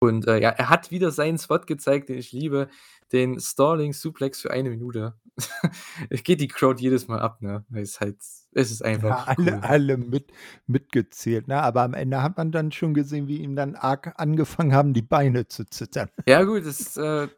Und, 0.00 0.26
äh, 0.28 0.40
ja, 0.40 0.50
er 0.50 0.70
hat 0.70 0.90
wieder 0.92 1.10
seinen 1.12 1.38
Spot 1.38 1.60
gezeigt, 1.60 2.08
den 2.10 2.18
ich 2.18 2.32
liebe, 2.32 2.68
den 3.12 3.40
Stalling 3.40 3.92
Suplex 3.92 4.40
für 4.42 4.50
1 4.50 4.70
Minute. 4.70 5.14
Geht 6.10 6.40
die 6.40 6.48
Crowd 6.48 6.80
jedes 6.82 7.08
Mal 7.08 7.20
ab, 7.20 7.42
ne? 7.42 7.64
Weil 7.70 7.82
es 7.82 8.00
halt 8.00 8.18
es 8.52 8.70
ist 8.72 8.84
Ja, 8.96 9.14
einfach 9.14 9.26
alle 9.26 9.62
cool. 9.62 9.62
alle 9.62 9.96
mit 9.98 10.32
mitgezählt, 10.66 11.46
ne? 11.46 11.62
Aber 11.62 11.82
am 11.82 11.94
Ende 11.94 12.22
hat 12.22 12.36
man 12.36 12.50
dann 12.52 12.72
schon 12.72 12.94
gesehen, 12.94 13.28
wie 13.28 13.38
ihm 13.38 13.54
dann 13.54 13.74
arg 13.76 14.14
angefangen 14.18 14.72
haben, 14.74 14.92
die 14.94 15.02
Beine 15.02 15.46
zu 15.46 15.64
zittern. 15.68 16.08
Ja 16.26 16.42
gut, 16.44 16.66
das, 16.66 16.96
äh, 16.98 17.28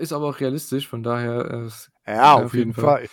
ist 0.00 0.12
aber 0.12 0.26
auch 0.28 0.40
realistisch, 0.40 0.88
von 0.88 1.02
daher, 1.04 1.68
äh, 1.68 1.70
Ja, 2.06 2.34
ja, 2.34 2.34
auf 2.36 2.52
auf 2.52 2.56
jeden 2.56 2.72
jeden 2.72 2.74
Fall. 2.74 2.96
Fall. 3.04 3.08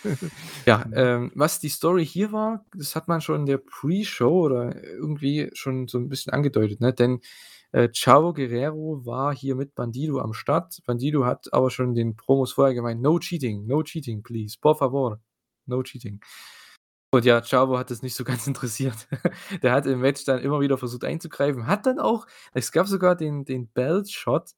Ja, 0.66 0.86
ähm, 0.92 1.30
was 1.34 1.60
die 1.60 1.68
Story 1.68 2.04
hier 2.06 2.32
war, 2.32 2.64
das 2.74 2.96
hat 2.96 3.08
man 3.08 3.20
schon 3.20 3.40
in 3.40 3.46
der 3.46 3.58
Pre-Show 3.58 4.46
oder 4.46 4.82
irgendwie 4.84 5.50
schon 5.54 5.88
so 5.88 5.98
'n 5.98 6.08
bisschen 6.08 6.32
angedeutet, 6.32 6.80
ne? 6.80 6.92
Denn, 6.92 7.20
äh, 7.72 7.88
Chavo 7.92 8.32
Guerrero 8.34 9.04
war 9.06 9.34
hier 9.34 9.54
mit 9.56 9.74
Bandido 9.74 10.20
am 10.20 10.32
Start. 10.34 10.80
Bandido 10.86 11.24
hat 11.26 11.52
aber 11.52 11.70
schon 11.70 11.94
den 11.94 12.16
Promos 12.16 12.52
vorher 12.52 12.74
gemeint: 12.74 13.00
„No 13.02 13.18
cheating, 13.18 13.66
no 13.66 13.82
cheating, 13.82 14.22
please, 14.22 14.56
por 14.60 14.76
favor, 14.76 15.20
no 15.66 15.82
cheating.“ 15.82 16.20
Und 17.10 17.24
ja, 17.24 17.40
Chavo 17.42 17.78
hat 17.78 17.90
das 17.90 18.02
nicht 18.02 18.14
so 18.14 18.24
ganz 18.24 18.46
interessiert. 18.46 19.08
Der 19.62 19.72
hat 19.72 19.86
im 19.86 20.00
Match 20.00 20.24
dann 20.24 20.40
immer 20.40 20.60
wieder 20.60 20.78
versucht 20.78 21.04
einzugreifen, 21.04 21.66
hat 21.66 21.86
dann 21.86 21.98
auch 21.98 22.26
es 22.52 22.72
gab 22.72 22.86
sogar 22.86 23.16
den 23.16 23.44
den 23.44 23.68
Belt 23.68 24.10
Shot, 24.10 24.50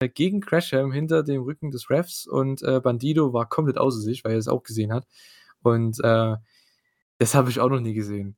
äh, 0.00 0.08
gegen 0.08 0.40
Gresham 0.40 0.92
hinter 0.92 1.22
dem 1.24 1.42
Rücken 1.42 1.70
des 1.72 1.90
Refs 1.90 2.26
und, 2.26 2.62
äh, 2.62 2.80
Bandido 2.80 3.32
war 3.32 3.48
komplett 3.48 3.78
außer 3.78 4.00
sich, 4.00 4.24
weil 4.24 4.32
er 4.34 4.38
es 4.38 4.48
auch 4.48 4.62
gesehen 4.64 4.92
hat. 4.92 5.06
Und, 5.62 5.98
äh, 6.04 6.36
das 7.18 7.34
habe 7.34 7.50
ich 7.50 7.60
auch 7.60 7.68
noch 7.70 7.80
nie 7.80 7.94
gesehen. 7.94 8.36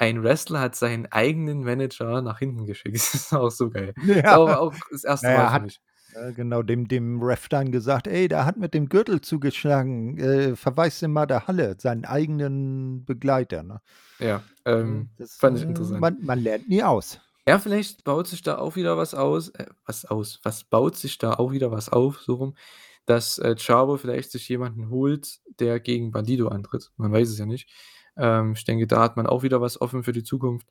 Ein 0.00 0.22
Wrestler 0.22 0.60
hat 0.60 0.76
seinen 0.76 1.04
eigenen 1.12 1.62
Manager 1.62 2.22
nach 2.22 2.38
hinten 2.38 2.64
geschickt. 2.64 2.96
Das 3.12 3.14
ist 3.14 3.34
auch 3.34 3.50
so 3.50 3.68
geil. 3.68 3.92
Ja. 4.02 4.38
Auch 4.38 4.48
auch 4.56 4.74
das 4.90 5.02
Na 5.20 5.28
1. 5.28 5.34
Mal 5.34 5.46
für 5.48 5.52
hat 5.52 5.76
äh, 6.14 6.32
genau, 6.32 6.62
dem 6.62 6.88
dem 6.88 7.22
Ref 7.22 7.48
dann 7.50 7.70
gesagt: 7.70 8.06
„Ey, 8.06 8.26
der 8.26 8.46
hat 8.46 8.56
mit 8.56 8.72
dem 8.72 8.88
Gürtel 8.88 9.20
zugeschlagen, 9.20 10.16
äh, 10.16 10.56
verweis 10.56 11.00
den 11.00 11.12
mal 11.12 11.26
der 11.26 11.46
Halle“, 11.46 11.76
seinen 11.78 12.06
eigenen 12.06 13.04
Begleiter, 13.04 13.62
ne? 13.62 13.82
Ja, 14.18 14.42
ähm, 14.64 15.10
das, 15.18 15.36
fand 15.36 15.58
ich 15.58 15.64
interessant. 15.64 16.00
man 16.00 16.16
man 16.22 16.38
lernt 16.38 16.66
nie 16.66 16.82
aus. 16.82 17.20
Ja, 17.46 17.58
vielleicht 17.58 18.02
baut 18.04 18.26
sich 18.26 18.40
da 18.40 18.56
auch 18.56 18.76
wieder 18.76 18.96
was 18.96 19.12
aus 19.14 19.50
äh, 19.50 19.66
was 19.84 20.06
aus 20.06 20.40
was 20.44 20.64
baut 20.64 20.96
sich 20.96 21.18
da 21.18 21.34
auch 21.34 21.52
wieder 21.52 21.70
was 21.70 21.90
auf, 21.90 22.20
so 22.22 22.34
rum, 22.36 22.54
dass, 23.04 23.38
äh, 23.38 23.54
Chavo 23.58 23.98
vielleicht 23.98 24.30
sich 24.30 24.48
jemanden 24.48 24.88
holt, 24.88 25.40
der 25.58 25.78
gegen 25.78 26.10
Bandido 26.10 26.48
antritt. 26.48 26.90
Man 26.96 27.12
weiß 27.12 27.28
es 27.28 27.38
ja 27.38 27.44
nicht. 27.46 27.68
Ähm, 28.16 28.52
ich 28.56 28.64
denke, 28.64 28.86
da 28.86 29.00
hat 29.02 29.16
man 29.16 29.26
auch 29.26 29.42
wieder 29.42 29.60
was 29.60 29.80
offen 29.80 30.02
für 30.04 30.12
die 30.12 30.24
Zukunft. 30.24 30.68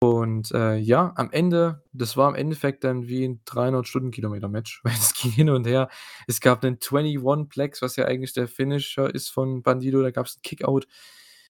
Und, 0.00 0.50
äh, 0.52 0.76
ja, 0.78 1.12
am 1.16 1.30
Ende 1.32 1.82
das 1.92 2.16
war 2.16 2.28
im 2.30 2.34
Endeffekt 2.36 2.84
dann 2.84 3.06
wie 3.08 3.24
'n 3.24 3.40
300 3.46 3.86
Stundenkilometer-Match, 3.88 4.80
weil 4.84 4.94
es 4.94 5.14
ging 5.14 5.30
hin 5.32 5.50
und 5.50 5.66
her. 5.66 5.88
Es 6.26 6.40
gab 6.40 6.62
'nen 6.64 6.78
21 6.80 7.48
Plex, 7.48 7.82
was 7.82 7.96
ja 7.96 8.06
eigentlich 8.06 8.32
der 8.34 8.48
Finisher 8.48 9.14
ist 9.14 9.28
von 9.30 9.62
Bandido, 9.62 10.02
da 10.02 10.10
gab's 10.10 10.36
'n 10.38 10.42
Kickout. 10.42 10.86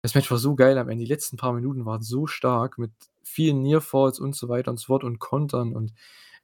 Das 0.01 0.15
Match 0.15 0.31
war 0.31 0.37
so 0.39 0.55
geil 0.55 0.77
am 0.79 0.89
Ende. 0.89 1.03
Die 1.05 1.09
letzten 1.11 1.37
paar 1.37 1.53
Minuten 1.53 1.85
waren 1.85 2.01
so 2.03 2.25
stark 2.27 2.77
mit 2.79 2.91
vielen 3.23 3.61
Near 3.63 3.81
Falls 3.81 4.19
und 4.19 4.35
so 4.35 4.49
weiter 4.49 4.71
und 4.71 4.79
so 4.79 4.87
fort 4.87 5.03
und 5.03 5.19
Kontern 5.19 5.73
und 5.75 5.93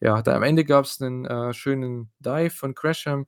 ja, 0.02 0.22
da 0.22 0.35
am 0.35 0.43
Ende 0.43 0.65
gab's 0.65 0.99
'nen, 0.99 1.26
äh, 1.26 1.53
schönen 1.53 2.11
Dive 2.19 2.52
von 2.52 2.76
Gresham. 2.76 3.26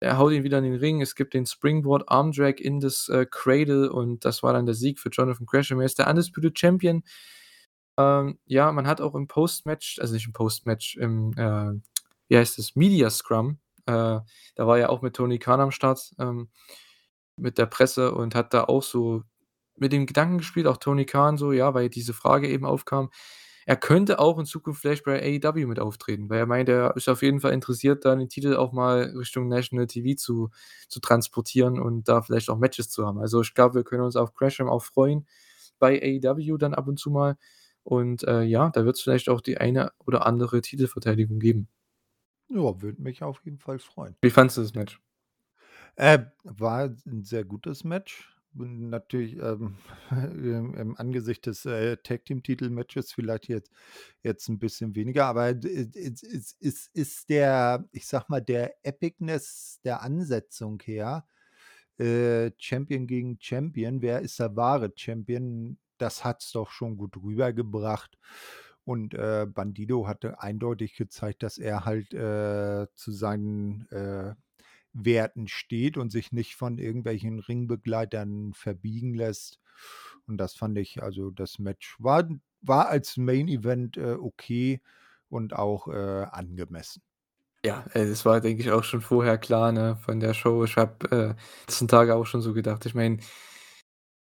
Er 0.00 0.18
haut 0.18 0.32
ihn 0.32 0.44
wieder 0.44 0.58
in 0.58 0.64
den 0.64 0.76
Ring. 0.76 1.02
Es 1.02 1.14
gibt 1.14 1.34
den 1.34 1.46
Springboard 1.46 2.08
Arm 2.08 2.32
Drag 2.32 2.54
in 2.58 2.80
das, 2.80 3.08
äh, 3.08 3.26
Cradle 3.30 3.92
und 3.92 4.24
das 4.24 4.42
war 4.42 4.52
dann 4.54 4.66
der 4.66 4.74
Sieg 4.74 4.98
für 4.98 5.10
Jonathan 5.10 5.46
Gresham. 5.46 5.80
Er 5.80 5.86
ist 5.86 5.98
der 5.98 6.08
Undisputed 6.08 6.58
Champion. 6.58 7.02
Ähm, 7.98 8.38
ja, 8.46 8.72
man 8.72 8.86
hat 8.86 9.00
auch 9.00 9.14
im 9.14 9.28
Post-Match 9.28 9.98
also 10.00 10.14
nicht 10.14 10.26
im 10.26 10.32
Post-Match, 10.32 10.96
im, 10.96 11.32
äh, 11.36 11.72
wie 12.28 12.36
heißt 12.36 12.58
das, 12.58 12.76
Media 12.76 13.10
Scrum, 13.10 13.58
äh, 13.86 13.92
da 14.54 14.66
war 14.66 14.78
er 14.78 14.90
auch 14.90 15.02
mit 15.02 15.16
Tony 15.16 15.38
Khan 15.38 15.60
am 15.60 15.70
Start, 15.70 16.12
ähm, 16.18 16.48
mit 17.36 17.58
der 17.58 17.66
Presse 17.66 18.14
und 18.14 18.34
hat 18.34 18.54
da 18.54 18.64
auch 18.64 18.82
so 18.82 19.22
mit 19.76 19.92
dem 19.92 20.06
Gedanken 20.06 20.38
gespielt, 20.38 20.66
auch 20.66 20.76
Tony 20.76 21.06
Khan 21.06 21.38
so, 21.38 21.52
ja, 21.52 21.74
weil 21.74 21.88
diese 21.88 22.14
Frage 22.14 22.48
eben 22.48 22.66
aufkam. 22.66 23.10
Er 23.66 23.76
könnte 23.76 24.18
auch 24.18 24.38
in 24.38 24.46
Zukunft 24.46 24.80
vielleicht 24.82 25.04
bei 25.04 25.20
AEW 25.22 25.66
mit 25.66 25.78
auftreten, 25.80 26.28
weil 26.30 26.38
er 26.38 26.46
meinte, 26.46 26.72
er 26.72 26.96
ist 26.96 27.08
auf 27.08 27.22
jeden 27.22 27.40
Fall 27.40 27.52
interessiert, 27.52 28.04
da 28.04 28.14
den 28.16 28.28
Titel 28.28 28.56
auch 28.56 28.72
mal 28.72 29.12
Richtung 29.16 29.48
National 29.48 29.86
TV 29.86 30.16
zu 30.16 30.50
zu 30.88 31.00
transportieren 31.00 31.78
und 31.80 32.08
da 32.08 32.22
vielleicht 32.22 32.50
auch 32.50 32.58
Matches 32.58 32.90
zu 32.90 33.06
haben. 33.06 33.18
Also, 33.20 33.40
ich 33.42 33.54
glaube, 33.54 33.74
wir 33.76 33.84
können 33.84 34.02
uns 34.04 34.16
auf 34.16 34.34
Gresham 34.34 34.68
auch 34.68 34.82
freuen 34.84 35.26
bei 35.78 36.00
AEW 36.02 36.56
dann 36.58 36.74
ab 36.74 36.88
und 36.88 36.98
zu 36.98 37.10
mal. 37.10 37.36
Und, 37.84 38.24
äh, 38.24 38.42
ja, 38.42 38.70
da 38.70 38.84
wird's 38.84 39.00
vielleicht 39.02 39.28
auch 39.30 39.40
die 39.40 39.58
eine 39.58 39.92
oder 40.06 40.26
andere 40.26 40.60
Titelverteidigung 40.60 41.38
geben. 41.38 41.68
Ja, 42.48 42.80
würde 42.82 43.00
mich 43.02 43.22
auf 43.22 43.44
jeden 43.44 43.58
Fall 43.58 43.78
freuen. 43.78 44.16
Wie 44.22 44.30
fandest 44.30 44.58
du 44.58 44.62
das 44.62 44.74
Match? 44.74 45.00
Äh, 45.96 46.20
war 46.44 46.86
'n 47.06 47.24
sehr 47.24 47.44
gutes 47.44 47.84
Match. 47.84 48.29
Natürlich, 48.54 49.36
ähm, 49.36 49.76
im 50.10 50.96
Angesicht 50.98 51.46
des, 51.46 51.64
äh, 51.66 51.96
Tag-Team-Titel-Matches 51.98 53.12
vielleicht 53.12 53.46
jetzt 53.48 53.70
jetzt 54.24 54.48
'n 54.48 54.58
bisschen 54.58 54.94
weniger, 54.96 55.26
aber 55.26 55.54
d 55.54 55.68
äh, 55.68 55.88
es 55.94 56.22
es 56.24 56.56
es 56.60 56.86
ist 56.92 57.28
der 57.30 57.84
ich 57.92 58.06
sage 58.08 58.24
mal, 58.28 58.40
der 58.40 58.74
Epicness 58.84 59.78
der 59.84 60.02
Ansetzung 60.02 60.80
her, 60.84 61.26
äh, 61.98 62.50
Champion 62.58 63.06
gegen 63.06 63.38
Champion, 63.40 64.02
wer 64.02 64.20
ist 64.20 64.40
der 64.40 64.56
wahre 64.56 64.92
Champion? 64.96 65.78
Das 65.98 66.24
hat's 66.24 66.52
doch 66.52 66.70
schon 66.70 66.96
gut 66.96 67.16
rübergebracht. 67.18 68.18
Und, 68.84 69.14
äh, 69.14 69.46
Bandido 69.48 70.06
hatte 70.08 70.40
eindeutig 70.42 70.96
gezeigt, 70.96 71.42
dass 71.44 71.58
er 71.58 71.84
halt, 71.84 72.14
äh, 72.14 72.86
zu 72.94 73.12
seinen, 73.12 73.86
äh, 73.90 74.34
Werten 74.92 75.48
steht 75.48 75.96
und 75.96 76.10
sich 76.10 76.32
nicht 76.32 76.56
von 76.56 76.78
irgendwelchen 76.78 77.38
Ringbegleitern 77.40 78.52
verbiegen 78.54 79.14
lässt. 79.14 79.58
Und 80.26 80.38
das 80.38 80.54
fand 80.54 80.78
ich 80.78 81.02
also 81.02 81.30
das 81.30 81.58
Match 81.58 81.96
war 82.00 82.28
war 82.62 82.88
als 82.90 83.16
Main 83.16 83.48
Event, 83.48 83.96
äh, 83.96 84.12
okay 84.20 84.80
und 85.30 85.54
auch, 85.54 85.88
äh, 85.88 85.92
angemessen. 86.30 87.02
Ja, 87.64 87.84
das 87.92 88.24
war, 88.24 88.40
denke 88.40 88.62
ich, 88.62 88.70
auch 88.70 88.84
schon 88.84 89.02
vorher 89.02 89.36
klar, 89.36 89.70
ne, 89.70 89.96
von 90.00 90.18
der 90.18 90.32
Show. 90.32 90.64
Ich 90.64 90.76
habe, 90.76 91.10
äh, 91.10 91.34
letzten 91.68 91.88
Tage 91.88 92.14
auch 92.14 92.24
schon 92.24 92.40
so 92.40 92.54
gedacht. 92.54 92.86
Ich 92.86 92.94
meine 92.94 93.18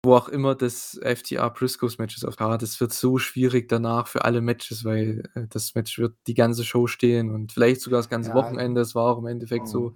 wo 0.04 0.16
auch 0.16 0.28
immer 0.28 0.56
das 0.56 0.98
FTR-Briscoes-Match 1.00 2.16
ist 2.16 2.24
auf 2.24 2.34
Card, 2.36 2.60
das 2.62 2.80
wird 2.80 2.92
so 2.92 3.18
schwierig 3.18 3.68
danach 3.68 4.08
für 4.08 4.24
alle 4.24 4.40
Matches, 4.40 4.84
weil, 4.84 5.22
äh, 5.36 5.46
das 5.48 5.76
Match 5.76 5.96
wird 5.98 6.16
die 6.26 6.34
ganze 6.34 6.64
Show 6.64 6.88
stehen 6.88 7.30
und 7.30 7.52
vielleicht 7.52 7.80
sogar 7.82 8.00
das 8.00 8.08
ganze 8.08 8.32
Ja. 8.32 8.34
Wochenende. 8.34 8.80
Es 8.80 8.96
war 8.96 9.04
auch 9.12 9.18
im 9.18 9.26
Endeffekt 9.26 9.68
Mhm. 9.68 9.68
so. 9.68 9.94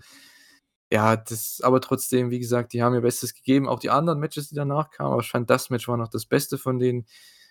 Ja, 0.93 1.17
das 1.17 1.61
aber 1.65 1.81
trotzdem, 1.81 2.31
wie 2.31 2.39
gesagt, 2.39 2.73
die 2.73 2.83
haben 2.83 2.95
ihr 2.95 3.01
Bestes 3.01 3.35
gegeben. 3.35 3.69
Auch 3.69 3.81
die 3.81 3.91
anderen 3.91 4.21
Matches, 4.21 4.49
die 4.49 4.55
danach 4.55 4.91
kamen, 4.91 5.13
aber 5.13 5.23
ich 5.23 5.29
fand, 5.31 5.51
das 5.51 5.69
Match 5.71 5.89
war 5.89 5.97
noch 5.97 6.09
das 6.09 6.27
Beste 6.27 6.59
von 6.59 6.79
den 6.79 7.07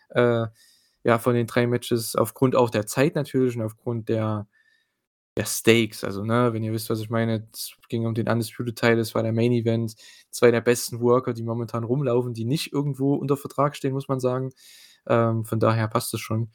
äh, 0.10 0.48
ja, 1.04 1.20
von 1.20 1.36
den 1.36 1.48
3 1.48 1.68
Matches 1.68 2.16
aufgrund 2.16 2.56
auch 2.56 2.70
der 2.72 2.88
Zeit 2.88 3.16
natürlich 3.16 3.56
und 3.58 3.64
aufgrund 3.64 4.10
der 4.10 4.48
der 5.38 5.46
Stakes. 5.46 6.04
Also, 6.04 6.24
ne, 6.26 6.54
wenn 6.54 6.64
ihr 6.64 6.74
wisst, 6.74 6.90
was 6.90 7.02
ich 7.02 7.10
meine, 7.10 7.48
es 7.54 7.74
ging 7.90 8.06
um 8.08 8.14
den 8.16 8.28
Undisputed 8.30 8.78
Title, 8.78 9.00
es 9.02 9.16
war 9.16 9.24
der 9.24 9.34
Main 9.34 9.52
Event. 9.54 9.96
2 10.32 10.52
der 10.52 10.62
besten 10.62 11.02
Worker, 11.02 11.34
die 11.34 11.44
momentan 11.44 11.84
rumlaufen, 11.86 12.34
die 12.34 12.46
nicht 12.46 12.74
irgendwo 12.74 13.16
unter 13.16 13.38
Vertrag 13.38 13.76
stehen, 13.76 13.94
muss 13.94 14.08
man 14.10 14.20
sagen. 14.22 14.52
Ähm, 15.08 15.46
von 15.46 15.60
daher 15.60 15.88
passt 15.90 16.14
das 16.14 16.22
schon. 16.22 16.52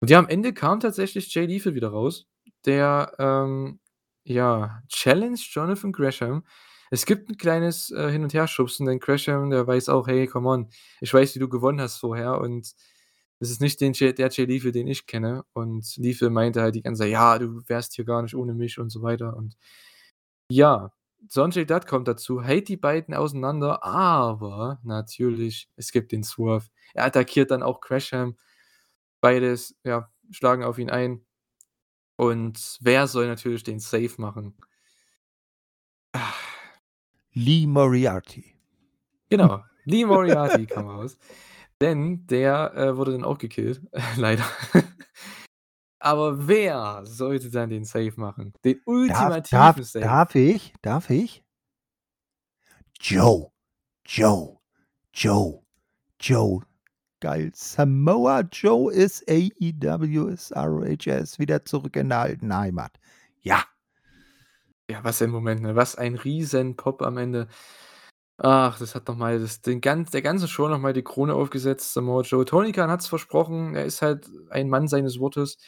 Und 0.00 0.10
ja, 0.10 0.18
am 0.18 0.28
Ende 0.28 0.52
kam 0.54 0.80
tatsächlich 0.80 1.34
Jay 1.34 1.46
Lethal 1.46 1.74
wieder 1.74 1.88
raus, 1.90 2.26
der, 2.66 3.12
ähm, 3.18 3.80
ja, 4.24 4.82
challenged 4.88 5.52
Jonathan 5.54 5.92
Gresham. 5.92 6.44
Es 6.90 7.06
gibt 7.06 7.30
'n 7.30 7.36
kleines, 7.38 7.90
äh, 7.90 8.10
Hin 8.10 8.22
und 8.22 8.34
Herschubsen, 8.34 8.86
denn 8.86 9.00
Gresham, 9.00 9.50
der 9.50 9.66
weiß 9.66 9.88
auch: 9.88 10.06
„Hey, 10.08 10.26
come 10.26 10.48
on, 10.48 10.70
ich 11.00 11.12
weiß, 11.14 11.34
wie 11.34 11.38
du 11.40 11.48
gewonnen 11.48 11.80
hast 11.80 11.98
vorher 11.98 12.40
und 12.40 12.74
das 13.40 13.50
ist 13.50 13.60
nicht 13.60 13.80
den 13.80 13.92
der 13.94 14.28
Jay 14.30 14.44
Lethal, 14.46 14.72
den 14.72 14.86
ich 14.88 15.06
kenne.“ 15.06 15.44
Und 15.54 15.96
Lethal 15.96 16.30
meinte 16.30 16.62
halt 16.62 16.74
die 16.76 16.82
ganze 16.82 17.00
Zeit: 17.02 17.10
„Ja, 17.12 17.38
du 17.38 17.62
wärst 17.68 17.94
hier 17.94 18.04
gar 18.04 18.22
nicht 18.22 18.34
ohne 18.36 18.54
mich“ 18.54 18.78
und 18.78 18.90
so 18.90 19.02
weiter. 19.02 19.36
Und 19.36 19.56
ja, 20.50 20.92
Sonjay 21.28 21.66
Dutt 21.66 21.86
kommt 21.88 22.08
dazu, 22.08 22.42
hält 22.42 22.68
die 22.68 22.76
beiden 22.78 23.14
auseinander, 23.14 23.84
aber 23.84 24.80
natürlich, 24.84 25.68
es 25.76 25.92
gibt 25.92 26.12
den 26.12 26.24
Swerve. 26.24 26.66
Er 26.94 27.06
attackiert 27.06 27.50
dann 27.52 27.62
auch 27.64 27.80
Gresham. 27.82 28.36
Beides, 29.22 29.76
ja, 29.84 30.10
schlagen 30.32 30.64
auf 30.64 30.78
ihn 30.78 30.90
ein. 30.90 31.24
Und 32.16 32.78
wer 32.80 33.06
soll 33.06 33.26
natürlich 33.26 33.62
den 33.64 33.80
Save 33.80 34.12
machen? 34.18 34.54
Lee 37.32 37.66
Moriarty. 37.66 38.54
Genau, 39.30 39.64
Lee 39.84 40.04
Moriarty 40.04 40.66
kam 40.66 40.88
raus, 40.88 41.16
denn 41.80 42.26
der, 42.26 42.74
äh, 42.74 42.96
wurde 42.96 43.12
dann 43.12 43.24
auch 43.24 43.38
gekillt, 43.38 43.80
leider. 44.16 44.44
Aber 45.98 46.48
wer 46.48 47.02
sollte 47.04 47.50
dann 47.50 47.70
den 47.70 47.84
Save 47.84 48.12
machen? 48.16 48.52
Den 48.64 48.74
Darf 48.74 49.44
darf 49.48 49.76
ultimativen 49.78 49.84
Save? 49.84 50.04
darf 50.04 50.34
ich? 50.34 50.74
Darf 50.82 51.10
ich? 51.10 51.44
Joe, 53.00 53.50
Joe, 54.04 54.58
Joe, 55.14 55.62
Joe. 56.20 56.60
Geil. 57.22 57.52
Samoa 57.54 58.40
Joe 58.50 58.92
ist 58.92 59.30
AEW, 59.30 60.34
er 60.50 61.22
wieder 61.38 61.64
zurück 61.64 61.94
in 61.94 62.08
der 62.08 62.18
alten 62.18 62.52
Heimat. 62.52 62.98
Ja. 63.42 63.62
Ja, 64.90 65.04
was 65.04 65.22
ein 65.22 65.30
Moment, 65.30 65.62
ne? 65.62 65.76
Was 65.76 65.94
ein 65.94 66.16
Riesen-Pop 66.16 67.00
am 67.00 67.18
Ende. 67.18 67.46
Ach, 68.38 68.76
das 68.76 68.96
hat 68.96 69.06
noch 69.06 69.14
mal 69.14 69.38
das 69.38 69.60
den 69.62 69.80
ganz 69.80 70.10
der 70.10 70.22
ganzen 70.22 70.48
Show 70.48 70.66
noch 70.66 70.80
mal 70.80 70.92
die 70.92 71.04
Krone 71.04 71.34
aufgesetzt, 71.34 71.92
Samoa 71.94 72.22
Joe. 72.22 72.44
Tony 72.44 72.72
Khan 72.72 72.90
hat's 72.90 73.06
versprochen, 73.06 73.76
er 73.76 73.84
ist 73.84 74.02
halt 74.02 74.28
ein 74.50 74.68
Mann 74.68 74.88
seines 74.88 75.20
Wortes. 75.20 75.58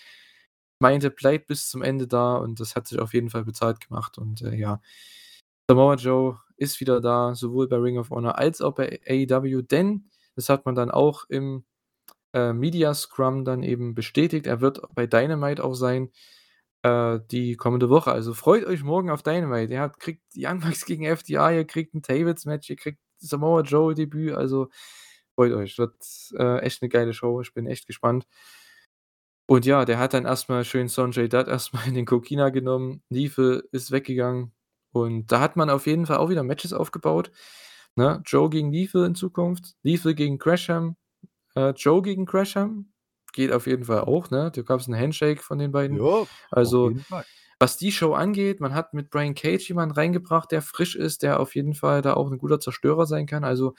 Meinte, 0.80 1.10
bleibt 1.12 1.46
bis 1.46 1.68
zum 1.68 1.82
Ende 1.82 2.08
da 2.08 2.34
und 2.34 2.58
das 2.58 2.74
hat 2.74 2.88
sich 2.88 2.98
auf 2.98 3.14
jeden 3.14 3.30
Fall 3.30 3.44
bezahlt 3.44 3.78
gemacht 3.78 4.18
und, 4.18 4.42
äh, 4.42 4.56
ja. 4.56 4.80
Samoa 5.70 5.94
Joe 5.94 6.40
ist 6.56 6.80
wieder 6.80 7.00
da, 7.00 7.36
sowohl 7.36 7.68
bei 7.68 7.76
Ring 7.76 7.98
of 7.98 8.10
Honor 8.10 8.38
als 8.38 8.60
auch 8.60 8.74
bei 8.74 9.00
AEW, 9.06 9.62
denn 9.62 10.10
das 10.36 10.48
hat 10.48 10.66
man 10.66 10.74
dann 10.74 10.90
auch 10.90 11.24
im, 11.28 11.64
äh, 12.34 12.52
Media 12.54 12.94
Scrum 12.94 13.44
dann 13.44 13.62
eben 13.62 13.94
bestätigt. 13.94 14.46
Er 14.46 14.60
wird 14.60 14.82
bei 14.94 15.06
Dynamite 15.06 15.64
auch 15.64 15.74
sein, 15.74 16.10
äh, 16.82 17.20
die 17.30 17.56
kommende 17.56 17.90
Woche. 17.90 18.12
Also, 18.12 18.34
freut 18.34 18.66
euch 18.66 18.84
morgen 18.84 19.10
auf 19.10 19.22
Dynamite. 19.22 19.72
Ihr 19.74 19.80
habt 19.82 20.00
kriegt 20.00 20.22
Young 20.36 20.60
Bucks 20.60 20.84
gegen 20.86 21.04
FTR, 21.06 21.52
ihr 21.52 21.66
kriegt 21.66 21.94
'n 21.94 22.02
Tables-Match, 22.02 22.70
ihr 22.70 22.76
kriegt 22.76 23.00
Samoa 23.18 23.62
Joe-Debüt, 23.62 24.34
also 24.34 24.68
freut 25.36 25.52
euch. 25.54 25.78
Wird, 25.78 25.94
äh, 26.38 26.60
echt 26.60 26.82
'ne 26.82 26.88
geile 26.90 27.14
Show. 27.14 27.40
Ich 27.42 27.54
bin 27.54 27.66
echt 27.66 27.86
gespannt. 27.86 28.26
Und 29.50 29.66
ja, 29.66 29.84
der 29.84 29.98
hat 29.98 30.14
dann 30.14 30.24
erst 30.24 30.48
mal 30.48 30.64
schön 30.64 30.88
Sonjay 30.88 31.28
Dutt 31.28 31.48
erst 31.48 31.74
mal 31.74 31.86
in 31.86 31.94
den 31.94 32.06
Kokina 32.06 32.48
genommen. 32.50 33.02
Lethal 33.10 33.62
ist 33.72 33.90
weggegangen 33.90 34.52
und 34.92 35.26
da 35.32 35.40
hat 35.40 35.56
man 35.56 35.68
auf 35.70 35.86
jeden 35.86 36.06
Fall 36.06 36.16
auch 36.18 36.30
wieder 36.30 36.42
Matches 36.42 36.72
aufgebaut, 36.72 37.30
ne? 37.96 38.22
Joe 38.26 38.50
gegen 38.50 38.72
Lethal 38.72 39.04
in 39.06 39.14
Zukunft, 39.16 39.74
Lethal 39.82 40.14
gegen 40.14 40.38
Gresham, 40.38 40.96
äh, 41.56 41.70
Joe 41.76 42.02
gegen 42.02 42.26
Gresham 42.26 42.92
geht 43.34 43.52
auf 43.52 43.66
jeden 43.68 43.84
Fall 43.84 44.02
auch, 44.02 44.30
ne? 44.30 44.50
Da 44.54 44.62
gab's 44.62 44.88
'n 44.88 44.96
Handshake 44.98 45.42
von 45.42 45.58
den 45.58 45.72
beiden. 45.72 46.02
Auf 46.02 46.30
Also, 46.50 46.94
was 47.60 47.76
die 47.78 47.92
Show 47.92 48.14
angeht, 48.14 48.60
man 48.60 48.74
hat 48.74 48.94
mit 48.94 49.10
Brian 49.10 49.34
Cage 49.36 49.68
jemanden 49.68 49.94
reingebracht, 49.96 50.52
der 50.52 50.62
frisch 50.62 50.96
ist, 50.96 51.22
der 51.24 51.40
auf 51.40 51.54
jeden 51.56 51.74
Fall 51.74 52.02
da 52.02 52.14
auch 52.14 52.30
'n 52.32 52.38
guter 52.38 52.60
Zerstörer 52.60 53.06
sein 53.06 53.26
kann. 53.26 53.44
Also, 53.44 53.74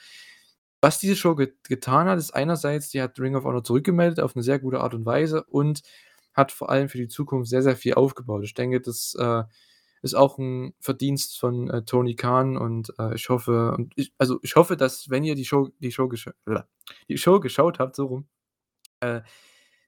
was 0.82 0.98
diese 1.00 1.16
Show 1.16 1.36
get 1.36 1.64
getan 1.64 2.08
hat, 2.08 2.18
ist 2.18 2.32
einerseits, 2.34 2.90
die 2.90 3.02
hat 3.02 3.18
Ring 3.20 3.36
of 3.36 3.44
Honor 3.44 3.64
zurückgemeldet 3.64 4.20
auf 4.20 4.36
'ne 4.36 4.42
sehr 4.44 4.58
gute 4.60 4.80
Art 4.82 4.94
und 4.94 5.06
Weise 5.06 5.44
und 5.46 5.82
hat 6.34 6.52
vor 6.52 6.70
allem 6.70 6.88
für 6.90 6.98
die 6.98 7.08
Zukunft 7.08 7.50
sehr, 7.50 7.62
sehr 7.64 7.76
viel 7.76 7.94
aufgebaut. 7.94 8.44
Ich 8.44 8.54
denke, 8.54 8.80
das, 8.82 9.14
äh, 9.18 9.44
ist 10.02 10.14
auch 10.14 10.38
'n 10.38 10.74
Verdienst 10.80 11.38
von, 11.40 11.70
äh, 11.70 11.82
Tony 11.84 12.16
Khan 12.16 12.56
und, 12.56 12.92
äh, 12.98 13.14
ich 13.14 13.28
hoffe 13.30 13.72
und 13.72 13.92
ich 13.96 14.12
also, 14.18 14.38
ich 14.42 14.56
hoffe, 14.56 14.76
dass, 14.76 15.10
wenn 15.10 15.24
ihr 15.24 15.34
die 15.36 15.44
Show 15.46 15.68
die 15.80 15.92
Show 15.92 16.08
die 17.08 17.18
Show 17.18 17.40
geschaut 17.40 17.78
habt, 17.80 17.96
so 17.96 18.06
rum, 18.06 18.28
äh, 19.00 19.22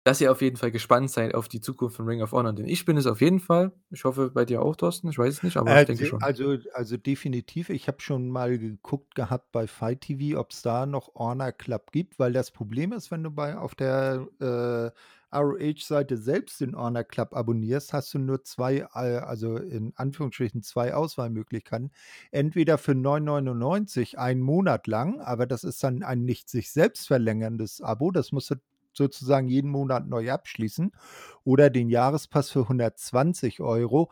dass 0.05 0.21
ihr 0.23 0.33
auf 0.33 0.43
jeden 0.43 0.57
Fall 0.59 0.73
gespannt 0.73 1.11
seid 1.13 1.35
auf 1.35 1.49
die 1.49 1.61
Zukunft 1.63 1.97
von 1.97 2.07
Ring 2.09 2.23
of 2.23 2.33
Honor, 2.33 2.53
denn 2.55 2.69
ich 2.69 2.85
bin 2.87 2.97
es 2.99 3.07
auf 3.09 3.21
jeden 3.23 3.41
Fall. 3.41 3.73
Ich 3.91 4.05
hoffe, 4.05 4.31
bei 4.33 4.45
dir 4.47 4.63
auch, 4.63 4.77
Thorsten. 4.77 5.09
Ich 5.11 5.19
weiß 5.19 5.35
es 5.35 5.43
nicht, 5.45 5.59
aber 5.59 5.77
ich 5.77 5.85
Äh, 5.85 5.87
denke 5.87 6.05
de 6.05 6.07
schon. 6.07 6.21
also 6.21 6.57
also, 6.73 6.97
definitiv. 6.97 7.69
Ich 7.71 7.89
habe 7.89 8.01
schon 8.01 8.29
mal 8.29 8.59
geguckt 8.59 9.15
gehabt 9.15 9.53
bei 9.53 9.67
FIGHT 9.67 10.01
TV, 10.03 10.39
ob's 10.41 10.63
da 10.63 10.87
noch 10.87 11.15
Honor 11.15 11.53
Club 11.53 11.91
gibt, 11.93 12.19
weil 12.19 12.33
das 12.33 12.51
Problem 12.51 12.93
ist, 12.93 13.11
wenn 13.11 13.23
du 13.23 13.31
bei 13.31 13.57
auf 13.57 13.75
der, 13.75 14.27
äh, 14.41 14.91
ROH-Seite 15.33 16.17
selbst 16.17 16.61
den 16.61 16.77
Honor 16.77 17.05
Club 17.05 17.35
abonnierst, 17.35 17.93
hast 17.93 18.15
du 18.15 18.19
nur 18.19 18.45
2, 18.45 18.77
äh, 18.77 18.87
also, 18.95 19.57
in 19.57 19.93
Anführungsstrichen 19.97 20.63
2 20.63 20.95
Auswahlmöglichkeiten. 20.95 21.91
Entweder 22.31 22.79
für 22.79 22.95
9,99 22.95 24.17
einen 24.17 24.41
Monat 24.41 24.87
lang, 24.87 25.21
aber 25.21 25.47
das 25.47 25.65
ist 25.65 25.83
dann 25.85 26.03
ein 26.03 26.25
nicht 26.25 26.49
sich 26.49 26.71
selbst 26.73 27.07
verlängerndes 27.09 27.81
Abo. 27.81 28.11
Das 28.11 28.33
musst 28.33 28.51
du 28.51 28.57
sozusagen 28.95 29.49
jeden 29.49 29.71
Monat 29.71 30.09
neu 30.09 30.31
abschließen 30.33 30.93
oder 31.45 31.71
den 31.71 31.89
Jahrespass 31.89 32.51
für 32.51 32.69
120 32.69 33.61
€. 33.61 34.09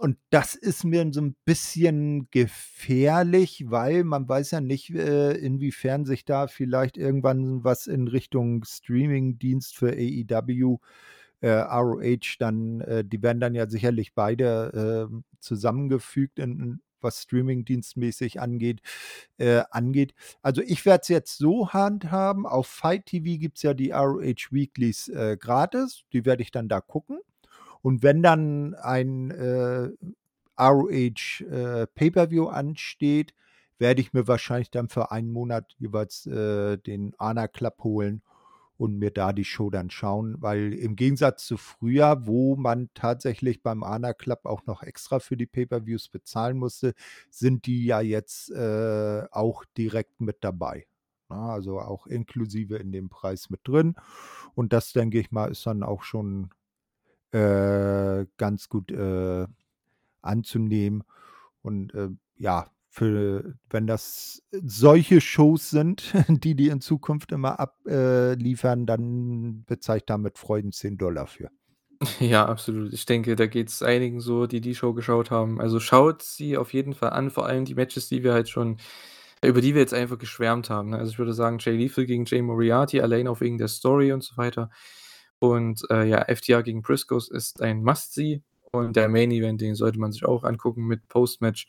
Und 0.00 0.16
das 0.30 0.54
ist 0.54 0.84
mir 0.84 1.08
so 1.12 1.20
'n 1.20 1.34
bisschen 1.44 2.28
gefährlich, 2.30 3.64
weil 3.68 4.04
man 4.04 4.28
weiß 4.28 4.52
ja 4.52 4.60
nicht, 4.60 4.90
äh, 4.90 5.32
inwiefern 5.32 6.04
sich 6.04 6.24
da 6.24 6.46
vielleicht 6.46 6.96
irgendwann 6.96 7.64
was 7.64 7.88
in 7.88 8.06
Richtung 8.06 8.62
Streamingdienst 8.64 9.76
für 9.76 9.90
AEW, 9.92 10.78
äh, 11.40 11.48
ROH 11.50 12.36
dann 12.38 12.80
äh, 12.82 13.04
die 13.04 13.22
werden 13.22 13.40
dann 13.40 13.54
ja 13.56 13.68
sicherlich 13.68 14.14
beide, 14.14 15.08
ähm, 15.10 15.24
zusammengefügt 15.40 16.38
in 16.38 16.80
was 17.00 17.22
streamingdienstmäßig 17.22 18.40
angeht 18.40 18.80
äh, 19.38 19.62
angeht. 19.70 20.14
Also, 20.42 20.62
ich 20.62 20.84
werde 20.86 21.02
es 21.02 21.08
jetzt 21.08 21.38
so 21.38 21.70
handhaben, 21.72 22.46
auf 22.46 22.66
FIGHT 22.68 23.06
TV 23.06 23.38
gibt's 23.40 23.62
ja 23.62 23.74
die 23.74 23.90
ROH 23.92 24.50
Weeklies, 24.52 25.08
äh, 25.08 25.36
gratis, 25.40 26.04
die 26.12 26.24
werde 26.24 26.42
ich 26.42 26.50
dann 26.52 26.68
da 26.68 26.80
gucken. 26.80 27.20
Und 27.82 28.02
wenn 28.02 28.22
dann 28.22 28.74
ein, 28.74 29.30
äh, 29.30 29.90
ROH, 30.60 31.40
äh, 31.42 31.86
Pay-per-View 31.86 32.46
ansteht, 32.48 33.34
werde 33.78 34.00
ich 34.00 34.12
mir 34.12 34.26
wahrscheinlich 34.26 34.70
dann 34.70 34.88
für 34.88 35.12
einen 35.12 35.30
Monat 35.32 35.74
jeweils, 35.78 36.26
äh, 36.26 36.78
den 36.78 37.14
Ana 37.18 37.46
Club 37.48 37.76
holen 37.84 38.22
und 38.76 38.98
mir 38.98 39.10
da 39.10 39.32
die 39.32 39.44
Show 39.44 39.70
dann 39.70 39.90
schauen, 39.90 40.36
weil 40.40 40.72
im 40.72 40.96
Gegensatz 40.96 41.46
zu 41.46 41.56
früher, 41.56 42.26
wo 42.26 42.56
man 42.56 42.90
tatsächlich 42.94 43.62
beim 43.62 43.82
Ana 43.82 44.14
Club 44.14 44.40
auch 44.44 44.66
noch 44.66 44.82
extra 44.82 45.18
für 45.20 45.36
die 45.36 45.46
Pay-per-Views 45.46 46.08
bezahlen 46.08 46.58
musste, 46.58 46.94
sind 47.30 47.66
die 47.66 47.84
ja 47.86 48.00
jetzt, 48.00 48.50
äh, 48.50 49.24
auch 49.30 49.64
direkt 49.76 50.20
mit 50.20 50.38
dabei? 50.42 50.86
Also, 51.28 51.78
auch 51.80 52.06
inklusive 52.06 52.76
in 52.76 52.90
dem 52.92 53.10
Preis 53.10 53.50
mit 53.50 53.60
drin. 53.64 53.96
Und 54.54 54.72
das, 54.72 54.92
denke 54.92 55.18
ich 55.20 55.30
mal, 55.30 55.50
ist 55.50 55.66
dann 55.66 55.82
auch 55.82 56.02
schon, 56.02 56.50
äh, 57.32 58.26
ganz 58.36 58.68
gut, 58.68 58.90
äh, 58.90 59.46
anzunehmen. 60.22 61.04
Und, 61.62 61.94
äh, 61.94 62.08
ja, 62.36 62.70
für 62.90 63.54
wenn 63.70 63.86
das 63.86 64.42
solche 64.50 65.20
Shows 65.20 65.70
sind, 65.70 66.12
die 66.28 66.54
die 66.54 66.68
in 66.68 66.80
Zukunft 66.80 67.32
immer 67.32 67.60
abliefern, 67.60 68.38
liefern, 68.38 68.86
dann 68.86 69.64
bezahle 69.66 69.98
ich 69.98 70.06
da 70.06 70.18
mit 70.18 70.38
Freuden 70.38 70.72
10 70.72 70.98
für. 71.26 71.50
Ja, 72.20 72.46
absolut. 72.46 72.92
Ich 72.92 73.06
denke, 73.06 73.34
da 73.36 73.46
geht's 73.46 73.82
einigen 73.82 74.20
so, 74.20 74.46
die 74.46 74.60
die 74.60 74.74
Show 74.74 74.94
geschaut 74.94 75.30
haben. 75.30 75.60
Also, 75.60 75.80
schaut 75.80 76.22
sie 76.22 76.56
auf 76.56 76.72
jeden 76.72 76.94
Fall 76.94 77.10
an, 77.10 77.30
vor 77.30 77.46
allem 77.46 77.64
die 77.64 77.74
Matches, 77.74 78.08
die 78.08 78.22
wir 78.22 78.32
halt 78.32 78.48
schon 78.48 78.78
über 79.44 79.60
die 79.60 79.74
wir 79.74 79.80
jetzt 79.80 79.94
einfach 79.94 80.18
geschwärmt 80.18 80.68
haben, 80.70 80.90
ne? 80.90 80.98
Also, 80.98 81.12
ich 81.12 81.18
würde 81.18 81.32
sagen, 81.32 81.58
Jay 81.60 81.76
Lethal 81.76 82.06
gegen 82.06 82.24
Jay 82.24 82.42
Moriarty, 82.42 83.00
allein 83.00 83.28
auch 83.28 83.40
wegen 83.40 83.58
der 83.58 83.68
Story 83.68 84.12
und 84.12 84.22
so 84.22 84.36
weiter. 84.36 84.70
Und, 85.40 85.82
äh, 85.90 86.04
ja, 86.04 86.24
FTR 86.24 86.62
gegen 86.62 86.82
Briscoes 86.82 87.28
ist 87.28 87.62
ein 87.62 87.82
Must-See 87.82 88.42
und 88.72 88.96
der 88.96 89.08
Main 89.08 89.30
Event, 89.30 89.60
den 89.60 89.74
sollte 89.74 89.98
man 89.98 90.12
sich 90.12 90.24
auch 90.24 90.44
angucken 90.44 90.86
mit 90.86 91.08
Post-Match. 91.08 91.66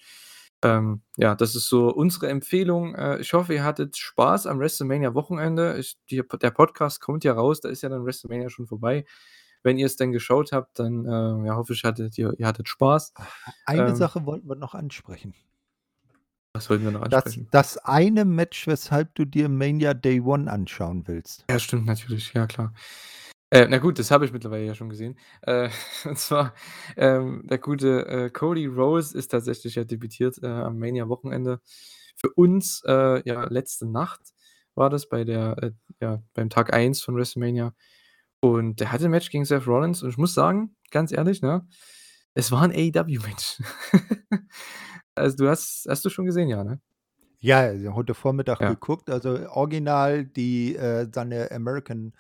Ähm, 0.62 1.02
ja, 1.18 1.36
das 1.36 1.56
ist 1.56 1.70
so 1.70 1.90
unsere 1.90 2.28
Empfehlung. 2.28 2.94
Äh, 2.96 3.20
ich 3.20 3.32
hoffe, 3.34 3.54
ihr 3.54 3.64
hattet 3.64 3.96
Spaß 3.96 4.46
am 4.48 4.60
WrestleMania-Wochenende. 4.60 5.82
Der 6.12 6.52
Podcast 6.52 7.00
kommt 7.00 7.24
ja 7.24 7.34
raus, 7.34 7.62
da 7.62 7.70
ist 7.70 7.82
ja 7.82 7.90
dann 7.90 8.04
WrestleMania 8.06 8.50
schon 8.50 8.68
vorbei. 8.68 9.06
Wenn 9.64 9.78
ihr's 9.78 9.96
denn 9.98 10.12
geschaut 10.12 10.52
habt, 10.52 10.80
dann, 10.80 11.06
äh, 11.06 11.48
ja, 11.48 11.56
hoffe 11.56 11.74
ich, 11.74 11.84
hattet 11.84 12.18
ihr 12.18 12.34
ihr 12.38 12.48
hattet 12.48 12.68
Spaß. 12.68 13.14
Eine 13.66 13.90
Ähm 13.90 13.96
Sache 13.96 14.26
wollten 14.26 14.48
wir 14.50 14.56
noch 14.56 14.74
ansprechen. 14.74 15.34
Was 16.54 16.70
wollten 16.70 16.84
wir 16.86 16.92
noch 16.92 17.08
Das 17.08 17.26
ansprechen? 17.26 17.48
das 17.52 17.78
eine 17.78 18.26
Match, 18.26 18.68
weshalb 18.68 19.16
du 19.16 19.26
dir 19.26 19.48
Mania 19.50 19.94
Day 19.94 20.20
One 20.20 20.52
anschauen 20.52 21.08
willst. 21.08 21.46
Ja, 21.50 21.60
stimmt 21.60 21.86
natürlich, 21.86 22.34
ja 22.34 22.48
klar. 22.48 22.74
Äh, 23.54 23.66
na 23.68 23.80
gut, 23.80 23.98
das 23.98 24.12
habe 24.12 24.26
ich 24.26 24.32
mittlerweile 24.32 24.66
ja 24.66 24.76
schon 24.76 24.90
gesehen. 24.90 25.18
Äh, 25.42 25.70
und 26.06 26.18
zwar, 26.20 26.54
ähm, 26.98 27.42
der 27.50 27.58
gute, 27.58 28.06
äh, 28.08 28.30
Cody 28.30 28.68
Rhodes 28.68 29.14
ist 29.14 29.30
tatsächlich 29.30 29.76
ja 29.76 29.84
debütiert, 29.84 30.38
äh, 30.44 30.48
am 30.48 30.78
Mania-Wochenende. 30.78 31.60
Für 32.16 32.30
uns, 32.36 32.84
äh, 32.86 33.22
ja, 33.28 33.46
letzte 33.50 33.88
Nacht 33.88 34.22
war 34.76 34.90
das 34.90 35.10
bei 35.10 35.24
der, 35.24 35.58
äh 35.64 35.72
ja, 36.02 36.22
beim 36.34 36.50
Tag 36.50 36.74
1 36.74 37.02
von 37.02 37.16
WrestleMania. 37.16 37.74
Und 38.42 38.80
der 38.82 38.92
hatte 38.92 39.06
'n 39.06 39.12
Match 39.12 39.30
gegen 39.32 39.46
Seth 39.46 39.68
Rollins 39.68 40.04
und 40.04 40.10
ich 40.12 40.18
muss 40.18 40.34
sagen, 40.34 40.76
ganz 40.92 41.12
ehrlich, 41.12 41.42
ne, 41.42 41.68
es 42.36 42.52
war 42.52 42.64
'n 42.64 42.72
AEW-Match. 42.74 43.62
Also, 45.16 45.38
du 45.38 45.50
hast 45.50 45.88
hast 45.90 46.06
du 46.06 46.10
schon 46.10 46.26
gesehen, 46.26 46.50
ja, 46.50 46.64
ne? 46.64 46.80
Ja, 47.42 47.72
heute 47.94 48.14
Vormittag 48.16 48.62
Ja. 48.62 48.68
geguckt. 48.68 49.10
Also, 49.12 49.32
original 49.52 50.26
die 50.26 50.78
seine 51.14 51.52
American 51.52 52.14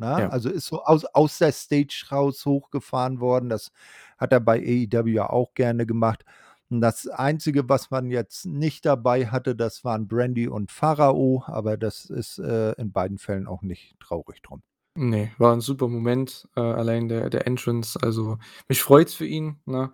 ne? 0.00 0.06
Ja. 0.16 0.28
Also, 0.28 0.50
ist 0.50 0.66
so 0.66 0.82
aus 0.84 1.04
aus 1.06 1.38
der 1.38 1.52
Stage 1.52 2.06
raus 2.12 2.44
hochgefahren 2.46 3.20
worden. 3.20 3.48
Das 3.50 3.72
hat 4.18 4.32
er 4.32 4.40
bei 4.40 4.58
AEW 4.60 5.06
ja 5.08 5.30
auch 5.30 5.54
gerne 5.54 5.86
gemacht. 5.86 6.24
Und 6.70 6.80
das 6.82 7.06
Einzige, 7.08 7.68
was 7.68 7.90
man 7.90 8.10
jetzt 8.10 8.46
nicht 8.46 8.86
dabei 8.86 9.26
hatte, 9.28 9.56
das 9.56 9.84
waren 9.84 10.08
Brandi 10.08 10.48
und 10.48 10.70
Pharao, 10.72 11.42
aber 11.46 11.76
das 11.76 12.06
ist, 12.06 12.38
äh, 12.38 12.72
in 12.74 12.92
beiden 12.92 13.18
Fällen 13.18 13.46
auch 13.48 13.62
nicht 13.62 13.96
traurig 14.00 14.42
drum. 14.42 14.62
Ne, 14.96 15.30
war 15.38 15.52
'n 15.54 15.60
super 15.60 15.86
Moment, 15.88 16.48
äh, 16.56 16.60
allein 16.60 17.08
der 17.08 17.30
der 17.30 17.46
Entrance. 17.46 17.98
Also, 18.02 18.38
mich 18.68 18.82
freut's 18.82 19.14
für 19.14 19.24
ihn, 19.26 19.60
ne? 19.64 19.92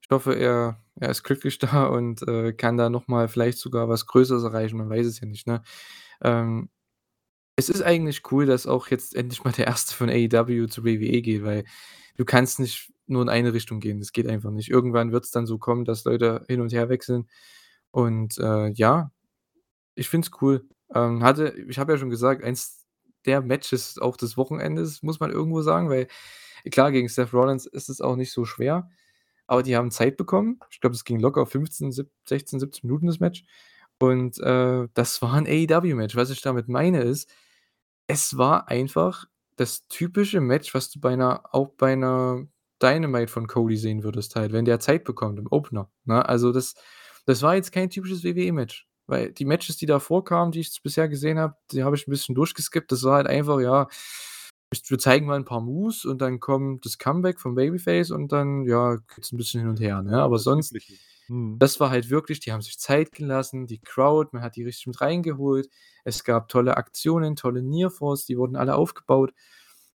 Ich 0.00 0.08
hoffe, 0.10 0.34
er 0.34 0.80
er 0.96 1.10
ist 1.10 1.22
glücklich 1.22 1.58
da 1.60 1.86
und, 1.86 2.22
äh, 2.28 2.52
kann 2.52 2.76
da 2.76 2.90
noch 2.90 3.06
mal 3.08 3.28
vielleicht 3.28 3.58
sogar 3.58 3.88
was 3.88 4.06
Größeres 4.06 4.42
erreichen, 4.44 4.76
man 4.78 4.90
weiß 4.90 5.06
es 5.06 5.20
ja 5.20 5.26
nicht, 5.26 5.46
ne? 5.46 5.62
Ähm, 6.22 6.70
es 7.62 7.68
ist 7.70 7.82
eigentlich 7.82 8.22
cool, 8.32 8.46
dass 8.46 8.66
auch 8.66 8.88
jetzt 8.88 9.14
endlich 9.16 9.44
mal 9.44 9.52
der 9.52 9.66
Erste 9.68 9.94
von 9.94 10.08
AEW 10.10 10.66
zu 10.68 10.84
WWE 10.84 11.22
geht, 11.22 11.44
weil 11.44 11.64
du 12.16 12.24
kannst 12.24 12.60
nicht 12.60 12.92
nur 13.06 13.22
in 13.22 13.28
eine 13.28 13.52
Richtung 13.52 13.80
gehen. 13.80 13.98
Das 14.00 14.12
geht 14.12 14.28
einfach 14.28 14.50
nicht. 14.50 14.70
Irgendwann 14.70 15.12
wird's 15.12 15.30
dann 15.30 15.46
so 15.46 15.58
kommen, 15.58 15.84
dass 15.84 16.04
Leute 16.04 16.44
hin 16.48 16.60
und 16.60 16.72
her 16.72 16.88
wechseln. 16.88 17.28
Und, 17.92 18.38
äh, 18.38 18.70
ja, 18.72 19.10
ich 19.94 20.08
finde 20.08 20.26
es 20.28 20.42
cool. 20.42 20.66
Ähm, 20.94 21.22
hatte 21.24 21.54
ich 21.68 21.78
habe 21.78 21.92
ja 21.92 21.98
schon 21.98 22.10
gesagt, 22.10 22.44
eins 22.44 22.86
der 23.26 23.40
Matches 23.42 23.98
auch 23.98 24.16
des 24.16 24.36
Wochenendes, 24.36 25.02
muss 25.02 25.20
man 25.20 25.30
irgendwo 25.30 25.62
sagen, 25.62 25.88
weil 25.90 26.08
klar, 26.70 26.92
gegen 26.92 27.08
Seth 27.08 27.32
Rollins 27.34 27.66
ist 27.66 27.88
es 27.90 28.00
auch 28.00 28.16
nicht 28.16 28.32
so 28.32 28.44
schwer, 28.44 28.90
aber 29.46 29.62
die 29.62 29.76
haben 29.76 29.90
Zeit 29.90 30.16
bekommen. 30.16 30.60
Ich 30.70 30.80
glaube, 30.80 30.94
es 30.96 31.04
ging 31.04 31.20
locker 31.20 31.46
15, 31.46 31.92
sieb 31.92 32.10
16, 32.28 32.60
17 32.60 32.88
Minuten 32.88 33.06
das 33.08 33.20
Match. 33.20 33.44
Und, 34.00 34.38
äh, 34.40 34.88
das 34.94 35.22
war 35.22 35.34
'n 35.36 35.46
AEW-Match. 35.46 36.16
Was 36.16 36.30
ich 36.30 36.42
damit 36.42 36.68
meine, 36.68 37.02
ist, 37.02 37.30
es 38.08 38.36
war 38.38 38.68
einfach 38.68 39.26
das 39.56 39.86
typische 39.88 40.40
Match, 40.40 40.74
was 40.74 40.90
du 40.90 41.00
bei 41.00 41.16
'ner 41.16 41.42
auch 41.52 41.70
bei 41.78 41.94
'ner 41.96 42.46
Dynamite 42.82 43.28
von 43.32 43.46
Cody 43.48 43.76
sehen 43.76 44.02
würdest 44.04 44.36
halt, 44.36 44.52
wenn 44.52 44.64
der 44.64 44.80
Zeit 44.80 45.04
bekommt 45.04 45.38
im 45.38 45.46
Opener, 45.50 45.90
ne? 46.04 46.26
Also, 46.28 46.52
das 46.52 46.74
das 47.26 47.42
war 47.42 47.54
jetzt 47.56 47.72
kein 47.72 47.90
typisches 47.90 48.24
WWE-Match, 48.24 48.88
weil 49.06 49.32
die 49.32 49.44
Matches, 49.44 49.76
die 49.76 49.86
davor 49.86 50.24
kamen, 50.24 50.52
die 50.52 50.60
ich 50.60 50.82
bisher 50.82 51.08
gesehen 51.08 51.38
habe, 51.38 51.56
die 51.72 51.84
habe 51.84 51.96
ich 51.96 52.06
'n 52.08 52.10
bisschen 52.10 52.34
durchgeskippt. 52.34 52.90
Das 52.92 53.04
war 53.04 53.16
halt 53.16 53.26
einfach, 53.28 53.60
ja, 53.60 53.88
wir 54.72 54.98
zeigen 54.98 55.26
mal 55.26 55.36
'n 55.38 55.44
paar 55.44 55.60
Moves 55.60 56.04
und 56.04 56.20
dann 56.22 56.40
kommt 56.40 56.84
das 56.86 56.98
Comeback 56.98 57.40
vom 57.40 57.54
Babyface 57.54 58.10
und 58.10 58.32
dann, 58.32 58.64
ja, 58.66 58.96
geht's 59.14 59.32
'n 59.32 59.36
bisschen 59.38 59.60
hin 59.60 59.68
und 59.70 59.80
her, 59.80 60.02
ne? 60.02 60.12
Ja, 60.12 60.24
Aber 60.24 60.38
sonst. 60.38 60.76
Mhm. 61.28 61.62
das 61.62 61.80
war 61.80 61.90
halt 61.90 62.10
wirklich 62.10 62.40
die 62.40 62.52
haben 62.52 62.62
sich 62.62 62.78
Zeit 62.78 63.12
gelassen, 63.12 63.66
die 63.68 63.78
Crowd, 63.80 64.30
man 64.32 64.42
hat 64.42 64.56
die 64.56 64.64
richtig 64.64 64.86
mit 64.88 65.00
reingeholt. 65.02 65.68
Es 66.04 66.24
gab 66.24 66.48
tolle 66.48 66.76
Aktionen, 66.76 67.36
tolle 67.36 67.62
Near 67.62 67.90
Falls, 67.90 68.26
die 68.26 68.38
wurden 68.38 68.56
alle 68.56 68.74
aufgebaut. 68.76 69.32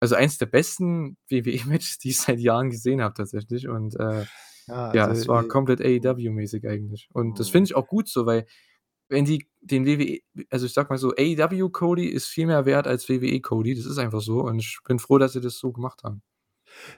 Also, 0.01 0.15
eins 0.15 0.37
der 0.39 0.47
besten 0.47 1.17
WWE-Matches, 1.29 1.99
die 1.99 2.09
ich 2.11 2.19
seit 2.19 2.39
Jahren 2.39 2.69
gesehen 2.71 3.01
habe 3.03 3.15
tatsächlich. 3.15 3.67
Und, 3.69 3.95
äh, 3.99 4.25
Ja, 4.67 4.93
ja, 4.93 5.07
also, 5.07 5.11
es 5.11 5.27
war 5.27 5.45
komplett. 5.47 5.81
AEW-mäßig 5.81 6.67
eigentlich. 6.67 7.09
Und 7.13 7.39
das 7.39 7.49
Mhm. 7.49 7.51
finde 7.51 7.67
ich 7.69 7.75
auch 7.75 7.87
gut 7.87 8.09
so, 8.09 8.25
weil 8.27 8.45
wenn 9.09 9.25
die 9.25 9.47
den 9.61 9.85
WWE 9.85 10.19
also, 10.51 10.65
ich 10.65 10.73
sage 10.73 10.89
mal 10.89 10.97
so, 10.97 11.11
AEW 11.17 11.69
Cody 11.69 12.07
ist 12.07 12.27
viel 12.27 12.47
mehr 12.47 12.65
wert 12.65 12.87
als 12.87 13.09
WWE 13.09 13.41
Cody. 13.41 13.75
Das 13.75 13.85
ist 13.85 13.97
einfach 13.97 14.21
so 14.21 14.41
und 14.43 14.59
ich 14.59 14.79
bin 14.87 14.99
froh, 14.99 15.17
dass 15.17 15.33
sie 15.33 15.41
das 15.41 15.57
so 15.59 15.71
gemacht 15.71 16.03
haben. 16.03 16.21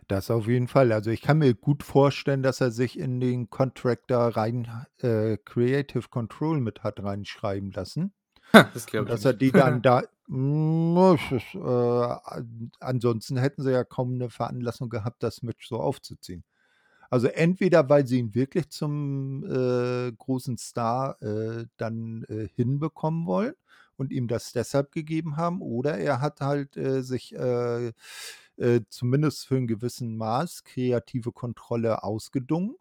Das 0.07 0.31
auf 0.31 0.47
jeden 0.47 0.67
Fall. 0.67 0.91
Also, 0.91 1.11
ich 1.11 1.21
kann 1.21 1.39
mir 1.39 1.53
gut 1.53 1.83
vorstellen, 1.83 2.43
dass 2.43 2.61
er 2.61 2.71
sich 2.71 2.97
in 2.97 3.19
den 3.19 3.49
Contract 3.49 4.05
da 4.09 4.27
rein 4.29 4.67
äh, 4.99 5.37
Creative 5.43 6.07
Control 6.09 6.59
mit 6.61 6.83
hat 6.83 7.03
reinschreiben 7.03 7.71
lassen 7.71 8.13
Das 8.73 8.85
glaube 8.85 9.11
ich 9.11 9.11
dass 9.11 9.25
er 9.25 9.33
die 9.33 9.51
dann 9.53 9.81
da 9.81 10.01
äh, 10.01 11.57
an 11.59 12.71
ansonsten 12.79 13.37
hätten 13.37 13.63
sie 13.63 13.71
ja 13.71 13.83
kaum 13.83 14.17
'ne 14.17 14.29
Veranlassung 14.29 14.89
gehabt, 14.89 15.23
das 15.23 15.41
Match 15.43 15.67
so 15.67 15.79
aufzuziehen. 15.79 16.43
Also, 17.09 17.27
entweder 17.27 17.89
weil 17.89 18.05
sie 18.07 18.19
ihn 18.19 18.35
wirklich 18.35 18.69
zum, 18.69 19.43
äh, 19.45 20.11
großen 20.13 20.57
Star, 20.57 21.21
äh, 21.21 21.65
dann, 21.77 22.23
äh, 22.29 22.47
hinbekommen 22.55 23.25
wollen 23.25 23.53
und 23.97 24.11
ihm 24.11 24.27
das 24.27 24.51
deshalb 24.53 24.91
gegeben 24.91 25.37
haben 25.37 25.61
oder 25.61 25.97
er 25.97 26.21
hat 26.21 26.41
halt, 26.41 26.77
äh, 26.77 27.01
sich, 27.03 27.33
äh, 27.35 27.93
äh, 28.57 28.81
zumindest 28.89 29.47
für 29.47 29.55
'n 29.57 29.67
gewissen 29.67 30.17
Maß 30.17 30.63
kreative 30.63 31.31
Kontrolle 31.31 32.03
ausgedungen 32.03 32.75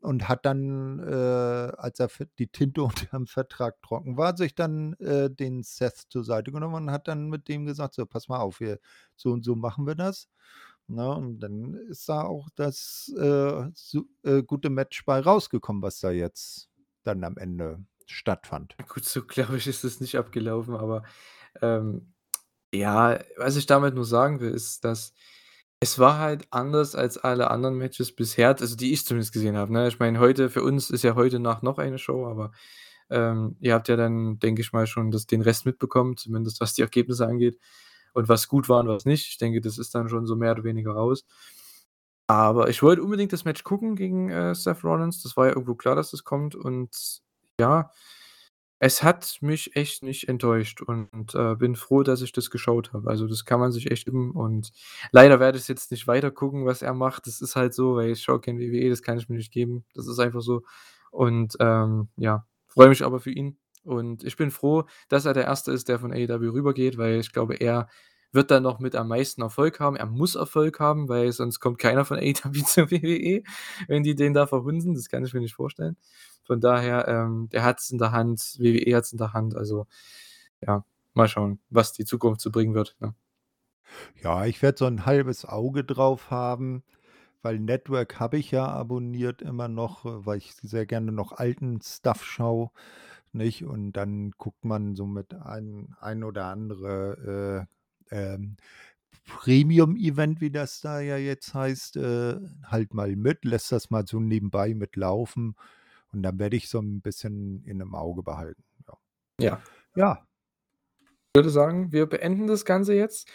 und 0.00 0.28
hat 0.28 0.46
dann, 0.46 1.00
als 1.00 2.00
er 2.00 2.08
die 2.38 2.48
Tinte 2.48 2.82
unterm 3.18 3.26
Vertrag 3.26 3.82
trocken 3.82 4.16
war, 4.16 4.36
sich 4.36 4.54
dann, 4.54 4.96
den 5.00 5.62
Seth 5.64 5.96
zur 6.10 6.24
Seite 6.24 6.52
genommen 6.52 6.74
und 6.76 6.90
hat 6.92 7.08
dann 7.08 7.28
mit 7.30 7.48
dem 7.48 7.66
gesagt: 7.66 7.94
„So, 7.94 8.06
pass 8.06 8.28
mal 8.28 8.38
auf, 8.40 8.60
wir 8.60 8.78
so 9.16 9.32
und 9.32 9.44
so 9.44 9.56
machen 9.56 9.86
wir 9.86 9.94
das“, 9.96 10.28
ne? 10.88 11.08
Und 11.14 11.40
dann 11.40 11.74
ist 11.88 12.08
da 12.08 12.22
auch 12.22 12.48
das, 12.56 13.12
äh, 13.18 13.64
su 13.74 14.06
äh, 14.24 14.42
gute 14.42 14.70
Match 14.70 15.04
bei 15.04 15.20
rausgekommen, 15.20 15.82
was 15.82 16.00
da 16.00 16.10
jetzt 16.10 16.68
dann 17.04 17.24
am 17.24 17.36
Ende 17.38 17.84
stattfand. 18.06 18.76
Gut, 18.88 19.04
so 19.04 19.24
glaube 19.24 19.56
ich, 19.58 19.66
ist 19.66 19.84
es 19.84 20.00
nicht 20.00 20.16
abgelaufen, 20.16 20.74
aber, 20.76 21.02
ähm, 21.62 22.12
ja, 22.74 23.20
was 23.38 23.56
ich 23.56 23.66
damit 23.66 23.94
nur 23.94 24.04
sagen 24.06 24.40
will, 24.40 24.50
ist, 24.52 24.84
dass 24.84 25.14
es 25.80 25.98
war 25.98 26.18
halt 26.18 26.46
anders 26.52 26.94
als 26.94 27.18
alle 27.18 27.50
anderen 27.50 27.76
Matches 27.78 28.14
bisher, 28.14 28.48
also 28.60 28.76
die 28.76 28.92
ich 28.92 29.04
zumindest 29.06 29.32
gesehen 29.32 29.56
habe, 29.56 29.72
ne? 29.72 29.88
Ich 29.88 29.98
meine, 30.00 30.20
heute 30.20 30.50
für 30.50 30.62
uns 30.62 30.90
ist 30.90 31.02
ja 31.04 31.14
heute 31.16 31.38
Nacht 31.40 31.62
noch 31.62 31.78
eine 31.78 31.98
Show, 31.98 32.26
aber, 32.26 32.52
ähm, 33.10 33.56
ihr 33.60 33.74
habt 33.74 33.88
ja 33.88 33.96
dann, 33.96 34.38
denke 34.40 34.62
ich 34.62 34.72
mal, 34.72 34.86
schon 34.86 35.10
das 35.10 35.26
den 35.26 35.42
Rest 35.42 35.66
mitbekommen, 35.66 36.16
zumindest 36.16 36.60
was 36.60 36.74
die 36.74 36.82
Ergebnisse 36.82 37.26
angeht 37.26 37.58
und 38.16 38.28
was 38.30 38.48
gut 38.48 38.68
war 38.68 38.80
und 38.80 38.88
was 38.88 39.04
nicht. 39.04 39.28
Ich 39.28 39.38
denke, 39.38 39.60
das 39.60 39.78
ist 39.78 39.94
dann 39.94 40.08
schon 40.08 40.26
so 40.26 40.36
mehr 40.36 40.52
oder 40.52 40.64
weniger 40.64 40.92
raus. 40.92 41.24
Aber 42.28 42.68
ich 42.68 42.82
wollte 42.82 43.02
unbedingt 43.02 43.32
das 43.32 43.44
Match 43.44 43.62
gucken 43.62 43.94
gegen, 43.96 44.30
äh, 44.30 44.54
Seth 44.54 44.82
Rollins. 44.84 45.22
Das 45.22 45.36
war 45.36 45.46
ja 45.46 45.52
irgendwo 45.52 45.74
klar, 45.76 45.94
dass 45.94 46.10
das 46.10 46.24
kommt 46.24 46.54
und 46.56 47.20
ja, 47.60 47.90
es 48.80 49.02
hat 49.02 49.38
mich 49.42 49.76
echt 49.76 50.02
nicht 50.02 50.28
enttäuscht 50.28 50.82
und, 50.82 51.34
äh, 51.34 51.54
bin 51.56 51.76
froh, 51.76 52.02
dass 52.02 52.22
ich 52.22 52.32
das 52.32 52.50
geschaut 52.50 52.92
habe. 52.92 53.08
Also, 53.10 53.26
das 53.26 53.44
kann 53.46 53.60
man 53.60 53.72
sich 53.72 53.90
echt 53.90 54.06
geben 54.06 54.32
und 54.32 54.72
leider 55.12 55.40
werde 55.40 55.58
ich's 55.58 55.68
jetzt 55.68 55.90
nicht 55.92 56.06
weiter 56.08 56.30
gucken, 56.30 56.66
was 56.66 56.82
er 56.82 56.94
macht. 56.94 57.26
Das 57.26 57.40
ist 57.40 57.56
halt 57.56 57.74
so, 57.74 57.96
weil 57.96 58.10
ich 58.12 58.22
schaue 58.22 58.40
kein 58.40 58.58
WWE, 58.58 58.90
das 58.90 59.02
kann 59.02 59.18
ich 59.18 59.28
mir 59.30 59.36
nicht 59.36 59.52
geben. 59.52 59.84
Das 59.94 60.06
ist 60.08 60.18
einfach 60.20 60.42
so 60.42 60.62
und, 61.10 61.56
ähm, 61.60 62.08
ja, 62.16 62.46
freue 62.68 62.88
mich 62.90 63.04
aber 63.04 63.20
für 63.20 63.30
ihn 63.32 63.58
und 63.86 64.24
ich 64.24 64.36
bin 64.36 64.50
froh, 64.50 64.84
dass 65.08 65.24
er 65.26 65.34
der 65.34 65.44
Erste 65.44 65.72
ist, 65.72 65.88
der 65.88 65.98
von 65.98 66.12
AEW 66.12 66.52
rübergeht, 66.52 66.98
weil 66.98 67.20
ich 67.20 67.32
glaube, 67.32 67.54
er 67.56 67.88
wird 68.32 68.50
da 68.50 68.60
noch 68.60 68.80
mit 68.80 68.94
am 68.96 69.08
meisten 69.08 69.42
Erfolg 69.42 69.80
haben. 69.80 69.96
Er 69.96 70.06
muss 70.06 70.34
Erfolg 70.34 70.80
haben, 70.80 71.08
weil 71.08 71.32
sonst 71.32 71.60
kommt 71.60 71.78
keiner 71.78 72.04
von 72.04 72.18
AEW 72.20 72.64
zur 72.64 72.90
WWE, 72.90 73.42
wenn 73.88 74.02
die 74.02 74.14
den 74.14 74.34
da 74.34 74.46
verhunzen. 74.46 74.94
Das 74.94 75.08
kann 75.08 75.24
ich 75.24 75.32
mir 75.34 75.40
nicht 75.40 75.54
vorstellen. 75.54 75.96
Von 76.44 76.60
daher, 76.60 77.08
ähm, 77.08 77.48
der 77.52 77.64
hat's 77.64 77.90
in 77.90 77.98
der 77.98 78.12
Hand, 78.12 78.56
WWE 78.58 78.96
hat's 78.96 79.12
in 79.12 79.18
der 79.18 79.32
Hand. 79.32 79.56
Also, 79.56 79.86
ja, 80.66 80.84
mal 81.14 81.28
schauen, 81.28 81.60
was 81.70 81.92
die 81.92 82.04
Zukunft 82.04 82.40
so 82.40 82.50
bringen 82.50 82.74
wird, 82.74 82.96
ne? 83.00 83.14
Ja, 84.22 84.44
ich 84.46 84.62
werde 84.62 84.78
so 84.78 84.86
'n 84.86 85.06
halbes 85.06 85.44
Auge 85.44 85.84
drauf 85.84 86.30
haben, 86.30 86.82
weil 87.42 87.58
Network 87.58 88.18
habe 88.20 88.38
ich 88.38 88.50
ja 88.50 88.66
abonniert 88.66 89.42
immer 89.42 89.68
noch, 89.68 90.04
äh, 90.06 90.26
weil 90.26 90.38
ich 90.38 90.54
sehr 90.62 90.86
gerne 90.86 91.12
noch 91.12 91.32
alten 91.32 91.80
Stuff 91.82 92.24
schaue, 92.24 92.70
nicht? 93.36 93.64
Und 93.64 93.92
dann 93.92 94.32
guckt 94.38 94.64
man 94.64 94.96
so 94.96 95.06
mit 95.06 95.34
ein 95.34 95.94
ein 96.00 96.24
oder 96.24 96.46
andere, 96.46 97.68
äh, 98.10 98.16
ähm, 98.16 98.56
Premium-Event, 99.26 100.40
wie 100.42 100.50
das 100.52 100.80
da 100.82 101.00
ja 101.00 101.16
jetzt 101.18 101.54
heißt, 101.54 101.96
äh, 101.98 102.36
halt 102.66 102.94
mal 102.94 103.16
mit, 103.16 103.44
lässt 103.46 103.72
das 103.72 103.90
mal 103.90 104.06
so 104.06 104.20
nebenbei 104.20 104.74
mitlaufen 104.74 105.56
und 106.12 106.22
dann 106.24 106.38
werde 106.40 106.56
ich 106.56 106.68
so 106.70 106.80
'n 106.80 107.02
bisschen 107.02 107.64
in 107.64 107.78
'nem 107.78 107.94
Auge 107.96 108.22
behalten, 108.24 108.64
ja. 108.88 108.94
Ja. 109.40 109.62
Ja. 109.96 110.26
Würde 111.34 111.50
sagen, 111.50 111.92
wir 111.92 112.06
beenden 112.06 112.46
das 112.46 112.64
Ganze 112.64 112.94
jetzt. 112.94 113.28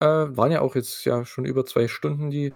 Äh, 0.00 0.06
waren 0.06 0.50
ja 0.50 0.60
auch 0.60 0.74
jetzt 0.74 1.04
ja 1.04 1.24
schon 1.24 1.44
über 1.44 1.64
2 1.66 1.86
Stunden 1.86 2.30
die 2.30 2.52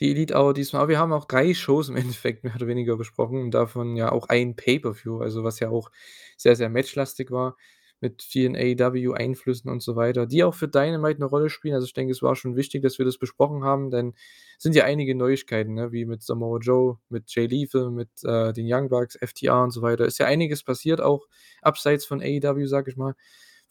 die 0.00 0.10
Elite 0.12 0.34
Hour 0.36 0.54
diesmal, 0.54 0.82
aber 0.82 0.90
wir 0.90 0.98
haben 1.00 1.12
auch 1.12 1.24
3 1.24 1.52
Shows 1.52 1.88
im 1.88 1.96
Endeffekt 2.24 2.44
mehr 2.44 2.54
oder 2.54 2.68
weniger 2.68 2.96
besprochen 2.96 3.40
und 3.42 3.50
davon 3.52 3.96
ja 3.96 4.12
auch 4.12 4.28
ein 4.28 4.54
Pay-per-View, 4.56 5.18
also 5.20 5.42
was 5.44 5.58
ja 5.60 5.68
auch 5.70 5.90
sehr, 6.36 6.54
sehr 6.56 6.68
matchlastig 6.68 7.30
war 7.30 7.56
mit 8.00 8.22
vielen 8.22 8.54
AEW-Einflüssen 8.56 9.70
und 9.70 9.82
so 9.82 9.96
weiter, 9.96 10.26
die 10.26 10.44
auch 10.44 10.54
für 10.54 10.68
Dynamite 10.68 11.18
'ne 11.20 11.24
Rolle 11.26 11.48
spielen. 11.48 11.74
Also, 11.74 11.86
ich 11.86 11.94
denke, 11.94 12.12
es 12.12 12.22
war 12.22 12.36
schon 12.36 12.54
wichtig, 12.54 12.82
dass 12.82 12.98
wir 12.98 13.06
das 13.06 13.16
besprochen 13.18 13.64
haben, 13.64 13.90
denn 13.90 14.12
sind 14.58 14.74
ja 14.76 14.84
einige 14.84 15.14
Neuigkeiten, 15.14 15.72
ne, 15.74 15.92
wie 15.92 16.04
mit 16.04 16.22
Samoa 16.22 16.58
Joe, 16.60 16.98
mit 17.08 17.34
Jay 17.34 17.46
Lethal, 17.46 17.90
mit, 17.90 18.10
äh, 18.22 18.52
den 18.52 18.66
Young 18.70 18.90
Bucks, 18.90 19.16
FTR 19.16 19.62
und 19.62 19.70
so 19.70 19.80
weiter. 19.82 20.04
Ist 20.04 20.18
ja 20.18 20.26
einiges 20.26 20.62
passiert, 20.62 21.00
auch 21.00 21.26
abseits 21.62 22.04
von 22.04 22.20
AEW, 22.20 22.66
sage 22.66 22.90
ich 22.90 22.96
mal. 22.98 23.14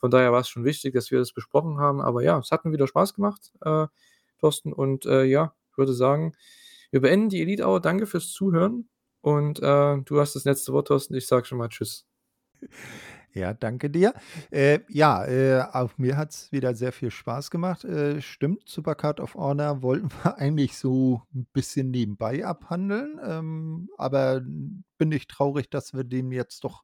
Von 0.05 0.11
daher 0.11 0.31
war's 0.31 0.49
schon 0.49 0.65
wichtig, 0.65 0.93
dass 0.93 1.11
wir 1.11 1.19
das 1.19 1.33
besprochen 1.33 1.79
haben. 1.79 2.01
Aber 2.01 2.21
ja, 2.23 2.37
es 2.39 2.51
hat 2.51 2.65
mir 2.65 2.71
wieder 2.71 2.87
Spaß 2.87 3.13
gemacht, 3.15 3.51
äh, 3.61 3.87
Thorsten 4.39 4.73
und, 4.73 5.05
äh, 5.05 5.23
ja, 5.23 5.53
ich 5.71 5.77
würde 5.77 5.93
sagen, 5.93 6.33
wir 6.91 7.01
beenden 7.01 7.29
die 7.29 7.41
Elite 7.41 7.65
Hour. 7.67 7.81
Danke 7.81 8.05
fürs 8.07 8.31
Zuhören 8.31 8.89
und, 9.21 9.59
äh, 9.61 9.97
du 10.03 10.19
hast 10.19 10.35
das 10.35 10.45
letzte 10.45 10.73
Wort, 10.73 10.87
Thorsten. 10.89 11.15
Ich 11.15 11.27
sage 11.27 11.45
schon 11.47 11.57
mal 11.57 11.69
tschüss. 11.69 12.05
Ja, 13.33 13.53
danke 13.53 13.89
dir. 13.89 14.13
Äh, 14.49 14.79
ja, 14.87 15.25
äh, 15.25 15.61
auch 15.73 15.97
mir 15.97 16.15
hat's 16.17 16.51
wieder 16.53 16.73
sehr 16.73 16.93
viel 16.93 17.11
Spaß 17.11 17.51
gemacht. 17.51 17.83
Äh, 17.83 18.21
stimmt, 18.21 18.69
Supercard 18.69 19.19
of 19.19 19.35
Honor 19.35 19.81
wollten 19.81 20.09
wir 20.23 20.37
eigentlich 20.39 20.77
so 20.77 21.21
'n 21.33 21.45
bisschen 21.51 21.91
nebenbei 21.91 22.45
abhandeln, 22.45 23.19
ähm, 23.23 23.89
aber 23.97 24.41
bin 24.97 25.11
ich 25.11 25.27
traurig, 25.27 25.69
dass 25.69 25.93
wir 25.93 26.05
dem 26.05 26.31
jetzt 26.31 26.63
doch 26.63 26.83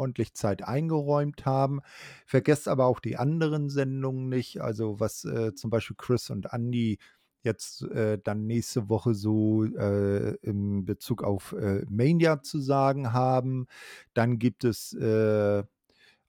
ordentlich 0.00 0.34
Zeit 0.34 0.62
eingeräumt 0.64 1.44
haben. 1.46 1.80
Vergesst 2.26 2.68
aber 2.68 2.86
auch 2.86 3.00
die 3.00 3.16
anderen 3.16 3.68
Sendungen 3.70 4.28
nicht, 4.28 4.60
also 4.60 5.00
was, 5.00 5.24
äh, 5.24 5.54
zum 5.54 5.70
Beispiel 5.70 5.96
Chris 5.98 6.30
und 6.30 6.52
Andi 6.52 6.98
jetzt, 7.42 7.82
äh, 7.84 8.18
dann 8.22 8.46
nächste 8.46 8.88
Woche 8.90 9.14
so, 9.14 9.64
äh, 9.64 10.34
in 10.42 10.84
Bezug 10.84 11.22
auf, 11.24 11.52
äh, 11.52 11.84
Mania 11.90 12.42
zu 12.42 12.60
sagen 12.60 13.12
haben. 13.12 13.66
Dann 14.14 14.38
gibt 14.38 14.64
es, 14.64 14.92
äh, 14.94 15.62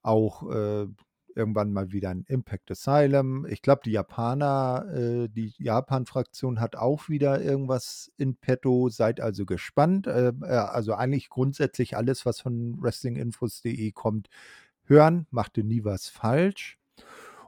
auch, 0.02 0.50
äh, 0.50 0.86
irgendwann 1.34 1.72
mal 1.72 1.92
wieder 1.92 2.10
'n 2.10 2.24
Impact 2.28 2.70
Asylum. 2.70 3.46
Ich 3.46 3.62
glaube, 3.62 3.82
die 3.84 3.92
Japaner 3.92 4.86
äh, 4.94 5.28
die 5.28 5.52
Japan-Fraktion 5.58 6.60
hat 6.60 6.76
auch 6.76 7.08
wieder 7.08 7.40
irgendwas 7.42 8.12
in 8.18 8.36
petto. 8.36 8.88
Seid 8.88 9.20
also 9.20 9.46
gespannt. 9.46 10.06
Äh, 10.06 10.32
äh, 10.42 10.46
also 10.46 10.94
eigentlich 10.94 11.28
grundsätzlich 11.28 11.96
alles, 11.96 12.26
was 12.26 12.40
von 12.40 12.76
wrestlinginfos.de 12.82 13.92
kommt, 13.92 14.28
hören, 14.84 15.26
macht 15.30 15.58
ihr 15.58 15.64
nie 15.64 15.84
was 15.84 16.08
falsch. 16.08 16.78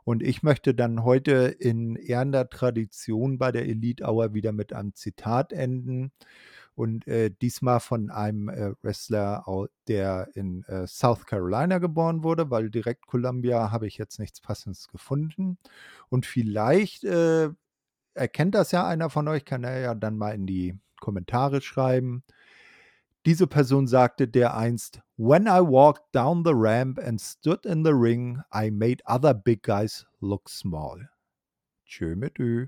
Und 0.04 0.22
ich 0.22 0.42
möchte 0.42 0.74
dann 0.74 1.04
heute 1.04 1.32
in 1.58 1.96
ehrender 1.96 2.48
Tradition 2.50 3.38
bei 3.38 3.52
der 3.52 3.66
Elite 3.66 4.04
Hour 4.04 4.34
wieder 4.34 4.52
mit 4.52 4.72
einem 4.74 4.94
Zitat 4.94 5.52
enden 5.52 6.12
und, 6.75 7.07
äh, 7.09 7.31
diesmal 7.43 7.81
von 7.81 8.11
einem, 8.11 8.49
äh, 8.49 8.73
Wrestler, 8.83 9.44
der 9.89 10.28
in, 10.35 10.65
äh, 10.65 10.86
South 10.86 11.27
Carolina 11.27 11.78
geboren 11.78 12.23
wurde, 12.25 12.51
weil 12.51 12.70
direkt 12.70 13.07
Columbia 13.07 13.70
habe 13.70 13.86
ich 13.86 13.99
jetzt 13.99 14.19
nichts 14.19 14.41
Passendes 14.41 14.89
gefunden. 14.89 15.59
Und 16.09 16.27
vielleicht, 16.27 17.05
äh, 17.05 17.51
erkennt 18.15 18.55
das 18.57 18.73
ja 18.73 18.86
einer 18.86 19.11
von 19.11 19.28
euch, 19.28 19.44
kann 19.44 19.65
er 19.65 19.81
ja 19.81 19.94
dann 19.97 20.17
mal 20.19 20.33
in 20.35 20.47
die 20.47 20.78
Kommentare 21.01 21.61
schreiben. 21.62 22.25
Diese 23.27 23.47
Person 23.47 23.86
sagte 23.86 24.28
dereinst: 24.28 25.01
„When 25.17 25.47
I 25.47 25.61
walked 25.61 26.15
down 26.15 26.44
the 26.44 26.53
ramp 26.55 26.99
and 26.99 27.19
stood 27.19 27.65
in 27.65 27.83
the 27.83 27.91
ring, 27.93 28.41
I 28.55 28.70
made 28.70 29.03
other 29.07 29.33
big 29.33 29.62
guys 29.62 30.07
look 30.20 30.49
small.“ 30.51 31.09
Tschö 31.86 32.17
mit 32.17 32.39
Ö. 32.41 32.67